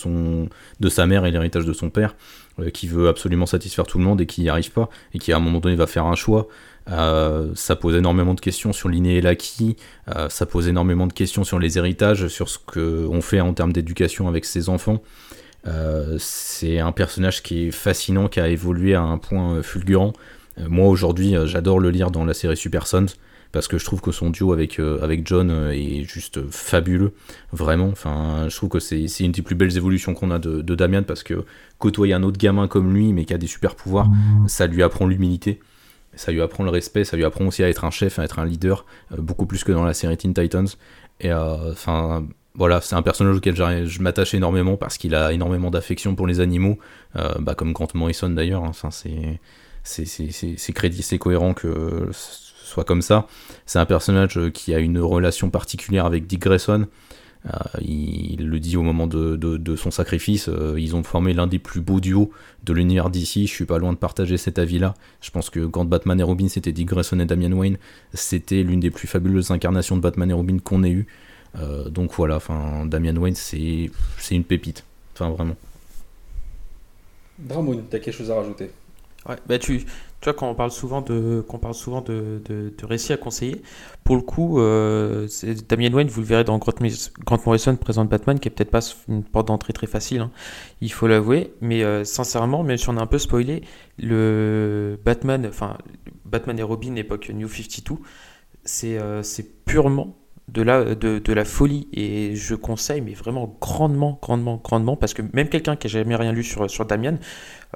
sa 0.88 1.06
mère 1.06 1.26
et 1.26 1.30
l'héritage 1.30 1.64
de 1.64 1.72
son 1.72 1.90
père, 1.90 2.16
qui 2.72 2.88
veut 2.88 3.06
absolument 3.06 3.46
satisfaire 3.46 3.86
tout 3.86 3.98
le 3.98 4.04
monde 4.04 4.20
et 4.20 4.26
qui 4.26 4.40
n'y 4.40 4.48
arrive 4.48 4.72
pas, 4.72 4.88
et 5.14 5.20
qui 5.20 5.32
à 5.32 5.36
un 5.36 5.38
moment 5.38 5.60
donné 5.60 5.76
va 5.76 5.86
faire 5.86 6.06
un 6.06 6.16
choix. 6.16 6.48
Euh, 6.90 7.50
ça 7.54 7.74
pose 7.74 7.96
énormément 7.96 8.34
de 8.34 8.40
questions 8.40 8.72
sur 8.72 8.88
l'inné 8.88 9.16
et 9.16 9.20
l'acquis, 9.20 9.76
euh, 10.14 10.28
ça 10.28 10.46
pose 10.46 10.68
énormément 10.68 11.06
de 11.06 11.12
questions 11.12 11.44
sur 11.44 11.58
les 11.58 11.78
héritages, 11.78 12.28
sur 12.28 12.48
ce 12.48 12.58
qu'on 12.58 13.20
fait 13.20 13.40
en 13.40 13.52
termes 13.54 13.72
d'éducation 13.72 14.28
avec 14.28 14.44
ses 14.44 14.68
enfants. 14.68 15.02
Euh, 15.66 16.16
c'est 16.18 16.78
un 16.78 16.92
personnage 16.92 17.42
qui 17.42 17.66
est 17.66 17.70
fascinant, 17.72 18.28
qui 18.28 18.38
a 18.38 18.48
évolué 18.48 18.94
à 18.94 19.02
un 19.02 19.18
point 19.18 19.62
fulgurant. 19.62 20.12
moi 20.68 20.86
aujourd'hui, 20.86 21.34
j'adore 21.44 21.80
le 21.80 21.90
lire 21.90 22.10
dans 22.10 22.24
la 22.24 22.34
série 22.34 22.56
Super 22.56 22.86
Sons 22.86 23.06
parce 23.52 23.68
que 23.68 23.78
je 23.78 23.84
trouve 23.84 24.00
que 24.00 24.12
son 24.12 24.30
duo 24.30 24.52
avec, 24.52 24.78
avec 24.78 25.26
John 25.26 25.70
est 25.72 26.04
juste 26.04 26.50
fabuleux, 26.50 27.12
vraiment. 27.52 27.88
Enfin, 27.88 28.46
je 28.48 28.56
trouve 28.56 28.68
que 28.68 28.80
c'est 28.80 29.06
une 29.20 29.32
des 29.32 29.42
plus 29.42 29.54
belles 29.54 29.76
évolutions 29.76 30.14
qu'on 30.14 30.30
a 30.30 30.38
de, 30.38 30.60
de 30.60 30.74
Damian 30.74 31.02
parce 31.02 31.22
que 31.22 31.44
côtoyer 31.78 32.12
un 32.14 32.22
autre 32.22 32.38
gamin 32.38 32.68
comme 32.68 32.94
lui, 32.94 33.12
mais 33.12 33.24
qui 33.24 33.34
a 33.34 33.38
des 33.38 33.46
super 33.46 33.74
pouvoirs, 33.74 34.08
ça 34.46 34.66
lui 34.66 34.82
apprend 34.82 35.06
l'humilité 35.06 35.58
ça 36.16 36.32
lui 36.32 36.42
apprend 36.42 36.64
le 36.64 36.70
respect, 36.70 37.04
ça 37.04 37.16
lui 37.16 37.24
apprend 37.24 37.46
aussi 37.46 37.62
à 37.62 37.68
être 37.68 37.84
un 37.84 37.90
chef, 37.90 38.18
à 38.18 38.24
être 38.24 38.38
un 38.38 38.44
leader, 38.44 38.84
euh, 39.12 39.16
beaucoup 39.18 39.46
plus 39.46 39.62
que 39.62 39.72
dans 39.72 39.84
la 39.84 39.94
série 39.94 40.16
Teen 40.16 40.34
Titans. 40.34 40.66
Et 41.20 41.30
euh, 41.30 41.72
enfin, 41.72 42.26
voilà, 42.54 42.80
c'est 42.80 42.94
un 42.94 43.02
personnage 43.02 43.36
auquel 43.36 43.54
je 43.54 44.02
m'attache 44.02 44.34
énormément 44.34 44.76
parce 44.76 44.98
qu'il 44.98 45.14
a 45.14 45.32
énormément 45.32 45.70
d'affection 45.70 46.14
pour 46.14 46.26
les 46.26 46.40
animaux, 46.40 46.78
euh, 47.16 47.34
bah, 47.38 47.54
comme 47.54 47.72
Grant 47.72 47.88
Morrison 47.94 48.30
d'ailleurs. 48.30 48.64
Hein. 48.64 48.72
C'est 48.90 49.40
c'est 49.84 51.18
cohérent 51.18 51.54
que 51.54 52.08
ce 52.12 52.66
soit 52.66 52.84
comme 52.84 53.02
ça. 53.02 53.28
C'est 53.66 53.78
un 53.78 53.86
personnage 53.86 54.50
qui 54.52 54.74
a 54.74 54.78
une 54.78 54.98
relation 54.98 55.48
particulière 55.50 56.06
avec 56.06 56.26
Dick 56.26 56.40
Grayson. 56.40 56.86
Euh, 57.46 57.58
il 57.80 58.48
le 58.48 58.58
dit 58.58 58.76
au 58.76 58.82
moment 58.82 59.06
de, 59.06 59.76
son 59.76 59.90
sacrifice, 59.90 60.48
euh, 60.48 60.74
ils 60.78 60.96
ont 60.96 61.02
formé 61.02 61.32
l'un 61.32 61.46
des 61.46 61.58
plus 61.58 61.80
beaux 61.80 62.00
duos 62.00 62.30
de 62.64 62.72
l'univers 62.72 63.10
d'ici. 63.10 63.46
Je 63.46 63.52
suis 63.52 63.66
pas 63.66 63.78
loin 63.78 63.92
de 63.92 63.98
partager 63.98 64.36
cet 64.36 64.58
avis-là. 64.58 64.94
Je 65.20 65.30
pense 65.30 65.50
que 65.50 65.66
quand 65.66 65.84
Batman 65.84 66.18
et 66.18 66.22
Robin 66.22 66.48
c'était 66.48 66.72
Dick 66.72 66.88
Grayson 66.88 67.20
et 67.20 67.26
Damian 67.26 67.52
Wayne, 67.52 67.78
c'était 68.14 68.62
l'une 68.62 68.80
des 68.80 68.90
plus 68.90 69.06
fabuleuses 69.06 69.50
incarnations 69.50 69.96
de 69.96 70.00
Batman 70.00 70.30
et 70.30 70.34
Robin 70.34 70.58
qu'on 70.58 70.82
ait 70.82 70.90
eu. 70.90 71.06
Euh, 71.58 71.88
donc 71.88 72.12
voilà, 72.14 72.36
enfin 72.36 72.84
Damian 72.86 73.16
Wayne 73.16 73.36
c'est 73.36 73.90
une 74.30 74.44
pépite, 74.44 74.84
enfin 75.14 75.30
vraiment. 75.30 75.56
Dramoun, 77.38 77.84
t'as 77.88 77.98
quelque 77.98 78.14
chose 78.14 78.30
à 78.30 78.36
rajouter? 78.36 78.70
Ouais, 79.28 79.36
bah 79.48 79.58
tu, 79.58 79.80
tu 79.80 79.86
vois, 80.24 80.34
quand 80.34 80.48
on 80.48 80.54
parle 80.54 80.70
souvent 80.70 81.00
de, 81.00 81.44
qu'on 81.48 81.58
parle 81.58 81.74
souvent 81.74 82.00
de, 82.00 82.40
de, 82.44 82.72
récits 82.86 83.12
à 83.12 83.16
conseiller, 83.16 83.60
pour 84.04 84.14
le 84.14 84.22
coup, 84.22 84.60
euh, 84.60 85.26
Damien 85.68 85.92
Wayne, 85.92 86.06
vous 86.06 86.20
le 86.20 86.26
verrez 86.26 86.44
dans 86.44 86.58
Grant, 86.58 87.38
Morrison 87.44 87.74
présente 87.76 88.08
Batman, 88.08 88.38
qui 88.38 88.46
est 88.46 88.50
peut-être 88.52 88.70
pas 88.70 88.80
une 89.08 89.24
porte 89.24 89.48
d'entrée 89.48 89.72
très 89.72 89.88
facile, 89.88 90.20
hein, 90.20 90.30
il 90.80 90.92
faut 90.92 91.08
l'avouer, 91.08 91.52
mais 91.60 91.82
euh, 91.82 92.04
sincèrement, 92.04 92.62
même 92.62 92.76
si 92.76 92.88
on 92.88 92.96
a 92.98 93.02
un 93.02 93.06
peu 93.06 93.18
spoilé, 93.18 93.62
le 93.98 94.98
Batman, 95.04 95.44
enfin, 95.48 95.76
Batman 96.24 96.58
et 96.58 96.62
Robin 96.62 96.94
époque 96.94 97.30
New 97.34 97.48
52, 97.48 97.96
c'est 98.64 98.98
euh, 98.98 99.22
c'est 99.22 99.64
purement 99.64 100.16
de 100.48 100.62
la, 100.62 100.94
de, 100.94 101.18
de, 101.18 101.32
la 101.32 101.44
folie 101.44 101.88
et 101.92 102.36
je 102.36 102.54
conseille 102.54 103.00
mais 103.00 103.14
vraiment 103.14 103.56
grandement 103.60 104.18
grandement 104.22 104.60
grandement 104.62 104.96
parce 104.96 105.12
que 105.12 105.22
même 105.32 105.48
quelqu'un 105.48 105.74
qui 105.74 105.88
a 105.88 105.90
jamais 105.90 106.14
rien 106.14 106.32
lu 106.32 106.44
sur, 106.44 106.70
sur 106.70 106.84
Damian 106.86 107.18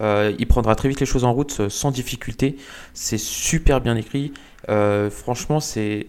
euh, 0.00 0.32
il 0.38 0.46
prendra 0.46 0.76
très 0.76 0.88
vite 0.88 1.00
les 1.00 1.06
choses 1.06 1.24
en 1.24 1.32
route 1.32 1.58
euh, 1.60 1.68
sans 1.68 1.90
difficulté 1.90 2.56
c'est 2.94 3.18
super 3.18 3.80
bien 3.80 3.96
écrit 3.96 4.32
euh, 4.68 5.10
franchement 5.10 5.58
c'est 5.58 6.06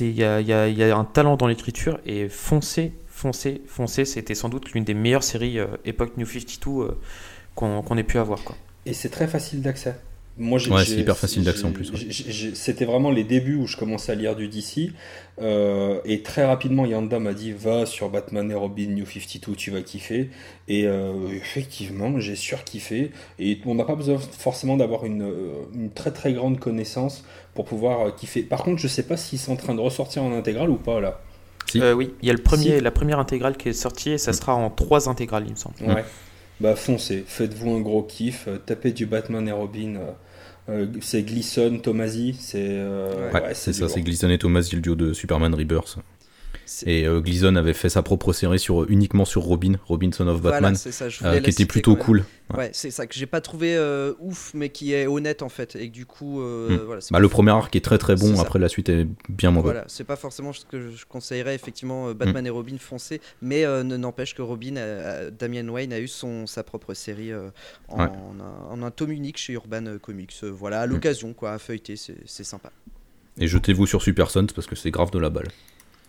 il 0.00 0.10
y 0.12 0.24
a, 0.24 0.40
y 0.40 0.52
a- 0.52 0.96
un 0.96 1.04
talent 1.04 1.36
dans 1.36 1.46
l'écriture 1.46 2.00
et 2.04 2.28
foncez, 2.28 2.92
foncez, 3.06 3.62
foncez. 3.66 4.04
C'était 4.04 4.34
sans 4.34 4.48
doute 4.48 4.72
l'une 4.72 4.82
des 4.82 4.94
meilleures 4.94 5.22
séries 5.22 5.58
époque 5.84 6.16
New 6.16 6.26
52 6.26 6.70
euh, 6.70 6.98
qu'on 7.54 7.82
qu'on 7.82 7.96
ait 7.96 8.02
pu 8.02 8.18
avoir. 8.18 8.42
Quoi. 8.42 8.56
Et 8.84 8.94
c'est 8.94 9.10
très 9.10 9.28
facile 9.28 9.62
d'accès. 9.62 9.96
Moi, 10.38 10.58
j'ai- 10.58 10.70
Ouais, 10.70 10.84
j'ai- 10.84 10.96
c'est 10.96 11.00
hyper 11.00 11.16
facile 11.16 11.44
d'accès 11.44 11.64
en 11.64 11.72
plus, 11.72 11.90
ouais. 11.90 11.96
j'ai- 12.10 12.30
j'ai- 12.30 12.54
C'était 12.54 12.84
vraiment 12.84 13.10
les 13.10 13.24
débuts 13.24 13.54
où 13.56 13.66
je 13.66 13.76
commençais 13.78 14.12
à 14.12 14.14
lire 14.14 14.36
du 14.36 14.48
DC. 14.48 14.92
euh, 15.40 15.98
et 16.04 16.22
très 16.22 16.44
rapidement, 16.44 16.84
Yanda 16.86 17.18
m'a 17.18 17.32
dit 17.34 17.52
Va 17.52 17.84
sur 17.86 18.08
Batman 18.10 18.50
et 18.50 18.54
Robin 18.54 18.86
New 18.88 19.04
52, 19.06 19.54
tu 19.54 19.70
vas 19.70 19.82
kiffer. 19.82 20.30
Et 20.68 20.86
euh, 20.86 21.12
effectivement, 21.34 22.18
j'ai 22.20 22.36
surkiffé. 22.36 23.10
Et 23.38 23.58
on 23.66 23.74
n'a 23.74 23.84
pas 23.84 23.94
besoin 23.94 24.18
forcément 24.18 24.76
d'avoir 24.76 25.04
une, 25.06 25.22
euh, 25.22 25.52
une 25.74 25.90
très 25.90 26.10
très 26.10 26.32
grande 26.32 26.58
connaissance 26.58 27.24
pour 27.54 27.64
pouvoir 27.64 28.14
kiffer. 28.14 28.42
Par 28.42 28.62
contre, 28.62 28.80
je 28.80 28.88
sais 28.88 29.02
pas 29.04 29.16
s'ils 29.16 29.38
sont 29.38 29.52
en 29.52 29.56
train 29.56 29.74
de 29.74 29.80
ressortir 29.80 30.22
en 30.22 30.32
intégrale 30.32 30.70
ou 30.70 30.76
pas 30.76 31.00
là. 31.00 31.20
Si. 31.70 31.80
Euh, 31.80 31.94
oui, 31.94 32.12
il 32.22 32.28
y 32.28 32.30
a 32.30 32.34
le 32.34 32.42
premier, 32.42 32.76
Si. 32.76 32.80
la 32.80 32.90
première 32.90 33.18
intégrale 33.18 33.56
qui 33.56 33.68
est 33.70 33.72
sortie 33.72 34.10
et 34.12 34.18
ça 34.18 34.32
sera 34.32 34.54
en 34.54 34.70
trois 34.70 35.08
intégrales, 35.08 35.44
il 35.46 35.52
me 35.52 35.56
semble. 35.56 35.74
Ouais. 35.82 36.04
Bah 36.60 36.74
foncez, 36.76 37.22
faites-vous 37.26 37.70
un 37.72 37.80
gros 37.80 38.02
kiff, 38.02 38.48
tapez 38.64 38.92
du 38.92 39.04
Batman 39.04 39.46
et 39.48 39.52
Robin. 39.52 39.96
Euh, 40.68 40.86
c'est 41.00 41.22
Gleason, 41.22 41.78
Tomasi, 41.78 42.36
c'est. 42.38 42.58
euh, 42.62 43.30
Ouais, 43.32 43.42
ouais, 43.42 43.54
c'est 43.54 43.72
ça, 43.72 43.88
c'est 43.88 44.00
Gleason 44.02 44.28
et 44.30 44.38
Thomas, 44.38 44.68
le 44.72 44.80
duo 44.80 44.94
de 44.94 45.12
Superman 45.12 45.54
Rebirth. 45.54 45.98
Et 46.84 47.06
euh, 47.06 47.20
Gleason 47.20 47.54
avait 47.56 47.72
fait 47.74 47.88
sa 47.88 48.02
propre 48.02 48.32
série 48.32 48.58
sur, 48.58 48.88
uniquement 48.90 49.24
sur 49.24 49.42
Robin, 49.42 49.74
Robin 49.86 50.10
Son 50.12 50.26
of 50.28 50.40
Batman, 50.42 50.74
ça, 50.74 51.04
euh, 51.24 51.40
qui 51.40 51.50
était 51.50 51.64
plutôt 51.66 51.94
cool. 51.96 52.24
Ouais. 52.50 52.56
Ouais, 52.58 52.70
c'est 52.72 52.90
ça 52.92 53.06
que 53.06 53.14
j'ai 53.14 53.26
pas 53.26 53.40
trouvé 53.40 53.74
euh, 53.76 54.12
ouf, 54.20 54.52
mais 54.54 54.68
qui 54.68 54.92
est 54.92 55.06
honnête 55.06 55.42
en 55.42 55.48
fait, 55.48 55.74
et 55.76 55.88
que 55.88 55.92
du 55.92 56.06
coup, 56.06 56.40
euh, 56.40 56.70
Mm. 56.70 56.86
voilà. 56.86 57.00
c'est 57.00 57.12
Bah, 57.12 57.18
le 57.18 57.28
premier 57.28 57.50
arc 57.50 57.74
est 57.74 57.80
très 57.84 57.98
très 57.98 58.14
bon, 58.14 58.36
ça. 58.36 58.42
après 58.42 58.58
la 58.58 58.68
suite 58.68 58.88
est 58.88 59.06
bien 59.28 59.50
moins 59.50 59.62
bonne. 59.62 59.72
Voilà, 59.72 59.84
c'est 59.88 60.04
pas 60.04 60.16
forcément 60.16 60.52
ce 60.52 60.64
que 60.64 60.90
je 60.90 61.04
conseillerais 61.06 61.54
effectivement 61.54 62.12
Batman 62.14 62.46
et 62.46 62.50
Robin 62.50 62.76
foncé, 62.78 63.20
mais 63.42 63.64
ne- 63.64 63.96
n'empêche 63.96 64.34
que 64.34 64.42
Robin, 64.42 64.76
a- 64.76 64.80
a- 65.26 65.30
Damian 65.30 65.68
Wayne 65.68 65.92
a 65.92 65.98
eu 66.00 66.08
son 66.08 66.46
sa 66.46 66.62
propre 66.62 66.94
série 66.94 67.32
en, 67.34 67.98
Ouais. 67.98 68.04
un, 68.04 68.70
en 68.72 68.82
un 68.82 68.90
tome 68.90 69.12
unique 69.12 69.38
chez 69.38 69.52
Urban 69.54 69.84
Comics. 70.00 70.42
Voilà, 70.44 70.80
à 70.82 70.86
l'occasion 70.86 71.32
quoi, 71.32 71.52
à 71.52 71.58
feuilleter, 71.58 71.96
c'est 71.96 72.16
c'est 72.26 72.44
sympa. 72.44 72.70
Et 73.38 73.48
jetez-vous 73.48 73.86
sur 73.86 74.02
Super 74.02 74.30
Sons 74.30 74.46
parce 74.54 74.66
que 74.66 74.76
c'est 74.76 74.90
grave 74.90 75.10
de 75.10 75.18
la 75.18 75.30
balle. 75.30 75.48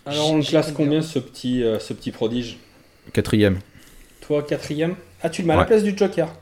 Alors 0.07 0.31
on 0.31 0.37
le 0.37 0.43
classe 0.43 0.71
combien 0.71 1.01
ce 1.01 1.19
petit, 1.19 1.63
euh, 1.63 1.79
ce 1.79 1.93
petit 1.93 2.11
prodige 2.11 2.57
Quatrième. 3.13 3.59
Toi, 4.21 4.43
quatrième 4.43 4.95
Ah, 5.21 5.29
tu 5.29 5.41
le 5.41 5.47
mets 5.47 5.53
à 5.53 5.57
la 5.57 5.61
Ouais. 5.63 5.67
place 5.67 5.83
du 5.83 5.97
Joker 5.97 6.33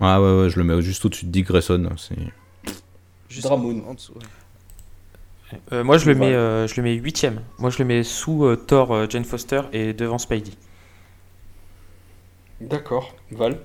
Ah 0.00 0.20
ouais, 0.20 0.42
ouais, 0.42 0.50
je 0.50 0.58
le 0.58 0.64
mets 0.64 0.80
juste 0.82 1.04
au-dessus 1.04 1.26
de 1.26 1.30
Dick 1.30 1.46
Grayson. 1.46 1.88
C'est... 1.96 2.16
Juste 3.28 3.44
Dramoon. 3.46 3.82
en, 3.88 3.94
dessous. 3.94 4.12
ouais. 4.14 5.58
Euh, 5.72 5.84
moi, 5.84 5.98
je 5.98 6.06
le, 6.10 6.14
Voilà. 6.16 6.30
mets, 6.30 6.36
euh, 6.36 6.66
je 6.66 6.74
le 6.76 6.82
mets 6.82 6.94
huitième. 6.94 7.42
Moi, 7.58 7.70
je 7.70 7.78
le 7.78 7.84
mets 7.84 8.02
sous 8.04 8.44
euh, 8.44 8.56
Thor, 8.56 8.92
euh, 8.92 9.06
Jane 9.08 9.24
Foster 9.24 9.62
et 9.72 9.92
devant 9.92 10.18
Spidey. 10.18 10.52
D'accord, 12.60 13.14
Val. 13.30 13.58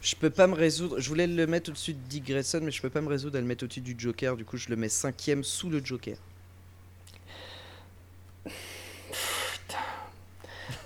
Je 0.00 0.14
peux 0.16 0.30
pas 0.30 0.46
me 0.46 0.54
résoudre. 0.54 1.00
Je 1.00 1.08
voulais 1.08 1.26
le 1.26 1.46
mettre 1.46 1.70
au-dessus 1.70 1.94
de 1.94 1.98
Dick 2.08 2.26
Grayson, 2.26 2.60
mais 2.62 2.70
je 2.70 2.82
peux 2.82 2.90
pas 2.90 3.00
me 3.00 3.08
résoudre 3.08 3.36
à 3.38 3.40
le 3.40 3.46
mettre 3.46 3.64
au-dessus 3.64 3.80
du 3.80 3.94
Joker. 3.96 4.36
Du 4.36 4.44
coup, 4.44 4.56
je 4.58 4.68
le 4.68 4.76
mets 4.76 4.88
cinquième 4.90 5.42
sous 5.42 5.70
le 5.70 5.82
Joker. 5.84 6.16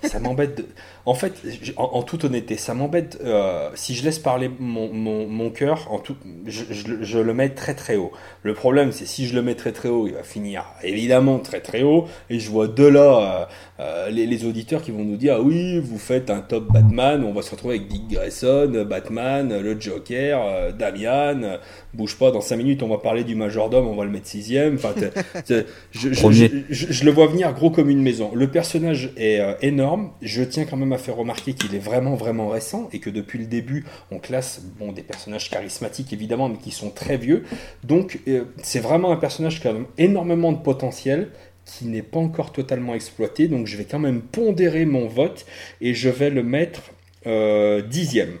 Ça 0.03 0.19
m'embête. 0.19 0.55
de- 0.57 0.67
En 1.09 1.15
fait, 1.15 1.33
en, 1.75 1.85
en 1.85 2.03
toute 2.03 2.23
honnêteté, 2.25 2.55
ça 2.55 2.75
m'embête. 2.75 3.17
euh, 3.23 3.69
si 3.73 3.95
je 3.95 4.03
laisse 4.05 4.19
parler 4.19 4.47
mon, 4.59 4.93
mon, 4.93 5.25
mon 5.27 5.49
cœur, 5.49 5.87
en 5.91 5.97
tout, 5.97 6.15
je, 6.45 6.63
je 6.69 6.87
le- 6.87 7.03
je 7.03 7.17
le 7.17 7.33
mets 7.33 7.49
très 7.49 7.73
très 7.73 7.95
haut. 7.95 8.11
Le 8.43 8.53
problème, 8.53 8.91
c'est 8.91 9.07
si 9.07 9.25
je 9.25 9.33
le 9.33 9.41
mets 9.41 9.55
très 9.55 9.71
très 9.71 9.89
haut, 9.89 10.05
il 10.05 10.13
va 10.13 10.21
finir 10.21 10.65
évidemment 10.83 11.39
très 11.39 11.61
très 11.61 11.81
haut. 11.81 12.05
Et 12.29 12.39
je 12.39 12.47
vois 12.51 12.67
de 12.67 12.85
là 12.85 13.47
euh, 13.79 13.83
euh, 13.83 14.09
les, 14.11 14.27
les 14.27 14.45
auditeurs 14.45 14.83
qui 14.83 14.91
vont 14.91 15.03
nous 15.03 15.15
dire 15.17 15.37
ah 15.39 15.41
oui, 15.41 15.79
vous 15.79 15.97
faites 15.97 16.29
un 16.29 16.41
top 16.41 16.71
Batman, 16.71 17.23
on 17.23 17.33
va 17.33 17.41
se 17.41 17.49
retrouver 17.49 17.77
avec 17.77 17.87
Dick 17.87 18.07
Grayson, 18.07 18.85
Batman, 18.87 19.59
le 19.59 19.81
Joker, 19.81 20.39
euh, 20.45 20.71
Damian. 20.71 21.57
bouge 21.95 22.17
pas, 22.19 22.29
dans 22.29 22.41
5 22.41 22.55
minutes, 22.57 22.83
on 22.83 22.87
va 22.87 22.99
parler 22.99 23.23
du 23.23 23.33
majordome, 23.33 23.87
on 23.87 23.95
va 23.95 24.05
le 24.05 24.11
mettre 24.11 24.27
sixième. 24.27 24.75
Enfin, 24.75 24.93
je, 25.91 27.03
le 27.05 27.11
vois 27.11 27.25
venir 27.25 27.51
gros 27.53 27.71
comme 27.71 27.89
une 27.89 28.03
maison. 28.03 28.29
Le 28.35 28.47
personnage 28.47 29.09
est 29.17 29.39
énorme. 29.63 30.11
Je 30.21 30.43
tiens 30.43 30.65
quand 30.65 30.77
même 30.77 30.93
à 30.93 30.98
faire 30.99 31.15
remarquer 31.15 31.53
qu'il 31.53 31.73
est 31.73 31.79
vraiment, 31.79 32.15
vraiment 32.15 32.47
récent 32.49 32.89
et 32.93 32.99
que 32.99 33.09
depuis 33.09 33.39
le 33.39 33.45
début, 33.45 33.85
on 34.11 34.19
classe 34.19 34.61
bon, 34.77 34.91
des 34.91 35.01
personnages 35.01 35.49
charismatiques 35.49 36.13
évidemment, 36.13 36.49
mais 36.49 36.57
qui 36.57 36.71
sont 36.71 36.91
très 36.91 37.17
vieux. 37.17 37.43
Donc, 37.83 38.19
euh, 38.27 38.45
c'est 38.61 38.79
vraiment 38.79 39.11
un 39.11 39.17
personnage 39.17 39.59
qui 39.61 39.67
a 39.67 39.73
énormément 39.97 40.51
de 40.51 40.61
potentiel 40.61 41.31
qui 41.65 41.85
n'est 41.85 42.01
pas 42.03 42.19
encore 42.19 42.51
totalement 42.51 42.95
exploité. 42.95 43.47
Donc, 43.47 43.67
je 43.67 43.77
vais 43.77 43.85
quand 43.85 43.99
même 43.99 44.21
pondérer 44.21 44.85
mon 44.85 45.07
vote 45.07 45.45
et 45.81 45.93
je 45.93 46.09
vais 46.09 46.29
le 46.29 46.43
mettre 46.43 46.81
euh, 47.27 47.81
dixième. 47.81 48.37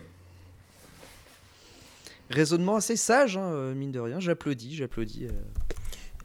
Raisonnement 2.29 2.75
assez 2.75 2.95
sage, 2.95 3.37
hein, 3.37 3.51
euh, 3.53 3.73
mine 3.73 3.91
de 3.91 3.99
rien. 3.99 4.19
J'applaudis, 4.19 4.75
j'applaudis. 4.75 5.25
euh. 5.25 5.31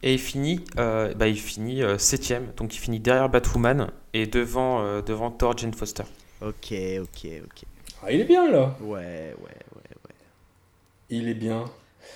Et 0.02 0.12
il 0.12 0.18
finit, 0.18 0.60
euh, 0.78 1.14
bah, 1.14 1.28
il 1.28 1.38
finit 1.40 1.82
euh, 1.82 1.96
septième. 1.96 2.52
Donc, 2.58 2.74
il 2.74 2.78
finit 2.78 3.00
derrière 3.00 3.30
Batwoman 3.30 3.90
et 4.12 4.26
devant, 4.26 4.84
euh, 4.84 5.00
devant 5.00 5.30
Thor, 5.30 5.56
Jane 5.56 5.72
Foster. 5.72 6.04
Ok, 6.46 6.74
ok, 7.00 7.30
ok. 7.44 7.62
Ah, 8.02 8.12
il 8.12 8.20
est 8.20 8.24
bien 8.24 8.50
là. 8.50 8.76
Ouais, 8.82 8.88
ouais, 8.88 9.34
ouais, 9.40 9.96
ouais. 10.04 10.14
Il 11.10 11.28
est 11.28 11.34
bien. 11.34 11.64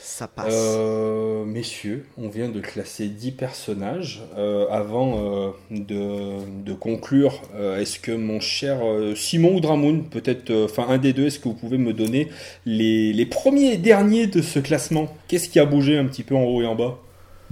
Ça 0.01 0.29
passe. 0.29 0.53
Euh, 0.53 1.45
messieurs, 1.45 2.05
on 2.19 2.29
vient 2.29 2.51
de 2.51 2.61
classer 2.61 3.09
10 3.09 3.33
personnages. 3.33 4.23
Euh, 4.37 4.69
avant 4.69 5.19
euh, 5.19 5.51
de, 5.71 6.63
de 6.63 6.73
conclure, 6.75 7.41
euh, 7.55 7.79
est-ce 7.79 7.99
que 7.99 8.13
mon 8.13 8.39
cher 8.39 8.81
euh, 8.85 9.15
Simon 9.15 9.55
ou 9.57 9.61
Dramoun, 9.61 10.05
peut-être, 10.05 10.51
euh, 10.51 10.67
enfin 10.67 10.87
un 10.89 10.99
des 10.99 11.15
deux, 11.15 11.27
est-ce 11.27 11.39
que 11.39 11.49
vous 11.49 11.55
pouvez 11.55 11.79
me 11.79 11.95
donner 11.95 12.29
les, 12.67 13.15
les 13.15 13.27
premiers 13.27 13.73
et 13.73 13.77
derniers 13.79 14.27
de 14.27 14.43
ce 14.43 14.59
classement? 14.59 15.17
Qu'est-ce 15.27 15.49
qui 15.49 15.59
a 15.59 15.65
bougé 15.65 15.97
un 15.97 16.05
petit 16.05 16.23
peu 16.23 16.35
en 16.37 16.45
haut 16.45 16.61
et 16.61 16.67
en 16.67 16.75
bas? 16.75 16.99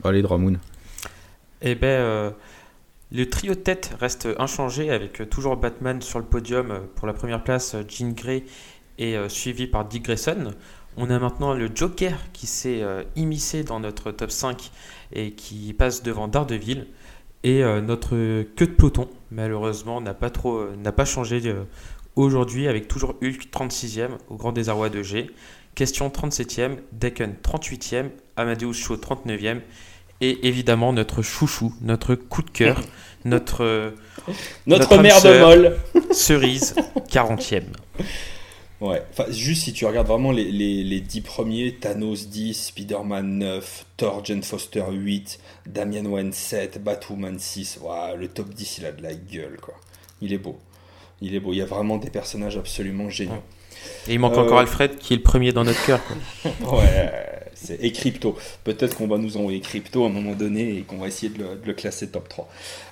Bah, 0.03 0.11
allez, 0.11 0.21
Dramoon. 0.21 0.57
Eh 1.63 1.75
ben, 1.75 1.87
euh, 1.87 2.31
le 3.17 3.31
trio 3.31 3.55
de 3.55 3.61
tête 3.61 3.97
reste 3.99 4.29
inchangé 4.39 4.91
avec 4.91 5.23
euh, 5.23 5.27
toujours 5.27 5.57
Batman 5.57 6.03
sur 6.03 6.19
le 6.19 6.27
podium 6.27 6.71
euh, 6.71 6.81
pour 6.97 7.07
la 7.07 7.15
première 7.15 7.43
place, 7.43 7.75
euh, 7.75 7.83
Jean 7.89 8.13
Grey 8.13 8.45
et 8.99 9.17
suivi 9.29 9.67
par 9.67 9.85
Dick 9.85 10.05
Grayson. 10.05 10.55
On 10.97 11.11
a 11.11 11.19
maintenant 11.19 11.53
le 11.53 11.69
Joker 11.75 12.17
qui 12.33 12.47
s'est 12.47 12.83
immiscé 13.15 13.63
dans 13.63 13.79
notre 13.79 14.11
top 14.11 14.31
5 14.31 14.71
et 15.13 15.33
qui 15.33 15.75
passe 15.75 16.03
devant 16.03 16.29
Daredevil. 16.29 16.87
Et 17.45 17.63
notre 17.83 18.15
queue 18.55 18.67
de 18.67 18.73
peloton, 18.73 19.11
malheureusement, 19.31 20.01
n'a 20.01 20.15
pas, 20.15 21.05
changé 21.05 21.55
aujourd'hui 22.15 22.69
avec 22.69 22.89
toujours 22.89 23.17
Hulk 23.23 23.51
36e 23.53 24.13
au 24.31 24.37
grand 24.37 24.53
désarroi 24.53 24.89
de 24.89 25.03
G. 25.03 25.31
Question 25.75 26.09
37e, 26.09 26.79
Decken 26.93 27.35
38e, 27.45 28.07
Amadeus 28.37 28.73
Cho 28.73 28.97
39e 28.97 29.61
et 30.21 30.47
évidemment 30.47 30.93
notre 30.93 31.23
chouchou, 31.23 31.75
notre 31.81 32.15
coup 32.15 32.43
de 32.43 32.51
cœur, 32.51 32.81
notre 33.25 33.65
euh, 33.65 33.91
Notre, 34.67 34.97
Notre 34.97 35.03
mère 35.03 35.23
de 35.23 35.39
molle 35.41 35.77
cerise 36.13 36.75
40e. 37.11 37.63
Ouais, 38.81 39.03
enfin, 39.11 39.25
juste 39.31 39.65
si 39.65 39.73
tu 39.73 39.87
regardes 39.87 40.07
vraiment 40.09 40.33
les, 40.33 40.51
les, 40.53 40.85
les 40.85 41.01
10 41.01 41.23
premiers, 41.23 41.73
Thanos 41.77 42.29
10, 42.29 42.67
Spider-Man 42.67 43.39
9, 43.39 43.87
Thor, 43.97 44.23
Jane 44.25 44.43
Foster 44.43 44.85
8, 44.91 45.39
Damian 45.67 46.05
Wayne 46.05 46.33
7, 46.33 46.83
Batwoman 46.85 47.39
6, 47.39 47.79
Ouah, 47.83 48.15
le 48.17 48.29
top 48.29 48.51
10 48.51 48.79
il 48.79 48.87
a 48.87 48.93
de 48.93 49.03
la 49.03 49.15
gueule 49.15 49.57
quoi. 49.63 49.75
Il 50.21 50.33
est 50.35 50.39
beau. 50.39 50.59
Il 51.23 51.35
est 51.35 51.41
beau, 51.41 51.55
il 51.55 51.57
y 51.57 51.63
a 51.63 51.67
vraiment 51.67 51.97
des 51.97 52.11
personnages 52.11 52.59
absolument 52.59 53.09
géniaux. 53.09 53.43
Et 54.09 54.13
il 54.15 54.19
manque 54.19 54.37
Euh, 54.37 54.43
encore 54.43 54.59
Alfred 54.59 54.99
qui 54.99 55.15
est 55.15 55.17
le 55.17 55.23
premier 55.23 55.53
dans 55.53 55.65
notre 55.65 55.83
cœur. 55.87 56.01
quoi. 56.05 56.53
Ouais, 56.79 57.11
c'est 57.57 57.83
et 57.83 57.91
Crypto. 57.91 58.37
Peut-être 58.65 58.97
qu'on 58.97 59.07
va 59.07 59.17
nous 59.17 59.37
envoyer 59.39 59.61
Crypto 59.61 60.05
à 60.05 60.07
un 60.07 60.11
moment 60.11 60.35
donné 60.35 60.77
et 60.77 60.83
qu'on 60.83 60.99
va 60.99 61.09
essayer 61.09 61.33
de 61.33 61.45
le, 61.65 61.73
classer 61.73 62.09
top 62.09 62.29
3. 62.29 62.49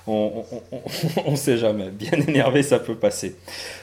On, 0.07 0.43
on 1.25 1.35
sait 1.35 1.57
jamais. 1.57 1.91
Bien 1.91 2.13
énervé, 2.27 2.63
ça 2.63 2.79
peut 2.79 2.95
passer. 2.95 3.35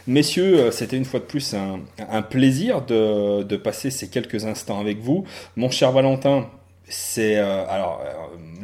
Messieurs, 0.07 0.59
euh, 0.59 0.71
c'était 0.73 0.97
une 0.97 1.05
fois 1.05 1.21
de 1.21 1.25
plus 1.25 1.55
un, 1.55 2.23
plaisir 2.23 2.83
de, 2.83 3.57
passer 3.57 3.91
ces 3.91 4.09
quelques 4.09 4.45
instants 4.45 4.81
avec 4.81 4.99
vous. 4.99 5.25
Mon 5.57 5.71
cher 5.71 5.93
Valentin, 5.93 6.49
c'est 6.89 7.39
euh, 7.39 7.65
alors 7.69 8.03
euh, 8.05 8.13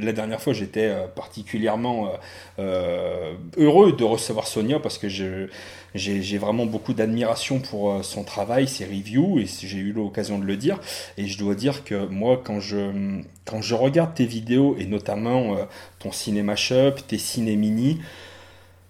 la 0.02 0.12
dernière 0.12 0.40
fois 0.40 0.52
j'étais 0.52 0.92
particulièrement 1.14 2.12
heureux 2.58 3.92
de 3.92 4.04
recevoir 4.04 4.48
Sonia 4.48 4.80
parce 4.80 4.98
que 4.98 5.08
je 5.08 5.48
j'ai 5.94 6.38
vraiment 6.38 6.66
beaucoup 6.66 6.94
d'admiration 6.94 7.60
pour 7.60 7.92
euh, 7.92 8.02
son 8.02 8.24
travail, 8.24 8.68
ses 8.68 8.84
reviews 8.84 9.38
et 9.38 9.46
j'ai 9.46 9.78
eu 9.78 9.92
l'occasion 9.92 10.38
de 10.38 10.44
le 10.44 10.56
dire 10.56 10.80
et 11.16 11.26
je 11.26 11.38
dois 11.38 11.54
dire 11.54 11.84
que 11.84 12.06
moi 12.06 12.40
quand 12.42 12.60
je 12.60 13.20
quand 13.44 13.62
je 13.62 13.74
regarde 13.74 14.14
tes 14.14 14.26
vidéos 14.26 14.76
et 14.78 14.86
notamment 14.86 15.56
euh, 15.56 15.64
ton 15.98 16.12
cinéma 16.12 16.56
shop, 16.56 16.92
tes 17.06 17.18
ciné 17.18 17.56
mini 17.56 17.98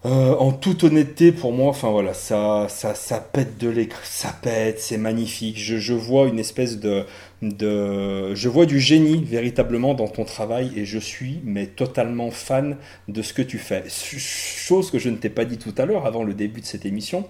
euh, 0.06 0.36
en 0.36 0.52
toute 0.52 0.84
honnêteté, 0.84 1.32
pour 1.32 1.52
moi, 1.52 1.70
enfin 1.70 1.90
voilà, 1.90 2.14
ça, 2.14 2.66
ça, 2.68 2.94
ça 2.94 3.18
pète 3.20 3.58
de 3.58 3.68
l'écran, 3.68 3.98
ça 4.04 4.32
pète, 4.42 4.78
c'est 4.78 4.96
magnifique. 4.96 5.58
Je, 5.58 5.76
je 5.78 5.92
vois 5.92 6.28
une 6.28 6.38
espèce 6.38 6.78
de, 6.78 7.04
de, 7.42 8.34
je 8.34 8.48
vois 8.48 8.66
du 8.66 8.80
génie 8.80 9.22
véritablement 9.24 9.94
dans 9.94 10.08
ton 10.08 10.24
travail 10.24 10.72
et 10.76 10.84
je 10.84 10.98
suis 10.98 11.40
mais 11.44 11.66
totalement 11.66 12.30
fan 12.30 12.76
de 13.06 13.22
ce 13.22 13.32
que 13.32 13.42
tu 13.42 13.58
fais. 13.58 13.84
Chose 13.88 14.90
que 14.90 14.98
je 14.98 15.08
ne 15.08 15.16
t'ai 15.16 15.30
pas 15.30 15.44
dit 15.44 15.58
tout 15.58 15.74
à 15.78 15.86
l'heure 15.86 16.06
avant 16.06 16.24
le 16.24 16.34
début 16.34 16.60
de 16.60 16.66
cette 16.66 16.86
émission. 16.86 17.28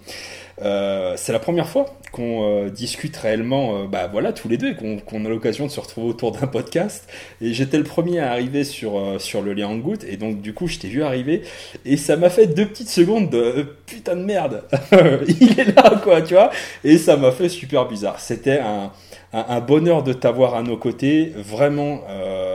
Euh, 0.62 1.14
c'est 1.16 1.32
la 1.32 1.38
première 1.38 1.68
fois 1.68 1.86
qu'on 2.10 2.42
euh, 2.42 2.68
discute 2.68 3.16
réellement, 3.16 3.76
euh, 3.76 3.86
bah 3.86 4.08
voilà, 4.10 4.32
tous 4.32 4.48
les 4.48 4.56
deux, 4.56 4.74
qu'on 4.74 5.24
a 5.24 5.28
l'occasion 5.28 5.66
de 5.66 5.70
se 5.70 5.78
retrouver 5.78 6.08
autour 6.08 6.32
d'un 6.32 6.46
podcast. 6.46 7.08
Et 7.40 7.52
j'étais 7.52 7.78
le 7.78 7.84
premier 7.84 8.18
à 8.18 8.30
arriver 8.30 8.64
sur, 8.64 9.20
sur 9.20 9.42
le 9.42 9.52
lien 9.52 9.68
en 9.68 9.76
goutte, 9.76 10.04
et 10.04 10.16
donc 10.16 10.40
du 10.40 10.54
coup, 10.54 10.66
je 10.66 10.78
t'ai 10.78 10.88
vu 10.88 11.02
arriver, 11.02 11.42
et 11.84 11.96
ça 11.96 12.16
m'a 12.16 12.30
fait 12.30 12.46
deux 12.46 12.66
petites 12.66 12.90
secondes 12.90 13.30
de 13.30 13.66
putain 13.86 14.16
de 14.16 14.24
merde, 14.24 14.64
il 15.28 15.60
est 15.60 15.76
là, 15.76 16.00
quoi, 16.02 16.22
tu 16.22 16.34
vois, 16.34 16.50
et 16.82 16.98
ça 16.98 17.16
m'a 17.16 17.30
fait 17.30 17.48
super 17.48 17.86
bizarre. 17.86 18.18
C'était 18.20 18.58
un, 18.58 18.90
un, 19.32 19.60
bonheur 19.60 20.02
de 20.02 20.12
t'avoir 20.12 20.54
à 20.54 20.62
nos 20.62 20.76
côtés. 20.76 21.32
Vraiment, 21.36 22.02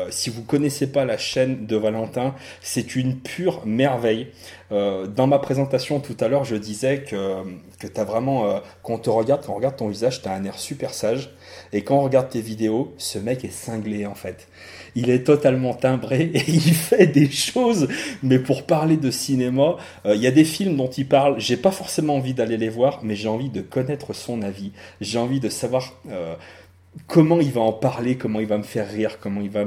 si 0.09 0.29
vous 0.29 0.43
connaissez 0.43 0.91
pas 0.91 1.05
la 1.05 1.17
chaîne 1.17 1.65
de 1.65 1.75
Valentin, 1.75 2.35
c'est 2.61 2.95
une 2.95 3.17
pure 3.17 3.61
merveille. 3.65 4.27
Euh, 4.73 5.05
dans 5.05 5.27
ma 5.27 5.37
présentation 5.37 5.99
tout 5.99 6.17
à 6.19 6.27
l'heure, 6.27 6.45
je 6.45 6.55
disais 6.55 7.03
que, 7.03 7.43
que 7.79 7.85
tu 7.85 7.99
as 7.99 8.03
vraiment, 8.03 8.49
euh, 8.49 8.59
quand 8.81 8.93
on 8.93 8.97
te 8.97 9.09
regarde, 9.09 9.45
quand 9.45 9.53
on 9.53 9.55
regarde 9.55 9.75
ton 9.75 9.87
visage, 9.87 10.21
tu 10.21 10.27
as 10.27 10.33
un 10.33 10.43
air 10.45 10.57
super 10.57 10.93
sage. 10.93 11.29
Et 11.73 11.83
quand 11.83 11.97
on 11.97 12.01
regarde 12.01 12.29
tes 12.29 12.41
vidéos, 12.41 12.93
ce 12.97 13.19
mec 13.19 13.45
est 13.45 13.51
cinglé 13.51 14.07
en 14.07 14.15
fait. 14.15 14.47
Il 14.95 15.09
est 15.11 15.23
totalement 15.23 15.73
timbré 15.75 16.21
et 16.33 16.43
il 16.47 16.73
fait 16.73 17.05
des 17.05 17.29
choses. 17.29 17.87
Mais 18.23 18.39
pour 18.39 18.65
parler 18.65 18.97
de 18.97 19.11
cinéma, 19.11 19.77
euh, 20.05 20.15
il 20.15 20.21
y 20.21 20.27
a 20.27 20.31
des 20.31 20.45
films 20.45 20.75
dont 20.75 20.89
il 20.89 21.07
parle. 21.07 21.39
J'ai 21.39 21.57
pas 21.57 21.71
forcément 21.71 22.15
envie 22.15 22.33
d'aller 22.33 22.57
les 22.57 22.69
voir, 22.69 23.01
mais 23.03 23.15
j'ai 23.15 23.29
envie 23.29 23.49
de 23.49 23.61
connaître 23.61 24.13
son 24.13 24.41
avis. 24.41 24.71
J'ai 25.01 25.19
envie 25.19 25.39
de 25.39 25.49
savoir 25.49 25.93
comment 27.07 27.39
il 27.39 27.51
va 27.51 27.61
en 27.61 27.73
parler, 27.73 28.15
comment 28.15 28.39
il 28.39 28.45
va 28.45 28.57
me 28.57 28.63
faire 28.63 28.89
rire, 28.89 29.17
comment 29.19 29.41
il 29.41 29.49
va 29.49 29.65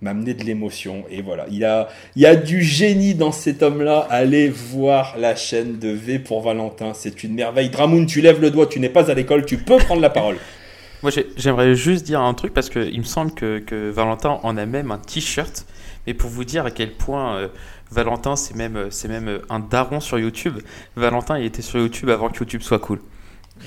m'amener 0.00 0.34
de 0.34 0.44
l'émotion. 0.44 1.04
Et 1.10 1.22
voilà, 1.22 1.46
il 1.50 1.64
a, 1.64 1.88
il 2.16 2.22
y 2.22 2.26
a 2.26 2.36
du 2.36 2.62
génie 2.62 3.14
dans 3.14 3.32
cet 3.32 3.62
homme-là. 3.62 4.06
Allez 4.10 4.48
voir 4.48 5.16
la 5.18 5.36
chaîne 5.36 5.78
de 5.78 5.88
V 5.88 6.18
pour 6.18 6.40
Valentin, 6.42 6.94
c'est 6.94 7.22
une 7.24 7.34
merveille. 7.34 7.70
Dramoun, 7.70 8.06
tu 8.06 8.20
lèves 8.20 8.40
le 8.40 8.50
doigt, 8.50 8.66
tu 8.66 8.80
n'es 8.80 8.88
pas 8.88 9.10
à 9.10 9.14
l'école, 9.14 9.44
tu 9.44 9.58
peux 9.58 9.78
prendre 9.78 10.00
la 10.00 10.10
parole. 10.10 10.36
Moi, 11.02 11.12
j'aimerais 11.36 11.76
juste 11.76 12.04
dire 12.04 12.20
un 12.20 12.34
truc 12.34 12.52
parce 12.52 12.70
qu'il 12.70 12.98
me 12.98 13.04
semble 13.04 13.32
que, 13.32 13.90
Valentin 13.90 14.40
en 14.42 14.56
a 14.56 14.66
même 14.66 14.90
un 14.90 14.98
t-shirt. 14.98 15.66
Mais 16.06 16.14
pour 16.14 16.30
vous 16.30 16.44
dire 16.44 16.64
à 16.64 16.70
quel 16.70 16.94
point 16.94 17.36
euh, 17.36 17.48
Valentin, 17.90 18.34
c'est 18.34 18.56
même, 18.56 18.86
c'est 18.90 19.08
même 19.08 19.40
un 19.50 19.60
daron 19.60 20.00
sur 20.00 20.18
YouTube. 20.18 20.58
Valentin, 20.96 21.38
il 21.38 21.44
était 21.44 21.62
sur 21.62 21.78
YouTube 21.78 22.08
avant 22.10 22.30
que 22.30 22.38
YouTube 22.38 22.62
soit 22.62 22.78
cool. 22.78 23.00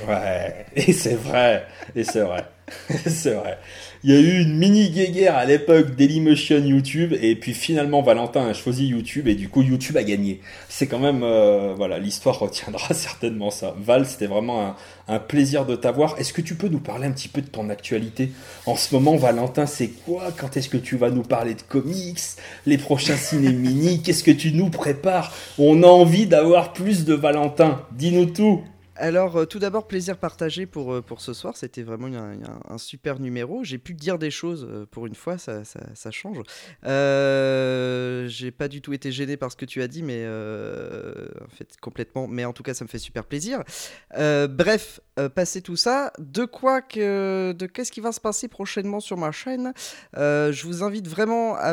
Ouais, 0.07 0.65
et 0.75 0.93
c'est 0.93 1.15
vrai, 1.15 1.65
et 1.95 2.03
c'est 2.03 2.21
vrai. 2.21 2.45
c'est 3.07 3.33
vrai. 3.33 3.57
Il 4.03 4.11
y 4.11 4.17
a 4.17 4.19
eu 4.19 4.41
une 4.41 4.57
mini 4.57 4.89
guéguerre 4.89 5.35
à 5.35 5.45
l'époque 5.45 5.95
Dailymotion 5.95 6.65
YouTube 6.65 7.13
et 7.21 7.35
puis 7.35 7.53
finalement 7.53 8.01
Valentin 8.01 8.47
a 8.47 8.53
choisi 8.53 8.87
YouTube 8.87 9.27
et 9.27 9.35
du 9.35 9.49
coup 9.49 9.61
YouTube 9.61 9.97
a 9.97 10.03
gagné. 10.03 10.41
C'est 10.69 10.87
quand 10.87 10.99
même 10.99 11.21
euh, 11.23 11.73
voilà 11.75 11.99
l'histoire 11.99 12.39
retiendra 12.39 12.93
certainement 12.93 13.51
ça. 13.51 13.75
Val 13.77 14.05
c'était 14.07 14.27
vraiment 14.27 14.75
un, 15.07 15.19
plaisir 15.19 15.65
de 15.65 15.75
t'avoir. 15.75 16.15
Est-ce 16.17 16.33
que 16.33 16.41
tu 16.41 16.55
peux 16.55 16.69
nous 16.69 16.79
parler 16.79 17.07
un 17.07 17.11
petit 17.11 17.27
peu 17.27 17.41
de 17.41 17.47
ton 17.47 17.69
actualité? 17.69 18.31
En 18.65 18.75
ce 18.75 18.93
moment 18.95 19.17
Valentin 19.17 19.65
c'est 19.65 19.89
quoi? 19.89 20.31
Quand 20.35 20.57
est-ce 20.57 20.69
que 20.69 20.77
tu 20.77 20.97
vas 20.97 21.09
nous 21.09 21.23
parler 21.23 21.53
de 21.53 21.61
comics? 21.61 22.21
Les 22.65 22.77
prochains 22.77 23.17
ciné 23.17 23.51
mini? 23.51 24.01
Qu'est-ce 24.01 24.23
que 24.23 24.31
tu 24.31 24.51
nous 24.51 24.69
prépares? 24.69 25.31
On 25.59 25.83
a 25.83 25.87
envie 25.87 26.25
d'avoir 26.25 26.73
plus 26.73 27.05
de 27.05 27.13
Valentin. 27.13 27.81
Dis-nous 27.91 28.25
tout. 28.27 28.63
Alors, 29.01 29.35
euh, 29.35 29.45
tout 29.45 29.57
d'abord, 29.57 29.87
plaisir 29.87 30.15
partagé 30.15 30.67
pour, 30.67 30.93
euh, 30.93 31.03
ce 31.17 31.33
soir. 31.33 31.57
C'était 31.57 31.81
vraiment 31.81 32.07
un, 32.69 32.77
super 32.77 33.19
numéro. 33.19 33.63
J'ai 33.63 33.79
pu 33.79 33.95
dire 33.95 34.19
des 34.19 34.29
choses 34.29 34.67
euh, 34.69 34.85
pour 34.85 35.07
une 35.07 35.15
fois, 35.15 35.39
ça, 35.39 35.63
change. 36.11 36.37
J'ai 36.83 38.51
pas 38.51 38.67
du 38.67 38.81
tout 38.81 38.93
été 38.93 39.11
gêné 39.11 39.37
par 39.37 39.51
ce 39.51 39.57
que 39.57 39.65
tu 39.65 39.81
as 39.81 39.87
dit, 39.87 40.03
mais 40.03 40.23
en 40.27 41.49
fait, 41.49 41.77
complètement. 41.81 42.27
Mais 42.27 42.45
en 42.45 42.53
tout 42.53 42.61
cas, 42.61 42.75
ça 42.75 42.85
me 42.85 42.89
fait 42.89 42.99
super 42.99 43.25
plaisir. 43.25 43.63
bref, 44.15 44.99
passer 45.33 45.63
tout 45.63 45.75
ça, 45.75 46.13
de 46.19 46.45
quoi 46.45 46.81
que. 46.81 47.53
de 47.53 47.65
qu'est-ce 47.65 47.91
qui 47.91 48.01
va 48.01 48.11
se 48.11 48.21
passer 48.21 48.47
prochainement 48.47 48.99
sur 48.99 49.17
ma 49.17 49.31
chaîne? 49.31 49.73
Je 50.15 50.63
vous 50.63 50.83
invite 50.83 51.07
vraiment 51.07 51.55
à, 51.55 51.71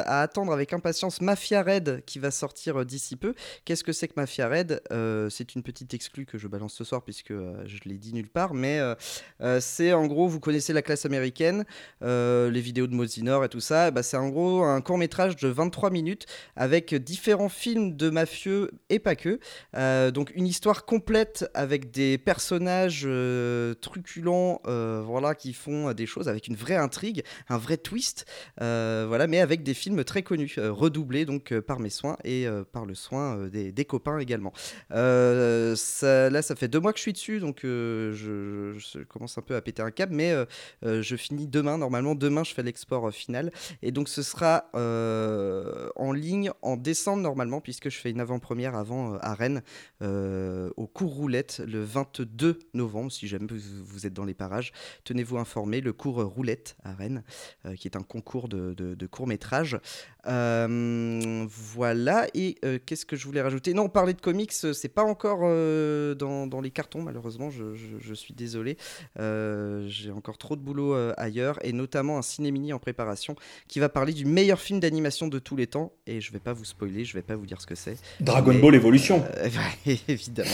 à, 0.00 0.20
attendre 0.20 0.52
avec 0.52 0.72
impatience 0.72 1.20
Mafia 1.20 1.62
Red 1.62 2.02
qui 2.06 2.18
va 2.18 2.32
sortir 2.32 2.84
d'ici 2.84 3.14
peu. 3.14 3.34
Qu'est-ce 3.64 3.84
que 3.84 3.92
c'est 3.92 4.08
que 4.08 4.14
Mafia 4.16 4.48
Red? 4.48 4.82
C'est 5.30 5.54
une 5.54 5.62
petite 5.62 5.94
exclue 5.94 6.26
que 6.26 6.39
je 6.40 6.48
balance 6.48 6.74
ce 6.74 6.84
soir 6.84 7.02
puisque 7.02 7.30
euh, 7.30 7.62
je 7.66 7.78
l'ai 7.84 7.98
dit 7.98 8.12
nulle 8.12 8.28
part, 8.28 8.54
mais 8.54 8.80
euh, 8.80 8.94
euh, 9.42 9.60
c'est 9.60 9.92
en 9.92 10.06
gros, 10.06 10.26
vous 10.26 10.40
connaissez 10.40 10.72
la 10.72 10.82
classe 10.82 11.06
américaine, 11.06 11.64
les 12.00 12.60
vidéos 12.60 12.86
de 12.86 12.94
Mosinor 12.94 13.44
et 13.44 13.48
tout 13.48 13.60
ça, 13.60 13.90
bah, 13.90 14.02
c'est 14.02 14.16
en 14.16 14.28
gros 14.28 14.62
un 14.62 14.80
court 14.80 14.98
métrage 14.98 15.36
de 15.36 15.48
23 15.48 15.90
minutes 15.90 16.26
avec 16.56 16.94
différents 16.94 17.48
films 17.48 17.96
de 17.96 18.10
mafieux 18.10 18.70
et 18.88 18.98
pas 18.98 19.14
que. 19.14 19.38
donc 20.10 20.32
une 20.34 20.46
histoire 20.46 20.84
complète 20.84 21.48
avec 21.54 21.90
des 21.90 22.16
personnages 22.16 23.06
truculents, 23.80 24.60
voilà, 24.64 25.34
qui 25.34 25.52
font 25.52 25.92
des 25.92 26.06
choses 26.06 26.28
avec 26.28 26.48
une 26.48 26.56
vraie 26.56 26.76
intrigue, 26.76 27.22
un 27.48 27.58
vrai 27.58 27.76
twist, 27.76 28.24
voilà, 28.58 29.26
mais 29.26 29.40
avec 29.40 29.62
des 29.62 29.74
films 29.74 30.02
très 30.04 30.22
connus, 30.22 30.56
redoublés 30.58 31.26
donc 31.26 31.58
par 31.60 31.80
mes 31.80 31.90
soins 31.90 32.16
et 32.24 32.46
par 32.72 32.86
le 32.86 32.94
soin 32.94 33.48
des, 33.48 33.84
copains 33.84 34.18
également. 34.18 34.52
Là, 36.30 36.42
ça 36.42 36.56
fait 36.56 36.68
deux 36.68 36.80
mois 36.80 36.92
que 36.92 36.98
je 36.98 37.02
suis 37.02 37.12
dessus, 37.12 37.40
donc 37.40 37.64
euh, 37.64 38.12
je, 38.14 39.02
commence 39.04 39.36
un 39.38 39.42
peu 39.42 39.56
à 39.56 39.60
péter 39.60 39.82
un 39.82 39.90
câble, 39.90 40.14
mais 40.14 40.30
euh, 40.30 40.44
euh, 40.84 41.02
je 41.02 41.16
finis 41.16 41.46
demain. 41.46 41.78
Normalement, 41.78 42.14
demain, 42.14 42.44
je 42.44 42.54
fais 42.54 42.62
l'export 42.62 43.12
final. 43.12 43.50
Et 43.82 43.92
donc, 43.92 44.08
ce 44.08 44.22
sera 44.22 44.70
en 44.72 46.12
ligne 46.12 46.50
en 46.62 46.76
décembre, 46.76 47.22
normalement, 47.22 47.60
puisque 47.60 47.90
je 47.90 47.98
fais 47.98 48.10
une 48.10 48.20
avant-première 48.20 48.74
avant 48.74 49.14
à 49.16 49.34
Rennes, 49.34 49.62
au 50.00 50.86
cours 50.86 51.14
roulette, 51.14 51.62
le 51.66 51.82
22 51.82 52.58
novembre, 52.74 53.12
si 53.12 53.28
jamais 53.28 53.46
vous, 53.48 54.06
êtes 54.06 54.12
dans 54.12 54.24
les 54.24 54.34
parages. 54.34 54.72
Tenez-vous 55.04 55.38
informé, 55.38 55.80
le 55.80 55.92
cours 55.92 56.22
roulette 56.22 56.76
à 56.84 56.94
Rennes, 56.94 57.22
qui 57.76 57.88
est 57.88 57.96
un 57.96 58.02
concours 58.02 58.48
de, 58.48 58.74
de 58.74 59.06
court-métrage. 59.06 59.78
voilà, 60.24 62.26
et 62.34 62.54
qu'est-ce 62.86 63.06
que 63.06 63.16
je 63.16 63.26
voulais 63.26 63.42
rajouter? 63.42 63.74
Non, 63.74 63.88
parler 63.88 64.14
de 64.14 64.20
comics, 64.20 64.52
c'est 64.52 64.88
pas 64.88 65.04
encore 65.04 65.40
dans, 66.20 66.60
les 66.60 66.70
cartons, 66.70 67.02
malheureusement, 67.02 67.50
je, 67.50 68.14
suis 68.14 68.34
désolé. 68.34 68.76
Euh, 69.18 69.86
j'ai 69.88 70.10
encore 70.10 70.38
trop 70.38 70.56
de 70.56 70.60
boulot 70.60 70.94
euh, 70.94 71.14
ailleurs, 71.16 71.58
et 71.64 71.72
notamment 71.72 72.18
un 72.18 72.22
ciné-mini 72.22 72.72
en 72.72 72.78
préparation 72.78 73.36
qui 73.68 73.80
va 73.80 73.88
parler 73.88 74.12
du 74.12 74.24
meilleur 74.24 74.60
film 74.60 74.80
d'animation 74.80 75.28
de 75.28 75.38
tous 75.38 75.56
les 75.56 75.66
temps. 75.66 75.92
Et 76.06 76.20
je 76.20 76.32
vais 76.32 76.38
pas 76.38 76.52
vous 76.52 76.64
spoiler, 76.64 77.04
je 77.04 77.14
vais 77.14 77.22
pas 77.22 77.36
vous 77.36 77.46
dire 77.46 77.60
ce 77.60 77.66
que 77.66 77.74
c'est. 77.74 77.96
Dragon 78.20 78.54
Ball 78.54 78.74
Evolution 78.74 79.24
euh, 79.38 79.48
Évidemment. 80.08 80.50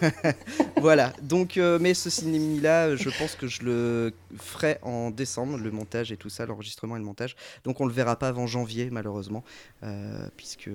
voilà, 0.80 1.12
donc, 1.22 1.56
mais 1.56 1.94
ce 1.94 2.10
ciné-mini-là, 2.10 2.96
je 2.96 3.10
pense 3.18 3.34
que 3.34 3.46
je 3.46 3.62
le 3.62 4.12
ferai 4.36 4.78
en 4.82 5.10
décembre, 5.10 5.58
le 5.58 5.70
montage 5.70 6.12
et 6.12 6.16
tout 6.16 6.28
ça, 6.28 6.46
l'enregistrement 6.46 6.96
et 6.96 6.98
le 6.98 7.04
montage. 7.04 7.36
Donc 7.64 7.80
on 7.80 7.86
le 7.86 7.92
verra 7.92 8.16
pas 8.16 8.28
avant 8.28 8.46
janvier, 8.46 8.88
malheureusement, 8.90 9.44
puisque 10.36 10.70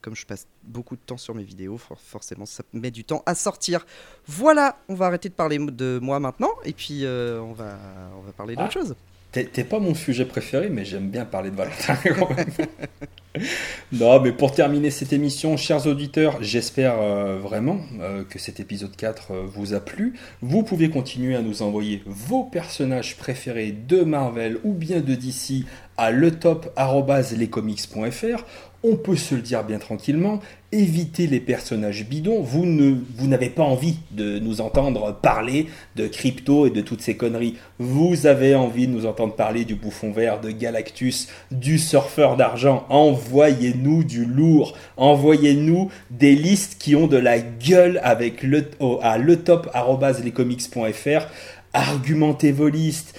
comme 0.00 0.14
je 0.14 0.26
passe 0.26 0.46
beaucoup 0.62 0.96
de 0.96 1.00
temps 1.00 1.18
sur 1.18 1.34
mes 1.34 1.42
vidéos, 1.42 1.78
forcément 1.78 2.46
ça 2.46 2.62
met 2.72 2.90
du 2.90 3.04
temps 3.04 3.22
à 3.26 3.29
sortir. 3.34 3.86
Voilà, 4.26 4.76
on 4.88 4.94
va 4.94 5.06
arrêter 5.06 5.28
de 5.28 5.34
parler 5.34 5.58
de 5.58 5.98
moi 6.00 6.20
maintenant 6.20 6.50
et 6.64 6.72
puis 6.72 7.04
euh, 7.04 7.40
on, 7.40 7.52
va, 7.52 7.76
on 8.18 8.22
va 8.22 8.32
parler 8.32 8.54
d'autre 8.54 8.68
ah, 8.70 8.72
chose. 8.72 8.94
T'es 9.32 9.62
pas 9.62 9.78
mon 9.78 9.94
sujet 9.94 10.24
préféré, 10.24 10.70
mais 10.70 10.84
j'aime 10.84 11.08
bien 11.08 11.24
parler 11.24 11.50
de 11.50 11.56
Valentin 11.56 11.96
non, 13.92 14.20
mais 14.20 14.32
pour 14.32 14.50
terminer 14.50 14.90
cette 14.90 15.12
émission, 15.12 15.56
chers 15.56 15.86
auditeurs, 15.86 16.42
j'espère 16.42 17.00
euh, 17.00 17.38
vraiment 17.38 17.78
euh, 18.00 18.24
que 18.24 18.40
cet 18.40 18.58
épisode 18.58 18.96
4 18.96 19.34
vous 19.46 19.72
a 19.72 19.78
plu. 19.78 20.18
Vous 20.42 20.64
pouvez 20.64 20.90
continuer 20.90 21.36
à 21.36 21.42
nous 21.42 21.62
envoyer 21.62 22.02
vos 22.06 22.42
personnages 22.42 23.16
préférés 23.16 23.70
de 23.70 24.02
Marvel 24.02 24.58
ou 24.64 24.72
bien 24.72 25.00
de 25.00 25.14
DC 25.14 25.64
à 25.96 26.10
letop.lescomics.fr 26.10 28.44
on 28.82 28.96
peut 28.96 29.16
se 29.16 29.34
le 29.34 29.42
dire 29.42 29.62
bien 29.64 29.78
tranquillement, 29.78 30.40
évitez 30.72 31.26
les 31.26 31.40
personnages 31.40 32.06
bidons. 32.06 32.40
Vous, 32.40 32.64
ne, 32.64 32.94
vous 33.16 33.26
n'avez 33.26 33.50
pas 33.50 33.62
envie 33.62 33.98
de 34.12 34.38
nous 34.38 34.62
entendre 34.62 35.18
parler 35.20 35.66
de 35.96 36.06
crypto 36.06 36.66
et 36.66 36.70
de 36.70 36.80
toutes 36.80 37.02
ces 37.02 37.16
conneries. 37.16 37.56
Vous 37.78 38.26
avez 38.26 38.54
envie 38.54 38.86
de 38.86 38.92
nous 38.92 39.04
entendre 39.04 39.34
parler 39.34 39.66
du 39.66 39.74
bouffon 39.74 40.12
vert, 40.12 40.40
de 40.40 40.50
Galactus, 40.50 41.28
du 41.50 41.78
surfeur 41.78 42.36
d'argent. 42.36 42.86
Envoyez-nous 42.88 44.02
du 44.04 44.24
lourd. 44.24 44.78
Envoyez-nous 44.96 45.90
des 46.10 46.34
listes 46.34 46.78
qui 46.78 46.96
ont 46.96 47.06
de 47.06 47.18
la 47.18 47.38
gueule 47.38 48.00
avec 48.02 48.42
le, 48.42 48.64
à 49.02 49.18
letop.lescomics.fr. 49.18 51.26
Argumentez 51.72 52.50
vos 52.52 52.68
listes. 52.68 53.18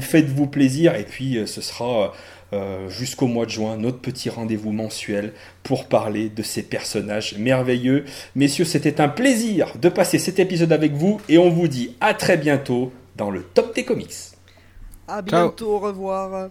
Faites-vous 0.00 0.46
plaisir 0.46 0.94
et 0.94 1.04
puis 1.04 1.38
euh, 1.38 1.46
ce 1.46 1.60
sera 1.60 2.12
euh, 2.52 2.88
jusqu'au 2.88 3.26
mois 3.26 3.46
de 3.46 3.50
juin, 3.50 3.76
notre 3.76 3.98
petit 3.98 4.28
rendez-vous 4.28 4.72
mensuel 4.72 5.32
pour 5.62 5.86
parler 5.86 6.28
de 6.28 6.42
ces 6.42 6.62
personnages 6.62 7.36
merveilleux. 7.38 8.04
Messieurs, 8.34 8.64
c'était 8.64 9.00
un 9.00 9.08
plaisir 9.08 9.72
de 9.80 9.88
passer 9.88 10.18
cet 10.18 10.38
épisode 10.38 10.72
avec 10.72 10.92
vous 10.92 11.20
et 11.28 11.38
on 11.38 11.50
vous 11.50 11.68
dit 11.68 11.96
à 12.00 12.14
très 12.14 12.36
bientôt 12.36 12.92
dans 13.16 13.30
le 13.30 13.42
top 13.42 13.74
des 13.74 13.84
comics. 13.84 14.14
À 15.08 15.22
Ciao. 15.22 15.22
bientôt, 15.22 15.76
au 15.76 15.78
revoir. 15.78 16.50